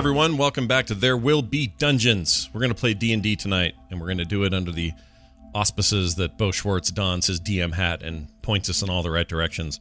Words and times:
everyone. 0.00 0.38
Welcome 0.38 0.66
back 0.66 0.86
to 0.86 0.94
There 0.94 1.14
Will 1.14 1.42
Be 1.42 1.66
Dungeons. 1.66 2.48
We're 2.54 2.60
going 2.60 2.72
to 2.72 2.80
play 2.80 2.94
D&D 2.94 3.36
tonight, 3.36 3.74
and 3.90 4.00
we're 4.00 4.06
going 4.06 4.16
to 4.16 4.24
do 4.24 4.44
it 4.44 4.54
under 4.54 4.72
the 4.72 4.92
auspices 5.54 6.14
that 6.14 6.38
Bo 6.38 6.52
Schwartz 6.52 6.90
dons 6.90 7.26
his 7.26 7.38
DM 7.38 7.74
hat 7.74 8.02
and 8.02 8.28
points 8.40 8.70
us 8.70 8.80
in 8.80 8.88
all 8.88 9.02
the 9.02 9.10
right 9.10 9.28
directions. 9.28 9.78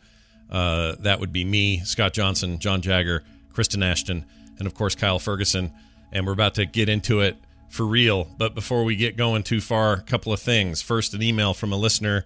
Uh, 0.50 0.95
that 1.00 1.21
would 1.21 1.32
be 1.32 1.45
me, 1.45 1.79
Scott 1.86 2.11
Johnson, 2.11 2.59
John 2.59 2.82
Jagger, 2.82 3.23
Kristen 3.54 3.82
Ashton, 3.82 4.25
and 4.57 4.68
of 4.68 4.73
course 4.73 4.93
Kyle 4.93 5.19
Ferguson. 5.19 5.71
And 6.11 6.27
we're 6.27 6.33
about 6.33 6.55
to 6.55 6.65
get 6.65 6.89
into 6.89 7.21
it 7.21 7.38
for 7.70 7.86
real. 7.86 8.25
But 8.38 8.54
before 8.54 8.83
we 8.83 8.97
get 8.97 9.15
going 9.15 9.43
too 9.43 9.61
far, 9.61 9.93
a 9.93 10.01
couple 10.01 10.33
of 10.33 10.41
things. 10.41 10.81
First, 10.81 11.13
an 11.13 11.23
email 11.23 11.54
from 11.54 11.71
a 11.71 11.77
listener 11.77 12.25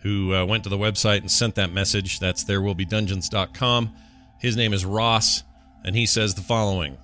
who 0.00 0.32
uh, 0.34 0.46
went 0.46 0.64
to 0.64 0.70
the 0.70 0.78
website 0.78 1.18
and 1.18 1.30
sent 1.30 1.56
that 1.56 1.70
message. 1.70 2.20
That's 2.20 2.44
therewillbedungeons.com. 2.44 3.94
His 4.40 4.56
name 4.56 4.72
is 4.72 4.86
Ross, 4.86 5.42
and 5.84 5.94
he 5.94 6.06
says 6.06 6.36
the 6.36 6.40
following 6.40 6.96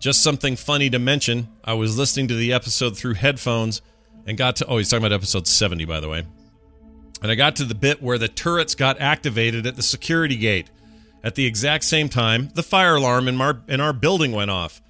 Just 0.00 0.22
something 0.22 0.56
funny 0.56 0.88
to 0.90 0.98
mention. 0.98 1.48
I 1.62 1.74
was 1.74 1.98
listening 1.98 2.28
to 2.28 2.34
the 2.34 2.54
episode 2.54 2.96
through 2.96 3.14
headphones 3.14 3.82
and 4.26 4.36
got 4.38 4.56
to. 4.56 4.66
Oh, 4.66 4.78
he's 4.78 4.88
talking 4.88 5.04
about 5.04 5.14
episode 5.14 5.46
70, 5.46 5.84
by 5.84 6.00
the 6.00 6.08
way. 6.08 6.26
And 7.22 7.30
I 7.30 7.34
got 7.34 7.56
to 7.56 7.66
the 7.66 7.74
bit 7.74 8.02
where 8.02 8.16
the 8.16 8.28
turrets 8.28 8.74
got 8.74 8.98
activated 8.98 9.66
at 9.66 9.76
the 9.76 9.82
security 9.82 10.36
gate. 10.36 10.70
At 11.22 11.34
the 11.34 11.44
exact 11.44 11.84
same 11.84 12.08
time, 12.08 12.48
the 12.54 12.62
fire 12.62 12.96
alarm 12.96 13.28
in 13.28 13.38
our, 13.42 13.60
in 13.68 13.82
our 13.82 13.92
building 13.92 14.32
went 14.32 14.50
off. 14.50 14.80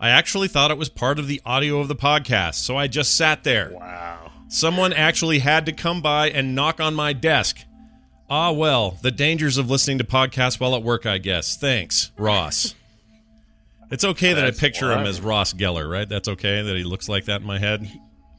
I 0.00 0.08
actually 0.10 0.48
thought 0.48 0.72
it 0.72 0.78
was 0.78 0.88
part 0.88 1.20
of 1.20 1.28
the 1.28 1.40
audio 1.46 1.78
of 1.78 1.86
the 1.86 1.94
podcast, 1.94 2.56
so 2.56 2.76
I 2.76 2.88
just 2.88 3.16
sat 3.16 3.44
there. 3.44 3.70
Wow. 3.72 4.32
Someone 4.48 4.92
actually 4.92 5.38
had 5.38 5.64
to 5.66 5.72
come 5.72 6.02
by 6.02 6.28
and 6.30 6.56
knock 6.56 6.80
on 6.80 6.94
my 6.94 7.12
desk. 7.12 7.58
Ah, 8.28 8.50
well, 8.50 8.98
the 9.02 9.12
dangers 9.12 9.58
of 9.58 9.70
listening 9.70 9.98
to 9.98 10.04
podcasts 10.04 10.58
while 10.58 10.74
at 10.74 10.82
work, 10.82 11.06
I 11.06 11.18
guess. 11.18 11.56
Thanks, 11.56 12.10
Ross. 12.18 12.74
It's 13.90 14.04
okay 14.04 14.32
that 14.32 14.44
I 14.44 14.48
That's 14.48 14.60
picture 14.60 14.90
him 14.92 15.06
as 15.06 15.20
Ross 15.20 15.52
Geller, 15.52 15.88
right? 15.90 16.08
That's 16.08 16.28
okay 16.28 16.62
that 16.62 16.76
he 16.76 16.84
looks 16.84 17.08
like 17.08 17.26
that 17.26 17.40
in 17.40 17.46
my 17.46 17.58
head 17.58 17.88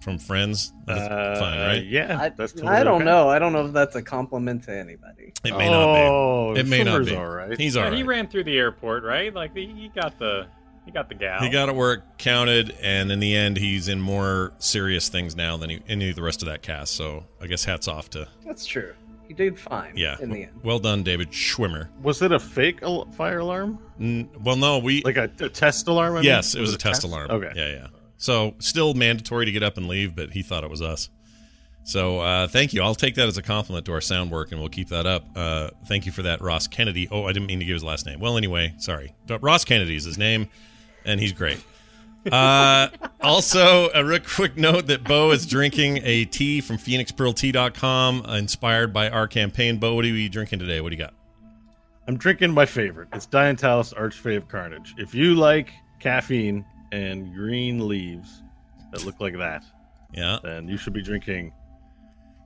from 0.02 0.20
Friends. 0.20 0.74
That's 0.86 1.02
Uh, 1.02 1.36
fine, 1.40 1.60
right? 1.60 1.86
Yeah, 1.86 2.20
I, 2.20 2.30
that's 2.30 2.54
totally 2.54 2.72
I 2.72 2.84
don't 2.84 3.02
okay. 3.02 3.06
know. 3.06 3.30
I 3.30 3.40
don't 3.40 3.54
know 3.54 3.66
if 3.66 3.74
that's 3.74 3.96
a 3.96 4.02
compliment 4.02 4.64
to 4.64 4.76
anybody. 4.76 5.34
It 5.44 5.56
may 5.58 5.70
oh, 5.70 5.72
not 5.72 5.94
be. 5.94 6.00
Oh, 6.02 6.54
it 6.56 6.68
may 6.68 6.84
not 6.84 7.06
be. 7.06 7.16
All 7.16 7.28
right. 7.28 7.58
He's 7.58 7.76
all 7.78 7.84
Yeah, 7.84 7.90
right. 7.90 7.98
He 7.98 8.04
ran 8.04 8.28
through 8.28 8.44
the 8.46 8.58
airport, 8.58 9.04
right? 9.04 9.34
Like 9.34 9.56
he, 9.56 9.68
he 9.68 9.90
got 9.90 10.18
the 10.20 10.48
he 10.86 10.92
got 10.92 11.10
the 11.10 11.16
gal. 11.16 11.42
He 11.42 11.50
got 11.50 11.68
it 11.68 11.76
where 11.76 11.94
it 11.96 12.02
counted, 12.18 12.74
and 12.82 13.12
in 13.12 13.20
the 13.20 13.36
end, 13.36 13.58
he's 13.58 13.90
in 13.90 14.00
more 14.00 14.54
serious 14.60 15.10
things 15.10 15.36
now 15.36 15.58
than 15.58 15.70
he, 15.70 15.82
any 15.90 16.10
of 16.10 16.16
the 16.16 16.24
rest 16.24 16.42
of 16.42 16.48
that 16.48 16.62
cast. 16.62 16.96
So 16.96 17.26
I 17.42 17.48
guess 17.48 17.66
hats 17.66 17.88
off 17.90 18.10
to 18.12 18.28
That's 18.46 18.66
true. 18.66 18.94
He 19.28 19.34
did 19.34 19.58
fine. 19.60 19.94
yeah. 19.96 20.16
In 20.22 20.30
the 20.30 20.44
end. 20.44 20.60
Well 20.64 20.80
done, 20.80 21.04
David 21.04 21.32
Schwimmer. 21.32 21.90
Was 22.02 22.22
it 22.22 22.32
a 22.32 22.40
fake 22.40 22.82
al- 22.84 23.06
fire 23.12 23.40
alarm? 23.40 23.80
N- 24.00 24.30
well, 24.42 24.56
no, 24.56 24.80
we 24.80 25.02
Like 25.04 25.18
a, 25.18 25.30
a 25.40 25.50
test 25.50 25.88
alarm? 25.88 26.14
I 26.14 26.16
mean? 26.18 26.24
yes, 26.26 26.56
it 26.56 26.62
was, 26.62 26.74
a 26.74 26.78
test, 26.78 27.04
alarm. 27.04 27.30
Okay. 27.32 27.52
Yeah, 27.56 27.70
yeah. 27.70 27.88
So 28.18 28.56
still 28.60 28.94
mandatory 28.94 29.46
to 29.46 29.52
get 29.52 29.64
up 29.64 29.78
and 29.78 29.88
leave, 29.88 30.16
but 30.16 30.32
he 30.32 30.42
thought 30.42 30.64
it 30.64 30.70
was 30.70 30.82
us. 30.82 31.10
So 31.84 32.20
uh, 32.20 32.48
thank 32.48 32.74
you. 32.74 32.82
I'll 32.84 32.96
take 32.96 33.16
that 33.16 33.28
as 33.28 33.38
a 33.38 33.42
compliment 33.42 33.86
to 33.86 33.94
our 33.94 34.02
sound 34.02 34.30
work, 34.32 34.52
and 34.52 34.60
we'll 34.60 34.70
keep 34.70 34.90
that 34.90 35.06
up. 35.06 35.24
Uh, 35.36 35.70
thank 35.88 36.06
you 36.06 36.12
for 36.12 36.22
that, 36.24 36.42
Ross 36.42 36.68
Kennedy. 36.68 37.08
Oh, 37.12 37.24
I 37.26 37.32
didn't 37.32 37.48
mean 37.48 37.60
to 37.60 37.66
give 37.66 37.76
his 37.76 37.84
last 37.84 38.06
name. 38.06 38.20
Well, 38.20 38.38
anyway, 38.38 38.74
sorry. 38.78 39.14
Ross 39.42 39.64
Kennedy 39.64 39.96
is 39.96 40.04
his 40.04 40.18
name, 40.18 40.50
and 41.06 41.20
he's 41.20 41.32
great. 41.32 41.64
Uh, 42.32 42.90
also, 43.22 43.90
a 43.94 44.04
real 44.04 44.20
quick 44.20 44.58
note 44.58 44.88
that 44.88 45.04
Bo 45.04 45.32
is 45.32 45.46
drinking 45.46 46.00
a 46.04 46.26
tea 46.26 46.60
from 46.62 46.78
PhoenixPearlTea.com, 46.78 48.26
inspired 48.26 48.94
by 48.94 49.10
our 49.10 49.28
campaign. 49.28 49.78
Bo, 49.78 49.96
what 49.96 50.04
are 50.06 50.10
you 50.10 50.28
drinking 50.30 50.60
today? 50.60 50.82
What 50.82 50.90
do 50.90 50.96
you 50.96 51.02
got? 51.02 51.14
I'm 52.08 52.18
drinking 52.18 52.52
my 52.52 52.66
favorite. 52.66 53.10
It's 53.14 53.28
Dientalis 53.28 53.94
Archfey 53.94 54.36
of 54.38 54.48
Carnage. 54.48 54.94
If 54.98 55.14
you 55.14 55.36
like 55.36 55.72
caffeine 56.00 56.66
and 56.92 57.34
green 57.34 57.88
leaves 57.88 58.42
that 58.92 59.06
look 59.06 59.20
like 59.20 59.38
that, 59.38 59.64
Yeah, 60.14 60.40
then 60.44 60.68
you 60.68 60.78
should 60.78 60.94
be 60.94 61.02
drinking 61.02 61.54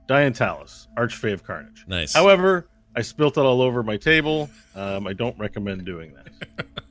Dientalis 0.08 0.88
Archfey 0.96 1.32
of 1.32 1.44
Carnage. 1.44 1.84
nice. 1.86 2.12
However, 2.12 2.68
I 2.96 3.02
spilt 3.02 3.36
it 3.38 3.40
all 3.40 3.62
over 3.62 3.82
my 3.82 3.96
table. 3.96 4.50
Um, 4.74 5.06
I 5.06 5.12
don't 5.12 5.38
recommend 5.38 5.84
doing 5.84 6.14
that. 6.14 6.66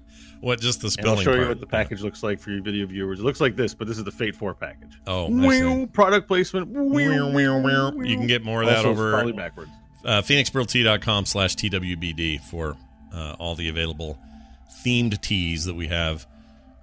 what 0.41 0.59
just 0.59 0.81
the 0.81 0.88
And 0.88 0.94
spelling 0.94 1.18
I'll 1.19 1.24
show 1.24 1.40
you 1.40 1.47
what 1.47 1.59
the 1.59 1.66
package 1.66 2.02
looks 2.02 2.22
like 2.24 2.40
for 2.40 2.52
your 2.52 2.62
video 2.62 2.85
viewers. 2.85 3.19
It 3.19 3.24
looks 3.24 3.40
like 3.40 3.56
this, 3.56 3.74
but 3.74 3.88
this 3.88 3.97
is 3.97 4.03
the 4.03 4.12
Fate 4.12 4.35
4 4.35 4.53
package. 4.56 5.00
Oh. 5.07 5.29
Meow, 5.29 5.85
product 5.88 6.28
placement. 6.28 6.69
You 6.72 8.18
can 8.18 8.28
get 8.28 8.44
more 8.44 8.62
of 8.63 8.68
that 8.68 8.78
Also, 8.78 8.90
over 8.90 9.12
probably 9.12 9.34
backwards. 9.34 9.72
uh, 10.03 10.22
phoenixpearltea.com 10.22 11.25
slash 11.25 11.56
TWBD 11.56 12.41
for 12.41 12.75
uh, 13.13 13.35
all 13.40 13.56
the 13.56 13.69
available 13.69 14.19
themed 14.85 15.19
teas 15.22 15.66
that 15.66 15.75
we 15.75 15.88
have 15.88 16.25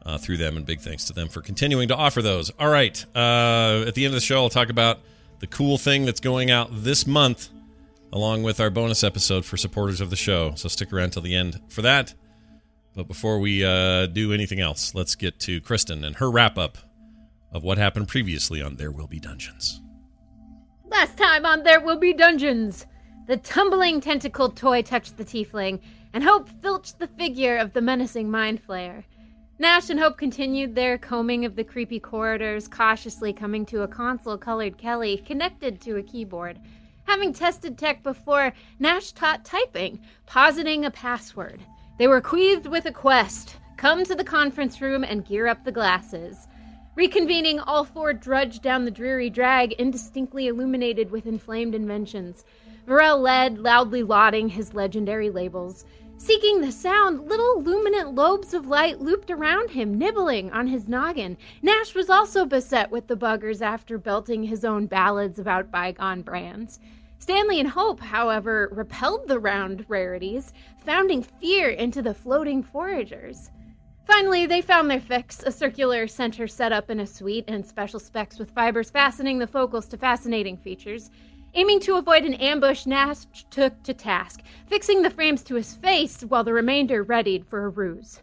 uh, 0.07 0.19
through 0.19 0.37
them. 0.37 0.57
And 0.57 0.65
big 0.65 0.81
thanks 0.81 1.05
to 1.07 1.13
them 1.13 1.29
for 1.29 1.41
continuing 1.43 1.89
to 1.89 1.97
offer 1.97 2.23
those. 2.23 2.51
All 2.59 2.69
right. 2.71 3.05
Uh, 3.15 3.85
at 3.87 3.95
the 3.95 4.05
end 4.05 4.15
of 4.15 4.21
the 4.21 4.25
show, 4.25 4.37
I'll 4.43 4.49
talk 4.51 4.71
about 4.71 5.01
the 5.41 5.47
cool 5.47 5.79
thing 5.79 6.05
that's 6.05 6.21
going 6.21 6.51
out 6.51 6.69
this 6.73 7.07
month, 7.07 7.49
along 8.13 8.43
with 8.45 8.61
our 8.61 8.71
bonus 8.71 9.03
episode 9.05 9.45
for 9.45 9.57
supporters 9.57 10.01
of 10.01 10.11
the 10.11 10.17
show. 10.17 10.53
So 10.55 10.69
stick 10.69 10.93
around 10.93 11.11
till 11.11 11.23
the 11.23 11.35
end 11.35 11.61
for 11.69 11.83
that. 11.83 12.15
But 12.99 13.07
before 13.07 13.39
we 13.39 13.65
uh, 13.65 14.07
do 14.07 14.33
anything 14.33 14.59
else, 14.59 14.93
let's 14.93 15.15
get 15.15 15.39
to 15.43 15.61
Kristen 15.61 16.03
and 16.03 16.17
her 16.17 16.29
wrap 16.29 16.59
up 16.59 16.79
of 17.53 17.63
what 17.63 17.79
happened 17.79 18.09
previously 18.09 18.61
on 18.61 18.75
There 18.75 18.91
Will 18.91 19.07
Be 19.07 19.21
Dungeons. 19.21 19.81
Last 20.85 21.17
time 21.17 21.47
on 21.47 21.63
There 21.63 21.81
Will 21.81 22.01
Be 22.01 22.13
Dungeons, 22.13 22.87
the 23.29 23.37
tumbling 23.37 24.01
tentacled 24.01 24.57
toy 24.57 24.83
touched 24.83 25.17
the 25.17 25.25
tiefling, 25.25 25.79
and 26.13 26.25
Hope 26.25 26.49
filched 26.61 26.99
the 26.99 27.07
figure 27.07 27.57
of 27.59 27.73
the 27.73 27.81
menacing 27.81 28.33
mind 28.33 28.67
flayer. 28.67 29.05
Nash 29.61 29.91
and 29.91 30.01
Hope 30.01 30.19
continued 30.19 30.75
their 30.75 30.99
combing 30.99 31.45
of 31.45 31.55
the 31.55 31.63
creepy 31.63 32.01
corridors, 32.01 32.67
cautiously 32.67 33.33
coming 33.33 33.65
to 33.67 33.83
a 33.83 33.89
console 33.89 34.37
colored 34.37 34.77
Kelly 34.77 35.19
connected 35.19 35.81
to 35.83 35.99
a 35.99 36.03
keyboard. 36.03 36.59
Having 37.05 37.35
tested 37.35 37.79
tech 37.79 38.03
before, 38.03 38.53
Nash 38.81 39.13
taught 39.13 39.45
typing, 39.45 40.01
positing 40.27 40.85
a 40.85 40.91
password. 40.91 41.61
They 41.99 42.07
were 42.07 42.21
queathed 42.21 42.69
with 42.69 42.87
a 42.87 42.93
quest 42.93 43.57
come 43.77 44.05
to 44.05 44.15
the 44.15 44.25
conference 44.25 44.81
room 44.81 45.03
and 45.03 45.25
gear 45.25 45.49
up 45.49 45.65
the 45.65 45.73
glasses. 45.73 46.47
Reconvening, 46.97 47.63
all 47.67 47.85
four 47.85 48.13
drudged 48.13 48.63
down 48.63 48.85
the 48.85 48.91
dreary 48.91 49.31
drag, 49.31 49.73
indistinctly 49.73 50.47
illuminated 50.47 51.11
with 51.11 51.27
inflamed 51.27 51.75
inventions. 51.75 52.45
Varel 52.87 53.21
led, 53.21 53.59
loudly 53.59 54.03
lauding 54.05 54.49
his 54.49 54.75
legendary 54.75 55.29
labels. 55.29 55.85
Seeking 56.19 56.61
the 56.61 56.73
sound, 56.73 57.29
little 57.29 57.63
luminant 57.63 58.17
lobes 58.17 58.55
of 58.55 58.67
light 58.67 59.01
looped 59.01 59.31
around 59.31 59.71
him, 59.71 59.99
nibbling 59.99 60.53
on 60.53 60.69
his 60.69 60.89
noggin. 60.89 61.37
Nash 61.63 61.95
was 61.95 62.11
also 62.11 62.45
beset 62.45 62.93
with 62.93 63.09
the 63.09 63.17
buggers 63.17 63.61
after 63.61 63.99
belting 63.99 64.45
his 64.45 64.65
own 64.65 64.87
ballads 64.87 65.39
about 65.39 65.71
bygone 65.73 66.23
brands. 66.23 66.79
Stanley 67.21 67.59
and 67.59 67.69
Hope, 67.69 68.01
however, 68.01 68.69
repelled 68.73 69.27
the 69.27 69.41
round 69.41 69.85
rarities, 69.89 70.53
founding 70.89 71.23
fear 71.23 71.69
into 71.69 72.01
the 72.01 72.15
floating 72.15 72.63
foragers. 72.63 73.51
Finally, 74.07 74.47
they 74.47 74.63
found 74.63 74.91
their 74.91 74.99
fix 74.99 75.43
a 75.43 75.53
circular 75.53 76.07
center 76.07 76.47
set 76.47 76.73
up 76.73 76.89
in 76.89 77.01
a 77.01 77.07
suite 77.07 77.45
and 77.47 77.67
special 77.67 78.01
specs 78.01 78.39
with 78.39 78.51
fibers 78.53 78.89
fastening 78.89 79.39
the 79.39 79.47
focals 79.47 79.87
to 79.87 79.99
fascinating 79.99 80.57
features. 80.57 81.11
Aiming 81.53 81.79
to 81.81 81.97
avoid 81.97 82.25
an 82.25 82.33
ambush, 82.33 82.87
Nash 82.87 83.27
took 83.51 83.83
to 83.83 83.93
task, 83.93 84.41
fixing 84.67 85.03
the 85.03 85.11
frames 85.11 85.43
to 85.43 85.57
his 85.57 85.75
face 85.75 86.23
while 86.23 86.43
the 86.43 86.55
remainder 86.55 87.03
readied 87.03 87.45
for 87.45 87.67
a 87.67 87.69
ruse. 87.69 88.23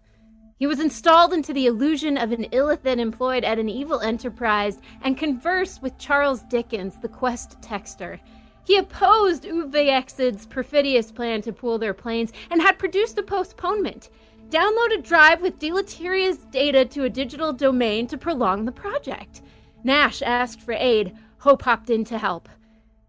He 0.57 0.65
was 0.65 0.79
installed 0.79 1.33
into 1.33 1.53
the 1.53 1.67
illusion 1.67 2.17
of 2.17 2.31
an 2.31 2.45
illithid 2.45 2.97
employed 2.97 3.43
at 3.43 3.59
an 3.59 3.69
evil 3.69 3.99
enterprise 3.99 4.79
and 5.03 5.19
conversed 5.19 5.83
with 5.83 5.99
Charles 5.99 6.41
Dickens, 6.41 6.97
the 6.99 7.09
quest 7.09 7.61
texter. 7.61 8.19
He 8.65 8.77
opposed 8.77 9.43
Uwe 9.43 10.49
perfidious 10.49 11.11
plan 11.11 11.41
to 11.43 11.53
pool 11.53 11.77
their 11.77 11.93
planes 11.93 12.33
and 12.49 12.61
had 12.61 12.79
produced 12.79 13.17
a 13.19 13.23
postponement. 13.23 14.09
Download 14.49 14.97
a 14.97 15.01
drive 15.01 15.41
with 15.41 15.59
deleterious 15.59 16.37
data 16.51 16.83
to 16.85 17.03
a 17.03 17.09
digital 17.09 17.53
domain 17.53 18.07
to 18.07 18.17
prolong 18.17 18.65
the 18.65 18.71
project. 18.71 19.43
Nash 19.83 20.21
asked 20.23 20.61
for 20.61 20.73
aid. 20.73 21.15
Hope 21.37 21.61
hopped 21.61 21.91
in 21.91 22.03
to 22.05 22.17
help. 22.17 22.49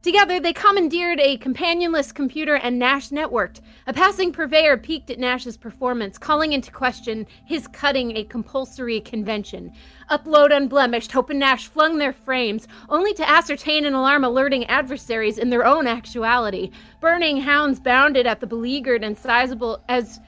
Together, 0.06 0.38
they 0.38 0.53
commandeered 0.53 1.19
a 1.19 1.37
companionless 1.38 2.12
computer 2.12 2.55
and 2.55 2.79
Nash 2.79 3.08
networked. 3.08 3.61
A 3.88 3.93
passing 3.93 4.31
purveyor 4.31 4.76
peeked 4.76 5.11
at 5.11 5.19
Nash's 5.19 5.56
performance, 5.56 6.17
calling 6.17 6.53
into 6.53 6.70
question 6.70 7.26
his 7.44 7.67
cutting 7.67 8.17
a 8.17 8.23
compulsory 8.23 9.00
convention. 9.00 9.73
Upload 10.08 10.56
unblemished, 10.56 11.11
Hope 11.11 11.31
and 11.31 11.41
Nash 11.41 11.67
flung 11.67 11.99
their 11.99 12.12
frames, 12.12 12.69
only 12.88 13.14
to 13.14 13.29
ascertain 13.29 13.85
an 13.85 13.94
alarm 13.94 14.23
alerting 14.23 14.64
adversaries 14.67 15.38
in 15.38 15.50
their 15.50 15.67
own 15.67 15.88
actuality. 15.88 16.70
Burning 17.00 17.38
hounds 17.38 17.81
bounded 17.81 18.29
at 18.29 18.38
the 18.38 18.47
beleaguered 18.47 19.03
and 19.03 19.19
sizable 19.19 19.82
as 19.88 20.20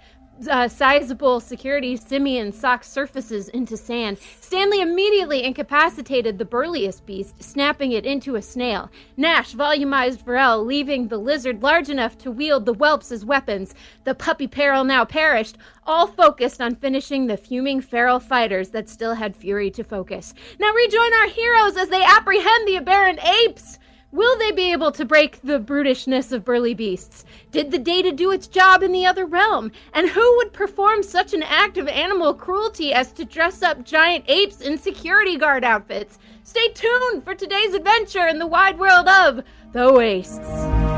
uh, 0.46 0.69
sizable 0.69 1.40
security 1.40 1.96
simian 1.96 2.52
socked 2.52 2.85
surfaces 2.85 3.49
into 3.49 3.76
sand. 3.76 4.19
Stanley 4.40 4.81
immediately 4.81 5.43
incapacitated 5.43 6.38
the 6.38 6.44
burliest 6.44 7.05
beast, 7.06 7.43
snapping 7.43 7.93
it 7.93 8.06
into 8.06 8.37
a 8.37 8.43
snail. 8.43 8.90
Nash 9.17 9.55
volumized 9.55 10.25
Varel, 10.25 10.64
leaving 10.64 11.08
the 11.08 11.19
lizard 11.19 11.62
large 11.62 11.88
enough 11.88 12.17
to 12.19 12.31
wield 12.31 12.67
the 12.67 12.75
whelps 12.75 13.11
as 13.11 13.25
weapons. 13.25 13.75
The 14.05 14.14
puppy 14.14 14.46
peril 14.46 14.85
now 14.85 15.05
perished, 15.05 15.56
all 15.87 16.06
focused 16.06 16.61
on 16.61 16.75
finishing 16.76 17.26
the 17.26 17.37
fuming 17.37 17.81
feral 17.81 18.20
fighters 18.20 18.70
that 18.70 18.88
still 18.88 19.14
had 19.14 19.34
fury 19.34 19.70
to 19.73 19.82
focus. 19.82 20.34
Now 20.61 20.73
rejoin 20.73 21.14
our 21.14 21.29
heroes 21.29 21.76
as 21.76 21.88
they 21.88 22.02
apprehend 22.05 22.69
the 22.69 22.76
aberrant 22.76 23.25
apes! 23.25 23.78
Will 24.10 24.38
they 24.38 24.52
be 24.52 24.72
able 24.72 24.90
to 24.93 25.05
break 25.05 25.43
the 25.43 25.60
brutishness 25.60 26.32
of 26.32 26.43
burly 26.43 26.72
beasts? 26.72 27.26
Did 27.52 27.70
the 27.70 27.78
data 27.78 28.10
do 28.10 28.31
its 28.31 28.46
job 28.46 28.82
in 28.82 28.90
the 28.90 29.05
other 29.05 29.26
realm? 29.26 29.70
And 29.93 30.08
who 30.08 30.37
would 30.38 30.55
perform 30.55 31.02
such 31.02 31.34
an 31.34 31.43
act 31.43 31.76
of 31.76 31.88
animal 31.88 32.32
cruelty 32.32 32.94
as 32.94 33.12
to 33.12 33.26
dress 33.26 33.62
up 33.62 33.84
giant 33.84 34.25
apes 34.26 34.62
in 34.62 34.78
security 34.78 35.37
guard 35.37 35.62
outfits? 35.62 36.19
Stay 36.43 36.69
tuned 36.69 37.22
for 37.22 37.34
today's 37.34 37.75
adventure 37.75 38.26
in 38.26 38.38
the 38.38 38.46
wide 38.46 38.78
world 38.78 39.08
of 39.08 39.44
the 39.72 39.93
Wastes. 39.93 40.98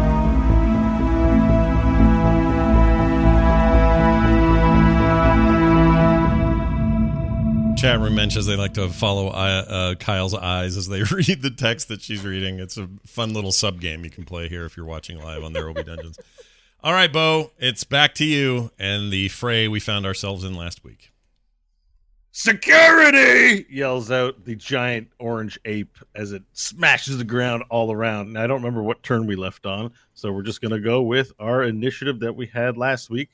Chat 7.80 7.98
room 7.98 8.14
mentions 8.14 8.44
they 8.44 8.56
like 8.56 8.74
to 8.74 8.90
follow 8.90 9.28
uh, 9.28 9.64
uh, 9.66 9.94
Kyle's 9.94 10.34
eyes 10.34 10.76
as 10.76 10.86
they 10.86 11.02
read 11.10 11.40
the 11.40 11.50
text 11.50 11.88
that 11.88 12.02
she's 12.02 12.22
reading. 12.22 12.58
It's 12.58 12.76
a 12.76 12.86
fun 13.06 13.32
little 13.32 13.52
sub 13.52 13.80
game 13.80 14.04
you 14.04 14.10
can 14.10 14.26
play 14.26 14.50
here 14.50 14.66
if 14.66 14.76
you're 14.76 14.84
watching 14.84 15.18
live 15.18 15.42
on 15.42 15.54
There 15.54 15.66
Will 15.66 15.72
Be 15.72 15.84
Dungeons. 15.84 16.18
All 16.84 16.92
right, 16.92 17.10
Bo, 17.10 17.52
it's 17.56 17.84
back 17.84 18.12
to 18.16 18.26
you 18.26 18.70
and 18.78 19.10
the 19.10 19.28
fray 19.28 19.66
we 19.66 19.80
found 19.80 20.04
ourselves 20.04 20.44
in 20.44 20.54
last 20.54 20.84
week. 20.84 21.10
Security! 22.32 23.64
yells 23.70 24.10
out 24.10 24.44
the 24.44 24.56
giant 24.56 25.08
orange 25.18 25.58
ape 25.64 25.96
as 26.14 26.32
it 26.32 26.42
smashes 26.52 27.16
the 27.16 27.24
ground 27.24 27.64
all 27.70 27.90
around. 27.90 28.28
And 28.28 28.38
I 28.38 28.46
don't 28.46 28.60
remember 28.60 28.82
what 28.82 29.02
turn 29.02 29.26
we 29.26 29.36
left 29.36 29.64
on, 29.64 29.90
so 30.12 30.30
we're 30.30 30.42
just 30.42 30.60
going 30.60 30.72
to 30.72 30.80
go 30.80 31.00
with 31.00 31.32
our 31.38 31.62
initiative 31.62 32.20
that 32.20 32.36
we 32.36 32.44
had 32.44 32.76
last 32.76 33.08
week, 33.08 33.30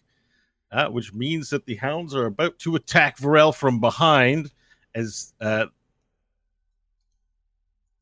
uh, 0.73 0.89
which 0.89 1.13
means 1.13 1.51
that 1.51 1.67
the 1.67 1.77
hounds 1.77 2.15
are 2.15 2.27
about 2.27 2.59
to 2.61 2.77
attack 2.77 3.19
Varel 3.19 3.55
from 3.55 3.81
behind. 3.81 4.51
As 4.95 5.35
uh, 5.41 5.67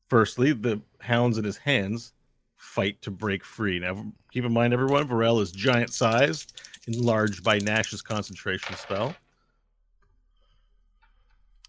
firstly, 0.09 0.53
the 0.53 0.81
hounds 0.99 1.37
in 1.37 1.43
his 1.43 1.57
hands 1.57 2.13
fight 2.55 3.01
to 3.01 3.11
break 3.11 3.43
free. 3.43 3.79
Now, 3.79 4.05
keep 4.31 4.45
in 4.45 4.53
mind, 4.53 4.73
everyone, 4.73 5.07
Varel 5.07 5.41
is 5.41 5.51
giant 5.51 5.93
sized, 5.93 6.59
enlarged 6.87 7.43
by 7.43 7.59
Nash's 7.59 8.01
concentration 8.01 8.75
spell. 8.75 9.15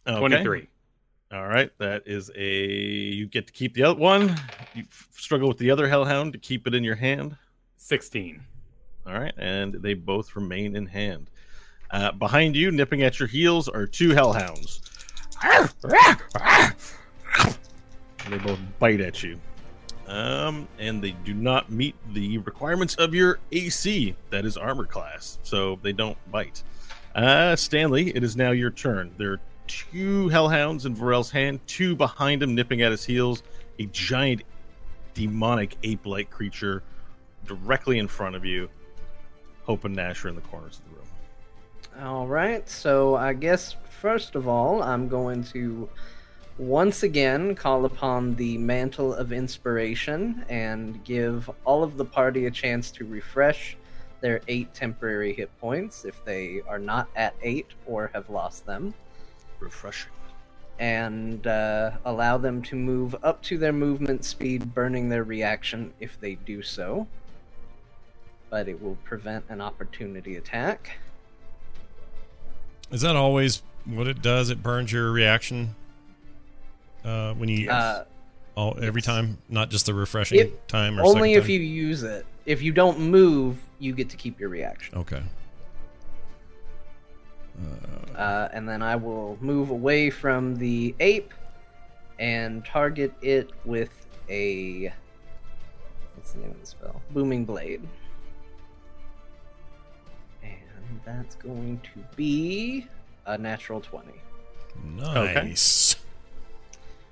Okay. 0.06 0.18
23. 0.18 0.68
All 1.32 1.48
right, 1.48 1.70
that 1.78 2.04
is 2.06 2.30
a. 2.36 2.64
You 2.64 3.26
get 3.26 3.48
to 3.48 3.52
keep 3.52 3.74
the 3.74 3.82
other 3.82 3.98
one. 3.98 4.28
You 4.74 4.84
f- 4.84 5.08
struggle 5.12 5.48
with 5.48 5.58
the 5.58 5.72
other 5.72 5.88
hellhound 5.88 6.32
to 6.34 6.38
keep 6.38 6.68
it 6.68 6.74
in 6.74 6.84
your 6.84 6.94
hand. 6.94 7.36
16. 7.78 8.40
All 9.06 9.14
right, 9.14 9.34
and 9.36 9.74
they 9.74 9.94
both 9.94 10.34
remain 10.34 10.74
in 10.76 10.86
hand. 10.86 11.30
Uh, 11.90 12.12
behind 12.12 12.56
you, 12.56 12.70
nipping 12.72 13.02
at 13.02 13.20
your 13.20 13.28
heels, 13.28 13.68
are 13.68 13.86
two 13.86 14.10
hellhounds. 14.10 14.80
They 18.28 18.38
both 18.38 18.58
bite 18.80 19.00
at 19.00 19.22
you. 19.22 19.38
Um, 20.08 20.68
and 20.78 21.02
they 21.02 21.12
do 21.24 21.34
not 21.34 21.70
meet 21.70 21.94
the 22.12 22.38
requirements 22.38 22.94
of 22.96 23.14
your 23.14 23.38
AC, 23.52 24.14
that 24.30 24.44
is 24.44 24.56
armor 24.56 24.84
class, 24.84 25.38
so 25.42 25.78
they 25.82 25.92
don't 25.92 26.18
bite. 26.30 26.62
Uh, 27.14 27.56
Stanley, 27.56 28.14
it 28.14 28.22
is 28.22 28.36
now 28.36 28.50
your 28.50 28.70
turn. 28.70 29.12
There 29.16 29.32
are 29.32 29.40
two 29.66 30.28
hellhounds 30.28 30.86
in 30.86 30.94
Varel's 30.94 31.30
hand, 31.30 31.60
two 31.66 31.96
behind 31.96 32.42
him, 32.42 32.54
nipping 32.54 32.82
at 32.82 32.90
his 32.90 33.04
heels. 33.04 33.42
A 33.78 33.86
giant, 33.86 34.42
demonic 35.14 35.76
ape-like 35.82 36.30
creature 36.30 36.82
directly 37.44 37.98
in 37.98 38.06
front 38.08 38.36
of 38.36 38.44
you. 38.44 38.68
Hope 39.66 39.84
and 39.84 39.94
Nash 39.96 40.24
are 40.24 40.28
in 40.28 40.34
the 40.34 40.40
corners 40.42 40.78
of 40.78 40.90
the 40.90 40.96
room. 40.96 42.06
All 42.06 42.26
right, 42.26 42.68
so 42.68 43.16
I 43.16 43.32
guess 43.32 43.74
first 44.00 44.34
of 44.34 44.46
all, 44.48 44.82
I'm 44.82 45.08
going 45.08 45.42
to 45.44 45.88
once 46.58 47.02
again 47.02 47.54
call 47.54 47.84
upon 47.84 48.34
the 48.36 48.56
Mantle 48.58 49.12
of 49.14 49.32
Inspiration 49.32 50.44
and 50.48 51.02
give 51.04 51.50
all 51.64 51.82
of 51.82 51.96
the 51.96 52.04
party 52.04 52.46
a 52.46 52.50
chance 52.50 52.90
to 52.92 53.04
refresh 53.04 53.76
their 54.20 54.40
eight 54.48 54.72
temporary 54.72 55.34
hit 55.34 55.50
points 55.60 56.04
if 56.04 56.24
they 56.24 56.62
are 56.68 56.78
not 56.78 57.08
at 57.16 57.34
eight 57.42 57.66
or 57.86 58.10
have 58.14 58.30
lost 58.30 58.64
them, 58.64 58.94
Refreshing. 59.60 60.12
and 60.78 61.46
uh, 61.46 61.90
allow 62.06 62.38
them 62.38 62.62
to 62.62 62.76
move 62.76 63.14
up 63.22 63.42
to 63.42 63.58
their 63.58 63.72
movement 63.72 64.24
speed, 64.24 64.74
burning 64.74 65.08
their 65.08 65.24
reaction 65.24 65.92
if 66.00 66.18
they 66.20 66.36
do 66.36 66.62
so. 66.62 67.06
But 68.50 68.68
it 68.68 68.80
will 68.80 68.96
prevent 69.04 69.44
an 69.48 69.60
opportunity 69.60 70.36
attack. 70.36 70.98
Is 72.90 73.00
that 73.00 73.16
always 73.16 73.62
what 73.84 74.06
it 74.06 74.22
does? 74.22 74.50
It 74.50 74.62
burns 74.62 74.92
your 74.92 75.10
reaction 75.10 75.74
uh, 77.04 77.34
when 77.34 77.48
you 77.48 77.68
Uh, 77.70 78.04
all 78.54 78.76
every 78.80 79.00
yes. 79.00 79.06
time, 79.06 79.38
not 79.48 79.70
just 79.70 79.86
the 79.86 79.94
refreshing 79.94 80.38
If- 80.38 80.66
time 80.68 80.98
or 80.98 81.02
Only 81.04 81.34
if 81.34 81.44
time? 81.44 81.50
you 81.50 81.58
use 81.60 82.02
it. 82.04 82.24
If 82.46 82.62
you 82.62 82.72
don't 82.72 82.98
move, 83.00 83.58
you 83.80 83.92
get 83.92 84.08
to 84.10 84.16
keep 84.16 84.38
your 84.38 84.48
reaction. 84.48 84.96
Okay. 84.98 85.22
Uh, 88.14 88.48
and 88.52 88.68
then 88.68 88.82
I 88.82 88.96
will 88.96 89.36
move 89.40 89.70
away 89.70 90.10
from 90.10 90.56
the 90.56 90.94
ape 91.00 91.32
and 92.18 92.64
target 92.64 93.12
it 93.22 93.50
with 93.64 94.06
a. 94.30 94.92
What's 96.14 96.32
the 96.32 96.38
name 96.40 96.50
of 96.52 96.60
the 96.60 96.66
spell? 96.66 97.02
Booming 97.10 97.44
Blade. 97.44 97.82
And 100.88 101.00
that's 101.04 101.34
going 101.34 101.80
to 101.94 102.00
be 102.16 102.86
a 103.26 103.36
natural 103.36 103.80
20. 103.80 104.12
Nice. 104.96 105.96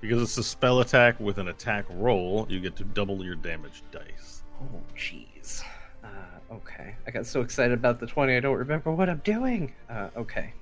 Because 0.01 0.21
it's 0.21 0.37
a 0.37 0.43
spell 0.43 0.81
attack 0.81 1.19
with 1.19 1.39
an 1.39 1.47
attack 1.47 1.85
roll, 1.89 2.45
you 2.49 2.59
get 2.59 2.75
to 2.77 2.83
double 2.83 3.23
your 3.23 3.35
damage 3.35 3.83
dice. 3.91 4.43
Oh, 4.61 4.81
jeez. 4.95 5.63
Uh, 6.03 6.07
okay. 6.53 6.95
I 7.07 7.11
got 7.11 7.25
so 7.25 7.41
excited 7.41 7.73
about 7.73 7.99
the 7.99 8.07
20, 8.07 8.35
I 8.35 8.39
don't 8.39 8.57
remember 8.57 8.91
what 8.91 9.09
I'm 9.09 9.21
doing. 9.23 9.73
Uh, 9.89 10.09
okay. 10.15 10.53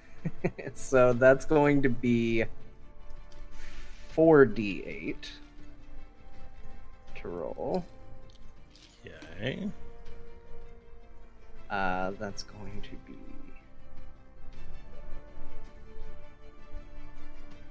so 0.74 1.12
that's 1.12 1.44
going 1.44 1.82
to 1.82 1.88
be 1.88 2.44
4d8 4.16 5.16
to 7.16 7.28
roll. 7.28 7.84
Okay. 9.42 9.68
Uh, 11.72 12.10
that's 12.18 12.42
going 12.42 12.82
to 12.82 12.90
be. 13.06 13.18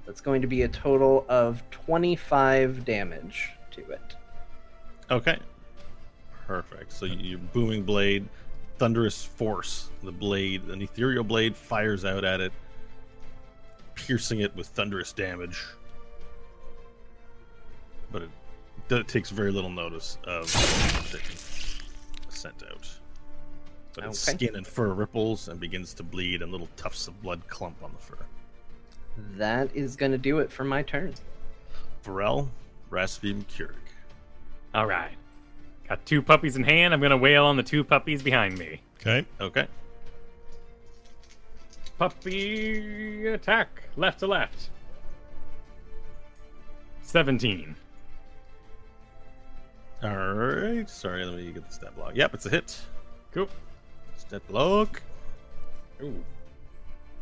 That's 0.04 0.20
going 0.20 0.42
to 0.42 0.48
be 0.48 0.62
a 0.62 0.68
total 0.68 1.24
of 1.28 1.62
25 1.70 2.84
damage 2.84 3.50
to 3.70 3.88
it. 3.88 4.16
Okay. 5.08 5.38
Perfect. 6.48 6.92
So 6.92 7.06
your 7.06 7.38
booming 7.38 7.84
blade, 7.84 8.28
thunderous 8.78 9.24
force, 9.24 9.90
the 10.02 10.10
blade, 10.10 10.64
an 10.64 10.82
ethereal 10.82 11.22
blade 11.22 11.56
fires 11.56 12.04
out 12.04 12.24
at 12.24 12.40
it, 12.40 12.52
piercing 13.94 14.40
it 14.40 14.54
with 14.56 14.66
thunderous 14.66 15.12
damage. 15.12 15.64
But 18.10 18.22
it, 18.22 18.30
it 18.90 19.06
takes 19.06 19.30
very 19.30 19.52
little 19.52 19.70
notice 19.70 20.18
of 20.24 20.52
the 21.12 21.20
sent 22.28 22.64
out. 22.68 22.88
But 23.94 24.04
its 24.04 24.20
skin 24.20 24.56
and 24.56 24.66
fur 24.66 24.92
ripples 24.94 25.48
and 25.48 25.60
begins 25.60 25.92
to 25.94 26.02
bleed, 26.02 26.42
and 26.42 26.50
little 26.50 26.68
tufts 26.76 27.08
of 27.08 27.22
blood 27.22 27.46
clump 27.48 27.76
on 27.82 27.92
the 27.92 27.98
fur. 27.98 28.24
That 29.36 29.74
is 29.74 29.96
going 29.96 30.12
to 30.12 30.18
do 30.18 30.38
it 30.38 30.50
for 30.50 30.64
my 30.64 30.82
turn. 30.82 31.14
Varel, 32.04 32.48
Rasvim, 32.90 33.44
Keurig. 33.44 33.74
All 34.74 34.86
right. 34.86 35.12
Got 35.88 36.04
two 36.06 36.22
puppies 36.22 36.56
in 36.56 36.64
hand. 36.64 36.94
I'm 36.94 37.00
going 37.00 37.10
to 37.10 37.16
wail 37.16 37.44
on 37.44 37.56
the 37.56 37.62
two 37.62 37.84
puppies 37.84 38.22
behind 38.22 38.58
me. 38.58 38.80
Okay. 39.00 39.26
Okay. 39.40 39.66
Puppy 41.98 43.26
attack. 43.26 43.82
Left 43.96 44.20
to 44.20 44.26
left. 44.26 44.70
17. 47.02 47.76
All 50.02 50.10
right. 50.10 50.88
Sorry, 50.88 51.24
let 51.24 51.36
me 51.36 51.52
get 51.52 51.68
the 51.68 51.74
stat 51.74 51.94
block. 51.94 52.16
Yep, 52.16 52.34
it's 52.34 52.46
a 52.46 52.50
hit. 52.50 52.80
Cool. 53.32 53.48
Stat 54.32 54.48
block. 54.48 55.02
Ooh. 56.02 56.24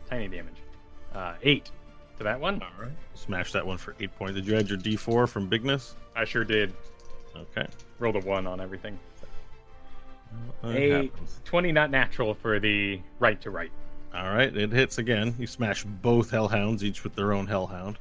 Tiny 0.09 0.29
damage. 0.29 0.55
Uh, 1.13 1.35
8 1.43 1.69
to 2.19 2.23
that 2.23 2.39
one. 2.39 2.63
All 2.63 2.85
right. 2.85 2.93
Smash 3.15 3.51
that 3.51 3.67
one 3.67 3.79
for 3.79 3.97
eight 3.99 4.17
points. 4.17 4.37
Did 4.37 4.47
you 4.47 4.57
add 4.57 4.69
your 4.69 4.79
D4 4.79 5.29
from 5.29 5.49
bigness? 5.49 5.97
I 6.15 6.25
sure 6.25 6.45
did. 6.45 6.73
Okay. 7.37 7.67
Rolled 7.99 8.15
a 8.15 8.21
1 8.21 8.47
on 8.47 8.61
everything. 8.61 8.97
That 10.63 10.77
A 10.77 10.91
happens. 10.91 11.41
20 11.47 11.73
not 11.73 11.91
natural 11.91 12.33
for 12.33 12.61
the 12.61 13.01
right 13.19 13.41
to 13.41 13.51
right. 13.51 13.73
All 14.15 14.33
right, 14.33 14.57
it 14.57 14.71
hits 14.71 14.99
again. 14.99 15.35
You 15.37 15.49
smash 15.49 15.83
both 15.83 16.31
hellhounds, 16.31 16.85
each 16.85 17.03
with 17.03 17.17
their 17.17 17.33
own 17.33 17.49
hellhound. 17.49 17.99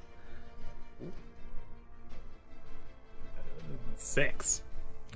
Six. 3.98 4.62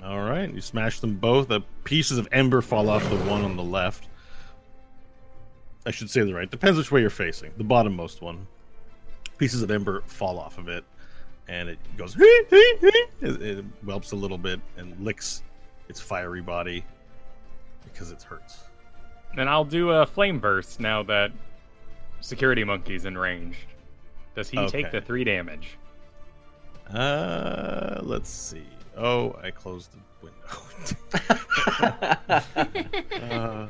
All 0.03 0.22
right, 0.22 0.53
you 0.53 0.60
smash 0.60 1.00
them 1.00 1.15
both. 1.15 1.48
The 1.48 1.62
pieces 1.86 2.17
of 2.17 2.27
ember 2.31 2.62
fall 2.62 2.89
off 2.89 3.07
the 3.10 3.15
one 3.17 3.43
on 3.43 3.55
the 3.55 3.63
left. 3.63 4.10
I 5.86 5.91
should 5.91 6.10
say 6.10 6.22
the 6.24 6.33
right. 6.33 6.50
Depends 6.50 6.77
which 6.77 6.91
way 6.91 7.01
you're 7.01 7.10
facing. 7.10 7.51
The 7.57 7.63
bottommost 7.63 8.22
one. 8.22 8.45
Pieces 9.38 9.62
of 9.62 9.72
ember 9.72 10.01
fall 10.05 10.39
off 10.39 10.57
of 10.57 10.67
it, 10.67 10.83
and 11.48 11.69
it 11.69 11.79
goes. 11.98 12.13
hee 12.15 12.43
hee 12.50 13.05
it, 13.22 13.41
it 13.41 13.65
whelps 13.83 14.12
a 14.12 14.15
little 14.15 14.38
bit 14.38 14.60
and 14.77 14.98
licks 15.00 15.41
its 15.88 16.01
fiery 16.01 16.41
body 16.41 16.83
because 17.86 18.12
it 18.12 18.22
hurts. 18.22 18.63
Then 19.36 19.48
I'll 19.48 19.65
do 19.65 19.91
a 19.91 20.05
flame 20.05 20.39
burst 20.39 20.79
now 20.79 21.01
that 21.03 21.31
security 22.22 22.63
monkey's 22.63 23.05
in 23.05 23.17
range. 23.17 23.57
Does 24.36 24.50
he 24.50 24.67
take 24.67 24.91
the 24.91 25.01
three 25.01 25.24
damage? 25.24 25.77
Uh, 26.93 28.00
let's 28.01 28.29
see. 28.29 28.65
Oh, 28.98 29.36
I 29.42 29.52
closed 29.52 29.92
the 29.92 30.00
window. 30.22 30.48
uh, 33.36 33.68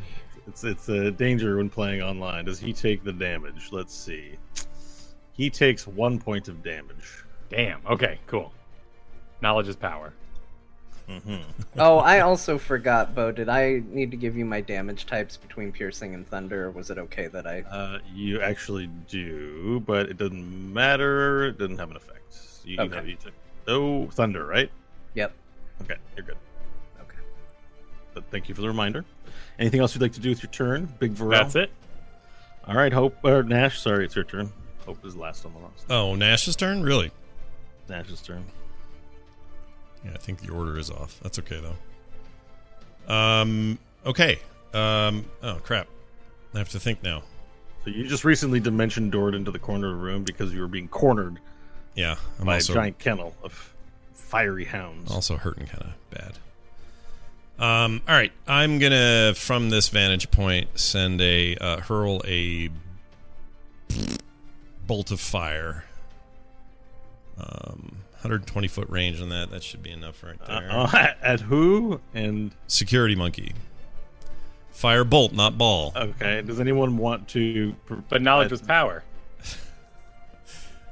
it's 0.48 0.64
it's 0.64 0.90
a 0.90 1.12
danger 1.12 1.58
when 1.58 1.70
playing 1.70 2.02
online. 2.02 2.46
Does 2.46 2.60
he 2.60 2.74
take 2.74 3.04
the 3.04 3.14
damage? 3.14 3.70
Let's 3.72 3.94
see. 3.96 4.34
He 5.34 5.50
takes 5.50 5.88
one 5.88 6.20
point 6.20 6.48
of 6.48 6.62
damage. 6.64 7.24
Damn. 7.50 7.82
Okay, 7.88 8.20
cool. 8.28 8.52
Knowledge 9.42 9.68
is 9.68 9.76
power. 9.76 10.14
hmm 11.08 11.38
oh, 11.78 11.98
I 12.00 12.20
also 12.22 12.58
forgot, 12.58 13.16
Bo. 13.16 13.32
Did 13.32 13.50
I 13.50 13.82
need 13.88 14.12
to 14.12 14.18
give 14.18 14.36
you 14.36 14.46
my 14.46 14.62
damage 14.62 15.06
types 15.06 15.38
between 15.38 15.72
piercing 15.72 16.14
and 16.14 16.28
thunder, 16.28 16.66
or 16.66 16.72
was 16.72 16.90
it 16.90 16.98
okay 16.98 17.28
that 17.28 17.48
I? 17.48 17.62
Uh, 17.62 18.00
you 18.14 18.42
actually 18.42 18.88
do, 19.08 19.82
but 19.86 20.10
it 20.10 20.18
doesn't 20.18 20.74
matter. 20.74 21.46
It 21.48 21.58
doesn't 21.58 21.78
have 21.78 21.92
an 21.92 21.98
effect. 21.98 22.20
You, 22.66 22.80
Okay. 22.80 22.96
have, 22.96 23.08
you 23.08 23.16
took 23.16 23.34
no 23.68 24.08
thunder, 24.12 24.46
right? 24.46 24.72
Yep. 25.16 25.34
Okay, 25.84 25.96
you're 26.16 26.26
good. 26.26 26.38
Okay. 27.02 27.18
But 28.14 28.24
thank 28.32 28.50
you 28.50 28.56
for 28.56 28.62
the 28.62 28.68
reminder. 28.68 29.06
Anything 29.60 29.80
else 29.80 29.96
you'd 29.96 30.02
like 30.02 30.14
to 30.14 30.20
do 30.20 30.30
with 30.30 30.42
your 30.44 30.52
turn, 30.52 30.92
Big 31.00 31.14
Varel? 31.14 31.32
That's 31.32 31.56
it. 31.56 31.72
All 32.68 32.76
right, 32.76 32.94
Hope 32.94 33.18
or 33.24 33.44
Nash. 33.44 33.80
Sorry, 33.80 34.06
it's 34.06 34.16
your 34.16 34.24
turn. 34.24 34.52
Hope 34.86 35.04
is 35.06 35.16
last 35.16 35.46
on 35.46 35.54
the 35.54 35.60
list. 35.60 35.86
Oh, 35.90 36.16
Nash's 36.16 36.56
turn? 36.56 36.84
Really? 36.84 37.12
Nash's 37.90 38.22
turn. 38.22 38.46
Yeah, 40.04 40.12
I 40.14 40.18
think 40.18 40.42
the 40.42 40.52
order 40.52 40.78
is 40.78 40.90
off. 40.90 41.20
That's 41.22 41.40
okay 41.40 41.62
though. 43.08 43.14
Um. 43.14 43.78
Okay. 44.06 44.40
Um. 44.74 45.26
Oh 45.42 45.60
crap. 45.64 45.88
I 46.54 46.58
have 46.60 46.70
to 46.70 46.80
think 46.80 47.04
now. 47.04 47.24
So 47.84 47.90
you 47.90 48.08
just 48.08 48.24
recently 48.24 48.60
dimension 48.60 49.10
doored 49.10 49.36
into 49.36 49.52
the 49.52 49.60
corner 49.60 49.92
of 49.92 49.98
the 49.98 50.04
room 50.04 50.24
because 50.24 50.54
you 50.54 50.62
were 50.62 50.68
being 50.68 50.88
cornered 50.88 51.40
Yeah, 51.96 52.16
I'm 52.40 52.46
by 52.46 52.56
also 52.56 52.72
a 52.74 52.76
giant 52.76 53.00
kennel 53.00 53.36
of 53.44 53.73
fiery 54.34 54.66
hounds. 54.66 55.12
also 55.12 55.38
hurting 55.38 55.68
kind 55.68 55.84
of 55.84 56.10
bad. 56.10 56.34
Um. 57.60 58.02
All 58.08 58.16
right. 58.16 58.32
I'm 58.48 58.80
gonna 58.80 59.34
from 59.36 59.70
this 59.70 59.88
vantage 59.90 60.32
point 60.32 60.70
send 60.80 61.22
a 61.22 61.56
uh, 61.58 61.78
hurl 61.82 62.22
a 62.28 62.70
bolt 64.88 65.12
of 65.12 65.20
fire. 65.20 65.86
Um. 67.38 67.98
120 68.24 68.70
foot 68.70 68.90
range 68.90 69.22
on 69.22 69.28
that. 69.30 69.52
That 69.52 69.64
should 69.64 69.84
be 69.84 69.92
enough 69.92 70.24
right 70.24 70.38
Uh, 70.48 70.60
there. 70.62 70.72
uh, 70.72 71.14
at 71.22 71.42
who? 71.42 72.00
And 72.14 72.52
Security 72.68 73.16
monkey. 73.16 73.52
Fire 74.72 75.04
bolt, 75.04 75.34
not 75.34 75.58
ball. 75.58 75.92
okay, 75.96 76.42
does 76.42 76.60
anyone 76.62 76.98
want 76.98 77.28
to? 77.30 77.76
But 78.10 78.22
knowledge 78.22 78.48
uh, 78.48 78.54
was 78.54 78.62
power. 78.62 79.04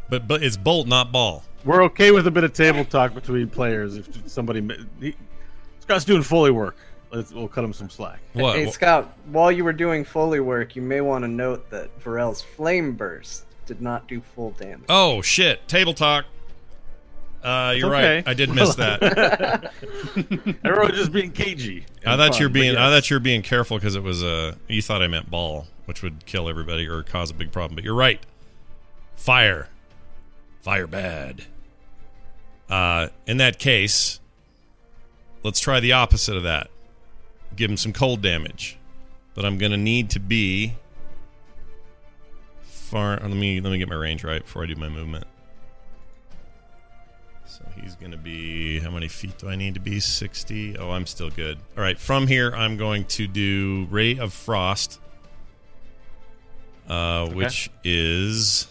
But 0.09 0.27
but 0.27 0.43
it's 0.43 0.57
bolt, 0.57 0.87
not 0.87 1.11
ball. 1.13 1.43
We're 1.63 1.83
okay 1.83 2.11
with 2.11 2.27
a 2.27 2.31
bit 2.31 2.43
of 2.43 2.53
table 2.53 2.85
talk 2.85 3.13
between 3.13 3.49
players. 3.49 3.97
If 3.97 4.29
somebody, 4.29 4.67
he, 4.99 5.15
Scott's 5.79 6.05
doing 6.05 6.23
Foley 6.23 6.51
work. 6.51 6.77
Let's, 7.11 7.33
we'll 7.33 7.47
cut 7.47 7.63
him 7.63 7.73
some 7.73 7.89
slack. 7.89 8.19
What? 8.33 8.55
Hey 8.55 8.69
Scott, 8.71 9.17
while 9.25 9.51
you 9.51 9.63
were 9.63 9.73
doing 9.73 10.05
Foley 10.05 10.39
work, 10.39 10.75
you 10.75 10.81
may 10.81 11.01
want 11.01 11.23
to 11.23 11.27
note 11.27 11.69
that 11.69 11.99
Varel's 12.01 12.41
flame 12.41 12.93
burst 12.93 13.45
did 13.65 13.81
not 13.81 14.07
do 14.07 14.21
full 14.21 14.51
damage. 14.51 14.85
Oh 14.87 15.21
shit! 15.21 15.67
Table 15.67 15.93
talk. 15.93 16.25
Uh, 17.43 17.73
you're 17.75 17.93
okay. 17.93 18.17
right. 18.17 18.27
I 18.27 18.33
did 18.33 18.49
miss 18.51 18.75
that. 18.75 19.01
Everyone 20.63 20.93
just 20.93 21.11
being 21.11 21.31
cagey. 21.31 21.85
I 22.05 22.15
thought 22.15 22.39
you 22.39 22.45
were 22.45 22.49
but 22.49 22.53
being. 22.53 22.77
I 22.77 22.89
thought 22.89 23.09
you 23.09 23.15
were 23.15 23.21
being 23.21 23.41
careful 23.41 23.77
because 23.77 23.95
it 23.95 24.03
was 24.03 24.23
Uh, 24.23 24.55
you 24.67 24.81
thought 24.81 25.01
I 25.01 25.07
meant 25.07 25.29
ball, 25.29 25.67
which 25.85 26.01
would 26.03 26.25
kill 26.25 26.47
everybody 26.47 26.87
or 26.87 27.03
cause 27.03 27.31
a 27.31 27.33
big 27.33 27.51
problem. 27.51 27.75
But 27.75 27.83
you're 27.83 27.95
right. 27.95 28.19
Fire. 29.15 29.69
Fire 30.61 30.87
bad. 30.87 31.45
Uh, 32.71 33.09
in 33.27 33.37
that 33.37 33.59
case, 33.59 34.19
let's 35.43 35.59
try 35.59 35.79
the 35.79 35.91
opposite 35.91 36.37
of 36.37 36.43
that. 36.43 36.71
Give 37.55 37.69
him 37.69 37.77
some 37.77 37.91
cold 37.91 38.21
damage, 38.21 38.77
but 39.35 39.43
I'm 39.45 39.57
gonna 39.57 39.77
need 39.77 40.09
to 40.11 40.19
be 40.19 40.75
far. 42.63 43.17
Let 43.17 43.29
me 43.29 43.59
let 43.61 43.71
me 43.71 43.77
get 43.77 43.89
my 43.89 43.95
range 43.95 44.23
right 44.23 44.41
before 44.41 44.63
I 44.63 44.67
do 44.67 44.75
my 44.75 44.89
movement. 44.89 45.25
So 47.45 47.65
he's 47.81 47.95
going 47.95 48.11
to 48.11 48.17
be. 48.17 48.79
How 48.79 48.91
many 48.91 49.09
feet 49.09 49.37
do 49.37 49.49
I 49.49 49.57
need 49.57 49.73
to 49.73 49.81
be? 49.81 49.99
60. 49.99 50.77
Oh, 50.77 50.91
I'm 50.91 51.05
still 51.05 51.29
good. 51.29 51.57
All 51.75 51.83
right. 51.83 51.99
From 51.99 52.27
here, 52.27 52.53
I'm 52.55 52.77
going 52.77 53.03
to 53.05 53.27
do 53.27 53.87
Ray 53.89 54.17
of 54.17 54.31
Frost, 54.31 55.01
uh, 56.87 57.27
which 57.27 57.69
is 57.83 58.67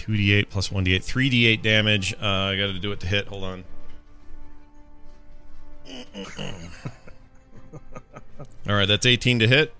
2d8 0.00 0.48
plus 0.48 0.68
1d8. 0.68 1.04
3d8 1.04 1.62
damage. 1.62 2.14
Uh, 2.14 2.26
I 2.26 2.56
got 2.56 2.66
to 2.66 2.78
do 2.78 2.92
it 2.92 3.00
to 3.00 3.06
hit. 3.06 3.26
Hold 3.28 3.44
on. 3.44 3.64
All 8.68 8.74
right. 8.74 8.88
That's 8.88 9.06
18 9.06 9.40
to 9.40 9.48
hit. 9.48 9.74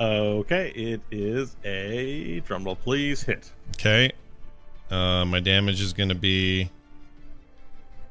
Okay, 0.00 0.70
it 0.76 1.00
is 1.10 1.56
a 1.64 2.40
drumroll, 2.42 2.78
please 2.78 3.20
hit. 3.22 3.50
Okay. 3.74 4.12
Uh, 4.90 5.24
my 5.24 5.40
damage 5.40 5.80
is 5.80 5.92
going 5.92 6.08
to 6.08 6.14
be 6.14 6.70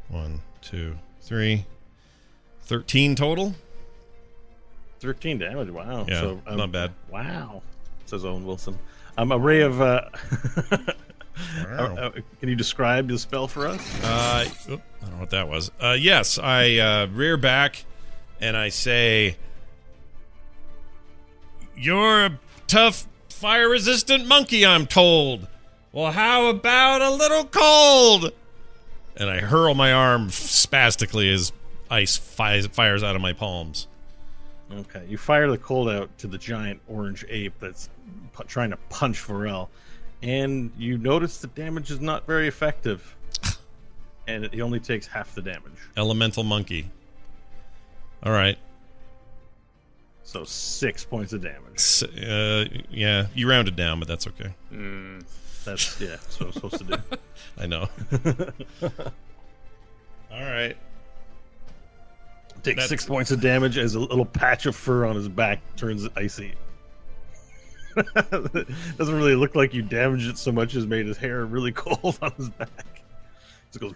one, 0.10 0.42
two, 0.62 0.98
three, 1.22 1.66
13 2.64 3.16
total. 3.16 3.56
Thirteen 5.00 5.38
damage. 5.38 5.70
Wow. 5.70 6.06
Yeah, 6.10 6.22
so, 6.22 6.42
um, 6.48 6.58
not 6.58 6.72
bad. 6.72 6.92
Wow, 7.12 7.62
says 8.06 8.26
Owen 8.26 8.46
Wilson. 8.46 8.78
Um, 9.18 9.32
a 9.32 9.38
ray 9.38 9.62
of. 9.62 9.82
Uh, 9.82 10.02
Wow. 11.68 11.96
uh, 11.96 12.10
can 12.40 12.50
you 12.50 12.56
describe 12.56 13.08
the 13.08 13.18
spell 13.20 13.48
for 13.48 13.68
us? 13.68 14.04
Uh, 14.04 14.46
oop, 14.72 14.82
I 15.00 15.06
don't 15.06 15.14
know 15.14 15.20
what 15.20 15.30
that 15.30 15.48
was. 15.48 15.70
Uh, 15.80 15.96
yes, 15.98 16.40
I 16.40 16.78
uh, 16.78 17.08
rear 17.14 17.38
back 17.38 17.86
and 18.42 18.58
I 18.58 18.70
say, 18.70 19.38
You're 21.76 22.26
a 22.26 22.40
tough, 22.66 23.08
fire 23.30 23.70
resistant 23.70 24.26
monkey, 24.28 24.66
I'm 24.66 24.88
told. 24.88 25.48
Well, 25.92 26.12
how 26.12 26.48
about 26.48 27.02
a 27.04 27.12
little 27.12 27.46
cold? 27.46 28.32
And 29.16 29.30
I 29.30 29.40
hurl 29.40 29.76
my 29.76 29.94
arm 29.94 30.30
spastically 30.32 31.32
as 31.32 31.52
ice 31.90 32.18
fires 32.18 33.04
out 33.04 33.16
of 33.16 33.22
my 33.22 33.34
palms. 33.34 33.88
Okay, 34.72 35.06
you 35.08 35.18
fire 35.18 35.50
the 35.50 35.58
cold 35.58 35.90
out 35.90 36.16
to 36.18 36.28
the 36.28 36.38
giant 36.38 36.82
orange 36.88 37.26
ape 37.30 37.54
that's 37.60 37.90
pu- 38.34 38.44
trying 38.44 38.70
to 38.72 38.78
punch 38.90 39.24
Varel, 39.26 39.70
and 40.22 40.72
you 40.78 40.98
notice 40.98 41.38
the 41.38 41.48
damage 41.48 41.90
is 41.90 42.02
not 42.02 42.28
very 42.28 42.48
effective, 42.50 43.16
and 44.28 44.44
it, 44.46 44.54
he 44.54 44.62
only 44.62 44.80
takes 44.82 45.08
half 45.08 45.34
the 45.36 45.42
damage. 45.42 45.72
Elemental 45.96 46.44
monkey. 46.44 46.90
All 48.24 48.32
right. 48.34 48.58
So 50.24 50.44
six 50.44 51.06
points 51.06 51.32
of 51.32 51.42
damage. 51.42 51.76
S- 51.76 52.04
uh, 52.04 52.66
yeah, 52.90 53.28
you 53.34 53.50
rounded 53.50 53.78
down, 53.78 54.00
but 54.00 54.10
that's 54.10 54.28
okay. 54.28 54.54
Mm, 54.74 55.24
That's 55.64 56.02
yeah, 56.02 56.08
that's 56.10 56.40
what 56.42 56.48
I'm 56.48 56.54
supposed 56.54 56.78
to 56.80 56.84
do. 56.84 57.18
I 57.58 57.66
know. 57.68 57.88
All 60.32 60.42
right. 60.44 60.76
Takes 62.64 62.76
That's- 62.76 62.90
six 62.90 63.06
points 63.06 63.32
of 63.32 63.40
damage 63.42 63.78
as 63.78 63.96
a 63.96 64.00
little 64.00 64.26
patch 64.26 64.66
of 64.66 64.76
fur 64.76 65.06
on 65.06 65.16
his 65.16 65.28
back 65.30 65.60
turns 65.76 66.08
icy. 66.16 66.54
Doesn't 68.32 69.16
really 69.16 69.36
look 69.36 69.56
like 69.56 69.74
you 69.74 69.82
damaged 69.82 70.30
it 70.30 70.38
so 70.38 70.52
much 70.52 70.76
as 70.76 70.86
made 70.86 71.08
his 71.08 71.18
hair 71.18 71.46
really 71.46 71.72
cold 71.76 72.18
on 72.22 72.32
his 72.38 72.50
back. 72.50 72.70
Just 73.72 73.80
goes. 73.80 73.94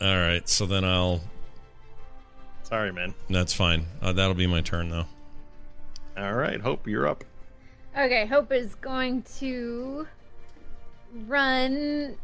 All 0.00 0.16
right. 0.16 0.46
So 0.48 0.66
then 0.66 0.84
I'll. 0.84 1.20
Sorry, 2.64 2.92
man. 2.92 3.14
That's 3.30 3.54
fine. 3.54 3.86
Uh, 4.02 4.12
that'll 4.12 4.34
be 4.34 4.46
my 4.46 4.60
turn, 4.60 4.90
though. 4.90 5.06
All 6.18 6.34
right, 6.34 6.60
Hope, 6.60 6.86
you're 6.86 7.06
up. 7.06 7.24
Okay, 7.96 8.26
Hope 8.26 8.52
is 8.52 8.74
going 8.74 9.22
to 9.38 10.06
run 11.26 12.16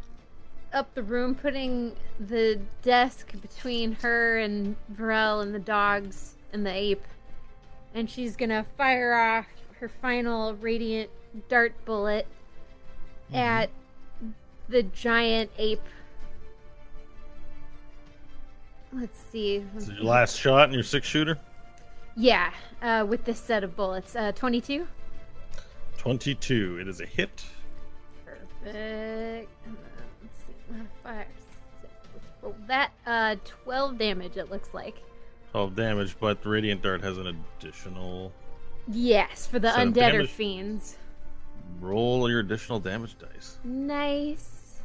up 0.74 0.92
the 0.94 1.02
room, 1.02 1.34
putting 1.34 1.94
the 2.20 2.60
desk 2.82 3.32
between 3.40 3.92
her 3.92 4.38
and 4.38 4.76
Varel 4.92 5.42
and 5.42 5.54
the 5.54 5.58
dogs 5.58 6.34
and 6.52 6.66
the 6.66 6.72
ape. 6.72 7.04
And 7.94 8.10
she's 8.10 8.36
gonna 8.36 8.66
fire 8.76 9.14
off 9.14 9.46
her 9.78 9.88
final 9.88 10.54
radiant 10.56 11.10
dart 11.48 11.72
bullet 11.84 12.26
at 13.32 13.70
the 14.68 14.82
giant 14.82 15.50
ape. 15.58 15.82
Let's 18.92 19.18
see. 19.32 19.64
This 19.74 19.88
is 19.88 19.94
your 19.94 20.04
last 20.04 20.38
shot 20.38 20.68
in 20.68 20.74
your 20.74 20.84
six 20.84 21.06
shooter. 21.06 21.38
Yeah, 22.16 22.52
uh, 22.80 23.04
with 23.08 23.24
this 23.24 23.40
set 23.40 23.64
of 23.64 23.74
bullets. 23.74 24.14
Uh, 24.14 24.30
22? 24.32 24.86
22. 25.98 26.78
It 26.80 26.88
is 26.88 27.00
a 27.00 27.06
hit. 27.06 27.44
Perfect. 28.24 28.76
And 29.66 29.76
Five, 31.02 31.26
six, 31.80 31.92
roll 32.42 32.54
that. 32.66 32.92
Uh, 33.06 33.36
12 33.64 33.98
damage, 33.98 34.36
it 34.36 34.50
looks 34.50 34.74
like. 34.74 35.02
12 35.52 35.76
damage, 35.76 36.16
but 36.18 36.42
the 36.42 36.48
Radiant 36.48 36.82
Dart 36.82 37.02
has 37.02 37.18
an 37.18 37.44
additional. 37.58 38.32
Yes, 38.88 39.46
for 39.46 39.58
the 39.58 39.68
undead 39.68 40.14
or 40.14 40.26
fiends. 40.26 40.96
Roll 41.80 42.28
your 42.28 42.40
additional 42.40 42.80
damage 42.80 43.16
dice. 43.18 43.58
Nice. 43.64 44.80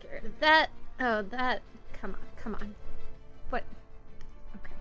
Get 0.00 0.12
rid 0.12 0.24
of 0.24 0.40
that. 0.40 0.68
Oh, 1.00 1.22
that. 1.22 1.62
Come 2.00 2.10
on, 2.10 2.42
come 2.42 2.54
on. 2.54 2.74
What? 3.50 3.64
Okay. 4.56 4.74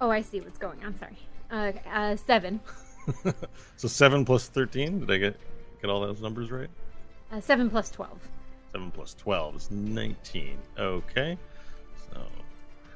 Oh, 0.00 0.10
I 0.10 0.22
see 0.22 0.40
what's 0.40 0.58
going 0.58 0.82
on. 0.84 0.98
Sorry. 0.98 1.16
Uh, 1.50 1.72
uh 1.90 2.16
seven. 2.16 2.60
So 3.76 3.88
7 3.88 4.24
plus 4.24 4.48
13. 4.48 5.00
Did 5.00 5.10
I 5.10 5.16
get, 5.16 5.36
get 5.80 5.90
all 5.90 6.00
those 6.00 6.20
numbers 6.20 6.52
right? 6.52 6.70
Uh, 7.32 7.40
seven 7.40 7.70
plus 7.70 7.90
twelve. 7.90 8.18
7 8.72 8.90
plus 8.90 9.14
12 9.14 9.56
is 9.56 9.70
19. 9.70 10.56
Okay. 10.78 11.36
So, 12.10 12.20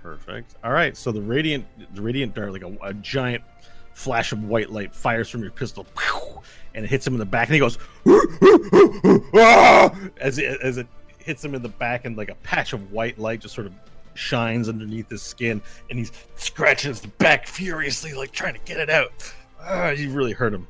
perfect. 0.03 0.55
All 0.65 0.73
right. 0.73 0.97
So 0.97 1.13
the 1.13 1.21
radiant, 1.21 1.67
the 1.95 2.01
radiant 2.01 2.35
dart, 2.35 2.53
like 2.53 2.63
a, 2.63 2.75
a 2.83 2.95
giant 2.95 3.45
flash 3.93 4.33
of 4.33 4.45
white 4.45 4.71
light, 4.71 4.95
fires 4.95 5.29
from 5.29 5.43
your 5.43 5.51
pistol, 5.51 5.87
and 6.75 6.85
it 6.85 6.89
hits 6.89 7.07
him 7.07 7.13
in 7.13 7.19
the 7.19 7.27
back, 7.27 7.49
and 7.49 7.55
he 7.55 7.61
goes 7.61 7.79
"Ah!" 9.35 9.95
as 10.19 10.39
it, 10.39 10.61
as 10.63 10.79
it 10.79 10.87
hits 11.19 11.45
him 11.45 11.55
in 11.55 11.63
the 11.63 11.69
back, 11.69 12.07
and 12.07 12.17
like 12.17 12.31
a 12.31 12.35
patch 12.37 12.73
of 12.73 12.91
white 12.91 13.19
light 13.19 13.41
just 13.41 13.55
sort 13.55 13.67
of 13.67 13.75
shines 14.15 14.69
underneath 14.69 15.11
his 15.11 15.23
skin, 15.23 15.61
and 15.91 15.99
he's 15.99 16.13
scratching 16.37 16.89
his 16.91 17.01
back 17.01 17.47
furiously, 17.47 18.15
like 18.15 18.33
trying 18.33 18.55
to 18.55 18.61
get 18.65 18.79
it 18.79 18.89
out. 18.89 19.13
Ah, 19.61 19.91
you 19.91 20.11
really 20.11 20.33
hurt 20.33 20.55
him. 20.55 20.67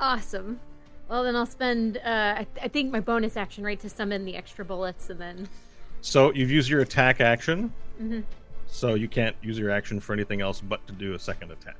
Awesome. 0.00 0.58
Well, 1.08 1.24
then 1.24 1.36
I'll 1.36 1.46
spend. 1.46 1.96
Uh, 1.98 2.00
I, 2.40 2.46
I 2.62 2.68
think 2.68 2.92
my 2.92 3.00
bonus 3.00 3.36
action 3.36 3.64
right 3.64 3.80
to 3.80 3.88
summon 3.88 4.24
the 4.24 4.36
extra 4.36 4.64
bullets, 4.64 5.08
and 5.10 5.20
then. 5.20 5.48
So 6.00 6.32
you've 6.32 6.50
used 6.50 6.68
your 6.68 6.80
attack 6.80 7.20
action. 7.20 7.72
Mhm. 8.00 8.24
So 8.66 8.94
you 8.94 9.08
can't 9.08 9.34
use 9.42 9.58
your 9.58 9.70
action 9.70 9.98
for 9.98 10.12
anything 10.12 10.40
else 10.42 10.60
but 10.60 10.86
to 10.86 10.92
do 10.92 11.14
a 11.14 11.18
second 11.18 11.50
attack. 11.50 11.76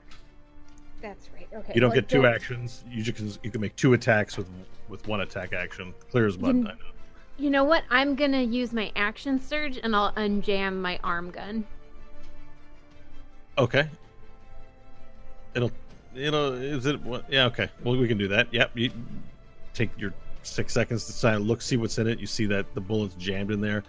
That's 1.03 1.29
right. 1.35 1.47
Okay. 1.53 1.73
You 1.75 1.81
don't 1.81 1.91
well, 1.91 2.01
get 2.01 2.09
two 2.09 2.27
actions. 2.27 2.83
You 2.91 3.03
just 3.03 3.17
can, 3.19 3.31
you 3.45 3.51
can 3.51 3.61
make 3.61 3.77
two 3.77 3.93
attacks 3.93 4.37
with 4.37 4.49
with 4.89 5.07
one 5.07 5.21
attack 5.21 5.53
action. 5.53 5.95
Clear 6.11 6.27
as 6.27 6.39
mud. 6.39 6.57
You- 6.57 6.63
I 6.63 6.73
know. 6.73 6.79
You 7.37 7.51
know 7.51 7.63
what? 7.63 7.85
I'm 7.91 8.17
gonna 8.17 8.43
use 8.43 8.73
my 8.73 8.91
action 8.97 9.39
surge, 9.41 9.79
and 9.81 9.95
I'll 9.95 10.13
unjam 10.15 10.81
my 10.81 10.99
arm 11.05 11.31
gun. 11.31 11.65
Okay. 13.59 13.89
It'll 15.55 15.71
it'll 16.15 16.55
is 16.55 16.87
it 16.87 17.01
what? 17.03 17.25
Yeah. 17.31 17.47
Okay. 17.47 17.69
Well, 17.83 17.97
we 17.97 18.09
can 18.09 18.19
do 18.19 18.29
that. 18.29 18.53
Yep. 18.53 18.71
You 18.75 18.91
take 19.75 19.91
your 19.99 20.13
six 20.43 20.73
seconds 20.73 21.21
to 21.21 21.29
and 21.29 21.47
look, 21.47 21.63
see 21.63 21.77
what's 21.77 21.99
in 21.99 22.07
it. 22.07 22.19
You 22.19 22.27
see 22.27 22.47
that 22.47 22.75
the 22.75 22.81
bullet's 22.81 23.15
jammed 23.15 23.51
in 23.51 23.61
there. 23.61 23.85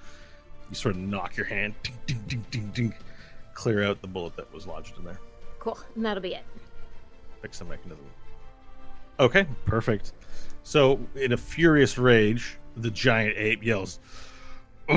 You 0.69 0.75
sort 0.75 0.95
of 0.95 1.01
knock 1.01 1.35
your 1.35 1.47
hand, 1.47 1.73
ding, 1.83 1.95
ding, 2.05 2.23
ding, 2.27 2.45
ding, 2.51 2.71
ding, 2.73 2.93
clear 3.53 3.83
out 3.83 4.01
the 4.01 4.07
bullet 4.07 4.35
that 4.35 4.53
was 4.53 4.67
lodged 4.67 4.97
in 4.97 5.03
there. 5.03 5.19
Cool. 5.59 5.79
And 5.95 6.05
that'll 6.05 6.21
be 6.21 6.35
it. 6.35 6.43
fix 7.41 7.59
the 7.59 7.65
mechanism. 7.65 8.05
Okay, 9.19 9.47
perfect. 9.65 10.13
So, 10.63 10.99
in 11.15 11.33
a 11.33 11.37
furious 11.37 11.97
rage, 11.97 12.57
the 12.77 12.91
giant 12.91 13.35
ape 13.37 13.63
yells! 13.63 13.99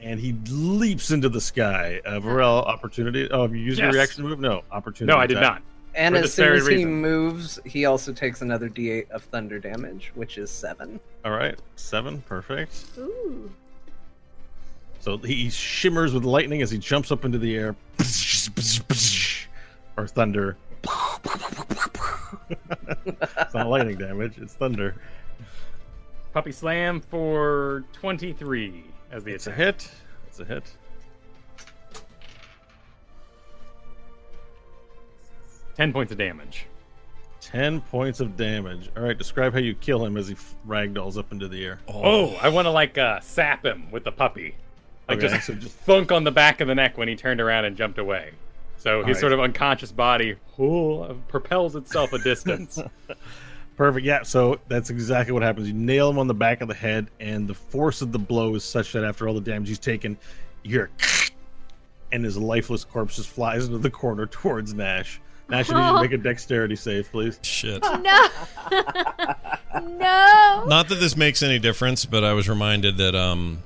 and 0.00 0.18
he 0.20 0.32
leaps 0.50 1.10
into 1.10 1.28
the 1.28 1.40
sky. 1.40 2.00
Uh, 2.04 2.20
Varel, 2.20 2.64
opportunity. 2.66 3.28
Oh, 3.30 3.42
have 3.42 3.54
you 3.54 3.60
used 3.62 3.78
Yes. 3.78 3.84
your 3.86 3.92
reaction 3.92 4.24
move? 4.24 4.40
No, 4.40 4.62
opportunity. 4.70 5.14
No, 5.14 5.20
I 5.20 5.26
did 5.26 5.36
attack. 5.38 5.54
not. 5.54 5.62
And 5.94 6.14
For 6.14 6.22
as 6.22 6.34
soon 6.34 6.44
very 6.46 6.58
as 6.58 6.66
he 6.68 6.74
reason. 6.76 6.92
moves, 7.02 7.58
he 7.64 7.84
also 7.84 8.12
takes 8.12 8.42
another 8.42 8.68
d8 8.68 9.10
of 9.10 9.24
thunder 9.24 9.58
damage, 9.58 10.12
which 10.14 10.38
is 10.38 10.48
seven. 10.50 11.00
All 11.24 11.32
right, 11.32 11.58
seven, 11.76 12.22
perfect. 12.22 12.84
Ooh. 12.98 13.50
So 15.00 15.16
he 15.18 15.50
shimmers 15.50 16.12
with 16.14 16.24
lightning 16.24 16.62
as 16.62 16.70
he 16.70 16.78
jumps 16.78 17.10
up 17.10 17.24
into 17.24 17.38
the 17.38 17.56
air, 17.56 17.74
or 19.96 20.06
thunder. 20.06 20.56
it's 22.42 23.54
not 23.54 23.68
lightning 23.68 23.96
damage; 23.98 24.38
it's 24.38 24.54
thunder. 24.54 24.94
Puppy 26.32 26.52
slam 26.52 27.00
for 27.00 27.82
23 27.94 28.84
as 29.10 29.24
the 29.24 29.32
It's 29.32 29.46
a 29.46 29.52
hit. 29.52 29.90
It's 30.26 30.40
a 30.40 30.44
hit. 30.44 30.64
10 35.76 35.92
points 35.92 36.12
of 36.12 36.18
damage. 36.18 36.66
10 37.40 37.80
points 37.80 38.20
of 38.20 38.36
damage. 38.36 38.90
All 38.96 39.02
right, 39.02 39.16
describe 39.16 39.52
how 39.54 39.60
you 39.60 39.74
kill 39.74 40.04
him 40.04 40.16
as 40.16 40.28
he 40.28 40.34
f- 40.34 40.54
ragdolls 40.68 41.16
up 41.16 41.32
into 41.32 41.48
the 41.48 41.64
air. 41.64 41.80
Oh, 41.88 42.34
I 42.42 42.50
want 42.50 42.66
to 42.66 42.70
like 42.70 42.98
uh, 42.98 43.20
sap 43.20 43.64
him 43.64 43.90
with 43.90 44.04
the 44.04 44.12
puppy. 44.12 44.54
Like 45.08 45.18
Okay, 45.18 45.28
just, 45.28 45.46
so 45.46 45.54
just- 45.54 45.74
thunk 45.78 46.12
on 46.12 46.24
the 46.24 46.30
back 46.30 46.60
of 46.60 46.68
the 46.68 46.74
neck 46.74 46.98
when 46.98 47.08
he 47.08 47.16
turned 47.16 47.40
around 47.40 47.64
and 47.64 47.76
jumped 47.76 47.98
away. 47.98 48.32
So 48.76 49.02
his 49.04 49.16
right. 49.16 49.20
sort 49.20 49.32
of 49.32 49.40
unconscious 49.40 49.92
body 49.92 50.36
oh, 50.58 51.16
propels 51.28 51.76
itself 51.76 52.12
a 52.12 52.18
distance. 52.18 52.78
Perfect. 53.80 54.04
Yeah, 54.04 54.24
so 54.24 54.60
that's 54.68 54.90
exactly 54.90 55.32
what 55.32 55.42
happens. 55.42 55.66
You 55.66 55.72
nail 55.72 56.10
him 56.10 56.18
on 56.18 56.26
the 56.26 56.34
back 56.34 56.60
of 56.60 56.68
the 56.68 56.74
head, 56.74 57.08
and 57.18 57.48
the 57.48 57.54
force 57.54 58.02
of 58.02 58.12
the 58.12 58.18
blow 58.18 58.54
is 58.54 58.62
such 58.62 58.92
that 58.92 59.04
after 59.04 59.26
all 59.26 59.32
the 59.32 59.40
damage 59.40 59.68
he's 59.68 59.78
taken, 59.78 60.18
you 60.62 60.70
hear 60.70 60.90
and 62.12 62.22
his 62.22 62.36
lifeless 62.36 62.84
corpse 62.84 63.16
just 63.16 63.30
flies 63.30 63.64
into 63.64 63.78
the 63.78 63.88
corner 63.88 64.26
towards 64.30 64.74
Nash. 64.74 65.18
Nash, 65.48 65.70
you 65.70 65.76
need 65.76 65.80
to 65.80 66.02
make 66.02 66.12
a 66.12 66.18
dexterity 66.22 66.76
save, 66.76 67.10
please. 67.10 67.40
Shit. 67.40 67.82
No. 67.82 67.98
no. 69.80 70.64
Not 70.66 70.88
that 70.90 70.98
this 71.00 71.16
makes 71.16 71.42
any 71.42 71.58
difference, 71.58 72.04
but 72.04 72.22
I 72.22 72.34
was 72.34 72.50
reminded 72.50 72.98
that 72.98 73.14
um, 73.14 73.62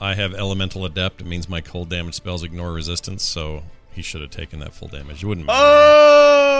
I 0.00 0.14
have 0.14 0.32
elemental 0.32 0.84
adept. 0.84 1.22
It 1.22 1.26
means 1.26 1.48
my 1.48 1.60
cold 1.60 1.90
damage 1.90 2.14
spells 2.14 2.44
ignore 2.44 2.72
resistance, 2.72 3.24
so 3.24 3.64
he 3.90 4.00
should 4.00 4.20
have 4.20 4.30
taken 4.30 4.60
that 4.60 4.74
full 4.74 4.86
damage. 4.86 5.24
It 5.24 5.26
wouldn't 5.26 5.48
matter. 5.48 5.58
Oh, 5.60 6.57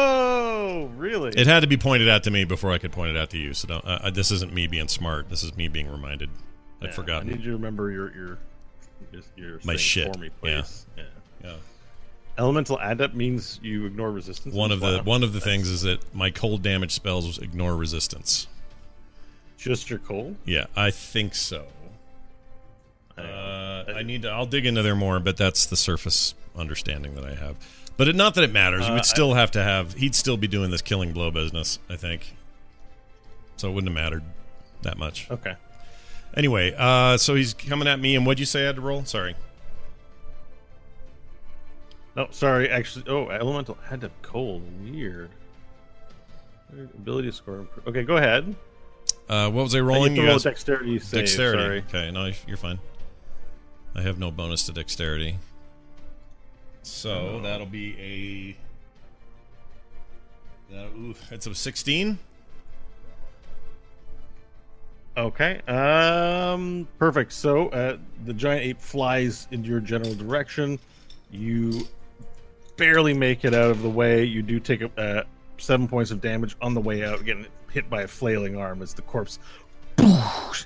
really? 0.87 1.31
It 1.37 1.47
had 1.47 1.61
to 1.61 1.67
be 1.67 1.77
pointed 1.77 2.09
out 2.09 2.25
to 2.25 2.31
me 2.31 2.45
before 2.45 2.73
I 2.73 2.79
could 2.79 2.93
point 2.93 3.11
it 3.11 3.17
out 3.17 3.31
to 3.31 3.38
you. 3.38 3.55
So 3.55 3.69
don't, 3.69 3.85
uh, 3.85 3.99
uh, 4.05 4.11
this 4.11 4.31
isn't 4.31 4.53
me 4.53 4.67
being 4.67 4.88
smart. 4.88 5.29
This 5.29 5.43
is 5.43 5.57
me 5.57 5.69
being 5.69 5.91
reminded. 5.91 6.31
I'd 6.81 6.87
Yeah, 6.88 6.93
forgotten. 6.93 7.29
I 7.29 7.33
need 7.33 7.41
you 7.41 7.51
to 7.53 7.57
remember 7.57 7.91
your 7.91 8.14
your 8.14 8.38
your, 9.12 9.23
your 9.37 9.61
My 9.64 9.77
shit. 9.77 10.12
for 10.12 10.19
me, 10.21 10.31
Yeah. 10.43 10.61
please. 10.61 10.87
Yeah. 10.97 11.05
Yeah. 11.45 11.55
Elemental 12.38 12.79
adept 12.81 13.14
means 13.14 13.59
you 13.62 13.85
ignore 13.87 14.11
resistance. 14.12 14.55
One 14.55 14.71
of 14.71 14.81
the 14.81 15.01
one 15.03 15.23
of 15.25 15.33
the 15.33 15.41
things 15.41 15.69
is 15.69 15.83
that 15.83 16.14
my 16.14 16.31
cold 16.31 16.62
damage 16.62 16.93
spells 16.93 17.38
ignore 17.38 17.77
resistance. 17.77 18.47
just 19.57 19.91
your 19.91 19.99
cold. 19.99 20.37
Yeah, 20.45 20.67
I 20.77 20.91
think 20.93 21.35
so. 21.35 21.67
Uh, 23.17 23.85
I 23.97 24.03
need 24.05 24.23
to. 24.23 24.29
I'll 24.31 24.47
dig 24.47 24.64
into 24.67 24.83
there 24.83 24.95
more, 24.95 25.19
but 25.19 25.37
that's 25.37 25.67
the 25.67 25.77
surface 25.77 26.35
understanding 26.57 27.14
that 27.17 27.25
I 27.25 27.35
have. 27.35 27.57
But 27.99 28.09
it, 28.09 28.17
not 28.17 28.35
that 28.37 28.45
it 28.45 28.53
matters. 28.53 28.87
Uh, 28.87 28.93
We'd 28.93 29.01
I- 29.01 29.03
still 29.03 29.35
have 29.35 29.51
to 29.51 29.63
have. 29.63 29.93
He'd 29.95 30.15
still 30.15 30.37
be 30.39 30.47
doing 30.47 30.71
this 30.71 30.81
killing 30.81 31.13
blow 31.13 31.31
business. 31.31 31.79
I 31.91 31.97
think. 31.97 32.35
So 33.57 33.69
it 33.69 33.73
wouldn't 33.73 33.93
have 33.95 34.03
mattered 34.03 34.23
that 34.83 34.97
much. 34.97 35.31
Okay. 35.31 35.55
Anyway, 36.35 36.73
uh, 36.79 37.17
so 37.19 37.35
he's 37.35 37.53
coming 37.55 37.89
at 37.89 37.99
me, 38.01 38.15
and 38.15 38.25
what'd 38.25 38.39
you 38.39 38.47
say 38.47 38.63
I 38.63 38.67
had 38.67 38.77
to 38.77 38.81
roll? 38.83 39.05
Sorry. 39.05 39.35
No, 42.17 42.29
sorry. 42.31 42.69
Actually, 42.71 43.05
oh, 43.09 43.29
elemental 43.29 43.77
adept 43.91 44.23
cold. 44.23 44.63
Weird. 44.83 45.31
Ability 46.73 47.31
score. 47.33 47.67
Okay, 47.87 48.03
go 48.03 48.17
ahead. 48.17 48.55
Uh, 49.29 49.51
what 49.51 49.63
was 49.65 49.75
I 49.75 49.81
rolling? 49.81 50.17
You 50.17 50.23
roll 50.25 50.35
guys- 50.35 50.43
dexterity 50.45 50.99
save. 50.99 51.21
dexterity. 51.21 51.85
Sorry. 51.91 52.03
Okay, 52.05 52.11
no, 52.11 52.31
you're 52.47 52.57
fine. 52.57 52.79
I 53.95 54.03
have 54.03 54.19
no 54.19 54.31
bonus 54.31 54.67
to 54.67 54.73
dexterity. 54.73 55.39
So 56.83 57.37
Oh. 57.37 57.41
that'll 57.41 57.67
be 57.67 58.57
a. 60.71 60.75
That, 60.75 60.87
ooh, 60.97 61.14
it's 61.31 61.47
a 61.47 61.55
16. 61.55 62.19
Okay. 65.17 65.61
Um. 65.67 66.87
Perfect. 66.99 67.33
So, 67.33 67.69
uh, 67.71 67.97
the 68.25 68.33
giant 68.33 68.64
ape 68.64 68.81
flies 68.81 69.49
in 69.51 69.64
your 69.64 69.81
general 69.81 70.14
direction. 70.14 70.79
You 71.31 71.87
barely 72.77 73.14
make 73.14 73.45
it 73.45 73.53
out 73.55 73.71
of 73.71 73.83
the 73.83 73.91
way. 73.91 74.23
You 74.25 74.43
do 74.43 74.61
take 74.61 74.83
a, 74.83 74.91
uh, 75.01 75.25
seven 75.59 75.88
points 75.88 76.11
of 76.12 76.21
damage 76.21 76.57
on 76.62 76.75
the 76.75 76.81
way 76.81 77.05
out, 77.05 77.25
getting 77.25 77.47
hit 77.73 77.91
by 77.91 78.03
a 78.03 78.07
flailing 78.09 78.57
arm 78.57 78.81
as 78.81 78.95
the 78.95 79.03
corpse 79.03 79.38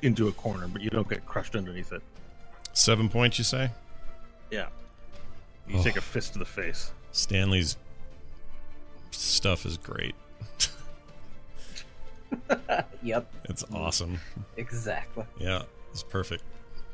into 0.03 0.29
a 0.29 0.33
corner, 0.33 0.68
but 0.68 0.83
you 0.83 0.90
don't 0.90 1.09
get 1.09 1.25
crushed 1.25 1.57
underneath 1.57 1.90
it. 1.92 2.03
Seven 2.75 3.09
points, 3.09 3.38
you 3.38 3.44
say? 3.44 3.70
Yeah. 4.51 4.66
You 5.72 5.78
Oh. 5.78 5.82
take 5.82 5.96
a 5.96 6.00
fist 6.02 6.35
to 6.35 6.38
the 6.38 6.44
face. 6.44 6.92
Stanley's 7.12 7.76
stuff 9.11 9.64
is 9.66 9.76
great. 9.78 10.14
Yep, 13.02 13.26
It's 13.44 13.64
awesome. 13.74 14.18
exactly. 14.56 15.24
Yeah, 15.38 15.62
it's 15.90 16.02
perfect. 16.02 16.42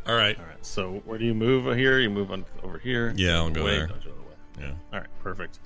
All 0.06 0.14
right. 0.16 0.38
All 0.38 0.44
right. 0.46 0.64
So 0.66 1.02
where 1.04 1.18
do 1.18 1.24
you 1.26 1.34
move 1.34 1.76
here? 1.76 1.98
You 1.98 2.08
move 2.10 2.32
on 2.32 2.44
over 2.62 2.78
here. 2.78 3.12
Yeah, 3.16 3.36
I'll 3.36 3.50
go 3.50 3.62
Away, 3.62 3.76
there. 3.78 3.86
dodge 3.88 4.04
the 4.04 4.10
way. 4.10 4.16
Yeah. 4.68 4.72
All 4.92 5.00
right. 5.00 5.08
Perfect. 5.22 5.58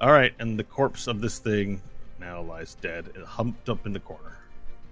All 0.00 0.12
right, 0.12 0.32
and 0.38 0.58
the 0.58 0.64
corpse 0.64 1.06
of 1.06 1.20
this 1.20 1.38
thing 1.38 1.80
now 2.18 2.40
lies 2.42 2.74
dead, 2.76 3.10
humped 3.26 3.68
up 3.68 3.84
in 3.86 3.92
the 3.92 4.00
corner. 4.00 4.36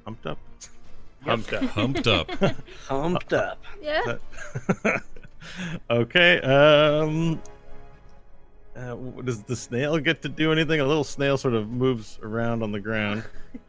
Humped 0.05 0.27
up. 0.27 0.39
Humped 1.25 1.53
up. 1.53 1.63
Humped 1.65 2.07
up. 2.07 2.31
Humped 2.89 3.33
up. 3.33 3.63
Yeah. 3.83 4.17
Okay. 5.91 6.41
Um. 6.41 7.41
Uh, 8.77 8.95
does 9.25 9.43
the 9.43 9.57
snail 9.57 9.99
get 9.99 10.23
to 10.23 10.29
do 10.29 10.53
anything? 10.53 10.79
A 10.81 10.85
little 10.87 11.03
snail 11.03 11.37
sort 11.37 11.55
of 11.55 11.69
moves 11.69 12.19
around 12.23 12.63
on 12.63 12.71
the 12.73 12.81
ground. 12.81 13.25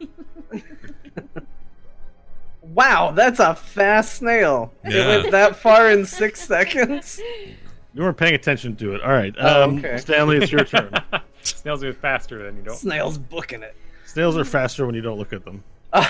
Wow, 2.62 3.10
that's 3.10 3.40
a 3.40 3.54
fast 3.54 4.14
snail. 4.14 4.72
Yeah. 4.84 4.90
It 4.90 5.06
went 5.22 5.30
that 5.32 5.56
far 5.56 5.90
in 5.90 6.04
six 6.06 6.40
seconds. 6.46 7.20
You 7.94 8.02
weren't 8.02 8.16
paying 8.16 8.34
attention 8.34 8.76
to 8.76 8.94
it. 8.94 9.02
All 9.02 9.10
right, 9.10 9.34
Oh, 9.38 9.64
um, 9.64 9.78
okay. 9.78 9.96
Stanley, 9.98 10.36
it's 10.36 10.52
your 10.52 10.64
turn. 10.64 10.92
Snails 11.42 11.82
are 11.82 11.92
faster 11.92 12.44
than 12.44 12.56
you 12.56 12.62
don't. 12.62 12.76
Snail's 12.76 13.18
booking 13.18 13.62
it. 13.62 13.74
Snails 14.06 14.36
are 14.36 14.44
faster 14.44 14.86
when 14.86 14.94
you 14.94 15.00
don't 15.00 15.18
look 15.18 15.32
at 15.32 15.44
them. 15.44 15.64
I 15.92 16.08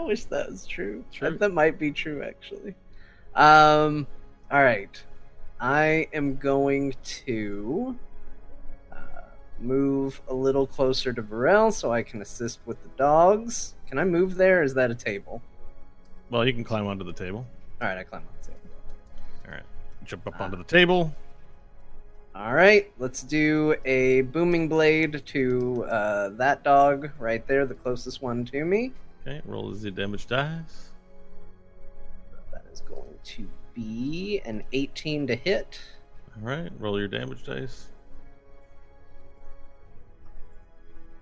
wish 0.00 0.24
that 0.26 0.48
was 0.50 0.66
true. 0.66 1.04
True. 1.12 1.30
That, 1.30 1.38
that 1.40 1.52
might 1.52 1.78
be 1.78 1.90
true, 1.90 2.22
actually. 2.22 2.74
Um. 3.34 4.06
All 4.52 4.62
right. 4.62 5.02
I 5.62 6.08
am 6.12 6.36
going 6.36 6.94
to 7.24 7.96
uh, 8.92 8.96
move 9.58 10.20
a 10.28 10.34
little 10.34 10.66
closer 10.66 11.10
to 11.14 11.22
Varel 11.22 11.72
so 11.72 11.90
I 11.90 12.02
can 12.02 12.20
assist 12.20 12.60
with 12.66 12.76
the 12.82 12.90
dogs. 12.98 13.72
Can 13.88 13.98
I 13.98 14.04
move 14.04 14.34
there? 14.34 14.62
Is 14.62 14.74
that 14.74 14.90
a 14.90 14.94
table? 14.94 15.40
Well, 16.28 16.46
you 16.46 16.52
can 16.52 16.64
climb 16.64 16.86
onto 16.86 17.02
the 17.02 17.14
table. 17.14 17.46
All 17.80 17.88
right, 17.88 17.96
I 17.96 18.02
climb 18.02 18.24
onto 18.28 18.40
the 18.42 18.48
table. 18.48 18.76
All 19.46 19.52
right, 19.52 19.62
jump 20.04 20.26
up 20.26 20.38
onto 20.38 20.58
the 20.58 20.64
table. 20.64 21.14
All 22.34 22.52
right, 22.52 22.92
let's 22.98 23.22
do 23.22 23.74
a 23.86 24.20
booming 24.22 24.68
blade 24.68 25.24
to 25.28 25.84
uh, 25.84 26.28
that 26.30 26.62
dog 26.62 27.10
right 27.18 27.46
there, 27.46 27.64
the 27.64 27.74
closest 27.74 28.20
one 28.20 28.44
to 28.46 28.66
me. 28.66 28.92
Okay, 29.26 29.40
roll 29.46 29.70
the 29.70 29.90
damage 29.90 30.26
dice. 30.26 30.90
That 32.52 32.64
is 32.70 32.82
going 32.82 33.14
to 33.24 33.48
be 33.74 34.40
an 34.44 34.62
18 34.72 35.26
to 35.28 35.34
hit. 35.36 35.80
All 36.36 36.48
right, 36.48 36.70
roll 36.78 36.98
your 36.98 37.08
damage 37.08 37.44
dice. 37.44 37.88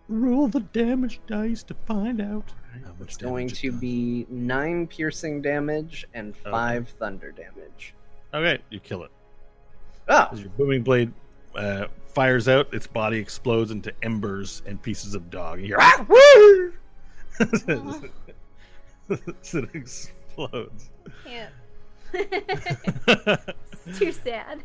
Roll 0.09 0.49
the 0.49 0.61
damage 0.61 1.21
dice 1.27 1.63
to 1.65 1.75
find 1.87 2.21
out. 2.21 2.53
how 2.85 2.91
much 2.99 3.09
It's 3.09 3.17
going 3.17 3.49
to 3.49 3.71
be 3.73 4.27
nine 4.29 4.87
piercing 4.89 5.41
damage 5.41 6.05
and 6.15 6.37
five 6.37 6.89
thunder 6.89 7.31
damage. 7.31 7.95
Okay, 8.35 8.61
you 8.71 8.81
kill 8.81 9.05
it. 9.05 9.11
Oh, 10.09 10.29
As 10.33 10.41
your 10.41 10.51
booming 10.51 10.83
blade 10.83 11.13
uh, 11.55 11.87
fires 12.09 12.49
out, 12.49 12.73
its 12.75 12.87
body 12.89 13.19
explodes 13.19 13.71
into 13.71 13.93
embers 14.03 14.63
and 14.67 14.83
pieces 14.83 15.15
of 15.15 15.31
dog. 15.31 15.59
And 15.59 15.69
you 15.69 15.75
hear, 15.75 15.79
"Ah, 15.81 16.05
woo!" 16.09 16.73
As 19.09 19.55
it 19.55 19.71
explodes. 19.75 20.91
Can't. 21.25 21.53
It's 22.13 23.99
too 23.99 24.13
sad. 24.13 24.63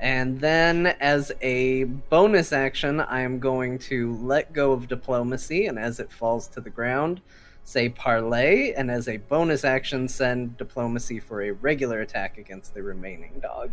and 0.00 0.40
then 0.40 0.86
as 1.00 1.32
a 1.40 1.84
bonus 1.84 2.52
action, 2.52 3.00
I 3.00 3.20
am 3.20 3.38
going 3.38 3.78
to 3.80 4.16
let 4.22 4.52
go 4.52 4.72
of 4.72 4.88
diplomacy, 4.88 5.66
and 5.66 5.78
as 5.78 6.00
it 6.00 6.10
falls 6.12 6.48
to 6.48 6.60
the 6.60 6.70
ground, 6.70 7.20
say 7.64 7.88
parlay, 7.88 8.72
and 8.72 8.90
as 8.90 9.08
a 9.08 9.16
bonus 9.18 9.64
action, 9.64 10.08
send 10.08 10.56
diplomacy 10.56 11.20
for 11.20 11.42
a 11.42 11.50
regular 11.52 12.00
attack 12.00 12.38
against 12.38 12.74
the 12.74 12.82
remaining 12.82 13.38
dog. 13.40 13.70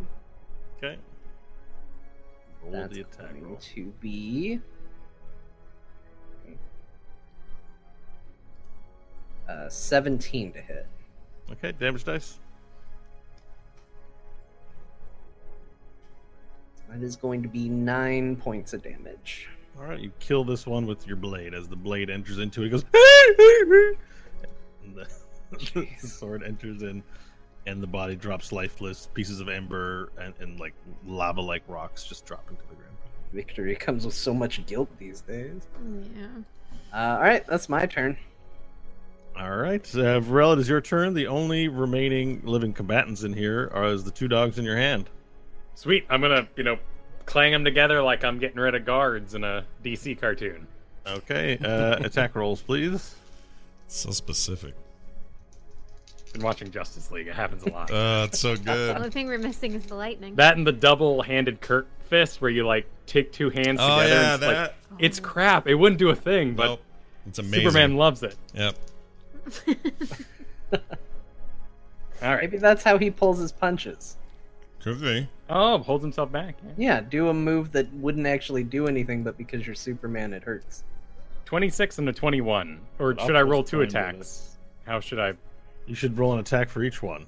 Okay. 0.77 0.97
Roll 2.61 2.71
That's 2.71 2.93
the 2.93 3.01
attack 3.01 3.31
going 3.31 3.43
roll. 3.47 3.57
to 3.73 3.85
be 3.99 4.59
uh, 9.47 9.69
17 9.69 10.51
to 10.53 10.61
hit. 10.61 10.87
Okay, 11.51 11.71
damage 11.71 12.03
dice. 12.03 12.39
That 16.89 17.03
is 17.03 17.15
going 17.15 17.43
to 17.43 17.49
be 17.49 17.69
nine 17.69 18.35
points 18.35 18.73
of 18.73 18.81
damage. 18.81 19.47
All 19.77 19.85
right, 19.85 19.99
you 19.99 20.11
kill 20.19 20.43
this 20.43 20.65
one 20.65 20.85
with 20.85 21.07
your 21.07 21.15
blade. 21.15 21.53
As 21.53 21.67
the 21.67 21.75
blade 21.75 22.09
enters 22.09 22.39
into 22.39 22.63
it, 22.63 22.67
it 22.67 22.69
goes. 22.69 22.83
and 24.83 24.95
the, 24.95 25.07
the 25.73 26.07
sword 26.07 26.43
enters 26.43 26.81
in, 26.81 27.03
and 27.67 27.81
the 27.81 27.87
body 27.87 28.15
drops 28.15 28.51
lifeless. 28.51 29.07
Pieces 29.13 29.39
of 29.39 29.47
ember 29.47 30.11
and, 30.19 30.33
and 30.39 30.59
like 30.59 30.73
lava 31.05 31.41
like 31.41 31.63
rocks 31.67 32.03
just 32.03 32.25
drop 32.25 32.45
into 32.49 32.63
the 32.69 32.75
ground. 32.75 32.95
Victory 33.31 33.75
comes 33.75 34.05
with 34.05 34.15
so 34.15 34.33
much 34.33 34.65
guilt 34.65 34.89
these 34.97 35.21
days. 35.21 35.67
Yeah. 36.17 36.25
Uh, 36.91 37.15
all 37.15 37.21
right, 37.21 37.45
that's 37.45 37.69
my 37.69 37.85
turn. 37.85 38.17
All 39.37 39.55
right, 39.55 39.85
uh, 39.95 40.19
Varel, 40.19 40.53
it 40.53 40.59
is 40.59 40.67
your 40.67 40.81
turn. 40.81 41.13
The 41.13 41.27
only 41.27 41.69
remaining 41.69 42.41
living 42.43 42.73
combatants 42.73 43.23
in 43.23 43.31
here 43.31 43.69
are 43.73 43.85
as 43.85 44.03
the 44.03 44.11
two 44.11 44.27
dogs 44.27 44.57
in 44.59 44.65
your 44.65 44.75
hand. 44.75 45.09
Sweet. 45.79 46.05
I'm 46.09 46.19
gonna, 46.19 46.45
you 46.57 46.63
know, 46.63 46.77
clang 47.25 47.53
them 47.53 47.63
together 47.63 48.01
like 48.01 48.25
I'm 48.25 48.37
getting 48.37 48.59
rid 48.59 48.75
of 48.75 48.83
guards 48.83 49.33
in 49.33 49.45
a 49.45 49.63
DC 49.81 50.19
cartoon. 50.19 50.67
Okay, 51.07 51.57
uh, 51.57 52.03
attack 52.03 52.35
rolls, 52.35 52.61
please. 52.61 53.15
So 53.87 54.11
specific. 54.11 54.73
Been 56.33 56.41
watching 56.43 56.69
Justice 56.69 57.09
League. 57.11 57.27
It 57.27 57.33
happens 57.33 57.63
a 57.63 57.69
lot. 57.71 57.89
Uh, 57.89 58.25
it's 58.27 58.39
so 58.41 58.57
good. 58.57 58.65
The 58.89 58.97
only 58.97 59.09
thing 59.09 59.27
we're 59.27 59.37
missing 59.39 59.73
is 59.73 59.85
the 59.85 59.95
lightning. 59.95 60.35
that 60.35 60.57
and 60.57 60.67
the 60.67 60.73
double-handed 60.73 61.61
Kirk 61.61 61.87
fist, 62.09 62.41
where 62.41 62.51
you 62.51 62.67
like 62.67 62.85
take 63.05 63.31
two 63.31 63.49
hands 63.49 63.79
Oh 63.81 64.01
together. 64.01 64.13
yeah, 64.13 64.33
and 64.33 64.43
it's 64.43 64.47
like- 64.47 64.55
that. 64.57 64.75
it's 64.99 65.19
crap. 65.21 65.65
It 65.65 65.75
wouldn't 65.75 65.97
do 65.97 66.09
a 66.09 66.15
thing, 66.15 66.55
but 66.55 66.65
Nope. 66.65 66.81
It's 67.25 67.39
amazing. 67.39 67.59
Superman 67.61 67.95
loves 67.95 68.21
it. 68.23 68.35
Yep. 68.53 68.75
All 70.73 70.79
right. 72.21 72.41
Maybe 72.41 72.57
that's 72.57 72.83
how 72.83 72.97
he 72.97 73.09
pulls 73.09 73.39
his 73.39 73.53
punches. 73.53 74.17
Could 74.81 74.99
be. 75.01 75.27
Oh, 75.49 75.79
holds 75.79 76.03
himself 76.03 76.31
back. 76.31 76.55
Yeah. 76.63 76.71
Yeah, 76.77 77.01
do 77.01 77.29
a 77.29 77.33
move 77.33 77.71
that 77.71 77.91
wouldn't 77.93 78.27
actually 78.27 78.63
do 78.63 78.87
anything, 78.87 79.23
but 79.23 79.37
because 79.37 79.65
you're 79.65 79.75
Superman, 79.75 80.33
it 80.33 80.43
hurts. 80.43 80.83
26 81.45 81.97
and 81.99 82.09
a 82.09 82.13
21. 82.13 82.79
Or 82.99 83.15
I'll 83.19 83.25
should 83.25 83.35
I 83.35 83.41
roll 83.41 83.63
two 83.63 83.81
attacks? 83.81 84.57
How 84.85 84.99
should 84.99 85.19
I? 85.19 85.33
You 85.87 85.95
should 85.95 86.17
roll 86.17 86.33
an 86.33 86.39
attack 86.39 86.69
for 86.69 86.83
each 86.83 87.01
one. 87.01 87.25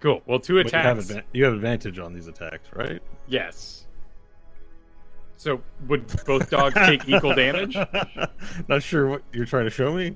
Cool. 0.00 0.20
Well, 0.26 0.38
two 0.38 0.62
But 0.62 0.70
you 0.72 0.78
have, 0.78 0.98
attacks. 0.98 1.26
you 1.32 1.44
have 1.44 1.54
advantage 1.54 1.98
on 1.98 2.12
these 2.12 2.26
attacks, 2.26 2.68
right? 2.74 3.00
Yes. 3.26 3.86
So 5.38 5.62
would 5.88 6.06
both 6.26 6.50
dogs 6.50 6.74
take 6.74 7.08
equal 7.08 7.34
damage? 7.36 7.76
Not 8.68 8.82
sure 8.82 9.06
what 9.08 9.22
you're 9.32 9.46
trying 9.46 9.64
to 9.64 9.70
show 9.70 9.94
me 9.94 10.14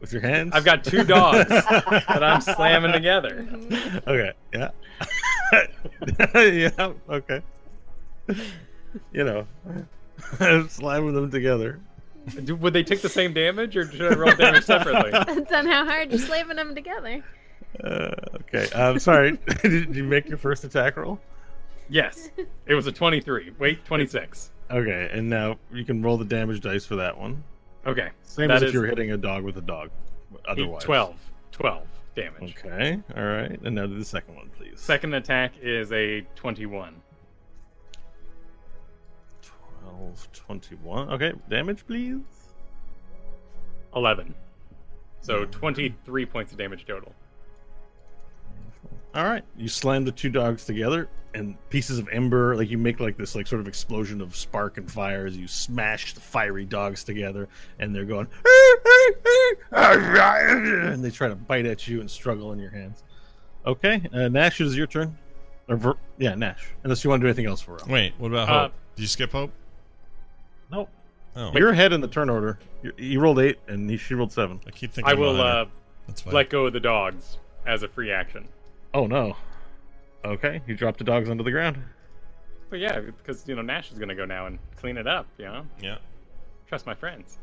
with 0.00 0.12
your 0.12 0.22
hands. 0.22 0.52
I've 0.54 0.64
got 0.64 0.84
two 0.84 1.02
dogs 1.02 1.48
that 1.48 2.22
I'm 2.22 2.40
slamming 2.40 2.92
together. 2.92 3.44
okay. 4.06 4.32
Yeah. 4.52 4.70
yeah. 6.34 6.92
Okay. 7.08 7.42
You 9.12 9.24
know, 9.24 9.46
slamming 10.68 11.14
them 11.14 11.30
together. 11.30 11.80
Do, 12.44 12.56
would 12.56 12.72
they 12.72 12.82
take 12.82 13.02
the 13.02 13.08
same 13.08 13.34
damage, 13.34 13.76
or 13.76 13.90
should 13.90 14.12
I 14.12 14.16
roll 14.16 14.34
damage 14.34 14.64
separately? 14.64 15.10
Depends 15.10 15.52
on 15.52 15.66
how 15.66 15.84
hard 15.84 16.10
you're 16.10 16.18
slamming 16.18 16.56
them 16.56 16.74
together. 16.74 17.22
Uh, 17.82 18.14
okay. 18.36 18.68
I'm 18.74 18.98
sorry. 18.98 19.38
Did 19.62 19.94
you 19.94 20.04
make 20.04 20.28
your 20.28 20.38
first 20.38 20.64
attack 20.64 20.96
roll? 20.96 21.20
Yes. 21.90 22.30
It 22.66 22.74
was 22.74 22.86
a 22.86 22.92
23. 22.92 23.52
Wait, 23.58 23.84
26. 23.84 24.52
Okay, 24.70 25.10
and 25.12 25.28
now 25.28 25.58
you 25.70 25.84
can 25.84 26.00
roll 26.02 26.16
the 26.16 26.24
damage 26.24 26.62
dice 26.62 26.86
for 26.86 26.96
that 26.96 27.18
one. 27.18 27.44
Okay. 27.86 28.08
Same 28.22 28.48
That 28.48 28.56
as 28.56 28.62
if 28.62 28.68
is 28.68 28.74
you're 28.74 28.86
hitting 28.86 29.10
a 29.10 29.18
dog 29.18 29.44
with 29.44 29.58
a 29.58 29.62
dog. 29.62 29.90
Otherwise, 30.48 30.82
12. 30.82 31.16
12 31.52 31.86
damage. 32.14 32.56
Okay. 32.58 33.00
All 33.16 33.24
right. 33.24 33.60
And 33.62 33.74
now 33.74 33.86
do 33.86 33.98
the 33.98 34.04
second 34.04 34.36
one, 34.36 34.50
please. 34.56 34.80
Second 34.80 35.14
attack 35.14 35.52
is 35.60 35.92
a 35.92 36.22
21. 36.34 36.94
12, 39.82 40.28
21. 40.32 41.08
Okay. 41.10 41.32
Damage, 41.48 41.86
please. 41.86 42.20
11. 43.94 44.34
So 45.20 45.46
23 45.46 46.26
points 46.26 46.52
of 46.52 46.58
damage 46.58 46.84
total. 46.86 47.14
All 49.14 49.24
right, 49.24 49.44
you 49.56 49.68
slam 49.68 50.04
the 50.04 50.10
two 50.12 50.28
dogs 50.28 50.64
together, 50.64 51.08
and 51.34 51.56
pieces 51.70 51.98
of 52.00 52.08
ember, 52.10 52.56
like 52.56 52.68
you 52.68 52.78
make 52.78 52.98
like 52.98 53.16
this 53.16 53.36
like 53.36 53.46
sort 53.46 53.60
of 53.60 53.68
explosion 53.68 54.20
of 54.20 54.34
spark 54.34 54.76
and 54.76 54.90
fire 54.90 55.24
as 55.26 55.36
you 55.36 55.46
smash 55.46 56.14
the 56.14 56.20
fiery 56.20 56.64
dogs 56.64 57.04
together, 57.04 57.48
and 57.78 57.94
they're 57.94 58.04
going, 58.04 58.26
and 59.72 61.04
they 61.04 61.10
try 61.10 61.28
to 61.28 61.36
bite 61.36 61.66
at 61.66 61.86
you 61.86 62.00
and 62.00 62.10
struggle 62.10 62.52
in 62.52 62.58
your 62.58 62.70
hands. 62.70 63.04
Okay, 63.66 64.02
uh, 64.12 64.28
Nash, 64.28 64.60
it 64.60 64.66
is 64.66 64.76
your 64.76 64.86
turn. 64.86 65.16
Or 65.68 65.76
Ver- 65.76 65.96
yeah, 66.18 66.34
Nash. 66.34 66.72
Unless 66.82 67.04
you 67.04 67.10
want 67.10 67.20
to 67.20 67.24
do 67.24 67.28
anything 67.28 67.46
else 67.46 67.60
for 67.60 67.80
him. 67.80 67.88
Wait, 67.88 68.12
what 68.18 68.28
about 68.32 68.48
Uh, 68.48 68.62
Hope? 68.64 68.72
Did 68.96 69.02
you 69.02 69.08
skip 69.08 69.32
Hope? 69.32 69.50
Nope. 70.70 70.90
Oh, 71.36 71.50
You're 71.54 71.70
ahead 71.70 71.92
in 71.92 72.00
the 72.00 72.08
turn 72.08 72.28
order. 72.28 72.58
You, 72.82 72.92
you 72.98 73.20
rolled 73.20 73.38
eight, 73.38 73.58
and 73.68 73.88
he, 73.88 73.96
she 73.96 74.14
rolled 74.14 74.32
seven. 74.32 74.60
I 74.66 74.70
keep 74.70 74.92
thinking. 74.92 75.10
I 75.10 75.14
will 75.14 75.40
uh, 75.40 75.64
That's 76.06 76.26
let 76.26 76.50
go 76.50 76.66
of 76.66 76.72
the 76.74 76.80
dogs 76.80 77.38
as 77.66 77.82
a 77.82 77.88
free 77.88 78.10
action. 78.12 78.46
Oh 78.94 79.06
no. 79.06 79.36
Okay, 80.24 80.62
you 80.66 80.74
drop 80.74 80.96
the 80.96 81.04
dogs 81.04 81.28
under 81.28 81.42
the 81.42 81.50
ground. 81.50 81.76
But 82.70 82.78
yeah, 82.78 83.00
because 83.00 83.46
you 83.46 83.54
know 83.54 83.62
Nash 83.62 83.92
is 83.92 83.98
gonna 83.98 84.14
go 84.14 84.24
now 84.24 84.46
and 84.46 84.58
clean 84.76 84.96
it 84.96 85.06
up. 85.06 85.26
You 85.36 85.44
know, 85.46 85.66
yeah. 85.82 85.98
trust 86.66 86.86
my 86.86 86.94
friends. 86.94 87.38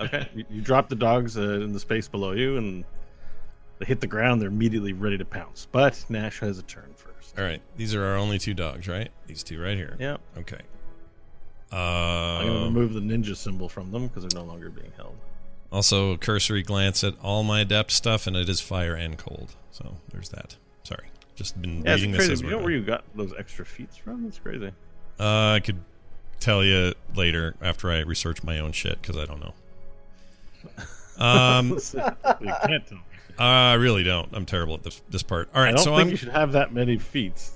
Okay, 0.00 0.28
you, 0.34 0.44
you 0.50 0.60
drop 0.60 0.88
the 0.88 0.94
dogs 0.96 1.36
uh, 1.36 1.60
in 1.60 1.72
the 1.72 1.80
space 1.80 2.08
below 2.08 2.32
you, 2.32 2.56
and 2.56 2.84
they 3.78 3.84
hit 3.86 4.00
the 4.00 4.06
ground. 4.06 4.40
They're 4.40 4.48
immediately 4.48 4.92
ready 4.92 5.18
to 5.18 5.24
pounce. 5.24 5.66
But 5.70 6.04
Nash 6.08 6.40
has 6.40 6.58
a 6.58 6.62
turn 6.62 6.94
first. 6.94 7.38
All 7.38 7.44
right. 7.44 7.60
These 7.76 7.94
are 7.94 8.02
our 8.04 8.16
only 8.16 8.38
two 8.38 8.54
dogs, 8.54 8.88
right? 8.88 9.10
These 9.26 9.42
two 9.42 9.60
right 9.60 9.76
here. 9.76 9.96
Yep. 9.98 10.20
Okay. 10.38 10.60
I'm 11.72 12.46
gonna 12.46 12.60
Uh, 12.60 12.64
remove 12.66 12.94
the 12.94 13.00
ninja 13.00 13.36
symbol 13.36 13.68
from 13.68 13.90
them 13.90 14.06
because 14.06 14.24
they're 14.24 14.40
no 14.40 14.46
longer 14.46 14.70
being 14.70 14.92
held. 14.96 15.16
also, 15.72 16.12
a 16.12 16.18
cursory 16.18 16.62
glance 16.62 17.02
at 17.04 17.14
all 17.20 17.42
my 17.42 17.60
adept 17.60 17.90
stuff, 17.90 18.26
and 18.26 18.36
it 18.36 18.48
is 18.48 18.60
fire 18.60 18.94
and 18.94 19.18
cold. 19.18 19.56
So 19.72 19.96
there's 20.10 20.28
that. 20.30 20.56
Sorry. 20.86 21.08
Just 21.34 21.60
been 21.60 21.82
Yeah, 21.84 21.94
reading 21.94 22.12
this 22.12 22.28
as 22.28 22.40
You 22.42 22.50
know 22.50 22.58
where 22.58 22.70
you 22.70 22.82
got 22.82 23.04
those 23.14 23.32
extra 23.38 23.64
feats 23.66 23.96
from? 23.96 24.24
That's 24.24 24.38
crazy. 24.38 24.68
Uh, 25.18 25.52
I 25.56 25.60
could 25.62 25.78
tell 26.40 26.62
you 26.64 26.94
later 27.14 27.54
after 27.60 27.90
I 27.90 28.00
research 28.00 28.42
my 28.44 28.58
own 28.58 28.72
shit 28.72 29.00
because 29.02 29.16
I 29.16 29.24
don't 29.26 29.40
know. 29.40 29.54
Um, 31.18 31.70
you 31.70 31.80
can't 32.66 32.86
tell. 32.86 32.98
I 33.38 33.72
really 33.74 34.02
don't. 34.02 34.28
I'm 34.34 34.44
terrible 34.44 34.74
at 34.74 34.82
this 34.82 35.00
this 35.08 35.22
part. 35.22 35.48
All 35.54 35.62
I 35.62 35.70
don't 35.70 35.78
so 35.78 35.92
think 35.96 36.00
I'm 36.02 36.08
you 36.10 36.16
should 36.16 36.28
have 36.28 36.52
that 36.52 36.74
many 36.74 36.98
feats. 36.98 37.52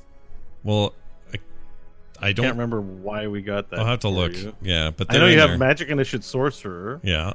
well. 0.65 0.95
I, 1.31 1.37
I 2.19 2.29
I 2.29 2.33
don't. 2.33 2.45
can't 2.47 2.55
remember 2.57 2.81
why 2.81 3.27
we 3.27 3.43
got 3.43 3.69
that. 3.69 3.81
I'll 3.81 3.85
have 3.87 4.01
to 4.01 4.09
look. 4.09 4.33
you. 4.35 4.55
Yeah, 4.63 4.93
but 4.97 5.15
I 5.15 5.19
know 5.19 5.27
you 5.27 5.35
in 5.35 5.39
have 5.41 5.51
there. 5.51 5.59
magic 5.59 5.91
initiate 5.91 6.25
sorcerer. 6.25 7.01
Yeah. 7.03 7.35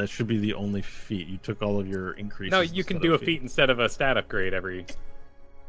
That 0.00 0.08
should 0.08 0.28
be 0.28 0.38
the 0.38 0.54
only 0.54 0.80
feat. 0.80 1.28
You 1.28 1.36
took 1.36 1.60
all 1.60 1.78
of 1.78 1.86
your 1.86 2.12
increases. 2.12 2.52
No, 2.52 2.62
you 2.62 2.84
can 2.84 3.00
do 3.00 3.10
a 3.12 3.16
of 3.16 3.20
feat 3.20 3.42
instead 3.42 3.68
of 3.68 3.80
a 3.80 3.88
stat 3.88 4.16
upgrade 4.16 4.54
every 4.54 4.86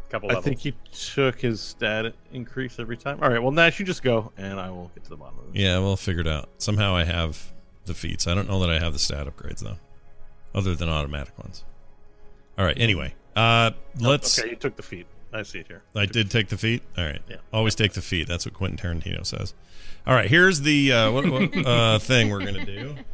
couple 0.09 0.29
levels. 0.29 0.45
I 0.45 0.49
levels. 0.49 0.63
think 0.63 0.75
he 0.83 0.91
took 1.13 1.41
his 1.41 1.59
stat 1.59 2.13
increase 2.31 2.79
every 2.79 2.95
time. 2.95 3.21
All 3.21 3.29
right, 3.29 3.43
well, 3.43 3.51
Nash, 3.51 3.77
you 3.77 3.85
just 3.85 4.03
go, 4.03 4.31
and 4.37 4.57
I 4.57 4.69
will 4.69 4.89
get 4.95 5.03
to 5.03 5.09
the 5.09 5.17
bottom 5.17 5.37
of 5.39 5.47
this. 5.47 5.61
Yeah, 5.61 5.79
we'll 5.79 5.97
figure 5.97 6.21
it 6.21 6.29
out. 6.29 6.47
Somehow 6.59 6.95
I 6.95 7.03
have 7.03 7.51
the 7.83 7.93
feats. 7.93 8.25
I 8.25 8.33
don't 8.33 8.47
know 8.47 8.57
that 8.61 8.69
I 8.69 8.79
have 8.79 8.93
the 8.93 8.99
stat 8.99 9.27
upgrades 9.27 9.59
though, 9.59 9.79
other 10.55 10.75
than 10.75 10.87
automatic 10.87 11.37
ones. 11.37 11.65
All 12.57 12.63
right. 12.63 12.79
Anyway, 12.79 13.13
uh, 13.35 13.71
let's. 13.99 14.39
Okay, 14.39 14.51
you 14.51 14.55
took 14.55 14.77
the 14.77 14.83
feat. 14.83 15.07
I 15.33 15.43
see 15.43 15.59
it 15.59 15.67
here. 15.67 15.83
I 15.93 16.05
did 16.05 16.31
take 16.31 16.47
the 16.47 16.57
feet. 16.57 16.83
All 16.97 17.03
right. 17.03 17.21
Yeah. 17.29 17.37
Always 17.51 17.75
take 17.75 17.91
the 17.91 18.01
feet. 18.01 18.29
That's 18.29 18.45
what 18.45 18.53
Quentin 18.53 18.77
Tarantino 18.77 19.25
says. 19.25 19.53
All 20.07 20.13
right. 20.13 20.29
Here's 20.29 20.61
the 20.61 20.93
uh, 20.93 21.11
what, 21.11 21.29
what, 21.29 21.65
uh, 21.67 21.99
thing 21.99 22.29
we're 22.29 22.45
gonna 22.45 22.65
do. 22.65 22.95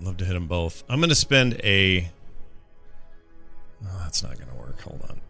I'd 0.00 0.06
love 0.06 0.16
to 0.18 0.24
hit 0.24 0.32
them 0.32 0.46
both. 0.46 0.82
I'm 0.88 0.98
gonna 1.00 1.14
spend 1.14 1.60
a. 1.62 2.10
Oh, 3.84 4.00
that's 4.02 4.22
not 4.22 4.38
gonna 4.38 4.54
work. 4.54 4.80
Hold 4.80 5.02
on. 5.10 5.20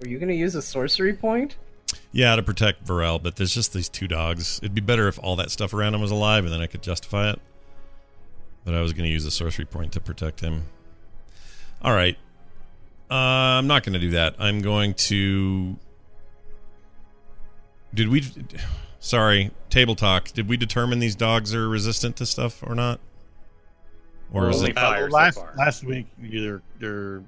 Were 0.00 0.08
you 0.08 0.18
gonna 0.18 0.32
use 0.32 0.54
a 0.54 0.62
sorcery 0.62 1.12
point? 1.12 1.56
Yeah, 2.10 2.34
to 2.36 2.42
protect 2.42 2.86
Varel, 2.86 3.22
but 3.22 3.36
there's 3.36 3.54
just 3.54 3.74
these 3.74 3.88
two 3.88 4.08
dogs. 4.08 4.58
It'd 4.62 4.74
be 4.74 4.80
better 4.80 5.08
if 5.08 5.18
all 5.22 5.36
that 5.36 5.50
stuff 5.50 5.74
around 5.74 5.94
him 5.94 6.00
was 6.00 6.10
alive, 6.10 6.44
and 6.44 6.52
then 6.52 6.60
I 6.60 6.66
could 6.66 6.82
justify 6.82 7.30
it. 7.30 7.38
But 8.64 8.74
I 8.74 8.80
was 8.80 8.92
going 8.92 9.04
to 9.04 9.10
use 9.10 9.24
a 9.24 9.30
sorcery 9.30 9.64
point 9.64 9.92
to 9.92 10.00
protect 10.00 10.40
him. 10.40 10.64
All 11.82 11.92
right. 11.94 12.16
Uh, 13.10 13.14
I'm 13.14 13.66
not 13.66 13.84
going 13.84 13.92
to 13.92 13.98
do 13.98 14.10
that. 14.10 14.34
I'm 14.38 14.60
going 14.60 14.94
to. 14.94 15.76
Did 17.94 18.08
we? 18.08 18.24
Sorry, 19.00 19.50
table 19.70 19.96
talk. 19.96 20.28
Did 20.28 20.48
we 20.48 20.56
determine 20.56 20.98
these 20.98 21.16
dogs 21.16 21.54
are 21.54 21.68
resistant 21.68 22.16
to 22.16 22.26
stuff 22.26 22.62
or 22.62 22.74
not? 22.74 23.00
Or 24.32 24.50
is 24.50 24.62
it 24.62 24.74
fire 24.74 25.10
so 25.10 25.16
last 25.16 25.34
far. 25.34 25.52
last 25.56 25.84
week, 25.84 26.06
they're 26.18 26.62
they're 26.78 27.24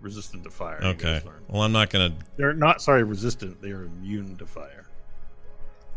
resistant 0.00 0.44
to 0.44 0.50
fire. 0.50 0.80
okay? 0.82 1.20
Well, 1.48 1.62
I'm 1.62 1.72
not 1.72 1.90
going 1.90 2.12
to. 2.12 2.26
They're 2.36 2.54
not 2.54 2.80
sorry 2.80 3.02
resistant. 3.02 3.60
They 3.60 3.72
are 3.72 3.84
immune 3.84 4.36
to 4.36 4.46
fire. 4.46 4.86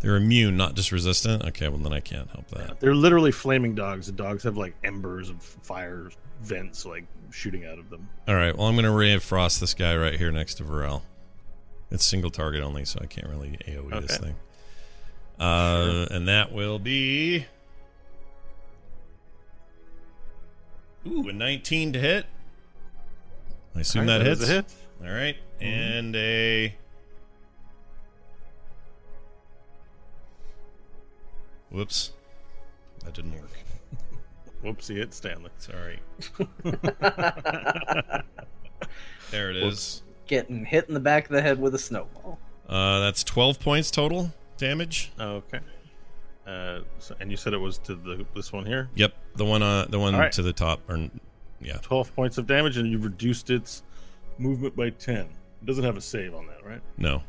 They're 0.01 0.15
immune, 0.15 0.57
not 0.57 0.75
just 0.75 0.91
resistant. 0.91 1.45
Okay, 1.45 1.67
well 1.67 1.77
then 1.77 1.93
I 1.93 1.99
can't 1.99 2.29
help 2.31 2.47
that. 2.49 2.79
They're 2.79 2.95
literally 2.95 3.31
flaming 3.31 3.75
dogs. 3.75 4.07
The 4.07 4.13
dogs 4.13 4.43
have 4.43 4.57
like 4.57 4.73
embers 4.83 5.29
of 5.29 5.41
fire 5.41 6.09
vents 6.41 6.85
like 6.85 7.05
shooting 7.31 7.65
out 7.65 7.79
of 7.79 7.89
them. 7.89 8.07
All 8.27 8.35
right. 8.35 8.57
Well, 8.57 8.67
I'm 8.67 8.75
going 8.75 8.85
to 8.85 8.91
ray 8.91 9.13
of 9.13 9.23
frost 9.23 9.59
this 9.59 9.73
guy 9.73 9.95
right 9.95 10.17
here 10.17 10.31
next 10.31 10.55
to 10.55 10.63
Varel. 10.63 11.01
It's 11.91 12.05
single 12.05 12.31
target 12.31 12.63
only, 12.63 12.85
so 12.85 12.99
I 13.01 13.07
can't 13.07 13.27
really 13.27 13.57
AOE 13.67 14.07
this 14.07 14.17
thing. 14.17 14.35
Uh, 15.39 16.05
and 16.11 16.27
that 16.27 16.51
will 16.51 16.79
be 16.79 17.45
ooh 21.07 21.27
a 21.29 21.33
19 21.33 21.93
to 21.93 21.99
hit. 21.99 22.25
I 23.75 23.81
assume 23.81 24.01
All 24.01 24.07
that 24.07 24.17
right, 24.17 24.25
hits. 24.27 24.41
is 24.41 24.49
a 24.49 24.53
hit. 24.53 24.73
All 25.01 25.09
right, 25.11 25.37
and 25.61 26.15
a 26.15 26.75
whoops, 31.69 32.11
that 33.05 33.13
didn't 33.13 33.33
work. 33.33 33.51
Whoopsie, 34.63 34.97
hit 34.97 35.13
Stanley. 35.13 35.51
Sorry. 35.57 35.99
There 39.31 39.51
it 39.51 39.57
is. 39.57 40.01
Getting 40.27 40.65
hit 40.65 40.87
in 40.87 40.93
the 40.93 40.99
back 40.99 41.25
of 41.25 41.31
the 41.31 41.41
head 41.41 41.59
with 41.61 41.75
a 41.75 41.79
snowball. 41.79 42.39
Uh, 42.67 42.99
that's 42.99 43.23
12 43.23 43.59
points 43.59 43.91
total 43.91 44.31
damage. 44.59 45.11
Okay. 45.19 45.59
Uh, 46.45 46.81
so, 46.99 47.15
and 47.19 47.29
you 47.29 47.37
said 47.37 47.53
it 47.53 47.57
was 47.57 47.77
to 47.79 47.95
the 47.95 48.25
this 48.35 48.53
one 48.53 48.65
here. 48.65 48.89
Yep, 48.95 49.13
the 49.35 49.45
one 49.45 49.61
uh 49.61 49.85
the 49.85 49.99
one 49.99 50.15
right. 50.15 50.31
to 50.31 50.41
the 50.41 50.53
top 50.53 50.81
or 50.89 51.09
yeah. 51.61 51.77
Twelve 51.81 52.13
points 52.15 52.37
of 52.37 52.47
damage, 52.47 52.77
and 52.77 52.89
you've 52.89 53.03
reduced 53.03 53.49
its 53.49 53.83
movement 54.37 54.75
by 54.75 54.91
ten. 54.91 55.25
It 55.61 55.65
doesn't 55.65 55.83
have 55.83 55.97
a 55.97 56.01
save 56.01 56.33
on 56.33 56.47
that, 56.47 56.65
right? 56.65 56.81
No. 56.97 57.23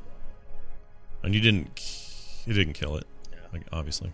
And 1.22 1.34
you 1.34 1.40
didn't 1.40 1.80
you 2.46 2.54
didn't 2.54 2.74
kill 2.74 2.96
it. 2.96 3.06
Yeah. 3.32 3.38
Like 3.52 3.62
obviously. 3.72 4.12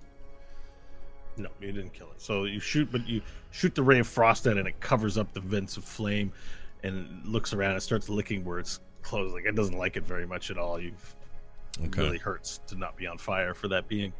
No, 1.37 1.51
you 1.61 1.73
didn't 1.73 1.93
kill 1.93 2.11
it. 2.13 2.21
So 2.21 2.45
you 2.45 2.61
shoot, 2.61 2.91
but 2.91 3.07
you 3.07 3.21
shoot 3.51 3.75
the 3.75 3.83
ray 3.83 3.99
of 3.99 4.07
frost 4.07 4.47
at 4.47 4.57
it, 4.57 4.61
and 4.61 4.69
it 4.69 4.81
covers 4.81 5.19
up 5.19 5.33
the 5.35 5.41
vents 5.41 5.77
of 5.77 5.85
flame, 5.85 6.33
and 6.83 7.25
looks 7.27 7.53
around. 7.53 7.73
and 7.73 7.83
starts 7.83 8.09
licking 8.09 8.45
where 8.45 8.59
it's 8.59 8.81
closed. 9.03 9.35
Like 9.35 9.45
it 9.45 9.55
doesn't 9.55 9.77
like 9.77 9.97
it 9.97 10.05
very 10.05 10.27
much 10.27 10.51
at 10.51 10.59
all. 10.59 10.81
You've 10.81 11.16
it 11.81 11.97
really 11.97 12.19
hurts 12.19 12.61
to 12.69 12.75
not 12.75 12.97
be 12.97 13.07
on 13.07 13.19
fire 13.19 13.55
for 13.55 13.69
that 13.69 13.89
being. 13.89 14.13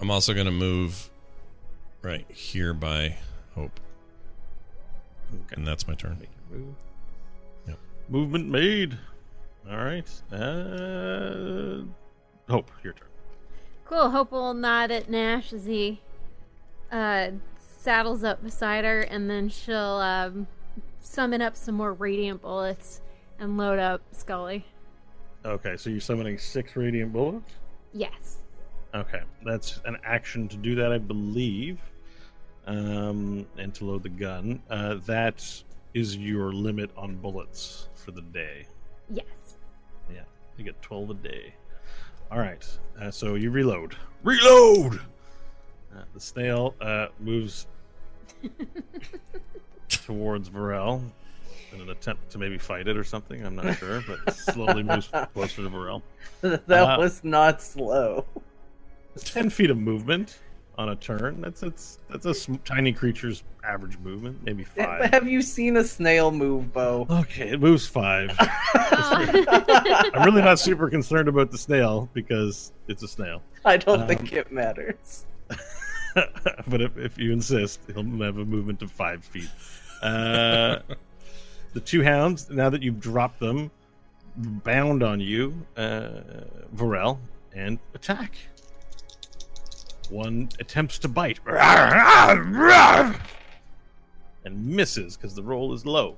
I'm 0.00 0.10
also 0.10 0.34
going 0.34 0.46
to 0.46 0.52
move 0.52 1.10
right 2.02 2.30
here 2.30 2.74
by 2.74 3.16
Hope. 3.54 3.80
Okay. 5.32 5.56
And 5.56 5.66
that's 5.66 5.88
my 5.88 5.94
turn. 5.94 6.18
Make 6.20 6.28
move. 6.50 6.74
Yep. 7.66 7.78
Movement 8.08 8.48
made. 8.48 8.98
All 9.70 9.78
right. 9.78 10.08
Uh, 10.30 11.82
Hope, 12.48 12.70
your 12.84 12.92
turn. 12.92 13.08
Cool. 13.86 14.10
Hope 14.10 14.30
will 14.30 14.54
nod 14.54 14.90
at 14.90 15.08
Nash 15.08 15.52
as 15.52 15.64
he 15.64 16.00
uh, 16.92 17.30
saddles 17.58 18.22
up 18.22 18.42
beside 18.42 18.84
her, 18.84 19.00
and 19.00 19.28
then 19.28 19.48
she'll 19.48 19.76
um, 19.76 20.46
summon 21.00 21.40
up 21.40 21.56
some 21.56 21.74
more 21.74 21.92
radiant 21.92 22.42
bullets 22.42 23.00
and 23.38 23.56
load 23.56 23.78
up 23.78 24.02
Scully. 24.12 24.64
Okay, 25.46 25.76
so 25.76 25.90
you're 25.90 26.00
summoning 26.00 26.38
six 26.38 26.74
radiant 26.74 27.12
bullets. 27.12 27.52
Yes. 27.92 28.38
Okay, 28.94 29.20
that's 29.44 29.80
an 29.84 29.96
action 30.04 30.48
to 30.48 30.56
do 30.56 30.74
that, 30.74 30.92
I 30.92 30.98
believe. 30.98 31.78
Um, 32.66 33.46
and 33.56 33.72
to 33.76 33.84
load 33.84 34.02
the 34.02 34.08
gun. 34.08 34.60
Uh, 34.68 34.96
that 35.06 35.44
is 35.94 36.16
your 36.16 36.52
limit 36.52 36.90
on 36.96 37.14
bullets 37.14 37.88
for 37.94 38.10
the 38.10 38.22
day. 38.22 38.66
Yes. 39.08 39.24
Yeah, 40.12 40.24
you 40.56 40.64
get 40.64 40.82
12 40.82 41.10
a 41.10 41.14
day. 41.14 41.54
All 42.32 42.40
right, 42.40 42.66
uh, 43.00 43.12
so 43.12 43.36
you 43.36 43.52
reload. 43.52 43.94
Reload! 44.24 44.96
Uh, 45.94 46.02
the 46.12 46.18
snail 46.18 46.74
uh, 46.80 47.06
moves 47.20 47.68
towards 49.88 50.50
Varel 50.50 51.02
in 51.76 51.82
an 51.82 51.90
attempt 51.90 52.30
to 52.30 52.38
maybe 52.38 52.58
fight 52.58 52.88
it 52.88 52.96
or 52.96 53.04
something. 53.04 53.44
I'm 53.44 53.54
not 53.56 53.76
sure, 53.78 54.02
but 54.06 54.34
slowly 54.34 54.82
moves 54.82 55.08
closer 55.34 55.62
to 55.62 55.70
Varel. 55.70 56.02
that 56.40 56.70
Uh, 56.70 56.96
was 56.98 57.22
not 57.24 57.62
slow. 57.62 58.24
10 59.18 59.50
feet 59.50 59.70
of 59.70 59.78
movement. 59.78 60.38
on 60.78 60.90
a 60.90 60.96
turn. 60.96 61.40
That's 61.40 61.60
that's 61.62 61.98
that's 62.10 62.26
a 62.26 62.34
sm- 62.34 62.56
tiny 62.66 62.92
creature's 62.92 63.42
average 63.64 63.96
movement, 63.98 64.42
maybe 64.44 64.62
five. 64.62 65.10
Have 65.10 65.26
you 65.26 65.40
seen 65.40 65.78
a 65.78 65.84
snail 65.84 66.30
move, 66.30 66.70
Bo? 66.72 67.06
Okay, 67.08 67.48
it 67.48 67.60
moves 67.60 67.86
five. 67.86 68.30
I'm 68.38 70.22
really 70.24 70.42
not 70.42 70.58
super 70.58 70.90
concerned 70.90 71.28
about 71.28 71.50
the 71.50 71.56
snail 71.58 72.10
because 72.12 72.72
it's 72.88 73.02
a 73.02 73.08
snail. 73.08 73.40
I 73.64 73.78
don't 73.78 74.02
Um, 74.02 74.06
think 74.08 74.32
it 74.34 74.52
matters. 74.52 75.24
but 76.66 76.80
if, 76.82 76.96
if 76.98 77.18
you 77.18 77.32
insist, 77.32 77.80
he'll 77.86 78.02
have 78.22 78.36
a 78.38 78.44
movement 78.44 78.82
of 78.82 78.90
five 78.90 79.24
feet. 79.24 79.48
Uh, 80.02 80.78
the 81.76 81.80
two 81.82 82.02
hounds, 82.02 82.48
now 82.48 82.70
that 82.70 82.82
you've 82.82 82.98
dropped 82.98 83.38
them, 83.38 83.70
bound 84.34 85.02
on 85.02 85.20
you, 85.20 85.54
uh, 85.76 86.08
Varel, 86.74 87.18
and 87.54 87.78
attack. 87.94 88.34
One 90.08 90.48
attempts 90.58 90.98
to 91.00 91.08
bite 91.08 91.38
and 94.46 94.66
misses 94.66 95.18
because 95.18 95.34
the 95.34 95.42
roll 95.42 95.74
is 95.74 95.84
low. 95.84 96.16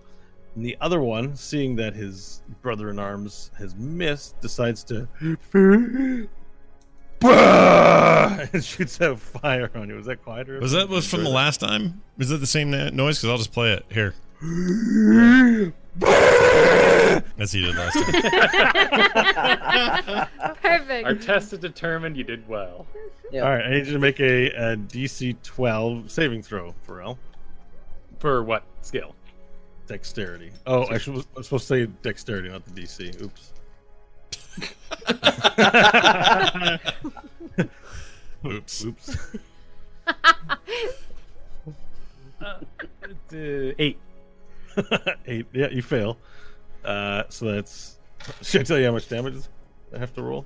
And 0.55 0.64
the 0.64 0.77
other 0.81 1.01
one, 1.01 1.35
seeing 1.35 1.75
that 1.75 1.92
his 1.97 2.42
brother 2.62 2.90
in 2.90 3.01
arms 3.01 3.51
has 3.59 3.75
missed, 3.75 4.40
decides 4.40 4.85
to 4.85 5.09
and 8.53 8.64
shoots 8.64 9.01
out 9.01 9.18
fire 9.18 9.73
on 9.75 9.88
you. 9.88 9.97
Was 9.97 10.07
that 10.07 10.23
quieter? 10.23 10.61
Was 10.61 10.71
that 10.71 10.88
was 10.88 11.11
from 11.11 11.25
the 11.25 11.31
last 11.31 11.59
time? 11.59 12.01
Is 12.16 12.29
that 12.29 12.37
the 12.38 12.47
same 12.47 12.71
noise? 12.71 13.18
Because 13.18 13.25
I'll 13.25 13.38
just 13.38 13.53
play 13.53 13.73
it 13.73 13.85
here. 13.90 14.14
As 17.38 17.53
he 17.53 17.61
did 17.61 17.74
last 17.74 17.94
time. 17.98 18.12
Perfect. 20.62 21.07
Our 21.07 21.14
test 21.14 21.51
has 21.51 21.59
determined 21.59 22.16
you 22.16 22.22
did 22.22 22.46
well. 22.48 22.87
Yeah. 23.33 23.42
All 23.42 23.51
right, 23.51 23.64
I 23.64 23.70
need 23.70 23.87
you 23.87 23.92
to 23.94 23.98
make 23.98 24.20
a, 24.20 24.51
a 24.51 24.77
DC 24.77 25.42
12 25.42 26.11
saving 26.11 26.42
throw, 26.42 26.72
Varel. 26.87 27.18
For 28.20 28.44
what 28.44 28.62
skill? 28.83 29.14
Dexterity. 29.87 30.53
Oh, 30.66 30.87
I 30.87 30.98
should, 30.98 31.14
I 31.14 31.24
was 31.37 31.46
supposed 31.46 31.68
to 31.68 31.87
say 31.87 31.87
dexterity, 32.03 32.48
not 32.48 32.64
the 32.64 32.81
DC. 32.81 33.20
Oops. 38.46 38.85
Oops. 38.85 38.85
Oops. 38.85 39.16
Uh, 42.40 42.61
eight. 43.79 43.98
Eight. 45.26 45.46
Yeah, 45.52 45.68
you 45.70 45.82
fail. 45.82 46.18
Uh, 46.84 47.24
so 47.28 47.52
that's. 47.52 47.98
Should 48.42 48.62
I 48.62 48.64
tell 48.64 48.78
you 48.78 48.86
how 48.86 48.92
much 48.92 49.08
damage 49.08 49.34
I 49.94 49.98
have 49.98 50.12
to 50.14 50.22
roll? 50.22 50.44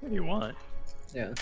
What 0.00 0.08
do 0.08 0.14
you 0.14 0.24
want? 0.24 0.56
Yeah. 1.14 1.34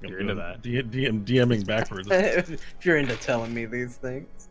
You're 0.00 0.20
into 0.20 0.34
that. 0.34 0.62
D- 0.62 0.82
DM, 0.82 1.24
DMing 1.24 1.66
backwards. 1.66 2.08
if 2.10 2.60
you're 2.82 2.96
into 2.96 3.16
telling 3.16 3.52
me 3.54 3.66
these 3.66 3.96
things. 3.96 4.48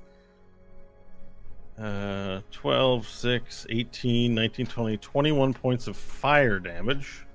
Uh, 1.77 2.41
12, 2.51 3.07
6, 3.07 3.65
18, 3.69 4.35
19, 4.35 4.65
20, 4.67 4.97
21 4.97 5.53
points 5.53 5.87
of 5.87 5.97
fire 5.97 6.59
damage. 6.59 7.25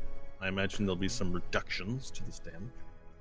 I 0.40 0.48
imagine 0.48 0.86
there'll 0.86 0.96
be 0.96 1.08
some 1.08 1.32
reductions 1.32 2.10
to 2.12 2.24
this 2.24 2.38
damage. 2.38 2.70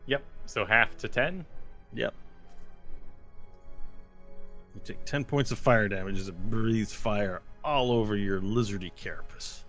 Yep. 0.05 0.23
So 0.45 0.65
half 0.65 0.95
to 0.97 1.07
ten. 1.07 1.45
Yep. 1.93 2.13
You 4.75 4.81
take 4.83 5.03
10 5.05 5.23
points 5.23 5.51
of 5.51 5.57
fire 5.57 5.87
damage 5.87 6.19
as 6.19 6.27
it 6.27 6.49
breathes 6.49 6.93
fire 6.93 7.41
all 7.63 7.91
over 7.91 8.15
your 8.15 8.41
lizardy 8.41 8.91
carapace. 8.95 9.63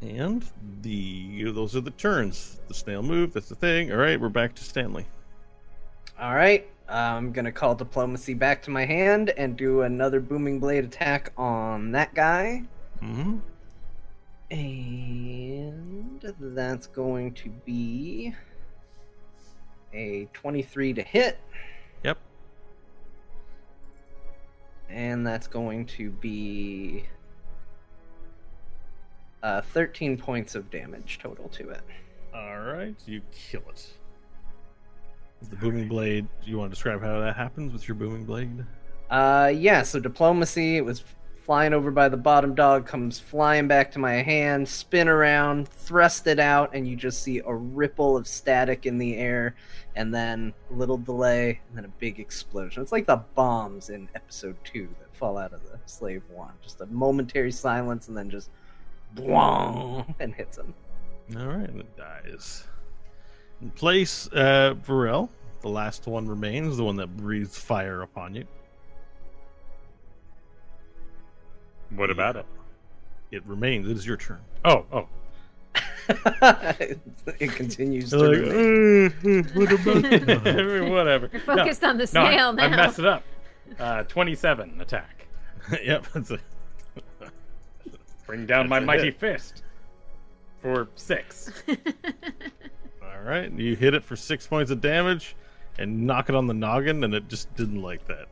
And 0.00 0.44
the 0.82 1.50
those 1.50 1.74
are 1.74 1.80
the 1.80 1.90
turns. 1.92 2.60
The 2.68 2.74
snail 2.74 3.02
move, 3.02 3.32
that's 3.32 3.48
the 3.48 3.54
thing. 3.54 3.90
All 3.90 3.98
right, 3.98 4.20
we're 4.20 4.28
back 4.28 4.54
to 4.54 4.64
Stanley. 4.64 5.06
All 6.20 6.34
right. 6.34 6.68
I'm 6.88 7.32
gonna 7.32 7.52
call 7.52 7.74
diplomacy 7.74 8.34
back 8.34 8.62
to 8.62 8.70
my 8.70 8.84
hand 8.84 9.30
and 9.30 9.56
do 9.56 9.82
another 9.82 10.20
booming 10.20 10.60
blade 10.60 10.84
attack 10.84 11.32
on 11.38 11.92
that 11.92 12.14
guy. 12.14 12.62
Mm-hmm. 13.02 13.38
And 14.50 16.20
that's 16.38 16.86
going 16.86 17.32
to 17.34 17.48
be 17.48 18.34
a 19.92 20.28
23 20.32 20.92
to 20.94 21.02
hit. 21.02 21.38
Yep. 22.02 22.18
And 24.88 25.26
that's 25.26 25.46
going 25.46 25.86
to 25.86 26.10
be 26.10 27.04
uh, 29.42 29.60
13 29.60 30.16
points 30.16 30.54
of 30.54 30.70
damage 30.70 31.18
total 31.22 31.48
to 31.50 31.70
it. 31.70 31.82
All 32.34 32.60
right, 32.60 32.96
you 33.06 33.20
kill 33.32 33.62
it. 33.68 33.88
The 35.50 35.56
booming 35.56 35.88
blade. 35.88 36.26
Do 36.42 36.50
you 36.50 36.58
want 36.58 36.70
to 36.70 36.74
describe 36.74 37.02
how 37.02 37.20
that 37.20 37.36
happens 37.36 37.72
with 37.72 37.86
your 37.86 37.94
booming 37.94 38.24
blade? 38.24 38.64
Uh, 39.10 39.52
yeah, 39.54 39.82
so 39.82 40.00
diplomacy, 40.00 40.78
it 40.78 40.84
was 40.84 41.04
flying 41.44 41.74
over 41.74 41.90
by 41.90 42.08
the 42.08 42.16
bottom 42.16 42.54
dog, 42.54 42.86
comes 42.86 43.20
flying 43.20 43.68
back 43.68 43.92
to 43.92 43.98
my 43.98 44.14
hand, 44.14 44.66
spin 44.66 45.08
around, 45.08 45.68
thrust 45.68 46.26
it 46.26 46.38
out, 46.38 46.70
and 46.72 46.88
you 46.88 46.96
just 46.96 47.22
see 47.22 47.42
a 47.44 47.54
ripple 47.54 48.16
of 48.16 48.26
static 48.26 48.86
in 48.86 48.96
the 48.96 49.16
air, 49.18 49.54
and 49.94 50.12
then 50.12 50.54
a 50.70 50.74
little 50.74 50.96
delay, 50.96 51.60
and 51.68 51.76
then 51.76 51.84
a 51.84 51.92
big 51.98 52.18
explosion. 52.18 52.82
It's 52.82 52.92
like 52.92 53.06
the 53.06 53.22
bombs 53.34 53.90
in 53.90 54.08
episode 54.14 54.56
two 54.64 54.88
that 55.00 55.14
fall 55.14 55.36
out 55.36 55.52
of 55.52 55.62
the 55.64 55.78
slave 55.84 56.22
one. 56.30 56.52
Just 56.62 56.80
a 56.80 56.86
momentary 56.86 57.52
silence, 57.52 58.08
and 58.08 58.16
then 58.16 58.30
just 58.30 58.48
boom, 59.14 60.14
and 60.20 60.34
hits 60.34 60.56
him. 60.56 60.72
All 61.38 61.46
right, 61.46 61.68
and 61.68 61.80
it 61.80 61.96
dies. 61.96 62.66
In 63.60 63.70
place, 63.70 64.30
uh, 64.32 64.74
Varel, 64.86 65.28
the 65.60 65.68
last 65.68 66.06
one 66.06 66.26
remains, 66.26 66.78
the 66.78 66.84
one 66.84 66.96
that 66.96 67.14
breathes 67.18 67.58
fire 67.58 68.00
upon 68.00 68.34
you. 68.34 68.46
What 71.90 72.10
about 72.10 72.36
it? 72.36 72.46
It 73.30 73.44
remains. 73.46 73.88
It 73.88 73.96
is 73.96 74.06
your 74.06 74.16
turn. 74.16 74.40
Oh, 74.64 74.84
oh. 74.92 75.08
it 77.40 77.50
continues 77.52 78.10
to 78.10 78.18
Like, 78.18 78.38
remain. 78.38 79.06
"Uh, 79.06 79.42
what 79.54 79.72
about 79.72 80.88
Whatever. 80.90 81.30
You're 81.32 81.40
focused 81.40 81.82
on 81.84 81.96
the 81.98 82.08
No, 82.12 82.22
I- 82.22 82.28
snail 82.34 82.48
I, 82.58 82.68
messed 82.68 82.98
it 82.98 83.06
up. 83.06 83.22
Uh, 83.78 84.02
27 84.04 84.80
attack. 84.80 85.26
yep, 85.82 86.04
that's 86.12 86.30
a, 86.30 86.38
Bring 88.26 88.44
down 88.46 88.68
my 88.68 88.76
That's 88.78 88.84
a 88.84 88.86
mighty 88.86 89.04
hit. 89.04 89.18
fist. 89.18 89.62
For 90.60 90.88
six. 90.94 91.50
all 93.02 93.20
right. 93.22 93.50
You 93.52 93.74
hit 93.76 93.94
it 93.94 94.02
for 94.04 94.16
six 94.16 94.46
points 94.46 94.70
of 94.70 94.80
damage, 94.80 95.36
and 95.78 96.06
knock 96.06 96.28
it 96.28 96.34
on 96.34 96.46
the 96.46 96.54
noggin, 96.54 97.04
and 97.04 97.14
it 97.14 97.28
just 97.28 97.54
didn't 97.56 97.82
like 97.82 98.06
that. 98.06 98.26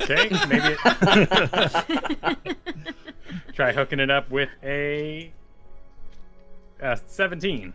Okay, 0.00 0.30
maybe 0.48 0.76
it... 0.78 2.38
try 3.54 3.72
hooking 3.72 4.00
it 4.00 4.10
up 4.10 4.30
with 4.30 4.50
a 4.62 5.32
uh, 6.82 6.96
17. 7.06 7.72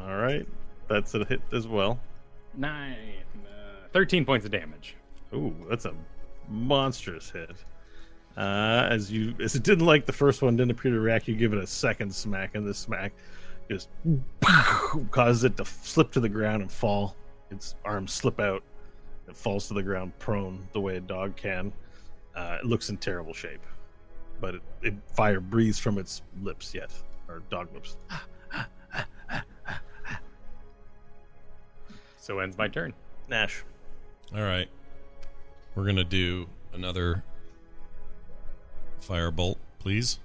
All 0.00 0.16
right, 0.16 0.46
that's 0.88 1.14
a 1.14 1.24
hit 1.24 1.40
as 1.52 1.66
well. 1.66 2.00
Nine, 2.54 2.96
uh, 3.44 3.88
13 3.92 4.24
points 4.24 4.46
of 4.46 4.52
damage. 4.52 4.96
Ooh, 5.34 5.54
that's 5.68 5.84
a 5.84 5.94
monstrous 6.48 7.30
hit. 7.30 7.50
Uh, 8.36 8.86
as 8.90 9.10
you, 9.10 9.34
as 9.42 9.54
it 9.54 9.62
didn't 9.62 9.86
like 9.86 10.06
the 10.06 10.12
first 10.12 10.42
one, 10.42 10.56
didn't 10.56 10.70
appear 10.70 10.92
to 10.92 11.00
react. 11.00 11.26
You 11.26 11.34
give 11.34 11.52
it 11.52 11.58
a 11.58 11.66
second 11.66 12.14
smack, 12.14 12.54
and 12.54 12.66
this 12.66 12.78
smack 12.78 13.12
just 13.70 13.88
causes 15.10 15.44
it 15.44 15.56
to 15.56 15.64
slip 15.64 16.12
to 16.12 16.20
the 16.20 16.28
ground 16.28 16.62
and 16.62 16.70
fall. 16.70 17.16
Its 17.50 17.74
arms 17.84 18.12
slip 18.12 18.38
out. 18.40 18.62
It 19.28 19.36
falls 19.36 19.68
to 19.68 19.74
the 19.74 19.82
ground 19.82 20.18
prone, 20.18 20.66
the 20.72 20.80
way 20.80 20.96
a 20.96 21.00
dog 21.00 21.36
can. 21.36 21.72
Uh, 22.34 22.58
it 22.60 22.66
looks 22.66 22.90
in 22.90 22.96
terrible 22.96 23.32
shape, 23.32 23.64
but 24.40 24.56
it, 24.56 24.62
it 24.82 24.94
fire 25.14 25.40
breathes 25.40 25.78
from 25.78 25.98
its 25.98 26.22
lips 26.42 26.74
yet, 26.74 26.92
or 27.28 27.42
dog 27.50 27.72
lips. 27.72 27.96
So 32.18 32.40
ends 32.40 32.58
my 32.58 32.66
turn. 32.66 32.92
Nash. 33.28 33.62
All 34.34 34.42
right. 34.42 34.68
We're 35.76 35.84
going 35.84 35.94
to 35.94 36.02
do 36.02 36.48
another 36.72 37.22
firebolt, 39.00 39.58
please. 39.78 40.18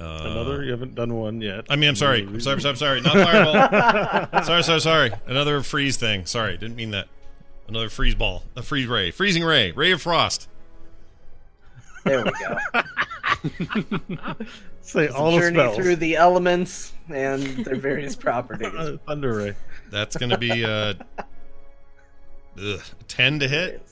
Uh, 0.00 0.20
Another? 0.24 0.64
You 0.64 0.70
haven't 0.72 0.94
done 0.94 1.14
one 1.14 1.40
yet. 1.40 1.66
I 1.70 1.76
mean, 1.76 1.88
I'm 1.90 1.96
sorry. 1.96 2.22
I'm 2.22 2.40
sorry, 2.40 2.54
I'm 2.54 2.60
sorry, 2.60 2.76
sorry. 2.76 3.00
Not 3.02 3.14
firebolt. 3.14 4.44
sorry, 4.44 4.62
sorry, 4.64 4.80
sorry. 4.80 5.12
Another 5.26 5.62
freeze 5.62 5.96
thing. 5.96 6.26
Sorry, 6.26 6.56
didn't 6.56 6.76
mean 6.76 6.90
that. 6.90 7.08
Another 7.68 7.88
freeze 7.88 8.14
ball. 8.16 8.42
A 8.56 8.62
freeze 8.62 8.86
ray. 8.86 9.10
Freezing 9.12 9.44
ray. 9.44 9.70
Ray 9.72 9.92
of 9.92 10.02
frost. 10.02 10.48
There 12.04 12.24
we 12.24 12.32
go. 12.32 12.56
Say 14.80 15.04
It's 15.04 15.14
a 15.14 15.16
all 15.16 15.30
the 15.32 15.38
journey 15.38 15.56
spells. 15.58 15.76
through 15.76 15.96
the 15.96 16.16
elements 16.16 16.92
and 17.08 17.42
their 17.64 17.76
various 17.76 18.16
properties. 18.26 18.98
Thunder 19.06 19.36
ray. 19.36 19.54
That's 19.90 20.16
going 20.16 20.30
to 20.30 20.38
be 20.38 20.64
uh, 20.64 20.94
ugh, 22.60 22.80
10 23.08 23.38
to 23.40 23.48
hit. 23.48 23.86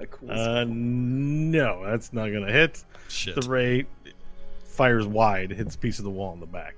A 0.00 0.06
cool 0.06 0.30
Uh, 0.30 0.64
no, 0.68 1.84
that's 1.84 2.12
not 2.12 2.28
gonna 2.28 2.52
hit. 2.52 2.84
Shit. 3.08 3.34
The 3.40 3.48
ray 3.48 3.84
fires 4.78 5.06
wide, 5.08 5.50
hits 5.50 5.74
a 5.74 5.78
piece 5.78 5.98
of 5.98 6.04
the 6.04 6.10
wall 6.10 6.32
in 6.32 6.38
the 6.38 6.46
back, 6.46 6.76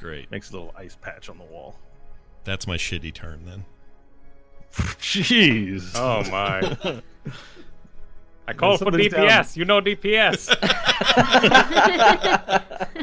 Great. 0.00 0.28
makes 0.32 0.50
a 0.50 0.52
little 0.54 0.74
ice 0.76 0.96
patch 1.00 1.30
on 1.30 1.38
the 1.38 1.44
wall. 1.44 1.78
That's 2.42 2.66
my 2.66 2.76
shitty 2.76 3.14
turn 3.14 3.44
then. 3.46 3.64
Jeez. 4.72 5.92
Oh 5.94 6.28
my. 6.28 7.00
I 8.48 8.52
call 8.52 8.76
for 8.78 8.86
DPS. 8.86 9.10
down. 9.12 9.46
You 9.54 9.64
know 9.64 9.80
DPS. 9.80 10.52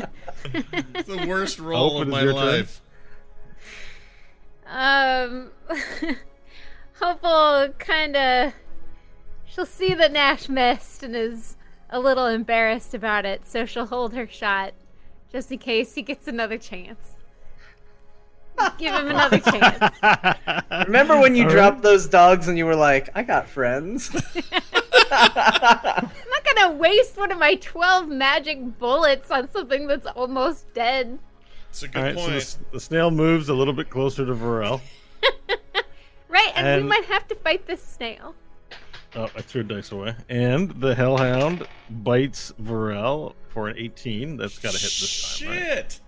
It's 0.45 1.07
the 1.07 1.25
worst 1.25 1.57
role 1.57 2.01
of 2.01 2.07
my 2.09 2.23
life. 2.23 2.81
Um, 4.67 5.51
Hopeful 6.99 7.73
kind 7.79 8.15
of. 8.17 8.53
She'll 9.45 9.65
see 9.65 9.93
that 9.93 10.11
Nash 10.11 10.49
missed 10.49 11.01
and 11.01 11.15
is 11.15 11.55
a 11.93 11.99
little 11.99 12.25
embarrassed 12.25 12.93
about 12.93 13.25
it, 13.25 13.47
so 13.47 13.65
she'll 13.65 13.85
hold 13.85 14.13
her 14.13 14.27
shot 14.27 14.73
just 15.31 15.51
in 15.51 15.59
case 15.59 15.93
he 15.95 16.01
gets 16.01 16.27
another 16.27 16.57
chance. 16.57 16.99
Give 18.77 18.93
him 18.93 19.07
another 19.09 19.39
chance. 19.51 19.93
Remember 20.87 21.19
when 21.19 21.35
you 21.35 21.47
dropped 21.47 21.81
those 21.81 22.07
dogs 22.07 22.47
and 22.47 22.57
you 22.57 22.65
were 22.65 22.75
like, 22.75 23.09
I 23.15 23.23
got 23.23 23.47
friends? 23.47 24.09
I'm 25.11 26.09
not 26.09 26.55
gonna 26.55 26.73
waste 26.73 27.17
one 27.17 27.31
of 27.31 27.37
my 27.39 27.55
12 27.55 28.09
magic 28.09 28.77
bullets 28.79 29.31
on 29.31 29.49
something 29.51 29.87
that's 29.87 30.05
almost 30.07 30.71
dead. 30.73 31.17
It's 31.69 31.83
a 31.83 31.87
good 31.87 31.97
All 31.97 32.03
right, 32.03 32.15
so 32.15 32.21
the, 32.21 32.27
point. 32.29 32.41
s- 32.41 32.59
the 32.71 32.79
snail 32.79 33.09
moves 33.11 33.49
a 33.49 33.53
little 33.53 33.73
bit 33.73 33.89
closer 33.89 34.25
to 34.25 34.33
Varel. 34.33 34.81
Right, 36.29 36.51
and, 36.55 36.81
we 36.81 36.89
might 36.89 37.05
have 37.05 37.27
to 37.27 37.35
fight 37.35 37.67
this 37.67 37.83
snail. 37.83 38.33
Oh, 39.15 39.29
I 39.35 39.41
threw 39.41 39.61
a 39.61 39.63
dice 39.63 39.91
away. 39.91 40.15
And 40.29 40.71
the 40.81 40.95
hellhound 40.95 41.67
bites 41.89 42.51
Varel 42.61 43.33
for 43.49 43.67
an 43.67 43.77
18. 43.77 44.37
That's 44.37 44.57
got 44.57 44.73
to 44.73 44.79
hit 44.79 44.83
this 44.83 45.39
time, 45.39 45.49
right? 45.49 45.59
Shit. 45.59 46.01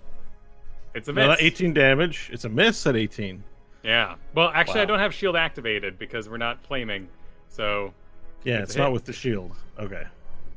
It's 0.96 1.08
a 1.08 1.14
miss. 1.14 1.28
not 1.28 1.42
18 1.42 1.74
damage. 1.74 2.30
It's 2.34 2.46
a 2.46 2.50
miss 2.50 2.88
at 2.88 2.96
18. 2.96 3.44
Yeah. 3.84 4.16
Well, 4.34 4.50
actually, 4.54 4.80
I 4.82 4.86
don't 4.86 4.98
have 5.00 5.14
shield 5.14 5.36
activated 5.36 6.00
because 6.00 6.28
we're 6.30 6.38
not 6.38 6.66
flaming. 6.66 7.08
So 7.50 7.94
Yeah, 8.44 8.60
It's 8.62 8.72
it's, 8.72 8.78
not 8.78 8.92
with 8.92 9.06
the 9.06 9.14
shield. 9.14 9.52
Okay. 9.80 10.04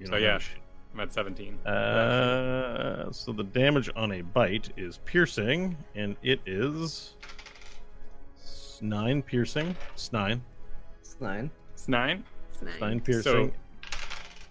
You 0.00 0.06
So 0.06 0.16
yeah. 0.16 0.32
have. 0.34 0.48
I'm 0.94 1.00
at 1.00 1.12
17. 1.12 1.54
Uh, 1.66 3.12
so 3.12 3.32
the 3.32 3.44
damage 3.44 3.90
on 3.94 4.12
a 4.12 4.22
bite 4.22 4.70
is 4.78 5.00
piercing, 5.04 5.76
and 5.94 6.16
it 6.22 6.40
is 6.46 7.14
s- 8.42 8.78
nine 8.80 9.20
piercing. 9.22 9.76
It's 9.92 10.12
nine. 10.12 10.40
It's 11.00 11.16
nine. 11.20 11.50
It's 11.74 11.88
nine. 11.88 12.24
It's 12.60 12.62
nice. 12.72 12.80
Nine 12.80 13.00
piercing. 13.00 13.52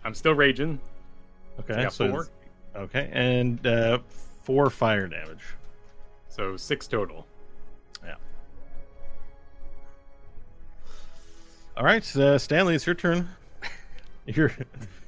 I'm 0.05 0.13
still 0.13 0.33
raging. 0.33 0.79
okay, 1.59 1.83
got 1.83 1.93
so 1.93 2.09
four. 2.09 2.27
okay, 2.75 3.09
and 3.11 3.65
uh, 3.67 3.99
four 4.43 4.69
fire 4.69 5.07
damage. 5.07 5.43
So 6.29 6.55
six 6.55 6.87
total. 6.87 7.27
Yeah. 8.05 8.15
All 11.75 11.83
right, 11.83 12.15
uh, 12.15 12.37
Stanley, 12.37 12.75
it's 12.75 12.85
your 12.85 12.95
turn. 12.95 13.27
You're 14.25 14.51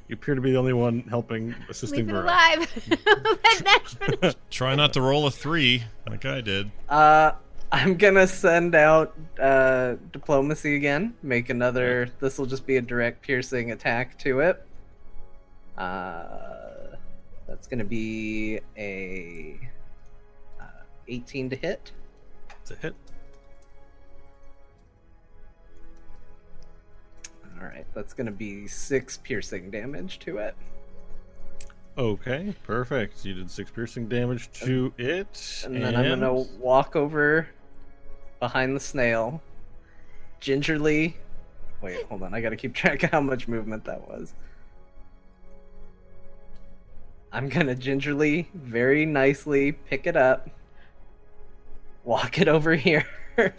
you 0.10 0.16
appear 0.16 0.36
to 0.36 0.42
be 0.42 0.52
the 0.52 0.58
only 0.58 0.74
one 0.74 1.02
helping 1.10 1.56
assisting 1.70 2.08
Leave 2.08 2.16
it 2.16 2.20
Varel. 2.20 2.24
alive. 2.24 2.90
Let 3.44 3.64
Nash 3.64 3.96
finish. 3.96 4.36
Try 4.50 4.76
not 4.76 4.92
to 4.94 5.02
roll 5.02 5.28
a 5.28 5.32
three 5.32 5.84
like 6.10 6.26
I 6.26 6.42
did. 6.42 6.72
Uh, 6.90 7.34
I'm 7.72 7.98
gonna 7.98 8.26
send 8.26 8.74
out 8.74 9.16
uh, 9.40 9.96
diplomacy 10.12 10.76
again. 10.76 11.14
Make 11.22 11.50
another. 11.50 12.10
This 12.20 12.40
will 12.40 12.48
just 12.48 12.66
be 12.66 12.78
a 12.78 12.82
direct 12.82 13.22
piercing 13.22 13.72
attack 13.72 14.18
to 14.20 14.40
it. 14.40 14.66
Uh, 15.78 16.96
that's 17.48 17.68
gonna 17.68 17.84
be 17.84 18.60
a 18.76 19.60
uh, 20.60 20.84
18 21.08 21.52
to 21.52 21.56
hit. 21.56 21.92
It's 22.62 22.72
a 22.72 22.76
hit. 22.76 22.96
All 27.60 27.68
right, 27.68 27.86
that's 27.94 28.14
gonna 28.14 28.32
be 28.32 28.68
six 28.68 29.18
piercing 29.18 29.70
damage 29.70 30.18
to 30.20 30.40
it. 30.40 30.56
Okay, 32.00 32.56
perfect. 32.64 33.26
You 33.26 33.36
did 33.36 33.52
six 33.52 33.70
piercing 33.70 34.08
damage 34.08 34.50
to 34.54 34.92
it, 34.98 35.64
And 35.66 35.76
then 35.76 35.96
I'm 35.96 36.08
gonna 36.08 36.34
walk 36.34 36.96
over 36.96 37.48
behind 38.40 38.76
the 38.76 38.80
snail, 38.80 39.42
gingerly. 40.40 41.18
Wait, 41.82 42.04
hold 42.06 42.24
on. 42.24 42.34
I 42.34 42.42
gotta 42.42 42.56
keep 42.56 42.74
track 42.76 43.04
of 43.04 43.12
how 43.12 43.22
much 43.22 43.48
movement 43.48 43.86
that 43.86 44.08
was. 44.08 44.34
I'm 47.32 47.48
gonna 47.48 47.76
gingerly, 47.76 48.50
very 48.54 49.06
nicely 49.06 49.72
pick 49.72 50.08
it 50.08 50.16
up, 50.16 50.50
walk 52.04 52.40
it 52.40 52.48
over 52.48 52.74
here, 52.74 53.06
and 53.38 53.54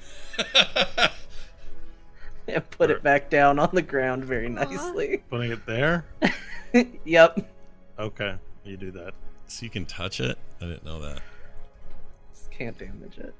put 2.71 2.91
it 2.91 3.01
back 3.03 3.31
down 3.31 3.61
on 3.61 3.71
the 3.73 3.83
ground 3.83 4.25
very 4.25 4.49
nicely. 4.49 5.23
putting 5.31 5.53
it 5.53 5.65
there. 5.67 6.05
yep. 7.05 7.49
Okay, 7.97 8.35
you 8.65 8.77
do 8.77 8.91
that. 8.91 9.15
So 9.47 9.63
you 9.65 9.71
can 9.71 9.87
touch 9.87 10.19
it? 10.21 10.37
I 10.61 10.65
didn't 10.65 10.85
know 10.85 11.01
that. 11.03 11.21
Just 12.33 12.51
can't 12.51 12.77
damage 12.77 13.19
it. 13.19 13.35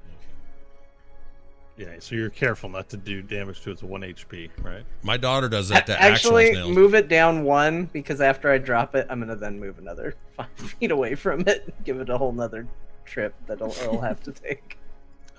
Yeah, 1.77 1.95
so 1.99 2.15
you're 2.15 2.29
careful 2.29 2.69
not 2.69 2.89
to 2.89 2.97
do 2.97 3.21
damage 3.21 3.61
to 3.61 3.71
its 3.71 3.81
one 3.81 4.01
HP, 4.01 4.49
right? 4.61 4.83
My 5.03 5.17
daughter 5.17 5.49
does 5.49 5.69
that 5.69 5.87
to 5.87 5.99
Actually, 5.99 6.51
actual 6.51 6.71
move 6.71 6.93
it 6.93 7.07
down 7.07 7.43
one 7.43 7.85
because 7.85 8.21
after 8.21 8.51
I 8.51 8.57
drop 8.57 8.93
it, 8.95 9.07
I'm 9.09 9.19
gonna 9.19 9.35
then 9.35 9.59
move 9.59 9.79
another 9.79 10.15
five 10.35 10.49
feet 10.55 10.91
away 10.91 11.15
from 11.15 11.41
it, 11.41 11.63
and 11.65 11.85
give 11.85 11.99
it 11.99 12.09
a 12.09 12.17
whole 12.17 12.33
nother 12.33 12.67
trip 13.05 13.33
that 13.47 13.53
it'll, 13.53 13.71
it'll 13.71 14.01
have 14.01 14.21
to 14.23 14.31
take. 14.31 14.77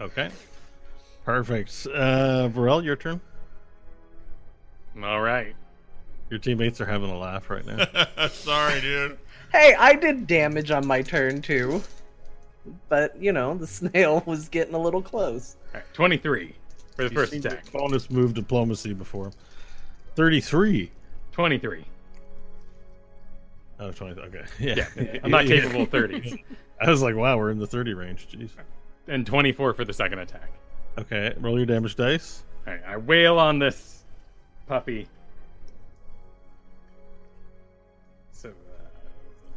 Okay. 0.01 0.31
Perfect. 1.25 1.87
Uh, 1.95 2.49
Varel, 2.49 2.83
your 2.83 2.97
turn. 2.97 3.21
All 5.03 5.21
right. 5.21 5.55
Your 6.31 6.39
teammates 6.39 6.81
are 6.81 6.87
having 6.87 7.11
a 7.11 7.19
laugh 7.19 7.51
right 7.51 7.65
now. 7.65 8.27
Sorry, 8.29 8.81
dude. 8.81 9.19
Hey, 9.53 9.75
I 9.79 9.95
did 9.95 10.27
damage 10.27 10.71
on 10.71 10.87
my 10.87 11.03
turn 11.03 11.43
too, 11.43 11.83
but 12.89 13.21
you 13.21 13.33
know 13.33 13.55
the 13.57 13.67
snail 13.79 14.23
was 14.27 14.49
getting 14.49 14.75
a 14.75 14.79
little 14.79 15.03
close. 15.03 15.57
All 15.75 15.81
right. 15.81 15.95
23 15.95 16.55
for 16.97 16.97
the 16.97 17.03
You've 17.05 17.13
first 17.13 17.33
attack. 17.33 17.71
bonus 17.73 18.11
move 18.11 18.35
diplomacy 18.35 18.93
before. 18.95 19.33
33. 20.17 20.91
23. 21.33 21.85
Oh, 23.81 23.91
20. 23.91 24.21
Okay. 24.21 24.45
Yeah. 24.61 24.87
Yeah. 24.97 25.19
I'm 25.25 25.31
not 25.31 25.47
capable 25.47 25.83
of 25.83 25.91
30s. 25.91 26.43
I 26.81 26.91
was 26.91 27.03
like, 27.03 27.17
wow, 27.17 27.37
we're 27.39 27.51
in 27.51 27.59
the 27.59 27.67
30 27.67 27.95
range. 27.95 28.29
Jeez. 28.31 28.51
And 29.09 29.27
24 29.27 29.75
for 29.75 29.85
the 29.85 29.93
second 29.93 30.19
attack. 30.21 30.51
Okay, 30.99 31.35
roll 31.41 31.57
your 31.57 31.65
damage 31.67 31.97
dice. 31.97 32.45
All 32.67 32.75
right. 32.75 32.83
I 32.87 32.97
wail 32.99 33.39
on 33.39 33.59
this 33.59 34.05
puppy. 34.67 35.09
So 38.33 38.51
uh, 38.51 38.53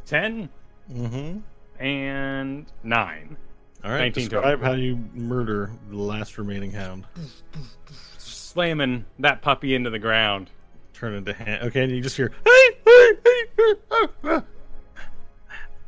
10 0.06 0.48
Mm-hmm. 0.92 1.38
And 1.78 2.66
9. 2.82 3.36
All 3.84 3.90
right, 3.90 3.98
19 3.98 4.28
total. 4.28 4.40
describe 4.40 4.62
how 4.62 4.72
you 4.72 4.96
murder 5.14 5.70
the 5.90 5.96
last 5.96 6.38
remaining 6.38 6.72
hound. 6.72 7.06
Slamming 8.18 9.04
that 9.18 9.42
puppy 9.42 9.74
into 9.74 9.90
the 9.90 9.98
ground. 9.98 10.50
Turn 10.92 11.14
into 11.14 11.32
hand. 11.32 11.62
Okay, 11.64 11.84
and 11.84 11.92
you 11.92 12.00
just 12.00 12.16
hear. 12.16 12.32
"Hey, 12.44 12.78
hey, 12.84 13.10
hey, 13.24 13.44
hey, 13.56 13.74
ah, 13.90 14.08
ah." 14.24 14.44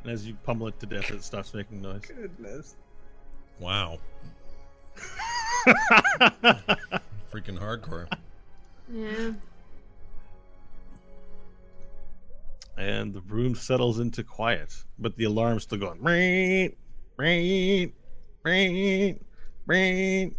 And 0.05 0.13
as 0.13 0.27
you 0.27 0.35
pummel 0.45 0.69
it 0.69 0.79
to 0.81 0.87
death, 0.87 1.11
it 1.11 1.25
stops 1.25 1.55
making 1.55 1.81
noise. 1.81 2.03
Goodness. 2.07 2.77
Wow. 3.59 3.99
Freaking 7.33 7.59
hardcore. 7.59 8.07
Yeah. 8.93 9.33
And 12.79 13.13
the 13.13 13.21
room 13.23 13.55
settles 13.57 13.99
into 13.99 14.23
quiet, 14.23 14.73
but 14.99 15.17
the 15.17 15.25
alarm's 15.25 15.65
still 15.65 15.79
going. 15.79 16.01
Ring, 16.03 16.77
ring, 17.17 17.93
ring, 18.45 19.25
ring, 19.67 20.35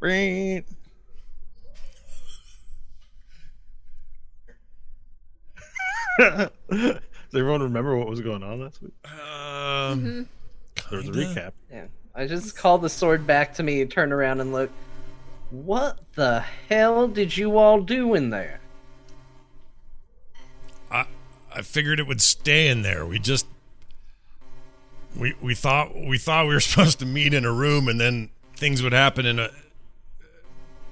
ring. 0.00 0.64
Does 6.18 6.98
everyone 7.34 7.62
remember 7.62 7.96
what 7.96 8.08
was 8.08 8.20
going 8.20 8.42
on 8.42 8.60
last 8.60 8.82
week? 8.82 8.92
Um, 9.06 10.28
There 10.90 10.98
was 10.98 11.08
a 11.08 11.12
recap. 11.12 11.52
Yeah, 11.70 11.86
I 12.14 12.26
just 12.26 12.56
called 12.56 12.82
the 12.82 12.90
sword 12.90 13.26
back 13.26 13.54
to 13.54 13.62
me, 13.62 13.84
turn 13.84 14.12
around 14.12 14.40
and 14.40 14.52
look. 14.52 14.70
What 15.50 15.98
the 16.14 16.40
hell 16.68 17.06
did 17.08 17.36
you 17.36 17.58
all 17.58 17.80
do 17.82 18.14
in 18.14 18.30
there? 18.30 18.60
I 21.54 21.62
figured 21.62 22.00
it 22.00 22.06
would 22.06 22.20
stay 22.20 22.68
in 22.68 22.82
there. 22.82 23.06
We 23.06 23.18
just 23.18 23.46
we 25.16 25.34
we 25.40 25.54
thought 25.54 25.94
we 25.94 26.18
thought 26.18 26.46
we 26.46 26.54
were 26.54 26.60
supposed 26.68 26.98
to 27.00 27.06
meet 27.06 27.34
in 27.34 27.44
a 27.44 27.52
room 27.52 27.88
and 27.88 28.00
then 28.00 28.30
things 28.56 28.82
would 28.82 28.92
happen 28.92 29.26
in 29.26 29.38
a 29.38 29.50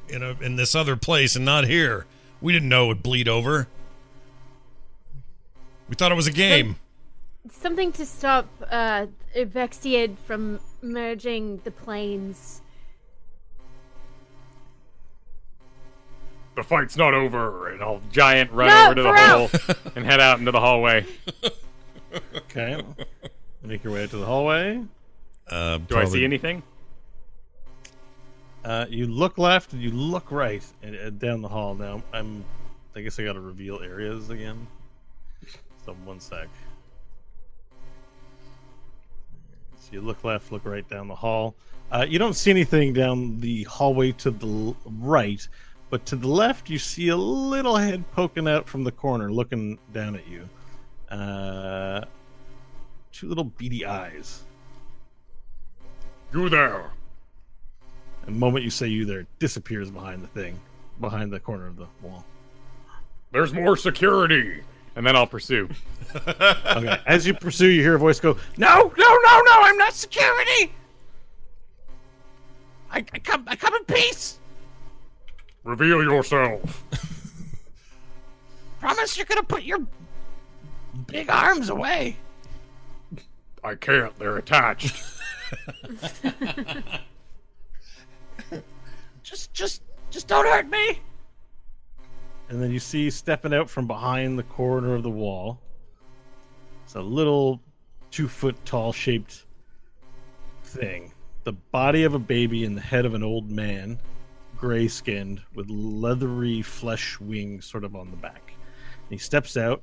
in 0.08 0.22
a 0.22 0.30
in 0.40 0.56
this 0.56 0.74
other 0.74 0.96
place 0.96 1.36
and 1.36 1.44
not 1.44 1.64
here. 1.64 2.06
We 2.40 2.52
didn't 2.52 2.68
know 2.68 2.86
it 2.86 2.88
would 2.88 3.02
bleed 3.02 3.28
over. 3.28 3.68
We 5.88 5.96
thought 5.96 6.12
it 6.12 6.16
was 6.16 6.26
a 6.26 6.32
game. 6.32 6.76
Something 7.50 7.90
to 7.92 8.06
stop 8.06 8.46
uh, 8.70 9.06
Vexiad 9.34 10.16
from 10.18 10.60
merging 10.82 11.60
the 11.64 11.70
planes. 11.70 12.59
The 16.60 16.64
fight's 16.64 16.94
not 16.98 17.14
over, 17.14 17.68
and 17.70 17.82
I'll 17.82 18.02
giant 18.12 18.52
run 18.52 18.68
No, 18.68 18.84
over 18.86 18.94
to 18.96 19.02
the 19.02 19.08
Varel! 19.08 19.48
hole 19.66 19.92
and 19.96 20.04
head 20.04 20.20
out 20.20 20.38
into 20.40 20.52
the 20.52 20.60
hallway. 20.60 21.06
Okay. 22.36 22.82
Make 23.62 23.82
your 23.82 23.94
way 23.94 24.06
to 24.06 24.16
the 24.18 24.26
hallway. 24.26 24.84
Uh, 25.48 25.78
Do 25.78 25.96
I 25.96 26.04
see 26.04 26.22
anything? 26.22 26.62
Uh, 28.62 28.84
you 28.90 29.06
look 29.06 29.38
left 29.38 29.72
and 29.72 29.80
you 29.80 29.90
look 29.90 30.30
right 30.30 30.62
and, 30.82 30.94
and 30.94 31.18
down 31.18 31.40
the 31.40 31.48
hall. 31.48 31.74
Now 31.74 32.02
I'm, 32.12 32.44
I 32.94 33.00
guess 33.00 33.18
I 33.18 33.24
got 33.24 33.32
to 33.32 33.40
reveal 33.40 33.80
areas 33.80 34.28
again. 34.28 34.66
So 35.86 35.94
one 36.04 36.20
sec. 36.20 36.46
So 39.78 39.88
you 39.92 40.02
look 40.02 40.24
left, 40.24 40.52
look 40.52 40.66
right 40.66 40.86
down 40.90 41.08
the 41.08 41.14
hall. 41.14 41.54
Uh, 41.90 42.04
you 42.06 42.18
don't 42.18 42.34
see 42.34 42.50
anything 42.50 42.92
down 42.92 43.40
the 43.40 43.62
hallway 43.64 44.12
to 44.12 44.30
the 44.30 44.46
l- 44.46 44.76
right, 44.84 45.46
but 45.90 46.06
to 46.06 46.16
the 46.16 46.28
left 46.28 46.70
you 46.70 46.78
see 46.78 47.08
a 47.08 47.16
little 47.16 47.76
head 47.76 48.04
poking 48.12 48.48
out 48.48 48.68
from 48.68 48.84
the 48.84 48.92
corner, 48.92 49.30
looking 49.30 49.78
down 49.92 50.14
at 50.14 50.26
you. 50.26 50.48
Uh, 51.10 52.02
two 53.12 53.28
little 53.28 53.44
beady 53.44 53.84
eyes. 53.84 54.44
You 56.32 56.48
there. 56.48 56.92
And 58.26 58.36
the 58.36 58.38
moment 58.38 58.64
you 58.64 58.70
say 58.70 58.86
you 58.86 59.04
there, 59.04 59.20
it 59.20 59.26
disappears 59.40 59.90
behind 59.90 60.22
the 60.22 60.28
thing, 60.28 60.60
behind 61.00 61.32
the 61.32 61.40
corner 61.40 61.66
of 61.66 61.76
the 61.76 61.86
wall. 62.02 62.24
There's 63.32 63.52
more 63.52 63.76
security. 63.76 64.62
And 64.96 65.06
then 65.06 65.16
I'll 65.16 65.26
pursue. 65.26 65.68
Okay. 66.12 66.98
As 67.06 67.24
you 67.24 67.34
pursue, 67.34 67.68
you 67.68 67.82
hear 67.82 67.94
a 67.94 67.98
voice 67.98 68.18
go, 68.18 68.36
"No, 68.56 68.92
no, 68.96 69.18
no, 69.24 69.40
no! 69.42 69.60
I'm 69.62 69.76
not 69.76 69.92
security. 69.92 70.72
I, 72.90 73.04
I 73.12 73.18
come, 73.20 73.44
I 73.46 73.54
come 73.54 73.74
in 73.74 73.84
peace. 73.84 74.39
Reveal 75.64 76.02
yourself. 76.02 76.84
Promise 78.80 79.16
you're 79.16 79.26
gonna 79.26 79.42
put 79.42 79.62
your 79.62 79.86
big 81.06 81.28
arms 81.30 81.68
away." 81.68 82.16
I 83.62 83.74
can't. 83.74 84.18
They're 84.18 84.38
attached. 84.38 85.02
just 89.22 89.52
just 89.52 89.82
just 90.10 90.26
don't 90.28 90.46
hurt 90.46 90.68
me 90.68 91.00
and 92.48 92.62
then 92.62 92.70
you 92.70 92.78
see 92.78 93.10
stepping 93.10 93.52
out 93.54 93.68
from 93.68 93.86
behind 93.86 94.38
the 94.38 94.42
corner 94.44 94.94
of 94.94 95.02
the 95.02 95.10
wall 95.10 95.60
it's 96.84 96.94
a 96.94 97.00
little 97.00 97.60
two 98.10 98.28
foot 98.28 98.56
tall 98.64 98.92
shaped 98.92 99.46
thing 100.64 101.12
the 101.44 101.52
body 101.52 102.04
of 102.04 102.14
a 102.14 102.18
baby 102.18 102.64
and 102.64 102.76
the 102.76 102.80
head 102.80 103.04
of 103.04 103.14
an 103.14 103.22
old 103.22 103.50
man 103.50 103.98
gray 104.60 104.86
skinned 104.86 105.40
with 105.54 105.68
leathery 105.70 106.62
flesh 106.62 107.18
wings 107.20 107.64
sort 107.64 107.84
of 107.84 107.96
on 107.96 108.10
the 108.10 108.16
back 108.16 108.52
he 109.08 109.16
steps 109.16 109.56
out 109.56 109.82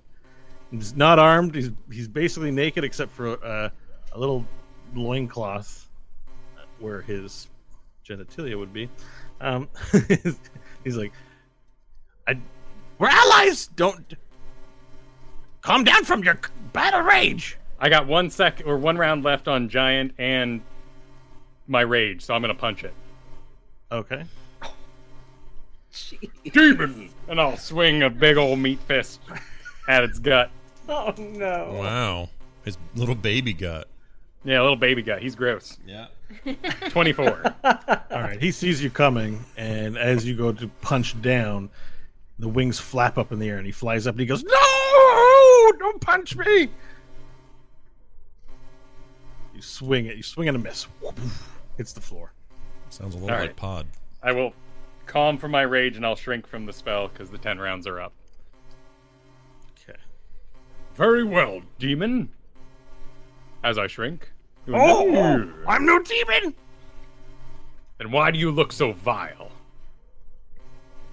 he's 0.71 0.95
not 0.95 1.17
armed 1.17 1.55
he's 1.55 1.71
he's 1.91 2.07
basically 2.07 2.51
naked 2.51 2.83
except 2.83 3.11
for 3.11 3.43
uh, 3.43 3.69
a 4.13 4.19
little 4.19 4.45
loincloth 4.93 5.89
where 6.79 7.01
his 7.01 7.47
genitalia 8.07 8.57
would 8.57 8.71
be 8.71 8.89
um, 9.41 9.69
he's 10.83 10.97
like, 10.97 11.13
I, 12.27 12.39
"We're 12.97 13.09
allies. 13.09 13.67
Don't 13.67 14.13
calm 15.61 15.83
down 15.83 16.03
from 16.03 16.23
your 16.23 16.39
battle 16.73 17.01
rage." 17.01 17.57
I 17.79 17.89
got 17.89 18.07
one 18.07 18.29
sec 18.29 18.63
or 18.65 18.77
one 18.77 18.97
round 18.97 19.23
left 19.23 19.47
on 19.47 19.69
giant 19.69 20.13
and 20.17 20.61
my 21.67 21.81
rage, 21.81 22.23
so 22.23 22.33
I'm 22.33 22.41
gonna 22.41 22.55
punch 22.55 22.83
it. 22.83 22.93
Okay. 23.91 24.23
Demon! 26.51 27.09
And 27.27 27.39
I'll 27.39 27.57
swing 27.57 28.03
a 28.03 28.09
big 28.09 28.37
old 28.37 28.59
meat 28.59 28.79
fist 28.81 29.19
at 29.87 30.03
its 30.03 30.19
gut. 30.19 30.51
Oh 30.89 31.13
no. 31.17 31.75
Wow. 31.77 32.29
His 32.63 32.77
little 32.95 33.13
baby 33.13 33.51
gut. 33.51 33.89
Yeah, 34.45 34.61
little 34.61 34.77
baby 34.77 35.01
guy. 35.01 35.19
He's 35.19 35.35
gross. 35.35 35.77
Yeah. 35.85 36.07
24. 36.91 37.55
All 37.65 37.75
right. 38.11 38.41
He 38.41 38.53
sees 38.53 38.81
you 38.81 38.89
coming, 38.89 39.43
and 39.57 39.97
as 39.97 40.25
you 40.25 40.33
go 40.33 40.53
to 40.53 40.69
punch 40.79 41.21
down, 41.21 41.69
the 42.39 42.47
wings 42.47 42.79
flap 42.79 43.17
up 43.17 43.33
in 43.33 43.39
the 43.39 43.49
air, 43.49 43.57
and 43.57 43.65
he 43.65 43.73
flies 43.73 44.07
up, 44.07 44.13
and 44.13 44.21
he 44.21 44.25
goes, 44.25 44.45
"No! 44.45 45.71
Don't 45.77 45.99
punch 45.99 46.37
me!" 46.37 46.69
You 49.53 49.61
swing 49.61 50.05
it. 50.05 50.15
You 50.15 50.23
swing 50.23 50.47
and 50.47 50.55
a 50.55 50.59
miss. 50.59 50.87
Hits 51.77 51.91
the 51.91 51.99
floor. 51.99 52.31
Sounds 52.89 53.13
a 53.13 53.17
little 53.17 53.29
All 53.33 53.39
like 53.41 53.49
right. 53.49 53.55
Pod. 53.57 53.87
I 54.23 54.31
will 54.31 54.53
calm 55.07 55.37
from 55.37 55.51
my 55.51 55.63
rage 55.63 55.97
and 55.97 56.05
I'll 56.05 56.15
shrink 56.15 56.45
from 56.45 56.65
the 56.65 56.73
spell 56.73 57.07
because 57.07 57.29
the 57.29 57.37
10 57.37 57.59
rounds 57.59 57.87
are 57.87 57.99
up. 57.99 58.13
Okay. 59.71 59.97
Very 60.95 61.23
well, 61.23 61.61
demon. 61.79 62.29
As 63.63 63.77
I 63.77 63.87
shrink. 63.87 64.31
Oh, 64.69 65.15
oh, 65.15 65.53
I'm 65.67 65.85
no 65.85 66.01
demon. 66.03 66.53
Then 67.97 68.11
why 68.11 68.31
do 68.31 68.37
you 68.37 68.51
look 68.51 68.71
so 68.71 68.91
vile? 68.91 69.51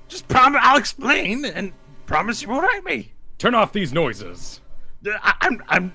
Just 0.09 0.29
promise. 0.29 0.61
I'll 0.63 0.77
explain, 0.77 1.45
and 1.45 1.73
promise 2.07 2.43
you 2.43 2.49
won't 2.49 2.71
hurt 2.71 2.85
me. 2.85 3.13
Turn 3.39 3.55
off 3.55 3.73
these 3.73 3.93
noises. 3.93 4.61
I, 5.07 5.35
I'm 5.41 5.63
I'm 5.69 5.95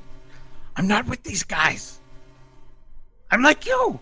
I'm 0.76 0.88
not 0.88 1.06
with 1.08 1.24
these 1.24 1.44
guys. 1.44 2.00
I'm 3.32 3.44
like 3.44 3.66
you. 3.66 4.00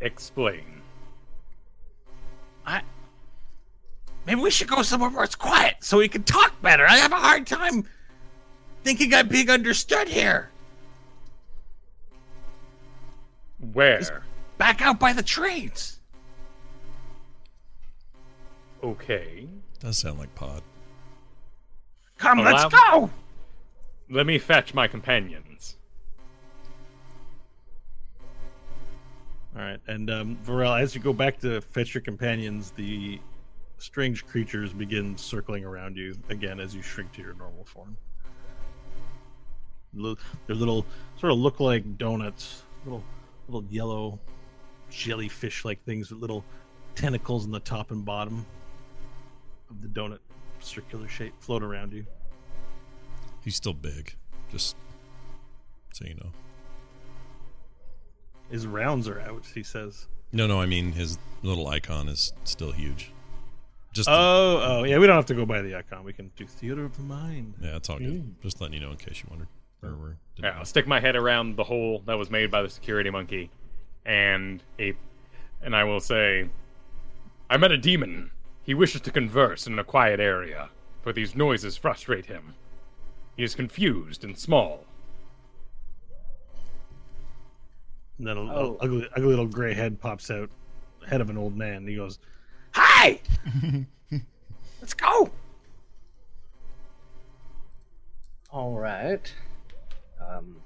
Explain. 0.00 0.82
I 2.66 2.82
maybe 4.26 4.40
we 4.40 4.50
should 4.50 4.68
go 4.68 4.82
somewhere 4.82 5.10
where 5.10 5.24
it's 5.24 5.34
quiet 5.34 5.76
so 5.80 5.98
we 5.98 6.08
can 6.08 6.22
talk 6.24 6.60
better. 6.62 6.86
I 6.86 6.96
have 6.96 7.12
a 7.12 7.16
hard 7.16 7.46
time 7.46 7.84
thinking 8.82 9.14
I'm 9.14 9.28
being 9.28 9.50
understood 9.50 10.08
here. 10.08 10.50
Where? 13.72 14.22
Back 14.58 14.82
out 14.82 14.98
by 14.98 15.12
the 15.12 15.22
trains. 15.22 16.00
Okay. 18.82 19.48
Does 19.80 19.98
sound 19.98 20.18
like 20.18 20.34
Pod. 20.34 20.62
Come, 22.18 22.38
let's 22.38 22.64
go. 22.66 23.10
Let 24.08 24.26
me 24.26 24.38
fetch 24.38 24.72
my 24.72 24.86
companions. 24.86 25.45
All 29.56 29.62
right, 29.62 29.80
and 29.86 30.10
um, 30.10 30.38
Varel, 30.44 30.78
as 30.78 30.94
you 30.94 31.00
go 31.00 31.14
back 31.14 31.38
to 31.40 31.62
fetch 31.62 31.94
your 31.94 32.02
companions, 32.02 32.72
the 32.72 33.18
strange 33.78 34.26
creatures 34.26 34.72
begin 34.74 35.16
circling 35.16 35.64
around 35.64 35.96
you 35.96 36.14
again 36.28 36.60
as 36.60 36.74
you 36.74 36.82
shrink 36.82 37.10
to 37.12 37.22
your 37.22 37.32
normal 37.34 37.64
form. 37.64 37.96
They're 39.94 40.54
little, 40.56 40.84
sort 41.18 41.32
of 41.32 41.38
look 41.38 41.58
like 41.58 41.96
donuts, 41.96 42.64
little, 42.84 43.02
little 43.48 43.64
yellow 43.70 44.20
jellyfish-like 44.90 45.82
things 45.84 46.10
with 46.10 46.20
little 46.20 46.44
tentacles 46.94 47.46
in 47.46 47.50
the 47.50 47.60
top 47.60 47.92
and 47.92 48.04
bottom 48.04 48.44
of 49.70 49.80
the 49.80 49.88
donut 49.88 50.18
circular 50.60 51.08
shape 51.08 51.32
float 51.38 51.62
around 51.62 51.94
you. 51.94 52.04
He's 53.42 53.56
still 53.56 53.72
big. 53.72 54.14
Just 54.52 54.76
so 55.94 56.04
you 56.04 56.14
know. 56.14 56.30
His 58.50 58.66
rounds 58.66 59.08
are 59.08 59.20
out, 59.20 59.44
he 59.54 59.62
says. 59.62 60.06
No, 60.32 60.46
no, 60.46 60.60
I 60.60 60.66
mean 60.66 60.92
his 60.92 61.18
little 61.42 61.68
icon 61.68 62.08
is 62.08 62.32
still 62.44 62.72
huge. 62.72 63.12
Just 63.92 64.08
Oh, 64.08 64.60
oh, 64.62 64.84
yeah. 64.84 64.98
We 64.98 65.06
don't 65.06 65.16
have 65.16 65.26
to 65.26 65.34
go 65.34 65.46
by 65.46 65.62
the 65.62 65.74
icon. 65.76 66.04
We 66.04 66.12
can 66.12 66.30
do 66.36 66.46
theater 66.46 66.84
of 66.84 66.96
the 66.96 67.02
mind. 67.02 67.54
yeah, 67.60 67.76
it's 67.76 67.88
all 67.88 67.98
good. 67.98 68.20
Hmm. 68.20 68.30
Just 68.42 68.60
letting 68.60 68.74
you 68.74 68.80
know 68.80 68.90
in 68.90 68.96
case 68.98 69.22
you 69.22 69.28
wondered. 69.30 69.48
Or 69.82 69.90
were- 69.94 70.16
didn't 70.36 70.44
Yeah. 70.52 70.58
I'll 70.58 70.64
stick 70.64 70.86
my 70.86 71.00
head 71.00 71.16
around 71.16 71.56
the 71.56 71.64
hole 71.64 72.02
that 72.06 72.14
was 72.18 72.30
made 72.30 72.50
by 72.50 72.62
the 72.62 72.68
security 72.68 73.08
monkey 73.10 73.50
and 74.04 74.62
ape, 74.78 74.98
and 75.62 75.74
I 75.74 75.84
will 75.84 76.00
say, 76.00 76.48
I 77.48 77.56
met 77.56 77.72
a 77.72 77.78
demon. 77.78 78.30
He 78.62 78.74
wishes 78.74 79.00
to 79.02 79.10
converse 79.10 79.66
in 79.66 79.78
a 79.78 79.84
quiet 79.84 80.20
area, 80.20 80.68
for 81.02 81.12
these 81.12 81.34
noises 81.34 81.76
frustrate 81.76 82.26
him. 82.26 82.54
He 83.36 83.44
is 83.44 83.54
confused 83.54 84.24
and 84.24 84.36
small. 84.38 84.84
And 88.18 88.26
then 88.26 88.36
a, 88.36 88.40
a 88.42 88.44
Oh. 88.54 88.76
ugly, 88.80 89.08
ugly 89.16 89.28
little 89.28 89.46
gray 89.46 89.74
head 89.74 90.00
pops 90.00 90.30
out, 90.30 90.50
head 91.06 91.20
of 91.20 91.30
an 91.30 91.36
old 91.36 91.56
man. 91.56 91.76
And 91.78 91.88
he 91.88 91.96
goes, 91.96 92.18
"Hi, 92.72 93.20
let's 94.80 94.94
go." 94.94 95.30
All 98.50 98.78
right. 98.78 99.32
Um, 100.26 100.56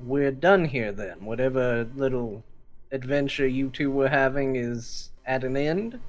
we're 0.00 0.32
done 0.32 0.64
here 0.64 0.90
then. 0.92 1.24
Whatever 1.24 1.88
little 1.94 2.42
adventure 2.90 3.46
you 3.46 3.70
two 3.70 3.90
were 3.90 4.08
having 4.08 4.56
is 4.56 5.10
at 5.26 5.44
an 5.44 5.56
end? 5.56 6.00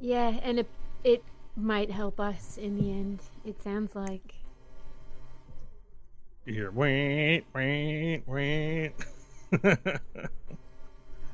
Yeah, 0.00 0.38
and 0.42 0.60
it 0.60 0.68
it 1.02 1.24
might 1.56 1.90
help 1.90 2.20
us 2.20 2.56
in 2.58 2.76
the 2.76 2.90
end. 2.92 3.20
It 3.44 3.60
sounds 3.62 3.96
like. 3.96 4.34
You 6.48 6.54
hear 6.54 6.70
wait, 6.70 7.44
wait, 7.54 8.22
wait. 8.26 8.92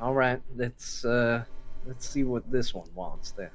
All 0.00 0.12
right, 0.12 0.42
let's 0.56 1.04
uh 1.04 1.44
let's 1.86 2.08
see 2.08 2.24
what 2.24 2.50
this 2.50 2.74
one 2.74 2.88
wants 2.96 3.30
then. 3.30 3.50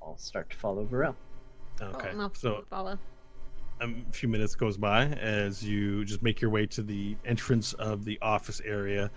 I'll 0.00 0.16
start 0.16 0.48
to 0.48 0.56
follow 0.56 0.86
Varel. 0.86 1.14
okay, 1.82 1.98
Well, 1.98 2.14
enough 2.14 2.38
so 2.38 2.64
follow. 2.70 2.98
a 3.82 3.88
few 4.12 4.30
minutes 4.30 4.54
goes 4.54 4.78
by 4.78 5.04
as 5.08 5.62
you 5.62 6.06
just 6.06 6.22
make 6.22 6.40
your 6.40 6.50
way 6.50 6.64
to 6.64 6.82
the 6.82 7.14
entrance 7.26 7.74
of 7.74 8.06
the 8.06 8.18
office 8.22 8.62
area. 8.64 9.10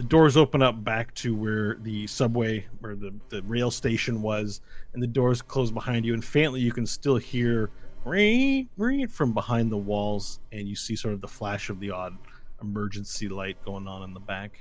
The 0.00 0.06
doors 0.06 0.38
open 0.38 0.62
up 0.62 0.82
back 0.82 1.14
to 1.16 1.34
where 1.34 1.76
the 1.82 2.06
subway, 2.06 2.66
or 2.82 2.94
the, 2.94 3.12
the 3.28 3.42
rail 3.42 3.70
station 3.70 4.22
was, 4.22 4.62
and 4.94 5.02
the 5.02 5.06
doors 5.06 5.42
close 5.42 5.70
behind 5.70 6.06
you. 6.06 6.14
And 6.14 6.24
faintly, 6.24 6.62
you 6.62 6.72
can 6.72 6.86
still 6.86 7.18
hear 7.18 7.68
ring, 8.06 8.70
ring 8.78 9.06
from 9.08 9.34
behind 9.34 9.70
the 9.70 9.76
walls, 9.76 10.40
and 10.52 10.66
you 10.66 10.74
see 10.74 10.96
sort 10.96 11.12
of 11.12 11.20
the 11.20 11.28
flash 11.28 11.68
of 11.68 11.80
the 11.80 11.90
odd 11.90 12.16
emergency 12.62 13.28
light 13.28 13.62
going 13.62 13.86
on 13.86 14.02
in 14.02 14.14
the 14.14 14.20
back. 14.20 14.58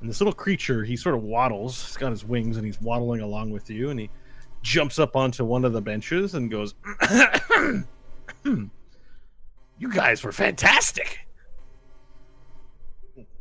And 0.00 0.10
this 0.10 0.20
little 0.20 0.34
creature, 0.34 0.82
he 0.82 0.96
sort 0.96 1.14
of 1.14 1.22
waddles. 1.22 1.86
He's 1.86 1.96
got 1.96 2.10
his 2.10 2.24
wings, 2.24 2.56
and 2.56 2.66
he's 2.66 2.80
waddling 2.80 3.20
along 3.20 3.52
with 3.52 3.70
you, 3.70 3.90
and 3.90 4.00
he 4.00 4.10
jumps 4.60 4.98
up 4.98 5.14
onto 5.14 5.44
one 5.44 5.64
of 5.64 5.72
the 5.72 5.80
benches 5.80 6.34
and 6.34 6.50
goes, 6.50 6.74
"You 8.44 8.70
guys 9.88 10.24
were 10.24 10.32
fantastic." 10.32 11.25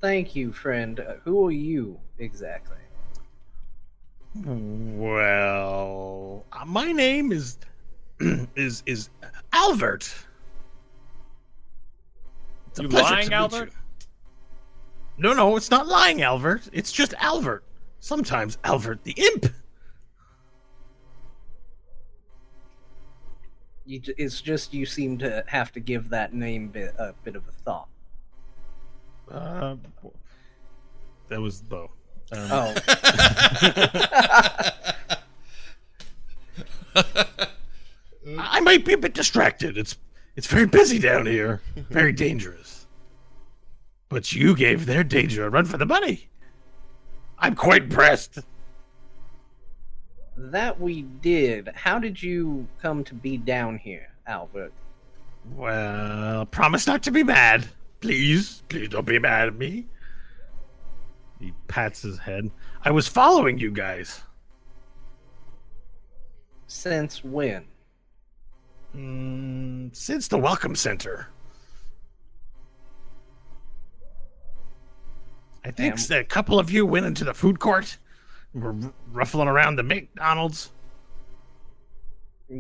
Thank 0.02 0.36
you, 0.36 0.52
friend. 0.52 1.00
Uh, 1.00 1.16
who 1.24 1.48
are 1.48 1.52
you 1.52 2.00
exactly? 2.20 2.78
Well, 4.98 6.46
uh, 6.52 6.66
my 6.66 6.91
name 6.91 7.32
is 7.32 7.58
is 8.56 8.84
is 8.86 9.10
Albert. 9.54 10.14
It's 12.68 12.80
a 12.80 12.84
You 12.84 12.89
pleasure 12.89 13.14
lying, 13.14 13.30
to 13.30 13.30
meet 13.32 13.36
Albert? 13.38 13.70
you. 13.70 13.76
No, 15.18 15.34
no, 15.34 15.56
it's 15.56 15.72
not 15.72 15.88
lying, 15.88 16.22
Albert. 16.22 16.70
It's 16.74 16.91
just 16.91 17.14
Albert. 17.20 17.64
Sometimes 18.02 18.58
Albert 18.66 19.04
the 19.04 19.14
imp. 19.14 19.46
You, 23.86 24.02
it's 24.18 24.41
just 24.41 24.74
you 24.74 24.86
seem 24.86 25.18
to 25.20 25.43
have 25.48 25.72
to 25.74 25.80
give 25.80 26.10
that 26.10 26.34
name 26.34 26.68
bit, 26.70 26.93
a 26.98 27.14
bit 27.24 27.36
of 27.36 27.48
a 27.48 27.52
thought. 27.52 27.88
Uh, 29.32 29.76
that 31.30 31.41
was 31.41 31.61
Bo. 31.61 31.91
Um, 32.32 32.47
Oh, 32.51 32.76
I 38.39 38.59
might 38.61 38.86
be 38.86 38.93
a 38.93 38.97
bit 38.97 39.13
distracted. 39.13 39.78
It's 39.78 39.97
it's 40.36 40.47
very 40.47 40.65
busy 40.65 40.99
down 40.99 41.26
here, 41.26 41.61
very 41.89 42.11
dangerous. 42.11 42.88
But 44.09 44.34
you 44.34 44.55
gave 44.55 44.86
their 44.86 45.03
danger 45.03 45.45
a 45.45 45.49
run 45.49 45.65
for 45.65 45.78
the 45.78 45.86
money. 45.86 46.30
I'm 47.39 47.55
quite 47.55 47.84
impressed. 47.84 48.39
that 50.38 50.80
we 50.80 51.03
did. 51.03 51.69
How 51.76 51.99
did 51.99 52.21
you 52.21 52.67
come 52.82 53.03
to 53.05 53.13
be 53.13 53.38
down 53.38 53.78
here, 53.78 54.07
Albert? 54.28 54.73
Well, 55.53 56.45
promise 56.47 56.88
not 56.88 57.03
to 57.03 57.11
be 57.11 57.23
mad. 57.23 57.67
Please, 58.06 58.62
please 58.70 58.89
don't 58.89 59.08
be 59.08 59.18
mad 59.18 59.47
at 59.47 59.56
me. 59.56 59.88
He 61.39 61.53
pats 61.68 62.03
his 62.03 62.20
head. 62.20 62.51
I 62.84 62.91
was 62.91 63.08
following 63.08 63.58
you 63.58 63.72
guys. 63.72 64.22
Since 66.68 67.24
when? 67.24 67.66
Mm, 68.95 69.95
since 69.95 70.28
the 70.28 70.38
Welcome 70.38 70.76
Center. 70.76 71.30
I 75.64 75.72
think 75.72 75.99
Damn. 76.08 76.20
a 76.20 76.24
couple 76.24 76.60
of 76.60 76.70
you 76.70 76.86
went 76.86 77.08
into 77.08 77.24
the 77.24 77.34
food 77.34 77.60
court 77.60 77.97
and 78.53 78.64
were 78.64 78.76
ruffling 79.12 79.47
around 79.47 79.78
the 79.78 79.84
McDonald's. 79.84 80.72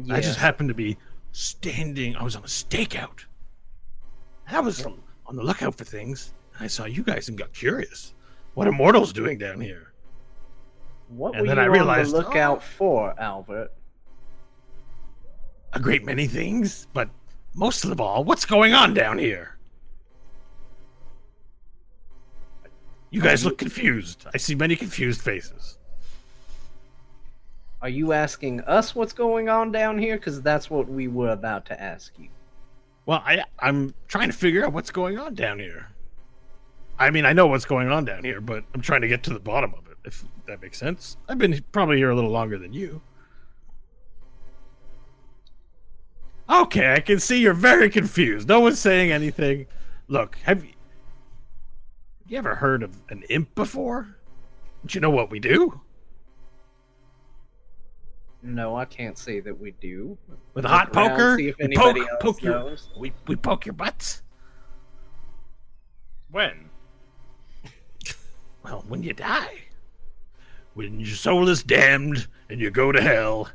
I 0.09 0.21
just 0.21 0.39
happened 0.39 0.69
to 0.69 0.75
be 0.75 0.97
standing. 1.33 2.15
I 2.15 2.23
was 2.23 2.35
on 2.35 2.41
a 2.41 2.47
stakeout. 2.47 3.25
I 4.47 4.59
was 4.59 4.83
on 4.83 5.04
on 5.27 5.35
the 5.35 5.43
lookout 5.43 5.75
for 5.75 5.83
things. 5.83 6.33
And 6.55 6.63
I 6.63 6.67
saw 6.67 6.85
you 6.85 7.03
guys 7.03 7.29
and 7.29 7.37
got 7.37 7.53
curious. 7.53 8.13
What 8.53 8.67
are 8.67 8.71
mortals 8.71 9.11
doing 9.11 9.37
down 9.37 9.59
here? 9.59 9.93
What 11.09 11.35
and 11.35 11.47
then 11.47 11.59
I 11.59 11.65
realized, 11.65 12.13
on 12.13 12.21
the 12.21 12.27
lookout 12.27 12.57
oh. 12.57 12.61
for, 12.77 13.19
Albert? 13.19 13.71
A 15.73 15.79
great 15.79 16.05
many 16.05 16.27
things, 16.27 16.87
but 16.93 17.09
most 17.53 17.83
of 17.85 17.99
all, 17.99 18.23
what's 18.23 18.45
going 18.45 18.73
on 18.73 18.93
down 18.93 19.17
here? 19.17 19.57
You 23.09 23.21
guys 23.21 23.45
look 23.45 23.57
confused. 23.57 24.25
I 24.33 24.37
see 24.37 24.55
many 24.55 24.75
confused 24.75 25.21
faces. 25.21 25.77
Are 27.81 27.89
you 27.89 28.13
asking 28.13 28.61
us 28.61 28.95
what's 28.95 29.13
going 29.13 29.47
on 29.47 29.71
down 29.71 29.97
here? 29.97 30.17
Because 30.17 30.41
that's 30.41 30.69
what 30.69 30.89
we 30.89 31.07
were 31.07 31.29
about 31.29 31.65
to 31.67 31.81
ask 31.81 32.13
you. 32.17 32.29
Well, 33.05 33.21
I 33.25 33.43
I'm 33.59 33.93
trying 34.07 34.29
to 34.29 34.35
figure 34.35 34.65
out 34.65 34.73
what's 34.73 34.91
going 34.91 35.17
on 35.17 35.35
down 35.35 35.59
here. 35.59 35.89
I 36.97 37.09
mean, 37.09 37.25
I 37.25 37.33
know 37.33 37.47
what's 37.47 37.65
going 37.65 37.91
on 37.91 38.05
down 38.05 38.23
here, 38.23 38.41
but 38.41 38.63
I'm 38.73 38.81
trying 38.81 39.01
to 39.01 39.07
get 39.07 39.23
to 39.23 39.33
the 39.33 39.39
bottom 39.39 39.73
of 39.73 39.87
it. 39.87 39.97
If 40.05 40.23
that 40.47 40.61
makes 40.61 40.77
sense. 40.77 41.17
I've 41.27 41.37
been 41.37 41.63
probably 41.71 41.97
here 41.97 42.09
a 42.09 42.15
little 42.15 42.29
longer 42.29 42.57
than 42.57 42.73
you. 42.73 43.01
Okay, 46.49 46.93
I 46.93 46.99
can 46.99 47.19
see 47.19 47.39
you're 47.39 47.53
very 47.53 47.89
confused. 47.89 48.47
No 48.47 48.59
one's 48.59 48.79
saying 48.79 49.11
anything. 49.11 49.65
Look, 50.07 50.37
have 50.43 50.63
you, 50.63 50.73
have 52.21 52.31
you 52.31 52.37
ever 52.37 52.55
heard 52.55 52.83
of 52.83 52.95
an 53.09 53.23
imp 53.29 53.55
before? 53.55 54.15
Do 54.85 54.95
you 54.95 55.01
know 55.01 55.09
what 55.09 55.31
we 55.31 55.39
do? 55.39 55.81
No, 58.47 58.75
I 58.75 58.85
can't 58.85 59.17
say 59.17 59.39
that 59.39 59.59
we 59.59 59.71
do. 59.81 60.15
With 60.53 60.65
a 60.65 60.67
hot 60.67 60.95
around, 60.95 61.09
poker, 61.09 61.37
see 61.37 61.47
if 61.47 61.57
we 61.57 61.65
anybody 61.65 62.01
poke, 62.01 62.09
else 62.09 62.21
poke 62.21 62.43
your, 62.43 62.75
we, 62.95 63.11
we 63.25 63.35
poke 63.35 63.65
your 63.65 63.73
butts. 63.73 64.21
When? 66.29 66.69
Well, 68.63 68.83
when 68.87 69.01
you 69.01 69.13
die. 69.13 69.61
When 70.75 70.99
your 70.99 71.15
soul 71.15 71.49
is 71.49 71.63
damned 71.63 72.27
and 72.49 72.59
you 72.59 72.69
go 72.69 72.91
to 72.91 73.01
hell, 73.01 73.49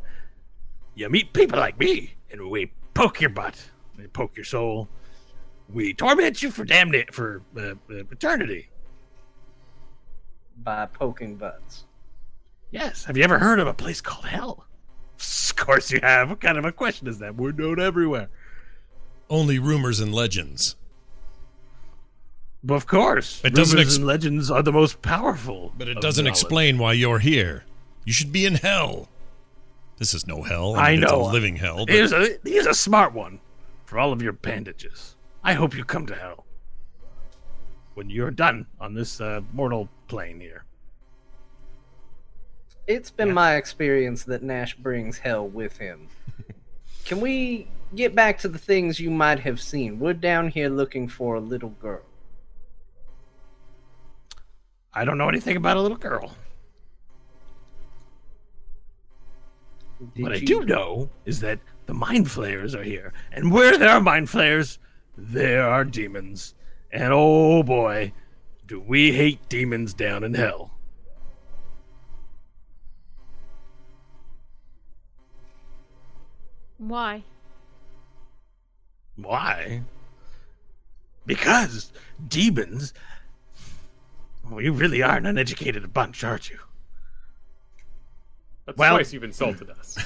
you 0.96 1.08
meet 1.08 1.32
people 1.32 1.58
like 1.58 1.78
me, 1.78 2.14
and 2.32 2.50
we 2.50 2.72
poke 2.94 3.20
your 3.20 3.30
butt. 3.30 3.62
We 3.96 4.08
poke 4.08 4.36
your 4.36 4.44
soul. 4.44 4.88
We 5.68 5.94
torment 5.94 6.42
you 6.42 6.50
for 6.50 6.64
damn 6.64 6.92
it 6.94 7.14
for 7.14 7.42
uh, 7.56 7.60
uh, 7.60 7.74
eternity. 8.10 8.70
by 10.64 10.86
poking 10.86 11.36
butts. 11.36 11.84
Yes. 12.70 13.04
Have 13.04 13.16
you 13.16 13.24
ever 13.24 13.38
heard 13.38 13.58
of 13.60 13.66
a 13.66 13.74
place 13.74 14.00
called 14.00 14.26
hell? 14.26 14.66
Of 15.50 15.66
course 15.66 15.90
you 15.92 16.00
have. 16.02 16.30
What 16.30 16.40
kind 16.40 16.56
of 16.56 16.64
a 16.64 16.72
question 16.72 17.06
is 17.06 17.18
that? 17.18 17.36
We're 17.36 17.52
known 17.52 17.78
everywhere. 17.78 18.28
Only 19.28 19.58
rumors 19.58 20.00
and 20.00 20.14
legends. 20.14 20.74
But 22.64 22.74
of 22.74 22.86
course, 22.86 23.42
It 23.44 23.54
doesn't 23.54 23.76
rumors 23.76 23.92
ex- 23.92 23.96
and 23.98 24.06
legends 24.06 24.50
are 24.50 24.62
the 24.62 24.72
most 24.72 25.02
powerful. 25.02 25.72
But 25.76 25.88
it 25.88 26.00
doesn't 26.00 26.24
knowledge. 26.24 26.40
explain 26.40 26.78
why 26.78 26.94
you're 26.94 27.18
here. 27.18 27.64
You 28.06 28.12
should 28.14 28.32
be 28.32 28.46
in 28.46 28.54
hell. 28.54 29.08
This 29.98 30.14
is 30.14 30.26
no 30.26 30.42
hell. 30.42 30.76
I 30.76 30.92
mean, 30.92 31.02
it's 31.02 31.12
know. 31.12 31.22
a 31.28 31.30
living 31.30 31.56
hell. 31.56 31.84
But 31.84 31.94
Here's 31.94 32.12
a 32.12 32.38
here's 32.42 32.66
a 32.66 32.72
smart 32.74 33.12
one 33.12 33.38
for 33.84 33.98
all 33.98 34.12
of 34.14 34.22
your 34.22 34.32
bandages. 34.32 35.14
I 35.44 35.52
hope 35.52 35.76
you 35.76 35.84
come 35.84 36.06
to 36.06 36.14
hell 36.14 36.46
when 37.94 38.08
you're 38.08 38.30
done 38.30 38.66
on 38.80 38.94
this 38.94 39.20
uh, 39.20 39.42
mortal 39.52 39.88
plane 40.08 40.40
here. 40.40 40.64
It's 42.90 43.08
been 43.12 43.28
Yeah. 43.28 43.34
my 43.34 43.54
experience 43.54 44.24
that 44.24 44.42
Nash 44.42 44.74
brings 44.74 45.16
hell 45.16 45.46
with 45.46 45.78
him. 45.78 46.08
Can 47.04 47.20
we 47.20 47.68
get 47.94 48.16
back 48.16 48.36
to 48.40 48.48
the 48.48 48.58
things 48.58 48.98
you 48.98 49.10
might 49.10 49.38
have 49.38 49.60
seen? 49.60 50.00
We're 50.00 50.12
down 50.12 50.48
here 50.48 50.68
looking 50.68 51.06
for 51.06 51.36
a 51.36 51.40
little 51.40 51.68
girl. 51.68 52.02
I 54.92 55.04
don't 55.04 55.18
know 55.18 55.28
anything 55.28 55.56
about 55.56 55.76
a 55.76 55.80
little 55.80 55.96
girl. 55.96 56.34
Did 60.16 60.22
what 60.24 60.32
I 60.32 60.40
do 60.40 60.64
know 60.64 61.10
is 61.24 61.38
that 61.40 61.60
the 61.86 61.94
mind 61.94 62.28
flayers 62.28 62.74
are 62.74 62.82
here, 62.82 63.12
and 63.30 63.52
where 63.52 63.78
there 63.78 63.90
are 63.90 64.00
mind 64.00 64.28
flayers, 64.28 64.80
there 65.16 65.62
are 65.62 65.84
demons. 65.84 66.54
And 66.90 67.12
oh 67.12 67.62
boy, 67.62 68.12
do 68.66 68.80
we 68.80 69.12
hate 69.12 69.48
demons 69.48 69.94
down 69.94 70.24
in 70.24 70.34
hell. 70.34 70.72
Why? 76.80 77.22
Why? 79.16 79.82
because 81.26 81.92
demons. 82.28 82.92
Well, 84.50 84.60
you 84.60 84.72
really 84.72 85.00
are 85.02 85.16
an 85.16 85.26
uneducated 85.26 85.92
bunch, 85.92 86.24
aren't 86.24 86.50
you? 86.50 86.58
That's 88.66 88.76
Well- 88.78 88.96
twice 88.96 89.12
you've 89.12 89.22
insulted 89.24 89.70
us. 89.78 89.96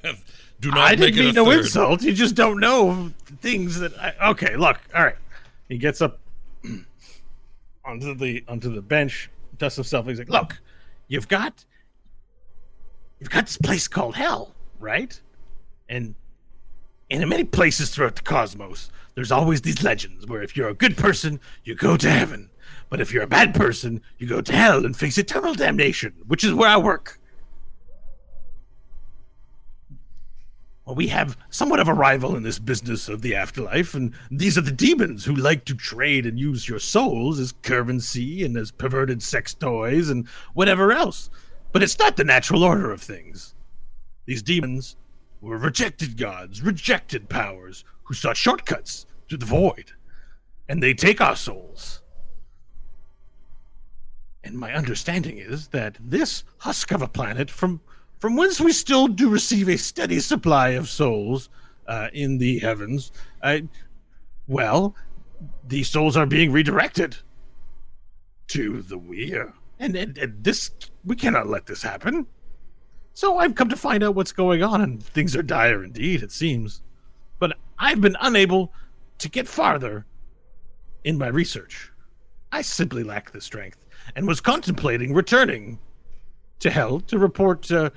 Do 0.60 0.70
not 0.70 0.78
I 0.78 0.90
make 0.90 0.98
didn't 1.14 1.14
it 1.14 1.20
mean 1.20 1.28
a 1.30 1.32
no 1.32 1.44
third. 1.46 1.58
insult. 1.60 2.02
You 2.02 2.12
just 2.12 2.34
don't 2.36 2.60
know 2.60 3.10
things 3.40 3.78
that. 3.80 3.92
I, 3.98 4.30
okay, 4.30 4.56
look. 4.56 4.78
All 4.94 5.02
right. 5.04 5.16
He 5.68 5.78
gets 5.78 6.00
up 6.00 6.18
onto 7.84 8.14
the 8.14 8.44
onto 8.48 8.72
the 8.72 8.82
bench, 8.82 9.28
dusts 9.58 9.76
himself. 9.76 10.06
He's 10.06 10.18
like, 10.18 10.28
"Look, 10.30 10.56
you've 11.08 11.26
got 11.28 11.64
you've 13.18 13.30
got 13.30 13.46
this 13.46 13.56
place 13.58 13.88
called 13.88 14.14
Hell, 14.14 14.54
right? 14.78 15.18
And 15.88 16.14
in 17.08 17.28
many 17.28 17.44
places 17.44 17.90
throughout 17.90 18.16
the 18.16 18.22
cosmos, 18.22 18.90
there's 19.14 19.32
always 19.32 19.62
these 19.62 19.82
legends 19.82 20.26
where 20.26 20.42
if 20.42 20.56
you're 20.56 20.68
a 20.68 20.74
good 20.74 20.96
person, 20.96 21.40
you 21.64 21.74
go 21.74 21.96
to 21.96 22.10
heaven, 22.10 22.50
but 22.90 23.00
if 23.00 23.12
you're 23.12 23.22
a 23.22 23.28
bad 23.28 23.54
person, 23.54 24.02
you 24.18 24.26
go 24.26 24.40
to 24.40 24.52
hell 24.52 24.84
and 24.84 24.96
face 24.96 25.16
eternal 25.18 25.54
damnation, 25.54 26.12
which 26.26 26.44
is 26.44 26.52
where 26.52 26.68
I 26.68 26.76
work." 26.76 27.18
Well, 30.84 30.94
we 30.94 31.08
have 31.08 31.36
somewhat 31.50 31.80
of 31.80 31.88
a 31.88 31.94
rival 31.94 32.36
in 32.36 32.44
this 32.44 32.60
business 32.60 33.08
of 33.08 33.20
the 33.20 33.34
afterlife, 33.34 33.94
and 33.94 34.12
these 34.30 34.56
are 34.56 34.60
the 34.60 34.70
demons 34.70 35.24
who 35.24 35.34
like 35.34 35.64
to 35.64 35.74
trade 35.74 36.26
and 36.26 36.38
use 36.38 36.68
your 36.68 36.78
souls 36.78 37.40
as 37.40 37.50
currency 37.62 38.44
and 38.44 38.56
as 38.56 38.70
perverted 38.70 39.20
sex 39.20 39.52
toys 39.52 40.08
and 40.08 40.28
whatever 40.54 40.92
else. 40.92 41.28
But 41.72 41.82
it's 41.82 41.98
not 41.98 42.16
the 42.16 42.22
natural 42.22 42.62
order 42.62 42.92
of 42.92 43.02
things. 43.02 43.54
These 44.26 44.42
demons 44.42 44.94
were 45.40 45.58
rejected 45.58 46.16
gods, 46.16 46.62
rejected 46.62 47.28
powers, 47.28 47.84
who 48.04 48.14
sought 48.14 48.36
shortcuts 48.36 49.06
to 49.28 49.36
the 49.36 49.46
void. 49.46 49.92
And 50.68 50.82
they 50.82 50.94
take 50.94 51.20
our 51.20 51.36
souls. 51.36 52.02
And 54.44 54.56
my 54.58 54.72
understanding 54.72 55.38
is 55.38 55.68
that 55.68 55.96
this 56.00 56.44
husk 56.58 56.92
of 56.92 57.02
a 57.02 57.08
planet, 57.08 57.50
from 57.50 57.80
from 58.18 58.36
whence 58.36 58.60
we 58.60 58.72
still 58.72 59.08
do 59.08 59.28
receive 59.28 59.68
a 59.68 59.76
steady 59.76 60.20
supply 60.20 60.70
of 60.70 60.88
souls 60.88 61.50
uh, 61.86 62.08
in 62.12 62.38
the 62.38 62.58
heavens, 62.60 63.12
uh, 63.42 63.58
well, 64.48 64.94
these 65.66 65.88
souls 65.88 66.16
are 66.16 66.26
being 66.26 66.50
redirected 66.50 67.16
to 68.48 68.80
the 68.82 68.96
weir. 68.96 69.52
And, 69.78 69.94
and, 69.96 70.16
and 70.16 70.42
this, 70.42 70.70
we 71.04 71.14
cannot 71.14 71.48
let 71.48 71.66
this 71.66 71.82
happen. 71.82 72.26
So 73.16 73.38
I've 73.38 73.54
come 73.54 73.70
to 73.70 73.76
find 73.76 74.04
out 74.04 74.14
what's 74.14 74.30
going 74.30 74.62
on, 74.62 74.82
and 74.82 75.02
things 75.02 75.34
are 75.34 75.42
dire 75.42 75.82
indeed, 75.82 76.22
it 76.22 76.30
seems. 76.30 76.82
But 77.38 77.56
I've 77.78 78.02
been 78.02 78.14
unable 78.20 78.74
to 79.20 79.30
get 79.30 79.48
farther 79.48 80.04
in 81.04 81.16
my 81.16 81.28
research. 81.28 81.90
I 82.52 82.60
simply 82.60 83.04
lack 83.04 83.30
the 83.30 83.40
strength, 83.40 83.78
and 84.16 84.28
was 84.28 84.42
contemplating 84.42 85.14
returning 85.14 85.78
to 86.58 86.68
hell 86.68 87.00
to 87.00 87.18
report 87.18 87.72
uh, 87.72 87.88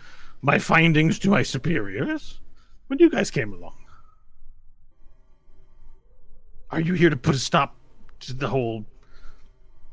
my 0.42 0.58
findings 0.58 1.20
to 1.20 1.30
my 1.30 1.44
superiors 1.44 2.40
when 2.88 2.98
you 3.00 3.10
guys 3.10 3.30
came 3.30 3.52
along. 3.52 3.76
Are 6.72 6.80
you 6.80 6.94
here 6.94 7.10
to 7.10 7.18
put 7.18 7.36
a 7.36 7.40
stop 7.40 7.76
to 8.22 8.34
the 8.34 8.48
whole 8.48 8.86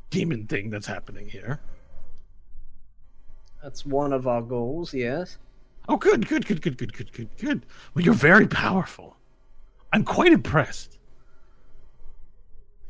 demon 0.09 0.47
thing 0.47 0.69
that's 0.69 0.87
happening 0.87 1.27
here? 1.27 1.59
That's 3.67 3.85
one 3.85 4.13
of 4.13 4.27
our 4.27 4.41
goals, 4.41 4.93
yes. 4.93 5.39
Oh, 5.89 5.97
good, 5.97 6.25
good, 6.29 6.45
good, 6.45 6.61
good, 6.61 6.77
good, 6.77 6.93
good, 6.93 7.11
good, 7.11 7.29
good. 7.37 7.65
Well, 7.93 8.05
you're 8.05 8.13
very 8.13 8.47
powerful. 8.47 9.17
I'm 9.91 10.05
quite 10.05 10.31
impressed. 10.31 10.99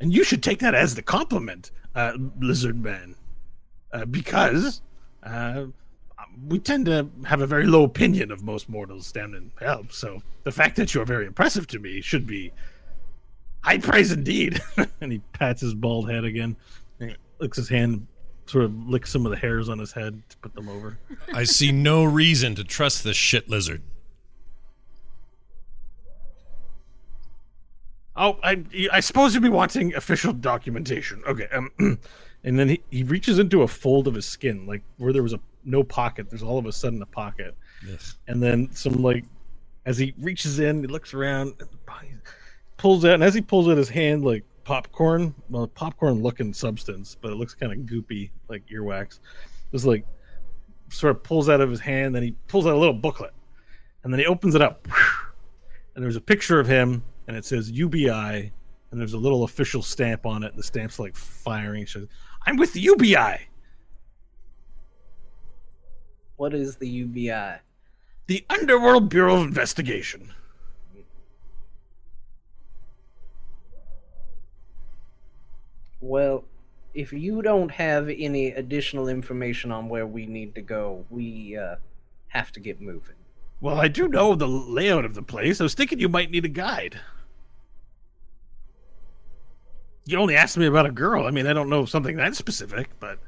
And 0.00 0.14
you 0.14 0.22
should 0.22 0.40
take 0.40 0.60
that 0.60 0.76
as 0.76 0.94
the 0.94 1.02
compliment, 1.02 1.72
uh, 1.96 2.12
Lizard 2.38 2.80
Man, 2.80 3.16
uh, 3.92 4.04
because 4.04 4.80
uh, 5.24 5.64
we 6.46 6.60
tend 6.60 6.86
to 6.86 7.08
have 7.24 7.40
a 7.40 7.46
very 7.48 7.66
low 7.66 7.82
opinion 7.82 8.30
of 8.30 8.44
most 8.44 8.68
mortals 8.68 9.10
down 9.10 9.34
in 9.34 9.50
hell. 9.58 9.84
So 9.90 10.22
the 10.44 10.52
fact 10.52 10.76
that 10.76 10.94
you're 10.94 11.04
very 11.04 11.26
impressive 11.26 11.66
to 11.68 11.80
me 11.80 12.00
should 12.00 12.24
be 12.24 12.52
high 13.62 13.78
praise 13.78 14.12
indeed. 14.12 14.60
and 15.00 15.10
he 15.10 15.18
pats 15.32 15.60
his 15.60 15.74
bald 15.74 16.08
head 16.08 16.22
again, 16.22 16.54
and 17.00 17.16
licks 17.40 17.56
his 17.56 17.68
hand, 17.68 18.06
sort 18.48 18.64
of 18.64 18.88
lick 18.88 19.06
some 19.06 19.26
of 19.26 19.30
the 19.30 19.36
hairs 19.36 19.68
on 19.68 19.78
his 19.78 19.92
head 19.92 20.22
to 20.30 20.36
put 20.38 20.54
them 20.54 20.68
over. 20.68 20.98
I 21.32 21.44
see 21.44 21.70
no 21.70 22.04
reason 22.04 22.54
to 22.54 22.64
trust 22.64 23.04
this 23.04 23.16
shit 23.16 23.48
lizard. 23.48 23.82
Oh, 28.16 28.38
I 28.42 28.64
I 28.92 29.00
suppose 29.00 29.34
you'd 29.34 29.44
be 29.44 29.48
wanting 29.48 29.94
official 29.94 30.32
documentation. 30.32 31.22
Okay, 31.26 31.46
um, 31.52 31.70
and 32.44 32.58
then 32.58 32.70
he, 32.70 32.82
he 32.90 33.02
reaches 33.04 33.38
into 33.38 33.62
a 33.62 33.68
fold 33.68 34.08
of 34.08 34.14
his 34.14 34.26
skin, 34.26 34.66
like 34.66 34.82
where 34.96 35.12
there 35.12 35.22
was 35.22 35.34
a 35.34 35.40
no 35.64 35.84
pocket. 35.84 36.28
There's 36.28 36.42
all 36.42 36.58
of 36.58 36.66
a 36.66 36.72
sudden 36.72 37.00
a 37.02 37.06
pocket, 37.06 37.54
Ugh. 37.88 38.00
and 38.26 38.42
then 38.42 38.70
some 38.72 38.94
like 38.94 39.24
as 39.86 39.98
he 39.98 40.14
reaches 40.18 40.58
in, 40.58 40.80
he 40.80 40.88
looks 40.88 41.14
around, 41.14 41.54
pulls 42.76 43.04
out, 43.04 43.14
and 43.14 43.22
as 43.22 43.34
he 43.34 43.40
pulls 43.40 43.68
out 43.68 43.76
his 43.76 43.88
hand, 43.88 44.24
like 44.24 44.44
popcorn, 44.68 45.34
well, 45.48 45.66
popcorn 45.66 46.22
looking 46.22 46.52
substance, 46.52 47.16
but 47.18 47.32
it 47.32 47.36
looks 47.36 47.54
kind 47.54 47.72
of 47.72 47.78
goopy, 47.86 48.28
like 48.50 48.62
earwax. 48.68 49.20
Just 49.72 49.86
like 49.86 50.04
sort 50.90 51.16
of 51.16 51.22
pulls 51.22 51.48
out 51.48 51.62
of 51.62 51.70
his 51.70 51.80
hand, 51.80 52.14
then 52.14 52.22
he 52.22 52.32
pulls 52.48 52.66
out 52.66 52.74
a 52.74 52.78
little 52.78 52.92
booklet, 52.92 53.32
and 54.04 54.12
then 54.12 54.20
he 54.20 54.26
opens 54.26 54.54
it 54.54 54.60
up, 54.60 54.86
and 55.94 56.04
there's 56.04 56.16
a 56.16 56.20
picture 56.20 56.60
of 56.60 56.66
him, 56.66 57.02
and 57.28 57.34
it 57.34 57.46
says 57.46 57.70
UBI, 57.70 58.52
and 58.90 59.00
there's 59.00 59.14
a 59.14 59.18
little 59.18 59.44
official 59.44 59.82
stamp 59.82 60.26
on 60.26 60.42
it. 60.42 60.50
And 60.50 60.58
the 60.58 60.62
stamp's 60.62 60.98
like 60.98 61.16
firing. 61.16 61.84
It 61.84 61.88
says, 61.88 62.06
"I'm 62.46 62.58
with 62.58 62.74
the 62.74 62.80
UBI." 62.80 63.48
What 66.36 66.52
is 66.52 66.76
the 66.76 66.88
UBI? 66.88 67.60
the 68.26 68.44
Underworld 68.50 69.08
Bureau 69.08 69.36
of 69.36 69.46
Investigation. 69.46 70.34
Well, 76.00 76.44
if 76.94 77.12
you 77.12 77.42
don't 77.42 77.70
have 77.70 78.08
any 78.08 78.48
additional 78.52 79.08
information 79.08 79.72
on 79.72 79.88
where 79.88 80.06
we 80.06 80.26
need 80.26 80.54
to 80.54 80.62
go, 80.62 81.04
we 81.10 81.56
uh, 81.56 81.76
have 82.28 82.52
to 82.52 82.60
get 82.60 82.80
moving. 82.80 83.14
Well, 83.60 83.80
I 83.80 83.88
do 83.88 84.06
know 84.08 84.34
the 84.34 84.46
layout 84.48 85.04
of 85.04 85.14
the 85.14 85.22
place. 85.22 85.60
I 85.60 85.64
was 85.64 85.74
thinking 85.74 85.98
you 85.98 86.08
might 86.08 86.30
need 86.30 86.44
a 86.44 86.48
guide. 86.48 87.00
You 90.06 90.18
only 90.18 90.36
asked 90.36 90.56
me 90.56 90.66
about 90.66 90.86
a 90.86 90.90
girl. 90.92 91.26
I 91.26 91.30
mean, 91.30 91.46
I 91.46 91.52
don't 91.52 91.68
know 91.68 91.84
something 91.84 92.16
that 92.16 92.34
specific, 92.34 92.88
but 93.00 93.18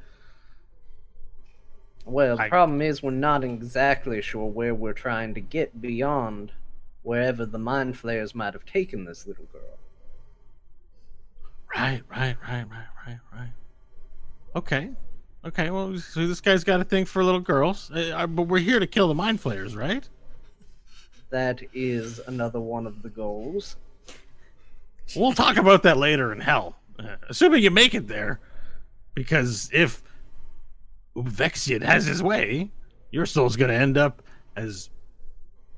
Well, 2.07 2.37
the 2.37 2.45
I- 2.45 2.49
problem 2.49 2.81
is 2.81 3.03
we're 3.03 3.11
not 3.11 3.45
exactly 3.45 4.23
sure 4.23 4.47
where 4.47 4.75
we're 4.75 4.93
trying 4.95 5.35
to 5.35 5.41
get 5.41 5.83
beyond 5.83 6.53
wherever 7.03 7.45
the 7.45 7.59
mind 7.59 7.99
flayers 7.99 8.35
might 8.35 8.55
have 8.55 8.65
taken 8.65 9.05
this 9.05 9.27
little 9.27 9.47
girl. 9.53 9.79
Right, 11.75 12.03
right, 12.11 12.37
right, 12.49 12.65
right, 12.71 12.87
right, 13.07 13.19
right. 13.33 13.53
Okay, 14.57 14.91
okay. 15.45 15.71
Well, 15.71 15.97
so 15.99 16.27
this 16.27 16.41
guy's 16.41 16.65
got 16.65 16.81
a 16.81 16.85
thing 16.85 17.05
for 17.05 17.23
little 17.23 17.41
girls, 17.41 17.91
uh, 17.95 18.13
uh, 18.17 18.27
but 18.27 18.43
we're 18.45 18.59
here 18.59 18.81
to 18.81 18.87
kill 18.87 19.09
the 19.09 19.15
mind 19.15 19.41
flayers, 19.41 19.77
right? 19.77 20.09
That 21.31 21.63
is 21.73 22.21
another 22.27 22.61
one 22.61 22.87
of 22.87 23.03
the 23.03 23.09
goals. 23.09 23.77
We'll 25.17 25.33
talk 25.33 25.57
about 25.57 25.83
that 25.85 25.97
later 25.97 26.33
in 26.33 26.41
hell, 26.41 26.77
uh, 26.99 27.17
assuming 27.29 27.63
you 27.63 27.71
make 27.71 27.95
it 27.95 28.09
there. 28.09 28.41
Because 29.15 29.71
if 29.73 30.03
Vexian 31.17 31.83
has 31.83 32.07
his 32.07 32.23
way, 32.23 32.71
your 33.11 33.27
soul's 33.27 33.57
going 33.57 33.71
to 33.71 33.77
end 33.77 33.99
up 33.99 34.23
as, 34.57 34.91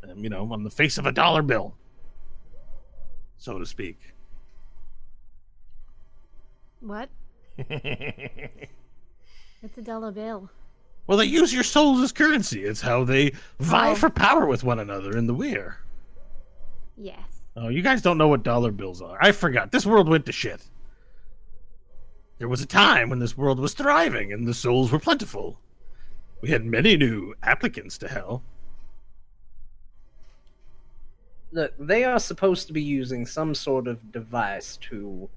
um, 0.08 0.22
you 0.22 0.30
know, 0.30 0.50
on 0.52 0.62
the 0.64 0.70
face 0.70 0.98
of 0.98 1.06
a 1.06 1.12
dollar 1.12 1.42
bill, 1.42 1.74
so 3.38 3.58
to 3.58 3.66
speak. 3.66 3.98
What? 6.82 7.08
It's 9.64 9.78
a 9.78 9.82
dollar 9.82 10.10
bill. 10.10 10.50
Well, 11.06 11.18
they 11.18 11.24
use 11.24 11.54
your 11.54 11.62
souls 11.62 12.00
as 12.02 12.10
currency. 12.10 12.64
It's 12.64 12.80
how 12.80 13.04
they 13.04 13.30
vie 13.60 13.92
Oh. 13.92 13.94
for 13.94 14.10
power 14.10 14.44
with 14.44 14.64
one 14.64 14.80
another 14.80 15.16
in 15.16 15.28
the 15.28 15.34
weir. 15.34 15.78
Yes. 16.96 17.28
Oh, 17.54 17.68
you 17.68 17.80
guys 17.80 18.02
don't 18.02 18.18
know 18.18 18.26
what 18.26 18.42
dollar 18.42 18.72
bills 18.72 19.00
are. 19.00 19.16
I 19.20 19.30
forgot. 19.30 19.70
This 19.70 19.86
world 19.86 20.08
went 20.08 20.26
to 20.26 20.32
shit. 20.32 20.68
There 22.38 22.48
was 22.48 22.60
a 22.60 22.66
time 22.66 23.08
when 23.08 23.20
this 23.20 23.36
world 23.36 23.60
was 23.60 23.72
thriving 23.72 24.32
and 24.32 24.48
the 24.48 24.54
souls 24.54 24.90
were 24.90 24.98
plentiful. 24.98 25.60
We 26.40 26.48
had 26.50 26.64
many 26.64 26.96
new 26.96 27.34
applicants 27.44 27.98
to 27.98 28.08
hell. 28.08 28.42
Look, 31.52 31.72
they 31.78 32.02
are 32.02 32.18
supposed 32.18 32.66
to 32.66 32.72
be 32.72 32.82
using 32.82 33.26
some 33.26 33.54
sort 33.54 33.86
of 33.86 34.10
device 34.10 34.76
to 34.88 35.28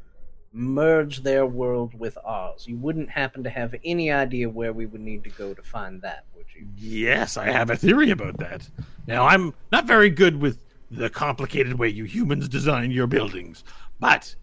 merge 0.56 1.22
their 1.22 1.46
world 1.46 1.94
with 2.00 2.18
ours. 2.24 2.66
You 2.66 2.78
wouldn't 2.78 3.10
happen 3.10 3.44
to 3.44 3.50
have 3.50 3.76
any 3.84 4.10
idea 4.10 4.50
where 4.50 4.72
we 4.72 4.86
would 4.86 5.02
need 5.02 5.24
to 5.26 5.30
go 5.32 5.54
to 5.54 5.62
find 5.62 6.02
that, 6.02 6.24
would 6.36 6.46
you? 6.56 6.66
Yes, 6.78 7.36
I 7.36 7.52
have 7.52 7.70
a 7.70 7.76
theory 7.76 8.12
about 8.12 8.38
that. 8.38 8.68
Now, 9.06 9.26
I'm 9.28 9.54
not 9.74 9.86
very 9.86 10.10
good 10.10 10.40
with 10.40 10.64
the 10.90 11.10
complicated 11.10 11.78
way 11.78 11.90
you 11.90 12.06
humans 12.06 12.48
design 12.48 12.92
your 12.92 13.06
buildings, 13.06 13.66
but 14.00 14.34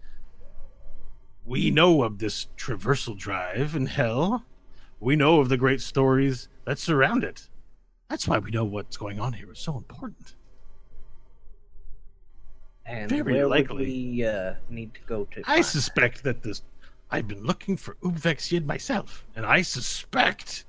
we 1.45 1.71
know 1.71 2.03
of 2.03 2.19
this 2.19 2.47
traversal 2.57 3.17
drive 3.17 3.75
in 3.75 3.87
hell. 3.87 4.45
We 4.99 5.15
know 5.15 5.39
of 5.39 5.49
the 5.49 5.57
great 5.57 5.81
stories 5.81 6.47
that 6.65 6.77
surround 6.77 7.23
it. 7.23 7.49
That's 8.07 8.27
why 8.27 8.37
we 8.37 8.51
know 8.51 8.65
what's 8.65 8.97
going 8.97 9.19
on 9.19 9.33
here 9.33 9.51
is 9.51 9.59
so 9.59 9.75
important. 9.77 10.35
And 12.85 13.09
Very 13.09 13.33
where 13.33 13.47
likely. 13.47 13.85
we 13.85 14.25
uh, 14.25 14.55
need 14.69 14.93
to 14.95 15.01
go 15.05 15.25
to? 15.31 15.43
I 15.45 15.61
suspect 15.61 16.23
that 16.23 16.43
this. 16.43 16.61
I've 17.11 17.27
been 17.27 17.43
looking 17.43 17.77
for 17.77 17.95
Ubvex 18.03 18.51
Yid 18.51 18.67
myself, 18.67 19.25
and 19.35 19.45
I 19.45 19.61
suspect. 19.61 20.65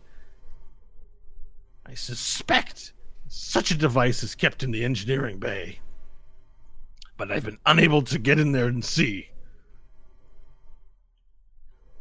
I 1.87 1.95
suspect 1.95 2.93
such 3.27 3.71
a 3.71 3.77
device 3.77 4.23
is 4.23 4.35
kept 4.35 4.63
in 4.63 4.71
the 4.71 4.85
engineering 4.85 5.39
bay. 5.39 5.81
But 7.17 7.31
I've 7.31 7.45
been 7.45 7.59
unable 7.67 8.03
to 8.03 8.19
get 8.19 8.39
in 8.39 8.53
there 8.53 8.67
and 8.67 8.85
see. 8.85 9.31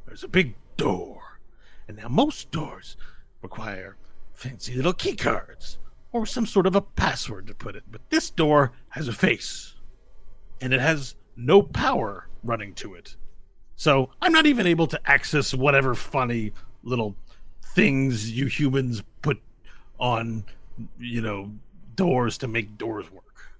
There's 0.05 0.23
a 0.23 0.27
big 0.27 0.55
door, 0.77 1.39
and 1.87 1.97
now 1.97 2.07
most 2.07 2.51
doors 2.51 2.97
require 3.41 3.97
fancy 4.31 4.75
little 4.75 4.93
key 4.93 5.15
cards 5.15 5.79
or 6.11 6.25
some 6.25 6.45
sort 6.45 6.67
of 6.67 6.75
a 6.75 6.81
password 6.81 7.47
to 7.47 7.53
put 7.53 7.75
it. 7.75 7.83
But 7.91 8.01
this 8.09 8.29
door 8.29 8.71
has 8.89 9.07
a 9.07 9.13
face, 9.13 9.72
and 10.63 10.73
it 10.73 10.79
has 10.79 11.15
no 11.35 11.61
power 11.61 12.25
running 12.41 12.73
to 12.75 12.93
it. 12.93 13.17
So 13.75 14.09
I'm 14.21 14.31
not 14.31 14.45
even 14.45 14.65
able 14.65 14.87
to 14.87 14.99
access 15.05 15.53
whatever 15.53 15.93
funny 15.93 16.53
little 16.83 17.17
things 17.75 18.31
you 18.31 18.45
humans 18.45 19.03
put 19.21 19.41
on, 19.99 20.45
you 20.97 21.21
know, 21.21 21.51
doors 21.95 22.37
to 22.37 22.47
make 22.47 22.77
doors 22.77 23.11
work. 23.11 23.51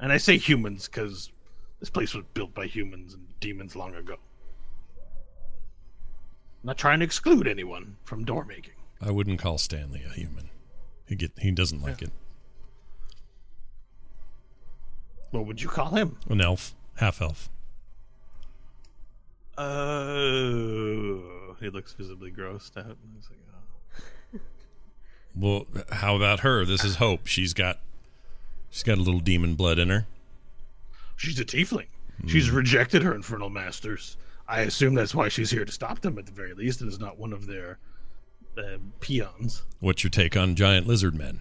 And 0.00 0.12
I 0.12 0.18
say 0.18 0.36
humans 0.36 0.86
because 0.86 1.32
this 1.78 1.88
place 1.88 2.12
was 2.12 2.26
built 2.34 2.52
by 2.52 2.66
humans 2.66 3.14
and 3.14 3.26
demons 3.40 3.74
long 3.74 3.94
ago. 3.94 4.16
I'm 4.92 6.66
not 6.66 6.76
trying 6.76 6.98
to 6.98 7.06
exclude 7.06 7.48
anyone 7.48 7.96
from 8.04 8.26
door 8.26 8.44
making. 8.44 8.74
I 9.00 9.10
wouldn't 9.10 9.38
call 9.38 9.56
Stanley 9.56 10.04
a 10.06 10.12
human. 10.12 10.50
He 11.06 11.16
get 11.16 11.32
he 11.38 11.52
doesn't 11.52 11.80
like 11.80 12.02
it. 12.02 12.10
What 15.30 15.46
would 15.46 15.62
you 15.62 15.68
call 15.68 15.90
him? 15.90 16.16
An 16.28 16.40
elf, 16.40 16.74
half 16.96 17.22
elf. 17.22 17.48
Oh, 19.56 21.54
he 21.60 21.68
looks 21.68 21.92
visibly 21.92 22.32
grossed 22.32 22.76
out. 22.76 22.86
Like, 22.86 23.38
oh. 24.34 24.38
Well, 25.36 25.66
how 25.92 26.16
about 26.16 26.40
her? 26.40 26.64
This 26.64 26.84
is 26.84 26.96
Hope. 26.96 27.26
She's 27.26 27.54
got 27.54 27.78
she's 28.70 28.82
got 28.82 28.98
a 28.98 29.02
little 29.02 29.20
demon 29.20 29.54
blood 29.54 29.78
in 29.78 29.88
her. 29.90 30.06
She's 31.16 31.38
a 31.38 31.44
tiefling. 31.44 31.86
She's 32.26 32.50
rejected 32.50 33.02
her 33.02 33.14
infernal 33.14 33.50
masters. 33.50 34.16
I 34.48 34.62
assume 34.62 34.94
that's 34.94 35.14
why 35.14 35.28
she's 35.28 35.50
here 35.50 35.64
to 35.64 35.72
stop 35.72 36.00
them 36.00 36.18
at 36.18 36.26
the 36.26 36.32
very 36.32 36.54
least, 36.54 36.80
and 36.80 36.90
is 36.90 36.98
not 36.98 37.18
one 37.18 37.32
of 37.32 37.46
their 37.46 37.78
uh, 38.58 38.78
peons. 39.00 39.62
What's 39.78 40.02
your 40.02 40.10
take 40.10 40.36
on 40.36 40.54
giant 40.54 40.86
lizard 40.86 41.14
men? 41.14 41.40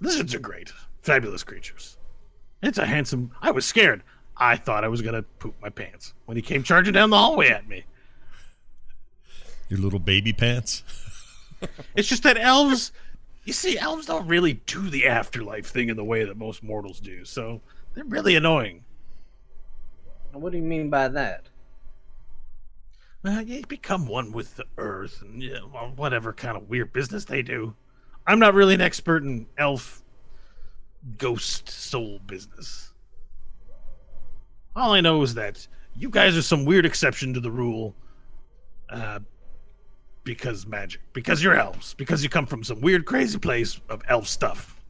Lizards 0.00 0.34
are 0.34 0.38
great, 0.38 0.72
fabulous 0.98 1.42
creatures. 1.42 1.96
It's 2.62 2.78
a 2.78 2.86
handsome. 2.86 3.32
I 3.42 3.50
was 3.50 3.64
scared. 3.64 4.02
I 4.36 4.56
thought 4.56 4.84
I 4.84 4.88
was 4.88 5.02
gonna 5.02 5.22
poop 5.22 5.54
my 5.60 5.68
pants 5.68 6.14
when 6.26 6.36
he 6.36 6.42
came 6.42 6.62
charging 6.62 6.94
down 6.94 7.10
the 7.10 7.18
hallway 7.18 7.48
at 7.48 7.68
me. 7.68 7.84
Your 9.68 9.80
little 9.80 9.98
baby 9.98 10.32
pants? 10.32 10.82
It's 11.94 12.08
just 12.08 12.24
that 12.24 12.36
elves, 12.36 12.92
you 13.44 13.52
see, 13.52 13.78
elves 13.78 14.06
don't 14.06 14.26
really 14.26 14.54
do 14.66 14.90
the 14.90 15.06
afterlife 15.06 15.66
thing 15.66 15.90
in 15.90 15.96
the 15.96 16.04
way 16.04 16.24
that 16.24 16.36
most 16.36 16.62
mortals 16.62 16.98
do, 16.98 17.24
so 17.24 17.60
they're 17.94 18.04
really 18.04 18.34
annoying. 18.34 18.84
What 20.32 20.52
do 20.52 20.58
you 20.58 20.64
mean 20.64 20.90
by 20.90 21.08
that? 21.08 21.48
Uh, 23.24 23.42
you 23.46 23.64
become 23.66 24.06
one 24.06 24.32
with 24.32 24.56
the 24.56 24.64
earth 24.78 25.22
and 25.22 25.40
you 25.42 25.52
know, 25.52 25.92
whatever 25.94 26.32
kind 26.32 26.56
of 26.56 26.68
weird 26.68 26.92
business 26.92 27.24
they 27.24 27.42
do. 27.42 27.74
I'm 28.26 28.40
not 28.40 28.54
really 28.54 28.74
an 28.74 28.80
expert 28.80 29.22
in 29.22 29.46
elf 29.58 30.01
ghost 31.18 31.68
soul 31.68 32.20
business. 32.26 32.92
All 34.74 34.92
I 34.92 35.00
know 35.00 35.22
is 35.22 35.34
that 35.34 35.66
you 35.94 36.08
guys 36.08 36.36
are 36.36 36.42
some 36.42 36.64
weird 36.64 36.86
exception 36.86 37.34
to 37.34 37.40
the 37.40 37.50
rule 37.50 37.94
uh, 38.90 39.20
because 40.24 40.66
magic, 40.66 41.00
because 41.12 41.42
you're 41.42 41.54
elves, 41.54 41.94
because 41.94 42.22
you 42.22 42.28
come 42.28 42.46
from 42.46 42.64
some 42.64 42.80
weird, 42.80 43.04
crazy 43.04 43.38
place 43.38 43.80
of 43.88 44.02
elf 44.08 44.26
stuff. 44.26 44.80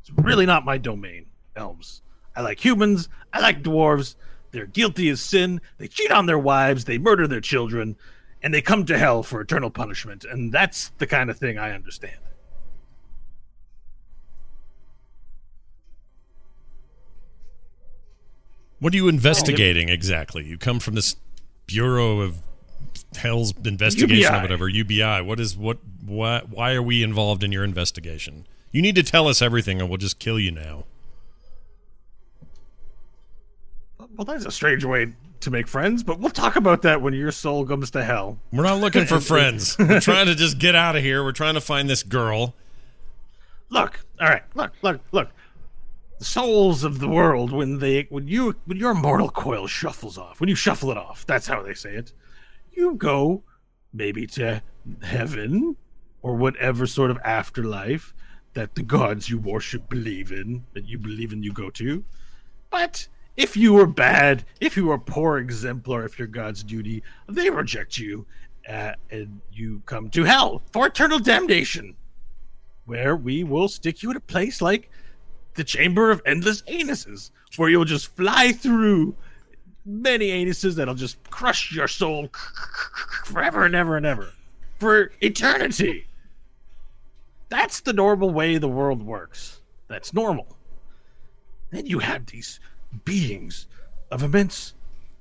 It's 0.00 0.10
really 0.10 0.46
not 0.46 0.64
my 0.64 0.78
domain, 0.78 1.26
elves. 1.56 2.02
I 2.34 2.40
like 2.42 2.64
humans, 2.64 3.08
I 3.32 3.40
like 3.40 3.62
dwarves. 3.62 4.14
They're 4.50 4.66
guilty 4.66 5.10
as 5.10 5.20
sin. 5.20 5.60
They 5.76 5.88
cheat 5.88 6.10
on 6.10 6.26
their 6.26 6.38
wives. 6.38 6.84
They 6.84 6.98
murder 6.98 7.26
their 7.28 7.40
children. 7.40 7.96
And 8.42 8.54
they 8.54 8.62
come 8.62 8.86
to 8.86 8.96
hell 8.96 9.22
for 9.22 9.40
eternal 9.40 9.70
punishment. 9.70 10.24
And 10.24 10.52
that's 10.52 10.90
the 10.98 11.06
kind 11.06 11.28
of 11.28 11.38
thing 11.38 11.58
I 11.58 11.72
understand. 11.72 12.16
What 18.80 18.92
are 18.92 18.96
you 18.96 19.08
investigating 19.08 19.88
exactly? 19.88 20.44
You 20.44 20.56
come 20.58 20.78
from 20.78 20.94
this 20.94 21.16
Bureau 21.66 22.20
of 22.20 22.38
Hell's 23.16 23.52
investigation 23.64 24.34
or 24.34 24.40
whatever, 24.42 24.68
UBI. 24.68 25.22
What 25.22 25.40
is 25.40 25.56
what 25.56 25.78
why 26.04 26.42
why 26.48 26.74
are 26.74 26.82
we 26.82 27.02
involved 27.02 27.42
in 27.42 27.52
your 27.52 27.64
investigation? 27.64 28.46
You 28.70 28.82
need 28.82 28.94
to 28.96 29.02
tell 29.02 29.28
us 29.28 29.42
everything 29.42 29.80
or 29.80 29.86
we'll 29.86 29.98
just 29.98 30.18
kill 30.18 30.38
you 30.38 30.50
now. 30.52 30.84
Well, 34.16 34.24
that's 34.24 34.44
a 34.44 34.50
strange 34.50 34.84
way 34.84 35.14
to 35.40 35.50
make 35.50 35.68
friends, 35.68 36.02
but 36.02 36.18
we'll 36.18 36.30
talk 36.30 36.56
about 36.56 36.82
that 36.82 37.00
when 37.00 37.14
your 37.14 37.30
soul 37.30 37.64
comes 37.64 37.90
to 37.92 38.02
hell. 38.02 38.38
We're 38.52 38.64
not 38.64 38.80
looking 38.80 39.06
for 39.06 39.20
friends. 39.20 39.76
We're 39.78 40.00
trying 40.00 40.26
to 40.26 40.34
just 40.34 40.58
get 40.58 40.74
out 40.74 40.96
of 40.96 41.02
here. 41.02 41.22
We're 41.22 41.32
trying 41.32 41.54
to 41.54 41.60
find 41.60 41.88
this 41.88 42.02
girl. 42.02 42.54
Look, 43.70 44.00
all 44.20 44.28
right, 44.28 44.42
look, 44.54 44.72
look, 44.82 45.00
look. 45.12 45.28
The 46.18 46.24
souls 46.24 46.84
of 46.84 46.98
the 46.98 47.08
world, 47.08 47.52
when 47.52 47.78
they, 47.78 48.06
when 48.10 48.26
you, 48.26 48.56
when 48.64 48.78
your 48.78 48.94
mortal 48.94 49.30
coil 49.30 49.66
shuffles 49.66 50.18
off, 50.18 50.40
when 50.40 50.48
you 50.48 50.54
shuffle 50.54 50.90
it 50.90 50.96
off, 50.96 51.24
that's 51.26 51.46
how 51.46 51.62
they 51.62 51.74
say 51.74 51.94
it. 51.94 52.12
You 52.72 52.94
go, 52.94 53.44
maybe 53.92 54.26
to 54.28 54.62
heaven, 55.02 55.76
or 56.22 56.34
whatever 56.34 56.86
sort 56.86 57.10
of 57.10 57.18
afterlife 57.24 58.14
that 58.54 58.74
the 58.74 58.82
gods 58.82 59.30
you 59.30 59.38
worship 59.38 59.88
believe 59.88 60.32
in, 60.32 60.64
that 60.74 60.86
you 60.86 60.98
believe 60.98 61.32
in, 61.32 61.42
you 61.42 61.52
go 61.52 61.70
to. 61.70 62.04
But 62.70 63.06
if 63.36 63.56
you 63.56 63.72
were 63.74 63.86
bad, 63.86 64.44
if 64.60 64.76
you 64.76 64.86
were 64.86 64.94
a 64.94 65.00
poor 65.00 65.38
exemplar 65.38 66.04
of 66.04 66.18
your 66.18 66.28
God's 66.28 66.64
duty, 66.64 67.02
they 67.28 67.50
reject 67.50 67.96
you, 67.96 68.26
uh, 68.68 68.92
and 69.10 69.40
you 69.52 69.82
come 69.86 70.10
to 70.10 70.24
hell 70.24 70.62
for 70.72 70.86
eternal 70.86 71.20
damnation 71.20 71.96
where 72.84 73.14
we 73.14 73.44
will 73.44 73.68
stick 73.68 74.02
you 74.02 74.10
in 74.10 74.16
a 74.16 74.20
place 74.20 74.60
like 74.60 74.90
the 75.58 75.64
Chamber 75.64 76.10
of 76.10 76.22
Endless 76.24 76.62
Anuses, 76.62 77.30
where 77.56 77.68
you'll 77.68 77.84
just 77.84 78.14
fly 78.16 78.52
through 78.52 79.14
many 79.84 80.28
anuses 80.28 80.76
that'll 80.76 80.94
just 80.94 81.18
crush 81.30 81.72
your 81.74 81.88
soul 81.88 82.28
forever 83.24 83.64
and 83.64 83.74
ever 83.74 83.96
and 83.96 84.06
ever 84.06 84.30
for 84.78 85.10
eternity. 85.20 86.06
That's 87.48 87.80
the 87.80 87.92
normal 87.92 88.30
way 88.30 88.56
the 88.56 88.68
world 88.68 89.02
works. 89.02 89.60
That's 89.88 90.14
normal. 90.14 90.56
Then 91.70 91.86
you 91.86 91.98
have 91.98 92.26
these 92.26 92.60
beings 93.04 93.66
of 94.10 94.22
immense 94.22 94.74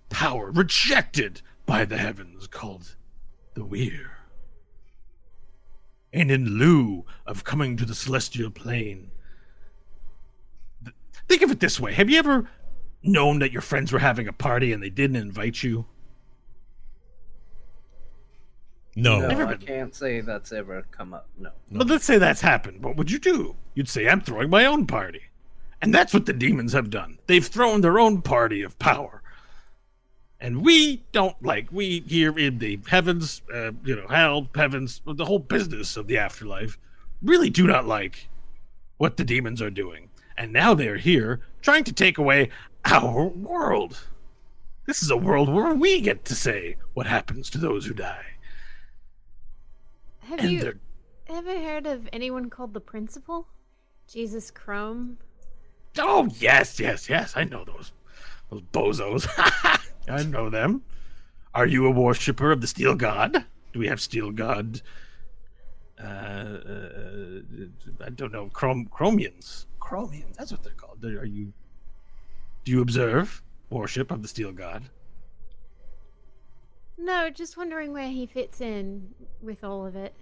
power 0.10 0.52
rejected 0.52 1.42
by 1.66 1.84
the 1.84 1.98
heavens 1.98 2.48
called 2.48 2.96
the 3.56 3.66
Weir. 3.66 4.12
And 6.14 6.30
in 6.30 6.60
lieu 6.60 7.06
of 7.26 7.44
coming 7.44 7.76
to 7.78 7.86
the 7.86 7.96
celestial 7.96 8.52
plane, 8.52 9.12
think 11.28 11.42
of 11.42 11.52
it 11.52 11.60
this 11.60 11.80
way: 11.80 11.94
Have 11.94 12.10
you 12.10 12.20
ever 12.20 12.50
known 13.04 13.40
that 13.40 13.52
your 13.52 13.62
friends 13.62 13.92
were 13.92 14.00
having 14.00 14.28
a 14.28 14.34
party 14.34 14.74
and 14.74 14.82
they 14.82 14.90
didn't 14.90 15.18
invite 15.18 15.62
you? 15.64 15.86
No. 18.98 19.20
No, 19.20 19.28
Never 19.28 19.46
I 19.46 19.56
can't 19.58 19.94
say 19.94 20.22
that's 20.22 20.52
ever 20.52 20.84
come 20.90 21.14
up. 21.14 21.30
No. 21.38 21.52
But 21.72 21.88
let's 21.88 22.04
say 22.04 22.18
that's 22.18 22.42
happened. 22.42 22.84
What 22.84 22.98
would 22.98 23.12
you 23.12 23.20
do? 23.20 23.56
You'd 23.76 23.88
say, 23.88 24.08
I'm 24.08 24.22
throwing 24.22 24.50
my 24.50 24.66
own 24.66 24.88
party. 24.88 25.22
And 25.84 25.94
that's 25.94 26.16
what 26.16 26.26
the 26.26 26.34
demons 26.34 26.74
have 26.74 26.90
done. 26.90 27.20
They've 27.28 27.46
thrown 27.46 27.82
their 27.82 28.00
own 28.00 28.24
party 28.24 28.64
of 28.64 28.80
power. 28.80 29.22
And 30.40 30.64
we 30.66 31.04
don't 31.12 31.36
like, 31.44 31.72
we 31.72 32.00
here 32.08 32.38
in 32.38 32.58
the 32.58 32.80
heavens, 32.88 33.44
uh, 33.54 33.72
you 33.84 33.96
know, 33.96 34.08
hell, 34.08 34.50
heavens, 34.56 35.02
the 35.06 35.26
whole 35.26 35.40
business 35.40 35.96
of 35.96 36.08
the 36.08 36.18
afterlife, 36.18 36.80
really 37.22 37.52
do 37.52 37.68
not 37.68 37.86
like 37.86 38.28
what 38.98 39.18
the 39.18 39.24
demons 39.24 39.62
are 39.62 39.70
doing. 39.70 40.07
And 40.38 40.54
now 40.54 40.74
they're 40.74 40.98
here 40.98 41.42
trying 41.62 41.84
to 41.86 41.94
take 41.94 42.18
away 42.18 42.50
our 42.86 43.26
world. 43.26 44.00
This 44.86 45.02
is 45.04 45.10
a 45.10 45.18
world 45.18 45.54
where 45.54 45.74
we 45.74 46.00
get 46.02 46.26
to 46.26 46.36
say 46.36 46.78
what 46.94 47.08
happens 47.08 47.50
to 47.50 47.58
those 47.58 47.86
who 47.86 47.94
die. 47.94 48.26
Have 50.20 50.40
And 50.40 50.52
you 50.52 50.60
they're 50.62 50.80
ever 51.28 51.60
heard 51.60 51.88
of 51.88 52.08
anyone 52.14 52.50
called 52.50 52.74
the 52.74 52.80
Principal? 52.80 53.48
Jesus 54.08 54.52
Chrome? 54.52 55.18
Oh 55.98 56.30
yes, 56.40 56.80
yes, 56.80 57.10
yes. 57.10 57.34
I 57.36 57.44
know 57.44 57.66
those 57.66 57.92
those 58.50 58.62
bozos. 58.72 59.28
I 60.08 60.24
know 60.24 60.50
them. 60.50 60.84
Are 61.54 61.66
you 61.66 61.86
a 61.86 61.92
worshipper 61.92 62.52
of 62.52 62.62
the 62.62 62.68
Steel 62.68 62.96
God? 62.96 63.44
Do 63.74 63.80
we 63.80 63.88
have 63.88 64.00
Steel 64.00 64.32
God? 64.32 64.82
Uh, 66.02 66.06
uh, 66.06 67.40
I 68.06 68.10
don't 68.12 68.32
know. 68.32 68.50
Chrom- 68.54 68.90
Chromians. 68.90 69.67
Chromians. 69.88 70.36
That's 70.38 70.52
what 70.52 70.64
they're 70.64 70.74
called. 70.74 71.04
Are 71.06 71.26
you? 71.26 71.54
Do 72.66 72.72
you 72.74 72.82
observe 72.82 73.42
worship 73.70 74.12
of 74.12 74.22
the 74.22 74.28
Steel 74.28 74.52
God? 74.52 74.84
No, 76.98 77.30
just 77.30 77.56
wondering 77.56 77.94
where 77.94 78.10
he 78.10 78.26
fits 78.26 78.60
in 78.60 79.14
with 79.42 79.64
all 79.64 79.86
of 79.86 79.96
it. 79.96 80.14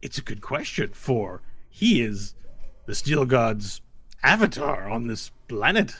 It's 0.00 0.18
a 0.18 0.22
good 0.22 0.40
question. 0.40 0.92
For 0.92 1.42
he 1.70 2.02
is 2.02 2.36
the 2.86 2.94
Steel 2.94 3.24
God's 3.24 3.80
avatar 4.22 4.88
on 4.88 5.08
this 5.08 5.32
planet. 5.48 5.96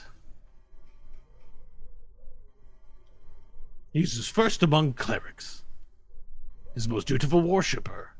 He's 3.91 4.13
his 4.13 4.29
first 4.29 4.63
among 4.63 4.93
clerics, 4.93 5.65
his 6.73 6.87
most 6.87 7.07
dutiful 7.07 7.41
worshipper, 7.41 8.11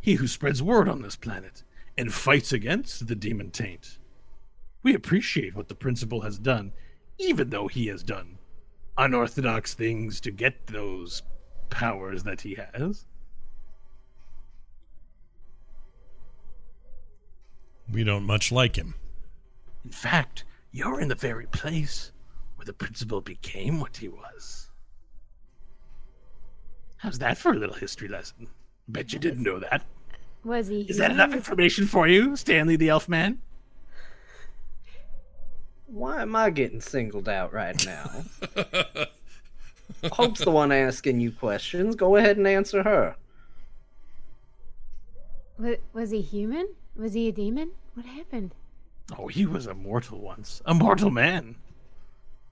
he 0.00 0.14
who 0.14 0.26
spreads 0.26 0.62
word 0.62 0.88
on 0.88 1.02
this 1.02 1.14
planet 1.14 1.62
and 1.98 2.12
fights 2.12 2.52
against 2.52 3.06
the 3.06 3.14
demon 3.14 3.50
taint. 3.50 3.98
We 4.82 4.94
appreciate 4.94 5.54
what 5.54 5.68
the 5.68 5.74
principal 5.74 6.20
has 6.20 6.38
done, 6.38 6.72
even 7.18 7.50
though 7.50 7.68
he 7.68 7.86
has 7.88 8.02
done 8.02 8.38
unorthodox 8.98 9.74
things 9.74 10.20
to 10.22 10.30
get 10.30 10.66
those 10.66 11.22
powers 11.70 12.22
that 12.24 12.40
he 12.40 12.56
has. 12.72 13.06
We 17.92 18.04
don't 18.04 18.24
much 18.24 18.50
like 18.50 18.76
him. 18.76 18.94
In 19.84 19.92
fact, 19.92 20.44
you're 20.72 21.00
in 21.00 21.08
the 21.08 21.14
very 21.14 21.46
place 21.46 22.12
where 22.56 22.64
the 22.64 22.72
principal 22.72 23.20
became 23.20 23.80
what 23.80 23.96
he 23.96 24.08
was. 24.08 24.70
How's 26.96 27.18
that 27.18 27.38
for 27.38 27.52
a 27.52 27.58
little 27.58 27.76
history 27.76 28.08
lesson? 28.08 28.48
Bet 28.88 29.12
you 29.12 29.18
didn't 29.18 29.42
know 29.42 29.60
that. 29.60 29.84
Was 30.46 30.68
he? 30.68 30.82
Is 30.82 30.98
that 30.98 31.10
enough 31.10 31.32
information 31.32 31.86
for 31.88 32.06
you, 32.06 32.36
Stanley 32.36 32.76
the 32.76 32.88
Elf 32.88 33.08
Man? 33.08 33.38
Why 35.86 36.22
am 36.22 36.36
I 36.36 36.50
getting 36.50 36.80
singled 36.80 37.28
out 37.28 37.52
right 37.52 37.84
now? 37.84 38.24
Hope's 40.12 40.44
the 40.44 40.52
one 40.52 40.70
asking 40.70 41.18
you 41.18 41.32
questions. 41.32 41.96
Go 41.96 42.14
ahead 42.14 42.36
and 42.36 42.46
answer 42.46 42.84
her. 42.84 43.16
Wa- 45.58 45.74
Was 45.92 46.10
he 46.12 46.20
human? 46.20 46.68
Was 46.96 47.14
he 47.14 47.26
a 47.28 47.32
demon? 47.32 47.72
What 47.94 48.06
happened? 48.06 48.54
Oh, 49.18 49.26
he 49.26 49.46
was 49.46 49.66
a 49.66 49.74
mortal 49.74 50.20
once. 50.20 50.62
A 50.66 50.74
mortal 50.74 51.10
man. 51.10 51.56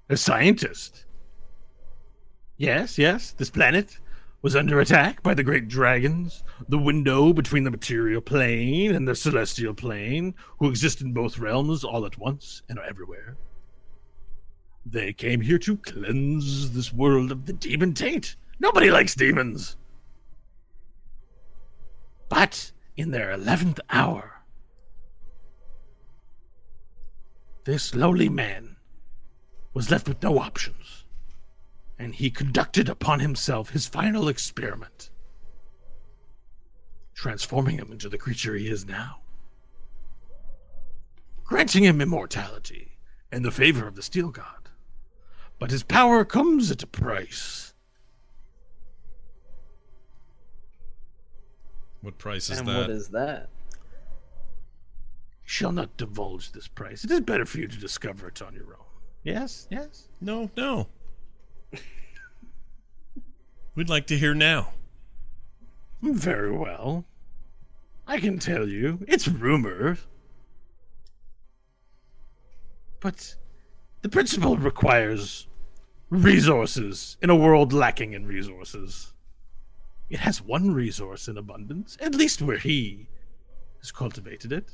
A 0.08 0.16
scientist. 0.16 1.04
Yes, 2.56 2.98
yes, 2.98 3.32
this 3.32 3.50
planet 3.50 3.98
was 4.44 4.54
under 4.54 4.78
attack 4.78 5.22
by 5.22 5.32
the 5.32 5.42
great 5.42 5.68
dragons, 5.68 6.44
the 6.68 6.76
window 6.76 7.32
between 7.32 7.64
the 7.64 7.70
material 7.70 8.20
plane 8.20 8.94
and 8.94 9.08
the 9.08 9.14
celestial 9.14 9.72
plane, 9.72 10.34
who 10.58 10.68
exist 10.68 11.00
in 11.00 11.14
both 11.14 11.38
realms 11.38 11.82
all 11.82 12.04
at 12.04 12.18
once 12.18 12.60
and 12.68 12.78
are 12.78 12.84
everywhere. 12.84 13.38
They 14.84 15.14
came 15.14 15.40
here 15.40 15.58
to 15.60 15.78
cleanse 15.78 16.72
this 16.72 16.92
world 16.92 17.32
of 17.32 17.46
the 17.46 17.54
demon 17.54 17.94
taint. 17.94 18.36
Nobody 18.60 18.90
likes 18.90 19.14
demons. 19.14 19.78
But 22.28 22.70
in 22.98 23.12
their 23.12 23.32
eleventh 23.32 23.80
hour, 23.88 24.42
this 27.64 27.94
lowly 27.94 28.28
man 28.28 28.76
was 29.72 29.90
left 29.90 30.06
with 30.06 30.22
no 30.22 30.38
options, 30.38 31.03
and 31.98 32.14
he 32.14 32.30
conducted 32.30 32.88
upon 32.88 33.20
himself 33.20 33.70
his 33.70 33.86
final 33.86 34.28
experiment, 34.28 35.10
transforming 37.14 37.78
him 37.78 37.92
into 37.92 38.08
the 38.08 38.18
creature 38.18 38.54
he 38.54 38.68
is 38.68 38.86
now, 38.86 39.20
granting 41.44 41.84
him 41.84 42.00
immortality 42.00 42.98
and 43.30 43.44
the 43.44 43.50
favor 43.50 43.86
of 43.86 43.96
the 43.96 44.02
Steel 44.02 44.30
God. 44.30 44.68
But 45.58 45.70
his 45.70 45.82
power 45.82 46.24
comes 46.24 46.70
at 46.70 46.82
a 46.82 46.86
price. 46.86 47.74
What 52.00 52.18
price 52.18 52.50
is 52.50 52.58
and 52.58 52.68
that? 52.68 52.80
what 52.80 52.90
is 52.90 53.08
that? 53.08 53.48
Shall 55.44 55.72
not 55.72 55.96
divulge 55.96 56.52
this 56.52 56.68
price. 56.68 57.04
It 57.04 57.10
is 57.10 57.20
better 57.20 57.46
for 57.46 57.58
you 57.58 57.68
to 57.68 57.78
discover 57.78 58.28
it 58.28 58.42
on 58.42 58.54
your 58.54 58.74
own. 58.74 58.84
Yes, 59.22 59.66
yes. 59.70 60.08
No, 60.20 60.50
no. 60.56 60.88
We'd 63.74 63.88
like 63.88 64.06
to 64.08 64.18
hear 64.18 64.34
now. 64.34 64.72
Very 66.02 66.52
well. 66.52 67.06
I 68.06 68.20
can 68.20 68.38
tell 68.38 68.68
you, 68.68 69.04
it's 69.08 69.26
rumored. 69.26 69.98
But 73.00 73.34
the 74.02 74.08
principal 74.08 74.56
requires 74.56 75.46
resources 76.10 77.16
in 77.22 77.30
a 77.30 77.36
world 77.36 77.72
lacking 77.72 78.12
in 78.12 78.26
resources. 78.26 79.12
It 80.10 80.20
has 80.20 80.42
one 80.42 80.72
resource 80.72 81.28
in 81.28 81.38
abundance, 81.38 81.96
at 82.00 82.14
least 82.14 82.42
where 82.42 82.58
he 82.58 83.08
has 83.80 83.90
cultivated 83.90 84.52
it. 84.52 84.70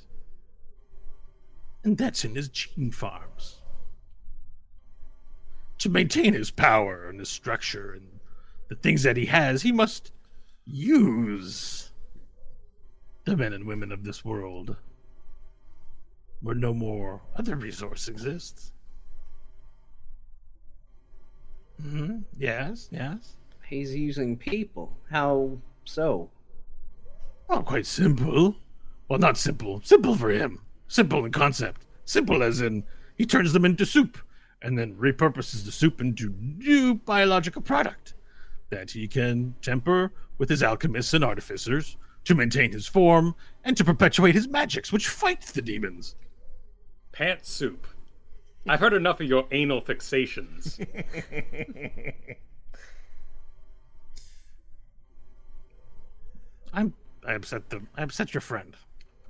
And 1.84 1.96
that's 1.96 2.24
in 2.24 2.34
his 2.34 2.48
gene 2.48 2.90
farms. 2.90 3.59
To 5.80 5.88
maintain 5.88 6.34
his 6.34 6.50
power 6.50 7.08
and 7.08 7.18
his 7.18 7.30
structure 7.30 7.92
and 7.94 8.06
the 8.68 8.74
things 8.76 9.02
that 9.02 9.16
he 9.16 9.26
has, 9.26 9.62
he 9.62 9.72
must 9.72 10.12
use 10.66 11.90
the 13.24 13.36
men 13.36 13.52
and 13.54 13.66
women 13.66 13.90
of 13.90 14.04
this 14.04 14.24
world 14.24 14.76
where 16.42 16.54
no 16.54 16.74
more 16.74 17.22
other 17.36 17.56
resource 17.56 18.08
exists. 18.08 18.72
hmm 21.80 22.18
Yes, 22.36 22.88
yes. 22.90 23.36
He's 23.66 23.94
using 23.94 24.36
people. 24.36 24.98
How 25.10 25.58
so? 25.84 26.30
Well, 27.48 27.62
quite 27.62 27.86
simple. 27.86 28.56
Well, 29.08 29.18
not 29.18 29.38
simple. 29.38 29.80
Simple 29.82 30.14
for 30.14 30.30
him. 30.30 30.60
Simple 30.88 31.24
in 31.24 31.32
concept. 31.32 31.86
Simple 32.04 32.42
as 32.42 32.60
in 32.60 32.84
he 33.16 33.24
turns 33.24 33.52
them 33.52 33.64
into 33.64 33.86
soup 33.86 34.18
and 34.62 34.78
then 34.78 34.94
repurposes 34.94 35.64
the 35.64 35.72
soup 35.72 36.00
into 36.00 36.34
new 36.38 36.94
biological 36.94 37.62
product 37.62 38.14
that 38.70 38.90
he 38.90 39.08
can 39.08 39.54
temper 39.62 40.12
with 40.38 40.48
his 40.48 40.62
alchemists 40.62 41.14
and 41.14 41.24
artificers 41.24 41.96
to 42.24 42.34
maintain 42.34 42.70
his 42.72 42.86
form 42.86 43.34
and 43.64 43.76
to 43.76 43.84
perpetuate 43.84 44.34
his 44.34 44.48
magics 44.48 44.92
which 44.92 45.08
fight 45.08 45.40
the 45.42 45.62
demons. 45.62 46.14
Pant 47.12 47.44
soup. 47.44 47.86
I've 48.68 48.80
heard 48.80 48.92
enough 48.92 49.20
of 49.20 49.26
your 49.26 49.46
anal 49.50 49.80
fixations. 49.80 50.78
I'm 56.72 56.92
I 57.26 57.32
upset 57.34 57.68
the 57.70 57.82
I 57.96 58.02
upset 58.02 58.32
your 58.34 58.40
friend. 58.40 58.76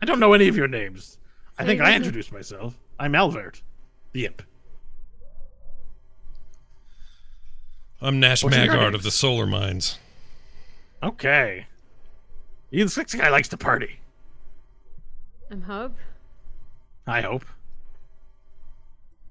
I 0.03 0.07
don't 0.07 0.20
know 0.20 0.33
any 0.33 0.49
of 0.49 0.57
your 0.57 0.68
names. 0.68 1.18
I 1.59 1.64
think 1.64 1.81
I 1.81 1.85
your 1.85 1.93
name. 1.93 1.97
introduced 1.97 2.33
myself. 2.33 2.78
I'm 2.99 3.14
Albert, 3.14 3.62
the 4.12 4.26
imp. 4.26 4.43
I'm 8.03 8.18
Nash 8.18 8.42
What's 8.42 8.57
your 8.57 8.66
Magard 8.66 8.94
of 8.94 9.03
the 9.03 9.11
Solar 9.11 9.46
Mines. 9.46 9.98
Okay. 11.03 11.66
You 12.70 12.84
the 12.84 12.90
six 12.90 13.14
guy 13.14 13.28
likes 13.28 13.48
to 13.48 13.59
party. 13.59 14.01
I'm 15.51 15.61
Hope. 15.61 15.96
I 17.07 17.20
hope. 17.20 17.44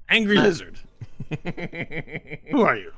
Angry 0.08 0.38
lizard. 0.38 0.78
Who 2.52 2.62
are 2.62 2.76
you? 2.76 2.92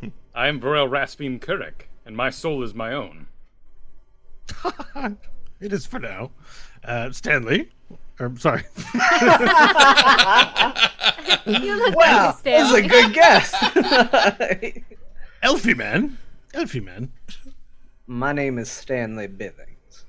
I 0.34 0.48
am 0.48 0.58
Varel 0.60 0.88
Raspin 0.88 1.38
Kurek, 1.38 1.88
and 2.06 2.16
my 2.16 2.30
soul 2.30 2.62
is 2.62 2.72
my 2.74 2.94
own. 2.94 3.26
it 5.60 5.72
is 5.72 5.84
for 5.84 5.98
now. 5.98 6.30
Uh, 6.82 7.10
Stanley. 7.10 7.70
Or, 8.18 8.32
sorry. 8.38 8.64
You 11.46 11.76
look 11.76 11.94
Wow, 11.96 12.26
like 12.34 12.42
that 12.42 12.62
was 12.62 12.74
a 12.74 12.82
good 12.82 13.14
guess. 13.20 13.54
Elfie 15.42 15.74
man. 15.74 16.18
Elfie 16.54 16.80
man. 16.80 17.12
My 18.06 18.32
name 18.32 18.58
is 18.58 18.70
Stanley 18.70 19.26
Billings. 19.28 20.04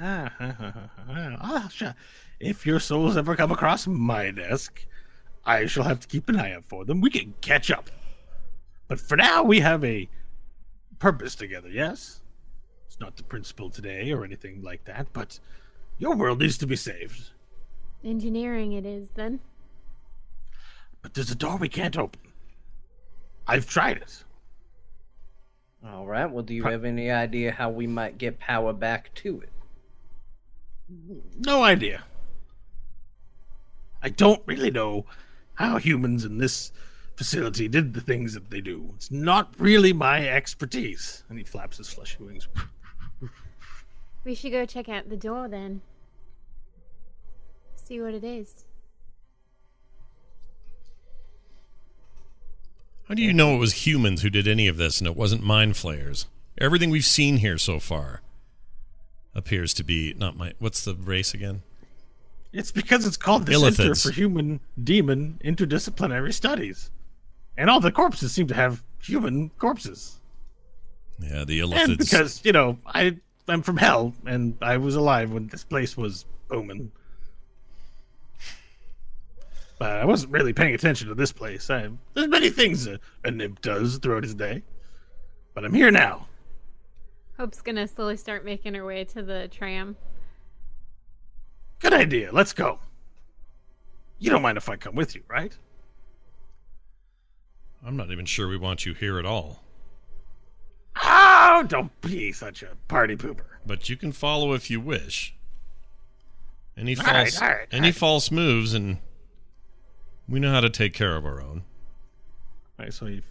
Ah, 0.00 0.32
ah, 0.40 0.90
ah, 1.08 1.36
ah, 1.40 1.68
sure. 1.72 1.94
If 2.38 2.64
your 2.66 2.78
souls 2.80 3.16
ever 3.16 3.34
come 3.36 3.50
across 3.52 3.86
my 3.86 4.30
desk, 4.30 4.84
I 5.44 5.66
shall 5.66 5.84
have 5.84 6.00
to 6.00 6.08
keep 6.08 6.28
an 6.28 6.38
eye 6.38 6.52
out 6.54 6.64
for 6.64 6.84
them. 6.84 7.00
We 7.00 7.10
can 7.10 7.34
catch 7.40 7.70
up. 7.70 7.90
But 8.88 9.00
for 9.00 9.16
now, 9.16 9.42
we 9.42 9.60
have 9.60 9.84
a 9.84 10.08
purpose 10.98 11.34
together, 11.34 11.68
yes? 11.68 12.20
It's 12.86 13.00
not 13.00 13.16
the 13.16 13.22
principle 13.24 13.70
today 13.70 14.12
or 14.12 14.24
anything 14.24 14.62
like 14.62 14.84
that, 14.84 15.06
but 15.12 15.38
your 16.00 16.16
world 16.16 16.40
needs 16.40 16.58
to 16.58 16.66
be 16.66 16.74
saved. 16.76 17.30
Engineering 18.02 18.72
it 18.72 18.84
is 18.86 19.10
then. 19.14 19.38
But 21.02 21.14
there's 21.14 21.30
a 21.30 21.34
door 21.36 21.56
we 21.56 21.68
can't 21.68 21.96
open. 21.96 22.20
I've 23.46 23.66
tried 23.66 23.98
it. 23.98 24.24
All 25.86 26.06
right. 26.06 26.30
Well, 26.30 26.42
do 26.42 26.54
you 26.54 26.62
Pro- 26.62 26.72
have 26.72 26.84
any 26.84 27.10
idea 27.10 27.52
how 27.52 27.70
we 27.70 27.86
might 27.86 28.18
get 28.18 28.38
power 28.40 28.72
back 28.72 29.14
to 29.16 29.40
it? 29.42 29.50
No 31.46 31.62
idea. 31.62 32.02
I 34.02 34.08
don't 34.08 34.42
really 34.46 34.70
know 34.70 35.04
how 35.54 35.76
humans 35.78 36.24
in 36.24 36.38
this 36.38 36.72
facility 37.16 37.68
did 37.68 37.92
the 37.92 38.00
things 38.00 38.32
that 38.32 38.50
they 38.50 38.62
do. 38.62 38.90
It's 38.96 39.10
not 39.10 39.54
really 39.58 39.92
my 39.92 40.26
expertise. 40.26 41.22
And 41.28 41.36
he 41.36 41.44
flaps 41.44 41.76
his 41.76 41.88
fleshy 41.88 42.22
wings. 42.22 42.48
We 44.24 44.34
should 44.34 44.52
go 44.52 44.66
check 44.66 44.88
out 44.88 45.08
the 45.08 45.16
door 45.16 45.48
then. 45.48 45.80
See 47.74 48.00
what 48.00 48.14
it 48.14 48.24
is. 48.24 48.64
How 53.08 53.14
do 53.14 53.22
you 53.22 53.32
know 53.32 53.56
it 53.56 53.58
was 53.58 53.86
humans 53.86 54.22
who 54.22 54.30
did 54.30 54.46
any 54.46 54.68
of 54.68 54.76
this 54.76 55.00
and 55.00 55.08
it 55.08 55.16
wasn't 55.16 55.42
mind 55.42 55.76
flayers? 55.76 56.26
Everything 56.58 56.90
we've 56.90 57.04
seen 57.04 57.38
here 57.38 57.58
so 57.58 57.80
far 57.80 58.20
appears 59.34 59.74
to 59.74 59.82
be 59.82 60.14
not 60.16 60.36
my. 60.36 60.52
What's 60.60 60.84
the 60.84 60.94
race 60.94 61.34
again? 61.34 61.62
It's 62.52 62.70
because 62.70 63.06
it's 63.06 63.16
called 63.16 63.46
the 63.46 63.54
Center 63.54 63.94
for 63.94 64.10
Human 64.12 64.60
Demon 64.82 65.40
Interdisciplinary 65.44 66.32
Studies. 66.32 66.90
And 67.56 67.70
all 67.70 67.80
the 67.80 67.92
corpses 67.92 68.32
seem 68.32 68.46
to 68.48 68.54
have 68.54 68.82
human 69.02 69.50
corpses. 69.58 70.20
Yeah, 71.18 71.44
the 71.44 71.60
Illithids. 71.60 71.84
And 71.84 71.98
because, 71.98 72.44
you 72.44 72.52
know, 72.52 72.78
I 72.86 73.18
I'm 73.50 73.62
from 73.62 73.76
hell 73.76 74.14
and 74.26 74.56
I 74.62 74.76
was 74.76 74.96
alive 74.96 75.32
when 75.32 75.48
this 75.48 75.64
place 75.64 75.96
was 75.96 76.24
booming. 76.48 76.90
But 79.78 79.92
I 79.92 80.04
wasn't 80.04 80.32
really 80.32 80.52
paying 80.52 80.74
attention 80.74 81.08
to 81.08 81.14
this 81.14 81.32
place. 81.32 81.70
I, 81.70 81.88
there's 82.14 82.28
many 82.28 82.50
things 82.50 82.86
a, 82.86 83.00
a 83.24 83.30
nymph 83.30 83.62
does 83.62 83.98
throughout 83.98 84.22
his 84.22 84.34
day. 84.34 84.62
But 85.54 85.64
I'm 85.64 85.72
here 85.72 85.90
now. 85.90 86.26
Hope's 87.38 87.62
gonna 87.62 87.88
slowly 87.88 88.18
start 88.18 88.44
making 88.44 88.74
her 88.74 88.84
way 88.84 89.04
to 89.04 89.22
the 89.22 89.48
tram. 89.48 89.96
Good 91.78 91.94
idea. 91.94 92.30
Let's 92.30 92.52
go. 92.52 92.78
You 94.18 94.30
don't 94.30 94.42
mind 94.42 94.58
if 94.58 94.68
I 94.68 94.76
come 94.76 94.94
with 94.94 95.14
you, 95.14 95.22
right? 95.28 95.56
I'm 97.84 97.96
not 97.96 98.10
even 98.10 98.26
sure 98.26 98.46
we 98.46 98.58
want 98.58 98.84
you 98.84 98.92
here 98.92 99.18
at 99.18 99.24
all. 99.24 99.62
Oh, 101.02 101.64
don't 101.66 101.98
be 102.00 102.32
such 102.32 102.62
a 102.62 102.76
party 102.88 103.16
pooper. 103.16 103.44
But 103.66 103.88
you 103.88 103.96
can 103.96 104.12
follow 104.12 104.52
if 104.52 104.70
you 104.70 104.80
wish. 104.80 105.34
Any 106.76 106.96
All 106.96 107.04
false, 107.04 107.40
right, 107.40 107.42
all 107.42 107.48
right, 107.56 107.68
any 107.72 107.80
all 107.80 107.84
right. 107.88 107.94
false 107.94 108.30
moves, 108.30 108.74
and 108.74 108.98
we 110.28 110.40
know 110.40 110.50
how 110.50 110.60
to 110.60 110.70
take 110.70 110.94
care 110.94 111.16
of 111.16 111.24
our 111.26 111.40
own. 111.40 111.64
Right, 112.78 112.92
so 112.92 113.06
he 113.06 113.22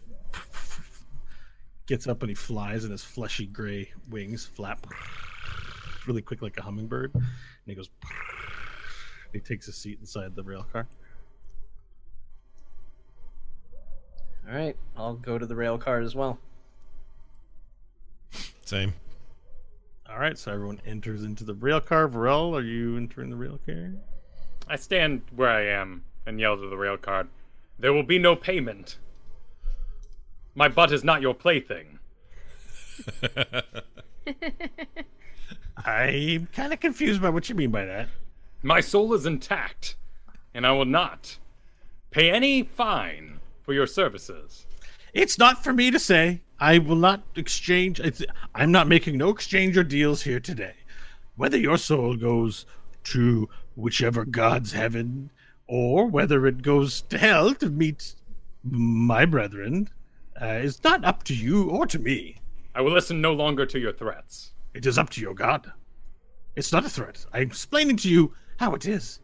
gets 1.88 2.08
up 2.08 2.22
and 2.22 2.30
he 2.30 2.36
flies, 2.36 2.84
and 2.84 2.92
his 2.92 3.04
fleshy 3.04 3.46
gray 3.48 3.92
wings 4.10 4.46
flap 4.46 4.86
really 6.06 6.22
quick 6.22 6.42
like 6.42 6.58
a 6.58 6.62
hummingbird. 6.62 7.14
And 7.16 7.24
he 7.66 7.76
goes. 7.76 7.90
He 9.32 9.40
takes 9.40 9.68
a 9.68 9.72
seat 9.72 10.00
inside 10.00 10.36
the 10.36 10.44
rail 10.44 10.66
car. 10.72 10.88
All 14.48 14.56
right. 14.56 14.76
I'll 14.98 15.14
go 15.14 15.38
to 15.38 15.46
the 15.46 15.56
rail 15.56 15.78
car 15.78 16.00
as 16.02 16.16
well. 16.16 16.40
Same. 18.70 18.94
All 20.08 20.20
right, 20.20 20.38
so 20.38 20.52
everyone 20.52 20.80
enters 20.86 21.24
into 21.24 21.44
the 21.44 21.56
rail 21.56 21.82
car. 21.82 22.08
Varel, 22.08 22.56
are 22.56 22.62
you 22.62 22.98
entering 22.98 23.32
the 23.32 23.36
rail 23.36 23.60
car? 23.66 23.94
I 24.68 24.76
stand 24.76 25.24
where 25.36 25.50
I 25.50 25.66
am 25.66 26.04
and 26.28 26.40
yell 26.40 26.56
to 26.56 26.70
the 26.70 26.78
rail 26.78 26.96
car, 26.96 27.26
There 27.80 27.94
will 27.94 28.04
be 28.04 28.20
no 28.20 28.36
payment. 28.36 29.00
My 30.54 30.68
butt 30.68 30.92
is 30.92 31.04
not 31.04 31.24
your 31.24 31.34
plaything. 31.34 31.98
I'm 35.84 36.46
kind 36.54 36.72
of 36.72 36.80
confused 36.80 37.24
by 37.24 37.30
what 37.30 37.50
you 37.50 37.56
mean 37.56 37.72
by 37.72 37.86
that. 37.86 38.08
My 38.62 38.82
soul 38.82 39.16
is 39.16 39.26
intact, 39.26 39.96
and 40.54 40.68
I 40.68 40.74
will 40.74 40.86
not 40.86 41.40
pay 42.12 42.30
any 42.30 42.62
fine 42.62 43.40
for 43.64 43.74
your 43.74 43.88
services. 43.88 44.68
It's 45.12 45.40
not 45.40 45.64
for 45.64 45.74
me 45.74 45.90
to 45.90 45.98
say. 45.98 46.42
I 46.60 46.78
will 46.78 46.96
not 46.96 47.24
exchange. 47.36 48.02
I'm 48.54 48.72
not 48.72 48.88
making 48.88 49.18
no 49.18 49.30
exchange 49.30 49.78
or 49.78 49.84
deals 49.84 50.22
here 50.22 50.40
today. 50.40 50.76
Whether 51.36 51.58
your 51.58 51.78
soul 51.78 52.16
goes 52.16 52.66
to 53.06 53.50
whichever 53.76 54.26
god's 54.26 54.74
heaven 54.74 55.32
or 55.68 56.08
whether 56.08 56.46
it 56.48 56.62
goes 56.62 57.02
to 57.04 57.18
hell 57.18 57.54
to 57.56 57.70
meet 57.70 58.16
my 58.64 59.26
brethren 59.26 59.90
uh, 60.42 60.46
is 60.46 60.84
not 60.84 61.06
up 61.06 61.24
to 61.24 61.34
you 61.34 61.70
or 61.70 61.86
to 61.88 62.00
me. 62.00 62.38
I 62.76 62.82
will 62.82 62.92
listen 62.92 63.22
no 63.22 63.34
longer 63.34 63.66
to 63.66 63.80
your 63.80 63.94
threats. 63.94 64.52
It 64.74 64.86
is 64.86 64.98
up 64.98 65.10
to 65.12 65.22
your 65.22 65.34
god. 65.34 65.72
It's 66.56 66.74
not 66.74 66.86
a 66.86 66.90
threat. 66.90 67.26
I'm 67.34 67.44
explaining 67.44 67.98
to 67.98 68.10
you 68.10 68.34
how 68.58 68.74
it 68.74 68.86
is. 68.86 69.20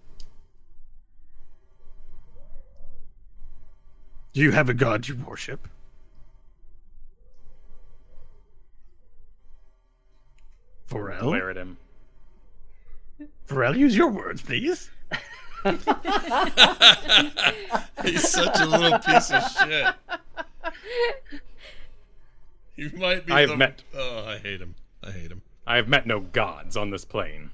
Do 4.33 4.41
you 4.41 4.51
have 4.51 4.69
a 4.69 4.73
god 4.73 5.07
you 5.07 5.15
worship? 5.27 5.67
Varel? 10.89 11.19
Glare 11.19 11.49
at 11.51 11.57
him. 11.57 11.77
Varel, 13.47 13.77
use 13.77 13.95
your 13.95 14.09
words, 14.09 14.41
please. 14.41 14.89
He's 18.03 18.29
such 18.29 18.59
a 18.59 18.65
little 18.65 18.99
piece 18.99 19.31
of 19.31 19.43
shit. 19.51 19.95
You 22.75 22.91
might 22.97 23.25
be. 23.25 23.33
I 23.33 23.41
have 23.41 23.49
the- 23.51 23.57
met- 23.57 23.83
Oh, 23.95 24.25
I 24.27 24.37
hate 24.37 24.61
him. 24.61 24.75
I 25.03 25.11
hate 25.11 25.31
him. 25.31 25.41
I 25.65 25.77
have 25.77 25.87
met 25.87 26.05
no 26.05 26.19
gods 26.19 26.77
on 26.77 26.89
this 26.91 27.05
plane. 27.05 27.51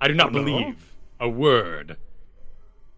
I 0.00 0.08
do 0.08 0.14
not 0.14 0.28
Oh, 0.28 0.38
no? 0.38 0.44
believe 0.44 0.94
a 1.20 1.28
word 1.28 1.96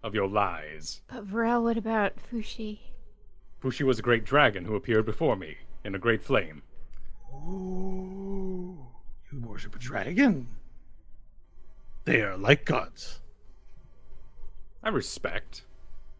of 0.02 0.14
your 0.14 0.28
lies. 0.28 1.00
But 1.08 1.26
Varel, 1.26 1.62
what 1.64 1.76
about 1.76 2.14
Fushi? 2.16 2.78
Fushi 3.62 3.82
was 3.84 3.98
a 3.98 4.02
great 4.02 4.24
dragon 4.24 4.64
who 4.64 4.74
appeared 4.76 5.04
before 5.04 5.36
me 5.36 5.58
in 5.84 5.94
a 5.94 5.98
great 5.98 6.22
flame. 6.22 6.62
You 7.32 8.78
worship 9.40 9.74
a 9.74 9.78
dragon. 9.78 10.48
They 12.04 12.20
are 12.20 12.36
like 12.36 12.64
gods. 12.64 13.20
I 14.82 14.88
respect. 14.88 15.62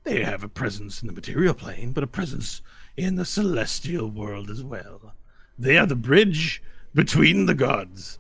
They 0.05 0.23
have 0.23 0.43
a 0.43 0.49
presence 0.49 1.03
in 1.03 1.09
the 1.09 1.15
material 1.15 1.55
plane, 1.55 1.93
but 1.93 2.05
a 2.05 2.09
presence 2.09 2.63
in 2.97 3.17
the 3.17 3.25
celestial 3.25 4.09
world 4.09 4.51
as 4.51 4.63
well. 4.63 5.15
They 5.59 5.79
are 5.79 5.87
the 5.87 5.97
bridge 5.97 6.63
between 6.95 7.47
the 7.47 7.55
gods 7.55 8.19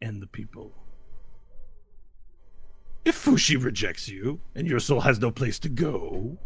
and 0.00 0.22
the 0.22 0.26
people. 0.26 0.72
If 3.04 3.24
Fushi 3.24 3.62
rejects 3.62 4.08
you 4.08 4.40
and 4.54 4.66
your 4.66 4.80
soul 4.80 5.00
has 5.00 5.18
no 5.18 5.30
place 5.30 5.58
to 5.60 5.68
go, 5.68 6.36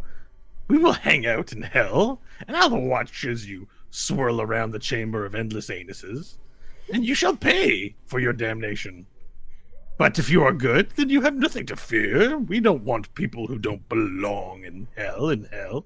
we 0.68 0.78
will 0.78 0.92
hang 0.92 1.26
out 1.26 1.52
in 1.52 1.62
hell, 1.62 2.20
and 2.46 2.56
I'll 2.56 2.70
watch 2.70 3.24
as 3.24 3.48
you 3.48 3.68
swirl 3.92 4.40
around 4.40 4.70
the 4.70 4.78
chamber 4.78 5.24
of 5.24 5.34
endless 5.34 5.68
anuses, 5.68 6.38
and 6.92 7.04
you 7.04 7.14
shall 7.14 7.36
pay 7.36 7.94
for 8.06 8.18
your 8.18 8.32
damnation. 8.32 9.06
But 9.98 10.18
if 10.18 10.30
you 10.30 10.42
are 10.42 10.52
good, 10.52 10.90
then 10.96 11.10
you 11.10 11.20
have 11.20 11.36
nothing 11.36 11.66
to 11.66 11.76
fear. 11.76 12.38
We 12.38 12.58
don't 12.58 12.82
want 12.82 13.14
people 13.14 13.46
who 13.46 13.58
don't 13.58 13.86
belong 13.88 14.64
in 14.64 14.88
hell 14.96 15.28
in 15.28 15.44
hell. 15.44 15.84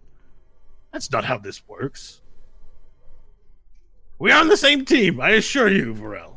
That's 0.92 1.10
not 1.10 1.24
how 1.24 1.36
this 1.36 1.66
works. 1.68 2.22
We 4.18 4.30
are 4.30 4.40
on 4.40 4.48
the 4.48 4.56
same 4.56 4.84
team, 4.84 5.20
I 5.20 5.30
assure 5.30 5.68
you, 5.68 5.92
Varel. 5.92 6.36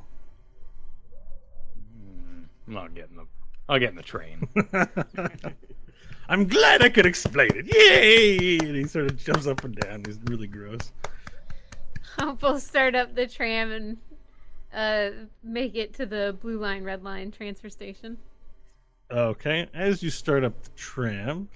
Hmm, 1.95 2.43
I'm 2.67 2.73
not 2.73 2.93
getting 2.95 3.15
the. 3.15 3.25
I'll 3.69 3.79
get 3.79 3.91
in 3.91 3.95
the 3.95 4.01
train. 4.01 4.47
I'm 6.29 6.47
glad 6.47 6.81
I 6.81 6.89
could 6.89 7.05
explain 7.05 7.49
it. 7.55 7.73
Yay! 7.73 8.57
And 8.57 8.75
he 8.75 8.85
sort 8.85 9.05
of 9.05 9.23
jumps 9.23 9.47
up 9.47 9.63
and 9.63 9.75
down. 9.75 10.03
He's 10.05 10.19
really 10.25 10.47
gross. 10.47 10.91
Will 12.19 12.59
start 12.59 12.95
up 12.95 13.15
the 13.15 13.27
tram 13.27 13.71
and 13.71 13.97
uh, 14.73 15.25
make 15.41 15.75
it 15.75 15.93
to 15.95 16.05
the 16.05 16.35
blue 16.41 16.57
line, 16.57 16.83
red 16.83 17.03
line 17.03 17.31
transfer 17.31 17.69
station. 17.69 18.17
Okay, 19.09 19.67
as 19.73 20.03
you 20.03 20.09
start 20.09 20.43
up 20.43 20.61
the 20.61 20.69
tram, 20.71 21.49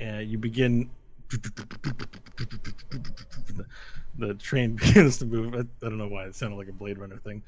uh, 0.00 0.18
you 0.18 0.38
begin. 0.38 0.88
The 4.16 4.34
train 4.34 4.76
begins 4.76 5.18
to 5.18 5.26
move. 5.26 5.54
I, 5.54 5.58
I 5.58 5.88
don't 5.88 5.98
know 5.98 6.08
why 6.08 6.26
it 6.26 6.34
sounded 6.34 6.56
like 6.56 6.68
a 6.68 6.72
Blade 6.72 6.98
Runner 6.98 7.18
thing. 7.18 7.42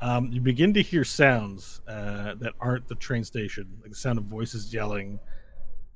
Um, 0.00 0.30
you 0.32 0.40
begin 0.40 0.72
to 0.74 0.82
hear 0.82 1.04
sounds 1.04 1.80
uh, 1.86 2.34
that 2.36 2.54
aren't 2.60 2.88
the 2.88 2.94
train 2.94 3.24
station, 3.24 3.66
like 3.82 3.90
the 3.90 3.96
sound 3.96 4.18
of 4.18 4.24
voices 4.24 4.72
yelling 4.72 5.18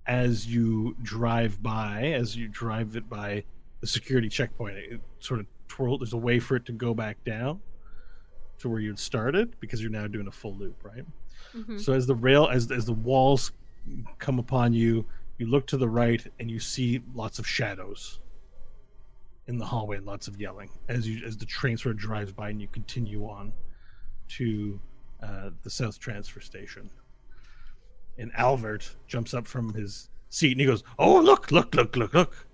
as 0.06 0.46
you 0.46 0.96
drive 1.02 1.62
by. 1.62 2.12
As 2.14 2.36
you 2.36 2.48
drive 2.48 2.96
it 2.96 3.08
by 3.08 3.42
the 3.80 3.86
security 3.86 4.28
checkpoint, 4.28 4.76
it 4.76 5.00
sort 5.18 5.40
of 5.40 5.46
twirl. 5.70 5.98
There's 5.98 6.12
a 6.12 6.18
way 6.18 6.38
for 6.38 6.56
it 6.56 6.66
to 6.66 6.72
go 6.72 6.92
back 6.92 7.22
down 7.24 7.60
to 8.58 8.68
where 8.68 8.80
you'd 8.80 8.98
started 8.98 9.54
because 9.60 9.80
you're 9.80 9.90
now 9.90 10.06
doing 10.06 10.26
a 10.26 10.30
full 10.32 10.54
loop, 10.54 10.84
right? 10.84 11.06
Mhm. 11.54 11.80
So 11.80 11.92
as 11.94 12.06
the 12.06 12.14
rail 12.14 12.48
as 12.48 12.70
as 12.70 12.84
the 12.84 12.92
walls 12.92 13.52
come 14.18 14.38
upon 14.38 14.72
you, 14.74 15.06
you 15.38 15.46
look 15.46 15.66
to 15.68 15.78
the 15.78 15.88
right 15.88 16.24
and 16.38 16.50
you 16.50 16.60
see 16.60 17.00
lots 17.14 17.38
of 17.38 17.46
shadows 17.46 18.20
in 19.46 19.56
the 19.58 19.64
hallway, 19.64 19.96
and 19.96 20.06
lots 20.06 20.28
of 20.28 20.38
yelling 20.40 20.70
as 20.88 21.08
you 21.08 21.24
as 21.26 21.36
the 21.36 21.46
train 21.46 21.76
sort 21.78 21.94
of 21.94 22.00
drives 22.00 22.32
by 22.32 22.50
and 22.50 22.60
you 22.60 22.68
continue 22.68 23.24
on 23.24 23.52
to 24.28 24.78
uh, 25.22 25.50
the 25.62 25.70
South 25.70 25.98
Transfer 25.98 26.40
Station. 26.40 26.90
And 28.18 28.30
Albert 28.34 28.96
jumps 29.06 29.32
up 29.34 29.46
from 29.46 29.72
his 29.74 30.10
seat 30.28 30.52
and 30.52 30.60
he 30.60 30.66
goes, 30.66 30.84
"Oh, 30.98 31.20
look, 31.20 31.50
look, 31.50 31.74
look, 31.74 31.96
look, 31.96 32.12
look! 32.14 32.46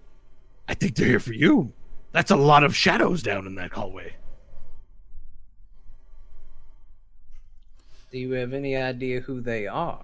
I 0.68 0.74
think 0.74 0.94
they're 0.94 1.08
here 1.08 1.20
for 1.20 1.32
you. 1.34 1.72
That's 2.16 2.30
a 2.30 2.36
lot 2.36 2.64
of 2.64 2.74
shadows 2.74 3.22
down 3.22 3.46
in 3.46 3.56
that 3.56 3.72
hallway." 3.72 4.16
Do 8.10 8.18
you 8.18 8.32
have 8.32 8.54
any 8.54 8.74
idea 8.74 9.20
who 9.20 9.42
they 9.42 9.66
are? 9.66 10.02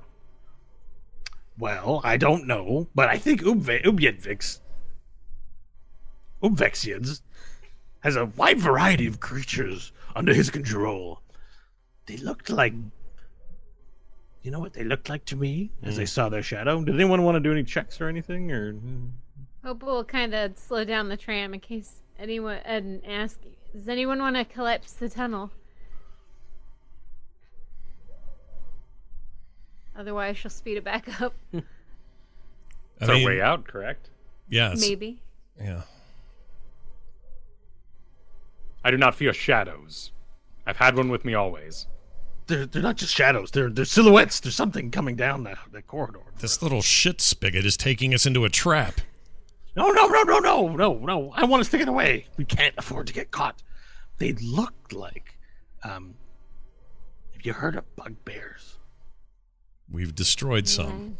Well, 1.59 2.03
I 2.05 2.19
don't 2.19 2.47
know, 2.47 2.87
but 2.95 3.09
I 3.09 3.17
think 3.17 3.41
Ubve- 3.41 3.85
Ubjedvix, 3.85 4.61
Ubvexians, 6.43 7.23
has 8.01 8.17
a 8.17 8.27
wide 8.27 8.59
variety 8.59 9.07
of 9.07 9.21
creatures 9.21 9.93
under 10.15 10.35
his 10.35 10.51
control. 10.51 11.23
They 12.05 12.19
looked 12.19 12.51
like. 12.51 12.75
You 14.43 14.51
know 14.51 14.61
what 14.61 14.75
they 14.75 14.85
looked 14.85 15.09
like 15.09 15.25
to 15.27 15.37
me 15.37 15.71
as 15.83 15.99
I 15.99 16.03
hmm. 16.03 16.07
saw 16.07 16.29
their 16.29 16.43
shadow? 16.43 16.85
Did 16.85 16.97
anyone 16.97 17.23
want 17.23 17.37
to 17.37 17.41
do 17.41 17.53
any 17.53 17.65
checks 17.65 18.03
or 18.03 18.09
anything? 18.09 18.53
Or 18.53 18.77
Hope 19.65 19.83
we'll 19.83 20.05
kind 20.05 20.35
of 20.35 20.59
slow 20.59 20.85
down 20.85 21.09
the 21.09 21.17
tram 21.17 21.55
in 21.55 21.61
case 21.61 22.02
anyone 22.23 22.59
and 22.65 23.03
ask, 23.07 23.39
does 23.75 23.89
anyone 23.89 24.21
want 24.21 24.37
to 24.37 24.45
collapse 24.45 24.93
the 24.93 25.09
tunnel? 25.09 25.51
Otherwise, 29.97 30.39
she'll 30.39 30.51
speed 30.51 30.79
it 30.79 30.85
back 30.85 31.21
up. 31.21 31.35
I 31.55 31.63
It's 33.01 33.11
our 33.11 33.25
way 33.25 33.41
out, 33.41 33.67
correct? 33.67 34.09
Yes. 34.49 34.81
Maybe. 34.81 35.21
Yeah. 35.61 35.83
I 38.85 38.91
do 38.91 38.97
not 38.97 39.15
fear 39.15 39.33
shadows. 39.33 40.11
I've 40.67 40.77
had 40.79 40.97
one 40.97 41.09
with 41.09 41.25
me 41.25 41.35
always. 41.35 41.87
they're 42.47 42.67
they're 42.67 42.83
not 42.83 42.97
just 42.97 43.15
shadows; 43.15 43.51
they're 43.53 43.71
they're 43.71 43.85
silhouettes. 43.85 44.41
There's 44.41 44.57
something 44.57 44.91
coming 44.91 45.15
down 45.17 45.45
that 45.45 45.59
that 45.73 45.87
corridor. 45.87 46.21
This 46.41 46.63
little 46.63 46.83
shit 46.83 47.21
spigot 47.21 47.65
is 47.65 47.77
taking 47.77 48.13
us 48.15 48.27
into 48.27 48.45
a 48.45 48.49
trap. 48.49 49.01
No, 49.75 49.91
no, 49.91 50.07
no, 50.07 50.23
no, 50.23 50.39
no, 50.39 50.69
no, 50.69 50.95
no. 50.99 51.33
I 51.35 51.45
want 51.45 51.63
us 51.63 51.69
to 51.71 51.79
get 51.79 51.89
away. 51.89 52.27
We 52.37 52.45
can't 52.45 52.75
afford 52.77 53.07
to 53.07 53.13
get 53.13 53.31
caught. 53.31 53.63
They 54.19 54.33
looked 54.35 54.93
like. 54.93 55.39
Um, 55.83 56.15
have 57.33 57.45
you 57.45 57.53
heard 57.55 57.77
of 57.77 57.97
bugbears? 57.97 58.79
We've 59.91 60.15
destroyed 60.15 60.69
some. 60.69 61.17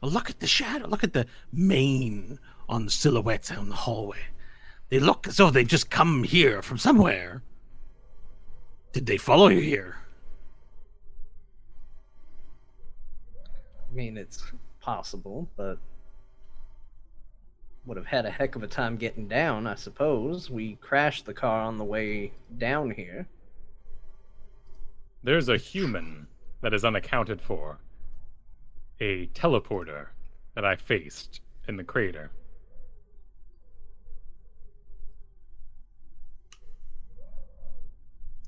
Well, 0.00 0.10
look 0.10 0.28
at 0.30 0.40
the 0.40 0.46
shadow. 0.46 0.86
Look 0.86 1.04
at 1.04 1.12
the 1.12 1.26
mane 1.52 2.38
on 2.68 2.84
the 2.84 2.90
silhouettes 2.90 3.50
out 3.50 3.58
in 3.58 3.68
the 3.68 3.74
hallway. 3.74 4.18
They 4.90 4.98
look 4.98 5.26
as 5.26 5.38
though 5.38 5.50
they've 5.50 5.66
just 5.66 5.90
come 5.90 6.22
here 6.24 6.60
from 6.60 6.76
somewhere. 6.76 7.42
Did 8.92 9.06
they 9.06 9.16
follow 9.16 9.48
you 9.48 9.60
here? 9.60 9.96
I 13.90 13.94
mean, 13.94 14.18
it's 14.18 14.44
possible, 14.80 15.48
but 15.56 15.78
would 17.84 17.96
have 17.96 18.06
had 18.06 18.26
a 18.26 18.30
heck 18.30 18.54
of 18.54 18.62
a 18.62 18.68
time 18.68 18.96
getting 18.96 19.26
down, 19.26 19.66
I 19.66 19.74
suppose. 19.74 20.48
We 20.50 20.76
crashed 20.76 21.26
the 21.26 21.34
car 21.34 21.62
on 21.62 21.78
the 21.78 21.84
way 21.84 22.32
down 22.58 22.90
here. 22.90 23.26
There's 25.24 25.48
a 25.48 25.56
human 25.56 26.26
that 26.60 26.74
is 26.74 26.84
unaccounted 26.84 27.40
for. 27.40 27.78
A 29.00 29.26
teleporter 29.28 30.08
that 30.54 30.64
I 30.64 30.76
faced 30.76 31.40
in 31.66 31.76
the 31.76 31.84
crater. 31.84 32.30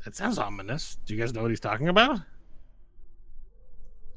That 0.04 0.14
sounds 0.14 0.38
ominous. 0.38 0.98
Do 1.06 1.14
you 1.14 1.20
guys 1.20 1.32
know 1.32 1.42
what 1.42 1.50
he's 1.50 1.60
talking 1.60 1.88
about? 1.88 2.20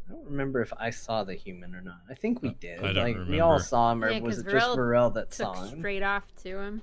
I 0.09 0.13
don't 0.13 0.25
remember 0.25 0.61
if 0.61 0.71
I 0.79 0.89
saw 0.89 1.23
the 1.23 1.35
human 1.35 1.75
or 1.75 1.81
not. 1.81 1.99
I 2.09 2.13
think 2.13 2.41
we 2.41 2.51
did. 2.55 2.79
I 2.83 2.93
don't 2.93 3.03
like 3.03 3.27
we 3.27 3.39
all 3.41 3.59
saw 3.59 3.91
him, 3.91 4.03
or 4.03 4.09
Yeah, 4.09 4.19
was 4.19 4.37
'cause 4.37 4.45
it 4.47 4.51
just 4.51 4.67
Varel 4.69 4.77
Varel 4.77 5.13
that 5.15 5.31
Took 5.31 5.55
saw 5.55 5.63
him? 5.65 5.79
straight 5.79 6.03
off 6.03 6.33
to 6.43 6.59
him. 6.59 6.81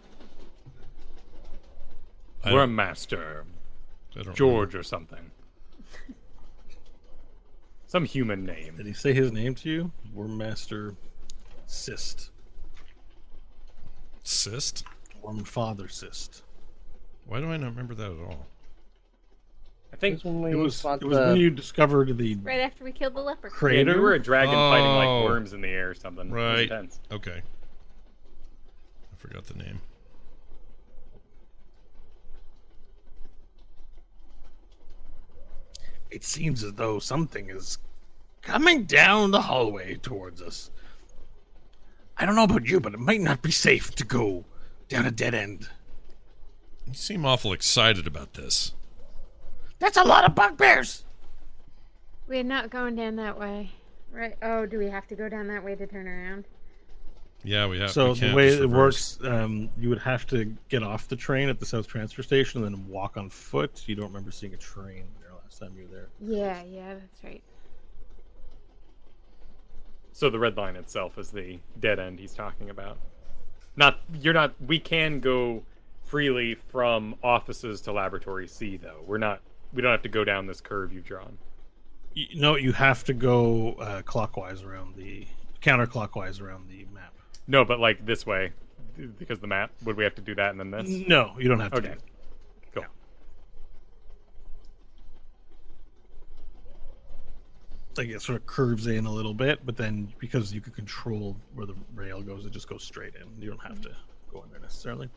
I 2.43 2.53
We're 2.53 2.65
a 2.65 2.67
master. 2.67 3.47
I 4.17 4.23
don't 4.23 4.37
George 4.37 4.75
or 4.75 4.83
something. 4.83 5.31
Some 7.87 8.05
human 8.05 8.45
name. 8.45 8.77
Did 8.77 8.87
he 8.87 8.93
say 8.93 9.13
his 9.13 9.33
name 9.33 9.55
to 9.57 9.71
you? 9.71 9.93
Wormmaster 10.15 10.97
Cyst. 11.67 12.31
Cyst? 14.25 14.85
Wormfather 15.23 15.91
Cyst. 15.91 16.43
Why 17.25 17.41
do 17.41 17.51
I 17.51 17.57
not 17.57 17.71
remember 17.71 17.95
that 17.95 18.11
at 18.11 18.19
all? 18.19 18.47
I 19.95 19.97
think 19.97 20.15
It 20.19 20.25
was 20.25 20.35
when 20.35 20.53
It 20.53 20.57
was, 20.57 20.81
fought 20.81 21.03
it 21.03 21.05
was 21.07 21.17
the- 21.17 21.25
when 21.27 21.37
you 21.37 21.51
discovered 21.51 22.17
the 22.19 22.35
Right 22.35 22.59
after 22.61 22.83
we 22.83 22.91
killed 22.91 23.15
the 23.15 23.21
leper. 23.21 23.47
yeah, 23.47 23.55
crater. 23.57 23.95
you 23.95 24.01
were 24.03 24.15
a 24.15 24.19
dragon 24.19 24.53
fighting 24.53 24.87
Oh. 24.89 24.97
like 25.21 25.25
worms 25.31 25.53
in 25.53 25.61
the 25.61 25.69
air 25.69 25.91
or 25.91 25.95
something. 25.95 26.33
Right. 26.33 26.63
intense. 26.63 26.99
Okay. 27.13 27.43
I 29.13 29.17
forgot 29.17 29.45
the 29.47 29.55
name. 29.55 29.81
It 36.11 36.25
seems 36.25 36.63
as 36.63 36.75
though 36.75 36.99
something 36.99 37.51
is 37.51 37.79
coming 38.43 38.85
down 38.85 39.31
the 39.31 39.43
hallway 39.43 39.97
towards 39.97 40.41
us. 40.41 40.71
I 42.17 42.27
don't 42.27 42.37
know 42.37 42.45
about 42.45 42.67
you, 42.69 42.79
but 42.81 42.95
it 42.95 43.01
might 43.01 43.21
not 43.21 43.43
be 43.43 43.51
safe 43.51 43.91
to 43.97 44.05
go 44.05 44.45
down 44.89 45.07
a 45.07 45.11
dead 45.11 45.35
end. 45.35 45.69
You 46.87 46.95
seem 46.95 47.25
awful 47.25 47.53
excited 47.53 48.07
about 48.07 48.35
this. 48.35 48.73
That's 49.85 49.99
a 49.99 50.03
lot 50.03 50.25
of 50.25 50.35
bugbears. 50.35 51.05
We're 52.27 52.43
not 52.43 52.71
going 52.71 52.97
down 52.97 53.17
that 53.17 53.39
way. 53.39 53.71
Right. 54.11 54.35
Oh, 54.41 54.65
do 54.65 54.79
we 54.79 54.89
have 54.89 55.07
to 55.09 55.15
go 55.15 55.29
down 55.29 55.47
that 55.49 55.63
way 55.63 55.75
to 55.75 55.87
turn 55.87 56.09
around? 56.09 56.47
Yeah, 57.43 57.67
we 57.67 57.79
have. 57.81 57.91
So 57.91 58.13
we 58.13 58.21
the 58.21 58.35
way 58.35 58.49
it 58.49 58.71
works, 58.71 59.19
um, 59.25 59.69
you 59.79 59.91
would 59.91 59.99
have 59.99 60.27
to 60.29 60.47
get 60.71 60.83
off 60.83 61.07
the 61.09 61.17
train 61.17 61.51
at 61.51 61.61
the 61.61 61.67
South 61.67 61.87
Transfer 61.87 62.23
Station 62.23 62.65
and 62.65 62.75
then 62.75 62.89
walk 62.89 63.19
on 63.19 63.29
foot. 63.29 63.83
You 63.85 63.95
don't 63.95 64.07
remember 64.07 64.31
seeing 64.31 64.55
a 64.55 64.57
train 64.57 65.05
there 65.21 65.35
last 65.35 65.59
time 65.59 65.73
you 65.77 65.83
were 65.83 65.95
there. 65.95 66.09
Yeah, 66.19 66.63
yeah, 66.63 66.95
that's 66.95 67.23
right. 67.23 67.43
So 70.13 70.31
the 70.31 70.39
red 70.39 70.57
line 70.57 70.77
itself 70.77 71.19
is 71.19 71.29
the 71.31 71.59
dead 71.79 71.99
end 71.99 72.19
he's 72.21 72.33
talking 72.33 72.71
about. 72.71 72.97
Not 73.77 74.01
you're 74.19 74.33
not. 74.33 74.55
We 74.67 74.79
can 74.79 75.21
go 75.21 75.63
freely 76.05 76.55
from 76.55 77.17
offices 77.23 77.83
to 77.83 77.93
laboratory 77.93 78.49
C 78.49 78.79
though. 78.79 79.03
We're 79.07 79.19
not. 79.19 79.43
We 79.75 79.83
don't 79.83 79.91
have 79.91 80.03
to 80.03 80.09
go 80.09 80.25
down 80.25 80.47
this 80.47 80.61
curve 80.61 80.93
you've 80.93 81.05
drawn. 81.05 81.37
You, 82.15 82.41
no, 82.41 82.57
you 82.57 82.73
have 82.73 83.05
to 83.05 83.15
go 83.15 83.73
uh, 83.75 84.03
clockwise 84.03 84.63
around 84.63 84.97
the 84.97 85.27
counterclockwise 85.61 86.41
around 86.41 86.69
the 86.69 86.87
map. 86.93 87.13
No, 87.47 87.65
but 87.65 87.81
like 87.81 88.07
this 88.07 88.25
way, 88.25 88.53
because 89.19 89.41
the 89.41 89.47
map. 89.47 89.73
Would 89.85 89.97
we 89.97 90.05
have 90.05 90.15
to 90.15 90.23
do 90.23 90.35
that 90.37 90.51
and 90.51 90.61
then 90.61 90.71
this? 90.71 90.89
No, 90.89 91.35
you 91.39 91.49
don't 91.49 91.61
have 91.61 91.73
to. 91.73 91.79
Okay. 91.79 91.89
do 91.89 91.95
that. 91.95 92.03
Cool. 92.75 92.85
like 97.97 98.09
it 98.09 98.23
sort 98.23 98.37
of 98.37 98.47
curves 98.47 98.87
in 98.87 99.07
a 99.07 99.13
little 99.13 99.35
bit, 99.35 99.65
but 99.65 99.77
then 99.77 100.13
because 100.19 100.53
you 100.53 100.61
can 100.61 100.73
control 100.73 101.37
where 101.55 101.67
the 101.67 101.75
rail 101.95 102.23
goes, 102.23 102.47
it 102.47 102.53
just 102.53 102.69
goes 102.69 102.83
straight 102.83 103.15
in. 103.15 103.43
You 103.43 103.51
don't 103.51 103.63
have 103.63 103.81
to 103.83 103.91
go 104.33 104.43
in 104.43 104.51
there 104.51 104.61
necessarily. 104.61 105.09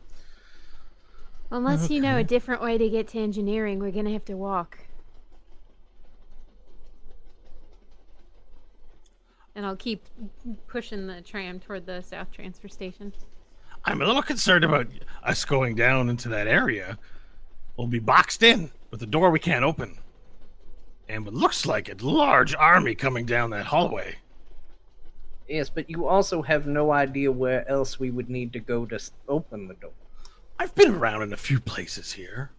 Unless 1.50 1.88
you 1.88 2.00
know 2.00 2.18
a 2.18 2.24
different 2.24 2.60
way 2.60 2.76
to 2.76 2.88
get 2.90 3.08
to 3.08 3.18
engineering, 3.18 3.78
we're 3.78 3.90
gonna 3.90 4.12
have 4.12 4.24
to 4.26 4.36
walk. 4.36 4.78
And 9.54 9.64
I'll 9.64 9.76
keep 9.76 10.04
pushing 10.66 11.06
the 11.06 11.22
tram 11.22 11.58
toward 11.58 11.86
the 11.86 12.02
south 12.02 12.30
transfer 12.30 12.68
station. 12.68 13.12
I'm 13.84 14.02
a 14.02 14.06
little 14.06 14.22
concerned 14.22 14.64
about 14.64 14.88
us 15.24 15.44
going 15.44 15.74
down 15.74 16.10
into 16.10 16.28
that 16.28 16.46
area. 16.46 16.98
We'll 17.76 17.86
be 17.86 17.98
boxed 17.98 18.42
in 18.42 18.70
with 18.90 19.02
a 19.02 19.06
door 19.06 19.30
we 19.30 19.38
can't 19.38 19.64
open. 19.64 19.98
And 21.08 21.24
what 21.24 21.34
looks 21.34 21.64
like 21.64 21.88
a 21.88 22.04
large 22.04 22.54
army 22.54 22.94
coming 22.94 23.24
down 23.24 23.50
that 23.50 23.66
hallway. 23.66 24.16
Yes, 25.48 25.70
but 25.70 25.88
you 25.88 26.06
also 26.06 26.42
have 26.42 26.66
no 26.66 26.92
idea 26.92 27.32
where 27.32 27.66
else 27.68 27.98
we 27.98 28.10
would 28.10 28.28
need 28.28 28.52
to 28.52 28.60
go 28.60 28.84
to 28.84 29.00
open 29.28 29.66
the 29.66 29.74
door. 29.74 29.92
I've 30.58 30.74
been 30.74 30.94
around 30.94 31.22
in 31.22 31.32
a 31.32 31.36
few 31.36 31.60
places 31.60 32.12
here. 32.12 32.50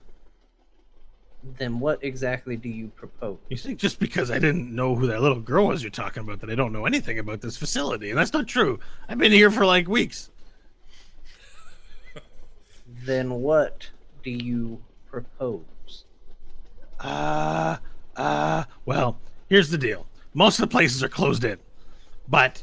Then 1.58 1.80
what 1.80 2.04
exactly 2.04 2.58
do 2.58 2.70
you 2.70 2.90
propose? 2.90 3.38
You 3.50 3.58
think 3.58 3.80
just 3.80 4.00
because 4.00 4.30
I 4.30 4.40
didn't 4.40 4.74
know 4.74 4.96
who 4.96 5.08
that 5.08 5.22
little 5.22 5.40
girl 5.40 5.68
was 5.68 5.82
you're 5.82 5.90
talking 5.90 6.24
about 6.24 6.42
that 6.42 6.50
I 6.50 6.56
don't 6.56 6.74
know 6.74 6.86
anything 6.86 7.20
about 7.20 7.42
this 7.42 7.56
facility, 7.56 8.10
and 8.10 8.20
that's 8.20 8.34
not 8.34 8.48
true. 8.48 8.80
I've 9.08 9.18
been 9.18 9.32
here 9.32 9.50
for 9.50 9.66
like 9.66 9.88
weeks. 9.88 10.30
Then 13.04 13.36
what 13.42 13.90
do 14.24 14.32
you 14.32 14.82
propose? 15.10 16.06
Uh, 17.00 17.78
uh, 18.18 18.66
well, 18.86 19.18
here's 19.48 19.70
the 19.70 19.78
deal. 19.78 20.06
Most 20.34 20.60
of 20.60 20.64
the 20.64 20.72
places 20.72 21.04
are 21.04 21.10
closed 21.10 21.46
in, 21.46 21.58
but 22.28 22.62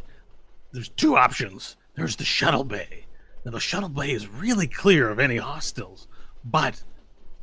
there's 0.72 0.90
two 0.90 1.16
options. 1.16 1.76
There's 1.94 2.16
the 2.16 2.24
shuttle 2.24 2.64
bay. 2.64 3.05
Now, 3.46 3.52
the 3.52 3.60
shuttle 3.60 3.88
bay 3.88 4.10
is 4.10 4.26
really 4.26 4.66
clear 4.66 5.08
of 5.08 5.20
any 5.20 5.36
hostiles, 5.36 6.08
but 6.44 6.82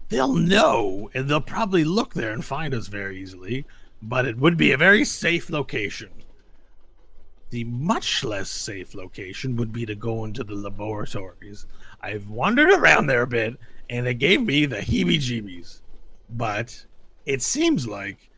they'll 0.09 0.33
know 0.33 1.09
and 1.13 1.29
they'll 1.29 1.39
probably 1.39 1.85
look 1.85 2.13
there 2.13 2.33
and 2.33 2.43
find 2.43 2.73
us 2.73 2.87
very 2.87 3.21
easily. 3.21 3.65
But 4.01 4.25
it 4.25 4.37
would 4.37 4.57
be 4.57 4.73
a 4.73 4.77
very 4.77 5.05
safe 5.05 5.49
location. 5.49 6.09
The 7.51 7.63
much 7.63 8.21
less 8.21 8.49
safe 8.49 8.93
location 8.93 9.55
would 9.55 9.71
be 9.71 9.85
to 9.85 9.95
go 9.95 10.25
into 10.25 10.43
the 10.43 10.55
laboratories. 10.55 11.67
I've 12.01 12.27
wandered 12.27 12.71
around 12.71 13.07
there 13.07 13.21
a 13.21 13.27
bit, 13.27 13.57
and 13.89 14.05
it 14.05 14.15
gave 14.15 14.41
me 14.41 14.65
the 14.65 14.79
heebie 14.79 15.19
jeebies. 15.19 15.79
But 16.29 16.85
it 17.25 17.41
seems 17.41 17.87
like 17.87 18.29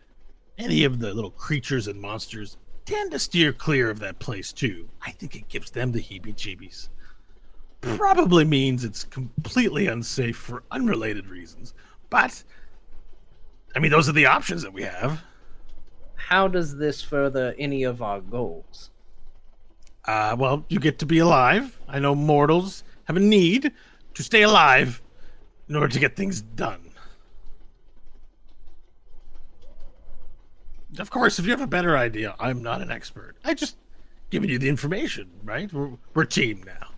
any 0.59 0.83
of 0.83 0.99
the 0.99 1.15
little 1.15 1.31
creatures 1.31 1.87
and 1.87 1.99
monsters 1.99 2.57
tend 2.85 3.09
to 3.13 3.17
steer 3.17 3.51
clear 3.51 3.89
of 3.89 3.97
that 4.01 4.19
place 4.19 4.53
too. 4.53 4.87
I 5.01 5.09
think 5.09 5.35
it 5.35 5.49
gives 5.49 5.71
them 5.71 5.91
the 5.91 5.99
heebie 5.99 6.35
jeebies. 6.35 6.89
Probably 7.85 8.45
means 8.45 8.83
it's 8.83 9.03
completely 9.03 9.87
unsafe 9.87 10.35
for 10.35 10.63
unrelated 10.71 11.27
reasons. 11.27 11.73
But, 12.09 12.43
I 13.75 13.79
mean, 13.79 13.91
those 13.91 14.09
are 14.09 14.13
the 14.13 14.25
options 14.25 14.63
that 14.63 14.73
we 14.73 14.81
have. 14.83 15.21
How 16.15 16.47
does 16.47 16.75
this 16.75 17.01
further 17.01 17.53
any 17.59 17.83
of 17.83 18.01
our 18.01 18.21
goals? 18.21 18.89
Uh, 20.05 20.35
well, 20.37 20.65
you 20.69 20.79
get 20.79 20.97
to 20.99 21.05
be 21.05 21.19
alive. 21.19 21.79
I 21.87 21.99
know 21.99 22.15
mortals 22.15 22.83
have 23.05 23.17
a 23.17 23.19
need 23.19 23.71
to 24.15 24.23
stay 24.23 24.41
alive 24.41 25.01
in 25.69 25.75
order 25.75 25.87
to 25.87 25.99
get 25.99 26.15
things 26.15 26.41
done. 26.41 26.91
Of 30.97 31.09
course, 31.11 31.39
if 31.39 31.45
you 31.45 31.51
have 31.51 31.61
a 31.61 31.67
better 31.67 31.97
idea, 31.97 32.35
I'm 32.39 32.63
not 32.63 32.81
an 32.81 32.89
expert. 32.89 33.35
I 33.43 33.53
just 33.53 33.77
giving 34.29 34.49
you 34.49 34.57
the 34.57 34.69
information, 34.69 35.29
right? 35.43 35.71
We're, 35.71 35.91
we're 36.13 36.25
team 36.25 36.63
now. 36.65 36.94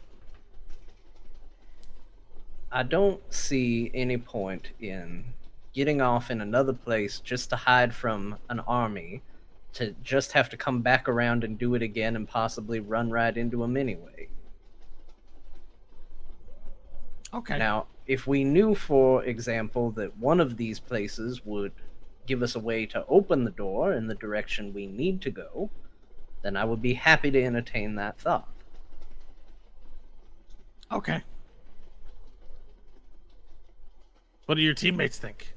I 2.72 2.84
don't 2.84 3.22
see 3.34 3.92
any 3.94 4.18
point 4.18 4.70
in 4.80 5.26
getting 5.74 6.02
off 6.02 6.32
in 6.32 6.42
another 6.42 6.74
place 6.74 7.20
just 7.20 7.50
to 7.52 7.56
hide 7.56 7.94
from 7.94 8.38
an 8.50 8.60
army 8.62 9.22
to 9.74 9.94
just 10.04 10.32
have 10.32 10.50
to 10.50 10.58
come 10.58 10.82
back 10.82 11.08
around 11.08 11.44
and 11.44 11.58
do 11.58 11.76
it 11.76 11.82
again 11.82 12.16
and 12.16 12.28
possibly 12.28 12.80
run 12.80 13.12
right 13.12 13.38
into 13.38 13.58
them 13.58 13.78
anyway. 13.78 14.28
Okay. 17.34 17.58
Now, 17.58 17.88
if 18.08 18.26
we 18.26 18.44
knew, 18.44 18.74
for 18.74 19.24
example, 19.24 19.92
that 19.92 20.18
one 20.18 20.40
of 20.40 20.58
these 20.58 20.80
places 20.80 21.46
would 21.46 21.74
give 22.26 22.42
us 22.42 22.56
a 22.56 22.60
way 22.60 22.86
to 22.88 23.06
open 23.08 23.44
the 23.44 23.52
door 23.52 23.94
in 23.94 24.08
the 24.08 24.16
direction 24.16 24.74
we 24.74 24.88
need 24.88 25.22
to 25.22 25.30
go, 25.30 25.70
then 26.42 26.58
I 26.58 26.66
would 26.66 26.82
be 26.82 26.94
happy 26.94 27.30
to 27.32 27.44
entertain 27.44 27.96
that 27.96 28.20
thought. 28.20 28.48
Okay. 30.92 31.24
What 34.48 34.56
do 34.56 34.62
your 34.62 34.74
teammates 34.74 35.20
think? 35.20 35.54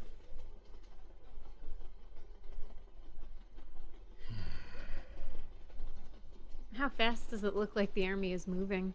How 6.75 6.89
fast 6.89 7.31
does 7.31 7.45
it 7.45 7.55
look 7.55 7.77
like 7.77 7.95
the 7.95 8.07
army 8.09 8.33
is 8.33 8.49
moving? 8.49 8.93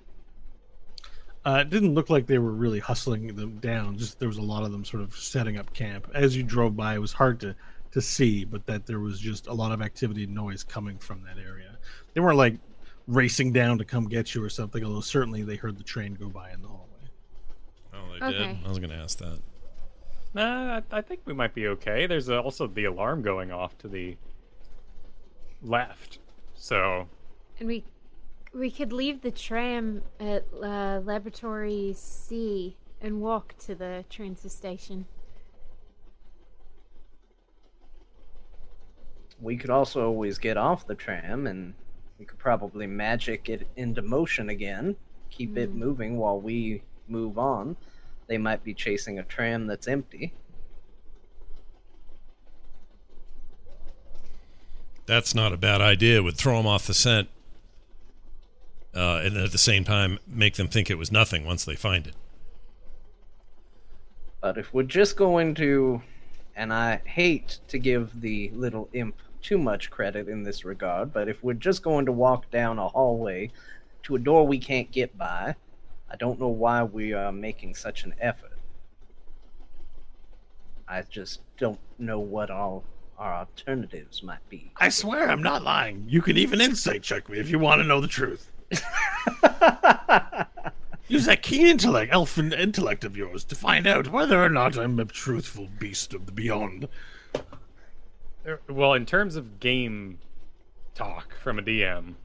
Uh, 1.46 1.60
it 1.62 1.70
didn't 1.70 1.94
look 1.94 2.10
like 2.10 2.28
they 2.28 2.40
were 2.40 2.52
really 2.52 2.80
hustling 2.80 3.34
them 3.36 3.58
down. 3.60 3.98
Just 3.98 4.20
there 4.20 4.28
was 4.28 4.38
a 4.38 4.42
lot 4.42 4.64
of 4.64 4.74
them 4.74 4.84
sort 4.84 5.02
of 5.02 5.16
setting 5.16 5.58
up 5.58 5.74
camp. 5.74 6.10
As 6.14 6.36
you 6.36 6.44
drove 6.44 6.76
by, 6.76 6.96
it 6.96 7.00
was 7.00 7.14
hard 7.14 7.40
to 7.42 7.56
to 7.92 8.02
see, 8.02 8.44
but 8.44 8.66
that 8.66 8.86
there 8.86 9.00
was 9.00 9.18
just 9.18 9.48
a 9.48 9.54
lot 9.54 9.72
of 9.72 9.82
activity 9.82 10.26
and 10.26 10.36
noise 10.36 10.62
coming 10.62 10.98
from 10.98 11.24
that 11.24 11.38
area. 11.42 11.78
They 12.14 12.20
weren't 12.20 12.38
like 12.38 12.58
racing 13.08 13.54
down 13.54 13.78
to 13.78 13.86
come 13.86 14.10
get 14.10 14.36
you 14.36 14.44
or 14.44 14.50
something. 14.50 14.84
Although 14.84 15.00
certainly 15.00 15.44
they 15.44 15.56
heard 15.56 15.78
the 15.78 15.84
train 15.84 16.16
go 16.16 16.28
by 16.28 16.52
in 16.52 16.62
the 16.62 16.68
hallway. 16.68 16.90
Oh, 17.94 18.20
they 18.20 18.26
Okay. 18.26 18.48
did. 18.56 18.66
I 18.66 18.68
was 18.68 18.80
going 18.80 18.90
to 18.90 18.98
ask 18.98 19.20
that. 19.20 19.40
Nah, 20.36 20.82
I, 20.92 20.98
I 20.98 21.02
think 21.02 21.22
we 21.26 21.34
might 21.34 21.56
be 21.56 21.68
okay. 21.70 22.06
There's 22.08 22.30
also 22.30 22.68
the 22.68 22.86
alarm 22.86 23.22
going 23.24 23.52
off 23.54 23.78
to 23.80 23.88
the 23.88 24.18
left. 25.64 26.20
So, 26.56 27.08
And 27.60 27.68
we 27.70 27.86
we 28.54 28.70
could 28.72 28.94
leave 28.94 29.22
the 29.22 29.32
tram 29.32 30.04
at 30.20 30.46
uh, 30.62 31.02
Laboratory 31.04 31.94
C 31.96 32.78
and 33.02 33.22
walk 33.22 33.58
to 33.60 33.76
the 33.76 34.06
transit 34.10 34.52
station. 34.52 35.06
We 39.40 39.58
could 39.58 39.70
also 39.70 40.06
always 40.08 40.38
get 40.38 40.58
off 40.58 40.88
the 40.88 40.96
tram 40.96 41.48
and 41.48 41.74
we 42.20 42.26
could 42.26 42.40
probably 42.40 42.88
magic 42.88 43.50
it 43.50 43.68
into 43.76 44.02
motion 44.02 44.50
again, 44.50 44.96
keep 45.30 45.58
it 45.58 45.70
Hmm. 45.72 45.80
moving 45.80 46.18
while 46.18 46.40
we 46.40 46.84
move 47.08 47.38
on. 47.38 47.76
They 48.28 48.38
might 48.38 48.64
be 48.64 48.74
chasing 48.74 49.20
a 49.20 49.24
tram 49.24 49.68
that's 49.68 49.88
empty. 49.88 50.34
That's 55.06 55.36
not 55.36 55.54
a 55.54 55.58
bad 55.58 55.82
idea. 55.82 56.24
Would 56.24 56.38
throw 56.38 56.58
them 56.58 56.66
off 56.66 56.88
the 56.88 56.94
scent, 56.94 57.30
uh, 58.96 59.22
and 59.24 59.38
at 59.38 59.52
the 59.52 59.58
same 59.60 59.84
time 59.84 60.18
make 60.28 60.56
them 60.56 60.68
think 60.68 60.90
it 60.90 60.98
was 60.98 61.12
nothing 61.12 61.46
once 61.46 61.64
they 61.64 61.76
find 61.76 62.08
it. 62.08 62.16
But 64.42 64.58
if 64.58 64.74
we're 64.74 64.84
just 64.84 65.16
going 65.16 65.54
to, 65.56 66.02
and 66.56 66.74
I 66.74 67.02
hate 67.06 67.60
to 67.68 67.78
give 67.78 68.20
the 68.22 68.50
little 68.54 68.90
imp 68.94 69.16
too 69.42 69.58
much 69.60 69.92
credit 69.92 70.28
in 70.28 70.44
this 70.44 70.66
regard, 70.66 71.14
but 71.14 71.30
if 71.30 71.44
we're 71.44 71.54
just 71.54 71.84
going 71.84 72.08
to 72.08 72.12
walk 72.12 72.50
down 72.50 72.80
a 72.80 72.88
hallway 72.88 73.52
to 74.04 74.16
a 74.16 74.20
door 74.20 74.48
we 74.48 74.58
can't 74.58 74.92
get 74.92 75.16
by, 75.18 75.56
I 76.10 76.16
don't 76.16 76.40
know 76.40 76.48
why 76.48 76.84
we 76.84 77.14
are 77.14 77.32
making 77.32 77.76
such 77.76 78.04
an 78.04 78.14
effort. 78.20 78.52
I 80.88 81.02
just 81.02 81.42
don't 81.58 81.80
know 81.98 82.20
what 82.20 82.52
all 82.52 82.84
our 83.18 83.34
alternatives 83.34 84.22
might 84.24 84.48
be. 84.50 84.72
I 84.78 84.90
swear 84.90 85.30
I'm 85.30 85.42
not 85.42 85.64
lying. 85.64 86.06
You 86.08 86.22
can 86.22 86.38
even 86.38 86.62
insight 86.62 87.02
check 87.02 87.28
me 87.30 87.40
if 87.40 87.50
you 87.50 87.58
want 87.58 87.82
to 87.82 87.88
know 87.88 88.02
the 88.02 88.08
truth. 88.08 88.52
Use 91.08 91.26
that 91.26 91.44
keen 91.44 91.68
intellect, 91.68 92.12
elfin 92.12 92.52
intellect 92.52 93.04
of 93.04 93.16
yours, 93.16 93.44
to 93.46 93.56
find 93.56 93.86
out 93.86 94.12
whether 94.12 94.44
or 94.44 94.50
not 94.50 94.78
I'm 94.78 95.00
a 95.00 95.06
truthful 95.06 95.70
beast 95.80 96.14
of 96.14 96.26
the 96.26 96.32
beyond. 96.32 96.88
er, 98.46 98.60
well, 98.68 98.94
in 98.94 99.06
terms 99.06 99.36
of 99.36 99.60
game 99.60 100.18
talk 100.96 101.36
from 101.42 101.60
a 101.60 101.62
DM, 101.62 102.16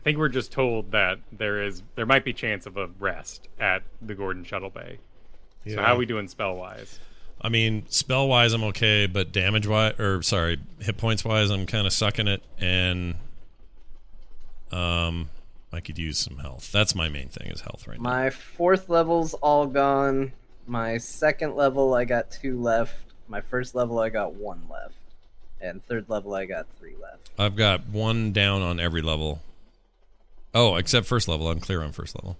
I 0.00 0.02
think 0.02 0.16
we're 0.16 0.30
just 0.30 0.50
told 0.50 0.92
that 0.92 1.18
there 1.30 1.62
is 1.62 1.82
there 1.94 2.06
might 2.06 2.24
be 2.24 2.32
chance 2.32 2.64
of 2.64 2.78
a 2.78 2.86
rest 2.98 3.48
at 3.58 3.82
the 4.00 4.14
Gordon 4.14 4.44
Shuttle 4.44 4.70
Bay. 4.70 4.98
So 5.68 5.76
how 5.76 5.94
are 5.94 5.98
we 5.98 6.06
doing 6.06 6.26
spell 6.26 6.56
wise? 6.56 6.98
I 7.42 7.50
mean, 7.50 7.84
spell 7.90 8.26
wise, 8.26 8.54
I'm 8.54 8.64
okay, 8.64 9.06
but 9.06 9.30
damage 9.30 9.66
wise, 9.66 10.00
or 10.00 10.22
sorry, 10.22 10.58
hit 10.78 10.96
points 10.96 11.22
wise, 11.22 11.50
I'm 11.50 11.66
kind 11.66 11.86
of 11.86 11.92
sucking 11.92 12.28
it, 12.28 12.42
and 12.58 13.14
um, 14.72 15.28
I 15.70 15.80
could 15.80 15.98
use 15.98 16.18
some 16.18 16.38
health. 16.38 16.72
That's 16.72 16.94
my 16.94 17.10
main 17.10 17.28
thing 17.28 17.48
is 17.48 17.60
health 17.60 17.86
right 17.86 18.00
now. 18.00 18.08
My 18.08 18.30
fourth 18.30 18.88
level's 18.88 19.34
all 19.34 19.66
gone. 19.66 20.32
My 20.66 20.96
second 20.96 21.56
level, 21.56 21.92
I 21.92 22.06
got 22.06 22.30
two 22.30 22.58
left. 22.58 22.94
My 23.28 23.42
first 23.42 23.74
level, 23.74 23.98
I 23.98 24.08
got 24.08 24.32
one 24.32 24.62
left. 24.70 24.94
And 25.60 25.84
third 25.84 26.08
level, 26.08 26.34
I 26.34 26.46
got 26.46 26.66
three 26.78 26.96
left. 27.00 27.28
I've 27.38 27.54
got 27.54 27.86
one 27.86 28.32
down 28.32 28.62
on 28.62 28.80
every 28.80 29.02
level. 29.02 29.42
Oh, 30.54 30.76
except 30.76 31.06
first 31.06 31.28
level. 31.28 31.48
I'm 31.48 31.60
clear 31.60 31.82
on 31.82 31.92
first 31.92 32.14
level. 32.16 32.36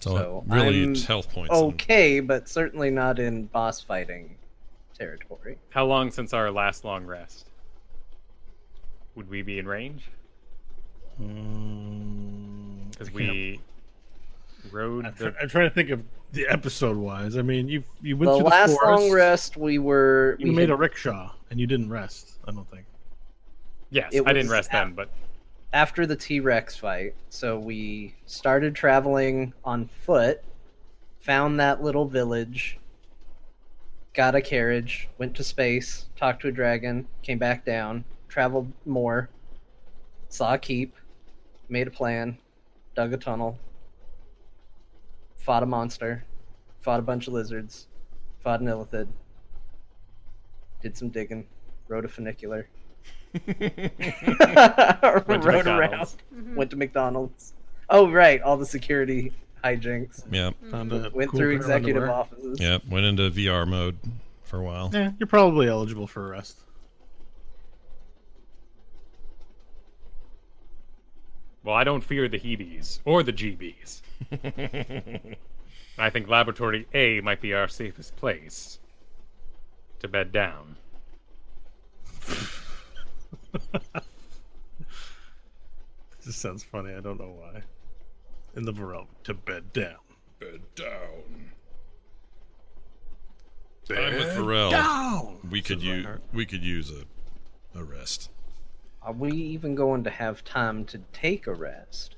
So, 0.00 0.10
So, 0.16 0.44
really, 0.46 0.82
I'm 0.84 0.92
it's 0.92 1.04
health 1.06 1.30
points. 1.32 1.50
and- 1.52 1.74
Okay, 1.74 2.20
but 2.20 2.48
certainly 2.48 2.90
not 2.90 3.18
in 3.18 3.46
boss 3.46 3.80
fighting 3.80 4.36
territory. 4.96 5.58
How 5.70 5.86
long 5.86 6.10
since 6.10 6.32
our 6.32 6.50
last 6.50 6.84
long 6.84 7.04
rest? 7.04 7.46
Would 9.16 9.28
we 9.28 9.42
be 9.42 9.58
in 9.58 9.66
range? 9.66 10.08
Mm, 11.20 12.90
Because 12.92 13.08
I 13.08 13.12
we 13.12 13.60
rode 14.70 15.06
I'm, 15.06 15.14
the 15.18 15.34
I'm 15.40 15.48
trying 15.48 15.68
to 15.68 15.74
think 15.74 15.90
of 15.90 16.04
the 16.32 16.46
episode 16.46 16.96
wise. 16.96 17.36
I 17.36 17.42
mean, 17.42 17.66
you 17.68 17.82
you 18.00 18.16
went 18.16 18.30
The 18.30 18.36
through 18.36 18.44
the 18.44 18.50
last 18.50 18.74
forest. 18.78 19.02
long 19.02 19.10
rest, 19.12 19.56
we 19.56 19.78
were. 19.78 20.36
You 20.38 20.48
we 20.50 20.54
made 20.54 20.62
had- 20.68 20.70
a 20.70 20.76
rickshaw 20.76 21.32
and 21.50 21.58
you 21.58 21.66
didn't 21.66 21.90
rest. 21.90 22.38
I 22.46 22.52
don't 22.52 22.70
think. 22.70 22.84
yes. 23.90 24.10
it 24.12 24.22
I 24.26 24.32
didn't 24.32 24.50
rest 24.52 24.72
at- 24.72 24.84
then, 24.84 24.92
but 24.94 25.10
after 25.72 26.06
the 26.06 26.16
T 26.16 26.40
Rex 26.40 26.76
fight, 26.76 27.14
so 27.28 27.58
we 27.58 28.14
started 28.26 28.74
traveling 28.74 29.52
on 29.64 29.86
foot, 29.86 30.42
found 31.20 31.60
that 31.60 31.82
little 31.82 32.06
village, 32.06 32.78
got 34.14 34.34
a 34.34 34.40
carriage, 34.40 35.08
went 35.18 35.34
to 35.36 35.44
space, 35.44 36.06
talked 36.16 36.42
to 36.42 36.48
a 36.48 36.52
dragon, 36.52 37.06
came 37.22 37.38
back 37.38 37.64
down, 37.64 38.04
traveled 38.28 38.72
more, 38.86 39.28
saw 40.28 40.54
a 40.54 40.58
keep, 40.58 40.94
made 41.68 41.86
a 41.86 41.90
plan, 41.90 42.38
dug 42.94 43.12
a 43.12 43.18
tunnel, 43.18 43.58
fought 45.36 45.62
a 45.62 45.66
monster, 45.66 46.24
fought 46.80 47.00
a 47.00 47.02
bunch 47.02 47.26
of 47.26 47.34
lizards, 47.34 47.88
fought 48.40 48.60
an 48.60 48.66
illithid, 48.66 49.08
did 50.80 50.96
some 50.96 51.10
digging, 51.10 51.46
rode 51.88 52.06
a 52.06 52.08
funicular. 52.08 52.68
Went 53.48 55.42
to 55.42 55.48
rode 55.48 55.66
around 55.66 55.66
McDonald's. 55.66 56.16
Mm-hmm. 56.34 56.54
went 56.56 56.70
to 56.70 56.76
McDonald's, 56.76 57.52
Oh 57.90 58.10
right, 58.10 58.40
all 58.42 58.56
the 58.56 58.66
security 58.66 59.32
hijinks 59.64 60.22
Yep. 60.30 60.54
Found 60.70 60.92
a 60.92 61.10
went 61.12 61.30
cool 61.30 61.40
through 61.40 61.56
executive 61.56 62.02
underwear. 62.02 62.10
offices. 62.18 62.60
Yep. 62.60 62.82
Went 62.88 63.06
into 63.06 63.30
VR 63.30 63.66
mode 63.66 63.98
for 64.44 64.58
a 64.58 64.62
while. 64.62 64.90
Yeah, 64.92 65.10
you're 65.18 65.26
probably 65.26 65.68
eligible 65.68 66.06
for 66.06 66.28
arrest. 66.28 66.60
Well, 71.64 71.74
I 71.76 71.84
don't 71.84 72.02
fear 72.02 72.28
the 72.28 72.38
Hebes 72.38 73.00
or 73.04 73.22
the 73.22 73.32
GBs. 73.32 74.00
I 75.98 76.10
think 76.10 76.28
Laboratory 76.28 76.86
A 76.94 77.20
might 77.20 77.40
be 77.40 77.52
our 77.52 77.68
safest 77.68 78.16
place 78.16 78.78
to 79.98 80.08
bed 80.08 80.32
down. 80.32 80.76
This 86.28 86.36
sounds 86.36 86.62
funny. 86.62 86.92
I 86.92 87.00
don't 87.00 87.18
know 87.18 87.34
why. 87.38 87.62
In 88.54 88.66
the 88.66 88.72
Varel 88.72 89.06
to 89.24 89.32
bed 89.32 89.72
down. 89.72 89.96
Bed 90.38 90.60
down. 90.74 91.52
I'm 93.88 94.14
with 94.14 94.36
Varel. 94.36 94.70
Down. 94.70 95.38
We 95.50 95.62
could 95.62 95.80
use 95.80 96.06
we 96.34 96.44
could 96.44 96.62
use 96.62 96.90
a 96.90 97.04
a 97.78 97.82
rest. 97.82 98.28
Are 99.00 99.14
we 99.14 99.32
even 99.32 99.74
going 99.74 100.04
to 100.04 100.10
have 100.10 100.44
time 100.44 100.84
to 100.86 101.00
take 101.14 101.46
a 101.46 101.54
rest? 101.54 102.16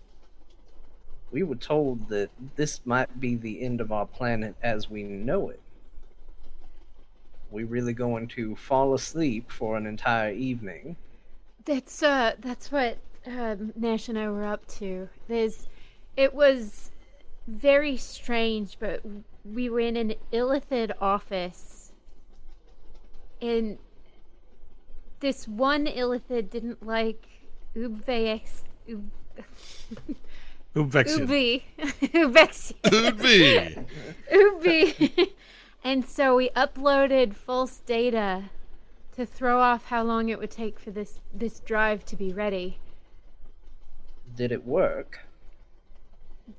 We 1.30 1.44
were 1.44 1.54
told 1.54 2.08
that 2.08 2.30
this 2.56 2.80
might 2.84 3.20
be 3.20 3.36
the 3.36 3.62
end 3.62 3.80
of 3.80 3.92
our 3.92 4.06
planet 4.06 4.56
as 4.60 4.90
we 4.90 5.04
know 5.04 5.50
it. 5.50 5.60
We 7.50 7.62
really 7.62 7.92
going 7.92 8.26
to 8.28 8.56
fall 8.56 8.94
asleep 8.94 9.52
for 9.52 9.76
an 9.76 9.86
entire 9.86 10.32
evening? 10.32 10.96
That's 11.70 12.02
uh, 12.02 12.32
that's 12.40 12.72
what 12.72 12.98
um, 13.24 13.72
Nash 13.76 14.08
and 14.08 14.18
I 14.18 14.28
were 14.28 14.44
up 14.44 14.66
to. 14.78 15.08
There's, 15.28 15.68
it 16.16 16.34
was 16.34 16.90
very 17.46 17.96
strange, 17.96 18.76
but 18.80 19.02
we 19.44 19.70
were 19.70 19.78
in 19.78 19.96
an 19.96 20.14
Illithid 20.32 20.90
office, 21.00 21.92
and 23.40 23.78
this 25.20 25.46
one 25.46 25.86
Illithid 25.86 26.50
didn't 26.50 26.84
like 26.84 27.28
Ubvex. 27.76 28.62
Ub, 28.90 29.04
Ubvexian. 30.74 31.18
Ubi. 31.20 31.64
Ubexian. 31.78 32.82
Could 32.82 33.22
be. 33.22 33.76
Ubi. 34.32 35.34
and 35.84 36.04
so 36.04 36.34
we 36.34 36.50
uploaded 36.50 37.32
false 37.32 37.78
data 37.86 38.50
to 39.16 39.26
throw 39.26 39.60
off 39.60 39.86
how 39.86 40.02
long 40.02 40.28
it 40.28 40.38
would 40.38 40.50
take 40.50 40.78
for 40.78 40.90
this 40.90 41.20
this 41.32 41.60
drive 41.60 42.04
to 42.06 42.16
be 42.16 42.32
ready. 42.32 42.78
Did 44.36 44.52
it 44.52 44.64
work? 44.64 45.20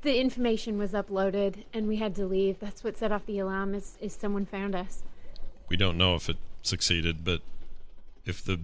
The 0.01 0.19
information 0.19 0.77
was 0.77 0.91
uploaded 0.91 1.65
and 1.73 1.87
we 1.87 1.97
had 1.97 2.15
to 2.15 2.25
leave. 2.25 2.59
That's 2.59 2.83
what 2.83 2.97
set 2.97 3.11
off 3.11 3.25
the 3.25 3.39
alarm 3.39 3.75
is, 3.75 3.97
is 3.99 4.13
someone 4.13 4.45
found 4.45 4.75
us. 4.75 5.03
We 5.69 5.77
don't 5.77 5.97
know 5.97 6.15
if 6.15 6.29
it 6.29 6.37
succeeded, 6.61 7.23
but 7.23 7.41
if 8.25 8.43
the 8.43 8.59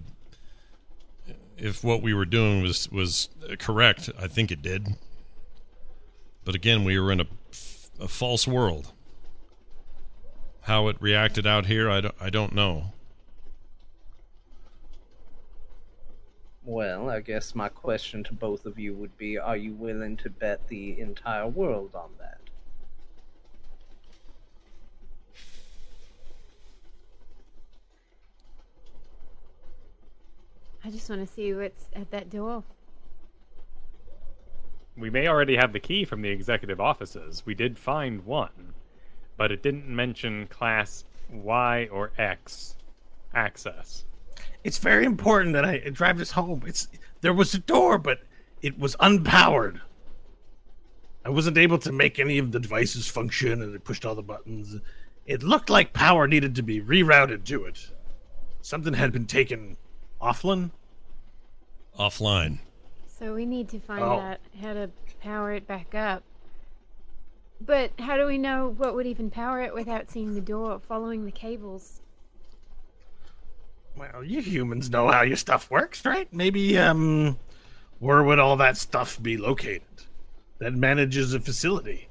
if 1.56 1.82
what 1.82 2.02
we 2.02 2.14
were 2.14 2.24
doing 2.24 2.62
was 2.62 2.90
was 2.90 3.28
correct, 3.58 4.10
I 4.18 4.26
think 4.28 4.50
it 4.50 4.62
did. 4.62 4.96
But 6.44 6.54
again, 6.54 6.84
we 6.84 6.98
were 6.98 7.12
in 7.12 7.20
a, 7.20 7.26
a 8.00 8.08
false 8.08 8.46
world. 8.46 8.92
How 10.62 10.88
it 10.88 10.96
reacted 11.00 11.46
out 11.46 11.66
here, 11.66 11.90
I 11.90 12.00
don't, 12.00 12.14
I 12.20 12.30
don't 12.30 12.54
know. 12.54 12.92
Well, 16.68 17.08
I 17.08 17.20
guess 17.20 17.54
my 17.54 17.70
question 17.70 18.22
to 18.24 18.34
both 18.34 18.66
of 18.66 18.78
you 18.78 18.92
would 18.92 19.16
be 19.16 19.38
are 19.38 19.56
you 19.56 19.72
willing 19.72 20.18
to 20.18 20.28
bet 20.28 20.68
the 20.68 21.00
entire 21.00 21.46
world 21.46 21.94
on 21.94 22.10
that? 22.18 22.40
I 30.84 30.90
just 30.90 31.08
want 31.08 31.26
to 31.26 31.34
see 31.34 31.54
what's 31.54 31.86
at 31.94 32.10
that 32.10 32.28
door. 32.28 32.64
We 34.94 35.08
may 35.08 35.26
already 35.26 35.56
have 35.56 35.72
the 35.72 35.80
key 35.80 36.04
from 36.04 36.20
the 36.20 36.28
executive 36.28 36.82
offices. 36.82 37.46
We 37.46 37.54
did 37.54 37.78
find 37.78 38.26
one, 38.26 38.74
but 39.38 39.50
it 39.50 39.62
didn't 39.62 39.88
mention 39.88 40.46
class 40.48 41.06
Y 41.32 41.88
or 41.90 42.12
X 42.18 42.76
access. 43.32 44.04
It's 44.64 44.78
very 44.78 45.04
important 45.04 45.52
that 45.54 45.64
I 45.64 45.78
drive 45.90 46.18
this 46.18 46.32
home. 46.32 46.62
It's 46.66 46.88
there 47.20 47.32
was 47.32 47.54
a 47.54 47.58
door, 47.58 47.98
but 47.98 48.20
it 48.62 48.78
was 48.78 48.96
unpowered. 48.96 49.80
I 51.24 51.30
wasn't 51.30 51.58
able 51.58 51.78
to 51.78 51.92
make 51.92 52.18
any 52.18 52.38
of 52.38 52.52
the 52.52 52.60
devices 52.60 53.08
function, 53.08 53.62
and 53.62 53.74
it 53.74 53.84
pushed 53.84 54.04
all 54.04 54.14
the 54.14 54.22
buttons. 54.22 54.76
It 55.26 55.42
looked 55.42 55.68
like 55.68 55.92
power 55.92 56.26
needed 56.26 56.54
to 56.56 56.62
be 56.62 56.80
rerouted 56.80 57.44
to 57.46 57.64
it. 57.64 57.90
Something 58.62 58.94
had 58.94 59.12
been 59.12 59.26
taken 59.26 59.76
offline. 60.20 60.70
Offline. 61.98 62.58
So 63.06 63.34
we 63.34 63.44
need 63.46 63.68
to 63.70 63.80
find 63.80 64.02
Oh. 64.02 64.18
out 64.20 64.38
how 64.60 64.72
to 64.74 64.90
power 65.20 65.52
it 65.52 65.66
back 65.66 65.94
up. 65.94 66.22
But 67.60 67.90
how 67.98 68.16
do 68.16 68.24
we 68.26 68.38
know 68.38 68.68
what 68.68 68.94
would 68.94 69.06
even 69.06 69.30
power 69.30 69.60
it 69.60 69.74
without 69.74 70.08
seeing 70.08 70.34
the 70.34 70.40
door, 70.40 70.78
following 70.78 71.24
the 71.26 71.32
cables? 71.32 72.00
Well, 73.98 74.22
you 74.24 74.40
humans 74.40 74.90
know 74.90 75.08
how 75.08 75.22
your 75.22 75.36
stuff 75.36 75.70
works, 75.70 76.04
right? 76.04 76.32
Maybe, 76.32 76.78
um, 76.78 77.38
where 77.98 78.22
would 78.22 78.38
all 78.38 78.56
that 78.58 78.76
stuff 78.76 79.20
be 79.22 79.36
located? 79.36 79.82
That 80.58 80.74
manages 80.74 81.34
a 81.34 81.40
facility. 81.40 82.08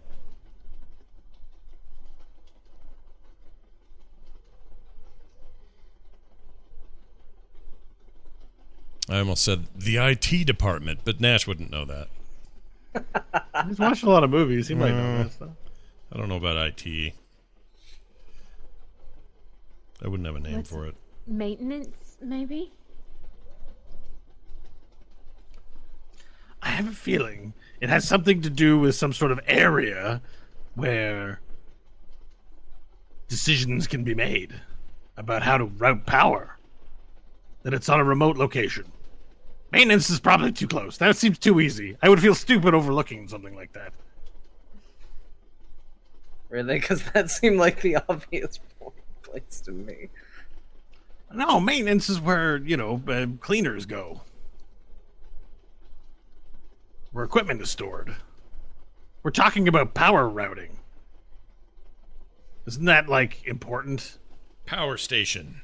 I 9.10 9.20
almost 9.20 9.44
said 9.44 9.68
the 9.76 9.98
IT 9.98 10.46
department, 10.46 11.00
but 11.06 11.22
Nash 11.22 11.48
wouldn't 11.48 11.72
know 11.72 11.86
that. 11.86 12.10
He's 13.68 13.80
watched 13.80 14.04
a 14.04 14.10
lot 14.10 14.24
of 14.24 14.30
movies. 14.30 14.68
He 14.68 14.76
might 14.76 14.92
know 14.92 15.04
Mm. 15.04 15.24
that 15.24 15.32
stuff. 15.32 15.50
I 16.12 16.18
don't 16.18 16.30
know 16.30 16.36
about 16.36 16.58
IT. 16.58 17.14
I 20.04 20.08
wouldn't 20.08 20.26
have 20.28 20.36
a 20.36 20.40
name 20.40 20.58
What's- 20.58 20.70
for 20.70 20.86
it. 20.86 20.96
Maintenance, 21.28 22.18
maybe? 22.22 22.72
I 26.62 26.70
have 26.70 26.88
a 26.88 26.94
feeling 26.94 27.54
it 27.80 27.90
has 27.90 28.08
something 28.08 28.42
to 28.42 28.50
do 28.50 28.80
with 28.80 28.96
some 28.96 29.14
sort 29.14 29.32
of 29.32 29.40
area 29.46 30.22
where 30.76 31.42
decisions 33.28 33.88
can 33.88 34.04
be 34.04 34.16
made 34.16 34.54
about 35.16 35.44
how 35.44 35.58
to 35.58 35.66
route 35.66 36.06
power. 36.06 36.58
That 37.64 37.74
it's 37.74 37.90
on 37.90 38.00
a 38.00 38.04
remote 38.04 38.38
location. 38.38 38.86
Maintenance 39.72 40.10
is 40.10 40.20
probably 40.20 40.52
too 40.52 40.68
close. 40.68 40.98
That 40.98 41.18
seems 41.18 41.38
too 41.38 41.60
easy. 41.60 41.98
I 42.02 42.10
would 42.10 42.22
feel 42.22 42.34
stupid 42.34 42.74
overlooking 42.74 43.28
something 43.28 43.56
like 43.56 43.74
that. 43.74 43.92
Really? 46.50 46.80
Because 46.80 47.04
that 47.12 47.30
seemed 47.32 47.58
like 47.58 47.82
the 47.82 47.98
obvious 48.08 48.60
point 48.80 48.96
place 49.22 49.62
to 49.66 49.72
me. 49.72 50.10
No, 51.34 51.60
maintenance 51.60 52.10
is 52.10 52.20
where, 52.20 52.58
you 52.58 52.78
know, 52.78 53.02
uh, 53.08 53.28
cleaners 53.40 53.86
go. 53.86 54.22
Where 57.12 57.26
equipment 57.26 57.62
is 57.62 57.70
stored. 57.70 58.16
We're 59.24 59.32
talking 59.32 59.68
about 59.68 59.94
power 59.94 60.30
routing. 60.30 60.80
Isn't 62.66 62.86
that, 62.86 63.10
like, 63.10 63.46
important? 63.46 64.18
Power 64.66 64.98
station. 64.98 65.62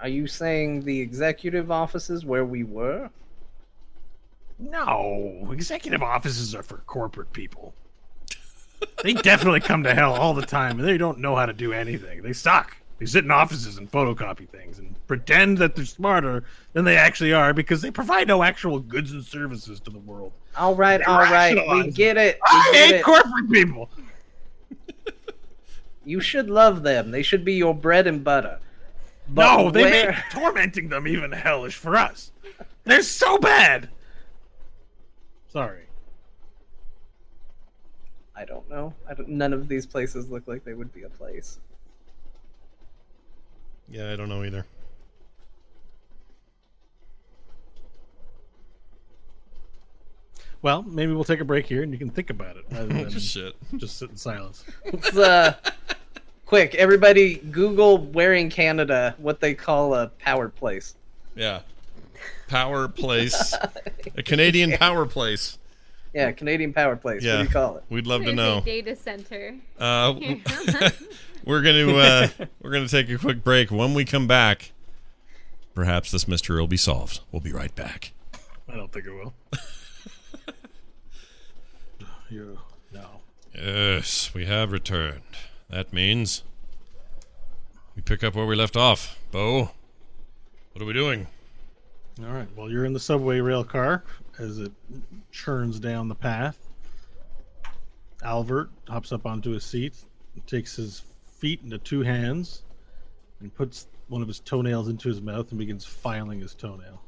Are 0.00 0.08
you 0.08 0.26
saying 0.26 0.82
the 0.82 1.00
executive 1.00 1.70
offices 1.70 2.24
where 2.24 2.44
we 2.44 2.64
were? 2.64 3.10
No, 4.58 5.48
executive 5.50 6.02
offices 6.02 6.54
are 6.54 6.62
for 6.62 6.78
corporate 6.78 7.32
people. 7.32 7.74
they 9.02 9.12
definitely 9.12 9.60
come 9.60 9.82
to 9.82 9.94
hell 9.94 10.14
all 10.14 10.34
the 10.34 10.46
time, 10.46 10.78
and 10.78 10.88
they 10.88 10.98
don't 10.98 11.18
know 11.18 11.36
how 11.36 11.46
to 11.46 11.52
do 11.52 11.72
anything. 11.72 12.22
They 12.22 12.32
suck. 12.32 12.76
They 13.02 13.06
sit 13.06 13.24
in 13.24 13.32
offices 13.32 13.78
and 13.78 13.90
photocopy 13.90 14.48
things 14.48 14.78
and 14.78 14.94
pretend 15.08 15.58
that 15.58 15.74
they're 15.74 15.84
smarter 15.84 16.44
than 16.72 16.84
they 16.84 16.96
actually 16.96 17.32
are 17.32 17.52
because 17.52 17.82
they 17.82 17.90
provide 17.90 18.28
no 18.28 18.44
actual 18.44 18.78
goods 18.78 19.10
and 19.10 19.24
services 19.24 19.80
to 19.80 19.90
the 19.90 19.98
world. 19.98 20.30
All 20.56 20.76
right, 20.76 21.02
all 21.02 21.18
right, 21.18 21.56
we 21.72 21.90
get 21.90 22.16
it. 22.16 22.36
We 22.36 22.58
I 22.58 22.70
get 22.72 22.86
hate 22.86 22.94
it. 23.00 23.04
corporate 23.04 23.50
people. 23.50 23.90
You 26.04 26.20
should 26.20 26.50
love 26.50 26.82
them. 26.82 27.12
They 27.12 27.22
should 27.22 27.44
be 27.44 27.54
your 27.54 27.74
bread 27.74 28.08
and 28.08 28.24
butter. 28.24 28.58
But 29.28 29.56
no, 29.56 29.70
they 29.70 29.84
where... 29.84 30.10
make 30.10 30.20
tormenting 30.32 30.88
them 30.88 31.06
even 31.06 31.30
hellish 31.30 31.76
for 31.76 31.94
us. 31.94 32.32
They're 32.82 33.02
so 33.02 33.38
bad. 33.38 33.88
Sorry. 35.48 35.84
I 38.34 38.44
don't 38.44 38.68
know. 38.68 38.94
I 39.08 39.14
don't, 39.14 39.28
none 39.28 39.52
of 39.52 39.68
these 39.68 39.86
places 39.86 40.28
look 40.28 40.48
like 40.48 40.64
they 40.64 40.74
would 40.74 40.92
be 40.92 41.04
a 41.04 41.08
place. 41.08 41.60
Yeah, 43.92 44.10
I 44.10 44.16
don't 44.16 44.30
know 44.30 44.42
either. 44.42 44.64
Well, 50.62 50.82
maybe 50.82 51.12
we'll 51.12 51.24
take 51.24 51.40
a 51.40 51.44
break 51.44 51.66
here 51.66 51.82
and 51.82 51.92
you 51.92 51.98
can 51.98 52.08
think 52.08 52.30
about 52.30 52.56
it 52.56 52.64
rather 52.70 52.86
than 52.86 53.10
Shit. 53.10 53.54
just 53.76 53.98
sit 53.98 54.08
in 54.10 54.16
silence. 54.16 54.64
Let's, 54.90 55.14
uh, 55.16 55.56
quick, 56.46 56.74
everybody, 56.76 57.34
Google 57.36 57.98
where 57.98 58.32
in 58.32 58.48
Canada 58.48 59.14
what 59.18 59.40
they 59.40 59.52
call 59.52 59.94
a 59.94 60.06
power 60.08 60.48
place. 60.48 60.94
Yeah. 61.36 61.60
Power 62.48 62.88
place. 62.88 63.54
A 64.16 64.22
Canadian 64.22 64.72
power 64.78 65.06
place. 65.06 65.58
Yeah, 66.14 66.30
Canadian 66.32 66.72
power 66.72 66.94
place. 66.96 67.24
What 67.24 67.36
do 67.38 67.42
you 67.42 67.48
call 67.48 67.78
it? 67.78 67.84
We'd 67.88 68.06
love 68.06 68.20
to 68.20 68.26
There's 68.26 68.36
know. 68.36 68.58
a 68.58 68.60
data 68.60 68.94
center. 68.94 69.56
Uh, 69.78 70.14
we're 71.44 71.62
gonna 71.62 71.94
uh, 71.94 72.28
we're 72.62 72.70
gonna 72.70 72.88
take 72.88 73.08
a 73.10 73.18
quick 73.18 73.42
break. 73.42 73.70
When 73.70 73.94
we 73.94 74.04
come 74.04 74.26
back, 74.26 74.72
perhaps 75.74 76.10
this 76.10 76.26
mystery 76.28 76.60
will 76.60 76.66
be 76.66 76.76
solved. 76.76 77.20
We'll 77.30 77.40
be 77.40 77.52
right 77.52 77.74
back. 77.74 78.12
I 78.68 78.76
don't 78.76 78.92
think 78.92 79.06
it 79.06 79.12
will. 79.12 79.34
you 82.30 82.58
no. 82.92 83.06
Yes, 83.54 84.32
we 84.34 84.46
have 84.46 84.72
returned. 84.72 85.22
That 85.68 85.92
means 85.92 86.42
we 87.96 88.02
pick 88.02 88.22
up 88.22 88.34
where 88.34 88.46
we 88.46 88.56
left 88.56 88.76
off. 88.76 89.18
Bo, 89.30 89.70
what 90.72 90.82
are 90.82 90.86
we 90.86 90.92
doing? 90.92 91.26
All 92.20 92.32
right. 92.32 92.48
Well, 92.56 92.70
you're 92.70 92.84
in 92.84 92.92
the 92.92 93.00
subway 93.00 93.40
rail 93.40 93.64
car 93.64 94.04
as 94.38 94.58
it 94.58 94.72
churns 95.30 95.78
down 95.78 96.08
the 96.08 96.14
path. 96.14 96.58
Albert 98.22 98.70
hops 98.88 99.12
up 99.12 99.26
onto 99.26 99.50
his 99.50 99.64
seat, 99.64 99.94
takes 100.46 100.76
his 100.76 101.02
feet 101.42 101.60
into 101.64 101.76
two 101.76 102.02
hands, 102.02 102.62
and 103.40 103.52
puts 103.52 103.88
one 104.06 104.22
of 104.22 104.28
his 104.28 104.38
toenails 104.38 104.88
into 104.88 105.08
his 105.08 105.20
mouth 105.20 105.50
and 105.50 105.58
begins 105.58 105.84
filing 105.84 106.38
his 106.38 106.54
toenail. 106.54 107.02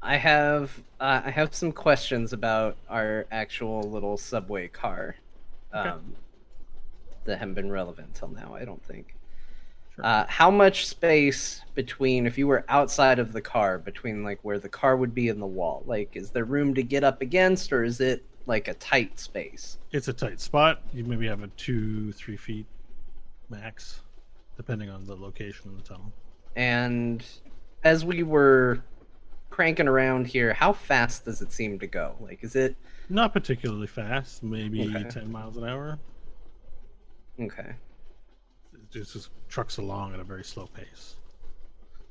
I 0.00 0.16
have 0.16 0.80
uh, 1.00 1.22
I 1.24 1.30
have 1.30 1.52
some 1.52 1.72
questions 1.72 2.32
about 2.32 2.76
our 2.88 3.26
actual 3.32 3.82
little 3.82 4.16
subway 4.16 4.68
car 4.68 5.16
um, 5.72 6.14
that 7.24 7.40
haven't 7.40 7.54
been 7.54 7.72
relevant 7.72 8.14
till 8.14 8.28
now. 8.28 8.54
I 8.54 8.64
don't 8.64 8.84
think. 8.84 9.16
Uh, 10.04 10.24
how 10.28 10.50
much 10.50 10.86
space 10.86 11.62
between 11.74 12.26
if 12.26 12.36
you 12.38 12.46
were 12.46 12.64
outside 12.68 13.18
of 13.18 13.32
the 13.32 13.40
car 13.40 13.78
between 13.78 14.22
like 14.24 14.38
where 14.42 14.58
the 14.58 14.68
car 14.68 14.96
would 14.96 15.14
be 15.14 15.28
and 15.28 15.40
the 15.40 15.46
wall? 15.46 15.82
Like, 15.86 16.16
is 16.16 16.30
there 16.30 16.44
room 16.44 16.74
to 16.74 16.82
get 16.82 17.04
up 17.04 17.22
against, 17.22 17.72
or 17.72 17.84
is 17.84 18.00
it 18.00 18.24
like 18.46 18.68
a 18.68 18.74
tight 18.74 19.18
space? 19.18 19.78
It's 19.92 20.08
a 20.08 20.12
tight 20.12 20.40
spot. 20.40 20.82
You 20.92 21.04
maybe 21.04 21.26
have 21.28 21.42
a 21.42 21.48
two, 21.48 22.12
three 22.12 22.36
feet 22.36 22.66
max, 23.48 24.00
depending 24.56 24.90
on 24.90 25.04
the 25.06 25.14
location 25.16 25.68
of 25.70 25.76
the 25.76 25.82
tunnel. 25.82 26.12
And 26.56 27.24
as 27.84 28.04
we 28.04 28.22
were 28.22 28.82
cranking 29.50 29.88
around 29.88 30.26
here, 30.26 30.52
how 30.54 30.72
fast 30.72 31.24
does 31.24 31.42
it 31.42 31.52
seem 31.52 31.78
to 31.80 31.86
go? 31.86 32.14
Like, 32.20 32.42
is 32.44 32.54
it 32.56 32.76
Not 33.08 33.32
particularly 33.32 33.86
fast, 33.88 34.42
maybe 34.42 34.94
Okay. 34.96 35.08
10 35.08 35.30
miles 35.32 35.56
an 35.56 35.64
hour. 35.64 35.98
okay? 37.40 37.72
It 38.90 38.98
just, 38.98 39.12
just 39.12 39.30
trucks 39.48 39.78
along 39.78 40.14
at 40.14 40.20
a 40.20 40.24
very 40.24 40.44
slow 40.44 40.66
pace. 40.66 41.16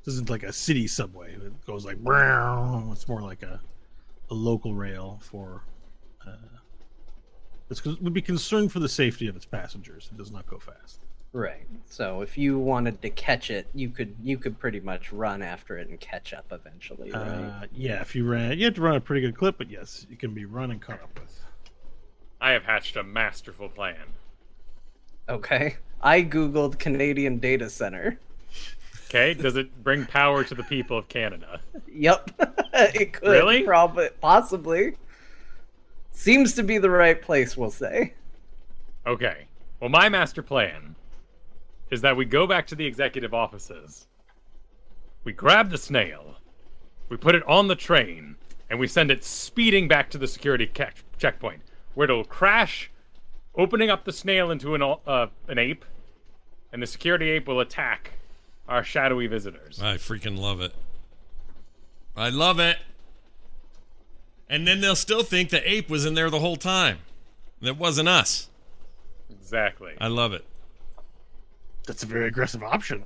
This 0.04 0.14
isn't 0.14 0.30
like 0.30 0.42
a 0.42 0.52
city 0.52 0.86
subway 0.86 1.36
that 1.36 1.66
goes 1.66 1.84
like 1.84 1.98
brown. 1.98 2.90
It's 2.92 3.06
more 3.06 3.20
like 3.20 3.42
a, 3.42 3.60
a 4.30 4.34
local 4.34 4.74
rail 4.74 5.20
for. 5.22 5.62
Uh, 6.26 6.32
it's 7.68 7.84
would 7.84 8.14
be 8.14 8.22
concerned 8.22 8.72
for 8.72 8.80
the 8.80 8.88
safety 8.88 9.28
of 9.28 9.36
its 9.36 9.44
passengers. 9.44 10.08
It 10.10 10.18
does 10.18 10.32
not 10.32 10.46
go 10.46 10.58
fast. 10.58 11.04
Right. 11.32 11.66
So 11.86 12.22
if 12.22 12.36
you 12.36 12.58
wanted 12.58 13.00
to 13.02 13.10
catch 13.10 13.50
it, 13.50 13.68
you 13.74 13.90
could 13.90 14.16
you 14.20 14.36
could 14.36 14.58
pretty 14.58 14.80
much 14.80 15.12
run 15.12 15.42
after 15.42 15.78
it 15.78 15.88
and 15.88 16.00
catch 16.00 16.32
up 16.32 16.46
eventually, 16.50 17.12
right? 17.12 17.22
Uh, 17.22 17.66
yeah, 17.72 18.00
if 18.00 18.16
you 18.16 18.26
ran, 18.26 18.58
you 18.58 18.64
have 18.64 18.74
to 18.74 18.80
run 18.80 18.96
a 18.96 19.00
pretty 19.00 19.20
good 19.20 19.36
clip, 19.36 19.56
but 19.56 19.70
yes, 19.70 20.06
you 20.10 20.16
can 20.16 20.34
be 20.34 20.44
run 20.44 20.72
and 20.72 20.80
caught 20.80 21.00
up 21.00 21.20
with. 21.20 21.44
I 22.40 22.50
have 22.52 22.64
hatched 22.64 22.96
a 22.96 23.04
masterful 23.04 23.68
plan. 23.68 24.14
okay. 25.28 25.76
I 26.02 26.22
googled 26.22 26.78
Canadian 26.78 27.38
data 27.38 27.68
center. 27.68 28.18
Okay, 29.08 29.34
does 29.34 29.56
it 29.56 29.82
bring 29.82 30.06
power 30.06 30.44
to 30.44 30.54
the 30.54 30.62
people 30.62 30.96
of 30.96 31.08
Canada? 31.08 31.60
Yep. 31.92 32.30
it 32.74 33.12
could 33.12 33.28
Really? 33.28 33.62
probably 33.64 34.08
possibly. 34.20 34.96
Seems 36.12 36.54
to 36.54 36.62
be 36.62 36.78
the 36.78 36.90
right 36.90 37.20
place, 37.20 37.56
we'll 37.56 37.70
say. 37.70 38.14
Okay. 39.06 39.46
Well, 39.80 39.90
my 39.90 40.08
master 40.08 40.42
plan 40.42 40.94
is 41.90 42.00
that 42.02 42.16
we 42.16 42.24
go 42.24 42.46
back 42.46 42.66
to 42.68 42.74
the 42.76 42.86
executive 42.86 43.34
offices. 43.34 44.06
We 45.24 45.32
grab 45.32 45.70
the 45.70 45.78
snail, 45.78 46.36
we 47.08 47.16
put 47.16 47.34
it 47.34 47.46
on 47.46 47.68
the 47.68 47.74
train, 47.76 48.36
and 48.70 48.78
we 48.78 48.86
send 48.86 49.10
it 49.10 49.24
speeding 49.24 49.88
back 49.88 50.08
to 50.10 50.18
the 50.18 50.28
security 50.28 50.66
ca- 50.66 50.90
checkpoint, 51.18 51.60
where 51.94 52.04
it'll 52.04 52.24
crash, 52.24 52.89
opening 53.60 53.90
up 53.90 54.04
the 54.04 54.12
snail 54.12 54.50
into 54.50 54.74
an 54.74 54.82
uh, 54.82 55.26
an 55.46 55.58
ape, 55.58 55.84
and 56.72 56.82
the 56.82 56.86
security 56.86 57.30
ape 57.30 57.46
will 57.46 57.60
attack 57.60 58.12
our 58.66 58.82
shadowy 58.82 59.26
visitors. 59.26 59.80
I 59.82 59.96
freaking 59.96 60.38
love 60.38 60.60
it. 60.60 60.72
I 62.16 62.30
love 62.30 62.58
it. 62.58 62.78
And 64.48 64.66
then 64.66 64.80
they'll 64.80 64.96
still 64.96 65.22
think 65.22 65.50
the 65.50 65.70
ape 65.70 65.88
was 65.88 66.04
in 66.04 66.14
there 66.14 66.30
the 66.30 66.40
whole 66.40 66.56
time. 66.56 66.98
That 67.60 67.76
wasn't 67.76 68.08
us. 68.08 68.48
Exactly. 69.28 69.92
I 70.00 70.08
love 70.08 70.32
it. 70.32 70.44
That's 71.86 72.02
a 72.02 72.06
very 72.06 72.26
aggressive 72.26 72.62
option. 72.62 73.04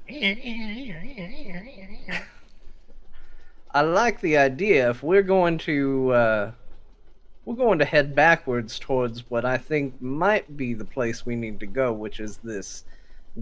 I 3.72 3.82
like 3.82 4.20
the 4.20 4.36
idea. 4.36 4.90
If 4.90 5.02
we're 5.02 5.22
going 5.22 5.58
to 5.58 6.10
uh, 6.12 6.52
we're 7.44 7.54
going 7.54 7.78
to 7.78 7.84
head 7.84 8.14
backwards 8.14 8.78
towards 8.78 9.28
what 9.30 9.44
I 9.44 9.58
think 9.58 10.00
might 10.00 10.56
be 10.56 10.74
the 10.74 10.84
place 10.84 11.26
we 11.26 11.36
need 11.36 11.60
to 11.60 11.66
go, 11.66 11.92
which 11.92 12.20
is 12.20 12.38
this 12.38 12.84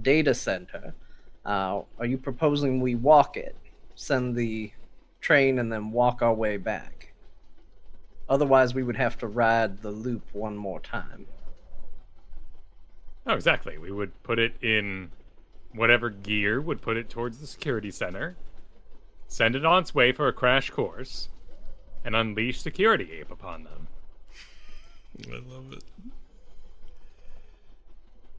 data 0.00 0.34
center. 0.34 0.94
Uh, 1.44 1.82
are 1.98 2.06
you 2.06 2.18
proposing 2.18 2.80
we 2.80 2.94
walk 2.94 3.36
it, 3.36 3.56
send 3.94 4.34
the 4.34 4.72
train, 5.20 5.58
and 5.58 5.72
then 5.72 5.92
walk 5.92 6.22
our 6.22 6.34
way 6.34 6.56
back? 6.56 7.12
Otherwise, 8.28 8.74
we 8.74 8.82
would 8.82 8.96
have 8.96 9.18
to 9.18 9.26
ride 9.26 9.82
the 9.82 9.90
loop 9.90 10.22
one 10.32 10.56
more 10.56 10.80
time. 10.80 11.26
Oh, 13.26 13.34
exactly. 13.34 13.78
We 13.78 13.92
would 13.92 14.20
put 14.22 14.38
it 14.38 14.54
in 14.62 15.10
whatever 15.74 16.10
gear 16.10 16.60
would 16.60 16.80
put 16.80 16.96
it 16.96 17.08
towards 17.08 17.38
the 17.38 17.46
security 17.46 17.90
center, 17.90 18.36
send 19.28 19.54
it 19.54 19.64
on 19.64 19.82
its 19.82 19.94
way 19.94 20.12
for 20.12 20.28
a 20.28 20.32
crash 20.32 20.70
course, 20.70 21.28
and 22.04 22.16
unleash 22.16 22.60
security 22.60 23.10
ape 23.12 23.30
upon 23.30 23.64
them. 23.64 23.88
I 25.28 25.36
love 25.36 25.72
it. 25.72 25.84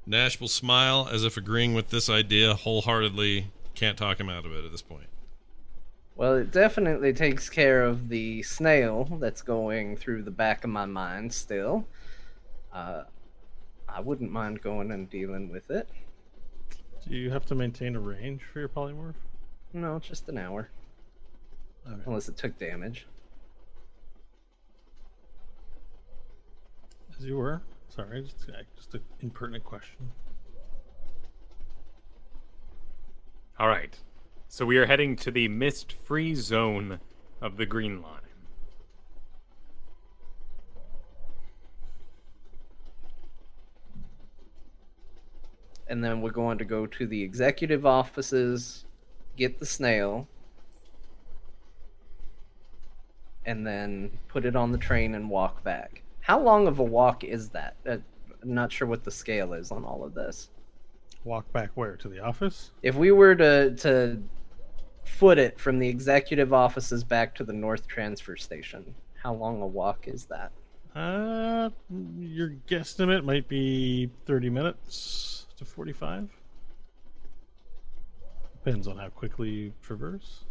Nash 0.06 0.40
will 0.40 0.50
smile 0.50 1.08
as 1.12 1.24
if 1.24 1.38
agreeing 1.38 1.74
with 1.74 1.90
this 1.90 2.10
idea 2.10 2.56
wholeheartedly. 2.56 3.48
Can't 3.74 3.98
talk 3.98 4.20
him 4.20 4.30
out 4.30 4.46
of 4.46 4.52
it 4.52 4.66
at 4.66 4.72
this 4.72 4.82
point. 4.82 5.08
Well, 6.16 6.36
it 6.36 6.52
definitely 6.52 7.14
takes 7.14 7.50
care 7.50 7.84
of 7.84 8.10
the 8.10 8.44
snail 8.44 9.06
that's 9.20 9.42
going 9.42 9.98
through 9.98 10.24
the 10.24 10.32
back 10.32 10.64
of 10.64 10.70
my 10.70 10.86
mind 10.86 11.34
still. 11.34 11.88
Uh, 12.72 13.04
I 13.88 14.02
wouldn't 14.02 14.32
mind 14.32 14.62
going 14.62 14.92
and 14.92 15.10
dealing 15.10 15.50
with 15.52 15.72
it. 15.72 15.90
Do 17.08 17.16
you 17.16 17.32
have 17.32 17.46
to 17.48 17.56
maintain 17.56 17.96
a 17.96 18.00
range 18.00 18.42
for 18.52 18.60
your 18.60 18.70
polymorph? 18.70 19.16
No, 19.74 20.00
just 20.00 20.30
an 20.30 20.38
hour. 20.38 20.70
Okay. 21.88 22.02
Unless 22.06 22.30
it 22.30 22.38
took 22.38 22.58
damage. 22.60 23.08
As 27.18 27.26
you 27.26 27.38
were. 27.38 27.62
Sorry, 27.90 28.22
just, 28.22 28.50
just 28.76 28.94
an 28.96 29.02
impertinent 29.22 29.64
question. 29.64 30.12
All 33.60 33.68
right. 33.68 33.98
So 34.48 34.66
we 34.66 34.78
are 34.78 34.86
heading 34.86 35.16
to 35.18 35.32
the 35.32 35.48
mist 35.48 35.94
free 35.94 36.36
zone 36.36 37.00
of 37.42 37.58
the 37.58 37.66
Green 37.66 38.02
Line. 38.02 38.20
And 45.88 46.04
then 46.04 46.22
we're 46.22 46.32
going 46.32 46.58
to 46.60 46.66
go 46.66 46.86
to 46.86 47.08
the 47.08 47.22
executive 47.22 47.86
offices, 47.86 48.86
get 49.36 49.60
the 49.60 49.66
snail, 49.66 50.28
and 53.46 53.66
then 53.66 54.12
put 54.28 54.46
it 54.46 54.56
on 54.56 54.72
the 54.72 54.78
train 54.78 55.16
and 55.16 55.30
walk 55.30 55.64
back. 55.64 56.03
How 56.24 56.40
long 56.40 56.68
of 56.68 56.80
a 56.80 56.84
walk 56.84 57.26
is 57.26 57.50
that? 57.50 57.76
Uh, 57.86 57.98
I'm 58.42 58.54
not 58.54 58.72
sure 58.72 58.88
what 58.88 59.04
the 59.04 59.12
scale 59.12 59.52
is 59.52 59.72
on 59.72 59.84
all 59.84 60.06
of 60.06 60.14
this. 60.14 60.50
Walk 61.26 61.52
back 61.52 61.72
where? 61.76 61.98
To 61.98 62.08
the 62.08 62.20
office? 62.22 62.72
If 62.82 62.96
we 62.96 63.12
were 63.12 63.36
to 63.36 63.76
to 63.76 64.24
foot 65.04 65.38
it 65.38 65.60
from 65.60 65.80
the 65.80 65.88
executive 65.88 66.54
offices 66.54 67.04
back 67.04 67.36
to 67.36 67.44
the 67.44 67.52
North 67.52 67.88
Transfer 67.90 68.38
Station, 68.38 68.96
how 69.22 69.34
long 69.34 69.62
a 69.62 69.68
walk 69.68 70.08
is 70.08 70.26
that? 70.26 70.54
Uh, 70.96 71.70
your 72.18 72.54
guesstimate 72.68 73.26
might 73.26 73.50
be 73.50 74.10
30 74.26 74.50
minutes 74.50 75.48
to 75.58 75.66
45. 75.66 76.30
Depends 78.64 78.88
on 78.88 78.98
how 78.98 79.10
quickly 79.10 79.50
you 79.50 79.74
traverse. 79.82 80.46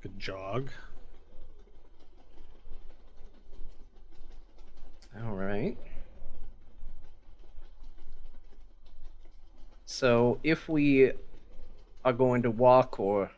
Could 0.00 0.16
jog. 0.16 0.70
All 5.16 5.34
right. 5.34 5.76
So 9.84 10.38
if 10.44 10.68
we 10.68 11.12
are 12.04 12.12
going 12.12 12.42
to 12.42 12.50
walk 12.50 13.00
or 13.00 13.30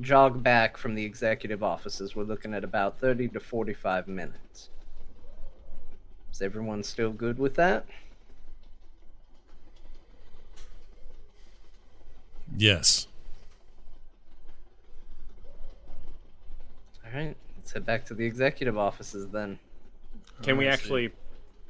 jog 0.00 0.42
back 0.42 0.76
from 0.76 0.94
the 0.94 1.04
executive 1.04 1.62
offices, 1.62 2.14
we're 2.14 2.24
looking 2.24 2.54
at 2.54 2.62
about 2.62 3.00
30 3.00 3.28
to 3.28 3.40
45 3.40 4.06
minutes. 4.08 4.70
Is 6.32 6.40
everyone 6.40 6.82
still 6.82 7.10
good 7.10 7.38
with 7.38 7.56
that? 7.56 7.86
Yes. 12.56 13.06
All 17.04 17.12
right, 17.12 17.36
let's 17.56 17.72
head 17.72 17.84
back 17.84 18.06
to 18.06 18.14
the 18.14 18.24
executive 18.24 18.78
offices 18.78 19.28
then. 19.28 19.58
Can 20.42 20.54
oh, 20.54 20.58
we 20.58 20.66
I 20.66 20.70
see. 20.70 20.74
actually 20.74 21.10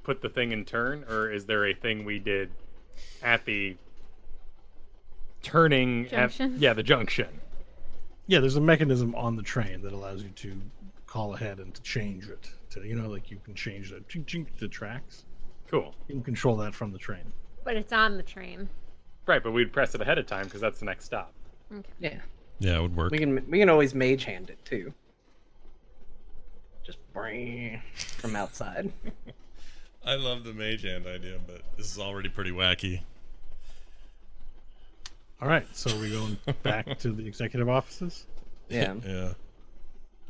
put 0.03 0.21
the 0.23 0.29
thing 0.29 0.53
in 0.53 0.65
turn, 0.65 1.05
or 1.09 1.31
is 1.31 1.47
there 1.47 1.67
a 1.67 1.75
thing 1.75 2.05
we 2.05 2.19
did 2.19 2.51
at 3.23 3.45
the 3.45 3.77
turning 5.43 6.09
Junction? 6.09 6.55
at 6.55 6.61
yeah 6.61 6.73
the 6.73 6.83
junction? 6.83 7.29
Yeah, 8.27 8.41
there's 8.41 8.57
a 8.57 8.61
mechanism 8.61 9.15
on 9.15 9.37
the 9.37 9.43
train 9.43 9.83
that 9.83 9.93
allows 9.93 10.23
you 10.23 10.31
to 10.31 10.61
call 11.07 11.35
ahead 11.35 11.59
and 11.59 11.75
to 11.75 11.83
change 11.83 12.29
it. 12.29 12.51
To 12.71 12.87
you 12.87 12.95
know, 12.95 13.09
like 13.09 13.31
you 13.31 13.39
can 13.45 13.55
change 13.55 13.91
the 13.91 13.97
chink, 14.01 14.25
chink, 14.27 14.47
the 14.59 14.69
tracks. 14.69 15.25
Cool. 15.71 15.95
You 16.09 16.15
can 16.17 16.23
control 16.25 16.57
that 16.59 16.75
from 16.75 16.93
the 16.93 16.99
train. 16.99 17.33
But 17.65 17.77
it's 17.77 17.93
on 17.93 18.17
the 18.17 18.23
train. 18.23 18.69
Right, 19.27 19.43
but 19.43 19.53
we'd 19.53 19.73
press 19.73 19.95
it 19.95 20.01
ahead 20.01 20.19
of 20.19 20.27
time 20.27 20.45
because 20.45 20.61
that's 20.61 20.79
the 20.81 20.85
next 20.85 21.05
stop. 21.05 21.33
Okay. 21.73 21.89
Yeah, 22.01 22.19
Yeah, 22.59 22.79
it 22.79 22.83
would 22.83 22.97
work. 22.97 23.11
we 23.13 23.19
can 23.19 23.45
we 23.51 23.59
can 23.59 23.69
always 23.69 23.95
mage 23.95 24.25
hand 24.25 24.51
it 24.51 24.63
too. 24.65 24.93
Just 26.85 26.99
bring 27.13 27.81
from 27.95 28.37
outside. 28.37 28.93
I 30.05 30.17
love 30.17 30.45
the 30.45 30.53
mage 30.53 30.83
hand 30.83 31.07
idea, 31.07 31.39
but 31.47 31.63
this 31.77 31.93
is 31.93 31.99
already 31.99 32.29
pretty 32.29 32.51
wacky. 32.51 33.03
All 35.41 35.49
right, 35.49 35.67
so 35.73 35.97
we're 35.97 36.11
going 36.11 36.39
back 36.63 36.99
to 37.01 37.13
the 37.13 37.27
executive 37.27 37.69
offices. 37.69 38.27
Yeah. 38.69 38.95
Yeah. 39.05 39.33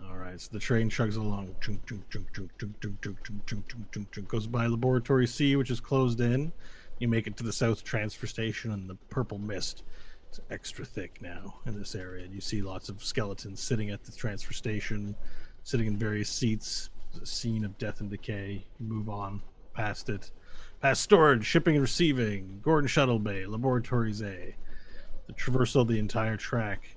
All 0.08 0.16
right, 0.16 0.40
so 0.40 0.50
the 0.52 0.58
train 0.58 0.90
chugs 0.90 1.16
along, 1.16 1.54
chunk, 1.60 1.86
chunk, 1.86 2.08
chunk, 2.10 2.32
chunk, 2.32 2.50
chunk, 2.58 2.80
chunk, 2.80 3.02
chunk, 3.02 3.24
chunk, 3.24 3.46
chunk, 3.46 3.68
chunk, 3.68 3.92
chunk, 3.92 4.12
chunk, 4.12 4.28
goes 4.28 4.46
by 4.46 4.66
Laboratory 4.66 5.26
C, 5.26 5.56
which 5.56 5.70
is 5.70 5.80
closed 5.80 6.20
in. 6.20 6.52
You 6.98 7.08
make 7.08 7.26
it 7.26 7.36
to 7.38 7.44
the 7.44 7.52
south 7.52 7.84
transfer 7.84 8.26
station, 8.26 8.72
and 8.72 8.88
the 8.88 8.96
purple 9.10 9.38
mist 9.38 9.84
is 10.32 10.40
extra 10.50 10.84
thick 10.84 11.20
now 11.22 11.56
in 11.66 11.78
this 11.78 11.94
area. 11.94 12.24
And 12.24 12.34
You 12.34 12.40
see 12.40 12.62
lots 12.62 12.88
of 12.88 13.02
skeletons 13.02 13.62
sitting 13.62 13.90
at 13.90 14.04
the 14.04 14.12
transfer 14.12 14.52
station, 14.52 15.14
sitting 15.64 15.86
in 15.86 15.96
various 15.96 16.28
seats. 16.28 16.90
A 17.20 17.26
scene 17.26 17.64
of 17.64 17.76
death 17.76 18.00
and 18.00 18.08
decay. 18.08 18.64
You 18.80 18.86
move 18.86 19.10
on 19.10 19.42
past 19.74 20.08
it, 20.08 20.30
past 20.80 21.02
storage, 21.02 21.44
shipping 21.44 21.74
and 21.74 21.82
receiving, 21.82 22.60
Gordon 22.62 22.88
Shuttle 22.88 23.18
Bay, 23.18 23.44
Laboratories 23.46 24.22
A. 24.22 24.54
The 25.26 25.32
traversal 25.34 25.82
of 25.82 25.88
the 25.88 25.98
entire 25.98 26.36
track, 26.36 26.96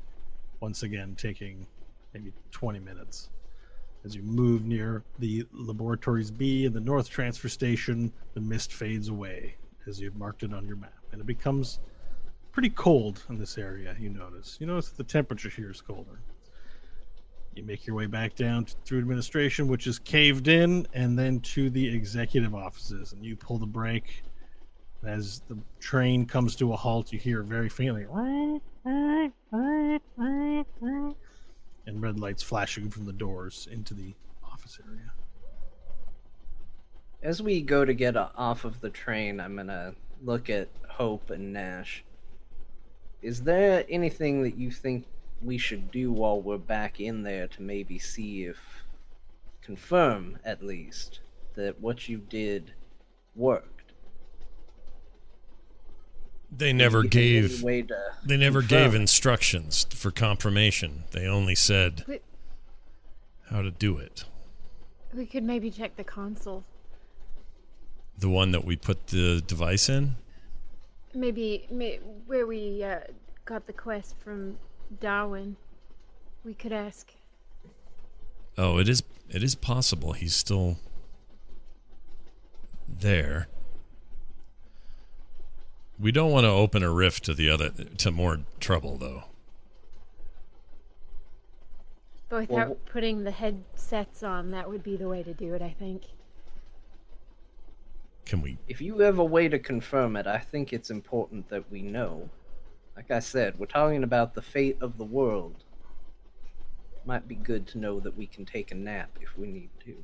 once 0.61 0.83
again 0.83 1.15
taking 1.15 1.67
maybe 2.13 2.31
20 2.51 2.79
minutes. 2.79 3.29
As 4.05 4.15
you 4.15 4.21
move 4.23 4.65
near 4.65 5.03
the 5.19 5.45
Laboratories 5.51 6.31
B 6.31 6.65
and 6.65 6.73
the 6.73 6.79
North 6.79 7.09
Transfer 7.09 7.49
Station, 7.49 8.13
the 8.35 8.41
mist 8.41 8.71
fades 8.71 9.09
away 9.09 9.55
as 9.87 9.99
you've 9.99 10.15
marked 10.15 10.43
it 10.43 10.53
on 10.53 10.65
your 10.65 10.77
map. 10.77 10.93
And 11.11 11.19
it 11.19 11.27
becomes 11.27 11.79
pretty 12.51 12.69
cold 12.69 13.23
in 13.29 13.37
this 13.37 13.57
area, 13.57 13.95
you 13.99 14.09
notice. 14.09 14.57
You 14.59 14.67
notice 14.67 14.89
that 14.89 14.97
the 14.97 15.03
temperature 15.03 15.49
here 15.49 15.71
is 15.71 15.81
colder. 15.81 16.19
You 17.55 17.63
make 17.63 17.87
your 17.87 17.95
way 17.95 18.05
back 18.05 18.35
down 18.35 18.65
to, 18.65 18.75
through 18.83 18.99
administration, 18.99 19.67
which 19.67 19.87
is 19.87 19.97
caved 19.97 20.47
in, 20.47 20.85
and 20.93 21.17
then 21.17 21.39
to 21.41 21.69
the 21.69 21.87
executive 21.87 22.53
offices. 22.53 23.13
And 23.13 23.25
you 23.25 23.35
pull 23.35 23.57
the 23.57 23.65
brake. 23.65 24.23
As 25.05 25.41
the 25.47 25.57
train 25.79 26.25
comes 26.25 26.55
to 26.57 26.73
a 26.73 26.75
halt, 26.75 27.13
you 27.13 27.19
hear 27.19 27.43
very 27.43 27.69
faintly 27.69 28.05
and 31.87 32.01
red 32.01 32.19
lights 32.19 32.43
flashing 32.43 32.89
from 32.89 33.05
the 33.05 33.13
doors 33.13 33.67
into 33.71 33.93
the 33.93 34.13
office 34.43 34.79
area. 34.87 35.11
As 37.21 37.41
we 37.41 37.61
go 37.61 37.85
to 37.85 37.93
get 37.93 38.15
off 38.17 38.65
of 38.65 38.81
the 38.81 38.89
train, 38.89 39.39
I'm 39.39 39.55
gonna 39.55 39.93
look 40.23 40.49
at 40.49 40.69
Hope 40.87 41.29
and 41.29 41.53
Nash. 41.53 42.03
Is 43.21 43.41
there 43.41 43.85
anything 43.89 44.43
that 44.43 44.57
you 44.57 44.71
think 44.71 45.05
we 45.41 45.57
should 45.57 45.91
do 45.91 46.11
while 46.11 46.41
we're 46.41 46.57
back 46.57 46.99
in 46.99 47.23
there 47.23 47.47
to 47.47 47.61
maybe 47.61 47.99
see 47.99 48.45
if, 48.45 48.57
confirm 49.61 50.39
at 50.43 50.63
least, 50.63 51.19
that 51.55 51.79
what 51.79 52.07
you 52.09 52.17
did 52.17 52.73
worked? 53.35 53.93
They 56.55 56.71
never 56.71 57.01
Do 57.01 57.09
gave 57.09 57.63
way 57.63 57.81
to 57.81 57.97
they 58.23 58.37
never 58.37 58.61
confirm 58.61 58.79
gave 58.79 58.95
instructions 58.95 59.85
for 59.89 60.11
confirmation. 60.11 61.03
They 61.11 61.27
only 61.27 61.55
said 61.55 62.05
We, 62.07 62.19
how 63.49 63.61
to 63.61 63.71
do 63.71 63.97
it. 63.97 64.23
we 65.13 65.25
could 65.25 65.43
maybe 65.43 65.69
check 65.69 65.97
the 65.97 66.03
console. 66.03 66.63
The 68.17 68.29
one 68.29 68.51
that 68.51 68.63
we 68.63 68.77
put 68.77 69.07
the 69.07 69.43
device 69.45 69.89
in? 69.89 70.15
Maybe 71.13 71.67
may, 71.69 71.97
where 72.25 72.47
we 72.47 72.83
uh, 72.83 72.99
got 73.43 73.67
the 73.67 73.73
quest 73.73 74.17
from 74.17 74.57
Darwin. 74.99 75.57
We 76.43 76.53
could 76.53 76.71
ask. 76.73 77.11
Oh, 78.57 78.77
it 78.77 78.87
is 78.87 79.03
it 79.29 79.43
is 79.43 79.55
possible 79.55 80.13
he's 80.13 80.35
still 80.35 80.77
there. 82.87 83.47
We 85.99 86.11
don't 86.11 86.31
want 86.31 86.45
to 86.45 86.49
open 86.49 86.83
a 86.83 86.91
rift 86.91 87.23
to 87.25 87.33
the 87.33 87.49
other 87.49 87.69
to 87.69 88.11
more 88.11 88.39
trouble 88.59 88.97
though. 88.97 89.23
But 92.29 92.41
without 92.41 92.67
Well, 92.67 92.77
putting 92.85 93.23
the 93.23 93.31
headsets 93.31 94.23
on, 94.23 94.51
that 94.51 94.69
would 94.69 94.83
be 94.83 94.97
the 94.97 95.07
way 95.07 95.23
to 95.23 95.33
do 95.33 95.53
it, 95.53 95.61
I 95.61 95.75
think. 95.77 96.03
Can 98.25 98.41
we 98.41 98.57
If 98.67 98.81
you 98.81 98.99
have 98.99 99.19
a 99.19 99.23
way 99.23 99.47
to 99.47 99.59
confirm 99.59 100.15
it, 100.15 100.25
I 100.25 100.39
think 100.39 100.73
it's 100.73 100.89
important 100.89 101.49
that 101.49 101.71
we 101.71 101.81
know. 101.81 102.29
Like 102.95 103.11
I 103.11 103.19
said, 103.19 103.59
we're 103.59 103.65
talking 103.65 104.03
about 104.03 104.33
the 104.33 104.41
fate 104.41 104.77
of 104.79 104.97
the 104.97 105.03
world. 105.03 105.63
Might 107.05 107.27
be 107.27 107.35
good 107.35 107.67
to 107.67 107.77
know 107.77 107.99
that 107.99 108.17
we 108.17 108.25
can 108.25 108.45
take 108.45 108.71
a 108.71 108.75
nap 108.75 109.09
if 109.21 109.37
we 109.37 109.47
need 109.47 109.69
to. 109.85 109.95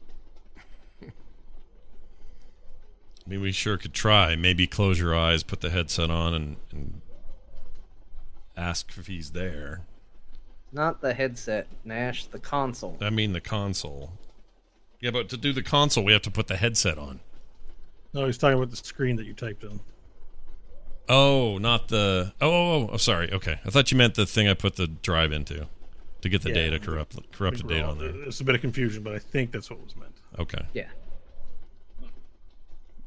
I 3.26 3.30
mean 3.30 3.41
we 3.41 3.51
sure 3.51 3.77
could 3.77 3.93
try. 3.93 4.35
Maybe 4.35 4.68
close 4.68 4.99
your 4.99 5.15
eyes, 5.15 5.43
put 5.43 5.61
the 5.61 5.69
headset 5.69 6.09
on 6.09 6.34
and, 6.34 6.57
and 6.72 7.01
ask 8.57 8.97
if 8.97 9.07
he's 9.07 9.31
there. 9.31 9.81
Not 10.72 11.01
the 11.01 11.13
headset, 11.13 11.68
Nash, 11.84 12.26
the 12.26 12.39
console. 12.39 12.97
I 13.01 13.09
mean 13.09 13.34
the 13.34 13.41
console. 13.41 14.13
Yeah, 14.99 15.11
but 15.11 15.30
to 15.30 15.38
do 15.38 15.53
the 15.53 15.63
console 15.63 16.03
we 16.03 16.13
have 16.13 16.22
to 16.23 16.31
put 16.31 16.47
the 16.47 16.57
headset 16.57 16.97
on. 16.97 17.19
No, 18.13 18.26
he's 18.26 18.38
talking 18.38 18.57
about 18.57 18.69
the 18.69 18.76
screen 18.76 19.15
that 19.15 19.26
you 19.26 19.34
typed 19.34 19.63
in. 19.63 19.80
Oh, 21.13 21.57
not 21.57 21.89
the. 21.89 22.31
Oh, 22.39 22.49
oh, 22.49 22.73
oh, 22.83 22.89
oh, 22.93 22.97
sorry. 22.97 23.29
Okay, 23.33 23.59
I 23.65 23.69
thought 23.69 23.91
you 23.91 23.97
meant 23.97 24.15
the 24.15 24.25
thing 24.25 24.47
I 24.47 24.53
put 24.53 24.77
the 24.77 24.88
drive 24.88 25.33
into 25.33 25.67
to 26.21 26.29
get 26.29 26.41
the 26.41 26.49
Yeah. 26.49 26.55
data 26.55 26.79
corrupt, 26.79 27.17
corrupted 27.33 27.67
data 27.67 27.83
on 27.85 27.97
there. 27.97 28.13
There's 28.13 28.39
a 28.39 28.45
bit 28.45 28.55
of 28.55 28.61
confusion, 28.61 29.03
but 29.03 29.13
I 29.13 29.19
think 29.19 29.51
that's 29.51 29.69
what 29.69 29.83
was 29.83 29.93
meant. 29.97 30.15
Okay. 30.39 30.65
Yeah. 30.73 30.88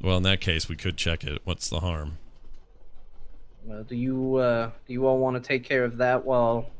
Well, 0.03 0.19
in 0.19 0.23
that 0.25 0.43
case, 0.43 0.69
we 0.69 0.77
could 0.77 0.99
check 0.99 1.25
it. 1.25 1.41
What's 1.45 1.71
the 1.71 1.81
harm? 1.81 2.19
Well, 3.65 3.85
do 3.85 3.97
you 3.97 4.37
uh, 4.37 4.71
do 4.87 4.93
you 4.93 5.07
all 5.07 5.19
want 5.19 5.43
to 5.43 5.49
take 5.49 5.65
care 5.65 5.85
of 5.85 5.97
that 5.97 6.27
while 6.27 6.71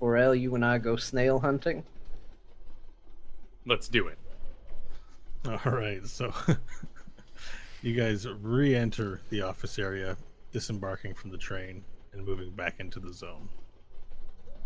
Varel, 0.00 0.38
you 0.38 0.56
and 0.56 0.64
I 0.64 0.78
go 0.78 0.96
snail 0.96 1.38
hunting? 1.38 1.84
Let's 3.64 3.86
do 3.86 4.08
it. 4.08 4.18
All 5.46 5.72
right, 5.72 6.04
so 6.04 6.32
you 7.82 7.94
guys 7.94 8.26
re-enter 8.26 9.20
the 9.30 9.42
office 9.42 9.78
area, 9.78 10.16
disembarking 10.52 11.14
from 11.14 11.30
the 11.30 11.38
train 11.38 11.82
and 12.12 12.24
moving 12.24 12.50
back 12.50 12.76
into 12.78 13.00
the 13.00 13.12
zone. 13.12 13.48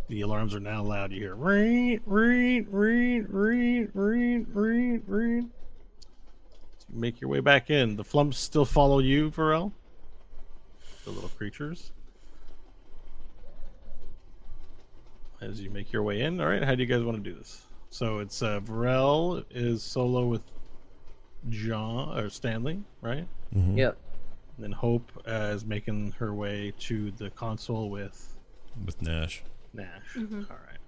The 0.09 0.21
alarms 0.21 0.55
are 0.55 0.61
now 0.61 0.83
loud. 0.83 1.13
You 1.13 1.21
hear 1.21 1.35
read, 1.35 2.01
read, 2.07 2.67
read, 2.71 3.27
read, 3.29 3.89
read, 3.95 4.47
read, 4.55 5.03
read. 5.07 5.45
So 6.79 6.87
you 6.93 7.01
make 7.01 7.21
your 7.21 7.29
way 7.31 7.41
back 7.41 7.71
in. 7.71 7.97
The 7.97 8.05
flumps 8.05 8.39
still 8.39 8.65
follow 8.65 8.99
you, 9.01 9.31
Varel. 9.31 9.73
The 11.05 11.11
little 11.11 11.31
creatures. 11.31 11.93
As 15.41 15.61
you 15.61 15.71
make 15.71 15.93
your 15.93 16.03
way 16.03 16.23
in, 16.23 16.41
all 16.41 16.47
right. 16.49 16.63
How 16.63 16.75
do 16.75 16.83
you 16.83 16.87
guys 16.89 17.03
want 17.03 17.23
to 17.23 17.31
do 17.31 17.37
this? 17.37 17.63
So 17.91 18.19
it's 18.19 18.43
uh, 18.43 18.61
Varel 18.61 19.45
is 19.51 19.83
solo 19.83 20.27
with 20.27 20.43
John 21.51 22.17
or 22.19 22.31
Stanley, 22.31 22.83
right? 23.01 23.27
Mhm. 23.55 23.77
Yep. 23.77 23.99
And 24.57 24.65
then 24.65 24.73
Hope 24.73 25.13
uh, 25.29 25.53
is 25.55 25.65
making 25.65 26.13
her 26.13 26.33
way 26.35 26.73
to 26.81 27.11
the 27.13 27.31
console 27.31 27.91
with 27.91 28.39
with 28.85 29.01
Nash. 29.03 29.43
Nash. 29.73 30.17
All 30.17 30.23
right. 30.23 30.79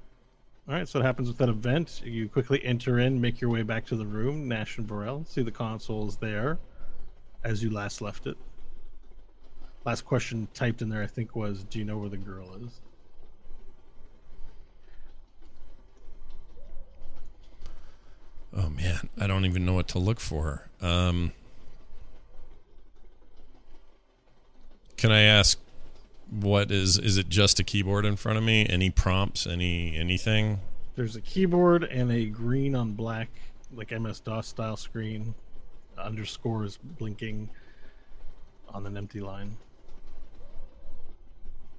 All 0.68 0.74
right. 0.74 0.88
So 0.88 0.98
what 0.98 1.06
happens 1.06 1.28
with 1.28 1.38
that 1.38 1.48
event? 1.48 2.02
You 2.04 2.28
quickly 2.28 2.64
enter 2.64 2.98
in, 2.98 3.20
make 3.20 3.40
your 3.40 3.50
way 3.50 3.62
back 3.62 3.84
to 3.86 3.96
the 3.96 4.06
room. 4.06 4.48
Nash 4.48 4.78
and 4.78 4.86
Varel 4.88 5.26
see 5.26 5.42
the 5.42 5.50
console 5.50 6.08
is 6.08 6.16
there, 6.16 6.58
as 7.44 7.62
you 7.62 7.70
last 7.70 8.00
left 8.00 8.26
it. 8.26 8.36
Last 9.84 10.04
question 10.04 10.48
typed 10.54 10.82
in 10.82 10.88
there, 10.88 11.02
I 11.02 11.06
think, 11.06 11.36
was, 11.36 11.64
"Do 11.64 11.78
you 11.78 11.84
know 11.84 11.98
where 11.98 12.10
the 12.10 12.16
girl 12.16 12.54
is?" 12.64 12.80
Oh 18.56 18.70
man, 18.70 19.08
I 19.20 19.26
don't 19.26 19.44
even 19.44 19.64
know 19.64 19.74
what 19.74 19.88
to 19.88 19.98
look 19.98 20.20
for. 20.20 20.68
Um, 20.80 21.32
can 24.98 25.12
I 25.12 25.22
ask 25.22 25.58
what 26.30 26.70
is 26.70 26.98
is 26.98 27.16
it 27.16 27.28
just 27.30 27.58
a 27.58 27.64
keyboard 27.64 28.04
in 28.04 28.16
front 28.16 28.36
of 28.36 28.44
me? 28.44 28.66
Any 28.68 28.90
prompts? 28.90 29.46
Any 29.46 29.96
anything? 29.96 30.60
There's 30.94 31.16
a 31.16 31.20
keyboard 31.20 31.84
and 31.84 32.10
a 32.10 32.26
green 32.26 32.74
on 32.74 32.92
black, 32.92 33.30
like 33.72 33.98
MS 33.98 34.20
DOS 34.20 34.48
style 34.48 34.76
screen. 34.76 35.34
Underscores 35.96 36.78
blinking 36.98 37.48
on 38.68 38.86
an 38.86 38.96
empty 38.96 39.20
line. 39.20 39.56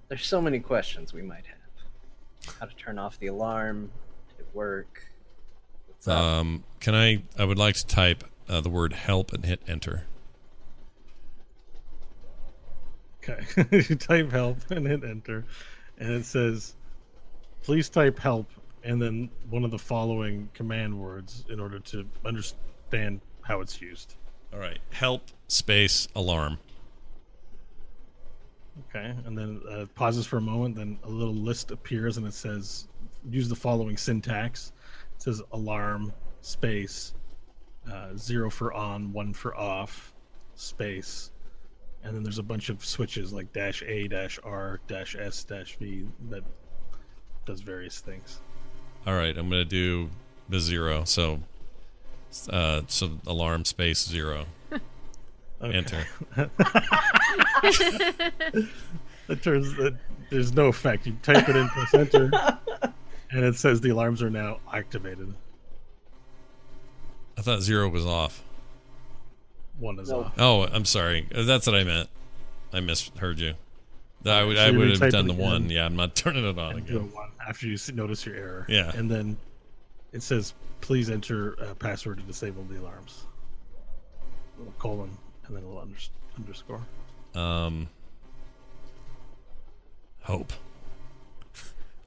There's 0.07 0.25
so 0.25 0.41
many 0.41 0.59
questions 0.59 1.13
we 1.13 1.21
might 1.21 1.45
have. 1.45 2.55
How 2.59 2.65
to 2.65 2.75
turn 2.75 2.97
off 2.97 3.19
the 3.19 3.27
alarm? 3.27 3.91
Did 4.29 4.45
it 4.45 4.49
work? 4.53 5.03
Um, 6.07 6.63
can 6.79 6.95
I? 6.95 7.21
I 7.37 7.45
would 7.45 7.57
like 7.57 7.75
to 7.75 7.85
type 7.85 8.23
uh, 8.47 8.61
the 8.61 8.69
word 8.69 8.93
help 8.93 9.31
and 9.31 9.45
hit 9.45 9.61
enter. 9.67 10.05
Okay. 13.21 13.45
you 13.71 13.95
type 13.95 14.31
help 14.31 14.57
and 14.71 14.87
hit 14.87 15.03
enter, 15.03 15.45
and 15.97 16.11
it 16.11 16.25
says, 16.25 16.75
please 17.61 17.89
type 17.89 18.17
help 18.17 18.49
and 18.83 19.01
then 19.01 19.29
one 19.49 19.63
of 19.63 19.71
the 19.71 19.79
following 19.79 20.49
command 20.53 20.97
words 20.97 21.45
in 21.49 21.59
order 21.59 21.79
to 21.79 22.05
understand 22.25 23.19
how 23.41 23.61
it's 23.61 23.81
used. 23.81 24.15
All 24.53 24.59
right, 24.59 24.79
help 24.91 25.23
space 25.47 26.07
alarm. 26.15 26.57
Okay. 28.89 29.13
And 29.25 29.37
then 29.37 29.61
uh, 29.69 29.85
pauses 29.93 30.25
for 30.25 30.37
a 30.37 30.41
moment, 30.41 30.75
then 30.75 30.97
a 31.03 31.09
little 31.09 31.33
list 31.33 31.71
appears 31.71 32.17
and 32.17 32.25
it 32.25 32.33
says, 32.33 32.87
use 33.29 33.49
the 33.49 33.55
following 33.55 33.97
syntax. 33.97 34.71
It 35.15 35.23
says 35.23 35.41
alarm, 35.51 36.13
space, 36.41 37.13
uh, 37.91 38.15
zero 38.15 38.49
for 38.49 38.73
on, 38.73 39.11
one 39.11 39.33
for 39.33 39.55
off, 39.55 40.13
space. 40.55 41.31
And 42.03 42.15
then 42.15 42.23
there's 42.23 42.39
a 42.39 42.43
bunch 42.43 42.69
of 42.69 42.83
switches 42.83 43.33
like 43.33 43.51
dash 43.51 43.83
A, 43.83 44.07
dash 44.07 44.39
R, 44.43 44.79
dash 44.87 45.15
S, 45.17 45.43
dash 45.43 45.75
V 45.77 46.05
that 46.29 46.43
does 47.45 47.61
various 47.61 47.99
things. 47.99 48.39
All 49.05 49.15
right, 49.15 49.37
I'm 49.37 49.49
gonna 49.49 49.65
do 49.65 50.09
the 50.47 50.59
zero. 50.59 51.03
So, 51.03 51.41
uh, 52.49 52.81
so 52.87 53.11
alarm 53.27 53.65
space 53.65 54.07
zero. 54.07 54.45
Enter. 55.61 56.05
It 59.29 59.43
turns 59.43 59.75
that 59.75 59.95
there's 60.31 60.53
no 60.53 60.67
effect. 60.67 61.05
You 61.05 61.15
type 61.21 61.47
it 61.47 61.55
in, 61.55 61.69
press 61.69 61.93
enter, 61.93 62.31
and 63.31 63.45
it 63.45 63.55
says 63.55 63.79
the 63.79 63.91
alarms 63.91 64.23
are 64.23 64.29
now 64.31 64.57
activated. 64.73 65.33
I 67.37 67.41
thought 67.41 67.61
zero 67.61 67.87
was 67.87 68.05
off. 68.05 68.43
One 69.79 69.97
is 69.99 70.09
No. 70.09 70.21
off. 70.25 70.33
Oh, 70.37 70.63
I'm 70.63 70.85
sorry. 70.85 71.27
Uh, 71.33 71.43
That's 71.43 71.65
what 71.65 71.75
I 71.75 71.83
meant. 71.83 72.09
I 72.73 72.79
misheard 72.81 73.39
you. 73.39 73.53
I 74.25 74.43
would, 74.43 74.57
so 74.57 74.63
I 74.63 74.71
would 74.71 74.89
have 74.99 75.11
done 75.11 75.29
it 75.29 75.33
the 75.35 75.41
one. 75.41 75.69
Yeah, 75.69 75.85
I'm 75.85 75.95
not 75.95 76.13
turning 76.15 76.45
it 76.45 76.59
on 76.59 76.75
and 76.77 76.85
do 76.85 76.93
a 76.97 76.99
again. 76.99 77.11
one 77.13 77.29
after 77.47 77.67
you 77.67 77.77
notice 77.93 78.25
your 78.25 78.35
error. 78.35 78.65
Yeah. 78.67 78.91
And 78.93 79.09
then 79.09 79.37
it 80.11 80.21
says, 80.21 80.53
please 80.81 81.09
enter 81.09 81.53
a 81.53 81.73
password 81.75 82.17
to 82.17 82.23
disable 82.23 82.63
the 82.65 82.79
alarms. 82.79 83.25
little 84.57 84.73
colon 84.77 85.17
and 85.47 85.55
then 85.55 85.63
a 85.63 85.67
little 85.67 85.81
unders- 85.81 86.09
underscore. 86.37 86.81
Um, 87.33 87.87
hope. 90.23 90.51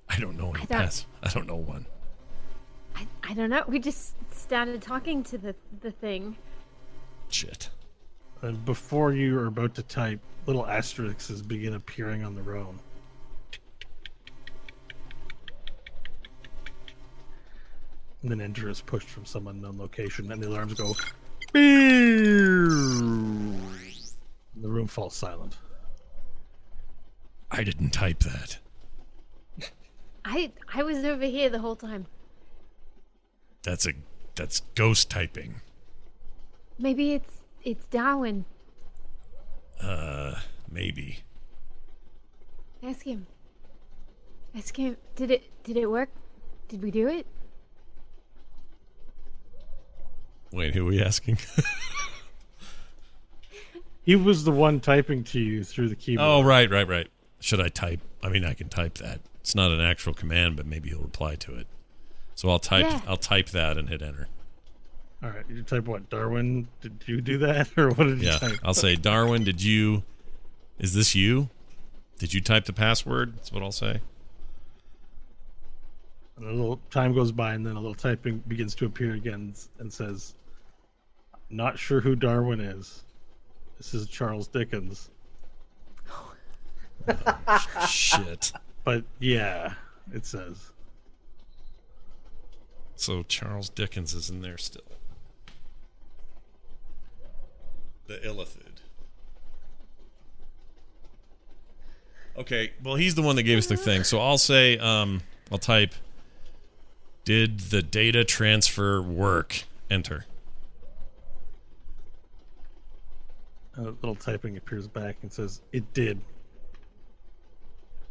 I 0.08 0.18
don't 0.18 0.36
know 0.36 0.50
any 0.50 0.56
I 0.62 0.66
don't- 0.66 0.68
pass. 0.68 1.06
I 1.22 1.30
don't 1.30 1.46
know 1.46 1.56
one. 1.56 1.86
I, 2.94 3.06
I 3.22 3.32
don't 3.32 3.48
know. 3.48 3.64
We 3.66 3.78
just 3.78 4.14
started 4.32 4.82
talking 4.82 5.22
to 5.24 5.38
the 5.38 5.54
the 5.80 5.90
thing. 5.90 6.36
Shit. 7.32 7.70
And 8.42 8.62
before 8.64 9.12
you 9.12 9.38
are 9.38 9.46
about 9.46 9.74
to 9.76 9.82
type, 9.82 10.20
little 10.46 10.66
asterisks 10.66 11.30
begin 11.40 11.74
appearing 11.74 12.24
on 12.24 12.34
the 12.34 12.42
roam. 12.42 12.80
And 18.20 18.30
then 18.30 18.40
enter 18.40 18.68
is 18.68 18.82
pushed 18.82 19.08
from 19.08 19.24
some 19.24 19.48
unknown 19.48 19.78
location, 19.78 20.30
and 20.30 20.42
the 20.42 20.48
alarms 20.48 20.74
go. 20.74 20.94
And 21.54 23.60
the 24.56 24.68
room 24.68 24.86
falls 24.86 25.16
silent. 25.16 25.56
I 27.50 27.64
didn't 27.64 27.90
type 27.90 28.20
that. 28.20 28.58
I 30.24 30.52
I 30.72 30.82
was 30.82 31.04
over 31.04 31.24
here 31.24 31.50
the 31.50 31.58
whole 31.58 31.76
time. 31.76 32.06
That's 33.62 33.86
a 33.86 33.92
that's 34.34 34.60
ghost 34.74 35.10
typing. 35.10 35.60
Maybe 36.82 37.12
it's 37.12 37.44
it's 37.62 37.86
Darwin. 37.86 38.44
Uh, 39.80 40.34
maybe. 40.68 41.20
Ask 42.82 43.06
him. 43.06 43.28
Ask 44.52 44.76
him. 44.76 44.96
Did 45.14 45.30
it 45.30 45.44
did 45.62 45.76
it 45.76 45.86
work? 45.88 46.08
Did 46.66 46.82
we 46.82 46.90
do 46.90 47.06
it? 47.06 47.24
Wait, 50.52 50.74
who 50.74 50.82
are 50.86 50.90
we 50.90 51.00
asking? 51.00 51.38
He 54.04 54.16
was 54.16 54.42
the 54.42 54.50
one 54.50 54.80
typing 54.80 55.22
to 55.22 55.38
you 55.38 55.62
through 55.62 55.88
the 55.88 55.94
keyboard. 55.94 56.26
oh, 56.28 56.42
right, 56.42 56.68
right, 56.68 56.88
right. 56.88 57.06
Should 57.38 57.60
I 57.60 57.68
type? 57.68 58.00
I 58.20 58.30
mean, 58.30 58.44
I 58.44 58.52
can 58.52 58.68
type 58.68 58.94
that. 58.94 59.20
It's 59.40 59.54
not 59.54 59.70
an 59.70 59.80
actual 59.80 60.12
command, 60.12 60.56
but 60.56 60.66
maybe 60.66 60.88
he'll 60.88 61.02
reply 61.02 61.36
to 61.36 61.54
it. 61.54 61.68
So 62.34 62.50
I'll 62.50 62.58
type. 62.58 62.84
Yeah. 62.84 63.00
I'll 63.06 63.16
type 63.16 63.50
that 63.50 63.78
and 63.78 63.88
hit 63.88 64.02
enter. 64.02 64.26
All 65.22 65.30
right, 65.30 65.44
you 65.48 65.62
type 65.62 65.86
what? 65.86 66.10
Darwin? 66.10 66.66
Did 66.80 67.04
you 67.06 67.20
do 67.20 67.38
that, 67.38 67.70
or 67.78 67.90
what 67.90 68.04
did 68.04 68.20
you 68.20 68.28
Yeah, 68.28 68.38
type? 68.38 68.58
I'll 68.64 68.74
say, 68.74 68.96
Darwin, 68.96 69.44
did 69.44 69.62
you? 69.62 70.02
Is 70.78 70.94
this 70.94 71.14
you? 71.14 71.48
Did 72.18 72.34
you 72.34 72.40
type 72.40 72.64
the 72.64 72.72
password? 72.72 73.36
That's 73.36 73.52
what 73.52 73.62
I'll 73.62 73.70
say. 73.72 74.00
And 76.36 76.46
a 76.46 76.50
little 76.52 76.80
time 76.90 77.14
goes 77.14 77.30
by, 77.30 77.54
and 77.54 77.64
then 77.64 77.76
a 77.76 77.80
little 77.80 77.94
typing 77.94 78.38
begins 78.48 78.74
to 78.76 78.86
appear 78.86 79.14
again, 79.14 79.54
and 79.78 79.92
says, 79.92 80.34
"Not 81.50 81.78
sure 81.78 82.00
who 82.00 82.16
Darwin 82.16 82.58
is. 82.60 83.04
This 83.76 83.94
is 83.94 84.08
Charles 84.08 84.48
Dickens, 84.48 85.10
Shit. 87.88 88.52
but 88.84 89.04
yeah, 89.20 89.74
it 90.12 90.26
says." 90.26 90.70
So 92.96 93.22
Charles 93.24 93.68
Dickens 93.68 94.14
is 94.14 94.30
in 94.30 94.42
there 94.42 94.58
still. 94.58 94.82
The 98.06 98.18
Illithid. 98.18 98.80
Okay, 102.36 102.72
well 102.82 102.96
he's 102.96 103.14
the 103.14 103.22
one 103.22 103.36
that 103.36 103.42
gave 103.42 103.58
us 103.58 103.66
the 103.66 103.76
thing. 103.76 104.04
So 104.04 104.18
I'll 104.18 104.38
say 104.38 104.78
um 104.78 105.20
I'll 105.50 105.58
type 105.58 105.94
did 107.24 107.60
the 107.60 107.82
data 107.82 108.24
transfer 108.24 109.00
work? 109.00 109.64
Enter. 109.90 110.26
A 113.76 113.82
little 113.82 114.14
typing 114.14 114.56
appears 114.56 114.88
back 114.88 115.16
and 115.22 115.32
says, 115.32 115.62
"It 115.72 115.94
did." 115.94 116.20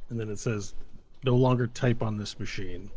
And 0.09 0.19
then 0.19 0.29
it 0.29 0.39
says, 0.39 0.73
"No 1.23 1.35
longer 1.35 1.67
type 1.67 2.01
on 2.01 2.17
this 2.17 2.39
machine. 2.39 2.89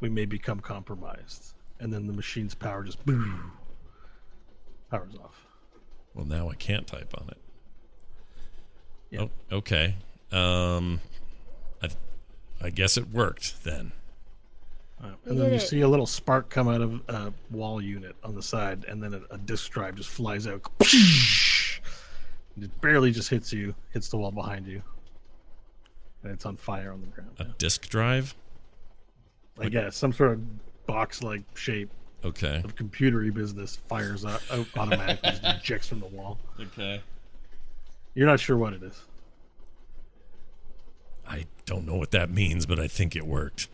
We 0.00 0.08
may 0.08 0.26
become 0.26 0.60
compromised." 0.60 1.54
And 1.80 1.92
then 1.92 2.06
the 2.06 2.12
machine's 2.12 2.54
power 2.54 2.84
just 2.84 3.04
boom, 3.04 3.52
powers 4.94 5.14
off. 5.22 5.46
Well 6.14 6.26
now 6.26 6.50
I 6.50 6.54
can't 6.54 6.86
type 6.86 7.14
on 7.20 7.28
it. 7.28 7.38
Yeah. 9.10 9.22
Oh, 9.22 9.30
okay. 9.56 9.96
Um 10.30 11.00
I 11.82 11.88
I 12.60 12.70
guess 12.70 12.96
it 12.96 13.10
worked 13.10 13.64
then. 13.64 13.92
Uh, 15.02 15.08
and 15.26 15.38
then 15.38 15.52
you 15.52 15.58
see 15.58 15.82
a 15.82 15.88
little 15.88 16.06
spark 16.06 16.48
come 16.48 16.68
out 16.68 16.80
of 16.80 17.00
a 17.08 17.32
wall 17.50 17.82
unit 17.82 18.16
on 18.22 18.34
the 18.34 18.42
side, 18.42 18.86
and 18.88 19.02
then 19.02 19.12
a, 19.12 19.34
a 19.34 19.38
disk 19.38 19.70
drive 19.72 19.96
just 19.96 20.08
flies 20.08 20.46
out. 20.46 20.62
It 20.80 22.80
barely 22.80 23.10
just 23.10 23.28
hits 23.28 23.52
you, 23.52 23.74
hits 23.90 24.08
the 24.08 24.16
wall 24.16 24.30
behind 24.30 24.66
you, 24.66 24.80
and 26.22 26.32
it's 26.32 26.46
on 26.46 26.56
fire 26.56 26.92
on 26.92 27.02
the 27.02 27.08
ground. 27.08 27.32
A 27.38 27.44
disk 27.58 27.88
drive? 27.88 28.34
I 29.60 29.68
guess 29.68 29.96
some 29.96 30.12
sort 30.12 30.32
of 30.32 30.86
box-like 30.86 31.42
shape. 31.54 31.90
Okay. 32.24 32.62
of 32.64 32.74
computery 32.74 33.32
business 33.32 33.76
fires 33.76 34.24
out, 34.24 34.42
out 34.50 34.66
oh, 34.76 34.80
automatically, 34.80 35.30
just 35.30 35.44
ejects 35.44 35.88
from 35.88 36.00
the 36.00 36.06
wall. 36.06 36.38
Okay. 36.58 37.02
You're 38.14 38.26
not 38.26 38.40
sure 38.40 38.56
what 38.56 38.72
it 38.72 38.82
is. 38.82 39.02
I 41.28 41.46
don't 41.66 41.86
know 41.86 41.96
what 41.96 42.12
that 42.12 42.30
means, 42.30 42.64
but 42.66 42.78
I 42.78 42.88
think 42.88 43.14
it 43.14 43.26
worked. 43.26 43.68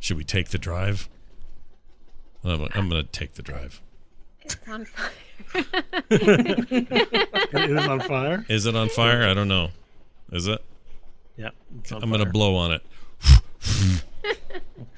Should 0.00 0.16
we 0.16 0.24
take 0.24 0.48
the 0.48 0.58
drive? 0.58 1.08
I'm, 2.44 2.68
I'm 2.74 2.88
going 2.88 3.04
to 3.04 3.10
take 3.10 3.34
the 3.34 3.42
drive. 3.42 3.80
It's 4.42 4.56
on 4.68 4.84
fire. 4.84 5.10
It 7.50 7.70
is 7.70 7.86
on 7.86 8.00
fire. 8.00 8.44
Is 8.48 8.66
it 8.66 8.76
on 8.76 8.88
fire? 8.88 9.22
I 9.22 9.34
don't 9.34 9.48
know. 9.48 9.70
Is 10.32 10.46
it? 10.46 10.62
Yeah, 11.36 11.50
I'm 11.92 12.10
going 12.10 12.24
to 12.24 12.30
blow 12.30 12.56
on 12.56 12.72
it. 12.72 12.82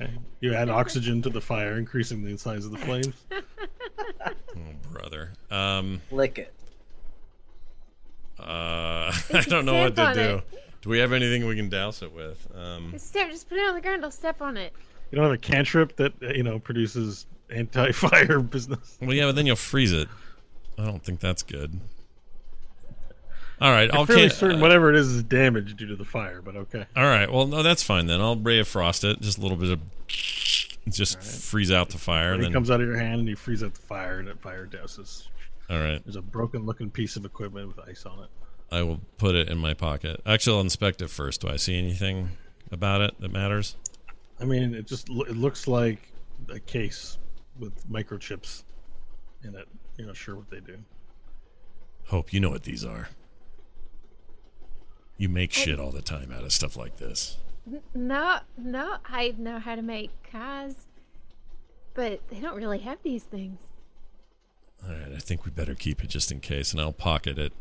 Okay. 0.01 0.11
You 0.41 0.55
add 0.55 0.69
oxygen 0.71 1.21
to 1.23 1.31
the 1.31 1.41
fire, 1.41 1.77
increasing 1.77 2.25
the 2.25 2.37
size 2.39 2.65
of 2.65 2.71
the 2.73 2.79
flames. 2.79 3.15
Oh, 3.33 4.33
brother. 4.93 5.33
Um, 5.51 6.01
Lick 6.11 6.39
it. 6.39 6.55
uh, 8.39 9.13
I 9.35 9.43
don't 9.49 9.65
know 9.65 9.83
what 9.83 9.97
to 9.97 10.13
do. 10.15 10.21
it. 10.21 10.65
Do 10.83 10.89
we 10.91 10.99
have 10.99 11.13
anything 11.13 11.47
we 11.47 11.57
can 11.57 11.69
douse 11.69 12.03
it 12.03 12.13
with? 12.13 12.47
Um, 12.55 12.95
Step, 12.99 13.31
just 13.31 13.49
put 13.49 13.59
it 13.59 13.69
on 13.69 13.75
the 13.75 13.81
ground. 13.83 14.03
I'll 14.05 14.11
step 14.11 14.41
on 14.41 14.57
it. 14.57 14.73
You 15.11 15.17
don't 15.17 15.25
have 15.25 15.35
a 15.35 15.39
cantrip 15.39 15.97
that 15.97 16.13
uh, 16.23 16.29
you 16.29 16.43
know 16.43 16.59
produces 16.59 17.27
anti-fire 17.51 18.41
business. 18.41 18.97
well, 19.01 19.13
yeah, 19.13 19.27
but 19.27 19.35
then 19.37 19.45
you'll 19.47 19.57
freeze 19.57 19.93
it. 19.93 20.09
I 20.79 20.85
don't 20.87 21.03
think 21.03 21.21
that's 21.21 21.43
good. 21.43 21.79
All 23.61 23.71
right, 23.71 23.93
I'll 23.93 24.01
I'm 24.01 24.07
fairly 24.07 24.31
certain 24.31 24.59
uh, 24.59 24.63
whatever 24.63 24.89
it 24.89 24.97
is 24.97 25.09
is 25.09 25.23
damaged 25.23 25.77
due 25.77 25.87
to 25.89 25.97
the 25.97 26.05
fire, 26.05 26.41
but 26.41 26.57
okay. 26.57 26.87
All 26.97 27.05
right. 27.05 27.31
Well, 27.31 27.47
no, 27.47 27.63
that's 27.63 27.83
fine 27.83 28.07
then. 28.07 28.21
I'll 28.21 28.37
ray 28.37 28.59
of 28.59 28.69
frost 28.69 29.05
it. 29.05 29.21
Just 29.21 29.37
a 29.37 29.43
little 29.43 29.59
bit 29.59 29.71
of, 29.71 29.81
just 30.89 31.23
freeze 31.23 31.71
out 31.71 31.91
the 31.91 31.99
fire, 31.99 32.33
and 32.33 32.41
it 32.41 32.45
then. 32.45 32.53
comes 32.53 32.71
out 32.71 32.81
of 32.81 32.87
your 32.87 32.97
hand 32.97 33.21
and 33.21 33.29
you 33.29 33.37
freeze 33.37 33.63
out 33.63 33.75
the 33.75 33.83
fire, 33.83 34.19
and 34.19 34.29
it 34.29 34.41
fire 34.41 34.67
douses. 34.67 35.29
all 35.69 35.79
right. 35.79 36.03
There's 36.05 36.17
a 36.17 36.23
broken-looking 36.23 36.91
piece 36.91 37.17
of 37.17 37.25
equipment 37.27 37.69
with 37.69 37.79
ice 37.87 38.07
on 38.07 38.25
it. 38.25 38.31
I 38.73 38.83
will 38.83 39.01
put 39.19 39.35
it 39.35 39.49
in 39.49 39.59
my 39.59 39.75
pocket. 39.75 40.23
Actually, 40.25 40.57
I'll 40.57 40.63
inspect 40.63 41.03
it 41.03 41.11
first. 41.11 41.43
Do 41.43 41.49
I 41.49 41.57
see 41.57 41.77
anything 41.77 42.31
about 42.71 43.01
it 43.03 43.21
that 43.21 43.33
matters? 43.33 43.77
I 44.41 44.45
mean, 44.45 44.75
it 44.75 44.87
just 44.87 45.11
it 45.11 45.37
looks 45.37 45.69
like 45.69 46.13
a 46.49 46.61
case 46.61 47.19
with 47.59 47.87
microchips 47.91 48.63
in 49.45 49.55
it. 49.55 49.69
You're 49.99 50.07
not 50.07 50.17
sure 50.17 50.37
what 50.37 50.49
they 50.49 50.61
do. 50.61 50.79
Hope 52.07 52.33
you 52.33 52.41
know 52.41 52.51
what 52.51 52.63
these 52.63 52.85
are. 52.85 53.09
You 55.21 55.29
make 55.29 55.53
shit 55.53 55.79
all 55.79 55.91
the 55.91 56.01
time 56.01 56.33
out 56.33 56.45
of 56.45 56.53
stuff 56.53 56.79
like 56.79 56.97
this. 56.97 57.37
No, 57.93 58.39
no, 58.57 58.97
I 59.05 59.35
know 59.37 59.59
how 59.59 59.75
to 59.75 59.83
make 59.83 60.11
cars, 60.33 60.87
but 61.93 62.27
they 62.31 62.41
don't 62.41 62.57
really 62.57 62.79
have 62.79 62.97
these 63.03 63.25
things. 63.25 63.59
All 64.83 64.95
right, 64.95 65.13
I 65.15 65.19
think 65.19 65.45
we 65.45 65.51
better 65.51 65.75
keep 65.75 66.03
it 66.03 66.09
just 66.09 66.33
in 66.33 66.41
case, 66.41 66.73
and 66.73 66.81
I'll 66.81 66.95
pocket 66.95 67.39
it. 67.39 67.53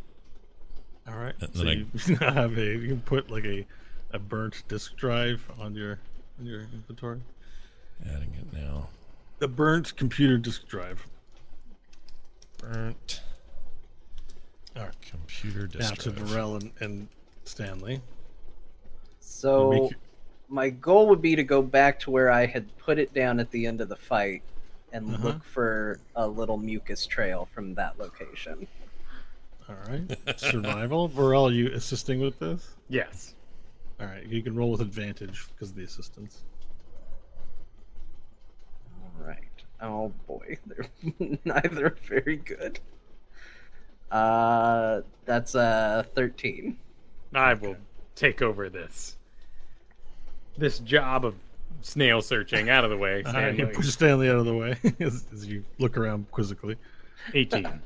All 1.05 1.17
right. 1.17 1.33
And 1.41 1.53
So 1.53 1.65
then 1.65 1.91
you 2.07 2.17
now 2.21 2.31
have 2.33 2.57
a 2.57 2.63
you 2.77 2.87
can 2.87 3.01
put 3.01 3.29
like 3.29 3.43
a 3.43 3.67
a 4.13 4.19
burnt 4.19 4.63
disk 4.69 4.95
drive 4.95 5.45
on 5.59 5.75
your 5.75 5.99
on 6.39 6.45
your 6.45 6.61
inventory. 6.61 7.19
Adding 8.05 8.35
it 8.39 8.57
now. 8.57 8.87
The 9.39 9.49
burnt 9.49 9.97
computer 9.97 10.37
disk 10.37 10.65
drive. 10.65 11.09
Burnt. 12.57 13.21
All 14.77 14.83
right. 14.83 15.01
Computer 15.01 15.67
disk 15.67 15.79
Now 15.81 15.89
disk 15.89 16.03
to. 16.03 16.11
Varel 16.11 16.61
and, 16.61 16.71
and 16.79 17.07
Stanley. 17.49 18.01
So 19.19 19.69
Make 19.71 19.93
my 20.47 20.69
goal 20.69 21.07
would 21.09 21.21
be 21.21 21.35
to 21.35 21.43
go 21.43 21.61
back 21.61 21.99
to 22.01 22.11
where 22.11 22.31
I 22.31 22.45
had 22.45 22.75
put 22.77 22.97
it 22.99 23.13
down 23.13 23.39
at 23.39 23.51
the 23.51 23.65
end 23.65 23.81
of 23.81 23.89
the 23.89 23.95
fight 23.95 24.41
and 24.93 25.13
Uh-huh. 25.13 25.27
look 25.27 25.43
for 25.43 25.99
a 26.15 26.27
little 26.27 26.57
mucus 26.57 27.05
trail 27.05 27.47
from 27.53 27.73
that 27.75 27.99
location. 27.99 28.67
All 29.67 29.75
right. 29.87 30.17
Survival. 30.39 31.09
Varel, 31.15 31.53
you 31.53 31.71
assisting 31.73 32.19
with 32.19 32.39
this? 32.39 32.75
Yes. 32.87 33.35
All 33.99 34.07
right. 34.07 34.25
You 34.25 34.41
can 34.41 34.55
roll 34.55 34.71
with 34.71 34.81
advantage 34.81 35.45
because 35.53 35.69
of 35.69 35.75
the 35.75 35.83
assistance. 35.83 36.43
All 39.03 39.25
right. 39.27 39.43
Oh 39.81 40.11
boy, 40.27 40.57
they're 40.65 41.37
neither 41.45 41.95
very 42.07 42.37
good. 42.37 42.79
Uh, 44.11 45.01
that's 45.25 45.53
a 45.55 46.05
thirteen. 46.15 46.77
I 47.33 47.53
will 47.53 47.77
take 48.15 48.41
over 48.41 48.69
this. 48.69 49.17
This 50.57 50.79
job 50.79 51.25
of 51.25 51.35
snail 51.81 52.21
searching 52.21 52.69
out 52.69 52.83
of 52.83 52.89
the 52.89 52.97
way. 52.97 53.23
Right. 53.25 53.53
You 53.53 53.59
Stanley. 53.59 53.73
push 53.73 53.87
Stanley 53.87 54.29
out 54.29 54.35
of 54.37 54.45
the 54.45 54.53
way 54.53 54.77
as, 54.99 55.25
as 55.31 55.45
you 55.45 55.63
look 55.77 55.97
around 55.97 56.29
quizzically. 56.31 56.75
18. 57.33 57.81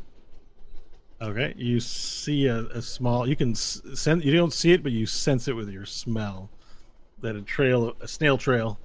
Okay, 1.22 1.53
you 1.57 1.80
see 1.80 2.48
a, 2.48 2.65
a 2.65 2.82
small. 2.82 3.28
You 3.28 3.36
can 3.36 3.56
sense. 3.56 4.26
You 4.26 4.36
don't 4.36 4.52
see 4.52 4.74
it, 4.74 4.84
but 4.84 4.91
you 4.91 5.06
sense 5.06 5.48
it 5.48 5.53
with 5.53 5.70
your 5.70 5.86
smell. 5.86 6.49
That 7.22 7.38
a 7.38 7.41
trail, 7.41 7.94
a 8.02 8.07
snail 8.07 8.38
trail, 8.38 8.78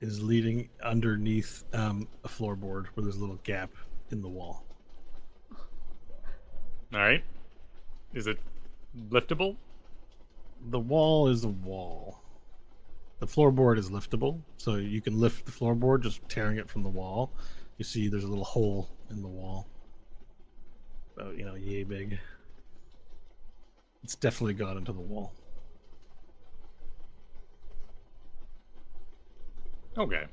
is 0.00 0.22
leading 0.22 0.70
underneath 0.82 1.64
um, 1.74 2.08
a 2.24 2.28
floorboard 2.28 2.86
where 2.94 3.04
there's 3.04 3.16
a 3.16 3.20
little 3.20 3.38
gap 3.44 3.70
in 4.10 4.22
the 4.22 4.28
wall. 4.28 4.64
All 6.94 7.00
right. 7.00 7.22
Is 8.14 8.26
it 8.26 8.38
liftable? 8.96 9.56
The 10.70 10.80
wall 10.80 11.28
is 11.28 11.44
a 11.44 11.48
wall. 11.48 12.20
The 13.20 13.26
floorboard 13.26 13.78
is 13.78 13.90
liftable, 13.90 14.40
so 14.56 14.76
you 14.76 15.00
can 15.02 15.18
lift 15.18 15.44
the 15.44 15.52
floorboard 15.52 16.02
just 16.02 16.26
tearing 16.28 16.56
it 16.56 16.68
from 16.70 16.82
the 16.82 16.88
wall. 16.88 17.32
You 17.76 17.84
see, 17.84 18.08
there's 18.08 18.24
a 18.24 18.28
little 18.28 18.44
hole 18.44 18.88
in 19.10 19.20
the 19.20 19.28
wall, 19.28 19.68
about 21.16 21.36
you 21.36 21.44
know, 21.44 21.54
yay 21.54 21.84
big. 21.84 22.18
It's 24.02 24.16
definitely 24.16 24.54
got 24.54 24.76
into 24.76 24.92
the 24.92 25.00
wall. 25.00 25.34
Okay. 29.98 30.24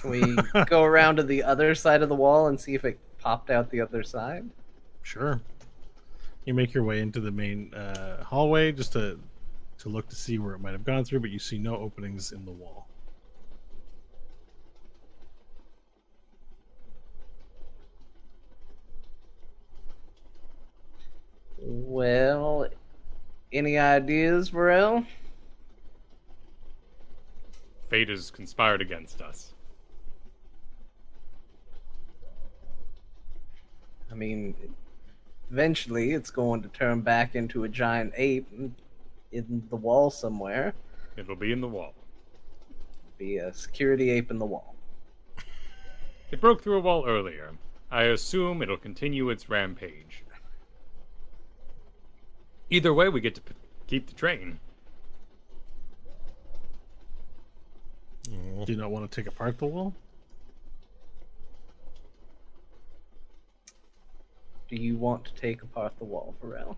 Can 0.00 0.10
we 0.10 0.36
go 0.66 0.82
around 0.84 1.16
to 1.16 1.22
the 1.22 1.44
other 1.44 1.74
side 1.74 2.02
of 2.02 2.08
the 2.08 2.14
wall 2.14 2.48
and 2.48 2.58
see 2.58 2.74
if 2.74 2.84
it 2.84 2.98
popped 3.18 3.50
out 3.50 3.70
the 3.70 3.80
other 3.80 4.02
side? 4.02 4.48
Sure. 5.02 5.40
You 6.46 6.54
make 6.54 6.72
your 6.72 6.84
way 6.84 7.00
into 7.00 7.20
the 7.20 7.32
main 7.32 7.74
uh, 7.74 8.22
hallway 8.22 8.72
just 8.72 8.92
to 8.92 9.18
to 9.78 9.88
look 9.88 10.08
to 10.08 10.16
see 10.16 10.38
where 10.38 10.54
it 10.54 10.60
might 10.60 10.72
have 10.72 10.84
gone 10.84 11.04
through, 11.04 11.20
but 11.20 11.30
you 11.30 11.38
see 11.38 11.58
no 11.58 11.76
openings 11.76 12.32
in 12.32 12.44
the 12.46 12.52
wall. 12.52 12.86
Well, 21.58 22.68
any 23.52 23.76
ideas, 23.76 24.50
Varel? 24.50 25.04
Fate 27.88 28.08
has 28.08 28.30
conspired 28.30 28.80
against 28.80 29.20
us. 29.20 29.52
I 34.10 34.14
mean, 34.14 34.54
eventually 35.50 36.12
it's 36.12 36.30
going 36.30 36.62
to 36.62 36.68
turn 36.68 37.00
back 37.00 37.34
into 37.34 37.64
a 37.64 37.68
giant 37.68 38.12
ape 38.16 38.46
in- 38.52 38.74
in 39.32 39.66
the 39.70 39.76
wall 39.76 40.10
somewhere. 40.10 40.74
It'll 41.16 41.36
be 41.36 41.52
in 41.52 41.60
the 41.60 41.68
wall. 41.68 41.94
Be 43.18 43.38
a 43.38 43.52
security 43.54 44.10
ape 44.10 44.30
in 44.30 44.38
the 44.38 44.46
wall. 44.46 44.74
It 46.30 46.40
broke 46.40 46.62
through 46.62 46.76
a 46.78 46.80
wall 46.80 47.06
earlier. 47.06 47.52
I 47.90 48.04
assume 48.04 48.62
it'll 48.62 48.76
continue 48.76 49.30
its 49.30 49.48
rampage. 49.48 50.24
Either 52.68 52.92
way, 52.92 53.08
we 53.08 53.20
get 53.20 53.34
to 53.36 53.40
p- 53.40 53.54
keep 53.86 54.08
the 54.08 54.14
train. 54.14 54.58
Do 58.24 58.72
you 58.72 58.76
not 58.76 58.90
want 58.90 59.08
to 59.08 59.14
take 59.20 59.28
apart 59.28 59.58
the 59.58 59.66
wall? 59.66 59.94
Do 64.68 64.76
you 64.76 64.96
want 64.96 65.24
to 65.26 65.34
take 65.34 65.62
apart 65.62 65.96
the 65.98 66.04
wall, 66.04 66.34
Varel? 66.42 66.76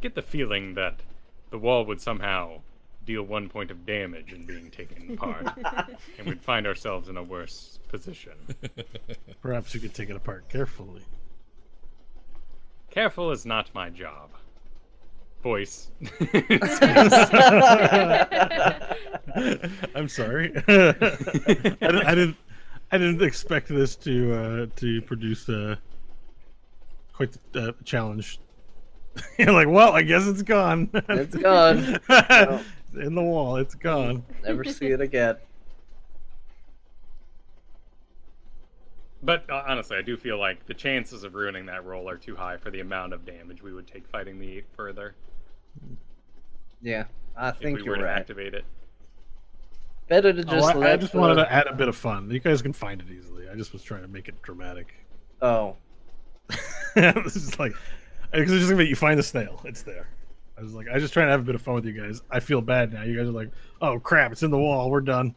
Get 0.00 0.14
the 0.14 0.22
feeling 0.22 0.74
that 0.74 1.00
the 1.50 1.58
wall 1.58 1.84
would 1.86 2.00
somehow 2.00 2.62
deal 3.04 3.22
one 3.22 3.48
point 3.48 3.70
of 3.70 3.86
damage 3.86 4.32
in 4.32 4.44
being 4.44 4.70
taken 4.70 5.12
apart, 5.12 5.46
and 6.18 6.26
we'd 6.26 6.42
find 6.42 6.66
ourselves 6.66 7.08
in 7.08 7.16
a 7.16 7.22
worse 7.22 7.78
position. 7.88 8.32
Perhaps 9.42 9.74
you 9.74 9.80
could 9.80 9.94
take 9.94 10.10
it 10.10 10.16
apart 10.16 10.48
carefully. 10.48 11.02
Careful 12.90 13.30
is 13.30 13.46
not 13.46 13.72
my 13.74 13.88
job. 13.90 14.30
Voice. 15.42 15.90
I'm 19.94 20.08
sorry. 20.08 20.52
I, 20.68 20.92
didn't, 20.92 21.82
I 21.82 22.14
didn't. 22.14 22.36
I 22.92 22.98
didn't 22.98 23.22
expect 23.22 23.68
this 23.68 23.96
to 23.96 24.34
uh, 24.34 24.66
to 24.76 25.02
produce 25.02 25.48
uh, 25.48 25.76
quite 27.12 27.36
the 27.52 27.70
uh, 27.70 27.72
challenge. 27.84 28.38
You're 29.38 29.52
like, 29.52 29.68
well, 29.68 29.92
I 29.92 30.02
guess 30.02 30.26
it's 30.26 30.42
gone. 30.42 30.90
It's 31.08 31.34
gone. 31.36 31.98
it's 32.08 32.64
in 32.94 33.14
the 33.14 33.22
wall. 33.22 33.56
It's 33.56 33.74
gone. 33.74 34.24
Never 34.44 34.64
see 34.64 34.86
it 34.88 35.00
again. 35.00 35.36
But 39.22 39.48
uh, 39.48 39.62
honestly, 39.66 39.96
I 39.96 40.02
do 40.02 40.16
feel 40.16 40.38
like 40.38 40.66
the 40.66 40.74
chances 40.74 41.22
of 41.24 41.34
ruining 41.34 41.66
that 41.66 41.84
roll 41.84 42.08
are 42.08 42.16
too 42.16 42.34
high 42.34 42.56
for 42.56 42.70
the 42.70 42.80
amount 42.80 43.12
of 43.12 43.24
damage 43.24 43.62
we 43.62 43.72
would 43.72 43.86
take 43.86 44.06
fighting 44.08 44.38
the 44.38 44.58
ape 44.58 44.66
further 44.74 45.14
Yeah, 46.80 47.04
I 47.36 47.50
if 47.50 47.56
think 47.58 47.78
we 47.78 47.84
you're 47.84 47.92
were 47.92 47.98
to 47.98 48.04
right. 48.04 48.18
activate 48.18 48.54
it. 48.54 48.64
Better 50.08 50.32
to 50.32 50.40
Oh, 50.40 50.50
just 50.50 50.74
I, 50.74 50.78
let 50.78 50.92
I 50.92 50.96
just 50.96 51.12
the- 51.12 51.18
wanted 51.18 51.36
to 51.36 51.52
add 51.52 51.66
a 51.66 51.74
bit 51.74 51.88
of 51.88 51.96
fun. 51.96 52.30
You 52.30 52.40
guys 52.40 52.60
can 52.62 52.72
find 52.72 53.00
it 53.00 53.06
easily. 53.10 53.48
I 53.48 53.54
just 53.54 53.72
was 53.72 53.82
trying 53.82 54.02
to 54.02 54.08
make 54.08 54.28
it 54.28 54.40
dramatic. 54.42 54.94
Oh, 55.40 55.76
this 56.94 57.36
is 57.36 57.58
like 57.58 57.72
because 58.32 58.50
it's 58.52 58.60
just 58.60 58.70
gonna 58.70 58.82
be 58.82 58.88
you 58.88 58.96
find 58.96 59.18
the 59.18 59.22
snail. 59.22 59.60
It's 59.64 59.82
there. 59.82 60.08
I 60.58 60.62
was 60.62 60.74
like, 60.74 60.88
I 60.88 60.94
was 60.94 61.02
just 61.02 61.12
trying 61.14 61.26
to 61.26 61.30
have 61.32 61.40
a 61.40 61.44
bit 61.44 61.54
of 61.54 61.62
fun 61.62 61.74
with 61.74 61.84
you 61.86 61.92
guys. 61.92 62.22
I 62.30 62.40
feel 62.40 62.60
bad 62.60 62.92
now. 62.92 63.02
You 63.02 63.16
guys 63.16 63.26
are 63.28 63.32
like, 63.32 63.50
oh 63.80 63.98
crap, 63.98 64.32
it's 64.32 64.42
in 64.42 64.50
the 64.50 64.58
wall. 64.58 64.90
We're 64.90 65.00
done. 65.00 65.34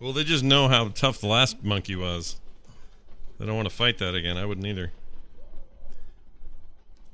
Well, 0.00 0.12
they 0.12 0.24
just 0.24 0.44
know 0.44 0.68
how 0.68 0.88
tough 0.88 1.20
the 1.20 1.26
last 1.26 1.62
monkey 1.64 1.96
was. 1.96 2.40
They 3.38 3.46
don't 3.46 3.56
want 3.56 3.68
to 3.68 3.74
fight 3.74 3.98
that 3.98 4.14
again. 4.14 4.36
I 4.36 4.44
wouldn't 4.46 4.66
either. 4.66 4.92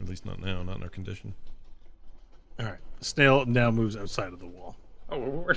At 0.00 0.08
least 0.08 0.24
not 0.26 0.40
now, 0.40 0.62
not 0.62 0.76
in 0.78 0.82
our 0.82 0.88
condition. 0.88 1.34
All 2.58 2.66
right, 2.66 2.78
the 2.98 3.04
snail 3.04 3.44
now 3.46 3.70
moves 3.70 3.96
outside 3.96 4.32
of 4.32 4.38
the 4.40 4.46
wall. 4.46 4.76
Oh, 5.12 5.18
we're, 5.18 5.54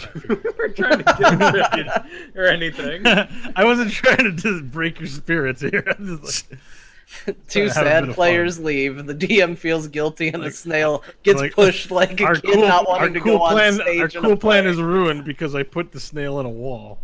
we're 0.58 0.68
trying 0.74 0.98
to 1.00 1.04
get 1.18 1.54
rid 1.74 1.88
of 1.88 2.06
or 2.36 2.46
anything. 2.46 3.06
I 3.56 3.64
wasn't 3.64 3.92
trying 3.92 4.18
to 4.26 4.32
just 4.32 4.70
break 4.72 5.00
your 5.00 5.08
spirits 5.08 5.62
here. 5.62 5.84
I'm 5.98 6.22
just 6.22 6.52
like, 6.52 6.60
two 7.48 7.68
have 7.68 7.78
a 7.78 7.80
bit 7.80 7.84
sad 8.08 8.10
players 8.16 8.60
leave. 8.60 9.06
The 9.06 9.16
DM 9.16 9.58
feels 9.58 9.88
guilty, 9.88 10.28
and 10.30 10.42
Like- 10.44 10.52
the 10.52 10.58
snail 10.58 11.04
uh, 11.08 11.12
gets 11.24 11.40
like, 11.40 11.54
pushed 11.54 11.92
like 11.92 12.20
a 12.20 12.26
our 12.26 12.36
kid 12.36 12.54
cool, 12.56 12.68
not 12.68 12.88
wanting 12.88 13.14
to 13.14 13.20
cool 13.22 13.38
go 13.38 13.44
on 13.44 13.52
plan, 13.54 13.74
stage. 13.76 14.02
our 14.02 14.22
cool 14.22 14.36
plan 14.38 14.64
play. 14.64 14.72
is 14.72 14.78
ruined 14.82 15.24
because 15.26 15.56
I 15.56 15.64
put 15.64 15.92
the 15.92 16.00
snail 16.00 16.40
in 16.40 16.46
a 16.46 16.50
wall. 16.50 17.00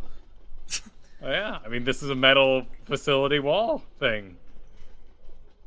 Oh, 1.23 1.29
yeah, 1.29 1.59
I 1.63 1.69
mean, 1.69 1.83
this 1.83 2.01
is 2.01 2.09
a 2.09 2.15
metal 2.15 2.65
facility 2.85 3.37
wall 3.39 3.83
thing. 3.99 4.37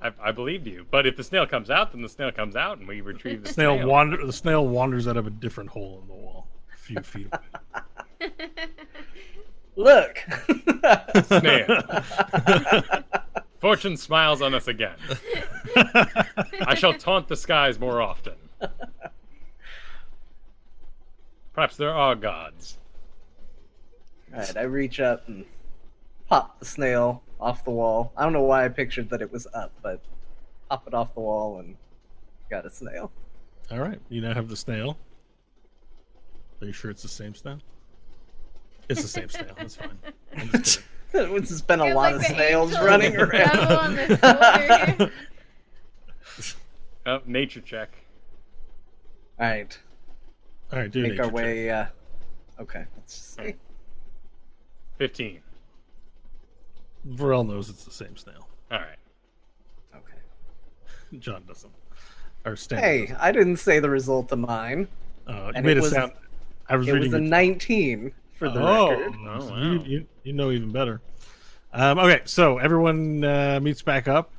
I, 0.03 0.11
I 0.21 0.33
believed 0.33 0.67
you, 0.67 0.85
but 0.91 1.07
if 1.07 1.17
the 1.17 1.23
snail 1.23 1.47
comes 1.47 1.71
out, 1.71 1.93
then 1.93 2.03
the 2.03 2.09
snail 2.09 2.33
comes 2.33 2.57
out, 2.57 2.79
and 2.79 2.89
we 2.89 3.01
retrieve 3.01 3.45
the 3.45 3.53
Snail 3.53 3.77
snail. 3.77 3.87
wander. 3.89 4.27
The 4.27 4.33
snail 4.33 4.67
wanders 4.67 5.07
out 5.07 5.17
of 5.17 5.29
a 5.29 5.31
different 5.31 5.71
hole 5.71 6.01
in 6.03 6.09
the 6.09 6.13
wall, 6.15 6.24
a 6.24 6.24
few 6.85 7.01
feet 7.03 7.29
away. 7.33 8.31
Look. 9.77 10.19
Snail. 11.27 11.83
Fortune 13.61 13.97
smiles 13.97 14.43
on 14.43 14.55
us 14.55 14.69
again. 14.69 14.97
I 16.67 16.75
shall 16.77 16.95
taunt 16.95 17.29
the 17.29 17.37
skies 17.37 17.81
more 17.81 18.01
often. 18.01 18.35
Perhaps 21.55 21.77
there 21.77 21.93
are 21.95 22.15
gods. 22.15 22.79
Alright, 24.33 24.57
I 24.57 24.63
reach 24.63 25.01
up 25.01 25.27
and 25.29 25.45
pop 26.29 26.59
the 26.59 26.67
snail 26.67 27.23
off 27.41 27.65
the 27.65 27.71
wall. 27.71 28.13
I 28.17 28.25
don't 28.25 28.33
know 28.33 28.43
why 28.43 28.65
I 28.65 28.69
pictured 28.69 29.09
that 29.11 29.23
it 29.23 29.33
was 29.33 29.47
up, 29.55 29.73
but 29.83 30.01
pop 30.69 30.87
it 30.87 30.95
off 30.95 31.15
the 31.15 31.21
wall 31.21 31.59
and 31.59 31.77
got 32.51 32.67
a 32.67 32.71
snail. 32.71 33.11
All 33.71 33.79
right, 33.79 34.01
you 34.09 34.21
now 34.21 34.35
have 34.35 34.49
the 34.49 34.57
snail. 34.57 34.99
Are 36.61 36.67
you 36.67 36.73
sure 36.73 36.91
it's 36.91 37.03
the 37.03 37.09
same 37.09 37.35
snail? 37.35 37.59
It's 38.89 39.03
the 39.03 39.09
same 39.09 39.29
snail. 39.29 39.55
That's 39.57 39.77
fine. 39.77 39.99
I'm 40.37 40.49
just 40.51 40.77
kidding. 40.79 40.89
It's 41.37 41.49
just 41.49 41.69
been 41.69 41.79
a 41.81 41.85
Feels 41.85 41.95
lot 41.95 42.03
like 42.03 42.15
of 42.17 42.21
the 42.23 42.27
snails 42.27 42.71
angel 42.73 42.87
running 42.87 43.13
devil 43.13 43.31
around. 43.31 43.69
on 43.71 43.95
the 43.95 44.07
shoulder 44.19 44.97
here. 44.99 45.13
Oh, 47.07 47.21
nature 47.27 47.61
check. 47.61 47.91
Alright, 49.39 49.79
All 50.73 50.79
right, 50.79 50.91
do 50.91 51.05
a 51.05 51.09
make 51.09 51.21
our 51.21 51.27
nature 51.27 51.27
check. 51.27 51.35
way. 51.35 51.71
Uh... 51.71 51.87
Okay, 52.61 52.85
let's 52.97 53.15
see. 53.15 53.55
15. 54.99 55.41
Varel 57.11 57.47
knows 57.47 57.69
it's 57.69 57.85
the 57.85 57.91
same 57.91 58.17
snail. 58.17 58.49
All 58.73 58.79
right. 58.79 58.97
Okay. 59.95 61.19
John 61.19 61.45
doesn't. 61.47 61.73
Or 62.47 62.57
Stan. 62.57 62.79
Hey, 62.79 63.01
doesn't. 63.03 63.17
I 63.21 63.33
didn't 63.33 63.59
say 63.59 63.79
the 63.81 63.91
result 63.91 64.33
of 64.33 64.39
mine. 64.39 64.89
Uh, 65.29 65.33
you 65.33 65.53
and 65.57 65.67
made 65.67 65.73
it 65.73 65.79
it 65.79 65.83
was- 65.83 65.93
sound. 65.93 66.13
I 66.69 66.77
was 66.77 66.89
It 66.89 66.93
reading 66.93 67.13
was 67.13 67.21
a 67.21 67.23
your- 67.23 67.31
19 67.31 68.13
for 68.33 68.49
the 68.49 68.61
oh, 68.61 68.91
record. 68.91 69.15
Oh, 69.27 69.51
wow. 69.51 69.63
you, 69.63 69.83
you, 69.85 70.07
you 70.23 70.33
know 70.33 70.51
even 70.51 70.73
better. 70.73 71.01
Um, 71.73 71.99
okay, 71.99 72.21
so 72.25 72.59
everyone 72.59 73.25
uh, 73.25 73.61
meets 73.61 73.83
back 73.83 74.07
up, 74.09 74.31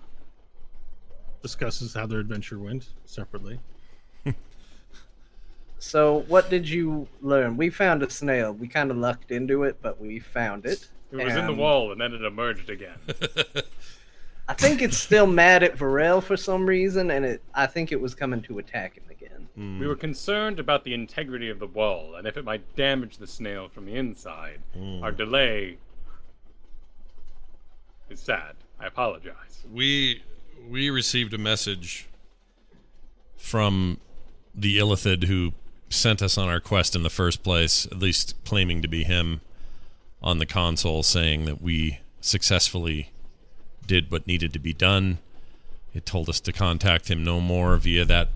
discusses 1.42 1.94
how 1.94 2.06
their 2.06 2.20
adventure 2.20 2.60
went 2.60 2.90
separately. 3.06 3.60
So, 5.78 6.24
what 6.28 6.50
did 6.50 6.68
you 6.68 7.08
learn? 7.22 7.58
We 7.58 7.70
found 7.70 8.02
a 8.02 8.10
snail. 8.10 8.52
We 8.54 8.68
kind 8.68 8.90
of 8.90 8.98
lucked 8.98 9.30
into 9.30 9.64
it, 9.66 9.78
but 9.84 10.02
we 10.02 10.20
found 10.20 10.66
it. 10.66 10.88
It 11.12 11.24
was 11.24 11.36
in 11.36 11.46
the 11.46 11.54
wall, 11.54 11.92
and 11.92 12.02
then 12.02 12.12
it 12.12 12.24
emerged 12.24 12.72
again. 12.72 12.98
I 14.48 14.54
think 14.54 14.82
it's 14.82 14.98
still 14.98 15.26
mad 15.26 15.64
at 15.64 15.76
Varel 15.76 16.22
for 16.22 16.38
some 16.38 16.66
reason, 16.66 17.10
and 17.10 17.26
it. 17.26 17.44
I 17.54 17.66
think 17.66 17.92
it 17.92 18.00
was 18.00 18.14
coming 18.14 18.42
to 18.44 18.60
attack 18.60 18.96
him 18.96 19.04
again. 19.10 19.48
Hmm. 19.56 19.80
We 19.80 19.88
were 19.88 19.96
concerned 19.96 20.60
about 20.60 20.84
the 20.84 20.94
integrity 20.94 21.50
of 21.50 21.60
the 21.60 21.68
wall, 21.68 22.16
and 22.16 22.28
if 22.28 22.38
it 22.38 22.46
might 22.46 22.76
damage 22.76 23.18
the 23.18 23.28
snail 23.28 23.70
from 23.70 23.86
the 23.86 23.96
inside. 23.96 24.62
Hmm. 24.74 25.04
Our 25.04 25.12
delay 25.12 25.78
is 28.10 28.20
sad. 28.20 28.56
I 28.80 28.88
apologize. 28.88 29.64
we 29.72 30.22
we 30.70 30.90
received 30.90 31.34
a 31.34 31.38
message 31.38 32.08
from 33.38 34.00
the 34.54 34.78
Illithid 34.78 35.26
who 35.26 35.54
sent 35.90 36.22
us 36.22 36.38
on 36.38 36.50
our 36.50 36.60
quest 36.60 36.96
in 36.96 37.04
the 37.04 37.10
first 37.10 37.44
place, 37.44 37.86
at 37.88 38.00
least 38.00 38.36
claiming 38.44 38.82
to 38.82 38.88
be 38.88 39.04
him 39.04 39.42
on 40.22 40.40
the 40.40 40.46
console, 40.46 41.04
saying 41.04 41.46
that 41.46 41.62
we 41.62 42.00
successfully 42.20 43.12
did 43.88 44.12
what 44.12 44.28
needed 44.28 44.54
to 44.54 44.60
be 44.60 44.74
done. 44.74 45.20
It 45.94 46.06
told 46.06 46.30
us 46.30 46.40
to 46.42 46.52
contact 46.52 47.10
him 47.10 47.24
no 47.24 47.40
more 47.40 47.78
via 47.78 48.06
that 48.06 48.30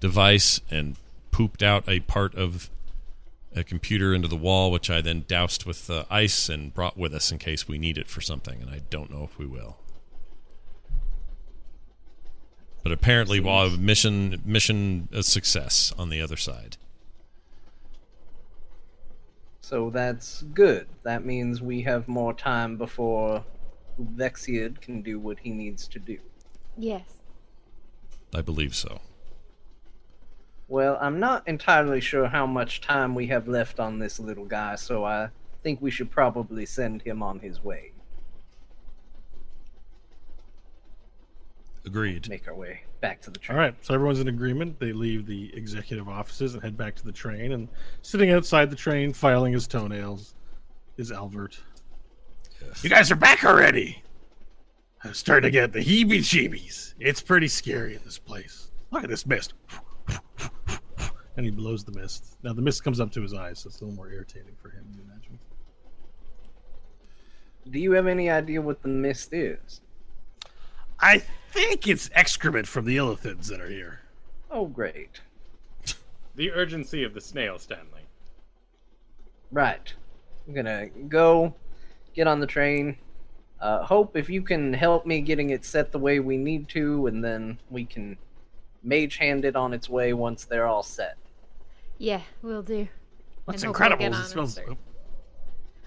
device 0.00 0.60
and 0.70 0.96
pooped 1.30 1.62
out 1.62 1.88
a 1.88 2.00
part 2.00 2.34
of 2.34 2.70
a 3.54 3.64
computer 3.64 4.14
into 4.14 4.28
the 4.28 4.36
wall, 4.36 4.70
which 4.70 4.90
I 4.90 5.00
then 5.00 5.24
doused 5.26 5.64
with 5.64 5.90
uh, 5.90 6.04
ice 6.08 6.48
and 6.48 6.72
brought 6.72 6.96
with 6.96 7.14
us 7.14 7.32
in 7.32 7.38
case 7.38 7.66
we 7.66 7.78
need 7.78 7.98
it 7.98 8.08
for 8.08 8.20
something, 8.20 8.60
and 8.60 8.70
I 8.70 8.82
don't 8.90 9.10
know 9.10 9.24
if 9.24 9.38
we 9.38 9.46
will. 9.46 9.76
But 12.82 12.92
apparently, 12.92 13.40
while 13.40 13.70
mission 13.76 14.40
mission 14.44 15.08
a 15.12 15.22
success 15.22 15.92
on 15.98 16.08
the 16.08 16.22
other 16.22 16.36
side. 16.36 16.76
So 19.60 19.90
that's 19.90 20.42
good. 20.54 20.86
That 21.02 21.24
means 21.24 21.60
we 21.60 21.82
have 21.82 22.08
more 22.08 22.32
time 22.32 22.76
before 22.76 23.44
Vexiad 24.04 24.80
can 24.80 25.02
do 25.02 25.18
what 25.18 25.38
he 25.38 25.50
needs 25.50 25.88
to 25.88 25.98
do. 25.98 26.18
Yes. 26.76 27.20
I 28.34 28.42
believe 28.42 28.74
so. 28.74 29.00
Well, 30.68 30.98
I'm 31.00 31.18
not 31.18 31.48
entirely 31.48 32.00
sure 32.00 32.28
how 32.28 32.46
much 32.46 32.80
time 32.80 33.14
we 33.14 33.26
have 33.26 33.48
left 33.48 33.80
on 33.80 33.98
this 33.98 34.20
little 34.20 34.44
guy, 34.44 34.76
so 34.76 35.04
I 35.04 35.30
think 35.62 35.82
we 35.82 35.90
should 35.90 36.10
probably 36.10 36.64
send 36.64 37.02
him 37.02 37.22
on 37.22 37.40
his 37.40 37.62
way. 37.62 37.92
Agreed. 41.84 42.28
Make 42.28 42.46
our 42.46 42.54
way 42.54 42.82
back 43.00 43.20
to 43.22 43.30
the 43.30 43.38
train. 43.38 43.58
All 43.58 43.64
right, 43.64 43.74
so 43.80 43.94
everyone's 43.94 44.20
in 44.20 44.28
agreement. 44.28 44.78
They 44.78 44.92
leave 44.92 45.26
the 45.26 45.50
executive 45.56 46.08
offices 46.08 46.54
and 46.54 46.62
head 46.62 46.76
back 46.76 46.94
to 46.96 47.04
the 47.04 47.12
train. 47.12 47.52
And 47.52 47.68
sitting 48.02 48.30
outside 48.30 48.70
the 48.70 48.76
train, 48.76 49.12
filing 49.12 49.52
his 49.52 49.66
toenails, 49.66 50.34
is 50.98 51.10
Albert. 51.10 51.58
You 52.82 52.90
guys 52.90 53.10
are 53.10 53.16
back 53.16 53.44
already. 53.44 54.02
I'm 55.04 55.14
starting 55.14 55.48
to 55.48 55.50
get 55.50 55.72
the 55.72 55.80
heebie-jeebies. 55.80 56.94
It's 56.98 57.20
pretty 57.20 57.48
scary 57.48 57.94
in 57.94 58.00
this 58.04 58.18
place. 58.18 58.70
Look 58.90 59.04
at 59.04 59.10
this 59.10 59.26
mist. 59.26 59.54
And 61.36 61.46
he 61.46 61.50
blows 61.50 61.84
the 61.84 61.92
mist. 61.92 62.36
Now 62.42 62.52
the 62.52 62.62
mist 62.62 62.84
comes 62.84 63.00
up 63.00 63.10
to 63.12 63.22
his 63.22 63.32
eyes, 63.32 63.60
so 63.60 63.68
it's 63.68 63.80
a 63.80 63.84
little 63.84 63.96
more 63.96 64.10
irritating 64.10 64.54
for 64.60 64.68
him, 64.68 64.84
you 64.94 65.00
imagine. 65.10 65.38
Do 67.70 67.78
you 67.78 67.92
have 67.92 68.06
any 68.06 68.30
idea 68.30 68.60
what 68.60 68.82
the 68.82 68.88
mist 68.88 69.32
is? 69.32 69.80
I 70.98 71.22
think 71.52 71.86
it's 71.88 72.10
excrement 72.14 72.66
from 72.66 72.84
the 72.84 72.96
illithids 72.96 73.46
that 73.46 73.60
are 73.60 73.68
here. 73.68 74.00
Oh, 74.50 74.66
great. 74.66 75.20
The 76.36 76.50
urgency 76.50 77.04
of 77.04 77.14
the 77.14 77.20
snail, 77.20 77.58
Stanley. 77.58 78.02
Right. 79.50 79.92
I'm 80.46 80.54
gonna 80.54 80.88
go 81.08 81.54
get 82.14 82.26
on 82.26 82.40
the 82.40 82.46
train. 82.46 82.96
Uh, 83.60 83.84
Hope, 83.84 84.16
if 84.16 84.30
you 84.30 84.42
can 84.42 84.72
help 84.72 85.04
me 85.06 85.20
getting 85.20 85.50
it 85.50 85.64
set 85.64 85.92
the 85.92 85.98
way 85.98 86.18
we 86.20 86.36
need 86.36 86.68
to, 86.70 87.06
and 87.06 87.22
then 87.22 87.58
we 87.70 87.84
can 87.84 88.16
mage 88.82 89.16
hand 89.18 89.44
it 89.44 89.54
on 89.56 89.74
its 89.74 89.88
way 89.88 90.12
once 90.14 90.44
they're 90.46 90.66
all 90.66 90.82
set. 90.82 91.16
Yeah, 91.98 92.22
we'll 92.42 92.62
do. 92.62 92.88
What's 93.44 93.62
And 93.62 93.68
incredible 93.70 94.08
we'll 94.08 94.18
is 94.18 94.26
it 94.26 94.30
smells. 94.30 94.52
start- 94.54 94.76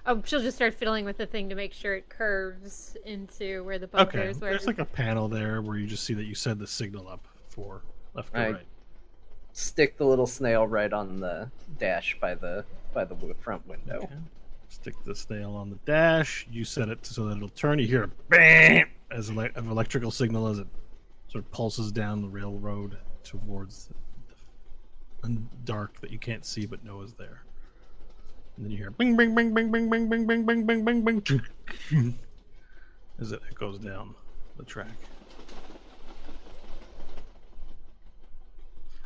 Oh, 0.06 0.22
she'll 0.26 0.42
just 0.42 0.58
start 0.58 0.74
fiddling 0.74 1.06
with 1.06 1.16
the 1.18 1.26
thing 1.26 1.48
to 1.50 1.56
make 1.56 1.72
sure 1.72 1.96
it 1.96 2.10
curves 2.10 2.98
into 3.06 3.64
where 3.64 3.80
the 3.80 3.86
Okay, 3.86 3.98
bunkers 4.18 4.42
were. 4.42 4.50
there's 4.50 4.68
like 4.68 4.80
a 4.80 4.86
panel 4.86 5.30
there 5.30 5.62
where 5.62 5.78
you 5.78 5.88
just 5.88 6.04
see 6.04 6.14
that 6.14 6.26
you 6.26 6.36
set 6.36 6.60
the 6.60 6.68
signal 6.68 7.08
up 7.08 7.26
for 7.48 7.84
left 8.14 8.36
or 8.36 8.40
Right. 8.40 8.54
right. 8.56 8.66
stick 9.54 9.98
the 9.98 10.06
little 10.06 10.28
snail 10.28 10.68
right 10.68 10.92
on 10.92 11.22
the 11.22 11.50
dash 11.80 12.18
by 12.20 12.36
the 12.36 12.66
by 12.94 13.06
the 13.06 13.16
front 13.40 13.66
window. 13.66 14.02
Okay. 14.04 14.16
Stick 14.74 14.96
the 15.04 15.16
snail 15.16 15.52
on 15.52 15.70
the 15.70 15.78
dash. 15.86 16.48
You 16.52 16.66
set 16.66 16.90
it 16.90 17.06
so 17.06 17.26
that 17.26 17.38
it'll 17.38 17.50
turn. 17.50 17.78
You 17.78 17.86
hear 17.86 18.04
a 18.04 18.08
bam 18.30 18.88
as 19.12 19.30
of 19.30 19.38
electrical 19.56 20.10
signal 20.10 20.48
as 20.48 20.58
it 20.58 20.68
sort 21.28 21.46
of 21.46 21.52
pulses 21.52 21.92
down 21.92 22.24
the 22.24 22.28
railroad 22.28 22.98
towards 23.24 23.88
the 23.88 23.94
the 25.22 25.42
dark 25.64 26.02
that 26.02 26.12
you 26.12 26.18
can't 26.18 26.44
see 26.44 26.66
but 26.66 26.84
know 26.84 27.02
is 27.02 27.14
there. 27.14 27.44
And 28.56 28.66
then 28.66 28.72
you 28.72 28.78
hear 28.78 28.90
bing, 28.90 29.16
bing, 29.16 29.36
bing, 29.36 29.54
bing, 29.54 29.72
bing, 29.72 29.90
bing, 29.90 30.10
bing, 30.10 30.26
bing, 30.26 30.46
bing, 30.46 30.66
bing, 30.66 30.84
bing, 30.84 31.02
bing, 31.04 32.20
as 33.20 33.32
it 33.32 33.42
goes 33.54 33.78
down 33.78 34.16
the 34.58 34.64
track. 34.64 34.90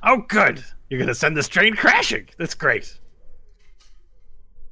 Oh, 0.02 0.24
good! 0.30 0.64
You're 0.90 1.00
gonna 1.00 1.14
send 1.14 1.36
this 1.36 1.50
train 1.50 1.76
crashing. 1.76 2.30
That's 2.38 2.56
great. 2.56 2.98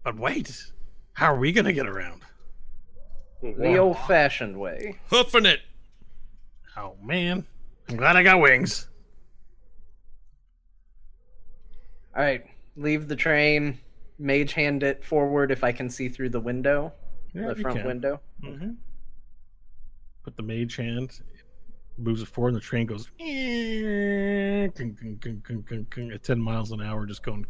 But 0.04 0.18
wait, 0.18 0.72
how 1.16 1.34
are 1.34 1.38
we 1.38 1.52
gonna 1.52 1.74
get 1.74 1.88
around? 1.88 2.22
The 3.42 3.78
old-fashioned 3.78 4.58
way. 4.58 4.98
Hoofing 5.10 5.46
it. 5.46 5.60
Oh 6.78 6.96
man, 7.04 7.46
I'm 7.90 7.98
glad 7.98 8.16
I 8.16 8.24
got 8.24 8.40
wings. 8.40 8.88
All 12.16 12.24
right, 12.24 12.46
leave 12.78 13.08
the 13.08 13.16
train. 13.16 13.80
Mage 14.18 14.54
hand 14.54 14.84
it 14.84 15.04
forward 15.04 15.52
if 15.52 15.64
I 15.64 15.72
can 15.74 15.90
see 15.90 16.08
through 16.08 16.30
the 16.30 16.40
window, 16.40 16.94
Yeah, 17.34 17.50
the 17.50 17.56
front 17.56 17.80
can. 17.80 17.88
window. 17.88 18.22
Mm-hmm. 18.42 18.72
Put 20.24 20.38
the 20.38 20.44
mage 20.44 20.78
hand, 20.78 21.20
moves 21.98 22.22
it 22.22 22.30
forward, 22.30 22.50
and 22.54 22.58
the 22.58 22.62
train 22.62 22.88
goes 22.88 23.10
at 26.14 26.24
ten 26.24 26.40
miles 26.40 26.72
an 26.72 26.82
hour, 26.82 27.06
just 27.06 27.24
going. 27.24 27.46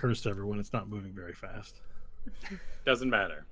Cursed 0.00 0.26
everyone, 0.26 0.58
it's 0.58 0.72
not 0.72 0.88
moving 0.88 1.12
very 1.12 1.34
fast. 1.34 1.82
Doesn't 2.86 3.10
matter. 3.10 3.44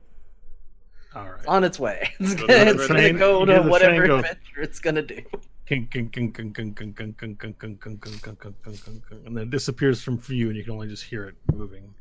All 1.15 1.25
right. 1.25 1.39
It's 1.41 1.47
on 1.47 1.63
its 1.63 1.79
way. 1.79 2.11
It's 2.19 2.35
gonna, 2.35 2.55
it's 2.55 2.87
gonna 2.89 3.13
go 3.13 3.45
to 3.45 3.61
whatever 3.61 4.03
adventure 4.05 4.63
it's 4.63 4.79
gonna 4.79 5.03
do. 5.03 5.21
and 9.27 9.37
then 9.37 9.45
it 9.45 9.51
disappears 9.51 10.03
from 10.03 10.19
view, 10.19 10.49
and 10.49 10.57
you 10.57 10.65
can 10.65 10.73
only 10.73 10.89
just 10.89 11.05
hear 11.05 11.27
it 11.27 11.35
moving. 11.53 11.93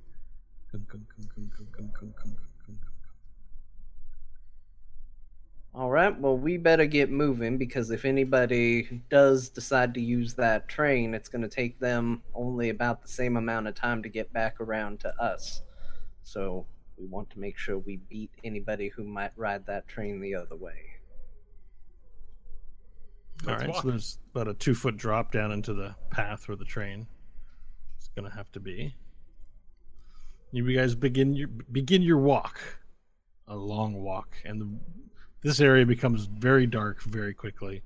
All 5.78 5.91
right, 5.91 6.20
well, 6.20 6.36
we 6.36 6.58
better 6.58 6.88
get 6.88 7.12
moving 7.12 7.60
because 7.60 7.91
if 7.91 8.04
anybody 8.04 9.04
does 9.12 9.48
decide 9.49 9.94
to 9.94 10.02
use 10.02 10.34
that 10.34 10.68
train, 10.68 11.14
it's 11.14 11.30
going 11.30 11.44
to 11.44 11.48
take 11.48 11.78
them 11.78 12.24
only 12.34 12.70
about 12.70 13.04
the 13.04 13.08
same 13.08 13.38
amount 13.38 13.68
of 13.68 13.76
time 13.76 14.02
to 14.02 14.10
get 14.10 14.34
back 14.34 14.60
around 14.60 14.99
to 15.02 15.14
us. 15.22 15.62
So 16.24 16.66
we 16.98 17.06
want 17.06 17.30
to 17.30 17.40
make 17.40 17.60
sure 17.60 17.78
we 17.78 17.98
beat 18.10 18.32
anybody 18.44 18.90
who 18.90 19.04
might 19.04 19.34
ride 19.36 19.68
that 19.68 19.88
train 19.88 20.20
the 20.20 20.34
other 20.34 20.56
way. 20.56 20.82
All 23.45 23.52
Let's 23.52 23.62
right, 23.62 23.70
walk. 23.70 23.84
so 23.84 23.90
there's 23.90 24.18
about 24.34 24.48
a 24.48 24.56
two 24.56 24.74
foot 24.74 24.98
drop 24.98 25.32
down 25.32 25.52
into 25.52 25.76
the 25.76 25.94
path 26.10 26.48
where 26.48 26.58
the 26.58 26.66
train 26.66 27.06
is 28.02 28.10
going 28.16 28.28
to 28.28 28.36
have 28.36 28.52
to 28.54 28.60
be. 28.60 28.95
You 30.52 30.76
guys 30.76 30.95
begin 30.95 31.36
your 31.36 31.49
begin 31.72 32.02
your 32.02 32.18
walk, 32.18 32.60
a 33.48 33.56
long 33.56 33.94
walk, 34.02 34.38
and 34.44 34.60
the, 34.60 34.80
this 35.48 35.61
area 35.61 35.86
becomes 35.86 36.26
very 36.26 36.68
dark 36.68 37.02
very 37.03 37.34
quickly. 37.34 37.82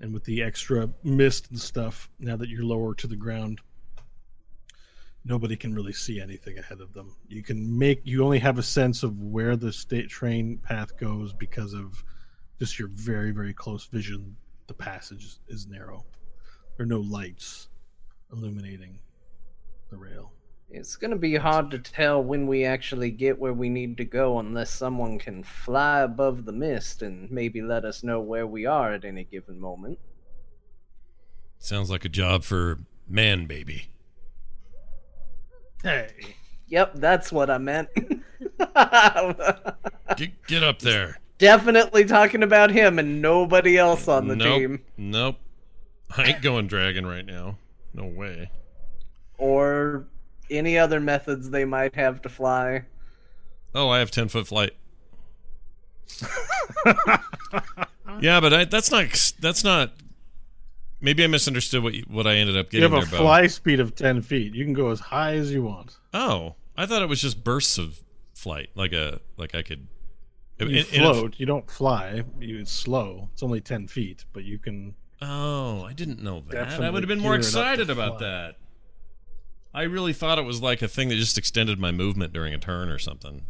And 0.00 0.14
with 0.14 0.24
the 0.24 0.42
extra 0.42 0.88
mist 1.04 1.50
and 1.50 1.60
stuff, 1.60 2.08
now 2.18 2.36
that 2.36 2.48
you're 2.48 2.64
lower 2.64 2.94
to 2.94 3.06
the 3.06 3.16
ground, 3.16 3.60
nobody 5.22 5.56
can 5.56 5.74
really 5.74 5.92
see 5.92 6.22
anything 6.22 6.56
ahead 6.58 6.80
of 6.80 6.94
them. 6.94 7.14
You 7.28 7.42
can 7.42 7.78
make 7.78 8.00
you 8.04 8.24
only 8.24 8.38
have 8.38 8.58
a 8.58 8.62
sense 8.62 9.02
of 9.02 9.20
where 9.20 9.56
the 9.56 9.74
state 9.74 10.08
train 10.08 10.56
path 10.56 10.96
goes 10.96 11.34
because 11.34 11.74
of 11.74 12.02
just 12.58 12.78
your 12.78 12.88
very 12.88 13.30
very 13.30 13.52
close 13.52 13.84
vision 13.84 14.34
the 14.66 14.74
passage 14.74 15.36
is, 15.48 15.66
narrow. 15.66 16.02
There 16.76 16.84
are 16.84 16.88
no 16.88 17.00
lights 17.00 17.68
illuminating 18.32 18.98
the 19.90 19.98
rail. 19.98 20.32
It's 20.68 20.96
going 20.96 21.12
to 21.12 21.16
be 21.16 21.36
hard 21.36 21.70
to 21.70 21.78
tell 21.78 22.22
when 22.22 22.46
we 22.46 22.64
actually 22.64 23.10
get 23.10 23.38
where 23.38 23.52
we 23.52 23.68
need 23.68 23.96
to 23.98 24.04
go 24.04 24.38
unless 24.38 24.70
someone 24.70 25.18
can 25.18 25.42
fly 25.42 26.00
above 26.00 26.44
the 26.44 26.52
mist 26.52 27.02
and 27.02 27.30
maybe 27.30 27.62
let 27.62 27.84
us 27.84 28.02
know 28.02 28.20
where 28.20 28.46
we 28.46 28.66
are 28.66 28.92
at 28.92 29.04
any 29.04 29.24
given 29.24 29.60
moment. 29.60 29.98
Sounds 31.58 31.88
like 31.88 32.04
a 32.04 32.08
job 32.08 32.42
for 32.42 32.80
man 33.08 33.46
baby. 33.46 33.90
Hey, 35.82 36.36
Yep, 36.68 36.94
that's 36.96 37.30
what 37.30 37.50
I 37.50 37.58
meant. 37.58 37.88
Get, 40.16 40.46
get 40.46 40.62
up 40.62 40.78
there. 40.78 41.18
Definitely 41.38 42.06
talking 42.06 42.42
about 42.42 42.70
him 42.70 42.98
and 42.98 43.20
nobody 43.20 43.76
else 43.76 44.08
on 44.08 44.28
the 44.28 44.36
nope. 44.36 44.58
team. 44.58 44.82
Nope. 44.96 45.36
I 46.16 46.24
ain't 46.24 46.42
going 46.42 46.68
dragon 46.68 47.04
right 47.04 47.26
now. 47.26 47.58
No 47.92 48.06
way. 48.06 48.50
Or 49.36 50.06
any 50.50 50.78
other 50.78 51.00
methods 51.00 51.50
they 51.50 51.64
might 51.64 51.94
have 51.94 52.22
to 52.22 52.28
fly. 52.28 52.84
Oh, 53.74 53.88
I 53.90 53.98
have 53.98 54.10
ten 54.10 54.28
foot 54.28 54.46
flight. 54.46 54.72
yeah, 58.20 58.40
but 58.40 58.52
I, 58.52 58.64
that's 58.64 58.90
not. 58.90 59.32
That's 59.40 59.64
not. 59.64 59.92
Maybe 61.00 61.22
I 61.24 61.26
misunderstood 61.26 61.82
what 61.82 61.94
you, 61.94 62.04
what 62.08 62.26
I 62.26 62.36
ended 62.36 62.56
up 62.56 62.70
getting. 62.70 62.82
you 62.84 62.88
getting 62.88 63.00
have 63.00 63.08
a 63.08 63.10
there. 63.10 63.18
Bo. 63.20 63.24
fly 63.24 63.46
speed 63.48 63.80
of 63.80 63.94
ten 63.94 64.22
feet. 64.22 64.54
You 64.54 64.64
can 64.64 64.72
go 64.72 64.90
as 64.90 65.00
high 65.00 65.34
as 65.34 65.52
you 65.52 65.62
want. 65.62 65.96
Oh, 66.14 66.54
I 66.76 66.86
thought 66.86 67.02
it 67.02 67.08
was 67.08 67.20
just 67.20 67.44
bursts 67.44 67.76
of 67.78 68.00
flight, 68.34 68.70
like 68.74 68.92
a 68.92 69.20
like 69.36 69.54
I 69.54 69.62
could. 69.62 69.88
You 70.58 70.68
in- 70.68 70.74
in 70.92 71.02
a- 71.04 71.12
float. 71.12 71.34
you 71.36 71.44
don't 71.44 71.70
fly. 71.70 72.22
You, 72.40 72.60
it's 72.60 72.72
slow. 72.72 73.28
It's 73.34 73.42
only 73.42 73.60
ten 73.60 73.86
feet, 73.88 74.24
but 74.32 74.44
you 74.44 74.58
can. 74.58 74.94
oh, 75.20 75.84
I 75.84 75.92
didn't 75.92 76.22
know 76.22 76.42
that. 76.50 76.80
I 76.80 76.88
would 76.88 77.02
have 77.02 77.08
been 77.08 77.20
more 77.20 77.32
gear 77.32 77.40
it 77.40 77.46
up 77.46 77.52
to 77.52 77.58
excited 77.60 77.90
about 77.90 78.18
fly. 78.18 78.28
that. 78.28 78.54
I 79.76 79.82
really 79.82 80.14
thought 80.14 80.38
it 80.38 80.46
was 80.46 80.62
like 80.62 80.80
a 80.80 80.88
thing 80.88 81.10
that 81.10 81.16
just 81.16 81.36
extended 81.36 81.78
my 81.78 81.92
movement 81.92 82.32
during 82.32 82.54
a 82.54 82.58
turn 82.58 82.88
or 82.88 82.98
something. 82.98 83.42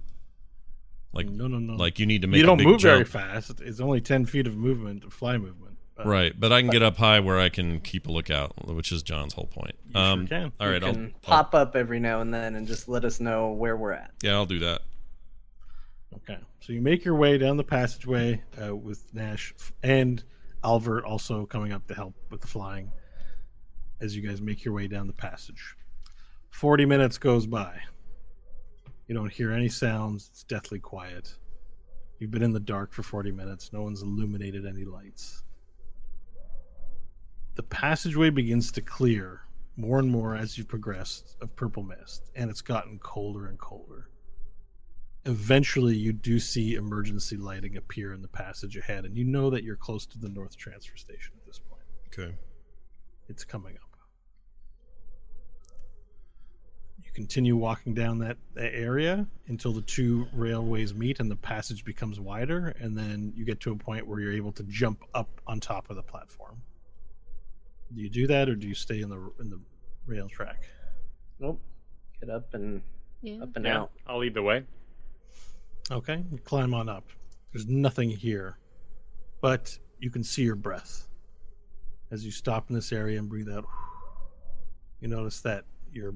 Like 1.12 1.28
No, 1.28 1.46
no, 1.46 1.60
no. 1.60 1.74
like 1.76 2.00
you 2.00 2.04
need 2.04 2.22
to 2.22 2.26
make 2.28 2.38
you 2.38 2.44
don't 2.44 2.58
big 2.58 2.66
move 2.66 2.82
very 2.82 3.04
fast. 3.04 3.60
It's 3.60 3.78
only 3.78 4.00
ten 4.00 4.26
feet 4.26 4.48
of 4.48 4.56
movement, 4.56 5.04
of 5.04 5.12
fly 5.12 5.38
movement. 5.38 5.78
Uh, 5.96 6.02
Right, 6.08 6.38
but 6.38 6.52
I 6.52 6.60
can 6.60 6.70
get 6.70 6.82
up 6.82 6.96
high 6.96 7.20
where 7.20 7.38
I 7.38 7.48
can 7.48 7.80
keep 7.80 8.08
a 8.08 8.12
lookout, 8.12 8.66
which 8.66 8.90
is 8.90 9.04
John's 9.04 9.34
whole 9.34 9.46
point. 9.46 9.76
You 9.86 9.92
sure 9.92 10.02
um, 10.02 10.26
can. 10.26 10.52
All 10.58 10.68
right, 10.68 10.82
you 10.82 10.88
I'll, 10.88 10.94
can 10.94 11.14
I'll 11.26 11.44
pop 11.44 11.54
up 11.54 11.76
every 11.76 12.00
now 12.00 12.20
and 12.20 12.34
then 12.34 12.56
and 12.56 12.66
just 12.66 12.88
let 12.88 13.04
us 13.04 13.20
know 13.20 13.52
where 13.52 13.76
we're 13.76 13.92
at. 13.92 14.10
yeah, 14.20 14.32
I'll 14.32 14.46
do 14.46 14.58
that. 14.58 14.82
Okay, 16.16 16.38
so 16.58 16.72
you 16.72 16.82
make 16.82 17.04
your 17.04 17.14
way 17.14 17.38
down 17.38 17.56
the 17.56 17.64
passageway 17.64 18.42
uh, 18.60 18.74
with 18.74 19.14
Nash 19.14 19.54
and 19.84 20.24
Albert 20.64 21.04
also 21.04 21.46
coming 21.46 21.72
up 21.72 21.86
to 21.86 21.94
help 21.94 22.14
with 22.30 22.40
the 22.40 22.48
flying. 22.48 22.90
As 24.00 24.16
you 24.16 24.28
guys 24.28 24.42
make 24.42 24.64
your 24.64 24.74
way 24.74 24.88
down 24.88 25.06
the 25.06 25.12
passage, 25.12 25.76
forty 26.50 26.84
minutes 26.86 27.18
goes 27.18 27.46
by. 27.46 27.78
You 29.08 29.14
don't 29.14 29.32
hear 29.32 29.52
any 29.52 29.68
sounds. 29.68 30.28
It's 30.30 30.42
deathly 30.42 30.78
quiet. 30.78 31.34
You've 32.18 32.30
been 32.30 32.42
in 32.42 32.52
the 32.52 32.60
dark 32.60 32.92
for 32.92 33.02
forty 33.02 33.30
minutes. 33.32 33.72
No 33.72 33.82
one's 33.82 34.02
illuminated 34.02 34.66
any 34.66 34.84
lights. 34.84 35.42
The 37.54 37.62
passageway 37.62 38.30
begins 38.30 38.70
to 38.72 38.82
clear 38.82 39.40
more 39.76 39.98
and 39.98 40.10
more 40.10 40.34
as 40.36 40.56
you 40.58 40.64
progress 40.64 41.36
of 41.40 41.54
purple 41.56 41.82
mist, 41.82 42.30
and 42.34 42.50
it's 42.50 42.62
gotten 42.62 42.98
colder 42.98 43.46
and 43.46 43.58
colder 43.58 44.08
eventually 45.26 45.94
you 45.96 46.12
do 46.12 46.38
see 46.38 46.76
emergency 46.76 47.36
lighting 47.36 47.76
appear 47.76 48.12
in 48.12 48.22
the 48.22 48.28
passage 48.28 48.76
ahead 48.76 49.04
and 49.04 49.16
you 49.16 49.24
know 49.24 49.50
that 49.50 49.64
you're 49.64 49.74
close 49.76 50.06
to 50.06 50.18
the 50.18 50.28
north 50.28 50.56
transfer 50.56 50.96
station 50.96 51.32
at 51.36 51.44
this 51.44 51.58
point 51.58 51.82
Okay. 52.06 52.32
it's 53.28 53.42
coming 53.44 53.74
up 53.74 53.98
you 57.02 57.05
continue 57.16 57.56
walking 57.56 57.94
down 57.94 58.18
that, 58.18 58.36
that 58.52 58.74
area 58.74 59.26
until 59.48 59.72
the 59.72 59.80
two 59.80 60.26
railways 60.34 60.92
meet 60.92 61.18
and 61.18 61.30
the 61.30 61.36
passage 61.36 61.82
becomes 61.82 62.20
wider 62.20 62.76
and 62.78 62.94
then 62.94 63.32
you 63.34 63.42
get 63.42 63.58
to 63.58 63.72
a 63.72 63.74
point 63.74 64.06
where 64.06 64.20
you're 64.20 64.34
able 64.34 64.52
to 64.52 64.62
jump 64.64 65.02
up 65.14 65.40
on 65.46 65.58
top 65.58 65.88
of 65.88 65.96
the 65.96 66.02
platform 66.02 66.60
do 67.94 68.02
you 68.02 68.10
do 68.10 68.26
that 68.26 68.50
or 68.50 68.54
do 68.54 68.68
you 68.68 68.74
stay 68.74 69.00
in 69.00 69.08
the 69.08 69.16
in 69.40 69.48
the 69.48 69.58
rail 70.06 70.28
track 70.28 70.64
Nope. 71.38 71.58
Get 72.20 72.28
up 72.28 72.52
and 72.52 72.82
Yeah. 73.22 73.42
up 73.42 73.56
and 73.56 73.64
Yeah, 73.64 73.78
out. 73.80 73.92
I'll 74.06 74.18
lead 74.18 74.34
the 74.34 74.42
way. 74.42 74.64
Okay, 75.90 76.22
you 76.30 76.38
climb 76.38 76.74
on 76.74 76.88
up. 76.90 77.04
There's 77.52 77.66
nothing 77.66 78.10
here, 78.10 78.58
but 79.40 79.78
you 80.00 80.10
can 80.10 80.22
see 80.22 80.42
your 80.42 80.54
breath 80.56 81.08
as 82.10 82.24
you 82.26 82.30
stop 82.30 82.68
in 82.68 82.74
this 82.74 82.92
area 82.92 83.18
and 83.18 83.28
breathe 83.28 83.48
out. 83.50 83.64
You 85.00 85.08
notice 85.08 85.40
that 85.42 85.64
your 85.92 86.14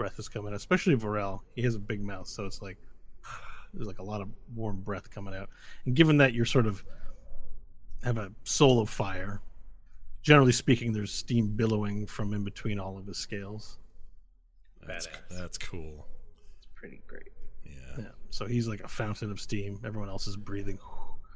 breath 0.00 0.18
is 0.18 0.30
coming, 0.30 0.54
out, 0.54 0.56
especially 0.56 0.96
Varel. 0.96 1.40
He 1.54 1.60
has 1.60 1.74
a 1.74 1.78
big 1.78 2.02
mouth, 2.02 2.26
so 2.26 2.46
it's 2.46 2.62
like 2.62 2.78
there's 3.74 3.86
like 3.86 3.98
a 3.98 4.02
lot 4.02 4.22
of 4.22 4.30
warm 4.56 4.80
breath 4.80 5.10
coming 5.10 5.34
out. 5.34 5.50
And 5.84 5.94
given 5.94 6.16
that 6.16 6.32
you're 6.32 6.46
sort 6.46 6.66
of 6.66 6.82
have 8.02 8.16
a 8.16 8.32
soul 8.44 8.80
of 8.80 8.88
fire. 8.88 9.42
Generally 10.22 10.52
speaking, 10.52 10.94
there's 10.94 11.12
steam 11.12 11.48
billowing 11.48 12.06
from 12.06 12.32
in 12.32 12.44
between 12.44 12.80
all 12.80 12.96
of 12.96 13.06
his 13.06 13.18
scales. 13.18 13.76
That's, 14.86 15.06
Badass. 15.06 15.38
that's 15.38 15.58
cool. 15.58 16.06
It's 16.56 16.68
pretty 16.74 17.02
great. 17.06 17.28
Yeah. 17.62 17.72
Yeah. 17.98 18.04
So 18.30 18.46
he's 18.46 18.66
like 18.68 18.80
a 18.80 18.88
fountain 18.88 19.30
of 19.30 19.38
steam. 19.38 19.80
Everyone 19.84 20.08
else 20.08 20.26
is 20.26 20.36
breathing 20.38 20.78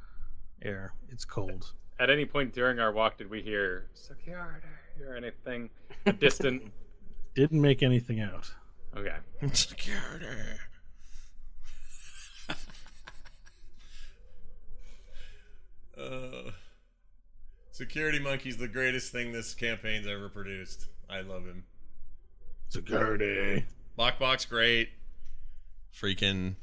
air. 0.63 0.93
It's 1.09 1.23
cold. 1.23 1.71
At 1.99 2.09
any 2.09 2.25
point 2.25 2.51
during 2.51 2.79
our 2.79 2.91
walk, 2.91 3.19
did 3.19 3.29
we 3.29 3.43
hear 3.43 3.91
security 3.93 4.65
or 5.07 5.15
anything 5.15 5.69
distant? 6.17 6.71
Didn't 7.35 7.61
make 7.61 7.83
anything 7.83 8.19
out. 8.21 8.53
Okay. 8.95 9.15
Security. 9.51 10.25
uh, 15.99 16.51
Security 17.71 18.19
Monkey's 18.19 18.55
the 18.55 18.69
greatest 18.69 19.11
thing 19.11 19.33
this 19.33 19.53
campaign's 19.53 20.07
ever 20.07 20.29
produced. 20.29 20.87
I 21.09 21.19
love 21.21 21.45
him. 21.45 21.65
Security. 22.69 23.65
Lockbox, 23.99 24.47
great. 24.47 24.91
Freaking 25.93 26.55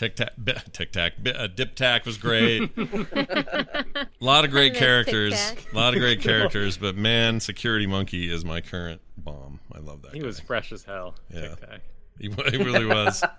Tic 0.00 0.16
Tac, 0.16 0.32
Tic 0.72 0.92
Tac, 0.92 1.12
uh, 1.26 1.46
Dip 1.48 1.74
Tac 1.74 2.06
was 2.06 2.16
great. 2.16 2.70
A 2.74 3.84
lot 4.18 4.46
of 4.46 4.50
great 4.50 4.72
characters. 4.74 5.34
A 5.34 5.76
lot 5.76 5.92
of 5.92 6.00
great 6.00 6.22
characters, 6.22 6.78
but 6.78 6.96
man, 6.96 7.38
Security 7.38 7.86
Monkey 7.86 8.32
is 8.32 8.42
my 8.42 8.62
current 8.62 9.02
bomb. 9.18 9.60
I 9.74 9.78
love 9.80 10.00
that. 10.00 10.14
He 10.14 10.20
guy. 10.20 10.26
was 10.26 10.40
fresh 10.40 10.72
as 10.72 10.84
hell. 10.84 11.16
Yeah. 11.28 11.48
Tic 11.48 11.60
Tac. 11.60 11.80
He, 12.18 12.30
he 12.30 12.64
really 12.64 12.86
was. 12.86 13.22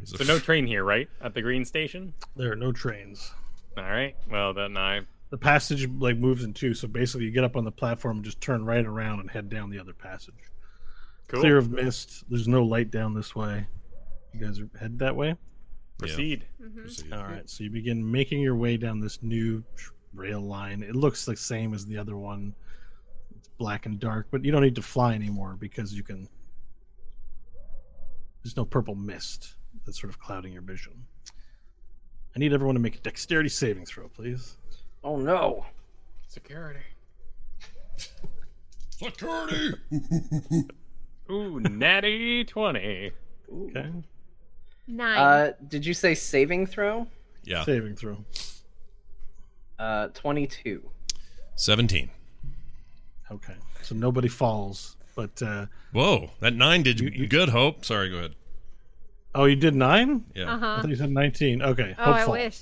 Was 0.00 0.12
a 0.12 0.18
So 0.18 0.24
no 0.24 0.38
train 0.38 0.66
here, 0.68 0.84
right? 0.84 1.08
At 1.20 1.34
the 1.34 1.42
green 1.42 1.64
station. 1.64 2.12
There 2.36 2.52
are 2.52 2.56
no 2.56 2.70
trains. 2.70 3.32
All 3.76 3.82
right. 3.82 4.14
Well, 4.30 4.52
then 4.54 4.76
I. 4.76 5.00
The 5.30 5.38
passage 5.38 5.88
like 5.98 6.16
moves 6.16 6.44
in 6.44 6.52
two, 6.52 6.74
so 6.74 6.86
basically 6.86 7.24
you 7.24 7.32
get 7.32 7.42
up 7.42 7.56
on 7.56 7.64
the 7.64 7.72
platform 7.72 8.18
and 8.18 8.24
just 8.24 8.40
turn 8.40 8.64
right 8.64 8.84
around 8.84 9.18
and 9.18 9.30
head 9.30 9.48
down 9.48 9.70
the 9.70 9.80
other 9.80 9.94
passage. 9.94 10.34
Cool. 11.26 11.40
Clear 11.40 11.56
of 11.56 11.70
mist. 11.72 12.24
There's 12.28 12.46
no 12.46 12.62
light 12.62 12.92
down 12.92 13.14
this 13.14 13.34
way. 13.34 13.66
You 14.38 14.46
guys 14.46 14.60
are 14.60 14.68
headed 14.78 14.98
that 14.98 15.16
way? 15.16 15.34
Proceed. 15.98 16.44
Mm-hmm. 16.62 16.80
proceed. 16.80 17.12
All 17.12 17.24
right. 17.24 17.48
So 17.48 17.64
you 17.64 17.70
begin 17.70 18.10
making 18.10 18.40
your 18.40 18.54
way 18.54 18.76
down 18.76 19.00
this 19.00 19.22
new 19.22 19.64
rail 20.14 20.40
line. 20.40 20.82
It 20.82 20.94
looks 20.94 21.24
the 21.24 21.36
same 21.36 21.72
as 21.72 21.86
the 21.86 21.96
other 21.96 22.16
one. 22.16 22.54
It's 23.36 23.48
black 23.56 23.86
and 23.86 23.98
dark, 23.98 24.26
but 24.30 24.44
you 24.44 24.52
don't 24.52 24.62
need 24.62 24.74
to 24.74 24.82
fly 24.82 25.14
anymore 25.14 25.56
because 25.58 25.94
you 25.94 26.02
can. 26.02 26.28
There's 28.42 28.56
no 28.56 28.64
purple 28.64 28.94
mist 28.94 29.54
that's 29.84 30.00
sort 30.00 30.12
of 30.12 30.18
clouding 30.18 30.52
your 30.52 30.62
vision. 30.62 30.92
I 32.34 32.38
need 32.38 32.52
everyone 32.52 32.74
to 32.74 32.80
make 32.80 32.96
a 32.96 33.00
dexterity 33.00 33.48
saving 33.48 33.86
throw, 33.86 34.08
please. 34.08 34.58
Oh 35.02 35.16
no! 35.16 35.64
Security. 36.28 36.80
Security. 38.90 39.74
Ooh, 41.30 41.60
natty 41.60 42.44
twenty. 42.44 43.12
Okay. 43.50 43.90
Nine. 44.88 45.18
Uh, 45.18 45.52
did 45.68 45.84
you 45.84 45.94
say 45.94 46.14
saving 46.14 46.66
throw? 46.66 47.06
Yeah, 47.44 47.64
Saving 47.64 47.96
throw. 47.96 48.24
Uh, 49.78 50.08
twenty-two. 50.08 50.82
seventeen. 51.54 52.10
Okay. 53.30 53.54
So 53.82 53.94
nobody 53.94 54.28
falls, 54.28 54.96
but 55.14 55.40
uh 55.42 55.66
Whoa, 55.92 56.30
that 56.40 56.54
nine 56.54 56.82
did 56.82 56.98
You- 57.00 57.10
you- 57.10 57.26
good. 57.26 57.48
Hope. 57.50 57.84
Sorry, 57.84 58.08
go 58.10 58.16
ahead. 58.18 58.34
oh, 59.34 59.44
you 59.44 59.56
did 59.56 59.74
nine. 59.74 60.24
Yeah. 60.34 60.52
uh 60.54 60.56
I 60.56 60.80
thought 60.80 60.88
you 60.88 60.96
said 60.96 61.10
nineteen. 61.10 61.62
Okay. 61.62 61.94
Oh, 61.98 62.04
Hope 62.04 62.14
I 62.14 62.24
fall. 62.24 62.32
wish. 62.32 62.60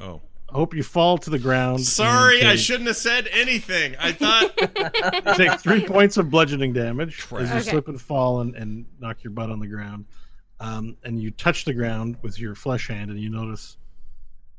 Oh, 0.00 0.20
Hope 0.48 0.74
you 0.74 0.82
fall 0.82 1.18
to 1.18 1.30
the 1.30 1.38
ground. 1.38 1.80
sorry, 1.84 2.40
and 2.40 2.48
I 2.48 2.56
shouldn't 2.56 2.86
have 2.88 2.96
said 2.96 3.28
anything. 3.32 3.94
I 4.00 4.12
thought. 4.12 4.56
take 5.36 5.60
three 5.60 5.84
points 5.86 6.16
of 6.16 6.28
bludgeoning 6.30 6.72
damage 6.72 7.18
Crap. 7.26 7.42
as 7.42 7.50
you 7.50 7.56
Okay. 7.56 7.70
slip 7.70 7.88
and 7.88 8.00
fall 8.00 8.40
and, 8.40 8.54
and 8.56 8.84
knock 8.98 9.22
your 9.22 9.32
butt 9.32 9.50
on 9.50 9.60
the 9.60 9.66
ground. 9.68 10.06
Um, 10.60 10.96
and 11.04 11.20
you 11.20 11.30
touch 11.30 11.64
the 11.64 11.72
ground 11.72 12.18
with 12.22 12.38
your 12.38 12.54
flesh 12.54 12.88
hand, 12.88 13.10
and 13.10 13.18
you 13.18 13.30
notice 13.30 13.78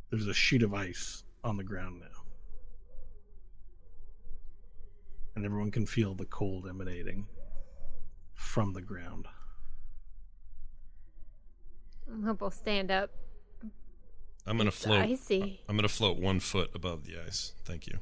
there's 0.09 0.27
a 0.27 0.33
sheet 0.33 0.63
of 0.63 0.73
ice 0.73 1.23
on 1.43 1.57
the 1.57 1.63
ground 1.63 1.99
now. 2.01 2.07
And 5.35 5.45
everyone 5.45 5.71
can 5.71 5.85
feel 5.85 6.13
the 6.15 6.25
cold 6.25 6.67
emanating 6.67 7.27
from 8.33 8.73
the 8.73 8.81
ground. 8.81 9.27
I 12.11 12.25
hope 12.25 12.41
I'll 12.43 12.51
stand 12.51 12.91
up. 12.91 13.11
I'm 14.45 14.57
gonna 14.57 14.71
float. 14.71 15.03
Icy. 15.03 15.61
I'm 15.69 15.75
gonna 15.77 15.87
float 15.87 16.17
one 16.17 16.39
foot 16.39 16.71
above 16.73 17.05
the 17.05 17.17
ice. 17.25 17.53
Thank 17.63 17.85
you. 17.87 17.99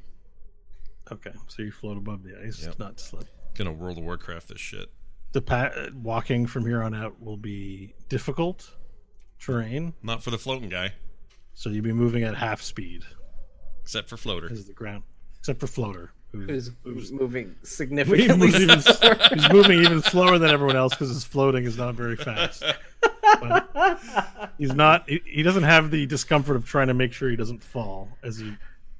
Okay, 1.12 1.32
so 1.48 1.62
you 1.62 1.70
float 1.70 1.98
above 1.98 2.22
the 2.22 2.40
ice, 2.42 2.64
Yep. 2.64 2.78
not 2.78 2.98
slip. 2.98 3.28
Gonna 3.54 3.72
World 3.72 3.98
of 3.98 4.04
Warcraft 4.04 4.48
this 4.48 4.60
shit. 4.60 4.90
The 5.32 5.42
pa- 5.42 5.70
walking 5.94 6.46
from 6.46 6.66
here 6.66 6.82
on 6.82 6.94
out 6.94 7.20
will 7.22 7.36
be 7.36 7.94
difficult 8.08 8.68
terrain, 9.38 9.94
Not 10.02 10.22
for 10.22 10.30
the 10.30 10.38
floating 10.38 10.68
guy, 10.68 10.92
so 11.54 11.70
you'd 11.70 11.84
be 11.84 11.92
moving 11.92 12.24
at 12.24 12.34
half 12.34 12.60
speed. 12.62 13.04
except 13.82 14.08
for 14.08 14.16
floater. 14.16 14.48
This 14.48 14.58
is 14.60 14.66
the 14.66 14.72
ground, 14.72 15.04
except 15.38 15.60
for 15.60 15.66
floater, 15.68 16.10
who's, 16.32 16.46
Who's 16.48 16.70
who's 16.82 17.12
moving 17.12 17.54
significantly 17.62 18.48
moves 18.48 18.60
even, 18.60 18.80
slower. 18.82 19.16
he's 19.34 19.52
moving 19.52 19.80
even 19.80 20.02
slower 20.02 20.38
than 20.38 20.50
everyone 20.50 20.76
else 20.76 20.94
because 20.94 21.08
his 21.10 21.24
floating 21.24 21.64
is 21.64 21.78
not 21.78 21.94
very 21.94 22.16
fast. 22.16 22.62
But 23.40 24.00
he's 24.58 24.74
not. 24.74 25.08
He, 25.08 25.20
he 25.24 25.42
doesn't 25.44 25.62
have 25.62 25.90
the 25.92 26.06
discomfort 26.06 26.56
of 26.56 26.64
trying 26.66 26.88
to 26.88 26.94
make 26.94 27.12
sure 27.12 27.30
he 27.30 27.36
doesn't 27.36 27.62
fall 27.62 28.08
as 28.24 28.36
he 28.38 28.52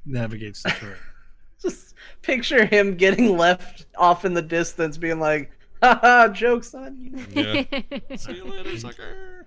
navigates 0.07 0.63
the 0.63 0.71
terrain. 0.71 0.97
Just 1.63 1.95
picture 2.23 2.65
him 2.65 2.95
getting 2.95 3.37
left 3.37 3.87
off 3.99 4.25
in 4.25 4.33
the 4.33 4.41
distance, 4.43 4.97
being 4.97 5.21
like, 5.21 5.51
"Haha, 5.51 5.60
jokes 6.33 6.75
on 6.75 6.99
you." 6.99 7.13
Yeah. 7.31 7.65
See 8.17 8.35
you 8.35 8.45
later, 8.45 8.79
sucker. 8.79 9.47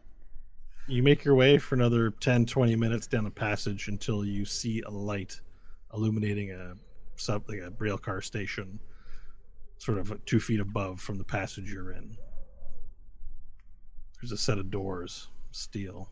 You 0.87 1.01
make 1.01 1.23
your 1.23 1.35
way 1.35 1.57
for 1.57 1.75
another 1.75 2.11
10, 2.11 2.45
20 2.45 2.75
minutes 2.75 3.07
down 3.07 3.23
the 3.23 3.31
passage 3.31 3.87
until 3.87 4.25
you 4.25 4.43
see 4.43 4.81
a 4.81 4.89
light 4.89 5.39
illuminating 5.93 6.51
a 6.51 6.73
sub 7.15 7.47
like 7.47 7.59
a 7.59 7.71
rail 7.77 7.97
car 7.97 8.21
station, 8.21 8.79
sort 9.77 9.97
of 9.97 10.13
two 10.25 10.39
feet 10.39 10.59
above 10.59 10.99
from 10.99 11.17
the 11.17 11.23
passage 11.23 11.71
you're 11.71 11.93
in. 11.93 12.17
There's 14.21 14.33
a 14.33 14.37
set 14.37 14.57
of 14.57 14.71
doors, 14.71 15.27
steel, 15.51 16.09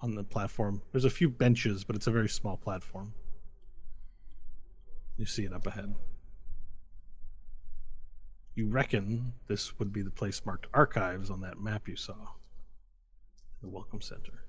on 0.00 0.14
the 0.14 0.24
platform. 0.24 0.82
There's 0.92 1.04
a 1.04 1.10
few 1.10 1.28
benches, 1.28 1.84
but 1.84 1.96
it's 1.96 2.06
a 2.06 2.10
very 2.10 2.28
small 2.28 2.56
platform. 2.56 3.12
You 5.16 5.26
see 5.26 5.44
it 5.44 5.52
up 5.52 5.66
ahead. 5.66 5.94
You 8.58 8.66
reckon 8.66 9.34
this 9.46 9.78
would 9.78 9.92
be 9.92 10.02
the 10.02 10.10
place 10.10 10.44
marked 10.44 10.66
archives 10.74 11.30
on 11.30 11.42
that 11.42 11.60
map 11.60 11.86
you 11.86 11.94
saw. 11.94 12.16
The 13.62 13.68
Welcome 13.68 14.00
Center. 14.00 14.42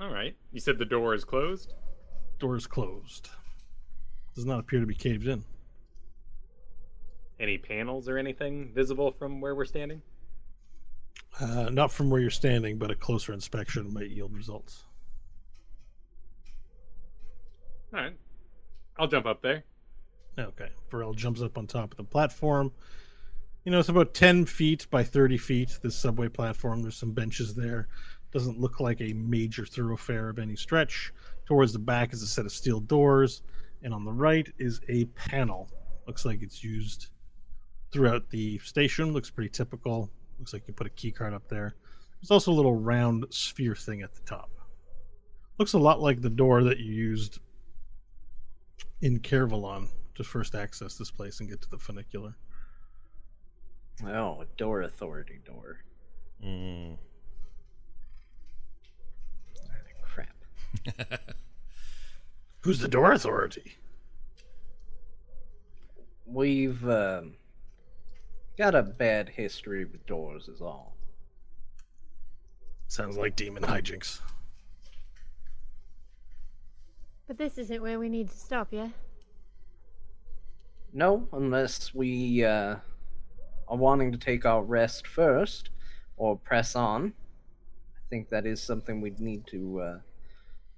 All 0.00 0.08
right. 0.08 0.34
You 0.50 0.60
said 0.60 0.78
the 0.78 0.86
door 0.86 1.12
is 1.12 1.26
closed. 1.26 1.74
Door 2.38 2.56
is 2.56 2.66
closed. 2.66 3.28
Does 4.34 4.46
not 4.46 4.60
appear 4.60 4.80
to 4.80 4.86
be 4.86 4.94
caved 4.94 5.28
in. 5.28 5.44
Any 7.38 7.58
panels 7.58 8.08
or 8.08 8.16
anything 8.16 8.72
visible 8.74 9.12
from 9.12 9.42
where 9.42 9.54
we're 9.54 9.66
standing? 9.66 10.00
Uh, 11.38 11.68
not 11.68 11.92
from 11.92 12.08
where 12.08 12.22
you're 12.22 12.30
standing, 12.30 12.78
but 12.78 12.90
a 12.90 12.96
closer 12.96 13.34
inspection 13.34 13.92
might 13.92 14.08
yield 14.08 14.34
results. 14.34 14.84
All 17.92 18.00
right. 18.00 18.16
I'll 18.96 19.06
jump 19.06 19.26
up 19.26 19.42
there. 19.42 19.64
Okay. 20.38 20.70
Varel 20.90 21.14
jumps 21.14 21.42
up 21.42 21.58
on 21.58 21.66
top 21.66 21.92
of 21.92 21.96
the 21.96 22.04
platform. 22.04 22.72
You 23.64 23.72
know, 23.72 23.78
it's 23.78 23.88
about 23.88 24.14
10 24.14 24.46
feet 24.46 24.86
by 24.90 25.04
30 25.04 25.36
feet, 25.36 25.78
this 25.82 25.96
subway 25.96 26.28
platform. 26.28 26.82
There's 26.82 26.96
some 26.96 27.12
benches 27.12 27.54
there. 27.54 27.88
Doesn't 28.32 28.60
look 28.60 28.80
like 28.80 29.00
a 29.00 29.12
major 29.12 29.66
thoroughfare 29.66 30.28
of 30.28 30.38
any 30.38 30.56
stretch. 30.56 31.12
Towards 31.46 31.72
the 31.72 31.78
back 31.78 32.12
is 32.12 32.22
a 32.22 32.26
set 32.26 32.46
of 32.46 32.52
steel 32.52 32.80
doors, 32.80 33.42
and 33.82 33.92
on 33.92 34.04
the 34.04 34.12
right 34.12 34.48
is 34.58 34.80
a 34.88 35.04
panel. 35.06 35.68
Looks 36.06 36.24
like 36.24 36.42
it's 36.42 36.62
used 36.64 37.08
throughout 37.92 38.30
the 38.30 38.58
station. 38.60 39.12
Looks 39.12 39.30
pretty 39.30 39.50
typical. 39.50 40.10
Looks 40.38 40.52
like 40.52 40.66
you 40.66 40.72
put 40.72 40.86
a 40.86 40.90
key 40.90 41.10
card 41.10 41.34
up 41.34 41.48
there. 41.48 41.74
There's 42.20 42.30
also 42.30 42.52
a 42.52 42.54
little 42.54 42.76
round 42.76 43.26
sphere 43.30 43.74
thing 43.74 44.02
at 44.02 44.14
the 44.14 44.22
top. 44.22 44.50
Looks 45.58 45.72
a 45.72 45.78
lot 45.78 46.00
like 46.00 46.22
the 46.22 46.30
door 46.30 46.62
that 46.64 46.78
you 46.78 46.92
used 46.92 47.40
in 49.02 49.18
Caravallon 49.18 49.88
to 50.20 50.28
first 50.28 50.54
access 50.54 50.96
this 50.96 51.10
place 51.10 51.40
and 51.40 51.48
get 51.48 51.62
to 51.62 51.70
the 51.70 51.78
funicular. 51.78 52.34
Oh, 54.04 54.42
a 54.42 54.46
door 54.56 54.82
authority 54.82 55.40
door. 55.44 55.78
Mm. 56.44 56.98
Crap. 60.02 60.36
Who's 62.60 62.80
the 62.80 62.88
door 62.88 63.12
authority? 63.12 63.76
We've 66.26 66.86
um, 66.88 67.34
got 68.58 68.74
a 68.74 68.82
bad 68.82 69.30
history 69.30 69.86
with 69.86 70.04
doors, 70.06 70.48
is 70.48 70.60
all. 70.60 70.94
Sounds 72.88 73.16
like 73.16 73.36
demon 73.36 73.62
hijinks. 73.62 74.20
But 77.26 77.38
this 77.38 77.56
isn't 77.56 77.80
where 77.80 77.98
we 77.98 78.08
need 78.08 78.28
to 78.30 78.36
stop, 78.36 78.68
yeah? 78.70 78.88
No, 80.92 81.28
unless 81.32 81.94
we 81.94 82.44
uh, 82.44 82.76
are 83.68 83.76
wanting 83.76 84.10
to 84.12 84.18
take 84.18 84.44
our 84.44 84.62
rest 84.62 85.06
first 85.06 85.70
or 86.16 86.36
press 86.36 86.74
on. 86.74 87.12
I 87.96 88.02
think 88.10 88.28
that 88.30 88.44
is 88.44 88.60
something 88.60 89.00
we'd 89.00 89.20
need 89.20 89.46
to 89.48 89.80
uh, 89.80 89.98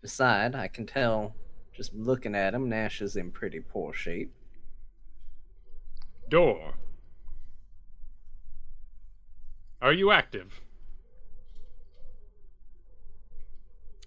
decide. 0.02 0.54
I 0.54 0.68
can 0.68 0.86
tell 0.86 1.34
just 1.72 1.94
looking 1.94 2.34
at 2.34 2.52
him, 2.52 2.68
Nash 2.68 3.00
is 3.00 3.16
in 3.16 3.30
pretty 3.30 3.60
poor 3.60 3.94
shape. 3.94 4.32
Door. 6.28 6.74
Are 9.80 9.92
you 9.92 10.10
active? 10.10 10.60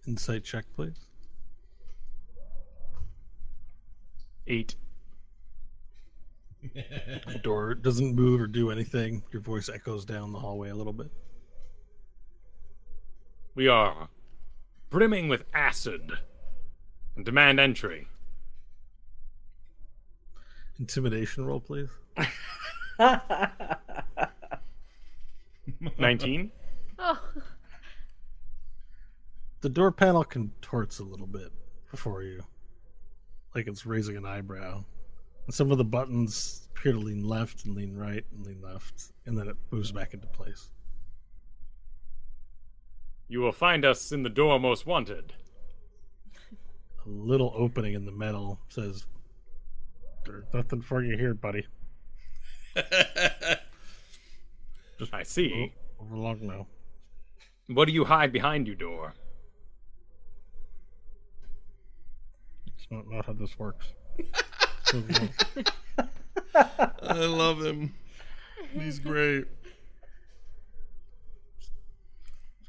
Insight 0.08 0.44
check, 0.44 0.66
please. 0.76 1.08
Eight. 4.48 4.76
The 6.74 7.40
door 7.44 7.74
doesn't 7.76 8.16
move 8.16 8.42
or 8.42 8.48
do 8.48 8.72
anything. 8.72 9.24
Your 9.32 9.42
voice 9.42 9.70
echoes 9.70 10.06
down 10.06 10.32
the 10.32 10.40
hallway 10.40 10.70
a 10.70 10.76
little 10.76 10.94
bit. 10.94 11.12
We 13.54 13.68
are 13.68 14.10
brimming 14.90 15.28
with 15.30 15.44
acid 15.54 16.12
and 17.16 17.26
demand 17.26 17.60
entry. 17.60 18.08
Intimidation 20.80 21.46
roll, 21.46 21.60
please. 21.62 21.90
19? 25.98 26.52
Oh, 27.00 27.20
The 29.62 29.70
door 29.70 29.92
panel 29.92 30.24
contorts 30.24 31.00
a 31.00 31.04
little 31.04 31.28
bit 31.28 31.52
before 31.92 32.24
you, 32.24 32.44
like 33.54 33.68
it's 33.68 33.86
raising 33.86 34.18
an 34.18 34.26
eyebrow. 34.26 34.84
Some 35.50 35.72
of 35.72 35.78
the 35.78 35.86
buttons 35.86 36.68
appear 36.72 36.94
to 36.94 37.00
lean 37.00 37.24
left 37.24 37.66
and 37.66 37.76
lean 37.76 37.96
right 37.96 38.26
and 38.32 38.46
lean 38.46 38.62
left, 38.62 39.12
and 39.26 39.38
then 39.38 39.48
it 39.48 39.56
moves 39.72 39.92
back 39.92 40.14
into 40.14 40.28
place. 40.28 40.70
You 43.28 43.42
will 43.42 43.52
find 43.52 43.86
us 43.86 44.12
in 44.12 44.24
the 44.24 44.30
door 44.30 44.60
most 44.60 44.86
wanted. 44.86 45.34
A 47.06 47.10
little 47.10 47.54
opening 47.56 47.94
in 47.94 48.06
the 48.06 48.12
metal 48.12 48.60
says, 48.70 49.06
"There's 50.26 50.46
nothing 50.54 50.82
for 50.82 51.04
you 51.04 51.18
here, 51.18 51.34
buddy. 51.34 51.66
Just 54.98 55.14
I 55.14 55.24
see. 55.24 55.74
over 56.00 56.18
long 56.18 56.46
now." 56.48 56.68
What 57.68 57.86
do 57.86 57.94
you 57.94 58.06
hide 58.06 58.32
behind 58.32 58.68
you, 58.68 58.76
door? 58.76 59.16
It's 62.68 62.86
not, 62.92 63.08
not 63.10 63.26
how 63.26 63.34
this 63.34 63.58
works. 63.58 63.88
Move 64.94 65.10
along. 65.10 66.10
I 67.04 67.26
love 67.26 67.62
him. 67.64 67.94
He's 68.74 69.00
great. 69.00 69.46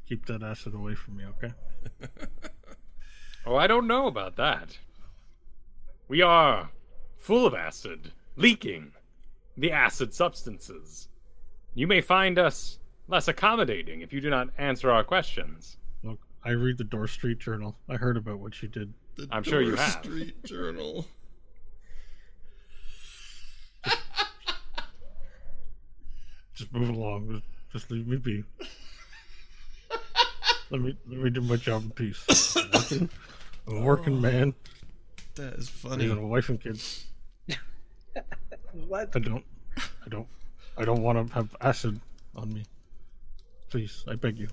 Keep 0.07 0.25
that 0.27 0.41
acid 0.43 0.73
away 0.73 0.95
from 0.95 1.17
me, 1.17 1.25
okay? 1.25 1.53
Oh, 3.45 3.55
I 3.55 3.65
don't 3.65 3.87
know 3.87 4.07
about 4.07 4.35
that. 4.35 4.77
We 6.09 6.21
are 6.21 6.69
full 7.17 7.45
of 7.45 7.53
acid, 7.53 8.11
leaking 8.35 8.91
the 9.55 9.71
acid 9.71 10.13
substances. 10.13 11.07
You 11.73 11.87
may 11.87 12.01
find 12.01 12.37
us 12.37 12.79
less 13.07 13.29
accommodating 13.29 14.01
if 14.01 14.11
you 14.11 14.19
do 14.19 14.29
not 14.29 14.49
answer 14.57 14.91
our 14.91 15.05
questions. 15.05 15.77
Look, 16.03 16.19
I 16.43 16.49
read 16.49 16.77
the 16.77 16.83
Door 16.83 17.07
Street 17.07 17.39
Journal. 17.39 17.77
I 17.87 17.95
heard 17.95 18.17
about 18.17 18.39
what 18.39 18.61
you 18.61 18.67
did. 18.67 18.93
The 19.15 19.29
I'm 19.31 19.43
sure 19.43 19.61
you 19.61 19.77
Door 19.77 19.85
have. 19.85 20.03
Street 20.03 20.43
Journal. 20.43 21.07
Just 26.57 26.73
move 26.73 26.89
along. 26.89 27.29
Just, 27.29 27.43
just 27.71 27.91
leave 27.91 28.07
me 28.07 28.17
be. 28.17 28.43
let 30.71 30.81
me 30.81 30.97
let 31.07 31.19
me 31.19 31.29
do 31.29 31.41
my 31.41 31.55
job 31.55 31.83
in 31.83 31.91
peace. 31.91 32.57
I'm 32.57 32.71
working, 32.71 33.09
I'm 33.67 33.77
a 33.77 33.81
working 33.81 34.17
oh, 34.17 34.21
man. 34.21 34.55
That 35.35 35.53
is 35.53 35.69
I 35.69 35.89
funny. 35.89 36.07
got 36.07 36.17
a 36.17 36.25
wife 36.25 36.49
and 36.49 36.59
kids. 36.59 37.05
what? 38.87 39.15
I 39.15 39.19
don't, 39.19 39.45
I 39.77 40.09
don't, 40.09 40.27
I 40.75 40.83
don't 40.83 41.03
want 41.03 41.27
to 41.27 41.33
have 41.35 41.55
acid 41.61 41.99
on 42.35 42.51
me. 42.51 42.63
Please, 43.69 44.03
I 44.07 44.15
beg 44.15 44.39
you. 44.39 44.47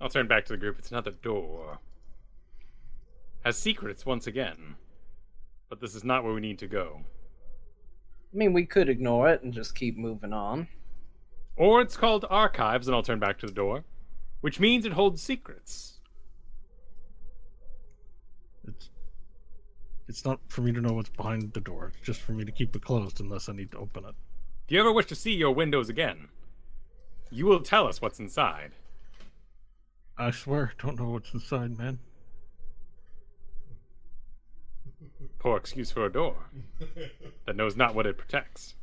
I'll 0.00 0.08
turn 0.08 0.28
back 0.28 0.44
to 0.44 0.52
the 0.52 0.58
group. 0.58 0.78
It's 0.78 0.92
another 0.92 1.10
door. 1.10 1.80
Has 3.44 3.58
secrets 3.58 4.06
once 4.06 4.28
again. 4.28 4.76
But 5.68 5.80
this 5.80 5.94
is 5.94 6.04
not 6.04 6.24
where 6.24 6.32
we 6.32 6.40
need 6.40 6.58
to 6.60 6.66
go. 6.66 7.00
I 8.32 8.36
mean, 8.36 8.52
we 8.52 8.64
could 8.64 8.88
ignore 8.88 9.28
it 9.28 9.42
and 9.42 9.52
just 9.52 9.74
keep 9.74 9.96
moving 9.96 10.32
on. 10.32 10.68
Or 11.56 11.80
it's 11.80 11.96
called 11.96 12.24
archives, 12.30 12.86
and 12.86 12.94
I'll 12.94 13.02
turn 13.02 13.18
back 13.18 13.38
to 13.40 13.46
the 13.46 13.52
door. 13.52 13.84
Which 14.40 14.60
means 14.60 14.86
it 14.86 14.92
holds 14.92 15.20
secrets. 15.20 15.98
It's, 18.66 18.90
it's 20.06 20.24
not 20.24 20.40
for 20.48 20.60
me 20.60 20.72
to 20.72 20.80
know 20.80 20.92
what's 20.92 21.08
behind 21.08 21.52
the 21.52 21.60
door. 21.60 21.92
It's 21.96 22.06
just 22.06 22.20
for 22.20 22.32
me 22.32 22.44
to 22.44 22.52
keep 22.52 22.76
it 22.76 22.82
closed 22.82 23.20
unless 23.20 23.48
I 23.48 23.52
need 23.52 23.72
to 23.72 23.78
open 23.78 24.04
it. 24.04 24.14
If 24.66 24.72
you 24.72 24.80
ever 24.80 24.92
wish 24.92 25.06
to 25.06 25.14
see 25.14 25.34
your 25.34 25.52
windows 25.52 25.88
again, 25.88 26.28
you 27.30 27.46
will 27.46 27.60
tell 27.60 27.88
us 27.88 28.00
what's 28.00 28.20
inside. 28.20 28.72
I 30.16 30.30
swear, 30.30 30.72
I 30.78 30.82
don't 30.82 30.98
know 30.98 31.10
what's 31.10 31.32
inside, 31.32 31.76
man. 31.78 31.98
Poor 35.38 35.56
excuse 35.56 35.90
for 35.90 36.06
a 36.06 36.12
door 36.12 36.36
that 37.46 37.56
knows 37.56 37.76
not 37.76 37.94
what 37.94 38.06
it 38.06 38.18
protects. 38.18 38.74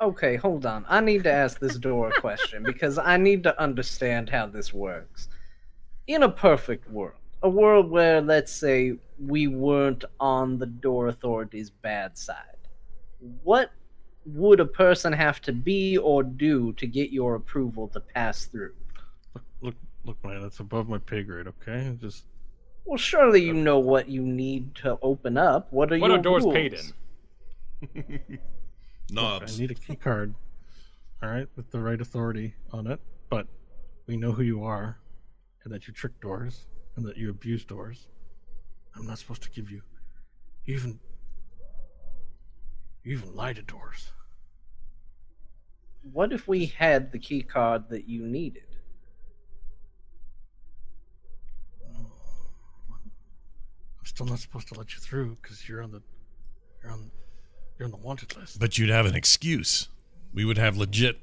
Okay, 0.00 0.36
hold 0.36 0.64
on. 0.64 0.86
I 0.88 1.00
need 1.00 1.24
to 1.24 1.32
ask 1.32 1.58
this 1.58 1.76
door 1.76 2.08
a 2.08 2.20
question 2.20 2.62
because 2.62 2.96
I 2.96 3.18
need 3.18 3.42
to 3.42 3.60
understand 3.60 4.30
how 4.30 4.46
this 4.46 4.72
works. 4.72 5.28
In 6.06 6.22
a 6.22 6.28
perfect 6.28 6.90
world, 6.90 7.18
a 7.42 7.50
world 7.50 7.90
where, 7.90 8.22
let's 8.22 8.50
say, 8.50 8.94
we 9.18 9.46
weren't 9.46 10.04
on 10.18 10.58
the 10.58 10.66
door 10.66 11.08
authority's 11.08 11.68
bad 11.68 12.16
side, 12.16 12.68
what 13.42 13.72
would 14.24 14.60
a 14.60 14.66
person 14.66 15.12
have 15.12 15.42
to 15.42 15.52
be 15.52 15.98
or 15.98 16.22
do 16.22 16.72
to 16.74 16.86
get 16.86 17.10
your 17.10 17.34
approval 17.34 17.88
to 17.88 18.00
pass 18.00 18.46
through? 18.46 18.74
Look, 19.34 19.44
look, 19.60 19.74
look, 20.04 20.24
man. 20.24 20.42
It's 20.44 20.60
above 20.60 20.88
my 20.88 20.98
pay 20.98 21.22
grade. 21.22 21.46
Okay, 21.46 21.94
just 22.00 22.24
Well, 22.90 22.98
surely 22.98 23.40
you 23.40 23.52
know 23.52 23.78
what 23.78 24.08
you 24.08 24.20
need 24.20 24.74
to 24.82 24.98
open 25.00 25.36
up. 25.36 25.72
What 25.72 25.92
are 25.92 25.98
What 26.00 26.10
your 26.10 26.18
are 26.18 26.22
doors 26.22 26.42
rules? 26.42 26.54
paid 26.56 26.74
in? 26.74 28.40
I 29.16 29.46
need 29.56 29.70
a 29.70 29.74
key 29.74 29.94
card. 29.94 30.34
All 31.22 31.28
right, 31.28 31.46
with 31.54 31.70
the 31.70 31.78
right 31.78 32.00
authority 32.00 32.56
on 32.72 32.88
it. 32.88 32.98
But 33.28 33.46
we 34.08 34.16
know 34.16 34.32
who 34.32 34.42
you 34.42 34.64
are, 34.64 34.98
and 35.62 35.72
that 35.72 35.86
you 35.86 35.94
trick 35.94 36.20
doors, 36.20 36.66
and 36.96 37.06
that 37.06 37.16
you 37.16 37.30
abuse 37.30 37.64
doors. 37.64 38.08
I'm 38.96 39.06
not 39.06 39.20
supposed 39.20 39.44
to 39.44 39.50
give 39.50 39.70
you. 39.70 39.82
You 40.64 40.74
even. 40.74 40.98
You 43.04 43.12
even 43.12 43.36
lie 43.36 43.52
to 43.52 43.62
doors. 43.62 44.10
What 46.12 46.32
if 46.32 46.48
we 46.48 46.66
had 46.66 47.12
the 47.12 47.20
key 47.20 47.42
card 47.42 47.84
that 47.90 48.08
you 48.08 48.26
needed? 48.26 48.64
Still 54.10 54.26
not 54.26 54.38
supposed 54.40 54.68
to 54.68 54.74
let 54.74 54.92
you 54.94 55.00
through 55.00 55.36
because 55.40 55.68
you're 55.68 55.82
on 55.82 55.92
the. 55.92 56.02
You're 56.82 56.92
on. 56.92 57.10
You're 57.78 57.86
on 57.86 57.92
the 57.92 57.96
wanted 57.96 58.36
list. 58.36 58.58
But 58.60 58.76
you'd 58.76 58.90
have 58.90 59.06
an 59.06 59.14
excuse. 59.14 59.88
We 60.34 60.44
would 60.44 60.58
have 60.58 60.76
legit 60.76 61.20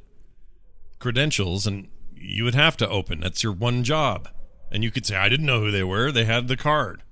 credentials, 0.99 1.68
and 1.68 1.89
you 2.15 2.43
would 2.43 2.55
have 2.55 2.76
to 2.77 2.89
open. 2.89 3.19
That's 3.19 3.43
your 3.43 3.53
one 3.53 3.84
job. 3.84 4.30
And 4.72 4.84
you 4.84 4.91
could 4.91 5.05
say, 5.05 5.15
I 5.15 5.30
didn't 5.30 5.45
know 5.45 5.59
who 5.61 5.72
they 5.72 5.84
were. 5.84 6.11
They 6.11 6.26
had 6.26 6.47
the 6.47 6.57
card. 6.57 7.03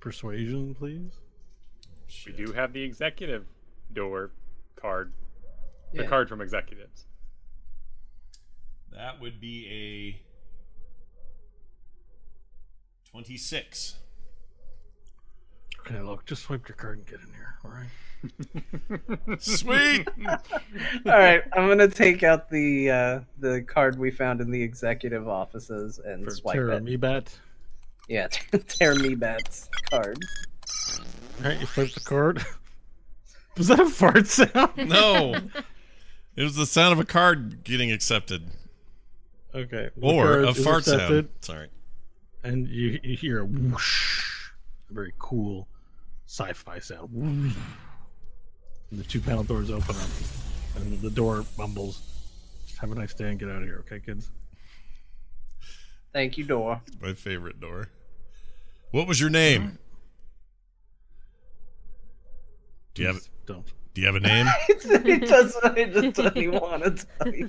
Persuasion, 0.00 0.74
please. 0.74 1.12
We 2.26 2.32
do 2.32 2.52
have 2.52 2.72
the 2.72 2.82
executive 2.82 3.46
door 3.92 4.30
card. 4.74 5.12
The 5.92 6.02
Yeah. 6.02 6.08
card 6.08 6.28
from 6.28 6.40
executives. 6.40 7.06
That 8.90 9.20
would 9.20 9.40
be 9.40 9.66
a 9.68 10.22
26. 13.12 13.96
Okay, 15.80 16.00
look, 16.00 16.26
just 16.26 16.42
swipe 16.42 16.68
your 16.68 16.76
card 16.76 16.98
and 16.98 17.06
get 17.06 17.20
in 17.20 17.32
here. 17.32 17.54
All 17.64 17.70
right. 17.70 19.38
Sweet. 19.42 20.06
All 20.26 20.38
right, 21.18 21.42
I'm 21.54 21.68
gonna 21.68 21.88
take 21.88 22.22
out 22.22 22.50
the 22.50 22.90
uh, 22.90 23.20
the 23.38 23.62
card 23.62 23.98
we 23.98 24.10
found 24.10 24.40
in 24.42 24.50
the 24.50 24.62
executive 24.62 25.26
offices 25.26 25.98
and 26.04 26.22
For 26.24 26.30
swipe 26.30 26.54
Terra 26.54 26.76
it. 26.76 26.84
Mebat. 26.84 27.28
Yeah, 28.08 28.26
tear 28.68 28.94
me 28.96 29.14
bats 29.14 29.70
card. 29.90 30.18
All 31.42 31.46
right, 31.50 31.60
you 31.60 31.66
swipe 31.66 31.92
the 31.92 32.00
card. 32.00 32.44
Was 33.56 33.68
that 33.68 33.80
a 33.80 33.86
fart 33.88 34.26
sound? 34.26 34.76
no. 34.88 35.34
It 36.36 36.42
was 36.44 36.56
the 36.56 36.66
sound 36.66 36.92
of 36.92 37.00
a 37.00 37.04
card 37.04 37.64
getting 37.64 37.90
accepted, 37.90 38.50
Okay. 39.54 39.90
or 40.00 40.40
a 40.42 40.50
is 40.50 40.62
fart 40.64 40.84
sound. 40.84 41.28
Sorry. 41.40 41.68
And 42.42 42.68
you, 42.68 42.98
you 43.02 43.16
hear 43.16 43.40
a 43.40 43.44
whoosh, 43.44 44.50
a 44.90 44.94
very 44.94 45.12
cool 45.18 45.68
sci-fi 46.26 46.78
sound. 46.78 47.10
And 47.12 47.54
the 48.92 49.04
two 49.04 49.20
panel 49.20 49.44
doors 49.44 49.70
open 49.70 49.94
up, 49.94 50.10
and 50.76 51.00
the 51.00 51.10
door 51.10 51.44
mumbles, 51.58 52.00
"Have 52.80 52.90
a 52.92 52.94
nice 52.94 53.14
day 53.14 53.28
and 53.28 53.38
get 53.38 53.48
out 53.50 53.62
of 53.62 53.68
here, 53.68 53.84
okay, 53.86 54.00
kids." 54.00 54.30
Thank 56.12 56.38
you, 56.38 56.44
door. 56.44 56.80
My 57.00 57.14
favorite 57.14 57.60
door. 57.60 57.88
What 58.90 59.06
was 59.06 59.20
your 59.20 59.30
name? 59.30 59.78
Do 62.94 63.02
you 63.02 63.08
have 63.08 63.18
it? 63.18 63.28
don't. 63.46 63.72
Do 63.94 64.00
you 64.00 64.06
have 64.06 64.16
a 64.16 64.20
name? 64.20 64.46
he 64.66 64.74
doesn't. 64.74 65.06
He 65.06 65.84
just 65.86 66.16
doesn't 66.16 66.52
want 66.52 66.84
to 66.84 67.06
tell 67.18 67.34
you. 67.34 67.48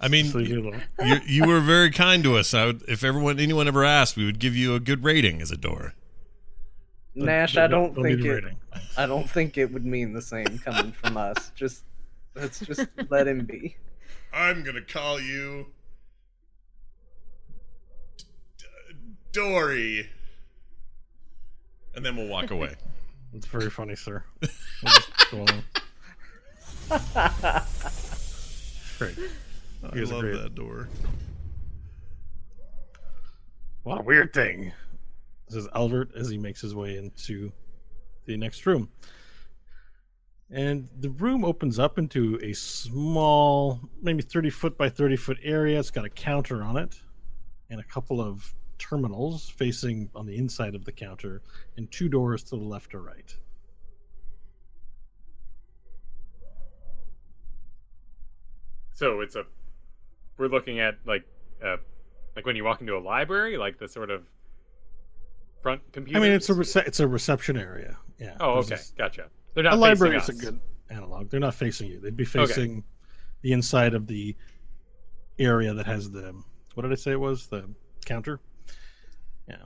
I 0.00 0.08
mean, 0.08 0.26
So 0.26 0.38
you, 0.38 0.72
you, 1.04 1.16
you 1.26 1.46
were 1.46 1.60
very 1.60 1.90
kind 1.90 2.22
to 2.24 2.36
us. 2.36 2.52
I 2.52 2.66
would, 2.66 2.82
if 2.88 3.04
everyone 3.04 3.38
anyone 3.38 3.68
ever 3.68 3.84
asked, 3.84 4.16
we 4.16 4.24
would 4.26 4.38
give 4.38 4.56
you 4.56 4.74
a 4.74 4.80
good 4.80 5.04
rating 5.04 5.40
as 5.40 5.50
a 5.50 5.56
door. 5.56 5.94
Nash, 7.14 7.56
I 7.56 7.66
don't 7.66 7.96
need 7.96 8.22
think 8.22 8.44
it. 8.44 8.44
I 8.96 9.06
don't 9.06 9.28
think 9.28 9.58
it 9.58 9.72
would 9.72 9.84
mean 9.84 10.12
the 10.12 10.22
same 10.22 10.58
coming 10.58 10.92
from 10.92 11.16
us. 11.16 11.52
Just 11.54 11.84
let's 12.34 12.60
just 12.60 12.86
let 13.10 13.28
him 13.28 13.44
be. 13.44 13.76
I'm 14.32 14.64
gonna 14.64 14.80
call 14.82 15.20
you 15.20 15.66
D- 18.16 18.64
Dory, 19.32 20.08
and 21.94 22.04
then 22.04 22.16
we'll 22.16 22.28
walk 22.28 22.50
away. 22.50 22.76
It's 23.34 23.46
very 23.46 23.70
funny, 23.70 23.96
sir. 23.96 24.22
We'll 24.40 24.92
just 24.92 25.30
go 25.30 25.40
on. 25.40 25.64
Great. 28.98 29.18
I 29.82 29.98
love 29.98 30.20
great. 30.20 30.42
that 30.42 30.54
door. 30.54 30.88
What 33.84 34.00
a 34.00 34.02
weird 34.02 34.32
thing. 34.32 34.72
Says 35.48 35.66
Albert 35.74 36.10
as 36.16 36.28
he 36.28 36.38
makes 36.38 36.60
his 36.60 36.74
way 36.74 36.96
into 36.96 37.52
the 38.26 38.36
next 38.36 38.66
room. 38.66 38.88
And 40.50 40.88
the 41.00 41.10
room 41.10 41.44
opens 41.44 41.78
up 41.78 41.98
into 41.98 42.38
a 42.42 42.52
small, 42.52 43.80
maybe 44.02 44.22
30 44.22 44.50
foot 44.50 44.76
by 44.76 44.90
30 44.90 45.16
foot 45.16 45.38
area. 45.42 45.78
It's 45.78 45.90
got 45.90 46.04
a 46.04 46.10
counter 46.10 46.62
on 46.62 46.76
it 46.76 47.00
and 47.70 47.80
a 47.80 47.84
couple 47.84 48.20
of 48.20 48.54
terminals 48.82 49.48
facing 49.48 50.10
on 50.14 50.26
the 50.26 50.36
inside 50.36 50.74
of 50.74 50.84
the 50.84 50.90
counter 50.92 51.40
and 51.76 51.90
two 51.92 52.08
doors 52.08 52.42
to 52.42 52.50
the 52.56 52.62
left 52.64 52.94
or 52.94 53.00
right. 53.00 53.34
So 58.92 59.20
it's 59.20 59.36
a. 59.36 59.44
We're 60.36 60.48
looking 60.48 60.80
at 60.80 60.96
like, 61.06 61.24
uh, 61.64 61.76
like 62.34 62.44
when 62.46 62.56
you 62.56 62.64
walk 62.64 62.80
into 62.80 62.96
a 62.96 62.98
library, 63.00 63.56
like 63.56 63.78
the 63.78 63.88
sort 63.88 64.10
of 64.10 64.24
front 65.62 65.80
computer. 65.92 66.18
I 66.18 66.22
mean, 66.22 66.32
it's 66.32 66.48
a 66.50 66.54
rece- 66.54 66.86
it's 66.86 67.00
a 67.00 67.06
reception 67.06 67.56
area. 67.56 67.96
Yeah. 68.18 68.36
Oh, 68.40 68.54
okay, 68.58 68.70
this- 68.70 68.92
gotcha. 68.96 69.28
They're 69.54 69.64
not 69.64 69.74
a 69.74 69.76
library 69.76 70.18
facing 70.18 70.36
is 70.36 70.42
a 70.42 70.44
good 70.46 70.60
analog. 70.90 71.30
They're 71.30 71.40
not 71.40 71.54
facing 71.54 71.88
you. 71.88 72.00
They'd 72.00 72.16
be 72.16 72.24
facing 72.24 72.82
the 73.42 73.52
inside 73.52 73.94
of 73.94 74.06
the 74.06 74.34
area 75.38 75.74
that 75.74 75.86
has 75.86 76.10
the 76.10 76.34
what 76.74 76.82
did 76.82 76.92
I 76.92 76.96
say 76.96 77.12
it 77.12 77.20
was? 77.20 77.46
The 77.48 77.68
counter. 78.04 78.40
Yeah. 79.48 79.56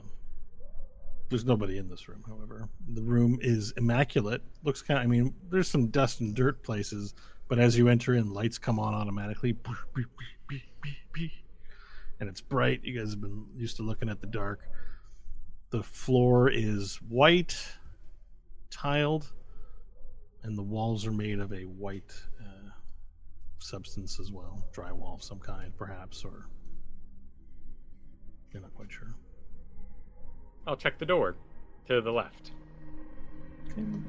There's 1.29 1.45
nobody 1.45 1.77
in 1.77 1.89
this 1.89 2.07
room, 2.07 2.23
however. 2.25 2.69
The 2.93 3.01
room 3.01 3.37
is 3.41 3.73
immaculate. 3.75 4.41
Looks 4.63 4.81
kind 4.81 4.97
of, 4.99 5.03
I 5.03 5.07
mean, 5.07 5.33
there's 5.49 5.67
some 5.67 5.87
dust 5.87 6.21
and 6.21 6.33
dirt 6.33 6.63
places, 6.63 7.15
but 7.49 7.59
as 7.59 7.77
you 7.77 7.89
enter 7.89 8.15
in, 8.15 8.33
lights 8.33 8.57
come 8.57 8.79
on 8.79 8.93
automatically. 8.93 9.57
And 12.19 12.29
it's 12.29 12.41
bright. 12.41 12.79
You 12.83 12.97
guys 12.97 13.11
have 13.11 13.21
been 13.21 13.45
used 13.55 13.75
to 13.77 13.83
looking 13.83 14.09
at 14.09 14.21
the 14.21 14.27
dark. 14.27 14.61
The 15.69 15.83
floor 15.83 16.49
is 16.49 16.95
white, 17.09 17.57
tiled, 18.71 19.31
and 20.43 20.57
the 20.57 20.63
walls 20.63 21.05
are 21.05 21.11
made 21.11 21.39
of 21.39 21.51
a 21.51 21.63
white 21.63 22.13
uh, 22.39 22.69
substance 23.59 24.17
as 24.19 24.31
well, 24.31 24.65
drywall 24.73 25.15
of 25.15 25.23
some 25.23 25.39
kind, 25.39 25.75
perhaps, 25.77 26.23
or 26.23 26.47
you're 28.53 28.61
not 28.61 28.73
quite 28.73 28.91
sure. 28.91 29.13
I'll 30.67 30.75
check 30.75 30.97
the 30.99 31.05
door 31.05 31.35
to 31.87 32.01
the 32.01 32.11
left. 32.11 32.51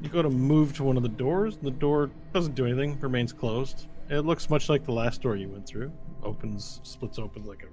You 0.02 0.08
go 0.08 0.22
to 0.22 0.30
move 0.30 0.72
to 0.74 0.84
one 0.84 0.96
of 0.96 1.02
the 1.02 1.08
doors, 1.08 1.56
and 1.56 1.64
the 1.64 1.70
door 1.70 2.10
doesn't 2.32 2.54
do 2.54 2.66
anything, 2.66 2.98
remains 3.00 3.32
closed. 3.32 3.86
It 4.10 4.20
looks 4.20 4.50
much 4.50 4.68
like 4.68 4.84
the 4.84 4.92
last 4.92 5.22
door 5.22 5.36
you 5.36 5.48
went 5.48 5.66
through. 5.66 5.92
Opens, 6.22 6.80
splits 6.82 7.18
open 7.18 7.44
like 7.44 7.62
a 7.62 7.68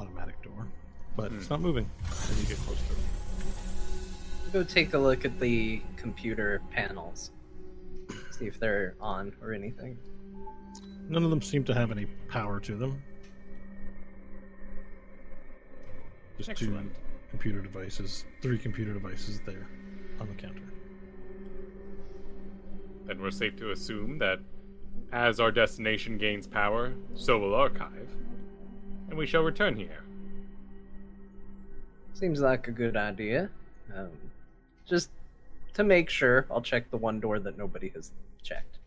automatic 0.00 0.40
door, 0.42 0.68
but 1.16 1.32
it's 1.32 1.48
hmm. 1.48 1.54
not 1.54 1.60
moving 1.60 1.90
as 2.08 2.40
you 2.40 2.46
get 2.46 2.56
close 2.64 2.78
to 2.78 2.92
it. 2.92 4.52
Go 4.52 4.62
take 4.62 4.94
a 4.94 4.98
look 4.98 5.24
at 5.24 5.38
the 5.40 5.82
computer 5.96 6.62
panels. 6.70 7.32
See 8.30 8.46
if 8.46 8.60
they're 8.60 8.94
on 9.00 9.34
or 9.42 9.52
anything. 9.52 9.98
None 11.08 11.24
of 11.24 11.30
them 11.30 11.42
seem 11.42 11.64
to 11.64 11.74
have 11.74 11.90
any 11.90 12.06
power 12.28 12.60
to 12.60 12.76
them. 12.76 13.02
Just 16.38 16.56
two 16.56 16.78
computer 17.30 17.60
devices, 17.60 18.24
three 18.40 18.58
computer 18.58 18.92
devices 18.92 19.40
there 19.44 19.68
on 20.20 20.28
the 20.28 20.34
counter. 20.34 20.62
Then 23.06 23.20
we're 23.20 23.30
safe 23.30 23.56
to 23.56 23.72
assume 23.72 24.18
that 24.18 24.38
as 25.12 25.40
our 25.40 25.50
destination 25.50 26.16
gains 26.16 26.46
power, 26.46 26.94
so 27.14 27.38
will 27.38 27.54
archive, 27.54 28.14
and 29.08 29.18
we 29.18 29.26
shall 29.26 29.42
return 29.42 29.76
here. 29.76 30.04
Seems 32.14 32.40
like 32.40 32.68
a 32.68 32.72
good 32.72 32.96
idea. 32.96 33.50
Um, 33.94 34.10
just 34.86 35.10
to 35.74 35.84
make 35.84 36.10
sure, 36.10 36.46
I'll 36.50 36.60
check 36.60 36.90
the 36.90 36.96
one 36.96 37.20
door 37.20 37.38
that 37.38 37.56
nobody 37.56 37.88
has 37.90 38.12
checked. 38.42 38.78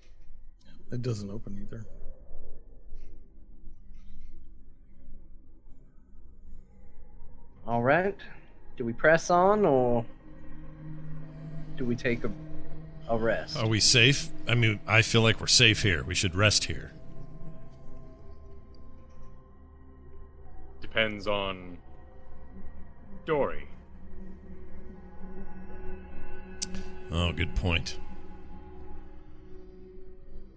It 0.92 1.02
doesn't 1.02 1.30
open 1.30 1.66
either. 1.66 1.86
All 7.68 7.82
right. 7.82 8.16
Do 8.78 8.86
we 8.86 8.94
press 8.94 9.30
on 9.30 9.66
or 9.66 10.06
do 11.78 11.86
we 11.86 11.96
take 11.96 12.24
a 12.24 12.32
a 13.12 13.18
rest? 13.18 13.58
Are 13.58 13.68
we 13.68 13.80
safe? 13.80 14.30
I 14.48 14.56
mean, 14.56 14.80
I 14.88 15.02
feel 15.02 15.22
like 15.22 15.42
we're 15.42 15.48
safe 15.48 15.84
here. 15.84 16.04
We 16.04 16.16
should 16.16 16.34
rest 16.34 16.66
here. 16.66 16.94
Depends 20.82 21.28
on 21.28 21.78
Dory. 23.26 23.68
Oh, 27.12 27.34
good 27.34 27.54
point. 27.56 28.00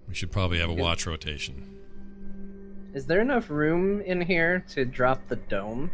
We 0.06 0.14
should 0.14 0.30
probably 0.30 0.60
have 0.60 0.70
a 0.70 0.74
watch 0.74 1.06
rotation. 1.06 1.80
Is 2.94 3.06
there 3.06 3.20
enough 3.20 3.50
room 3.50 4.00
in 4.02 4.20
here 4.20 4.64
to 4.68 4.84
drop 4.84 5.26
the 5.26 5.36
dome? 5.36 5.90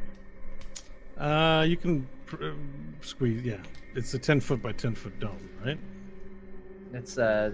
Uh, 1.20 1.64
you 1.68 1.76
can 1.76 2.08
pr- 2.24 2.44
uh, 2.44 2.52
squeeze. 3.02 3.42
Yeah, 3.42 3.58
it's 3.94 4.14
a 4.14 4.18
ten 4.18 4.40
foot 4.40 4.62
by 4.62 4.72
ten 4.72 4.94
foot 4.94 5.18
dome, 5.20 5.50
right? 5.64 5.78
It's 6.94 7.18
a 7.18 7.52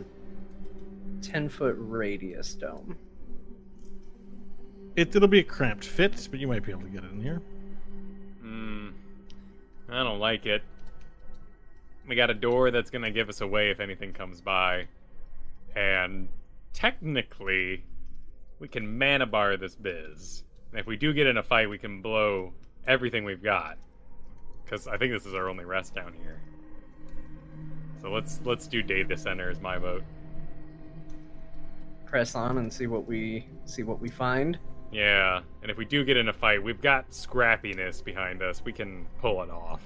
ten 1.21 1.49
foot 1.49 1.75
radius 1.77 2.55
dome. 2.55 2.97
It, 4.95 5.15
it'll 5.15 5.29
be 5.29 5.41
a 5.41 5.45
cramped 5.45 5.85
fit, 5.85 6.29
but 6.31 6.39
you 6.39 6.47
might 6.47 6.65
be 6.65 6.71
able 6.71 6.83
to 6.83 6.89
get 6.89 7.05
it 7.05 7.11
in 7.11 7.21
here. 7.21 7.43
Hmm. 8.41 8.89
I 9.89 10.03
don't 10.05 10.21
like 10.21 10.47
it. 10.47 10.63
We 12.09 12.15
got 12.15 12.31
a 12.31 12.35
door 12.35 12.71
that's 12.71 12.89
gonna 12.89 13.11
give 13.11 13.29
us 13.29 13.41
away 13.41 13.71
if 13.71 13.81
anything 13.81 14.13
comes 14.13 14.41
by. 14.41 14.87
And 15.75 16.29
technically, 16.73 17.85
we 18.61 18.69
can 18.69 18.97
mana 18.97 19.27
bar 19.27 19.57
this 19.57 19.75
biz. 19.75 20.45
And 20.71 20.81
if 20.81 20.87
we 20.87 20.97
do 20.97 21.13
get 21.13 21.27
in 21.27 21.37
a 21.37 21.43
fight, 21.43 21.69
we 21.69 21.79
can 21.79 22.01
blow 22.01 22.53
everything 22.87 23.25
we've 23.25 23.43
got. 23.43 23.79
Because 24.65 24.87
I 24.89 24.97
think 24.97 25.13
this 25.13 25.27
is 25.27 25.35
our 25.35 25.49
only 25.49 25.65
rest 25.65 25.95
down 25.95 26.13
here. 26.23 26.41
So 28.01 28.11
let's 28.11 28.41
let's 28.45 28.67
do 28.67 28.83
data 28.83 29.17
center 29.17 29.51
is 29.51 29.61
my 29.61 29.79
vote. 29.79 30.03
Press 32.05 32.35
on 32.35 32.59
and 32.59 32.73
see 32.73 32.87
what 32.87 33.07
we 33.07 33.47
see 33.65 33.83
what 33.83 34.01
we 34.01 34.09
find. 34.09 34.59
Yeah, 34.93 35.41
and 35.63 35.71
if 35.71 35.77
we 35.77 35.85
do 35.85 36.05
get 36.05 36.17
in 36.17 36.29
a 36.29 36.33
fight, 36.33 36.63
we've 36.63 36.81
got 36.81 37.11
scrappiness 37.11 38.03
behind 38.05 38.43
us. 38.43 38.63
We 38.65 38.73
can 38.73 39.07
pull 39.21 39.43
it 39.43 39.51
off. 39.51 39.83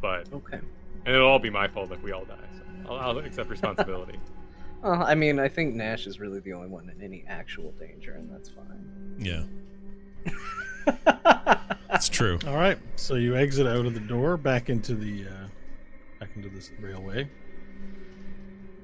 But 0.00 0.32
Okay. 0.32 0.58
and 1.06 1.14
it'll 1.14 1.28
all 1.28 1.38
be 1.38 1.50
my 1.50 1.68
fault 1.68 1.92
if 1.92 2.02
we 2.02 2.12
all 2.12 2.24
die. 2.24 2.34
So 2.84 2.90
I'll, 2.92 2.98
I'll 2.98 3.18
accept 3.18 3.50
responsibility. 3.50 4.18
Well, 4.80 5.02
I 5.02 5.16
mean, 5.16 5.40
I 5.40 5.48
think 5.48 5.74
Nash 5.74 6.06
is 6.06 6.20
really 6.20 6.38
the 6.38 6.52
only 6.52 6.68
one 6.68 6.88
in 6.88 7.02
any 7.02 7.24
actual 7.26 7.72
danger, 7.80 8.12
and 8.12 8.30
that's 8.32 8.48
fine. 8.48 9.16
Yeah, 9.18 9.42
it's 11.90 12.08
true. 12.08 12.38
All 12.46 12.56
right, 12.56 12.78
so 12.96 13.14
you 13.14 13.36
exit 13.36 13.66
out 13.66 13.86
of 13.86 13.94
the 13.94 14.00
door 14.00 14.36
back 14.36 14.70
into 14.70 14.94
the 14.94 15.26
uh, 15.26 15.48
back 16.20 16.30
into 16.36 16.48
this 16.48 16.70
railway. 16.80 17.28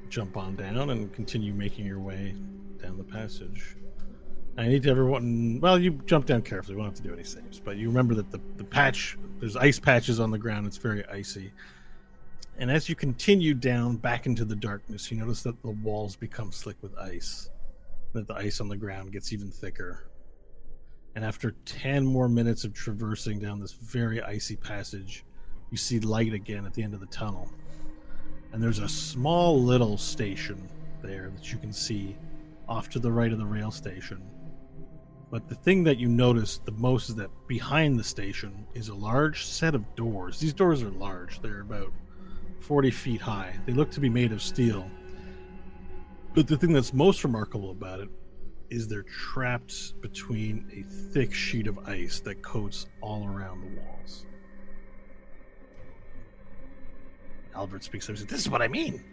jump 0.09 0.37
on 0.37 0.57
down 0.57 0.91
and 0.91 1.13
continue 1.13 1.53
making 1.53 1.87
your 1.87 2.01
way 2.01 2.35
down 2.83 2.97
the 2.97 3.05
passage. 3.05 3.77
I 4.57 4.69
need 4.69 4.85
to 4.85 4.91
everyone. 4.91 5.59
Well, 5.61 5.79
you 5.79 5.93
jump 6.07 6.27
down 6.27 6.43
carefully. 6.43 6.77
We 6.77 6.83
won't 6.83 6.97
have 6.97 7.03
to 7.03 7.09
do 7.09 7.15
any 7.15 7.25
saves, 7.25 7.59
but 7.59 7.77
you 7.77 7.89
remember 7.89 8.15
that 8.15 8.31
the 8.31 8.41
the 8.57 8.65
patch 8.65 9.19
there's 9.41 9.57
ice 9.57 9.81
patches 9.81 10.21
on 10.21 10.31
the 10.31 10.39
ground. 10.39 10.67
It's 10.67 10.77
very 10.77 11.05
icy. 11.09 11.53
And 12.57 12.71
as 12.71 12.89
you 12.89 12.95
continue 12.95 13.53
down 13.53 13.97
back 13.97 14.27
into 14.27 14.45
the 14.45 14.55
darkness, 14.55 15.11
you 15.11 15.19
notice 15.19 15.43
that 15.43 15.61
the 15.63 15.71
walls 15.71 16.15
become 16.15 16.53
slick 16.53 16.77
with 16.83 16.97
ice. 16.97 17.51
That 18.13 18.29
the 18.29 18.35
ice 18.35 18.61
on 18.61 18.69
the 18.69 18.77
ground 18.77 19.13
gets 19.13 19.33
even 19.33 19.51
thicker. 19.51 20.07
And 21.15 21.24
after 21.24 21.53
10 21.65 22.05
more 22.05 22.28
minutes 22.28 22.65
of 22.65 22.73
traversing 22.73 23.39
down 23.39 23.61
this 23.61 23.73
very 23.73 24.23
icy 24.23 24.57
passage, 24.57 25.24
you 25.70 25.77
see 25.77 26.01
light 26.01 26.32
again 26.32 26.66
at 26.66 26.74
the 26.74 26.82
end 26.82 26.95
of 26.95 27.01
the 27.01 27.07
tunnel. 27.07 27.51
And 28.53 28.62
there's 28.62 28.81
a 28.81 28.89
small 28.89 29.61
little 29.62 29.97
station 29.97 30.69
there 31.03 31.31
that 31.35 31.53
you 31.53 31.59
can 31.59 31.73
see 31.73 32.16
off 32.69 32.89
to 32.91 32.99
the 32.99 33.11
right 33.11 33.32
of 33.32 33.39
the 33.39 33.47
rail 33.47 33.70
station. 33.70 34.23
But 35.31 35.49
the 35.49 35.55
thing 35.55 35.82
that 35.85 35.99
you 35.99 36.09
notice 36.09 36.59
the 36.59 36.73
most 36.73 37.09
is 37.09 37.16
that 37.16 37.31
behind 37.49 37.99
the 37.99 38.05
station 38.05 38.66
is 38.74 38.89
a 38.89 38.95
large 38.95 39.45
set 39.45 39.74
of 39.74 39.95
doors. 39.97 40.39
These 40.39 40.53
doors 40.53 40.82
are 40.82 40.91
large, 40.91 41.41
they're 41.41 41.61
about 41.61 41.93
40 42.61 42.91
feet 42.91 43.20
high. 43.20 43.55
They 43.66 43.73
look 43.73 43.91
to 43.93 44.01
be 44.01 44.09
made 44.09 44.32
of 44.32 44.41
steel. 44.43 44.89
But 46.35 46.47
the 46.47 46.57
thing 46.57 46.73
that's 46.73 46.93
most 46.93 47.23
remarkable 47.24 47.70
about 47.70 48.01
it 48.01 48.09
is 48.70 48.89
they're 48.89 49.03
trapped 49.03 50.01
between 50.01 50.69
a 50.73 50.82
thick 51.12 51.32
sheet 51.32 51.66
of 51.66 51.78
ice 51.81 52.20
that 52.20 52.43
coats 52.43 52.86
all 53.01 53.27
around 53.27 53.61
the 53.61 53.81
walls. 53.81 54.27
Albert 57.55 57.85
speaks 57.85 58.07
up 58.07 58.11
and 58.11 58.19
says, 58.19 58.27
This 58.27 58.41
is 58.41 58.51
what 58.51 58.62
I 58.62 58.69
mean. 58.69 59.05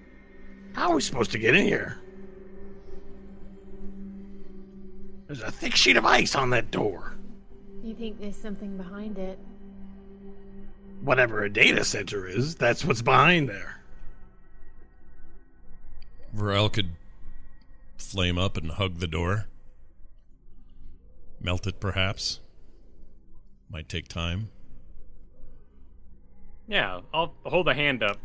How 0.74 0.90
are 0.92 0.96
we 0.96 1.02
supposed 1.02 1.32
to 1.32 1.38
get 1.38 1.56
in 1.56 1.66
here? 1.66 2.00
There's 5.28 5.42
a 5.42 5.52
thick 5.52 5.76
sheet 5.76 5.96
of 5.96 6.06
ice 6.06 6.36
on 6.36 6.50
that 6.50 6.72
door. 6.72 7.16
You 7.84 7.96
think 7.96 8.20
there's 8.20 8.36
something 8.36 8.78
behind 8.78 9.18
it? 9.18 9.40
Whatever 11.02 11.44
a 11.44 11.50
data 11.52 11.84
center 11.84 12.28
is, 12.28 12.56
that's 12.56 12.86
what's 12.86 13.02
behind 13.02 13.50
there. 13.50 13.82
Varel 16.36 16.72
could 16.72 16.90
flame 18.02 18.38
up 18.38 18.58
and 18.58 18.72
hug 18.72 19.00
the 19.00 19.08
door. 19.08 19.48
Melt 21.40 21.68
it, 21.68 21.80
perhaps. 21.80 22.40
Might 23.70 23.88
take 23.88 24.08
time. 24.08 24.50
Yeah, 26.68 27.02
I'll 27.14 27.34
hold 27.46 27.68
a 27.68 27.74
hand 27.74 28.04
up 28.04 28.18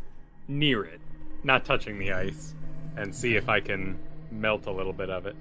near 0.47 0.83
it, 0.83 1.01
not 1.43 1.65
touching 1.65 1.97
the 1.99 2.13
ice, 2.13 2.53
and 2.95 3.13
see 3.13 3.35
if 3.35 3.49
I 3.49 3.59
can 3.59 3.97
melt 4.31 4.65
a 4.67 4.71
little 4.71 4.93
bit 4.93 5.09
of 5.09 5.25
it. 5.25 5.35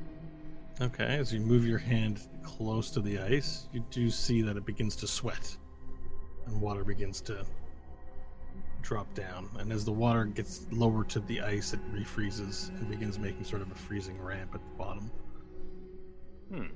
Okay, 0.81 1.05
as 1.05 1.33
you 1.33 1.41
move 1.41 1.67
your 1.67 1.79
hand 1.79 2.21
close 2.43 2.91
to 2.91 3.01
the 3.01 3.19
ice, 3.19 3.69
you 3.73 3.85
do 3.91 4.11
see 4.11 4.43
that 4.43 4.57
it 4.57 4.67
begins 4.67 4.97
to 4.97 5.07
sweat 5.07 5.57
and 6.47 6.61
water 6.61 6.85
begins 6.85 7.21
to 7.23 7.45
drop 8.87 9.13
down. 9.15 9.49
And 9.59 9.73
as 9.73 9.85
the 9.85 9.93
water 9.93 10.25
gets 10.25 10.67
lower 10.71 11.05
to 11.05 11.21
the 11.21 11.41
ice, 11.41 11.73
it 11.73 11.81
refreezes 11.93 12.69
and 12.69 12.89
begins 12.89 13.19
making 13.19 13.45
sort 13.45 13.63
of 13.63 13.71
a 13.71 13.75
freezing 13.75 14.21
ramp 14.23 14.55
at 14.55 14.61
the 14.63 14.77
bottom. 14.79 15.11
Hmm. 16.53 16.67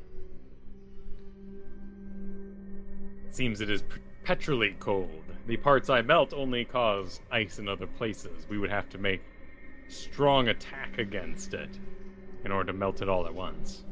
Seems 3.31 3.61
it 3.61 3.71
is 3.71 3.83
perpetually 3.83 4.75
cold. 4.81 5.23
The 5.47 5.57
parts 5.57 5.89
I 5.89 6.03
melt 6.03 6.35
only 6.35 6.65
cause 6.65 7.21
ice 7.31 7.61
in 7.61 7.69
other 7.69 7.87
places. 7.87 8.45
We 8.49 8.59
would 8.59 8.71
have 8.71 8.89
to 8.91 8.99
make 8.99 9.23
strong 9.89 10.49
attack 10.49 10.99
against 10.99 11.55
it 11.55 11.79
in 12.45 12.51
order 12.51 12.73
to 12.73 12.79
melt 12.79 13.03
it 13.03 13.09
all 13.09 13.27
at 13.27 13.35
once. 13.35 13.85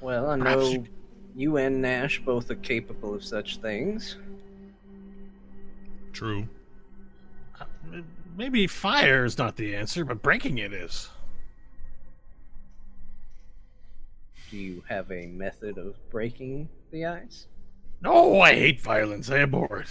Well, 0.00 0.30
I 0.30 0.36
know 0.36 0.68
you- 0.68 0.84
you 1.36 1.56
and 1.56 1.80
Nash 1.80 2.20
both 2.24 2.50
are 2.50 2.56
capable 2.56 3.14
of 3.14 3.22
such 3.22 3.58
things. 3.58 4.16
True. 6.12 6.48
Uh, 7.60 7.64
Maybe 8.36 8.68
fire 8.68 9.24
is 9.24 9.36
not 9.36 9.56
the 9.56 9.74
answer, 9.74 10.04
but 10.04 10.22
breaking 10.22 10.58
it 10.58 10.72
is. 10.72 11.08
Do 14.50 14.56
you 14.56 14.84
have 14.88 15.10
a 15.10 15.26
method 15.26 15.76
of 15.76 15.96
breaking 16.08 16.68
the 16.92 17.06
ice? 17.06 17.48
No, 18.00 18.40
I 18.40 18.54
hate 18.54 18.80
violence. 18.80 19.28
I 19.28 19.38
abhor 19.38 19.84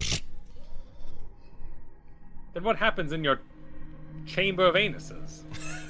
it. 0.00 0.22
Then 2.54 2.62
what 2.62 2.76
happens 2.76 3.12
in 3.12 3.24
your 3.24 3.40
chamber 4.26 4.66
of 4.66 4.76
anuses? 4.76 5.42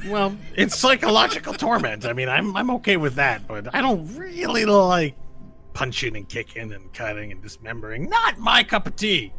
Well, 0.07 0.37
it's 0.57 0.79
psychological 0.79 1.53
torment. 1.53 2.07
I 2.07 2.15
mean, 2.15 2.29
I'm 2.29 2.57
I'm 2.57 2.71
okay 2.71 2.97
with 2.97 3.17
that, 3.17 3.47
but 3.47 3.75
I 3.75 3.83
don't 3.83 4.17
really 4.17 4.65
like 4.65 5.15
punching 5.75 6.17
and 6.17 6.29
kicking 6.29 6.73
and 6.73 6.93
cutting 6.95 7.33
and 7.33 7.43
dismembering. 7.43 8.09
Not 8.09 8.39
my 8.39 8.63
cup 8.65 8.87
of 8.87 8.97
tea. 8.97 9.33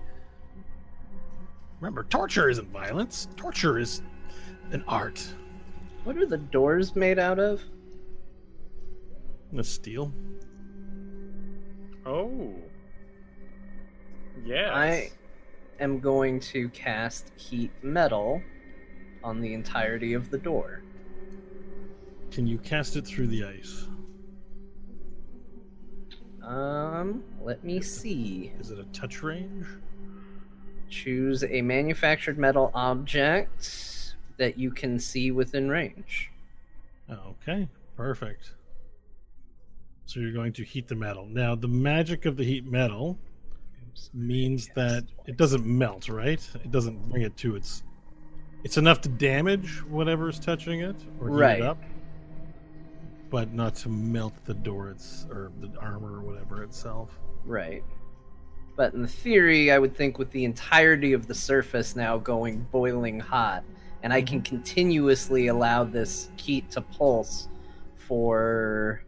Remember, 1.80 2.04
torture 2.04 2.50
isn't 2.50 2.70
violence. 2.72 3.28
Torture 3.36 3.80
is 3.80 4.02
an 4.72 4.84
art. 4.88 5.26
What 6.04 6.18
are 6.18 6.26
the 6.26 6.38
doors 6.38 6.96
made 6.96 7.20
out 7.20 7.40
of? 7.40 7.62
The 9.54 9.64
steel. 9.64 10.14
Oh. 12.06 12.54
Yes. 14.46 14.72
I 14.74 15.12
am 15.80 16.00
going 16.00 16.40
to 16.42 16.70
cast 16.70 17.32
heat 17.38 17.72
metal 17.82 18.42
on 19.24 19.40
the 19.42 19.54
entirety 19.54 20.14
of 20.14 20.30
the 20.30 20.38
door. 20.38 20.84
Can 22.32 22.46
you 22.46 22.58
cast 22.60 22.96
it 22.96 23.08
through 23.08 23.28
the 23.28 23.44
ice? 23.44 23.88
Um, 26.44 27.24
let 27.42 27.64
me 27.64 27.82
see. 27.82 28.54
Is 28.60 28.72
it 28.72 28.80
a 28.80 28.86
touch 28.86 29.24
range? 29.24 29.66
Choose 30.90 31.44
a 31.44 31.62
manufactured 31.62 32.38
metal 32.38 32.72
object 32.74 34.16
that 34.38 34.58
you 34.58 34.72
can 34.72 35.00
see 35.00 35.32
within 35.32 35.70
range. 35.70 36.32
Okay, 37.12 37.68
perfect. 37.96 38.54
So 40.06 40.20
you're 40.20 40.32
going 40.34 40.54
to 40.54 40.64
heat 40.64 40.88
the 40.88 40.96
metal. 40.96 41.26
Now, 41.28 41.56
the 41.56 41.68
magic 41.68 42.26
of 42.26 42.36
the 42.38 42.44
heat 42.44 42.66
metal 42.66 43.18
means 44.14 44.70
that 44.76 45.04
it 45.28 45.38
doesn't 45.38 45.66
melt, 45.66 46.10
right? 46.10 46.42
It 46.64 46.72
doesn't 46.72 47.10
bring 47.10 47.24
it 47.24 47.36
to 47.38 47.56
its. 47.56 47.84
It's 48.64 48.78
enough 48.78 49.02
to 49.02 49.10
damage 49.10 49.84
whatever's 49.86 50.40
touching 50.40 50.82
it 50.82 50.96
or 51.20 51.30
heat 51.30 51.36
Right. 51.36 51.60
it 51.60 51.66
up, 51.66 51.82
but 53.30 53.54
not 53.54 53.76
to 53.76 53.90
melt 53.90 54.34
the 54.46 54.54
door 54.54 54.90
it's 54.90 55.26
or 55.30 55.52
the 55.62 55.70
armor 55.80 56.18
or 56.18 56.22
whatever 56.22 56.64
itself. 56.64 57.20
Right. 57.46 57.84
But 58.80 58.94
in 58.94 59.06
theory, 59.06 59.74
I 59.74 59.78
would 59.78 59.94
think 59.94 60.18
with 60.18 60.32
the 60.32 60.46
entirety 60.46 61.12
of 61.12 61.28
the 61.28 61.36
surface 61.36 61.98
now 61.98 62.18
going 62.18 62.66
boiling 62.72 63.20
hot, 63.20 63.66
and 64.04 64.14
I 64.14 64.22
can 64.22 64.42
continuously 64.42 65.48
allow 65.48 65.84
this 65.84 66.30
heat 66.38 66.72
to 66.72 66.80
pulse 66.80 67.50
for 67.98 69.04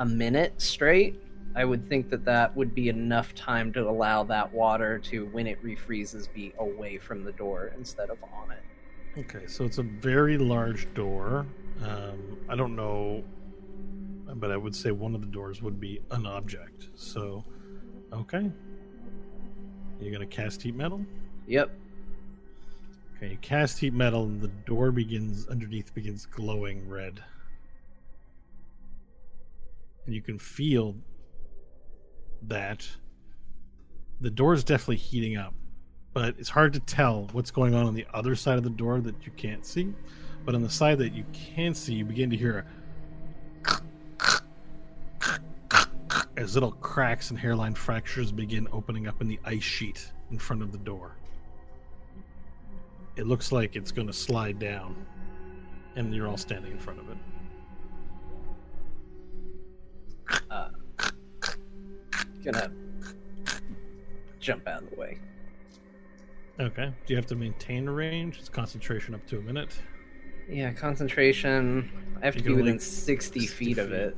a 0.00 0.04
minute 0.04 0.60
straight, 0.60 1.22
I 1.54 1.64
would 1.64 1.88
think 1.88 2.10
that 2.10 2.24
that 2.24 2.56
would 2.56 2.74
be 2.74 2.88
enough 2.88 3.36
time 3.36 3.72
to 3.74 3.88
allow 3.88 4.24
that 4.24 4.52
water 4.52 4.98
to, 4.98 5.26
when 5.26 5.46
it 5.46 5.62
refreezes, 5.62 6.26
be 6.32 6.52
away 6.58 6.98
from 6.98 7.22
the 7.22 7.30
door 7.30 7.72
instead 7.78 8.10
of 8.10 8.18
on 8.24 8.50
it. 8.50 8.64
Okay, 9.16 9.46
so 9.46 9.64
it's 9.64 9.78
a 9.78 9.84
very 9.84 10.36
large 10.36 10.92
door. 10.92 11.46
Um, 11.84 12.36
I 12.48 12.56
don't 12.56 12.74
know, 12.74 13.22
but 14.34 14.50
I 14.50 14.56
would 14.56 14.74
say 14.74 14.90
one 14.90 15.14
of 15.14 15.20
the 15.20 15.28
doors 15.28 15.62
would 15.62 15.78
be 15.78 16.00
an 16.10 16.26
object. 16.26 16.88
So, 16.96 17.44
okay. 18.12 18.50
You're 20.02 20.12
gonna 20.12 20.26
cast 20.26 20.62
heat 20.62 20.74
metal. 20.74 21.04
Yep. 21.46 21.70
Okay, 23.16 23.30
you 23.30 23.36
cast 23.38 23.78
heat 23.78 23.94
metal, 23.94 24.24
and 24.24 24.40
the 24.40 24.48
door 24.48 24.90
begins 24.90 25.46
underneath 25.46 25.94
begins 25.94 26.26
glowing 26.26 26.88
red, 26.88 27.22
and 30.04 30.14
you 30.14 30.20
can 30.20 30.38
feel 30.38 30.96
that 32.42 32.88
the 34.20 34.30
door 34.30 34.54
is 34.54 34.64
definitely 34.64 34.96
heating 34.96 35.36
up, 35.36 35.54
but 36.12 36.34
it's 36.38 36.48
hard 36.48 36.72
to 36.72 36.80
tell 36.80 37.28
what's 37.32 37.52
going 37.52 37.74
on 37.74 37.86
on 37.86 37.94
the 37.94 38.06
other 38.12 38.34
side 38.34 38.58
of 38.58 38.64
the 38.64 38.70
door 38.70 39.00
that 39.00 39.14
you 39.24 39.32
can't 39.36 39.64
see. 39.64 39.92
But 40.44 40.56
on 40.56 40.62
the 40.62 40.70
side 40.70 40.98
that 40.98 41.12
you 41.12 41.24
can 41.32 41.74
see, 41.74 41.94
you 41.94 42.04
begin 42.04 42.28
to 42.30 42.36
hear 42.36 42.58
a 42.58 42.81
as 46.36 46.54
little 46.54 46.72
cracks 46.72 47.30
and 47.30 47.38
hairline 47.38 47.74
fractures 47.74 48.32
begin 48.32 48.66
opening 48.72 49.06
up 49.06 49.20
in 49.20 49.28
the 49.28 49.38
ice 49.44 49.62
sheet 49.62 50.10
in 50.30 50.38
front 50.38 50.62
of 50.62 50.72
the 50.72 50.78
door. 50.78 51.16
It 53.16 53.26
looks 53.26 53.52
like 53.52 53.76
it's 53.76 53.92
going 53.92 54.06
to 54.06 54.12
slide 54.12 54.58
down, 54.58 54.96
and 55.96 56.14
you're 56.14 56.26
all 56.26 56.38
standing 56.38 56.72
in 56.72 56.78
front 56.78 57.00
of 57.00 57.10
it. 57.10 57.16
Uh, 60.50 60.68
gonna 62.42 62.72
jump 64.40 64.66
out 64.66 64.82
of 64.82 64.90
the 64.90 64.96
way. 64.96 65.18
Okay. 66.58 66.92
Do 67.06 67.12
you 67.12 67.16
have 67.16 67.26
to 67.26 67.34
maintain 67.34 67.88
a 67.88 67.92
range? 67.92 68.38
It's 68.38 68.48
concentration 68.48 69.14
up 69.14 69.26
to 69.26 69.38
a 69.38 69.42
minute. 69.42 69.78
Yeah, 70.48 70.72
concentration. 70.72 71.90
I 72.20 72.26
have 72.26 72.36
to 72.36 72.42
be 72.42 72.50
within 72.50 72.66
only- 72.68 72.78
60 72.78 73.40
60 73.40 73.46
feet 73.46 73.78
of 73.78 73.92
it. 73.92 74.16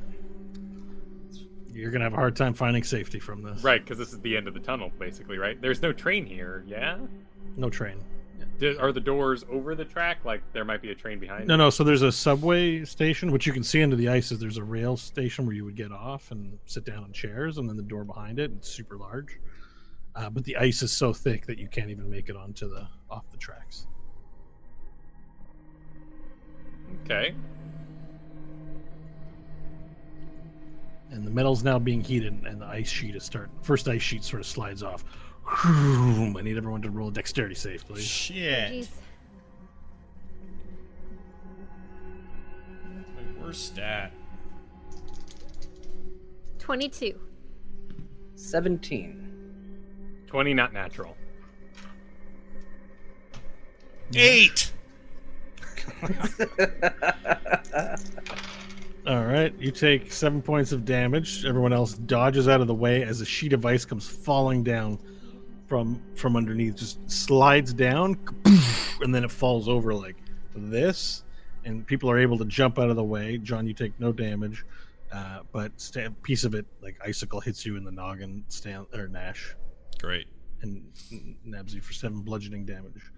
You're 1.75 1.91
gonna 1.91 2.05
have 2.05 2.13
a 2.13 2.17
hard 2.17 2.37
time 2.37 2.53
finding 2.53 2.83
safety 2.83 3.19
from 3.19 3.41
this. 3.43 3.61
Right, 3.61 3.83
because 3.83 3.97
this 3.97 4.13
is 4.13 4.19
the 4.21 4.37
end 4.37 4.47
of 4.47 4.53
the 4.53 4.61
tunnel, 4.61 4.91
basically, 4.97 5.37
right? 5.37 5.59
There's 5.61 5.81
no 5.81 5.91
train 5.91 6.25
here, 6.25 6.63
yeah? 6.65 6.97
No 7.57 7.69
train. 7.69 8.01
Do, 8.59 8.77
are 8.79 8.93
the 8.93 9.01
doors 9.01 9.43
over 9.49 9.75
the 9.75 9.83
track? 9.83 10.23
Like 10.23 10.41
there 10.53 10.63
might 10.63 10.81
be 10.81 10.91
a 10.91 10.95
train 10.95 11.19
behind 11.19 11.47
No, 11.47 11.55
it? 11.55 11.57
no. 11.57 11.69
So 11.69 11.83
there's 11.83 12.01
a 12.01 12.11
subway 12.11 12.85
station, 12.85 13.29
which 13.31 13.45
you 13.45 13.51
can 13.51 13.63
see 13.63 13.83
under 13.83 13.97
the 13.97 14.07
ice. 14.07 14.31
Is 14.31 14.39
there's 14.39 14.57
a 14.57 14.63
rail 14.63 14.95
station 14.95 15.45
where 15.45 15.53
you 15.55 15.65
would 15.65 15.75
get 15.75 15.91
off 15.91 16.31
and 16.31 16.57
sit 16.65 16.85
down 16.85 17.03
on 17.03 17.11
chairs, 17.11 17.57
and 17.57 17.67
then 17.67 17.75
the 17.75 17.83
door 17.83 18.05
behind 18.05 18.39
it. 18.39 18.51
It's 18.55 18.69
super 18.69 18.95
large, 18.97 19.37
uh, 20.15 20.29
but 20.29 20.45
the 20.45 20.55
ice 20.55 20.81
is 20.81 20.93
so 20.93 21.11
thick 21.11 21.45
that 21.47 21.57
you 21.57 21.67
can't 21.67 21.89
even 21.89 22.09
make 22.09 22.29
it 22.29 22.37
onto 22.37 22.69
the 22.69 22.87
off 23.09 23.29
the 23.31 23.37
tracks. 23.37 23.87
Okay. 27.03 27.35
And 31.11 31.25
the 31.25 31.31
metal's 31.31 31.63
now 31.63 31.79
being 31.79 32.01
heated, 32.01 32.33
and 32.45 32.61
the 32.61 32.65
ice 32.65 32.89
sheet 32.89 33.15
is 33.15 33.23
starting. 33.23 33.53
First 33.61 33.87
ice 33.87 34.01
sheet 34.01 34.23
sort 34.23 34.41
of 34.41 34.47
slides 34.47 34.83
off. 34.83 35.05
I 35.47 36.41
need 36.43 36.57
everyone 36.57 36.81
to 36.81 36.89
roll 36.89 37.09
a 37.09 37.11
dexterity 37.11 37.55
save, 37.55 37.87
please. 37.87 38.03
Shit. 38.03 38.71
Jeez. 38.71 38.87
My 43.15 43.43
worst 43.43 43.67
stat. 43.67 44.11
22. 46.59 47.19
17. 48.35 50.23
20 50.27 50.53
not 50.53 50.73
natural. 50.73 51.15
Eight. 54.15 54.71
All 59.07 59.23
right, 59.23 59.53
you 59.59 59.69
take 59.69 60.11
seven 60.11 60.41
points 60.41 60.71
of 60.71 60.83
damage. 60.83 61.45
Everyone 61.45 61.71
else 61.71 61.93
dodges 61.93 62.47
out 62.47 62.59
of 62.59 62.65
the 62.65 62.73
way 62.73 63.03
as 63.03 63.21
a 63.21 63.25
sheet 63.25 63.53
of 63.53 63.63
ice 63.63 63.85
comes 63.85 64.07
falling 64.07 64.63
down 64.63 64.97
from 65.67 66.01
from 66.15 66.35
underneath. 66.35 66.75
Just 66.75 67.07
slides 67.09 67.71
down, 67.71 68.17
and 69.01 69.13
then 69.13 69.23
it 69.23 69.29
falls 69.29 69.69
over 69.69 69.93
like 69.93 70.15
this. 70.55 71.23
And 71.65 71.85
people 71.85 72.09
are 72.09 72.17
able 72.17 72.39
to 72.39 72.45
jump 72.45 72.79
out 72.79 72.89
of 72.89 72.95
the 72.95 73.03
way. 73.03 73.37
John, 73.37 73.67
you 73.67 73.75
take 73.75 73.99
no 73.99 74.11
damage, 74.11 74.65
uh, 75.11 75.41
but 75.51 75.71
a 75.97 76.09
piece 76.23 76.43
of 76.43 76.55
it, 76.55 76.65
like 76.81 76.97
icicle, 77.05 77.39
hits 77.39 77.63
you 77.63 77.77
in 77.77 77.83
the 77.83 77.91
noggin. 77.91 78.43
Stan 78.47 78.87
or 78.91 79.07
Nash 79.07 79.55
Great. 79.99 80.25
and 80.63 80.83
nabs 81.43 81.75
you 81.75 81.81
for 81.81 81.93
seven 81.93 82.21
bludgeoning 82.21 82.65
damage. 82.65 83.11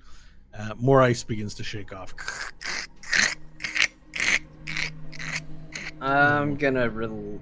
Uh, 0.58 0.74
more 0.78 1.02
ice 1.02 1.24
begins 1.24 1.54
to 1.54 1.64
shake 1.64 1.94
off. 1.94 2.14
I'm 6.02 6.56
gonna 6.56 6.90
rel- 6.90 7.40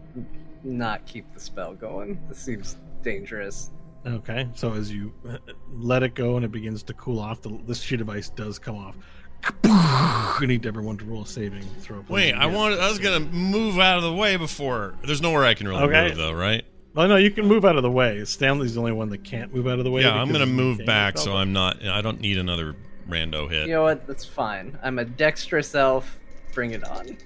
not 0.64 1.06
keep 1.06 1.32
the 1.34 1.40
spell 1.40 1.73
going. 1.73 2.19
This 2.30 2.40
seems 2.40 2.77
dangerous. 3.02 3.72
Okay, 4.06 4.48
so 4.53 4.73
as 4.73 4.91
you 4.91 5.11
uh, 5.27 5.38
let 5.73 6.03
it 6.03 6.14
go 6.14 6.36
and 6.36 6.45
it 6.45 6.52
begins 6.52 6.84
to 6.84 6.94
cool 6.94 7.19
off, 7.19 7.41
the, 7.41 7.49
this 7.65 7.82
sheet 7.82 8.02
of 8.02 8.10
ice 8.10 8.30
does 8.30 8.60
come 8.60 8.77
off. 8.77 8.95
I 9.64 10.38
need 10.45 10.65
everyone 10.65 10.98
to 10.98 11.06
roll 11.06 11.23
a 11.23 11.27
saving 11.27 11.64
throw. 11.80 12.02
please. 12.03 12.14
Wait, 12.14 12.34
I 12.34 12.45
wanted. 12.48 12.80
I 12.80 12.88
was 12.90 12.99
gonna 12.99 13.19
move 13.19 13.80
out 13.80 13.98
of 13.98 14.03
the 14.03 14.14
way 14.14 14.38
before. 14.38 14.95
There's 15.06 15.22
nowhere 15.22 15.44
I 15.44 15.53
can 15.53 15.68
really 15.68 15.84
Okay. 15.84 16.10
move 16.10 16.18
though, 16.18 16.34
right? 16.34 16.64
Well, 16.94 17.07
no, 17.10 17.18
you 17.18 17.30
can 17.30 17.45
move 17.45 17.65
out 17.65 17.76
of 17.76 17.84
the 17.84 17.91
way. 17.91 18.23
Stanley's 18.26 18.76
the 18.76 18.80
only 18.80 18.94
one 18.94 19.10
that 19.10 19.23
can't 19.23 19.53
move 19.53 19.68
out 19.68 19.80
of 19.80 19.84
the 19.86 19.91
way. 19.91 20.02
yeah, 20.03 20.14
I'm 20.14 20.32
gonna 20.32 20.45
move 20.45 20.80
back, 20.86 21.18
so 21.18 21.36
I'm 21.36 21.52
not. 21.52 21.86
I 21.86 22.02
don't 22.02 22.22
need 22.22 22.38
another 22.38 22.76
rando 23.10 23.49
hit. 23.52 23.68
You 23.68 23.73
know 23.73 23.84
what? 23.84 24.07
That's 24.07 24.26
fine. 24.26 24.77
I'm 24.82 24.98
a 24.99 25.06
dexterous 25.06 25.76
elf. 25.76 26.18
Bring 26.53 26.72
it 26.72 26.84
on. 26.86 27.18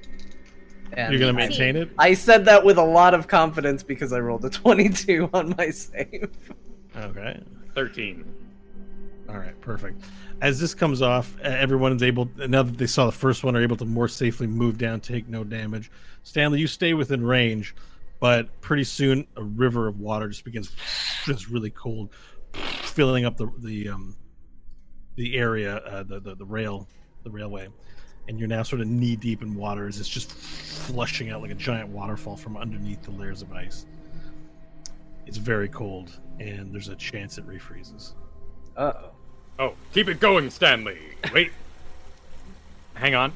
And 0.93 1.13
You're 1.13 1.19
gonna 1.19 1.37
I- 1.37 1.47
maintain 1.47 1.75
it. 1.75 1.89
I 1.97 2.13
said 2.13 2.45
that 2.45 2.63
with 2.65 2.77
a 2.77 2.83
lot 2.83 3.13
of 3.13 3.27
confidence 3.27 3.83
because 3.83 4.11
I 4.13 4.19
rolled 4.19 4.45
a 4.45 4.49
22 4.51 5.29
on 5.33 5.53
my 5.57 5.69
save. 5.69 6.29
Okay. 6.95 7.41
13. 7.75 8.25
All 9.29 9.37
right, 9.37 9.59
perfect. 9.61 10.03
As 10.41 10.59
this 10.59 10.73
comes 10.73 11.01
off, 11.01 11.35
uh, 11.43 11.47
everyone 11.49 11.93
is 11.95 12.01
able. 12.01 12.29
Now 12.37 12.63
that 12.63 12.77
they 12.77 12.87
saw 12.87 13.05
the 13.05 13.11
first 13.11 13.43
one, 13.43 13.55
are 13.55 13.61
able 13.61 13.75
to 13.77 13.85
more 13.85 14.07
safely 14.07 14.47
move 14.47 14.77
down, 14.77 15.01
take 15.01 15.27
no 15.27 15.43
damage. 15.43 15.91
Stanley, 16.23 16.59
you 16.59 16.65
stay 16.67 16.93
within 16.95 17.23
range, 17.23 17.75
but 18.19 18.59
pretty 18.61 18.83
soon 18.85 19.27
a 19.35 19.43
river 19.43 19.87
of 19.87 19.99
water 19.99 20.27
just 20.29 20.43
begins, 20.45 20.71
just 21.25 21.47
really 21.49 21.69
cold, 21.69 22.09
filling 22.53 23.25
up 23.25 23.37
the 23.37 23.51
the 23.59 23.89
um, 23.89 24.15
the 25.15 25.37
area, 25.37 25.75
uh, 25.77 26.03
the, 26.03 26.19
the 26.19 26.35
the 26.35 26.45
rail, 26.45 26.87
the 27.23 27.29
railway, 27.29 27.67
and 28.29 28.39
you're 28.39 28.47
now 28.47 28.61
sort 28.61 28.79
of 28.79 28.87
knee 28.87 29.15
deep 29.15 29.41
in 29.41 29.55
water 29.55 29.87
as 29.87 29.99
it's 29.99 30.07
just 30.07 30.31
flushing 30.31 31.31
out 31.31 31.41
like 31.41 31.49
a 31.49 31.55
giant 31.55 31.89
waterfall 31.89 32.37
from 32.37 32.55
underneath 32.57 33.01
the 33.01 33.09
layers 33.09 33.41
of 33.41 33.51
ice. 33.51 33.87
It's 35.25 35.37
very 35.37 35.67
cold, 35.67 36.19
and 36.39 36.71
there's 36.71 36.89
a 36.89 36.95
chance 36.95 37.39
it 37.39 37.47
refreezes. 37.47 38.13
Uh 38.77 38.93
oh. 38.95 39.09
Oh, 39.57 39.73
keep 39.93 40.07
it 40.07 40.19
going, 40.19 40.51
Stanley. 40.51 40.99
Wait. 41.33 41.51
Hang 42.93 43.15
on. 43.15 43.33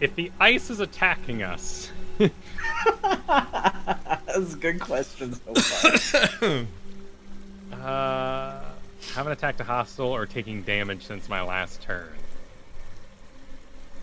If 0.00 0.14
the 0.14 0.30
ice 0.38 0.68
is 0.68 0.80
attacking 0.80 1.42
us, 1.42 1.90
That's 2.18 2.32
a 4.52 4.56
good 4.60 4.80
question 4.80 5.32
so 5.34 5.54
far. 5.54 6.66
uh, 7.80 8.64
haven't 9.14 9.32
attacked 9.32 9.60
a 9.60 9.64
hostile 9.64 10.14
or 10.14 10.26
taking 10.26 10.62
damage 10.62 11.06
since 11.06 11.28
my 11.28 11.40
last 11.42 11.80
turn. 11.80 12.10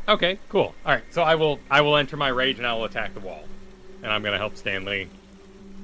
Okay, 0.07 0.37
cool. 0.49 0.75
All 0.85 0.91
right, 0.93 1.03
so 1.11 1.23
I 1.23 1.35
will 1.35 1.59
I 1.69 1.81
will 1.81 1.97
enter 1.97 2.15
my 2.17 2.27
rage 2.29 2.57
and 2.57 2.67
I 2.67 2.73
will 2.73 2.85
attack 2.85 3.13
the 3.13 3.19
wall, 3.19 3.43
and 4.03 4.11
I'm 4.11 4.21
gonna 4.23 4.37
help 4.37 4.55
Stanley 4.55 5.07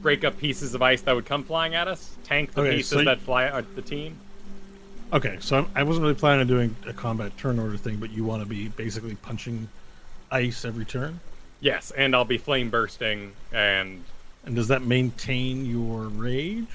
break 0.01 0.23
up 0.23 0.37
pieces 0.37 0.73
of 0.73 0.81
ice 0.81 1.01
that 1.01 1.13
would 1.15 1.25
come 1.25 1.43
flying 1.43 1.75
at 1.75 1.87
us, 1.87 2.15
tank 2.23 2.53
the 2.53 2.61
Okay, 2.61 2.75
pieces 2.77 2.89
so 2.89 2.97
y- 2.97 3.03
that 3.05 3.19
fly 3.19 3.45
at 3.45 3.75
the 3.75 3.81
team. 3.81 4.15
Okay, 5.13 5.37
so 5.41 5.57
I'm, 5.57 5.67
I 5.75 5.83
wasn't 5.83 6.03
really 6.03 6.15
planning 6.15 6.41
on 6.41 6.47
doing 6.47 6.75
a 6.87 6.93
combat 6.93 7.35
turn 7.37 7.59
order 7.59 7.77
thing, 7.77 7.97
but 7.97 8.11
you 8.11 8.23
want 8.23 8.41
to 8.43 8.47
be 8.47 8.69
basically 8.69 9.15
punching 9.15 9.67
ice 10.31 10.63
every 10.65 10.85
turn. 10.85 11.19
Yes, 11.59 11.91
and 11.91 12.15
I'll 12.15 12.23
be 12.25 12.37
flame 12.37 12.69
bursting, 12.69 13.33
and 13.51 14.03
And 14.45 14.55
does 14.55 14.69
that 14.69 14.83
maintain 14.83 15.65
your 15.65 16.03
rage? 16.03 16.65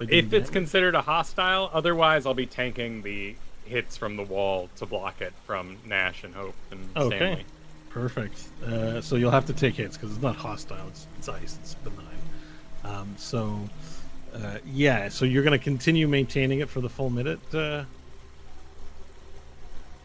If 0.00 0.10
it's 0.10 0.30
damage? 0.30 0.50
considered 0.52 0.94
a 0.94 1.02
hostile, 1.02 1.70
otherwise 1.74 2.24
I'll 2.24 2.32
be 2.34 2.46
tanking 2.46 3.02
the 3.02 3.34
hits 3.70 3.96
from 3.96 4.16
the 4.16 4.22
wall 4.22 4.68
to 4.76 4.86
block 4.86 5.20
it 5.22 5.32
from 5.46 5.78
Nash 5.86 6.24
and 6.24 6.34
Hope 6.34 6.54
and 6.70 6.88
okay, 6.96 7.16
Stanley. 7.16 7.44
perfect. 7.88 8.42
Uh, 8.64 9.00
so 9.00 9.16
you'll 9.16 9.30
have 9.30 9.46
to 9.46 9.52
take 9.52 9.74
hits 9.74 9.96
because 9.96 10.12
it's 10.12 10.22
not 10.22 10.36
hostile; 10.36 10.86
it's, 10.88 11.06
it's 11.18 11.28
ice. 11.28 11.58
It's 11.62 11.74
benign. 11.76 12.06
Um, 12.84 13.14
so 13.16 13.58
uh, 14.34 14.58
yeah, 14.66 15.08
so 15.08 15.24
you're 15.24 15.42
going 15.42 15.58
to 15.58 15.62
continue 15.64 16.06
maintaining 16.08 16.60
it 16.60 16.68
for 16.68 16.80
the 16.80 16.88
full 16.88 17.10
minute, 17.10 17.40
uh, 17.54 17.84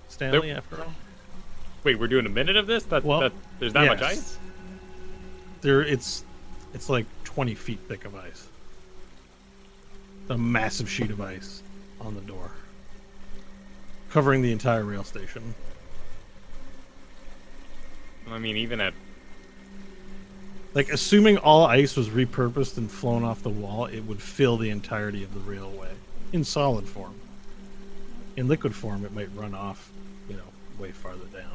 Stanley. 0.09 0.49
Nope. 0.49 0.57
After 0.57 0.81
all, 0.83 0.93
Wait, 1.83 1.99
we're 1.99 2.07
doing 2.07 2.25
a 2.25 2.29
minute 2.29 2.55
of 2.55 2.65
this? 2.65 2.83
That, 2.85 3.03
Well, 3.03 3.19
that 3.19 3.31
there's 3.59 3.73
that 3.73 3.87
much 3.87 4.01
ice? 4.01 4.39
there 5.61 5.81
it's 5.83 6.23
it's 6.73 6.89
like 6.89 7.05
20 7.25 7.55
feet 7.55 7.79
thick 7.87 8.05
of 8.05 8.15
ice. 8.15 8.47
A 10.29 10.37
massive 10.37 10.89
sheet 10.89 11.11
of 11.11 11.21
ice 11.21 11.61
on 12.01 12.15
the 12.15 12.21
door, 12.21 12.51
covering 14.15 14.41
the 14.41 14.53
entire 14.53 14.85
rail 14.85 15.03
station. 15.03 15.53
I 18.31 18.39
mean, 18.39 18.55
even 18.55 18.79
at 18.79 18.93
Like, 20.73 20.87
assuming 20.87 21.37
all 21.37 21.65
ice 21.65 21.97
was 21.97 22.07
repurposed 22.07 22.77
and 22.77 22.89
flown 22.89 23.25
off 23.25 23.43
the 23.43 23.49
wall, 23.49 23.87
it 23.87 23.99
would 24.05 24.21
fill 24.21 24.55
the 24.55 24.69
entirety 24.69 25.21
of 25.25 25.33
the 25.33 25.41
railway 25.41 25.89
in 26.31 26.45
solid 26.45 26.87
form. 26.87 27.15
In 28.37 28.47
liquid 28.47 28.73
form, 28.73 29.03
it 29.03 29.11
might 29.13 29.27
run 29.35 29.53
off, 29.53 29.91
you 30.29 30.37
know, 30.37 30.47
way 30.79 30.91
farther 30.93 31.25
down. 31.33 31.51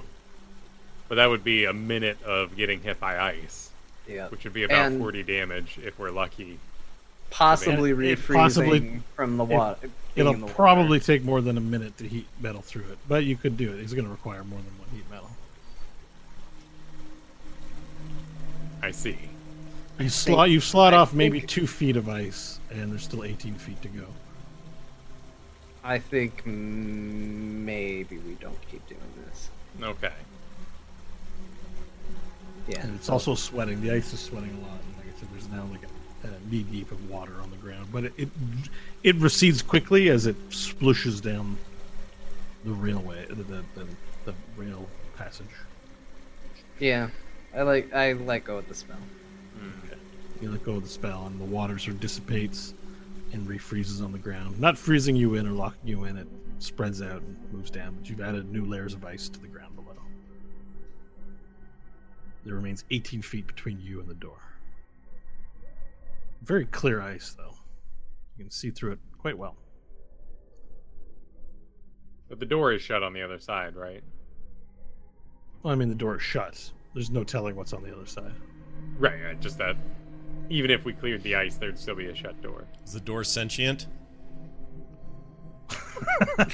but 1.08 1.14
that 1.16 1.28
would 1.30 1.42
be 1.42 1.64
a 1.64 1.72
minute 1.72 2.22
of 2.22 2.55
getting 2.56 2.80
hit 2.82 3.00
by 3.00 3.18
ice, 3.18 3.70
yeah. 4.06 4.28
which 4.28 4.44
would 4.44 4.52
be 4.52 4.62
about 4.64 4.86
And- 4.92 5.00
40 5.00 5.22
damage 5.22 5.78
if 5.82 5.98
we're 5.98 6.10
lucky. 6.10 6.58
Possibly 7.30 7.90
It- 7.90 7.98
it 8.00 8.18
refreezing 8.18 8.34
possibly- 8.34 9.02
from 9.16 9.36
the 9.39 9.44
water. 9.44 9.78
being 9.80 9.92
It'll 10.16 10.34
in 10.34 10.40
the 10.40 10.47
water. 10.47 10.55
probably 10.55 11.00
take 11.00 11.22
more 11.22 11.40
than 11.40 11.56
a 11.56 11.60
minute 11.60 11.97
to 11.98 12.08
heat 12.08 12.26
metal 12.40 12.62
through 12.62 12.84
it, 12.90 12.98
but 13.08 13.24
you 13.24 13.36
could 13.36 13.56
do 13.56 13.72
it. 13.72 13.80
It's 13.80 13.92
going 13.92 14.05
to 14.05 14.10
require 14.10 14.42
more 14.44 14.58
than 14.58 14.78
one 14.78 14.89
heat 14.92 15.08
metal. 15.10 15.30
I 18.82 18.90
see. 18.90 19.18
You 19.98 20.08
slot, 20.08 20.50
you've 20.50 20.64
slot 20.64 20.94
I 20.94 20.97
off 20.97 21.12
maybe 21.12 21.40
two 21.40 21.66
feet 21.66 21.97
of 21.97 22.08
ice, 22.08 22.58
and 22.70 22.90
there's 22.90 23.02
still 23.02 23.22
18 23.22 23.55
feet 23.55 23.80
to 23.82 23.89
go. 23.89 24.06
I 25.84 25.98
think 25.98 26.44
mm, 26.44 26.48
maybe 26.48 28.18
we 28.18 28.34
don't 28.34 28.58
keep 28.70 28.86
doing 28.89 29.00
this. 29.26 29.50
Okay. 29.82 30.12
Yeah. 32.68 32.80
And 32.80 32.94
it's 32.94 33.08
also 33.08 33.34
sweating. 33.34 33.80
The 33.80 33.92
ice 33.92 34.12
is 34.12 34.20
sweating 34.20 34.50
a 34.50 34.66
lot. 34.66 34.78
And 34.86 34.97
like 34.97 35.14
I 35.14 35.18
said, 35.18 35.28
there's 35.32 35.48
now 35.48 35.66
like 35.70 35.82
a 36.24 36.50
knee 36.50 36.62
deep 36.64 36.90
of 36.92 37.10
water 37.10 37.40
on 37.42 37.50
the 37.50 37.56
ground, 37.56 37.89
but 37.92 38.05
it, 38.05 38.12
it 38.16 38.28
it 39.02 39.16
recedes 39.16 39.62
quickly 39.62 40.08
as 40.08 40.26
it 40.26 40.50
splooshes 40.50 41.20
down 41.22 41.56
the 42.64 42.72
railway, 42.72 43.26
the 43.28 43.34
the, 43.34 43.64
the, 43.74 43.86
the 44.26 44.34
rail 44.56 44.86
passage. 45.16 45.46
Yeah, 46.78 47.08
I 47.54 47.62
like 47.62 47.92
I 47.94 48.12
let 48.12 48.44
go 48.44 48.58
of 48.58 48.68
the 48.68 48.74
spell. 48.74 48.96
Mm. 49.58 49.96
You 50.42 50.50
let 50.50 50.64
go 50.64 50.76
of 50.76 50.82
the 50.82 50.88
spell, 50.88 51.26
and 51.26 51.40
the 51.40 51.44
water 51.44 51.78
sort 51.78 51.94
of 51.94 52.00
dissipates 52.00 52.74
and 53.32 53.46
refreezes 53.46 54.02
on 54.02 54.12
the 54.12 54.18
ground. 54.18 54.58
Not 54.58 54.76
freezing 54.76 55.16
you 55.16 55.34
in 55.34 55.46
or 55.46 55.52
locking 55.52 55.86
you 55.86 56.04
in. 56.04 56.16
It 56.16 56.28
spreads 56.58 57.02
out 57.02 57.22
and 57.22 57.36
moves 57.52 57.70
down, 57.70 57.94
but 57.94 58.08
you've 58.08 58.20
added 58.20 58.50
new 58.50 58.64
layers 58.64 58.94
of 58.94 59.04
ice 59.04 59.28
to 59.28 59.40
the 59.40 59.46
ground 59.46 59.76
below. 59.76 59.96
There 62.44 62.54
remains 62.54 62.84
18 62.90 63.22
feet 63.22 63.46
between 63.46 63.80
you 63.80 64.00
and 64.00 64.08
the 64.08 64.14
door. 64.14 64.38
Very 66.42 66.64
clear 66.66 67.02
ice, 67.02 67.34
though. 67.36 67.54
You 68.40 68.44
can 68.44 68.50
see 68.50 68.70
through 68.70 68.92
it 68.92 68.98
quite 69.18 69.36
well. 69.36 69.54
But 72.30 72.40
the 72.40 72.46
door 72.46 72.72
is 72.72 72.80
shut 72.80 73.02
on 73.02 73.12
the 73.12 73.20
other 73.20 73.38
side, 73.38 73.76
right? 73.76 74.02
Well, 75.62 75.74
I 75.74 75.76
mean, 75.76 75.90
the 75.90 75.94
door 75.94 76.16
is 76.16 76.22
shut. 76.22 76.72
There's 76.94 77.10
no 77.10 77.22
telling 77.22 77.54
what's 77.54 77.74
on 77.74 77.82
the 77.82 77.94
other 77.94 78.06
side. 78.06 78.32
Right, 78.98 79.22
right. 79.22 79.38
Just 79.38 79.58
that 79.58 79.76
even 80.48 80.70
if 80.70 80.86
we 80.86 80.94
cleared 80.94 81.22
the 81.22 81.34
ice, 81.34 81.56
there'd 81.56 81.78
still 81.78 81.96
be 81.96 82.06
a 82.06 82.14
shut 82.14 82.40
door. 82.40 82.64
Is 82.82 82.94
the 82.94 83.00
door 83.00 83.24
sentient? 83.24 83.88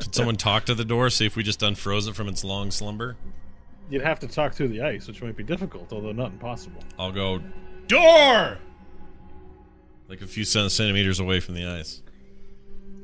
Should 0.00 0.14
someone 0.14 0.36
talk 0.36 0.64
to 0.64 0.74
the 0.74 0.86
door, 0.86 1.10
see 1.10 1.26
if 1.26 1.36
we 1.36 1.42
just 1.42 1.60
unfroze 1.60 2.08
it 2.08 2.16
from 2.16 2.26
its 2.26 2.42
long 2.42 2.70
slumber? 2.70 3.18
You'd 3.90 4.00
have 4.00 4.18
to 4.20 4.26
talk 4.26 4.54
through 4.54 4.68
the 4.68 4.80
ice, 4.80 5.08
which 5.08 5.20
might 5.20 5.36
be 5.36 5.44
difficult, 5.44 5.92
although 5.92 6.12
not 6.12 6.32
impossible. 6.32 6.82
I'll 6.98 7.12
go, 7.12 7.42
door! 7.86 8.56
Like 10.12 10.20
a 10.20 10.26
few 10.26 10.44
centimeters 10.44 11.20
away 11.20 11.40
from 11.40 11.54
the 11.54 11.66
ice. 11.66 12.02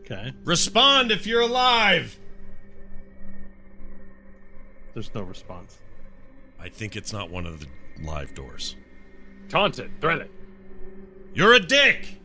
Okay. 0.00 0.34
Respond 0.44 1.10
if 1.10 1.26
you're 1.26 1.40
alive! 1.40 2.20
There's 4.92 5.14
no 5.14 5.22
response. 5.22 5.78
I 6.60 6.68
think 6.68 6.96
it's 6.96 7.10
not 7.10 7.30
one 7.30 7.46
of 7.46 7.60
the 7.60 7.66
live 8.02 8.34
doors. 8.34 8.76
Taunt 9.48 9.78
it, 9.78 9.90
threat 10.02 10.18
it. 10.18 10.30
You're 11.32 11.54
a 11.54 11.60
dick! 11.60 12.20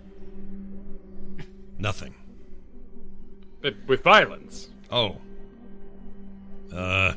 Nothing. 1.80 2.14
But 3.62 3.76
with 3.88 4.04
violence. 4.04 4.68
Oh. 4.92 5.16
Uh, 6.76 7.14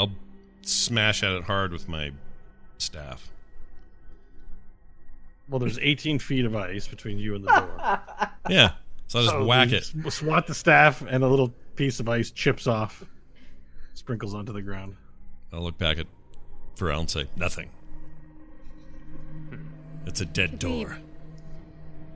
I'll 0.00 0.10
smash 0.62 1.22
at 1.22 1.30
it 1.30 1.44
hard 1.44 1.70
with 1.70 1.88
my 1.88 2.10
staff. 2.78 3.30
Well, 5.48 5.58
there's 5.58 5.78
18 5.78 6.18
feet 6.18 6.44
of 6.46 6.56
ice 6.56 6.86
between 6.88 7.18
you 7.18 7.34
and 7.34 7.44
the 7.44 7.50
door. 7.50 8.00
Yeah. 8.50 8.72
So 9.06 9.18
I'll 9.20 9.24
just 9.24 9.36
So 9.36 9.44
whack 9.44 9.70
you 9.70 9.76
it. 9.78 9.90
s- 10.06 10.14
Swat 10.14 10.46
the 10.46 10.54
staff, 10.54 11.02
and 11.08 11.22
a 11.24 11.28
little 11.28 11.48
piece 11.76 11.98
of 12.00 12.08
ice 12.08 12.30
chips 12.30 12.66
off, 12.66 13.04
sprinkles 13.94 14.34
onto 14.34 14.52
the 14.52 14.62
ground. 14.62 14.96
I'll 15.52 15.62
look 15.62 15.78
back 15.78 15.98
at 15.98 16.06
Varel 16.76 17.00
and 17.00 17.10
say, 17.10 17.26
nothing. 17.36 17.70
Hmm. 19.50 19.56
It's 20.06 20.20
a 20.20 20.24
dead 20.26 20.60
Could 20.60 20.64
we- 20.64 20.84
door. 20.84 20.98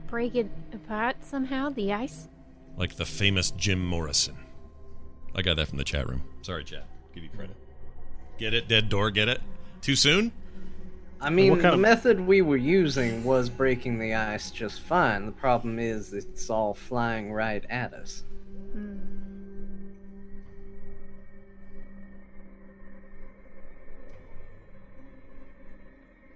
Break 0.07 0.35
it 0.35 0.49
apart 0.73 1.17
somehow, 1.23 1.69
the 1.69 1.93
ice? 1.93 2.27
Like 2.77 2.95
the 2.95 3.05
famous 3.05 3.51
Jim 3.51 3.85
Morrison. 3.85 4.37
I 5.35 5.41
got 5.43 5.57
that 5.57 5.67
from 5.67 5.77
the 5.77 5.83
chat 5.83 6.07
room. 6.09 6.23
Sorry, 6.41 6.63
chat. 6.63 6.87
Give 7.13 7.23
you 7.23 7.29
credit. 7.29 7.55
Get 8.39 8.53
it? 8.53 8.67
Dead 8.67 8.89
door, 8.89 9.11
get 9.11 9.29
it? 9.29 9.41
Too 9.81 9.95
soon? 9.95 10.31
I 11.21 11.29
mean, 11.29 11.57
the 11.57 11.73
of- 11.73 11.79
method 11.79 12.19
we 12.19 12.41
were 12.41 12.57
using 12.57 13.23
was 13.23 13.49
breaking 13.49 13.99
the 13.99 14.13
ice 14.13 14.51
just 14.51 14.81
fine. 14.81 15.25
The 15.25 15.31
problem 15.31 15.77
is 15.79 16.13
it's 16.13 16.49
all 16.49 16.73
flying 16.73 17.31
right 17.33 17.63
at 17.69 17.93
us. 17.93 18.23
Hmm. 18.73 18.97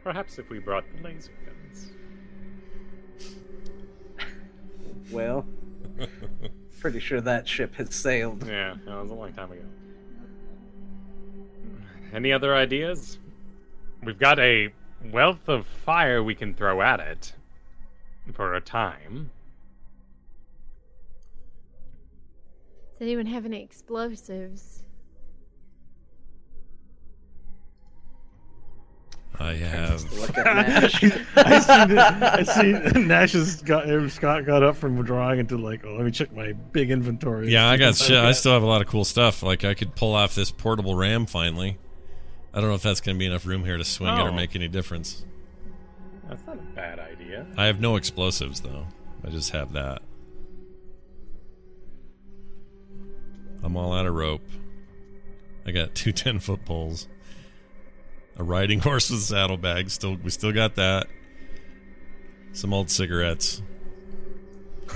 Perhaps 0.03 0.37
if 0.37 0.49
we 0.49 0.59
brought 0.59 0.83
the 0.95 1.01
laser 1.03 1.31
guns. 1.45 1.91
Well, 5.11 5.45
pretty 6.79 6.99
sure 6.99 7.21
that 7.21 7.47
ship 7.47 7.75
has 7.75 7.93
sailed. 7.93 8.47
Yeah, 8.47 8.75
that 8.85 9.01
was 9.01 9.11
a 9.11 9.13
long 9.13 9.31
time 9.33 9.51
ago. 9.51 9.61
Any 12.13 12.31
other 12.31 12.55
ideas? 12.55 13.19
We've 14.05 14.19
got 14.19 14.39
a 14.39 14.73
wealth 15.11 15.47
of 15.47 15.65
fire 15.65 16.23
we 16.23 16.35
can 16.35 16.53
throw 16.53 16.81
at 16.81 16.99
it 16.99 17.33
for 18.33 18.53
a 18.53 18.61
time. 18.61 19.31
Does 22.91 23.01
anyone 23.01 23.25
have 23.25 23.45
any 23.45 23.61
explosives? 23.61 24.83
I 29.39 29.53
have. 29.53 30.11
Look 30.13 30.37
at 30.37 30.45
Nash. 30.55 31.03
I 31.35 31.59
see, 31.59 31.97
I 31.97 32.43
see 32.43 32.99
Nash's 32.99 33.61
got 33.61 33.87
Scott 34.11 34.45
got 34.45 34.61
up 34.63 34.75
from 34.75 35.01
drawing 35.03 35.39
into 35.39 35.57
like, 35.57 35.83
oh, 35.85 35.95
let 35.95 36.05
me 36.05 36.11
check 36.11 36.33
my 36.35 36.53
big 36.53 36.91
inventory. 36.91 37.51
Yeah, 37.51 37.67
I 37.67 37.77
got 37.77 37.95
shit. 37.97 38.17
I 38.17 38.31
still 38.33 38.53
have 38.53 38.63
a 38.63 38.67
lot 38.67 38.81
of 38.81 38.87
cool 38.87 39.05
stuff. 39.05 39.41
Like 39.41 39.63
I 39.63 39.73
could 39.73 39.95
pull 39.95 40.13
off 40.13 40.35
this 40.35 40.51
portable 40.51 40.95
ram 40.95 41.25
finally. 41.25 41.77
I 42.53 42.59
don't 42.61 42.69
know 42.69 42.75
if 42.75 42.83
that's 42.83 43.01
going 43.01 43.15
to 43.15 43.19
be 43.19 43.25
enough 43.25 43.45
room 43.45 43.63
here 43.65 43.77
to 43.77 43.83
swing 43.83 44.13
it 44.13 44.19
or 44.19 44.29
Oh. 44.29 44.31
make 44.33 44.55
any 44.55 44.67
difference. 44.67 45.25
That's 46.29 46.45
not 46.45 46.55
a 46.57 46.75
bad 46.75 46.99
idea. 46.99 47.45
I 47.57 47.65
have 47.65 47.79
no 47.81 47.95
explosives 47.95 48.61
though. 48.61 48.87
I 49.25 49.29
just 49.29 49.51
have 49.51 49.73
that. 49.73 50.01
I'm 53.63 53.75
all 53.77 53.93
out 53.93 54.05
of 54.05 54.13
rope. 54.13 54.43
I 55.65 55.71
got 55.71 55.95
two 55.95 56.11
10 56.11 56.39
foot 56.39 56.65
poles. 56.65 57.07
A 58.37 58.43
riding 58.43 58.79
horse 58.83 59.09
with 59.09 59.21
saddlebags. 59.21 59.93
Still, 59.93 60.15
we 60.15 60.29
still 60.29 60.51
got 60.51 60.75
that. 60.75 61.07
Some 62.51 62.73
old 62.73 62.89
cigarettes. 62.91 63.61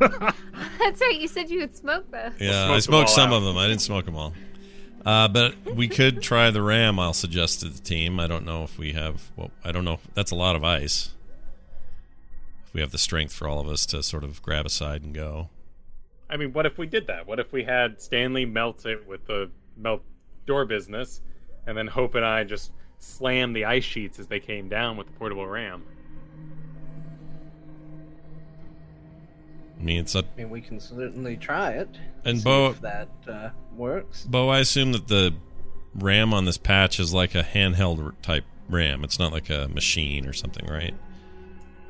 That's 0.00 1.00
right, 1.00 1.18
you 1.18 1.28
said 1.28 1.48
you 1.50 1.60
would 1.60 1.76
smoke 1.76 2.10
those. 2.10 2.32
Yeah, 2.40 2.64
smoke 2.66 2.76
I 2.76 2.78
smoked 2.80 3.10
some 3.10 3.30
out. 3.32 3.36
of 3.36 3.44
them. 3.44 3.56
I 3.56 3.68
didn't 3.68 3.80
smoke 3.82 4.04
them 4.04 4.16
all. 4.16 4.32
Uh, 5.04 5.28
but 5.28 5.54
we 5.74 5.88
could 5.88 6.22
try 6.22 6.50
the 6.50 6.62
ram. 6.62 6.98
I'll 6.98 7.12
suggest 7.12 7.60
to 7.60 7.68
the 7.68 7.80
team. 7.80 8.20
I 8.20 8.26
don't 8.26 8.44
know 8.44 8.62
if 8.62 8.78
we 8.78 8.92
have. 8.92 9.30
Well, 9.36 9.50
I 9.64 9.72
don't 9.72 9.84
know. 9.84 9.98
That's 10.14 10.30
a 10.30 10.36
lot 10.36 10.54
of 10.54 10.62
ice. 10.62 11.10
If 12.66 12.74
we 12.74 12.80
have 12.80 12.92
the 12.92 12.98
strength 12.98 13.32
for 13.32 13.48
all 13.48 13.58
of 13.58 13.68
us 13.68 13.84
to 13.86 14.02
sort 14.02 14.24
of 14.24 14.40
grab 14.42 14.66
a 14.66 14.70
side 14.70 15.02
and 15.02 15.14
go. 15.14 15.48
I 16.30 16.36
mean, 16.36 16.52
what 16.52 16.66
if 16.66 16.78
we 16.78 16.86
did 16.86 17.08
that? 17.08 17.26
What 17.26 17.40
if 17.40 17.52
we 17.52 17.64
had 17.64 18.00
Stanley 18.00 18.46
melt 18.46 18.86
it 18.86 19.06
with 19.06 19.26
the 19.26 19.50
melt 19.76 20.02
door 20.46 20.64
business, 20.64 21.20
and 21.66 21.76
then 21.76 21.86
Hope 21.86 22.14
and 22.14 22.24
I 22.24 22.44
just 22.44 22.72
slam 22.98 23.52
the 23.52 23.64
ice 23.64 23.84
sheets 23.84 24.18
as 24.18 24.28
they 24.28 24.40
came 24.40 24.68
down 24.68 24.96
with 24.96 25.08
the 25.08 25.12
portable 25.14 25.46
ram? 25.46 25.84
I 29.82 29.84
mean, 29.84 29.98
it's 29.98 30.14
a 30.14 30.20
I 30.20 30.24
mean, 30.38 30.50
we 30.50 30.60
can 30.60 30.78
certainly 30.78 31.36
try 31.36 31.72
it. 31.72 31.88
And 32.24 32.38
see 32.38 32.44
Bo- 32.44 32.70
if 32.70 32.80
that 32.82 33.08
uh, 33.28 33.50
works. 33.74 34.22
Bo. 34.24 34.48
I 34.48 34.60
assume 34.60 34.92
that 34.92 35.08
the 35.08 35.34
ram 35.96 36.32
on 36.32 36.44
this 36.44 36.56
patch 36.56 37.00
is 37.00 37.12
like 37.12 37.34
a 37.34 37.42
handheld 37.42 38.12
type 38.22 38.44
ram. 38.68 39.02
It's 39.02 39.18
not 39.18 39.32
like 39.32 39.50
a 39.50 39.66
machine 39.68 40.24
or 40.28 40.32
something, 40.32 40.64
right? 40.68 40.94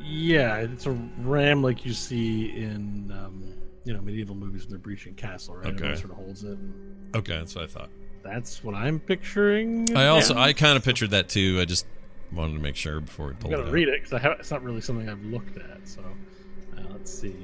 Yeah, 0.00 0.56
it's 0.56 0.86
a 0.86 0.92
ram 1.20 1.62
like 1.62 1.84
you 1.84 1.92
see 1.92 2.46
in 2.50 3.12
um, 3.12 3.44
you 3.84 3.92
know 3.92 4.00
medieval 4.00 4.34
movies 4.34 4.62
when 4.62 4.70
they're 4.70 4.78
breaching 4.78 5.14
castle, 5.14 5.56
right? 5.56 5.66
Everyone 5.66 5.92
Okay. 5.92 6.00
sort 6.00 6.12
of 6.12 6.16
holds 6.16 6.44
it. 6.44 6.58
And 6.58 7.14
Okay, 7.14 7.36
that's 7.36 7.54
what 7.54 7.64
I 7.64 7.66
thought. 7.66 7.90
that's 8.24 8.64
what 8.64 8.74
I'm 8.74 8.98
picturing. 9.00 9.94
I 9.94 10.06
also 10.08 10.34
I 10.34 10.54
kind 10.54 10.78
of 10.78 10.84
pictured 10.84 11.10
that 11.10 11.28
too. 11.28 11.58
I 11.60 11.66
just 11.66 11.84
wanted 12.32 12.54
to 12.54 12.60
make 12.60 12.74
sure 12.76 13.00
before 13.00 13.26
we 13.26 13.32
I'm 13.32 13.38
pulled 13.38 13.52
it 13.52 13.56
gonna 13.58 13.70
read 13.70 13.88
it 13.88 14.02
because 14.02 14.18
it's 14.40 14.50
not 14.50 14.62
really 14.62 14.80
something 14.80 15.10
I've 15.10 15.22
looked 15.24 15.58
at. 15.58 15.86
So 15.86 16.00
uh, 16.00 16.80
let's 16.90 17.12
see. 17.12 17.36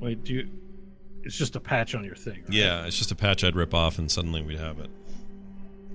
Wait, 0.00 0.24
do 0.24 0.34
you? 0.34 0.48
It's 1.22 1.36
just 1.36 1.56
a 1.56 1.60
patch 1.60 1.94
on 1.94 2.04
your 2.04 2.14
thing. 2.14 2.42
Right? 2.42 2.52
Yeah, 2.52 2.86
it's 2.86 2.98
just 2.98 3.10
a 3.10 3.14
patch 3.14 3.44
I'd 3.44 3.56
rip 3.56 3.72
off, 3.74 3.98
and 3.98 4.10
suddenly 4.10 4.42
we'd 4.42 4.58
have 4.58 4.78
it. 4.78 4.90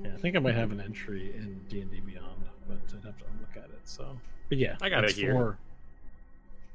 Yeah, 0.04 0.12
I 0.14 0.18
think 0.18 0.36
I 0.36 0.40
might 0.40 0.56
have 0.56 0.72
an 0.72 0.82
entry 0.82 1.34
in 1.36 1.62
D 1.70 1.82
and 1.82 1.92
D 1.92 2.00
Beyond, 2.00 2.26
but 2.68 2.78
I'd 2.98 3.06
have 3.06 3.18
to 3.18 3.26
look 3.40 3.56
at 3.64 3.70
it. 3.70 3.80
So, 3.84 4.18
but 4.50 4.58
yeah, 4.58 4.76
I 4.82 4.90
got 4.90 5.04
it 5.04 5.12
here. 5.12 5.34
For... 5.34 5.58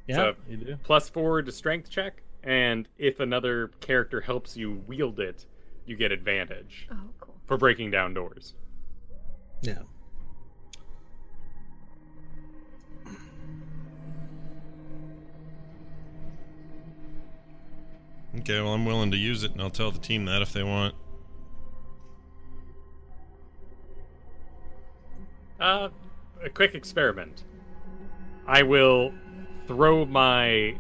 Yeah, 0.07 0.17
So- 0.17 0.35
you 0.49 0.57
do. 0.59 0.77
Plus 0.85 1.09
four 1.09 1.43
to 1.43 1.51
strength 1.51 1.91
check, 1.91 2.23
and 2.44 2.86
if 2.99 3.19
another 3.20 3.69
character 3.81 4.20
helps 4.20 4.57
you 4.57 4.83
wield 4.86 5.19
it, 5.19 5.47
you 5.86 5.97
get 5.97 6.12
advantage 6.12 6.86
Oh, 6.93 6.97
cool. 7.20 7.35
for 7.47 7.57
breaking 7.57 7.91
down 7.91 8.15
doors. 8.15 8.55
Yeah. 9.62 9.78
Okay, 18.39 18.61
well 18.61 18.75
I'm 18.75 18.85
willing 18.85 19.11
to 19.13 19.17
use 19.17 19.45
it, 19.45 19.53
and 19.53 19.61
I'll 19.61 19.71
tell 19.71 19.91
the 19.91 19.99
team 19.99 20.25
that 20.27 20.43
if 20.43 20.53
they 20.53 20.63
want. 20.63 20.95
Uh, 25.61 25.89
a 26.43 26.51
quick 26.51 26.75
experiment. 26.75 27.45
I 28.47 28.63
will 28.63 29.15
throw 29.67 30.05
my 30.05 30.77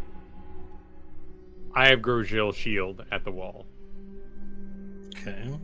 I 1.74 1.88
have 1.88 2.00
Grosjean 2.00 2.54
shield 2.54 3.04
at 3.10 3.24
the 3.24 3.32
wall. 3.32 3.66
Okay. 5.16 5.58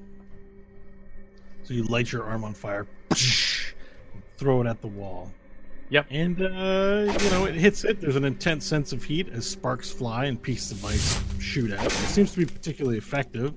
So 1.63 1.75
you 1.75 1.85
light 1.85 2.11
your 2.11 2.25
arm 2.25 2.43
on 2.45 2.55
fire, 2.55 2.89
throw 4.37 4.61
it 4.61 4.67
at 4.67 4.81
the 4.81 4.89
wall. 4.89 5.33
Yep. 5.91 6.07
And 6.11 6.41
uh, 6.41 7.19
you 7.21 7.31
know 7.31 7.47
it 7.47 7.57
hits 7.57 7.85
it. 7.85 8.01
There's 8.01 8.17
an 8.17 8.25
intense 8.25 8.65
sense 8.65 8.93
of 8.93 9.03
heat 9.03 9.29
as 9.29 9.45
sparks 9.45 9.91
fly 9.91 10.27
and 10.27 10.41
pieces 10.41 10.73
of 10.73 10.85
ice 10.85 11.21
shoot 11.41 11.73
out. 11.73 11.85
It 11.85 11.91
seems 11.91 12.33
to 12.33 12.39
be 12.39 12.47
particularly 12.47 12.97
effective, 12.97 13.53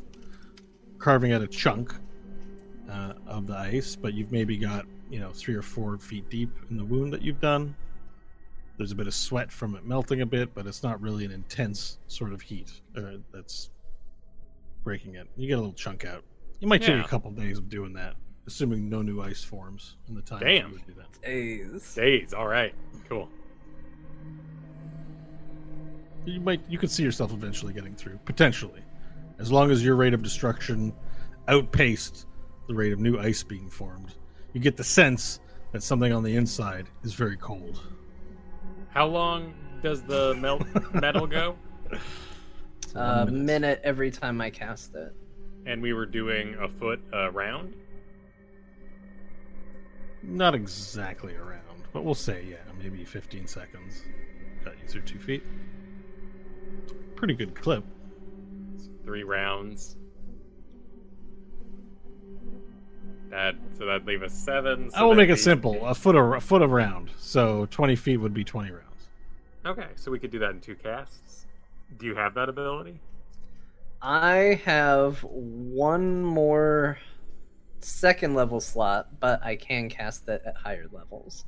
carving 0.97 1.31
out 1.31 1.43
a 1.43 1.47
chunk 1.47 1.93
uh, 2.89 3.13
of 3.27 3.45
the 3.45 3.55
ice. 3.55 3.95
But 3.95 4.15
you've 4.15 4.31
maybe 4.31 4.57
got 4.57 4.85
you 5.11 5.19
know 5.19 5.31
three 5.31 5.53
or 5.53 5.61
four 5.61 5.97
feet 5.99 6.27
deep 6.29 6.49
in 6.71 6.77
the 6.77 6.85
wound 6.85 7.13
that 7.13 7.21
you've 7.21 7.39
done. 7.39 7.75
There's 8.77 8.91
a 8.91 8.95
bit 8.95 9.05
of 9.05 9.13
sweat 9.13 9.51
from 9.51 9.75
it 9.75 9.85
melting 9.85 10.21
a 10.21 10.25
bit, 10.25 10.55
but 10.55 10.65
it's 10.65 10.81
not 10.81 10.99
really 10.99 11.25
an 11.25 11.31
intense 11.31 11.99
sort 12.07 12.33
of 12.33 12.41
heat 12.41 12.71
uh, 12.97 13.17
that's 13.31 13.69
breaking 14.83 15.15
it. 15.15 15.27
You 15.37 15.47
get 15.47 15.53
a 15.53 15.57
little 15.57 15.73
chunk 15.73 16.03
out. 16.03 16.23
You 16.59 16.67
might 16.67 16.81
take 16.81 17.03
a 17.03 17.07
couple 17.07 17.29
days 17.31 17.59
of 17.59 17.69
doing 17.69 17.93
that, 17.93 18.15
assuming 18.47 18.89
no 18.89 19.01
new 19.01 19.21
ice 19.21 19.43
forms 19.43 19.95
in 20.07 20.15
the 20.15 20.21
time. 20.21 20.39
that 20.39 20.45
Damn. 20.45 20.67
you 20.69 20.73
would 20.75 20.87
do 20.87 20.93
that. 20.93 21.21
Days. 21.21 21.93
Days. 21.95 22.33
All 22.33 22.47
right. 22.47 22.73
Cool. 23.07 23.29
You 26.25 26.39
might 26.39 26.61
you 26.69 26.77
could 26.77 26.91
see 26.91 27.03
yourself 27.03 27.33
eventually 27.33 27.73
getting 27.73 27.95
through, 27.95 28.19
potentially, 28.25 28.81
as 29.39 29.51
long 29.51 29.71
as 29.71 29.83
your 29.83 29.95
rate 29.95 30.13
of 30.13 30.23
destruction 30.23 30.93
outpaced 31.47 32.27
the 32.67 32.73
rate 32.73 32.93
of 32.93 32.99
new 32.99 33.19
ice 33.19 33.43
being 33.43 33.69
formed. 33.69 34.13
You 34.53 34.61
get 34.61 34.77
the 34.77 34.83
sense 34.83 35.39
that 35.73 35.83
something 35.83 36.13
on 36.13 36.23
the 36.23 36.35
inside 36.35 36.87
is 37.03 37.13
very 37.13 37.35
cold. 37.35 37.81
How 38.89 39.07
long 39.07 39.53
does 39.81 40.01
the 40.03 40.35
melt 40.35 40.63
metal 40.93 41.27
go? 41.27 41.57
A 42.95 43.25
one 43.25 43.25
minute. 43.25 43.43
minute 43.45 43.81
every 43.83 44.11
time 44.11 44.39
I 44.39 44.49
cast 44.49 44.95
it. 44.95 45.13
And 45.65 45.81
we 45.81 45.93
were 45.93 46.05
doing 46.05 46.55
a 46.61 46.69
foot 46.69 47.01
a 47.11 47.31
round. 47.31 47.73
Not 50.23 50.55
exactly 50.55 51.35
around, 51.35 51.83
but 51.91 52.03
we'll 52.03 52.15
say 52.15 52.45
yeah, 52.49 52.57
maybe 52.81 53.03
15 53.03 53.45
seconds. 53.47 54.03
Got 54.63 54.79
you 54.81 54.87
through 54.87 55.01
two 55.01 55.19
feet. 55.19 55.43
Pretty 57.15 57.33
good 57.33 57.53
clip. 57.55 57.83
Three 59.03 59.23
rounds. 59.23 59.97
That 63.29 63.55
so 63.77 63.85
that'd 63.85 64.05
leave 64.05 64.21
us 64.23 64.33
seven. 64.33 64.91
so 64.91 64.97
I 64.97 65.03
will 65.03 65.15
make 65.15 65.29
it 65.29 65.33
be- 65.33 65.39
simple. 65.39 65.85
A 65.85 65.95
foot 65.95 66.15
a, 66.15 66.19
a 66.21 66.39
foot 66.39 66.61
around, 66.61 67.09
so 67.17 67.65
20 67.71 67.95
feet 67.95 68.17
would 68.17 68.33
be 68.33 68.43
20 68.43 68.71
rounds. 68.71 68.83
Okay, 69.65 69.87
so 69.95 70.11
we 70.11 70.19
could 70.19 70.31
do 70.31 70.39
that 70.39 70.51
in 70.51 70.61
two 70.61 70.75
casts. 70.75 71.45
Do 71.97 72.05
you 72.05 72.15
have 72.15 72.33
that 72.35 72.47
ability? 72.49 72.99
I 74.01 74.61
have 74.65 75.23
one 75.23 76.23
more 76.23 76.97
second 77.83 78.35
level 78.35 78.59
slot, 78.59 79.07
but 79.19 79.43
I 79.43 79.55
can 79.55 79.89
cast 79.89 80.27
it 80.27 80.41
at 80.45 80.55
higher 80.55 80.87
levels. 80.91 81.45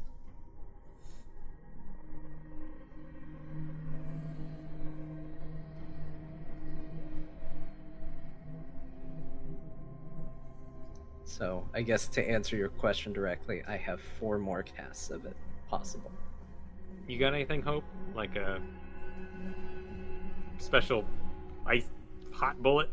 So, 11.24 11.68
I 11.74 11.82
guess 11.82 12.08
to 12.10 12.26
answer 12.26 12.56
your 12.56 12.70
question 12.70 13.12
directly, 13.12 13.62
I 13.68 13.76
have 13.76 14.00
four 14.00 14.38
more 14.38 14.64
casts 14.64 15.10
of 15.10 15.26
it 15.26 15.36
possible. 15.70 16.12
You 17.10 17.20
got 17.20 17.34
anything, 17.34 17.62
Hope? 17.62 17.84
Like 18.16 18.38
a 18.38 18.62
special 20.58 21.04
ice 21.66 21.90
hot 22.32 22.62
bullet? 22.64 22.90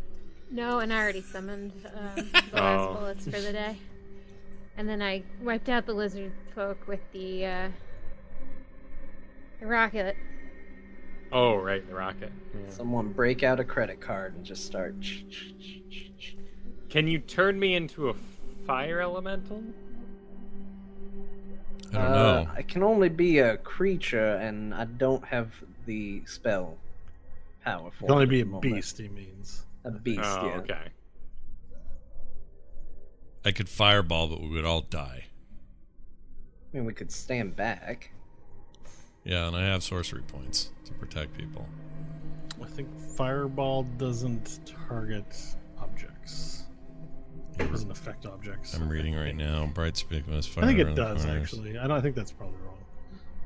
No, 0.52 0.80
and 0.80 0.92
I 0.92 1.00
already 1.02 1.22
summoned 1.22 1.72
um, 1.94 2.14
the 2.50 2.56
last 2.56 2.88
Oh. 2.88 2.94
bullets 2.94 3.24
for 3.24 3.40
the 3.40 3.52
day. 3.52 3.76
And 4.76 4.88
then 4.88 5.02
I 5.02 5.22
wiped 5.42 5.68
out 5.68 5.86
the 5.86 5.94
lizard 5.94 6.32
folk 6.54 6.86
with 6.86 7.00
the, 7.12 7.46
uh, 7.46 7.68
the 9.60 9.66
rocket. 9.66 10.16
Oh, 11.30 11.56
right, 11.56 11.86
the 11.88 11.94
rocket. 11.94 12.30
Yeah. 12.54 12.68
Someone 12.70 13.12
break 13.12 13.42
out 13.42 13.58
a 13.60 13.64
credit 13.64 14.00
card 14.00 14.34
and 14.34 14.44
just 14.44 14.64
start. 14.66 14.94
Can 16.90 17.06
you 17.06 17.18
turn 17.18 17.58
me 17.58 17.74
into 17.74 18.10
a 18.10 18.14
fire 18.66 19.00
elemental? 19.00 19.62
I 21.90 21.94
don't 21.94 22.02
Uh, 22.04 22.42
know. 22.44 22.50
I 22.54 22.62
can 22.62 22.82
only 22.82 23.08
be 23.08 23.38
a 23.38 23.56
creature, 23.58 24.34
and 24.36 24.74
I 24.74 24.84
don't 24.84 25.24
have 25.26 25.52
the 25.86 26.22
spell 26.26 26.76
power 27.64 27.90
for 27.90 28.04
It 28.04 28.08
can 28.08 28.14
only 28.14 28.26
be 28.26 28.40
a 28.40 28.44
the 28.44 28.50
moment. 28.50 28.62
beast, 28.74 28.98
he 28.98 29.08
means. 29.08 29.64
A 29.84 29.90
beast, 29.90 30.20
oh, 30.22 30.46
yeah. 30.46 30.56
okay. 30.58 30.88
I 33.44 33.50
could 33.50 33.68
fireball, 33.68 34.28
but 34.28 34.40
we 34.40 34.48
would 34.50 34.64
all 34.64 34.82
die. 34.82 35.24
I 36.72 36.76
mean, 36.76 36.84
we 36.84 36.92
could 36.94 37.10
stand 37.10 37.56
back. 37.56 38.12
Yeah, 39.24 39.48
and 39.48 39.56
I 39.56 39.64
have 39.64 39.82
sorcery 39.82 40.22
points 40.22 40.70
to 40.84 40.92
protect 40.92 41.36
people. 41.36 41.66
I 42.62 42.66
think 42.66 42.88
fireball 43.16 43.84
doesn't 43.98 44.60
target 44.88 45.36
objects. 45.80 46.64
It 47.58 47.70
doesn't 47.70 47.90
affect 47.90 48.24
objects. 48.26 48.74
I'm 48.74 48.88
reading 48.88 49.14
right 49.14 49.36
now. 49.36 49.66
Bright 49.66 49.96
spicuous 49.96 50.46
fire. 50.46 50.64
I 50.64 50.68
think 50.68 50.78
it 50.78 50.94
does 50.94 51.26
actually. 51.26 51.78
I 51.78 51.86
don't. 51.86 51.98
I 51.98 52.00
think 52.00 52.16
that's 52.16 52.32
probably 52.32 52.56
wrong. 52.64 52.78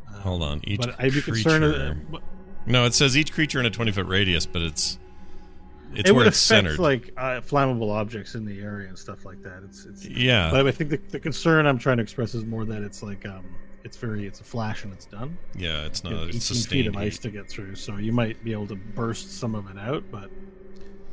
Um, 0.09 0.21
Hold 0.21 0.43
on. 0.43 0.61
Each 0.65 0.81
but 0.81 0.95
I'd 0.99 1.13
be 1.13 1.23
concerned. 1.23 1.65
creature- 1.65 1.91
uh, 1.91 1.95
but 2.11 2.23
No, 2.67 2.85
it 2.85 2.95
says 2.95 3.17
each 3.17 3.33
creature 3.33 3.59
in 3.59 3.67
a 3.67 3.71
20 3.71 3.91
foot 3.93 4.07
radius, 4.07 4.47
but 4.47 4.63
it's 4.63 4.99
it's 5.95 6.09
it 6.11 6.13
where 6.13 6.21
would 6.21 6.27
it's 6.29 6.37
affect 6.51 6.67
centered. 6.67 6.79
like 6.79 7.13
uh, 7.17 7.41
flammable 7.41 7.91
objects 7.93 8.35
in 8.35 8.45
the 8.45 8.61
area 8.61 8.89
and 8.89 8.99
stuff 8.99 9.25
like 9.25 9.43
that. 9.43 9.63
It's 9.65 9.85
it's. 9.87 10.05
yeah, 10.07 10.51
But 10.51 10.67
I 10.67 10.71
think 10.73 10.91
the, 10.91 10.97
the 11.11 11.21
concern 11.21 11.67
I'm 11.67 11.79
trying 11.79 11.97
to 11.99 12.03
express 12.03 12.35
is 12.35 12.45
more 12.45 12.65
that 12.65 12.83
it's 12.83 13.03
like 13.03 13.25
um, 13.27 13.45
it's 13.85 13.97
very 13.97 14.27
it's 14.27 14.41
a 14.41 14.45
flash 14.45 14.85
and 14.85 14.93
it's 14.93 15.07
done. 15.07 15.39
yeah, 15.57 15.85
it's 15.87 16.03
not 16.05 16.13
have 16.13 16.29
it's 16.31 16.51
18 16.51 16.63
feet 16.65 16.87
of 16.89 16.97
ice 16.97 17.15
heat. 17.15 17.23
to 17.23 17.31
get 17.31 17.49
through, 17.49 17.75
so 17.77 17.97
you 17.99 18.13
might 18.13 18.43
be 18.45 18.53
able 18.53 18.67
to 18.69 18.75
burst 18.77 19.39
some 19.39 19.55
of 19.55 19.71
it 19.71 19.79
out, 19.79 20.05
but 20.11 20.31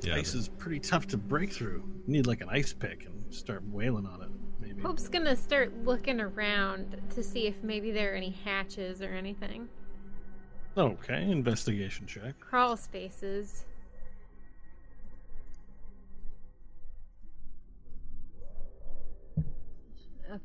Yeah, 0.01 0.15
ice 0.15 0.33
is 0.33 0.49
pretty 0.49 0.79
tough 0.79 1.07
to 1.07 1.17
break 1.17 1.51
through. 1.53 1.83
You 2.07 2.13
need 2.13 2.27
like 2.27 2.41
an 2.41 2.49
ice 2.49 2.73
pick 2.73 3.05
and 3.05 3.33
start 3.33 3.63
wailing 3.71 4.05
on 4.07 4.21
it, 4.23 4.29
maybe. 4.59 4.81
Hope's 4.81 5.07
gonna 5.07 5.35
start 5.35 5.71
looking 5.85 6.19
around 6.19 6.99
to 7.13 7.21
see 7.23 7.45
if 7.47 7.63
maybe 7.63 7.91
there 7.91 8.13
are 8.13 8.15
any 8.15 8.31
hatches 8.43 9.01
or 9.01 9.13
anything. 9.13 9.69
Okay, 10.75 11.21
investigation 11.29 12.07
check. 12.07 12.39
Crawl 12.39 12.75
spaces. 12.75 13.65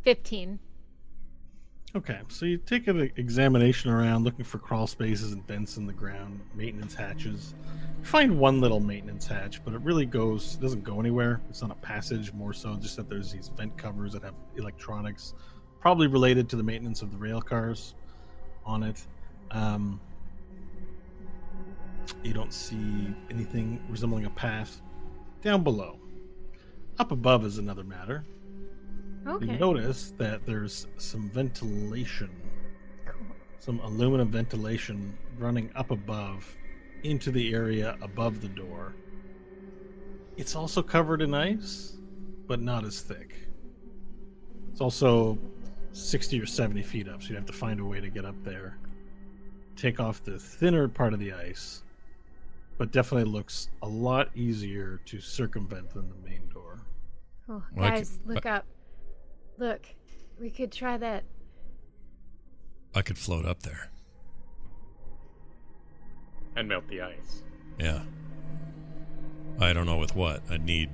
15. 0.02 0.58
Okay, 1.97 2.20
so 2.28 2.44
you 2.44 2.58
take 2.58 2.86
an 2.86 3.10
examination 3.17 3.91
around 3.91 4.23
looking 4.23 4.44
for 4.44 4.58
crawl 4.58 4.86
spaces 4.86 5.33
and 5.33 5.47
vents 5.47 5.78
in 5.78 5.86
the 5.86 5.92
ground, 5.92 6.39
maintenance 6.55 6.94
hatches. 6.94 7.55
You 7.99 8.05
find 8.05 8.39
one 8.39 8.60
little 8.60 8.78
maintenance 8.78 9.26
hatch, 9.26 9.65
but 9.65 9.73
it 9.73 9.81
really 9.81 10.05
goes 10.05 10.57
it 10.57 10.60
doesn't 10.60 10.84
go 10.84 11.00
anywhere. 11.00 11.41
It's 11.49 11.62
not 11.62 11.70
a 11.70 11.76
passage, 11.76 12.33
more 12.34 12.52
so 12.52 12.75
just 12.76 12.97
that 12.97 13.08
there's 13.08 13.33
these 13.33 13.49
vent 13.49 13.78
covers 13.78 14.12
that 14.12 14.23
have 14.23 14.34
electronics, 14.57 15.33
probably 15.81 16.08
related 16.08 16.50
to 16.50 16.57
the 16.57 16.62
maintenance 16.62 17.00
of 17.00 17.10
the 17.10 17.17
rail 17.17 17.41
cars 17.41 17.94
on 18.67 18.83
it. 18.83 19.07
Um, 19.50 19.99
you 22.23 22.34
don't 22.34 22.52
see 22.52 23.15
anything 23.31 23.83
resembling 23.89 24.26
a 24.26 24.31
path 24.31 24.83
down 25.41 25.62
below. 25.65 25.99
Up 26.99 27.12
above 27.12 27.47
is 27.47 27.57
another 27.57 27.84
matter. 27.84 28.25
Okay. 29.26 29.47
You 29.52 29.58
notice 29.58 30.12
that 30.18 30.44
there's 30.47 30.86
some 30.97 31.28
ventilation, 31.30 32.30
Cool. 33.06 33.26
some 33.58 33.80
aluminum 33.80 34.30
ventilation 34.30 35.16
running 35.38 35.70
up 35.74 35.90
above 35.90 36.47
into 37.02 37.30
the 37.30 37.52
area 37.55 37.97
above 38.02 38.40
the 38.40 38.48
door. 38.48 38.94
It's 40.36 40.55
also 40.56 40.82
covered 40.82 41.20
in 41.22 41.34
ice, 41.34 41.97
but 42.47 42.60
not 42.60 42.84
as 42.84 43.00
thick. 43.02 43.48
It's 44.70 44.80
also 44.80 45.38
60 45.92 46.40
or 46.40 46.47
70 46.47 46.82
feet 46.82 47.08
up, 47.08 47.22
so 47.22 47.30
you 47.30 47.34
have 47.36 47.47
to 47.47 47.52
find 47.52 47.80
a 47.80 47.84
way 47.84 48.00
to 48.00 48.08
get 48.08 48.24
up 48.24 48.36
there. 48.44 48.78
Take 49.76 50.00
off 50.00 50.22
the 50.22 50.38
thinner 50.38 50.88
part 50.88 51.12
of 51.12 51.18
the 51.20 51.32
ice, 51.32 51.82
but 52.78 52.92
definitely 52.92 53.30
looks 53.30 53.68
a 53.82 53.88
lot 53.88 54.30
easier 54.34 55.00
to 55.06 55.20
circumvent 55.20 55.90
than 55.90 56.08
the 56.08 56.28
main 56.28 56.48
door. 56.52 56.78
Cool. 57.47 57.62
Well, 57.74 57.84
I 57.84 57.90
Guys, 57.90 58.20
could- 58.24 58.34
look 58.34 58.47
up. 58.47 58.64
Look. 59.58 59.86
We 60.40 60.50
could 60.50 60.70
try 60.70 60.96
that. 60.96 61.24
I 62.94 63.02
could 63.02 63.18
float 63.18 63.44
up 63.44 63.62
there. 63.62 63.90
And 66.54 66.68
melt 66.68 66.88
the 66.88 67.02
ice. 67.02 67.42
Yeah. 67.78 68.02
I 69.60 69.72
don't 69.72 69.86
know 69.86 69.98
with 69.98 70.14
what. 70.14 70.42
I'd 70.48 70.64
need. 70.64 70.90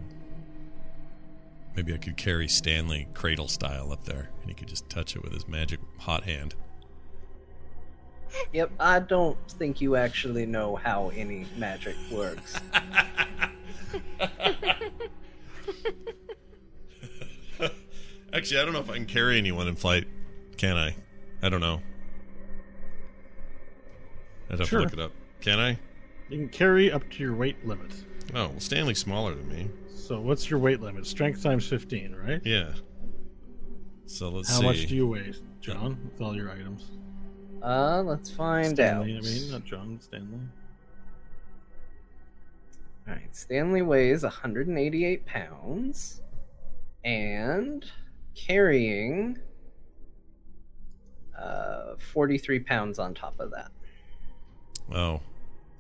Maybe 1.76 1.92
I 1.92 1.98
could 1.98 2.16
carry 2.16 2.48
Stanley 2.48 3.08
cradle 3.14 3.48
style 3.48 3.92
up 3.92 4.04
there, 4.04 4.30
and 4.40 4.48
he 4.48 4.54
could 4.54 4.68
just 4.68 4.88
touch 4.88 5.14
it 5.14 5.22
with 5.22 5.32
his 5.32 5.46
magic 5.46 5.80
hot 5.98 6.24
hand. 6.24 6.54
Yep, 8.52 8.72
I 8.80 9.00
don't 9.00 9.38
think 9.50 9.80
you 9.80 9.96
actually 9.96 10.46
know 10.46 10.76
how 10.76 11.10
any 11.14 11.46
magic 11.56 11.96
works. 12.10 12.58
Actually, 18.34 18.60
I 18.60 18.64
don't 18.64 18.74
know 18.74 18.80
if 18.80 18.90
I 18.90 18.94
can 18.94 19.06
carry 19.06 19.38
anyone 19.38 19.68
in 19.68 19.76
flight. 19.76 20.06
Can 20.56 20.76
I? 20.76 20.94
I 21.42 21.48
don't 21.48 21.60
know. 21.60 21.80
I'd 24.50 24.58
have 24.58 24.68
Sure. 24.68 24.80
to 24.80 24.84
look 24.84 24.92
it 24.92 24.98
up. 25.00 25.12
Can 25.40 25.58
I? 25.58 25.78
You 26.28 26.38
can 26.38 26.48
carry 26.48 26.90
up 26.90 27.08
to 27.10 27.22
your 27.22 27.34
weight 27.34 27.64
limit. 27.66 27.92
Oh, 28.34 28.48
well, 28.48 28.60
Stanley's 28.60 28.98
smaller 28.98 29.34
than 29.34 29.48
me. 29.48 29.68
So 29.94 30.20
what's 30.20 30.50
your 30.50 30.58
weight 30.58 30.80
limit? 30.80 31.06
Strength 31.06 31.42
times 31.42 31.66
15, 31.68 32.14
right? 32.14 32.40
Yeah. 32.44 32.72
So 34.06 34.28
let's 34.30 34.48
How 34.50 34.60
see. 34.60 34.66
much 34.66 34.86
do 34.86 34.96
you 34.96 35.06
weigh, 35.06 35.32
John, 35.60 35.98
with 36.10 36.20
all 36.20 36.34
your 36.34 36.50
items? 36.50 36.90
Uh, 37.62 38.02
let's 38.02 38.30
find 38.30 38.74
Stanley, 38.74 39.16
out. 39.16 39.24
I 39.24 39.26
mean, 39.26 39.50
not 39.50 39.64
John, 39.64 39.98
Stanley. 40.00 40.40
All 43.06 43.14
right, 43.14 43.34
Stanley 43.34 43.82
weighs 43.82 44.22
188 44.22 45.24
pounds 45.26 46.22
and 47.04 47.84
carrying 48.34 49.38
uh, 51.38 51.96
43 52.12 52.60
pounds 52.60 52.98
on 52.98 53.14
top 53.14 53.38
of 53.40 53.50
that. 53.50 53.70
Oh, 54.92 55.20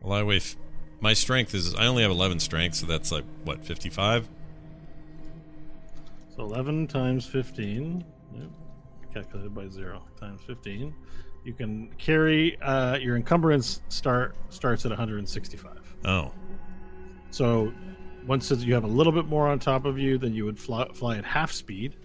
well, 0.00 0.12
I 0.18 0.22
weigh. 0.22 0.36
F- 0.36 0.56
my 1.00 1.12
strength 1.12 1.54
is. 1.54 1.74
I 1.74 1.86
only 1.86 2.02
have 2.02 2.10
11 2.10 2.40
strength, 2.40 2.76
so 2.76 2.86
that's 2.86 3.12
like 3.12 3.24
what 3.44 3.64
55. 3.64 4.28
So 6.34 6.42
11 6.42 6.88
times 6.88 7.26
15, 7.26 8.04
yep, 8.34 8.44
calculated 9.12 9.54
by 9.54 9.68
0, 9.68 10.02
times 10.18 10.40
15. 10.46 10.92
You 11.44 11.52
can 11.52 11.88
carry, 11.98 12.60
uh, 12.60 12.96
your 12.96 13.14
encumbrance 13.16 13.82
start 13.88 14.34
starts 14.48 14.84
at 14.84 14.88
165. 14.90 15.96
Oh, 16.06 16.32
So 17.30 17.72
once 18.26 18.50
you 18.50 18.74
have 18.74 18.84
a 18.84 18.88
little 18.88 19.12
bit 19.12 19.26
more 19.26 19.46
on 19.46 19.58
top 19.60 19.84
of 19.84 19.98
you, 19.98 20.18
then 20.18 20.34
you 20.34 20.44
would 20.44 20.58
fly, 20.58 20.88
fly 20.94 21.18
at 21.18 21.24
half 21.24 21.52
speed. 21.52 21.96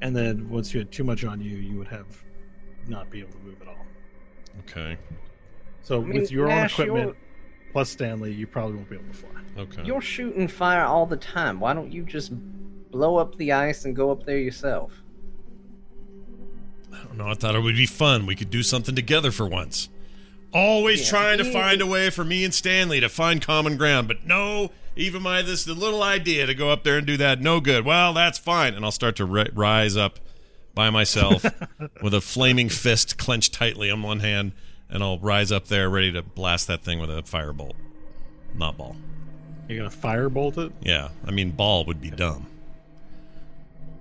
And 0.00 0.14
then 0.14 0.48
once 0.48 0.72
you 0.72 0.80
had 0.80 0.92
too 0.92 1.04
much 1.04 1.24
on 1.24 1.40
you, 1.40 1.56
you 1.56 1.76
would 1.78 1.88
have 1.88 2.06
not 2.86 3.10
be 3.10 3.20
able 3.20 3.32
to 3.32 3.38
move 3.38 3.60
at 3.62 3.68
all. 3.68 3.86
okay, 4.60 4.96
So 5.82 6.00
I 6.00 6.04
mean, 6.04 6.20
with 6.20 6.30
your 6.30 6.50
own 6.50 6.66
equipment 6.66 7.04
you're- 7.06 7.18
plus 7.72 7.90
Stanley, 7.90 8.32
you 8.32 8.46
probably 8.46 8.76
won't 8.76 8.88
be 8.90 8.96
able 8.96 9.08
to 9.08 9.12
fly. 9.14 9.30
okay. 9.58 9.82
You're 9.84 10.00
shooting 10.00 10.48
fire 10.48 10.84
all 10.84 11.04
the 11.06 11.16
time. 11.16 11.60
Why 11.60 11.74
don't 11.74 11.92
you 11.92 12.04
just 12.04 12.32
blow 12.90 13.16
up 13.16 13.36
the 13.36 13.52
ice 13.52 13.84
and 13.84 13.94
go 13.94 14.10
up 14.10 14.24
there 14.24 14.38
yourself? 14.38 14.92
I 16.92 17.04
don't 17.04 17.16
know. 17.18 17.28
I 17.28 17.34
thought 17.34 17.54
it 17.54 17.60
would 17.60 17.76
be 17.76 17.86
fun. 17.86 18.26
We 18.26 18.34
could 18.34 18.50
do 18.50 18.62
something 18.62 18.94
together 18.94 19.30
for 19.30 19.46
once. 19.46 19.88
Always 20.52 21.02
Yeah. 21.02 21.10
trying 21.10 21.38
to 21.38 21.44
find 21.44 21.80
a 21.82 21.86
way 21.86 22.08
for 22.10 22.24
me 22.24 22.44
and 22.44 22.54
Stanley 22.54 23.00
to 23.00 23.08
find 23.08 23.42
common 23.42 23.76
ground, 23.76 24.08
but 24.08 24.24
no, 24.26 24.70
even 24.98 25.22
my 25.22 25.42
this 25.42 25.64
the 25.64 25.74
little 25.74 26.02
idea 26.02 26.44
to 26.46 26.54
go 26.54 26.70
up 26.70 26.82
there 26.82 26.98
and 26.98 27.06
do 27.06 27.16
that, 27.16 27.40
no 27.40 27.60
good. 27.60 27.84
Well, 27.84 28.12
that's 28.12 28.38
fine, 28.38 28.74
and 28.74 28.84
I'll 28.84 28.90
start 28.90 29.16
to 29.16 29.24
ri- 29.24 29.50
rise 29.54 29.96
up 29.96 30.18
by 30.74 30.90
myself 30.90 31.44
with 32.02 32.12
a 32.12 32.20
flaming 32.20 32.68
fist 32.68 33.16
clenched 33.16 33.54
tightly 33.54 33.90
on 33.90 34.02
one 34.02 34.20
hand, 34.20 34.52
and 34.90 35.02
I'll 35.02 35.18
rise 35.18 35.52
up 35.52 35.68
there 35.68 35.88
ready 35.88 36.12
to 36.12 36.22
blast 36.22 36.66
that 36.66 36.82
thing 36.82 36.98
with 36.98 37.10
a 37.10 37.22
firebolt, 37.22 37.74
not 38.54 38.76
ball. 38.76 38.96
You're 39.68 39.78
going 39.78 39.90
to 39.90 39.96
firebolt 39.96 40.58
it? 40.58 40.72
Yeah, 40.80 41.10
I 41.26 41.30
mean 41.30 41.52
ball 41.52 41.84
would 41.84 42.00
be 42.00 42.10
dumb, 42.10 42.46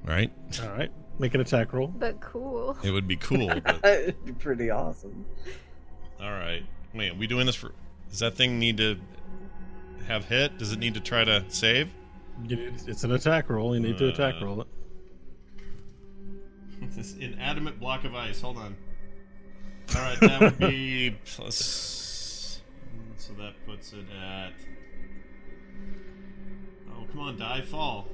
right? 0.04 0.32
All 0.62 0.70
right. 0.70 0.92
Make 1.20 1.34
an 1.34 1.42
attack 1.42 1.74
roll. 1.74 1.88
But 1.88 2.20
cool. 2.22 2.78
It 2.84 2.92
would 2.92 3.08
be 3.08 3.16
cool, 3.16 3.48
but 3.64 3.84
It'd 3.84 4.26
be 4.26 4.34
pretty 4.34 4.70
awesome. 4.70 5.26
All 6.22 6.32
right. 6.32 6.64
Wait, 6.94 7.12
are 7.12 7.16
we 7.16 7.28
doing 7.28 7.46
this 7.46 7.56
for? 7.56 7.72
Does 8.10 8.20
that 8.20 8.36
thing 8.36 8.60
need 8.60 8.78
to 8.78 8.98
have 10.08 10.26
hit? 10.26 10.58
Does 10.58 10.72
it 10.72 10.80
need 10.80 10.94
to 10.96 11.00
try 11.00 11.24
to 11.24 11.44
save? 11.50 11.94
It's 12.50 13.04
an 13.04 13.12
attack 13.14 13.50
roll. 13.50 13.74
You 13.76 13.82
need 13.82 13.98
to 13.98 14.08
attack 14.10 14.36
Uh, 14.42 14.46
roll 14.46 14.62
it. 14.62 14.68
This 16.96 17.16
inanimate 17.18 17.80
block 17.80 18.04
of 18.06 18.14
ice. 18.16 18.40
Hold 18.42 18.58
on. 18.58 18.76
All 19.96 20.02
right, 20.02 20.20
that 20.20 20.42
would 20.42 20.60
be 20.60 21.16
plus. 21.26 22.62
So 23.18 23.34
that 23.34 23.54
puts 23.66 23.94
it 23.94 24.06
at. 24.22 24.52
Oh, 26.92 27.06
come 27.12 27.20
on, 27.22 27.38
die, 27.38 27.62
fall. 27.62 28.08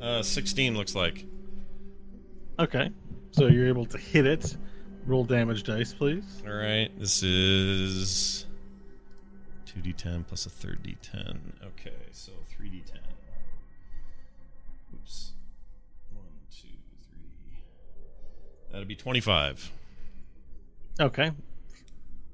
Uh, 0.00 0.22
sixteen 0.22 0.76
looks 0.76 0.94
like. 0.94 1.26
Okay. 2.58 2.90
So 3.32 3.46
you're 3.46 3.68
able 3.68 3.84
to 3.86 3.98
hit 3.98 4.26
it. 4.26 4.56
Roll 5.06 5.24
damage 5.24 5.62
dice, 5.64 5.92
please. 5.92 6.42
All 6.46 6.52
right, 6.54 6.88
this 6.98 7.22
is 7.22 8.46
two 9.82 9.92
d10 9.92 10.26
plus 10.26 10.46
a 10.46 10.50
third 10.50 10.82
d10. 10.82 11.38
Okay, 11.64 11.92
so 12.12 12.32
three 12.48 12.68
d10. 12.68 12.98
Oops. 14.94 15.32
One, 16.12 16.24
two, 16.50 16.68
three. 17.08 17.58
That'd 18.72 18.88
be 18.88 18.96
twenty-five. 18.96 19.70
Okay. 21.00 21.32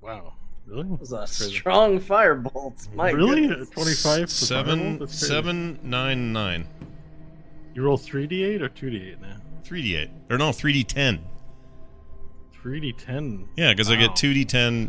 Wow. 0.00 0.34
Really? 0.66 0.94
It 0.94 1.00
was 1.00 1.12
a 1.12 1.26
strong 1.26 2.00
firebolt. 2.00 2.92
My 2.94 3.10
really? 3.10 3.48
goodness. 3.48 3.68
25 3.68 4.02
for 4.02 4.26
firebolt? 4.26 4.28
Seven, 4.31 4.98
That's 4.98 5.12
crazy. 5.12 5.26
seven, 5.26 5.78
nine, 5.82 6.32
nine. 6.32 6.66
You 7.74 7.82
roll 7.82 7.98
3d8 7.98 8.62
or 8.62 8.70
2d8 8.70 9.20
now? 9.20 9.36
Three 9.62 9.84
d8 9.92 10.08
or 10.31 10.39
no, 10.39 10.52
three 10.52 10.82
d10. 10.82 11.20
3d10. 12.62 13.47
Yeah, 13.56 13.73
because 13.73 13.90
I 13.90 13.97
get 13.97 14.16
two 14.16 14.32
d10. 14.32 14.89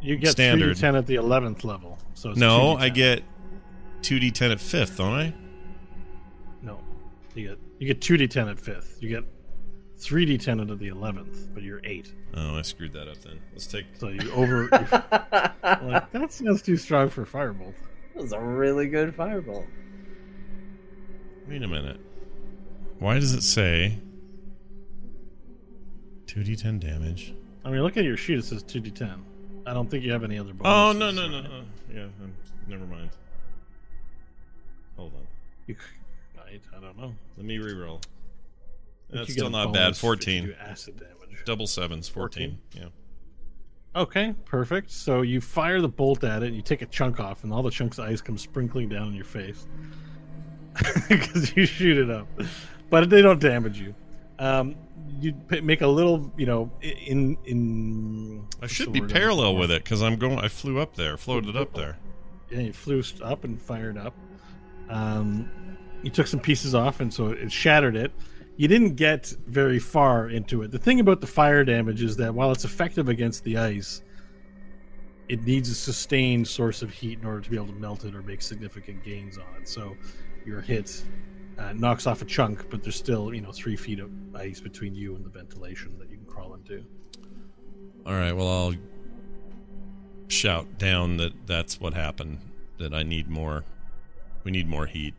You 0.00 0.16
get 0.16 0.32
Standard. 0.32 0.76
3d10 0.76 0.98
at 0.98 1.06
the 1.06 1.16
11th 1.16 1.64
level. 1.64 1.98
So 2.14 2.30
it's 2.30 2.38
No, 2.38 2.76
2d10. 2.76 2.80
I 2.80 2.88
get 2.88 3.24
two 4.02 4.18
d10 4.18 4.52
at 4.52 4.60
fifth, 4.60 4.96
don't 4.96 5.12
I? 5.12 5.34
No. 6.62 6.80
You 7.34 7.48
get 7.48 7.58
you 7.78 7.86
get 7.86 8.00
2d10 8.00 8.50
at 8.50 8.56
5th. 8.58 9.00
You 9.00 9.08
get 9.08 9.24
3d10 9.98 10.70
at 10.70 10.78
the 10.78 10.88
11th, 10.88 11.54
but 11.54 11.62
you're 11.62 11.80
8. 11.84 12.14
Oh, 12.34 12.56
I 12.56 12.62
screwed 12.62 12.92
that 12.92 13.08
up 13.08 13.18
then. 13.18 13.40
Let's 13.52 13.66
take. 13.66 13.86
So 13.94 14.08
you 14.08 14.30
over. 14.32 14.68
like, 14.72 16.12
that 16.12 16.26
sounds 16.30 16.62
too 16.62 16.76
strong 16.76 17.08
for 17.08 17.24
Firebolt. 17.24 17.74
That 18.14 18.22
was 18.22 18.32
a 18.32 18.40
really 18.40 18.88
good 18.88 19.16
firebolt. 19.16 19.66
Wait 21.48 21.62
a 21.62 21.68
minute. 21.68 22.00
Why 22.98 23.18
does 23.18 23.32
it 23.32 23.42
say 23.42 23.98
2d10 26.26 26.80
damage? 26.80 27.34
I 27.64 27.70
mean, 27.70 27.82
look 27.82 27.96
at 27.96 28.04
your 28.04 28.16
sheet. 28.16 28.38
It 28.38 28.44
says 28.44 28.62
2d10. 28.64 29.20
I 29.70 29.72
don't 29.72 29.88
think 29.88 30.04
you 30.04 30.10
have 30.10 30.24
any 30.24 30.36
other 30.36 30.52
bonuses. 30.52 30.66
Oh, 30.66 30.92
no, 30.98 31.12
no, 31.12 31.28
no. 31.28 31.42
no. 31.42 31.62
Yeah, 31.94 32.02
um, 32.02 32.32
never 32.66 32.84
mind. 32.86 33.10
Hold 34.96 35.12
on. 35.14 35.26
You, 35.68 35.76
I 36.76 36.80
don't 36.80 36.98
know. 36.98 37.14
Let 37.36 37.46
me 37.46 37.58
reroll. 37.58 38.02
That's 39.10 39.32
still 39.32 39.48
not 39.48 39.72
bad. 39.72 39.94
bonus 39.94 39.98
if 39.98 40.02
you 40.02 40.08
14. 40.08 40.56
acid 40.60 40.96
damage. 40.98 41.44
Double 41.44 41.68
sevens, 41.68 42.08
14. 42.08 42.58
Yeah. 42.74 42.86
Okay, 43.94 44.34
perfect. 44.44 44.90
So 44.90 45.22
you 45.22 45.40
fire 45.40 45.80
the 45.80 45.88
bolt 45.88 46.24
at 46.24 46.42
it, 46.42 46.46
and 46.46 46.56
you 46.56 46.62
take 46.62 46.82
a 46.82 46.86
chunk 46.86 47.20
off, 47.20 47.44
and 47.44 47.52
all 47.52 47.62
the 47.62 47.70
chunks 47.70 47.98
of 47.98 48.06
ice 48.06 48.20
come 48.20 48.38
sprinkling 48.38 48.88
down 48.88 49.06
on 49.06 49.14
your 49.14 49.24
face 49.24 49.68
because 51.08 51.56
you 51.56 51.64
shoot 51.64 51.96
it 51.96 52.10
up, 52.10 52.26
but 52.88 53.08
they 53.08 53.22
don't 53.22 53.40
damage 53.40 53.78
you. 53.78 53.94
Um, 54.40 54.74
you 55.20 55.34
make 55.62 55.82
a 55.82 55.86
little, 55.86 56.32
you 56.36 56.46
know, 56.46 56.72
in 56.80 57.36
in. 57.44 58.46
I 58.62 58.66
should 58.66 58.90
be 58.90 59.02
parallel 59.02 59.54
with 59.56 59.70
it 59.70 59.84
because 59.84 60.02
I'm 60.02 60.16
going. 60.16 60.38
I 60.38 60.48
flew 60.48 60.78
up 60.78 60.96
there, 60.96 61.18
floated 61.18 61.56
up 61.56 61.74
there. 61.74 61.98
Yeah, 62.50 62.60
you 62.60 62.72
flew 62.72 63.02
up 63.22 63.44
and 63.44 63.60
fired 63.60 63.98
up. 63.98 64.14
Um, 64.88 65.50
you 66.02 66.10
took 66.10 66.26
some 66.26 66.40
pieces 66.40 66.74
off, 66.74 67.00
and 67.00 67.12
so 67.12 67.28
it 67.28 67.52
shattered 67.52 67.96
it. 67.96 68.12
You 68.56 68.66
didn't 68.66 68.96
get 68.96 69.26
very 69.46 69.78
far 69.78 70.30
into 70.30 70.62
it. 70.62 70.70
The 70.70 70.78
thing 70.78 71.00
about 71.00 71.20
the 71.20 71.26
fire 71.26 71.62
damage 71.62 72.02
is 72.02 72.16
that 72.16 72.34
while 72.34 72.50
it's 72.50 72.64
effective 72.64 73.10
against 73.10 73.44
the 73.44 73.58
ice, 73.58 74.02
it 75.28 75.44
needs 75.44 75.68
a 75.68 75.74
sustained 75.74 76.48
source 76.48 76.80
of 76.80 76.90
heat 76.90 77.20
in 77.20 77.26
order 77.26 77.42
to 77.42 77.50
be 77.50 77.56
able 77.56 77.68
to 77.68 77.74
melt 77.74 78.04
it 78.04 78.14
or 78.14 78.22
make 78.22 78.40
significant 78.40 79.04
gains 79.04 79.36
on 79.36 79.44
it. 79.60 79.68
So 79.68 79.96
your 80.46 80.62
hit 80.62 81.04
uh, 81.60 81.72
knocks 81.74 82.06
off 82.06 82.22
a 82.22 82.24
chunk, 82.24 82.68
but 82.70 82.82
there's 82.82 82.96
still 82.96 83.34
you 83.34 83.40
know 83.40 83.52
three 83.52 83.76
feet 83.76 84.00
of 84.00 84.10
ice 84.34 84.60
between 84.60 84.94
you 84.94 85.14
and 85.14 85.24
the 85.24 85.28
ventilation 85.28 85.98
that 85.98 86.10
you 86.10 86.16
can 86.16 86.26
crawl 86.26 86.54
into. 86.54 86.84
All 88.06 88.14
right. 88.14 88.32
Well, 88.32 88.48
I'll 88.48 88.74
shout 90.28 90.78
down 90.78 91.18
that 91.18 91.32
that's 91.46 91.80
what 91.80 91.94
happened. 91.94 92.38
That 92.78 92.94
I 92.94 93.02
need 93.02 93.28
more. 93.28 93.64
We 94.42 94.50
need 94.50 94.66
more 94.66 94.86
heat. 94.86 95.14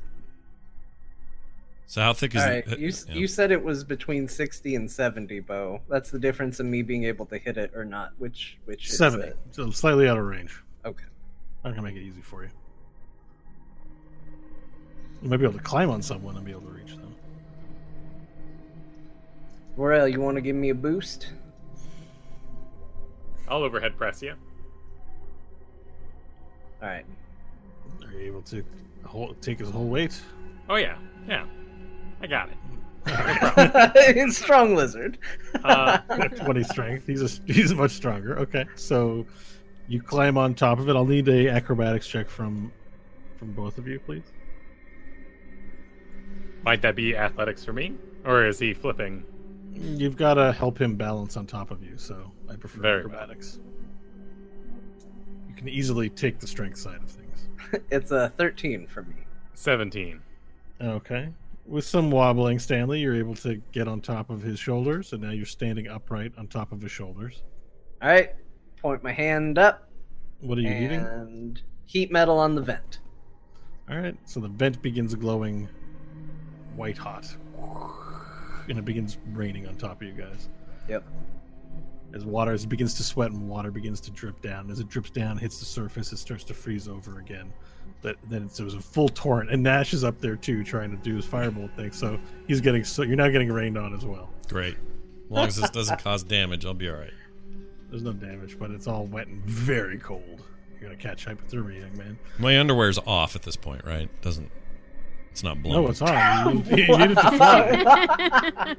So 1.86 2.02
how 2.02 2.14
thick 2.14 2.34
is 2.34 2.42
All 2.42 2.50
it? 2.50 2.68
right, 2.68 2.80
you 2.80 2.92
yeah. 3.10 3.14
you 3.14 3.28
said 3.28 3.52
it 3.52 3.61
was 3.61 3.84
between 3.84 4.28
sixty 4.28 4.76
and 4.76 4.90
seventy, 4.90 5.42
Bo. 5.42 5.82
That's 5.90 6.10
the 6.10 6.18
difference 6.18 6.60
in 6.60 6.72
me 6.72 6.82
being 6.82 7.03
able 7.03 7.26
to 7.28 7.38
hit 7.38 7.58
it 7.58 7.72
or 7.76 7.86
not. 7.86 8.14
Which 8.18 8.58
which 8.66 8.88
is 8.88 8.98
Seventy, 8.98 9.28
it? 9.28 9.38
so 9.52 9.70
slightly 9.72 10.08
out 10.08 10.18
of 10.18 10.26
range. 10.26 10.64
Okay. 10.86 11.03
I'm 11.64 11.72
gonna 11.72 11.84
make 11.84 11.98
it 11.98 12.02
easy 12.02 12.22
for 12.22 12.44
you. 12.44 12.50
You 15.22 15.30
might 15.30 15.38
be 15.38 15.43
able 15.43 15.58
to 15.58 15.64
climb 15.64 15.90
on 15.90 16.01
someone 16.01 16.35
and 16.35 16.45
be 16.45 16.51
able 16.51 16.61
to 16.61 16.72
reach 16.72 16.95
them. 16.95 17.16
Varel, 19.77 20.11
you 20.11 20.19
want 20.19 20.35
to 20.35 20.41
give 20.41 20.56
me 20.56 20.69
a 20.69 20.75
boost? 20.75 21.32
I'll 23.48 23.64
overhead 23.64 23.98
press 23.98 24.22
you. 24.22 24.33
All 26.82 26.88
right. 26.88 27.06
Are 28.03 28.11
you 28.14 28.19
able 28.27 28.41
to 28.43 28.64
hold, 29.06 29.41
take 29.41 29.59
his 29.59 29.69
whole 29.69 29.88
weight? 29.88 30.19
Oh 30.69 30.75
yeah, 30.75 30.98
yeah, 31.27 31.45
I 32.22 32.27
got 32.27 32.50
it. 32.50 32.58
it's 33.95 34.38
strong 34.38 34.75
lizard. 34.75 35.17
Uh, 35.64 35.98
20 35.98 36.64
strength. 36.64 37.06
He's 37.06 37.22
a, 37.22 37.41
he's 37.51 37.72
much 37.74 37.91
stronger. 37.91 38.40
Okay, 38.40 38.66
so 38.75 39.27
you 39.88 40.01
climb 40.01 40.35
on 40.35 40.56
top 40.56 40.80
of 40.80 40.90
it. 40.90 40.95
I'll 40.95 41.06
need 41.06 41.27
a 41.27 41.50
acrobatics 41.50 42.08
check 42.08 42.30
from 42.30 42.72
from 43.35 43.51
both 43.51 43.77
of 43.77 43.88
you, 43.88 44.00
please. 44.00 44.24
Might 46.64 46.81
that 46.81 46.95
be 46.95 47.15
athletics 47.15 47.64
for 47.65 47.73
me, 47.73 47.93
or 48.25 48.45
is 48.45 48.59
he 48.59 48.73
flipping? 48.73 49.23
You've 49.73 50.17
got 50.17 50.35
to 50.35 50.51
help 50.51 50.80
him 50.80 50.95
balance 50.95 51.38
on 51.38 51.48
top 51.48 51.72
of 51.72 51.83
you, 51.83 51.98
so 51.98 52.31
I 52.49 52.56
prefer 52.56 52.81
Very 52.81 53.06
well. 53.06 53.15
acrobatics. 53.15 53.59
You 55.48 55.56
can 55.56 55.69
easily 55.69 56.09
take 56.09 56.40
the 56.40 56.48
strength 56.48 56.77
side 56.77 57.01
of 57.01 57.09
things. 57.09 57.48
It's 57.90 58.11
a 58.11 58.30
13 58.35 58.85
for 58.88 59.03
me. 59.03 59.15
Seventeen. 59.53 60.19
Okay. 60.81 61.30
With 61.65 61.85
some 61.85 62.11
wobbling, 62.11 62.59
Stanley, 62.59 62.99
you're 62.99 63.15
able 63.15 63.35
to 63.35 63.61
get 63.72 63.88
on 63.88 64.01
top 64.01 64.30
of 64.30 64.41
his 64.41 64.59
shoulders, 64.59 65.14
and 65.14 65.22
now 65.22 65.30
you're 65.31 65.45
standing 65.45 65.88
upright 65.88 66.33
on 66.38 66.48
top 66.48 66.72
of 66.73 66.81
his 66.81 66.91
shoulders. 66.91 67.43
All 68.01 68.09
right. 68.09 68.31
Point 68.81 69.03
my 69.03 69.11
hand 69.14 69.57
up 69.57 69.88
What 70.41 70.57
are 70.57 70.61
you 70.61 70.69
eating? 70.73 70.99
and 71.01 71.61
heat 71.85 72.11
metal 72.11 72.40
on 72.40 72.56
the 72.56 72.61
vent. 72.61 72.99
All 73.90 73.98
right, 73.98 74.17
so 74.25 74.40
the 74.40 74.48
vent 74.48 74.81
begins 74.81 75.14
glowing 75.15 75.69
white 76.75 76.98
hot, 76.98 77.27
and 78.67 78.77
it 78.77 78.85
begins 78.85 79.17
raining 79.33 79.67
on 79.67 79.75
top 79.75 80.01
of 80.01 80.08
you 80.08 80.14
guys. 80.14 80.50
Yep. 80.88 81.03
As 82.14 82.25
water 82.25 82.51
as 82.51 82.66
it 82.66 82.67
begins 82.67 82.93
to 82.95 83.03
sweat 83.03 83.32
and 83.32 83.48
water 83.48 83.72
begins 83.72 84.01
to 84.01 84.11
drip 84.11 84.41
down. 84.41 84.69
As 84.69 84.80
it 84.80 84.90
drips 84.90 85.11
down, 85.11 85.38
hits 85.38 85.59
the 85.59 85.66
surface, 85.66 86.11
it 86.11 86.17
starts 86.17 86.43
to 86.45 86.53
freeze 86.53 86.88
over 86.88 87.19
again. 87.19 87.53
But 88.01 88.17
then 88.30 88.43
it's, 88.43 88.59
it 88.59 88.64
was 88.64 88.74
a 88.74 88.82
full 88.82 89.09
torrent, 89.09 89.51
and 89.51 89.61
Nash 89.64 89.93
is 89.93 90.03
up 90.03 90.19
there 90.19 90.35
too, 90.35 90.64
trying 90.64 90.91
to 90.91 90.98
do 90.98 91.16
his 91.16 91.25
firebolt 91.25 91.74
thing. 91.75 91.91
So 91.91 92.19
he's 92.48 92.59
getting 92.59 92.83
so 92.83 93.03
you're 93.03 93.16
now 93.16 93.30
getting 93.30 93.51
rained 93.51 93.77
on 93.77 93.93
as 93.93 94.06
well. 94.06 94.30
Great. 94.50 94.75
As 94.75 95.32
long 95.32 95.48
as 95.48 95.56
this 95.56 95.69
doesn't 95.69 96.00
cause 96.03 96.24
damage, 96.24 96.66
I'll 96.66 96.74
be 96.74 96.90
all 96.90 96.98
right. 96.98 97.14
There's 97.90 98.03
no 98.03 98.14
damage, 98.14 98.58
but 98.58 98.72
it's 98.72 98.88
all 98.88 99.06
wet 99.06 99.27
and 99.27 99.43
very 99.45 99.98
cold. 99.98 100.43
You're 100.74 100.90
gonna 100.90 100.95
catch 100.95 101.25
hypothermia, 101.25 101.82
young 101.82 101.98
man. 101.98 102.19
My 102.40 102.59
underwear's 102.59 102.98
off 103.00 103.35
at 103.35 103.43
this 103.43 103.56
point, 103.56 103.85
right? 103.85 104.09
Doesn't. 104.22 104.51
It's 105.32 105.43
not 105.43 105.61
blowing. 105.64 105.84
No, 105.84 105.90
it's 105.90 106.01
on. 106.01 106.66
You, 106.66 106.76
you 106.76 106.98
need 106.98 107.11
it 107.11 107.16
to 107.16 107.32
fly. 107.38 108.76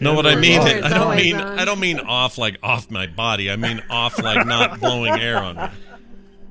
No, 0.00 0.12
what 0.14 0.26
I 0.26 0.36
mean, 0.36 0.60
Underwear 0.60 0.78
is 0.78 0.84
I 0.84 0.88
don't 0.98 1.16
mean, 1.16 1.36
on. 1.36 1.58
I 1.58 1.64
don't 1.64 1.80
mean 1.80 2.00
off 2.00 2.36
like 2.38 2.58
off 2.62 2.90
my 2.90 3.06
body. 3.06 3.50
I 3.50 3.56
mean 3.56 3.82
off 3.88 4.18
like 4.22 4.46
not 4.46 4.80
blowing 4.80 5.18
air 5.18 5.38
on 5.38 5.56
me. 5.56 5.62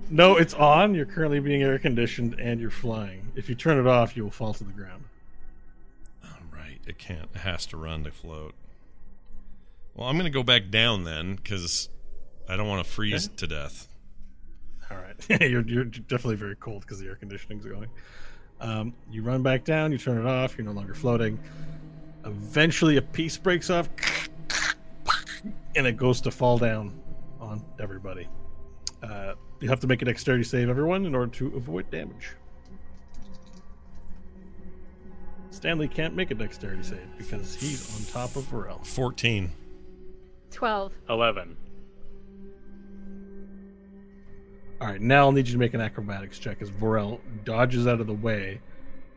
No, 0.10 0.38
it's 0.38 0.54
on. 0.56 0.96
You're 0.96 1.06
currently 1.06 1.40
being 1.40 1.62
air 1.64 1.78
conditioned 1.78 2.40
and 2.40 2.60
you're 2.60 2.70
flying. 2.72 3.32
If 3.36 3.48
you 3.50 3.56
turn 3.56 3.78
it 3.80 3.86
off, 3.88 4.18
you 4.18 4.24
will 4.24 4.32
fall 4.32 4.54
to 4.56 4.64
the 4.64 4.72
ground. 4.72 5.04
All 6.24 6.30
right, 6.52 6.80
it 6.88 6.98
can't. 6.98 7.30
It 7.36 7.40
has 7.42 7.66
to 7.68 7.78
run 7.78 8.04
to 8.06 8.12
float. 8.12 8.56
Well, 9.94 10.08
I'm 10.08 10.18
gonna 10.18 10.30
go 10.30 10.44
back 10.44 10.70
down 10.72 11.04
then 11.04 11.36
because 11.36 11.90
I 12.50 12.56
don't 12.58 12.68
want 12.68 12.84
to 12.86 12.92
freeze 12.92 13.28
Okay. 13.28 13.36
to 13.38 13.48
death. 13.48 13.88
All 14.90 14.98
right. 14.98 15.42
you're, 15.50 15.62
you're 15.68 15.84
definitely 15.84 16.36
very 16.38 16.56
cold 16.56 16.82
because 16.82 17.00
the 17.00 17.08
air 17.08 17.16
conditioning's 17.16 17.66
going. 17.66 17.90
Um, 18.60 18.94
you 19.12 19.22
run 19.22 19.44
back 19.44 19.64
down, 19.64 19.92
you 19.92 19.98
turn 19.98 20.18
it 20.18 20.26
off, 20.26 20.58
you're 20.58 20.66
no 20.66 20.72
longer 20.72 20.94
floating. 20.94 21.40
Eventually, 22.26 22.98
a 22.98 23.02
piece 23.02 23.38
breaks 23.38 23.70
off 23.70 23.90
and 25.76 25.86
it 25.86 25.96
goes 25.96 26.20
to 26.22 26.32
fall 26.32 26.58
down 26.58 27.00
on 27.40 27.64
everybody. 27.80 28.28
Uh, 29.04 29.34
you 29.60 29.70
have 29.70 29.80
to 29.80 29.88
make 29.88 30.02
a 30.02 30.06
dexterity 30.06 30.44
save, 30.44 30.70
everyone, 30.70 31.06
in 31.06 31.16
order 31.16 31.32
to 31.34 31.56
avoid 31.56 31.90
damage. 31.92 32.32
Stanley 35.52 35.88
can't 35.88 36.16
make 36.16 36.32
a 36.32 36.36
dexterity 36.36 36.84
save 36.84 37.18
because 37.18 37.56
he's 37.56 37.96
on 37.96 38.06
top 38.12 38.36
of 38.36 38.44
Varel. 38.46 38.86
Fourteen. 38.86 39.52
12. 40.52 40.94
Eleven. 41.10 41.58
All 44.80 44.88
right, 44.88 45.02
now 45.02 45.22
I'll 45.22 45.32
need 45.32 45.48
you 45.48 45.54
to 45.54 45.60
make 45.60 45.74
an 45.74 45.82
acrobatics 45.82 46.38
check 46.38 46.62
as 46.62 46.70
Varel 46.70 47.20
dodges 47.44 47.88
out 47.88 48.00
of 48.00 48.06
the 48.06 48.14
way 48.14 48.62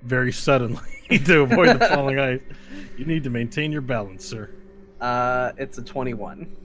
very 0.02 0.32
suddenly 0.32 0.80
to 1.24 1.40
avoid 1.42 1.78
the 1.78 1.86
falling 1.86 2.18
ice. 2.18 2.40
You 2.96 3.04
need 3.04 3.24
to 3.24 3.30
maintain 3.30 3.70
your 3.70 3.82
balance, 3.82 4.24
sir. 4.24 4.50
Uh, 5.00 5.52
it's 5.58 5.76
a 5.76 5.82
21. 5.82 6.56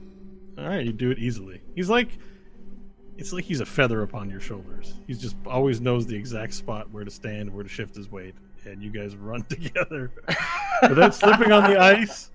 All 0.58 0.64
right, 0.66 0.84
you 0.84 0.92
do 0.92 1.10
it 1.10 1.18
easily. 1.18 1.60
He's 1.74 1.90
like, 1.90 2.18
it's 3.18 3.34
like 3.34 3.44
he's 3.44 3.60
a 3.60 3.66
feather 3.66 4.02
upon 4.02 4.30
your 4.30 4.40
shoulders. 4.40 4.94
He's 5.06 5.18
just 5.18 5.36
always 5.46 5.80
knows 5.80 6.06
the 6.06 6.16
exact 6.16 6.54
spot 6.54 6.90
where 6.90 7.04
to 7.04 7.10
stand, 7.10 7.52
where 7.52 7.62
to 7.62 7.68
shift 7.68 7.94
his 7.94 8.10
weight, 8.10 8.34
and 8.64 8.82
you 8.82 8.90
guys 8.90 9.14
run 9.14 9.42
together 9.50 10.10
without 10.82 11.14
slipping 11.14 11.52
on 11.52 11.70
the 11.70 11.78
ice 11.78 12.30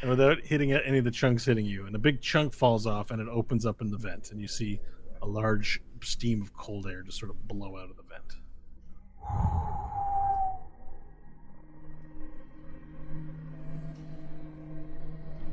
and 0.00 0.10
without 0.10 0.38
hitting 0.40 0.72
any 0.72 0.98
of 0.98 1.04
the 1.04 1.10
chunks 1.10 1.44
hitting 1.44 1.66
you. 1.66 1.86
And 1.86 1.96
a 1.96 1.98
big 1.98 2.20
chunk 2.20 2.52
falls 2.52 2.86
off, 2.86 3.10
and 3.10 3.20
it 3.20 3.28
opens 3.28 3.66
up 3.66 3.80
in 3.80 3.90
the 3.90 3.98
vent, 3.98 4.30
and 4.30 4.40
you 4.40 4.46
see 4.46 4.78
a 5.22 5.26
large 5.26 5.80
steam 6.04 6.40
of 6.42 6.52
cold 6.54 6.86
air 6.86 7.02
just 7.02 7.18
sort 7.18 7.30
of 7.30 7.48
blow 7.48 7.76
out 7.76 7.90
of 7.90 7.96
the 7.96 8.02
vent. 8.02 8.36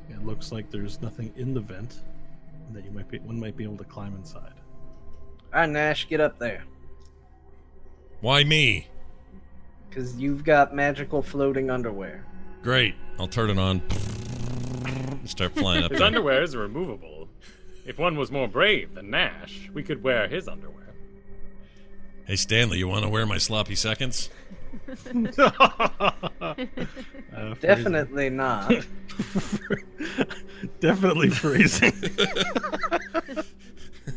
It 0.09 0.25
looks 0.25 0.51
like 0.51 0.69
there's 0.69 1.01
nothing 1.01 1.33
in 1.35 1.53
the 1.53 1.61
vent 1.61 2.01
that 2.73 2.83
you 2.85 2.91
might 2.91 3.09
be 3.09 3.19
one 3.19 3.39
might 3.39 3.57
be 3.57 3.63
able 3.63 3.77
to 3.77 3.83
climb 3.83 4.15
inside. 4.15 4.53
All 5.53 5.61
right, 5.61 5.69
Nash, 5.69 6.07
get 6.07 6.21
up 6.21 6.38
there. 6.39 6.63
Why 8.21 8.43
me? 8.43 8.88
Because 9.89 10.15
you've 10.17 10.43
got 10.43 10.73
magical 10.75 11.21
floating 11.21 11.69
underwear. 11.69 12.25
Great. 12.61 12.95
I'll 13.19 13.27
turn 13.27 13.49
it 13.49 13.57
on. 13.57 13.81
Start 15.25 15.53
flying 15.55 15.83
up 15.83 15.91
His 15.91 15.99
there. 15.99 16.07
underwear 16.07 16.43
is 16.43 16.55
removable. 16.55 17.20
If 17.91 17.99
one 17.99 18.15
was 18.15 18.31
more 18.31 18.47
brave 18.47 18.95
than 18.95 19.09
Nash, 19.09 19.69
we 19.73 19.83
could 19.83 20.01
wear 20.01 20.29
his 20.29 20.47
underwear. 20.47 20.93
Hey 22.25 22.37
Stanley, 22.37 22.77
you 22.77 22.87
want 22.87 23.03
to 23.03 23.09
wear 23.09 23.25
my 23.25 23.37
sloppy 23.37 23.75
seconds? 23.75 24.29
Uh, 24.87 26.53
Definitely 27.59 28.29
not. 28.29 28.69
Definitely 30.79 31.31
freezing. 31.31 31.91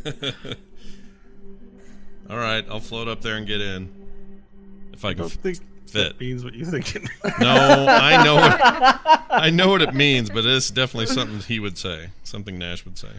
All 2.30 2.36
right, 2.36 2.64
I'll 2.70 2.78
float 2.78 3.08
up 3.08 3.22
there 3.22 3.34
and 3.34 3.44
get 3.44 3.60
in. 3.60 3.92
If 4.92 5.04
I 5.04 5.08
I 5.08 5.12
can 5.14 5.22
don't 5.22 5.32
f- 5.32 5.38
think 5.38 5.58
fit. 5.94 6.18
that 6.18 6.20
means 6.20 6.44
what 6.44 6.55
you 6.55 6.64
think. 6.64 6.94
it 6.97 7.02
means. 7.02 7.39
No, 7.40 7.86
I 7.89 8.23
know 8.23 8.34
what 8.36 8.60
I 9.31 9.50
know 9.50 9.68
what 9.68 9.82
it 9.82 9.94
means, 9.94 10.31
but 10.31 10.44
it's 10.44 10.70
definitely 10.70 11.06
something 11.06 11.40
he 11.40 11.58
would 11.58 11.78
say. 11.78 12.08
Something 12.23 12.58
Nash 12.58 12.84
would 12.84 12.98
say. 12.98 13.10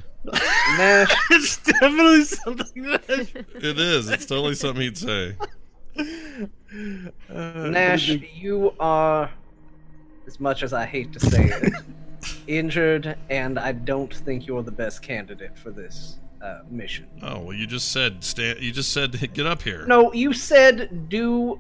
Nash, 0.78 1.14
it's 1.32 1.58
definitely 1.58 2.24
something 2.24 2.84
that. 2.84 3.46
It 3.56 3.80
is. 3.80 4.10
It's 4.10 4.26
totally 4.26 4.56
something 4.56 4.82
he'd 4.82 4.98
say. 4.98 5.36
Uh, 5.98 7.68
Nash, 7.70 8.10
you 8.10 8.74
are, 8.80 9.30
as 10.28 10.40
much 10.40 10.64
as 10.64 10.74
I 10.74 10.86
hate 10.86 11.14
to 11.14 11.20
say 11.20 11.46
it, 11.46 11.74
injured, 12.48 13.18
and 13.30 13.58
I 13.60 13.72
don't 13.72 14.14
think 14.14 14.48
you're 14.48 14.64
the 14.64 14.72
best 14.72 15.02
candidate 15.02 15.58
for 15.58 15.72
this 15.72 16.18
uh, 16.42 16.62
mission. 16.70 17.08
Oh 17.22 17.40
well, 17.40 17.54
you 17.54 17.66
just 17.68 17.92
said 17.92 18.24
sta 18.24 18.56
You 18.60 18.72
just 18.72 18.92
said 18.92 19.34
get 19.34 19.46
up 19.46 19.62
here. 19.62 19.86
No, 19.86 20.14
you 20.14 20.34
said 20.34 21.10
do. 21.10 21.60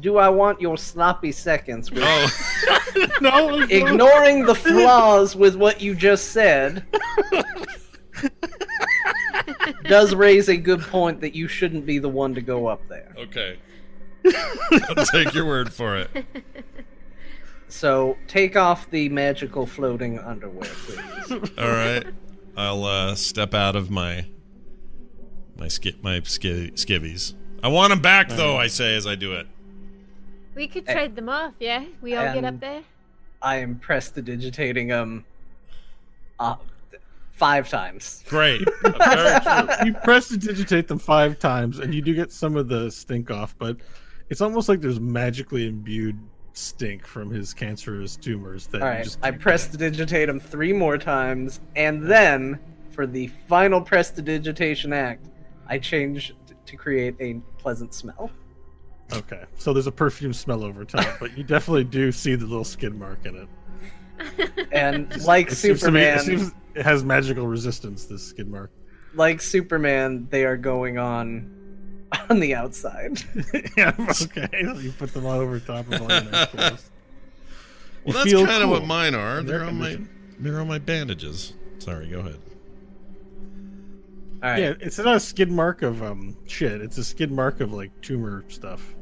Do 0.00 0.16
I 0.16 0.28
want 0.28 0.60
your 0.60 0.76
sloppy 0.76 1.32
seconds? 1.32 1.90
Which, 1.90 2.02
Oh, 2.04 3.06
no, 3.20 3.60
ignoring 3.60 4.44
the 4.44 4.54
flaws 4.54 5.36
with 5.36 5.54
what 5.56 5.80
you 5.80 5.94
just 5.94 6.28
said, 6.32 6.84
does 9.84 10.14
raise 10.14 10.48
a 10.48 10.56
good 10.56 10.80
point 10.80 11.20
that 11.20 11.34
you 11.34 11.48
shouldn't 11.48 11.84
be 11.86 11.98
the 11.98 12.08
one 12.08 12.34
to 12.34 12.40
go 12.40 12.66
up 12.66 12.86
there. 12.88 13.12
okay. 13.18 13.58
I'll 14.88 15.04
take 15.06 15.34
your 15.34 15.44
word 15.46 15.72
for 15.72 15.96
it. 15.96 16.10
So 17.68 18.18
take 18.28 18.54
off 18.54 18.90
the 18.90 19.08
magical 19.08 19.64
floating 19.64 20.18
underwear, 20.18 20.68
please. 20.84 21.50
All 21.56 21.68
right. 21.70 22.04
I'll 22.54 22.84
uh, 22.84 23.14
step 23.14 23.54
out 23.54 23.76
of 23.76 23.90
my 23.90 24.26
my 25.56 25.68
ski- 25.68 25.96
my 26.02 26.20
ski- 26.20 26.72
skivvies. 26.74 27.32
I 27.62 27.68
want 27.68 27.88
them 27.88 28.02
back 28.02 28.28
though. 28.28 28.58
I 28.58 28.66
say 28.66 28.94
as 28.94 29.06
I 29.06 29.14
do 29.14 29.32
it. 29.32 29.46
We 30.54 30.66
could 30.66 30.88
Eh. 30.88 30.92
trade 30.92 31.16
them 31.16 31.28
off, 31.28 31.54
yeah? 31.60 31.84
We 32.00 32.14
all 32.16 32.32
get 32.34 32.44
up 32.44 32.60
there? 32.60 32.82
I 33.40 33.56
am 33.56 33.76
prestidigitating 33.78 34.88
them 34.88 35.24
uh, 36.38 36.56
five 37.32 37.68
times. 37.68 38.22
Great. 38.28 38.62
Very 38.82 39.40
true. 39.40 39.86
you 39.86 39.94
press 40.04 40.28
to 40.28 40.36
digitate 40.36 40.88
them 40.88 40.98
five 40.98 41.38
times, 41.38 41.78
and 41.78 41.94
you 41.94 42.02
do 42.02 42.14
get 42.14 42.30
some 42.32 42.56
of 42.56 42.68
the 42.68 42.90
stink 42.90 43.30
off, 43.30 43.56
but 43.58 43.76
it's 44.28 44.40
almost 44.40 44.68
like 44.68 44.80
there's 44.80 45.00
magically 45.00 45.66
imbued 45.68 46.18
stink 46.54 47.06
from 47.06 47.30
his 47.30 47.54
cancerous 47.54 48.14
tumors 48.16 48.66
that 48.68 48.82
All 48.82 48.88
you 48.88 48.94
right, 48.96 49.04
just 49.04 49.18
I 49.22 49.30
can't 49.30 49.36
get. 49.36 49.42
prestidigitate 49.42 50.26
them 50.28 50.38
three 50.38 50.72
more 50.72 50.98
times, 50.98 51.60
and 51.76 52.02
then 52.06 52.58
for 52.90 53.06
the 53.06 53.28
final 53.48 53.80
prestidigitation 53.80 54.92
act, 54.92 55.26
I 55.66 55.78
change 55.78 56.34
t- 56.46 56.54
to 56.66 56.76
create 56.76 57.14
a 57.20 57.40
pleasant 57.58 57.94
smell. 57.94 58.30
Okay, 59.14 59.44
so 59.58 59.72
there's 59.72 59.86
a 59.86 59.92
perfume 59.92 60.32
smell 60.32 60.64
over 60.64 60.84
top, 60.84 61.06
but 61.20 61.36
you 61.36 61.44
definitely 61.44 61.84
do 61.84 62.10
see 62.12 62.34
the 62.34 62.46
little 62.46 62.64
skin 62.64 62.98
mark 62.98 63.24
in 63.26 63.36
it. 63.36 63.48
And 64.72 65.24
like 65.24 65.50
It 65.52 65.56
seems 65.56 65.80
to 65.80 65.90
me- 65.90 66.00
Superman, 66.00 66.18
it, 66.18 66.22
seems 66.22 66.52
it 66.74 66.82
has 66.84 67.04
magical 67.04 67.46
resistance. 67.46 68.04
This 68.06 68.24
skid 68.26 68.48
mark. 68.48 68.70
like 69.14 69.40
Superman, 69.42 70.26
they 70.30 70.44
are 70.44 70.56
going 70.56 70.96
on 70.98 71.50
on 72.30 72.40
the 72.40 72.54
outside. 72.54 73.20
yeah, 73.76 73.92
okay. 73.98 74.48
So 74.64 74.78
you 74.78 74.92
put 74.92 75.12
them 75.12 75.26
all 75.26 75.40
over 75.40 75.58
top 75.60 75.90
of 75.92 76.00
all 76.02 76.08
your 76.10 76.22
nice 76.30 76.48
clothes. 76.48 76.90
Well, 78.04 78.26
You 78.26 78.38
that's 78.38 78.50
kind 78.50 78.62
of 78.62 78.68
cool. 78.70 78.78
what 78.80 78.86
mine 78.86 79.14
are. 79.14 79.36
Air 79.36 79.42
They're 79.42 79.64
on 79.64 79.78
my 79.78 79.98
they're 80.38 80.60
on 80.60 80.68
my 80.68 80.78
bandages. 80.78 81.52
Sorry, 81.78 82.08
go 82.08 82.20
ahead. 82.20 82.38
All 84.42 84.50
right. 84.50 84.58
Yeah, 84.60 84.74
it's 84.80 84.98
not 84.98 85.16
a 85.16 85.20
skid 85.20 85.50
mark 85.50 85.82
of 85.82 86.02
um 86.02 86.36
shit. 86.46 86.80
It's 86.80 86.98
a 86.98 87.04
skid 87.04 87.30
mark 87.30 87.60
of 87.60 87.72
like 87.72 87.90
tumor 88.00 88.44
stuff 88.48 88.94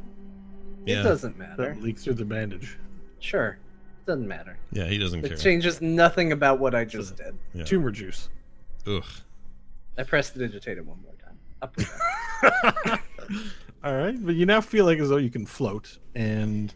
It 0.87 0.93
Yeah, 0.97 1.03
doesn't 1.03 1.39
matter. 1.39 1.75
that 1.75 1.83
leaks 1.83 2.05
through 2.05 2.15
the 2.15 2.25
bandage. 2.25 2.79
Sure. 3.19 3.59
Doesn't 4.07 4.27
matter. 4.27 4.57
yeah, 4.73 4.87
he 4.87 4.99
doesn't 4.99 5.25
It 5.25 5.29
care. 5.29 5.37
changes 5.37 5.81
nothing 5.81 6.33
about 6.33 6.59
what 6.59 6.75
I 6.75 6.85
just 6.85 7.17
did. 7.17 7.37
Yeah. 7.55 7.65
Tumor 7.65 7.91
juice. 7.91 8.29
Ugh. 8.87 9.05
I 9.99 10.03
prestidigitated 10.05 10.87
one 10.87 10.99
more 11.03 11.13
time. 11.23 11.39
Up. 11.63 11.77
All 13.85 13.95
right, 13.95 14.15
but 14.25 14.35
you 14.35 14.47
now 14.47 14.61
feel 14.61 14.85
like 14.85 14.99
as 14.99 15.09
though 15.11 15.17
you 15.19 15.31
can 15.31 15.47
float, 15.47 15.99
and 16.15 16.75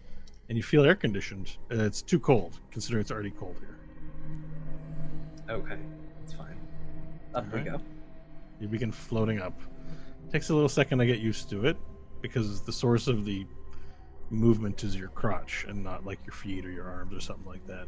and 0.48 0.56
you 0.56 0.62
feel 0.62 0.84
air 0.84 0.94
conditioned. 0.94 1.56
Uh, 1.70 1.84
it's 1.84 2.02
too 2.02 2.18
cold, 2.20 2.58
considering 2.70 3.00
it's 3.00 3.10
already 3.10 3.30
cold 3.30 3.56
here. 3.58 3.76
Okay. 5.56 5.76
It's 6.22 6.32
fine. 6.34 6.56
Up 7.34 7.44
we 7.52 7.60
Alright. 7.60 7.72
go. 7.72 7.80
You 8.60 8.68
begin 8.68 8.92
floating 8.92 9.40
up. 9.40 9.58
Takes 10.32 10.50
a 10.50 10.54
little 10.54 10.68
second 10.68 10.98
to 10.98 11.06
get 11.06 11.18
used 11.18 11.48
to 11.50 11.66
it 11.66 11.76
because 12.22 12.62
the 12.62 12.72
source 12.72 13.06
of 13.08 13.24
the 13.24 13.46
movement 14.34 14.84
is 14.84 14.96
your 14.96 15.08
crotch 15.08 15.64
and 15.68 15.82
not 15.82 16.04
like 16.04 16.18
your 16.24 16.34
feet 16.34 16.64
or 16.64 16.70
your 16.70 16.86
arms 16.86 17.14
or 17.14 17.20
something 17.20 17.46
like 17.46 17.66
that. 17.66 17.86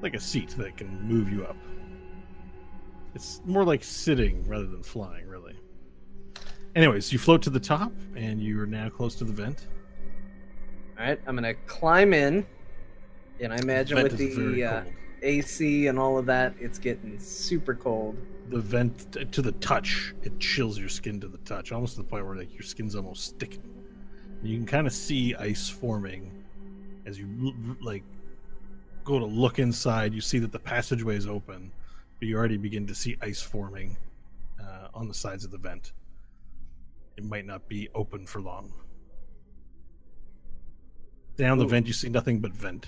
Like 0.00 0.14
a 0.14 0.20
seat 0.20 0.50
that 0.58 0.76
can 0.76 1.00
move 1.02 1.32
you 1.32 1.44
up. 1.44 1.56
It's 3.14 3.40
more 3.44 3.64
like 3.64 3.84
sitting 3.84 4.46
rather 4.48 4.66
than 4.66 4.82
flying, 4.82 5.28
really. 5.28 5.56
Anyways, 6.74 7.12
you 7.12 7.18
float 7.18 7.42
to 7.42 7.50
the 7.50 7.60
top 7.60 7.92
and 8.16 8.40
you 8.40 8.60
are 8.60 8.66
now 8.66 8.88
close 8.88 9.14
to 9.16 9.24
the 9.24 9.32
vent. 9.32 9.68
Alright, 10.98 11.20
I'm 11.26 11.34
gonna 11.34 11.54
climb 11.54 12.14
in. 12.14 12.46
And 13.40 13.52
I 13.52 13.58
imagine 13.58 13.96
vent 13.96 14.12
with 14.12 14.18
the 14.18 14.64
uh. 14.64 14.84
AC 15.22 15.86
and 15.86 15.98
all 15.98 16.18
of 16.18 16.26
that, 16.26 16.54
it's 16.58 16.78
getting 16.78 17.18
super 17.18 17.74
cold. 17.74 18.16
The 18.48 18.58
vent 18.58 19.12
to 19.32 19.42
the 19.42 19.52
touch, 19.52 20.14
it 20.22 20.38
chills 20.40 20.78
your 20.78 20.88
skin 20.88 21.20
to 21.20 21.28
the 21.28 21.38
touch, 21.38 21.72
almost 21.72 21.96
to 21.96 22.02
the 22.02 22.08
point 22.08 22.26
where 22.26 22.36
like 22.36 22.52
your 22.52 22.62
skin's 22.62 22.96
almost 22.96 23.24
sticking. 23.24 23.71
You 24.42 24.56
can 24.56 24.66
kind 24.66 24.86
of 24.86 24.92
see 24.92 25.34
ice 25.36 25.68
forming 25.68 26.32
as 27.06 27.18
you 27.18 27.26
like 27.80 28.02
go 29.04 29.18
to 29.18 29.24
look 29.24 29.58
inside. 29.58 30.12
You 30.12 30.20
see 30.20 30.38
that 30.40 30.52
the 30.52 30.58
passageway 30.58 31.16
is 31.16 31.26
open, 31.26 31.70
but 32.18 32.28
you 32.28 32.36
already 32.36 32.56
begin 32.56 32.86
to 32.88 32.94
see 32.94 33.16
ice 33.22 33.40
forming 33.40 33.96
uh, 34.60 34.88
on 34.94 35.08
the 35.08 35.14
sides 35.14 35.44
of 35.44 35.50
the 35.50 35.58
vent. 35.58 35.92
It 37.16 37.24
might 37.24 37.46
not 37.46 37.68
be 37.68 37.88
open 37.94 38.26
for 38.26 38.40
long. 38.40 38.72
Down 41.36 41.58
the 41.58 41.64
Ooh. 41.64 41.68
vent, 41.68 41.86
you 41.86 41.92
see 41.92 42.08
nothing 42.08 42.40
but 42.40 42.52
vent. 42.52 42.86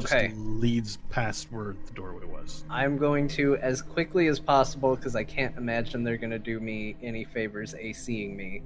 Just 0.00 0.12
Okay. 0.12 0.32
leads 0.34 0.98
past 1.10 1.50
where 1.52 1.76
the 1.86 1.92
doorway 1.92 2.26
was. 2.26 2.64
I'm 2.68 2.98
going 2.98 3.28
to, 3.28 3.56
as 3.58 3.82
quickly 3.82 4.26
as 4.26 4.40
possible, 4.40 4.96
because 4.96 5.14
I 5.14 5.22
can't 5.22 5.56
imagine 5.56 6.02
they're 6.02 6.16
going 6.16 6.30
to 6.30 6.38
do 6.40 6.58
me 6.58 6.96
any 7.02 7.24
favors 7.24 7.74
ACing 7.74 8.34
me, 8.34 8.62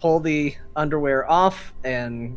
pull 0.00 0.20
the 0.20 0.54
underwear 0.76 1.28
off 1.30 1.72
and 1.84 2.36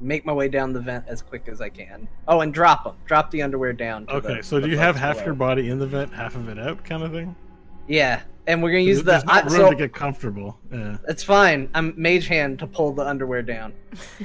make 0.00 0.24
my 0.24 0.32
way 0.32 0.48
down 0.48 0.72
the 0.72 0.80
vent 0.80 1.04
as 1.08 1.20
quick 1.22 1.46
as 1.48 1.60
I 1.60 1.68
can. 1.68 2.08
Oh, 2.26 2.40
and 2.40 2.52
drop 2.54 2.84
them. 2.84 2.96
Drop 3.06 3.30
the 3.30 3.42
underwear 3.42 3.72
down. 3.72 4.06
to 4.06 4.14
Okay, 4.14 4.36
the- 4.36 4.42
so 4.42 4.60
do 4.60 4.68
you 4.68 4.78
have 4.78 4.96
half 4.96 5.16
below. 5.16 5.26
your 5.26 5.34
body 5.34 5.68
in 5.70 5.78
the 5.78 5.86
vent, 5.86 6.12
half 6.12 6.34
of 6.36 6.48
it 6.48 6.58
out, 6.58 6.84
kind 6.84 7.02
of 7.02 7.12
thing? 7.12 7.34
Yeah, 7.86 8.22
and 8.46 8.62
we're 8.62 8.70
going 8.70 8.84
to 8.84 8.88
use 8.88 9.02
There's 9.02 9.22
the. 9.22 9.26
not 9.26 9.44
I, 9.44 9.46
room 9.48 9.56
so 9.66 9.70
to 9.70 9.76
get 9.76 9.92
comfortable. 9.92 10.58
Yeah. 10.72 10.96
it's 11.08 11.22
fine. 11.22 11.68
I'm 11.74 11.92
mage 11.96 12.28
hand 12.28 12.58
to 12.60 12.66
pull 12.66 12.92
the 12.92 13.06
underwear 13.06 13.42
down. 13.42 13.72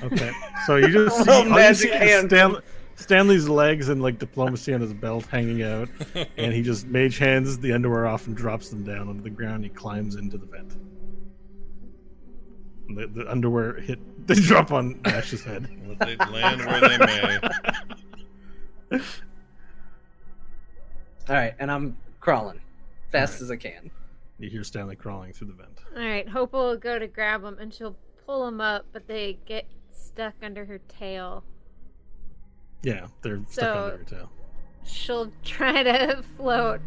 Okay. 0.03 0.31
So 0.65 0.75
you 0.77 0.87
just 0.89 1.15
see, 1.17 1.19
Little 1.23 1.33
all 1.33 1.43
you 1.45 1.49
magic 1.49 1.91
see 1.91 1.97
hand. 1.97 2.29
Stan, 2.29 2.57
Stanley's 2.95 3.49
legs 3.49 3.89
and 3.89 4.01
like 4.01 4.19
diplomacy 4.19 4.73
on 4.73 4.79
his 4.81 4.93
belt 4.93 5.25
hanging 5.25 5.63
out, 5.63 5.89
and 6.37 6.53
he 6.53 6.61
just 6.61 6.87
mage 6.87 7.17
hands 7.17 7.57
the 7.59 7.73
underwear 7.73 8.05
off 8.07 8.27
and 8.27 8.37
drops 8.37 8.69
them 8.69 8.83
down 8.83 9.09
onto 9.09 9.21
the 9.23 9.29
ground. 9.29 9.63
He 9.63 9.69
climbs 9.69 10.15
into 10.15 10.37
the 10.37 10.45
vent. 10.45 10.73
And 12.87 12.97
The, 12.97 13.07
the 13.07 13.31
underwear 13.31 13.75
hit. 13.79 13.99
They 14.25 14.33
drop 14.33 14.71
on 14.71 14.99
Nash's 15.05 15.43
head. 15.43 15.67
They 15.99 16.15
land 16.15 16.65
where 16.65 16.79
they 16.81 16.97
may. 16.97 17.39
All 21.29 21.35
right, 21.35 21.53
and 21.59 21.71
I'm 21.71 21.95
crawling 22.19 22.59
fast 23.11 23.33
Alright. 23.33 23.41
as 23.43 23.51
I 23.51 23.55
can. 23.57 23.91
You 24.39 24.49
hear 24.49 24.63
Stanley 24.63 24.95
crawling 24.95 25.31
through 25.31 25.47
the 25.47 25.53
vent. 25.53 25.79
Alright, 25.95 26.27
Hope 26.27 26.53
will 26.53 26.75
go 26.75 26.97
to 26.97 27.07
grab 27.07 27.43
them 27.43 27.57
and 27.59 27.71
she'll 27.73 27.95
pull 28.25 28.45
them 28.45 28.59
up, 28.61 28.85
but 28.93 29.07
they 29.07 29.37
get 29.45 29.67
stuck 29.91 30.33
under 30.41 30.65
her 30.65 30.79
tail. 30.79 31.43
Yeah, 32.81 33.07
they're 33.21 33.41
stuck 33.49 33.75
under 33.75 33.97
her 33.97 34.03
tail. 34.03 34.31
She'll 34.85 35.31
try 35.43 35.83
to 35.83 36.23
float 36.37 36.81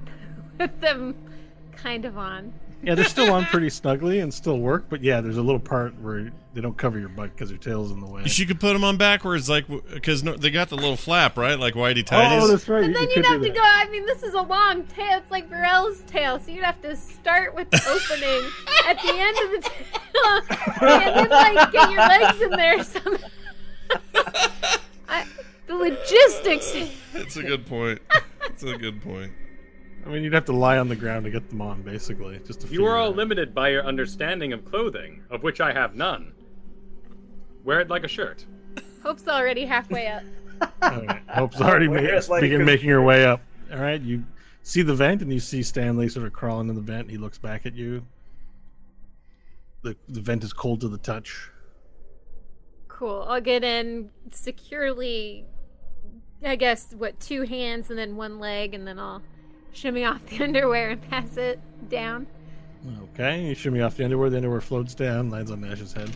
with 0.58 0.80
them 0.80 1.14
kind 1.72 2.04
of 2.04 2.18
on. 2.18 2.52
Yeah, 2.82 2.94
they're 2.94 3.04
still 3.04 3.32
on 3.32 3.44
pretty 3.46 3.70
snugly 3.70 4.20
and 4.20 4.32
still 4.32 4.58
work, 4.58 4.84
but 4.88 5.02
yeah, 5.02 5.20
there's 5.20 5.36
a 5.36 5.42
little 5.42 5.58
part 5.60 6.00
where 6.00 6.30
they 6.54 6.60
don't 6.60 6.76
cover 6.76 6.98
your 6.98 7.08
butt 7.08 7.32
because 7.34 7.50
your 7.50 7.58
tail's 7.58 7.90
in 7.90 8.00
the 8.00 8.06
way. 8.06 8.22
You 8.26 8.46
could 8.46 8.60
put 8.60 8.72
them 8.72 8.84
on 8.84 8.96
backwards, 8.96 9.48
like 9.48 9.66
because 9.92 10.22
no, 10.22 10.36
they 10.36 10.50
got 10.50 10.68
the 10.68 10.76
little 10.76 10.96
flap, 10.96 11.36
right? 11.36 11.58
Like 11.58 11.74
Whitey 11.74 12.06
Tidies. 12.06 12.42
Oh, 12.42 12.46
that's 12.46 12.68
right. 12.68 12.82
But 12.82 12.88
you 12.88 12.94
then 12.94 13.08
you'd 13.10 13.26
have 13.26 13.42
to 13.42 13.50
go. 13.50 13.60
I 13.60 13.88
mean, 13.90 14.06
this 14.06 14.22
is 14.22 14.34
a 14.34 14.42
long 14.42 14.84
tail. 14.84 15.18
It's 15.18 15.30
like 15.30 15.48
Varel's 15.48 16.02
tail, 16.02 16.38
so 16.38 16.52
you'd 16.52 16.64
have 16.64 16.80
to 16.82 16.94
start 16.94 17.54
with 17.54 17.68
the 17.70 17.82
opening 17.88 18.50
at 18.86 19.00
the 19.02 19.12
end 19.12 19.38
of 19.44 19.50
the 19.50 19.70
tail, 19.70 20.88
and 20.88 21.16
then 21.16 21.30
like 21.30 21.72
get 21.72 21.90
your 21.90 22.00
legs 22.00 22.40
in 22.40 22.50
there. 22.50 22.84
Somehow. 22.84 23.28
I, 25.08 25.26
the 25.66 25.74
logistics. 25.74 26.74
It's 27.14 27.36
a 27.36 27.42
good 27.42 27.66
point. 27.66 28.00
It's 28.46 28.62
a 28.62 28.76
good 28.76 29.02
point. 29.02 29.32
I 30.06 30.10
mean, 30.10 30.22
you'd 30.22 30.32
have 30.32 30.46
to 30.46 30.52
lie 30.52 30.78
on 30.78 30.88
the 30.88 30.96
ground 30.96 31.24
to 31.24 31.30
get 31.30 31.48
them 31.50 31.60
on, 31.60 31.82
basically, 31.82 32.40
just 32.46 32.62
to. 32.62 32.68
you 32.68 32.84
are 32.86 32.96
all 32.96 33.08
out. 33.08 33.16
limited 33.16 33.54
by 33.54 33.68
your 33.68 33.84
understanding 33.84 34.52
of 34.52 34.64
clothing, 34.64 35.22
of 35.30 35.42
which 35.42 35.60
I 35.60 35.72
have 35.72 35.94
none. 35.94 36.32
Wear 37.64 37.80
it 37.80 37.90
like 37.90 38.04
a 38.04 38.08
shirt. 38.08 38.46
Hope's 39.02 39.28
already 39.28 39.64
halfway 39.66 40.06
up. 40.08 40.22
All 40.82 41.02
right. 41.02 41.22
Hope's 41.28 41.60
already 41.60 41.86
Wear 41.86 42.02
made, 42.02 42.28
like 42.28 42.40
begin 42.40 42.64
making 42.64 42.88
her 42.88 43.02
way 43.02 43.24
up. 43.24 43.40
All 43.72 43.78
right, 43.78 44.00
you 44.00 44.24
see 44.62 44.82
the 44.82 44.94
vent, 44.94 45.22
and 45.22 45.32
you 45.32 45.38
see 45.38 45.62
Stanley 45.62 46.08
sort 46.08 46.26
of 46.26 46.32
crawling 46.32 46.68
in 46.68 46.74
the 46.74 46.80
vent. 46.80 47.10
He 47.10 47.16
looks 47.16 47.38
back 47.38 47.66
at 47.66 47.74
you. 47.74 48.04
The 49.82 49.96
the 50.08 50.20
vent 50.20 50.42
is 50.44 50.52
cold 50.52 50.80
to 50.80 50.88
the 50.88 50.98
touch. 50.98 51.50
Cool. 52.88 53.24
I'll 53.28 53.40
get 53.40 53.62
in 53.62 54.10
securely. 54.32 55.44
I 56.44 56.56
guess 56.56 56.92
what 56.96 57.20
two 57.20 57.42
hands 57.42 57.90
and 57.90 57.98
then 57.98 58.16
one 58.16 58.40
leg, 58.40 58.74
and 58.74 58.86
then 58.86 58.98
I'll 58.98 59.22
shimmy 59.72 60.04
off 60.04 60.24
the 60.26 60.42
underwear 60.44 60.90
and 60.90 61.10
pass 61.10 61.36
it 61.36 61.60
down. 61.88 62.26
Okay, 63.14 63.48
you 63.48 63.54
shimmy 63.54 63.80
off 63.80 63.96
the 63.96 64.04
underwear. 64.04 64.30
The 64.30 64.36
underwear 64.36 64.60
floats 64.60 64.94
down, 64.94 65.30
lands 65.30 65.50
on 65.50 65.60
Nash's 65.60 65.92
head. 65.92 66.10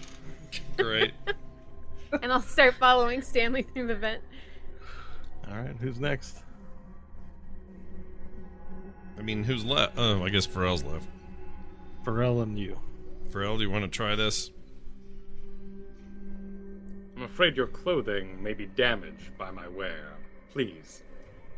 Great. 0.77 1.13
and 2.23 2.33
I'll 2.33 2.43
start 2.43 2.75
following 2.75 3.23
Stanley 3.23 3.63
through 3.63 3.89
the 3.89 3.97
vent. 3.97 4.23
All 5.51 5.57
right, 5.57 5.77
who's 5.81 5.99
next? 5.99 6.39
I 9.19 9.23
mean, 9.23 9.45
who's 9.45 9.65
left? 9.65 9.95
Oh, 9.97 10.25
I 10.25 10.31
guess 10.31 10.47
Varel's 10.47 10.85
left. 10.85 11.07
Varel 12.05 12.43
and 12.43 12.59
you. 12.59 12.79
Varel, 13.31 13.57
do 13.57 13.63
you 13.63 13.71
want 13.71 13.85
to 13.85 13.91
try 13.91 14.15
this? 14.15 14.51
I'm 17.17 17.23
afraid 17.23 17.57
your 17.57 17.67
clothing 17.67 18.43
may 18.43 18.55
be 18.55 18.67
damaged 18.67 19.37
by 19.39 19.51
my 19.51 19.69
wear. 19.69 20.15
Please, 20.51 21.03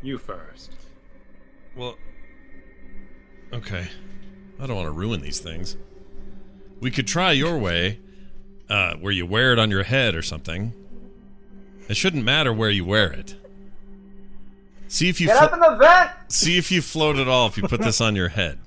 you 0.03 0.19
first. 0.19 0.73
Well, 1.77 1.97
okay. 3.53 3.89
I 4.61 4.67
don't 4.67 4.77
want 4.77 4.87
to 4.87 4.93
ruin 4.93 5.21
these 5.21 5.41
things. 5.41 5.77
We 6.81 6.91
could 6.91 7.07
try 7.07 7.33
your 7.33 7.59
way, 7.59 7.99
uh, 8.69 8.95
where 8.95 9.13
you 9.13 9.27
wear 9.27 9.53
it 9.53 9.59
on 9.59 9.71
your 9.71 9.83
head 9.83 10.15
or 10.15 10.23
something. 10.23 10.73
It 11.89 11.97
shouldn't 11.97 12.25
matter 12.25 12.53
where 12.53 12.71
you 12.71 12.85
wear 12.85 13.13
it. 13.13 13.37
See 14.89 15.09
if 15.09 15.21
you 15.21 15.29
flo- 15.29 15.49
the 15.49 15.77
vent! 15.77 16.11
see 16.29 16.57
if 16.57 16.71
you 16.71 16.81
float 16.81 17.17
at 17.17 17.27
all 17.27 17.49
if 17.49 17.57
you 17.57 17.65
put 17.65 17.81
this 17.81 18.01
on 18.01 18.15
your 18.15 18.29
head, 18.29 18.59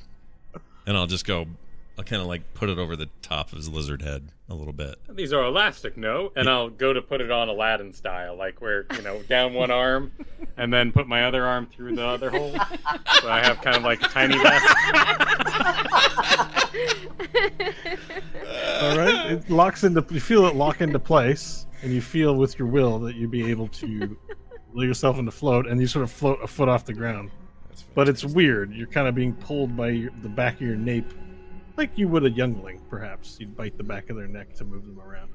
and 0.86 0.98
I'll 0.98 1.08
just 1.08 1.26
go 1.26 1.48
I'll 1.98 2.03
kind 2.03 2.22
of 2.22 2.27
like 2.27 2.53
put 2.53 2.69
it 2.69 2.77
over 2.77 2.95
the 2.95 3.09
top 3.22 3.51
of 3.51 3.58
his 3.58 3.69
lizard 3.69 4.03
head 4.03 4.30
a 4.50 4.53
little 4.53 4.74
bit. 4.74 5.00
These 5.09 5.34
are 5.34 5.43
elastic, 5.43 5.98
no? 5.98 6.32
And 6.35 6.48
I'll 6.48 6.69
go 6.69 6.93
to 6.93 7.01
put 7.01 7.22
it 7.22 7.32
on 7.32 7.50
Aladdin 7.50 7.92
style, 7.92 8.35
like 8.35 8.61
where, 8.61 8.85
you 8.95 9.01
know, 9.01 9.22
down 9.24 9.53
one 9.53 9.72
arm 9.72 10.11
and 10.58 10.72
then 10.72 10.92
put 10.92 11.08
my 11.08 11.26
other 11.26 11.43
arm 11.43 11.66
through 11.66 11.95
the 11.95 12.06
other 12.06 12.30
hole. 12.30 12.51
So 13.22 13.30
I 13.30 13.43
have 13.43 13.61
kind 13.61 13.77
of 13.77 13.84
like 13.84 14.01
a 14.03 14.08
tiny 14.09 14.38
vest. 14.38 14.76
All 18.82 18.98
right, 18.98 19.32
it 19.32 19.50
locks 19.50 19.84
into. 19.84 20.06
You 20.11 20.19
feel 20.19 20.45
it 20.45 20.56
lock 20.56 20.82
into 20.82 21.00
place, 21.00 21.66
and 21.82 21.92
you 21.92 22.01
feel 22.01 22.35
with 22.35 22.59
your 22.59 22.67
will 22.67 23.00
that 23.00 23.16
you'd 23.16 23.32
be 23.32 23.50
able 23.50 23.67
to 23.69 24.17
lay 24.74 24.85
yourself 24.85 25.17
into 25.17 25.32
float, 25.32 25.67
and 25.67 25.82
you 25.82 25.88
sort 25.88 26.03
of 26.03 26.11
float 26.11 26.40
a 26.43 26.48
foot 26.48 26.69
off 26.69 26.85
the 26.85 26.93
ground. 26.93 27.32
But 27.95 28.08
it's 28.08 28.24
weird. 28.24 28.72
You're 28.72 28.88
kind 28.88 29.08
of 29.08 29.16
being 29.16 29.34
pulled 29.34 29.76
by 29.76 29.90
your, 29.90 30.11
the 30.22 30.30
back 30.30 30.56
of 30.56 30.61
your 30.61 30.76
nape, 30.76 31.11
like 31.77 31.97
you 31.97 32.07
would 32.07 32.25
a 32.25 32.30
youngling, 32.30 32.81
perhaps. 32.89 33.38
You'd 33.39 33.56
bite 33.56 33.77
the 33.77 33.83
back 33.83 34.09
of 34.09 34.17
their 34.17 34.27
neck 34.27 34.53
to 34.56 34.65
move 34.65 34.85
them 34.85 34.99
around. 34.99 35.30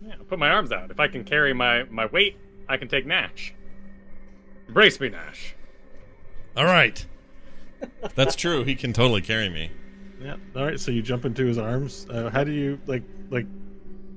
Yeah, 0.00 0.14
I'll 0.18 0.24
put 0.24 0.38
my 0.38 0.48
arms 0.50 0.70
out. 0.72 0.90
If 0.90 1.00
I 1.00 1.08
can 1.08 1.24
carry 1.24 1.52
my, 1.52 1.84
my 1.84 2.06
weight, 2.06 2.36
I 2.68 2.76
can 2.76 2.88
take 2.88 3.04
Nash. 3.06 3.52
Embrace 4.68 5.00
me, 5.00 5.08
Nash. 5.08 5.54
All 6.56 6.64
right. 6.64 7.04
That's 8.14 8.34
true. 8.36 8.64
He 8.64 8.74
can 8.74 8.92
totally 8.92 9.22
carry 9.22 9.48
me. 9.48 9.70
Yeah. 10.20 10.36
All 10.56 10.64
right. 10.64 10.78
So 10.80 10.90
you 10.90 11.02
jump 11.02 11.24
into 11.24 11.46
his 11.46 11.58
arms. 11.58 12.06
Uh, 12.10 12.28
how 12.30 12.44
do 12.44 12.50
you 12.52 12.80
like 12.86 13.02
like 13.30 13.46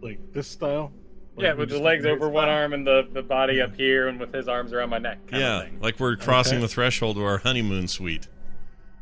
like 0.01 0.19
this 0.33 0.47
style? 0.47 0.91
Like, 1.35 1.43
Yeah, 1.45 1.53
with 1.53 1.69
the 1.69 1.79
legs 1.79 2.05
over 2.05 2.25
this 2.25 2.33
one 2.33 2.45
style? 2.45 2.55
arm 2.57 2.73
and 2.73 2.85
the, 2.85 3.07
the 3.13 3.21
body 3.21 3.61
up 3.61 3.75
here, 3.75 4.07
and 4.07 4.19
with 4.19 4.33
his 4.33 4.47
arms 4.47 4.73
around 4.73 4.89
my 4.89 4.97
neck. 4.97 5.25
Kind 5.27 5.41
yeah, 5.41 5.57
Of 5.61 5.63
thing. 5.69 5.79
like 5.79 5.99
we're 5.99 6.15
crossing 6.15 6.55
Okay. 6.55 6.61
the 6.63 6.67
threshold 6.67 7.15
to 7.17 7.23
our 7.23 7.37
honeymoon 7.37 7.87
suite. 7.87 8.27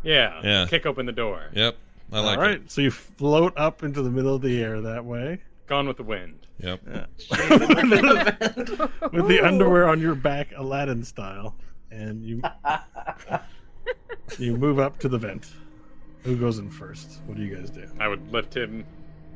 Yeah. 0.04 0.40
Yeah. 0.44 0.66
Kick 0.70 0.86
open 0.86 1.06
the 1.06 1.12
door. 1.14 1.50
Yep. 1.54 1.76
I 2.12 2.20
like 2.22 2.38
All 2.38 2.44
right. 2.44 2.72
So 2.72 2.82
you 2.82 2.92
float 2.92 3.54
up 3.58 3.84
into 3.84 4.02
the 4.02 4.10
middle 4.10 4.36
of 4.36 4.42
the 4.42 4.62
air 4.62 4.82
that 4.82 5.06
way. 5.06 5.42
Gone 5.68 5.88
with 5.88 5.98
the 5.98 6.04
wind. 6.04 6.48
it. 6.60 6.66
Yep. 6.66 6.82
with 9.14 9.28
the 9.28 9.40
underwear 9.44 9.88
on 9.88 10.02
your 10.02 10.16
back, 10.16 10.48
Aladdin 10.56 11.04
style, 11.04 11.56
and 11.92 12.26
you 12.26 12.42
you 14.40 14.58
move 14.58 14.80
up 14.80 14.98
to 15.00 15.10
the 15.10 15.18
vent. 15.18 15.52
Who 16.24 16.36
goes 16.36 16.58
in 16.58 16.70
first? 16.70 17.22
What 17.28 17.38
do 17.38 17.44
you 17.44 17.56
guys 17.56 17.70
do? 17.70 17.88
I 18.00 18.08
would 18.08 18.32
lift 18.32 18.56
him 18.56 18.86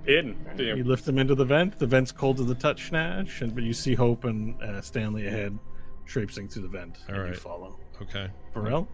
in. 0.08 0.36
You 0.58 0.76
You 0.76 0.84
lift 0.84 1.08
him 1.08 1.20
into 1.20 1.36
the 1.36 1.46
vent. 1.46 1.78
The 1.78 1.88
vent's 1.88 2.12
cold 2.12 2.38
to 2.38 2.44
the 2.44 2.56
touch, 2.56 2.92
Nash, 2.92 3.42
and 3.42 3.54
but 3.54 3.64
you 3.64 3.74
see 3.74 3.94
Hope 3.94 4.24
and 4.26 4.62
uh, 4.62 4.82
Stanley 4.82 5.28
ahead, 5.28 5.58
traipsing 6.06 6.50
through 6.50 6.64
the 6.64 6.68
vent. 6.68 6.98
All 7.10 7.16
and 7.16 7.30
you 7.30 7.40
follow. 7.40 7.78
Okay. 8.02 8.28
Varel. 8.56 8.74
All 8.74 8.88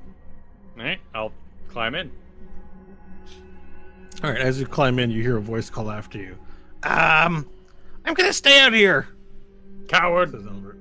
right, 0.78 1.00
I'll 1.16 1.32
climb 1.70 1.96
in. 1.96 2.12
All 4.24 4.32
right. 4.32 4.40
As 4.40 4.60
you 4.60 4.66
climb 4.66 5.00
in, 5.00 5.12
you 5.12 5.22
hear 5.22 5.38
a 5.38 5.42
voice 5.42 5.70
call 5.70 5.90
after 5.92 6.18
you. 6.18 6.38
Um, 6.84 7.50
I'm 8.06 8.14
gonna 8.14 8.34
stay 8.34 8.60
out 8.60 8.74
here. 8.74 9.08
Coward. 9.88 10.32
Says 10.32 10.46
Albert. 10.46 10.78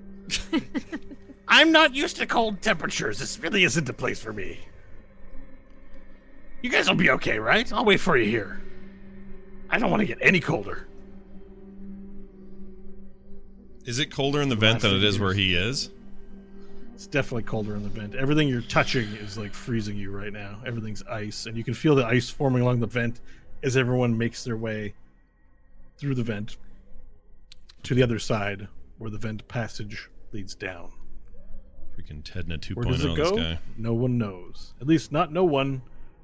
I'm 1.48 1.72
not 1.72 1.94
used 1.94 2.16
to 2.16 2.26
cold 2.26 2.60
temperatures. 2.60 3.18
This 3.18 3.38
really 3.38 3.64
isn't 3.64 3.88
a 3.88 3.92
place 3.92 4.20
for 4.20 4.32
me. 4.32 4.60
You 6.62 6.70
guys 6.70 6.88
will 6.88 6.96
be 6.96 7.10
okay, 7.10 7.38
right? 7.38 7.72
I'll 7.72 7.84
wait 7.84 8.00
for 8.00 8.16
you 8.16 8.28
here. 8.28 8.60
I 9.70 9.78
don't 9.78 9.90
want 9.90 10.00
to 10.00 10.06
get 10.06 10.18
any 10.20 10.40
colder. 10.40 10.86
Is 13.84 13.98
it 13.98 14.10
colder 14.10 14.42
in 14.42 14.48
the 14.48 14.56
vent 14.56 14.82
than 14.82 14.94
it 14.94 15.04
is 15.04 15.18
where 15.18 15.32
he 15.32 15.54
is? 15.54 15.90
It's 16.98 17.06
definitely 17.06 17.44
colder 17.44 17.76
in 17.76 17.84
the 17.84 17.88
vent. 17.88 18.16
Everything 18.16 18.48
you're 18.48 18.60
touching 18.60 19.06
is 19.22 19.38
like 19.38 19.54
freezing 19.54 19.96
you 19.96 20.10
right 20.10 20.32
now. 20.32 20.58
Everything's 20.66 21.04
ice, 21.04 21.46
and 21.46 21.56
you 21.56 21.62
can 21.62 21.72
feel 21.72 21.94
the 21.94 22.04
ice 22.04 22.28
forming 22.28 22.62
along 22.62 22.80
the 22.80 22.88
vent 22.88 23.20
as 23.62 23.76
everyone 23.76 24.18
makes 24.18 24.42
their 24.42 24.56
way 24.56 24.92
through 25.96 26.16
the 26.16 26.24
vent 26.24 26.56
to 27.84 27.94
the 27.94 28.02
other 28.02 28.18
side 28.18 28.66
where 28.98 29.12
the 29.12 29.16
vent 29.16 29.46
passage 29.46 30.10
leads 30.32 30.56
down. 30.56 30.90
Freaking 31.96 32.24
Tedna 32.24 32.58
2.0 32.58 32.74
Where 32.74 32.84
does 32.86 33.04
it 33.04 33.16
go? 33.16 33.56
No 33.76 33.94
one 33.94 34.18
knows. 34.18 34.74
At 34.80 34.88
least 34.88 35.12
not 35.12 35.32
no 35.32 35.44
one 35.44 35.80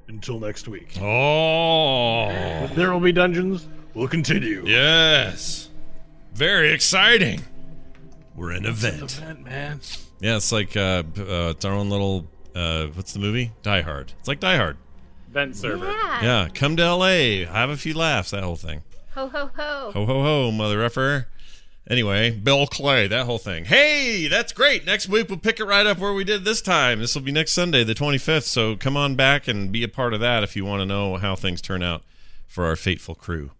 until 0.09 0.41
next 0.41 0.67
week. 0.67 0.99
Oh. 1.01 2.27
But 2.67 2.75
there 2.75 2.93
will 2.93 2.99
be 2.99 3.12
dungeons. 3.12 3.69
We'll 3.94 4.09
continue. 4.09 4.65
Yes. 4.67 5.70
Very 6.33 6.73
exciting. 6.73 7.43
We're 8.36 8.52
in 8.52 8.64
a 8.64 8.68
The 8.68 8.72
vent. 8.72 9.10
vent, 9.12 9.44
man. 9.44 9.80
Yeah, 10.20 10.36
it's 10.36 10.52
like 10.52 10.76
uh, 10.76 11.02
uh 11.18 11.50
it's 11.54 11.64
our 11.64 11.72
own 11.72 11.90
little 11.90 12.26
uh 12.54 12.86
what's 12.88 13.12
the 13.12 13.18
movie? 13.20 13.52
Die 13.62 13.80
Hard. 13.82 14.12
It's 14.18 14.28
like 14.28 14.40
Die 14.40 14.56
Hard. 14.56 14.76
Vent 15.30 15.56
server. 15.56 15.86
Yeah. 15.86 16.22
Yeah, 16.22 16.48
come 16.54 16.76
to 16.76 16.94
LA, 16.94 17.44
have 17.50 17.70
a 17.70 17.76
few 17.76 17.94
laughs, 17.94 18.30
that 18.30 18.42
whole 18.44 18.56
thing. 18.56 18.82
Ho 19.14 19.28
ho 19.28 19.50
ho. 19.54 19.90
Ho 19.92 20.06
ho 20.06 20.22
ho, 20.22 20.50
mother 20.52 20.82
effer. 20.82 21.28
Anyway, 21.88 22.30
Bill 22.30 22.66
Clay, 22.66 23.06
that 23.08 23.26
whole 23.26 23.38
thing. 23.38 23.66
Hey, 23.66 24.26
that's 24.26 24.52
great. 24.52 24.86
Next 24.86 25.06
week 25.08 25.28
we'll 25.28 25.38
pick 25.38 25.60
it 25.60 25.64
right 25.64 25.86
up 25.86 25.98
where 25.98 26.14
we 26.14 26.24
did 26.24 26.44
this 26.44 26.62
time. 26.62 27.00
This 27.00 27.14
will 27.14 27.22
be 27.22 27.30
next 27.32 27.52
Sunday, 27.52 27.84
the 27.84 27.94
25th. 27.94 28.44
So 28.44 28.74
come 28.74 28.96
on 28.96 29.16
back 29.16 29.46
and 29.48 29.70
be 29.70 29.82
a 29.84 29.88
part 29.88 30.14
of 30.14 30.20
that 30.20 30.42
if 30.42 30.56
you 30.56 30.64
want 30.64 30.80
to 30.80 30.86
know 30.86 31.16
how 31.16 31.36
things 31.36 31.60
turn 31.60 31.82
out 31.82 32.02
for 32.46 32.64
our 32.64 32.74
fateful 32.76 33.14
crew. 33.14 33.50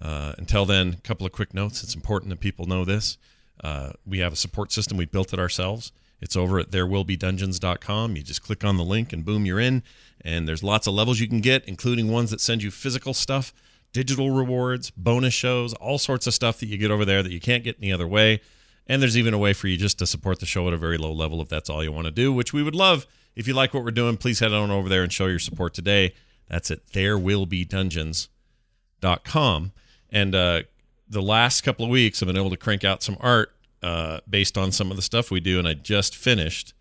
Uh, 0.00 0.34
until 0.38 0.64
then, 0.64 0.94
a 0.98 1.00
couple 1.00 1.26
of 1.26 1.32
quick 1.32 1.54
notes. 1.54 1.82
It's 1.82 1.94
important 1.94 2.30
that 2.30 2.38
people 2.40 2.66
know 2.66 2.84
this. 2.84 3.18
Uh, 3.62 3.92
we 4.04 4.18
have 4.18 4.32
a 4.32 4.36
support 4.36 4.72
system. 4.72 4.96
We 4.96 5.06
built 5.06 5.32
it 5.32 5.38
ourselves. 5.38 5.92
It's 6.20 6.36
over 6.36 6.58
at 6.58 6.70
therewillbedungeons.com. 6.70 8.16
You 8.16 8.22
just 8.22 8.42
click 8.42 8.64
on 8.64 8.76
the 8.76 8.84
link 8.84 9.12
and 9.12 9.24
boom, 9.24 9.46
you're 9.46 9.60
in. 9.60 9.82
And 10.22 10.48
there's 10.48 10.62
lots 10.62 10.86
of 10.86 10.94
levels 10.94 11.20
you 11.20 11.28
can 11.28 11.40
get, 11.40 11.64
including 11.66 12.10
ones 12.10 12.30
that 12.30 12.40
send 12.40 12.62
you 12.62 12.70
physical 12.70 13.12
stuff, 13.14 13.52
digital 13.92 14.30
rewards, 14.30 14.90
bonus 14.90 15.34
shows, 15.34 15.74
all 15.74 15.98
sorts 15.98 16.26
of 16.26 16.32
stuff 16.34 16.58
that 16.60 16.66
you 16.66 16.78
get 16.78 16.90
over 16.90 17.04
there 17.04 17.22
that 17.22 17.32
you 17.32 17.40
can't 17.40 17.64
get 17.64 17.76
any 17.80 17.92
other 17.92 18.06
way. 18.06 18.40
And 18.86 19.02
there's 19.02 19.18
even 19.18 19.34
a 19.34 19.38
way 19.38 19.52
for 19.52 19.68
you 19.68 19.76
just 19.76 19.98
to 19.98 20.06
support 20.06 20.40
the 20.40 20.46
show 20.46 20.66
at 20.68 20.72
a 20.72 20.78
very 20.78 20.96
low 20.96 21.12
level 21.12 21.42
if 21.42 21.48
that's 21.48 21.68
all 21.68 21.84
you 21.84 21.92
want 21.92 22.06
to 22.06 22.12
do, 22.12 22.32
which 22.32 22.52
we 22.52 22.62
would 22.62 22.74
love. 22.74 23.06
If 23.34 23.48
you 23.48 23.54
like 23.54 23.74
what 23.74 23.84
we're 23.84 23.90
doing, 23.90 24.16
please 24.16 24.40
head 24.40 24.52
on 24.52 24.70
over 24.70 24.88
there 24.88 25.02
and 25.02 25.12
show 25.12 25.26
your 25.26 25.38
support 25.38 25.74
today. 25.74 26.14
That's 26.48 26.70
at 26.70 26.86
therewillbedungeons.com. 26.86 29.72
And 30.10 30.34
uh, 30.34 30.62
the 31.08 31.22
last 31.22 31.62
couple 31.62 31.84
of 31.84 31.90
weeks, 31.90 32.22
I've 32.22 32.26
been 32.26 32.36
able 32.36 32.50
to 32.50 32.56
crank 32.56 32.84
out 32.84 33.02
some 33.02 33.16
art 33.20 33.52
uh, 33.82 34.20
based 34.28 34.58
on 34.58 34.72
some 34.72 34.90
of 34.90 34.96
the 34.96 35.02
stuff 35.02 35.30
we 35.30 35.40
do. 35.40 35.58
And 35.58 35.68
I 35.68 35.74
just 35.74 36.16
finished 36.16 36.74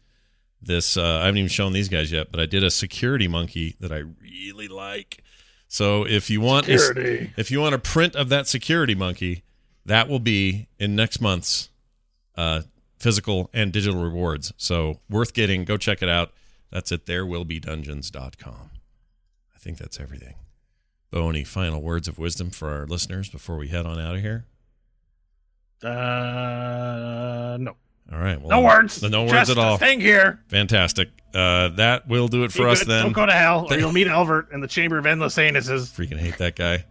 this. 0.62 0.98
Uh, 0.98 1.20
I 1.22 1.26
haven't 1.26 1.38
even 1.38 1.50
shown 1.50 1.74
these 1.74 1.90
guys 1.90 2.12
yet, 2.12 2.32
but 2.32 2.40
I 2.40 2.46
did 2.46 2.64
a 2.64 2.72
security 2.72 3.28
monkey 3.28 3.76
that 3.80 3.92
I 3.92 4.04
really 4.22 4.68
like. 4.68 5.24
So 5.68 6.06
if 6.08 6.30
you 6.30 6.42
want 6.42 6.68
a- 6.68 6.72
if 7.38 7.52
you 7.52 7.60
want 7.60 7.76
a 7.76 7.80
print 7.80 8.16
of 8.16 8.30
that 8.30 8.48
security 8.48 8.96
monkey, 8.96 9.44
that 9.86 10.08
will 10.10 10.20
be 10.20 10.68
in 10.80 10.96
next 10.96 11.22
month's 11.22 11.70
uh, 12.36 12.62
physical 13.00 13.50
and 13.54 13.72
digital 13.72 14.02
rewards. 14.02 14.54
So 14.58 15.00
worth 15.10 15.34
getting. 15.34 15.66
Go 15.66 15.78
check 15.78 16.02
it 16.02 16.10
out. 16.10 16.32
That's 16.72 16.92
at 16.92 17.06
therewillbedungeons.com. 17.06 18.72
I 19.56 19.58
think 19.60 19.78
that's 19.78 20.00
everything. 20.00 20.36
Bo, 21.16 21.30
any 21.30 21.46
final 21.46 21.82
words 21.82 22.10
of 22.10 22.20
wisdom 22.20 22.50
for 22.50 22.70
our 22.70 22.86
listeners 22.86 23.30
before 23.30 23.56
we 23.56 23.70
head 23.70 23.86
on 23.86 23.98
out 23.98 24.16
of 24.18 24.22
here? 24.22 24.44
Uh, 25.82 27.56
no. 27.58 27.72
All 28.12 28.20
right. 28.20 28.38
Well, 28.42 28.50
No 28.50 28.60
words. 28.60 29.02
No 29.02 29.22
words 29.22 29.32
Just 29.32 29.52
at 29.52 29.58
all. 29.58 29.78
Staying 29.78 30.02
here. 30.02 30.42
Fantastic. 30.50 31.08
Uh, 31.34 31.70
that 31.70 32.10
will 32.10 32.28
do 32.28 32.44
it 32.44 32.52
for 32.52 32.66
Be 32.66 32.72
us 32.72 32.80
good. 32.80 32.90
then. 32.90 33.04
Don't 33.04 33.14
go 33.14 33.26
to 33.26 33.32
hell, 33.32 33.66
or 33.70 33.78
you'll 33.78 33.94
meet 33.94 34.08
Elvert 34.08 34.52
in 34.52 34.60
the 34.60 34.68
Chamber 34.68 34.98
of 34.98 35.06
Endless 35.06 35.38
Anuses. 35.38 35.90
Freaking 35.90 36.18
hate 36.20 36.38
that 36.40 36.58
guy. 36.58 36.84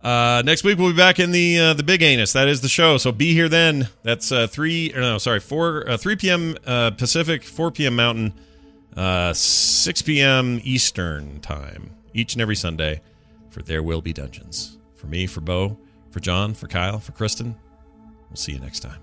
Uh, 0.00 0.42
next 0.46 0.62
week 0.62 0.78
we'll 0.78 0.92
be 0.92 0.96
back 0.96 1.18
in 1.18 1.32
the 1.32 1.58
uh, 1.58 1.74
the 1.74 1.82
big 1.82 2.02
anus. 2.02 2.34
That 2.34 2.46
is 2.46 2.60
the 2.60 2.68
show. 2.68 2.98
So 2.98 3.10
be 3.10 3.32
here 3.32 3.48
then. 3.48 3.88
That's 4.04 4.30
uh, 4.30 4.46
three. 4.46 4.92
Or 4.94 5.00
no, 5.00 5.18
sorry, 5.18 5.40
four. 5.40 5.90
Uh, 5.90 5.96
three 5.96 6.14
p.m. 6.14 6.56
Uh, 6.64 6.92
Pacific, 6.92 7.42
four 7.42 7.72
p.m. 7.72 7.96
Mountain, 7.96 8.32
uh, 8.96 9.32
six 9.34 10.02
p.m. 10.02 10.60
Eastern 10.62 11.40
time. 11.40 11.90
Each 12.14 12.32
and 12.34 12.40
every 12.42 12.54
Sunday 12.56 13.00
for 13.56 13.62
there 13.62 13.82
will 13.82 14.02
be 14.02 14.12
dungeons. 14.12 14.76
For 14.96 15.06
me, 15.06 15.26
for 15.26 15.40
Bo, 15.40 15.78
for 16.10 16.20
John, 16.20 16.52
for 16.52 16.68
Kyle, 16.68 16.98
for 16.98 17.12
Kristen. 17.12 17.56
We'll 18.28 18.36
see 18.36 18.52
you 18.52 18.58
next 18.58 18.80
time. 18.80 19.00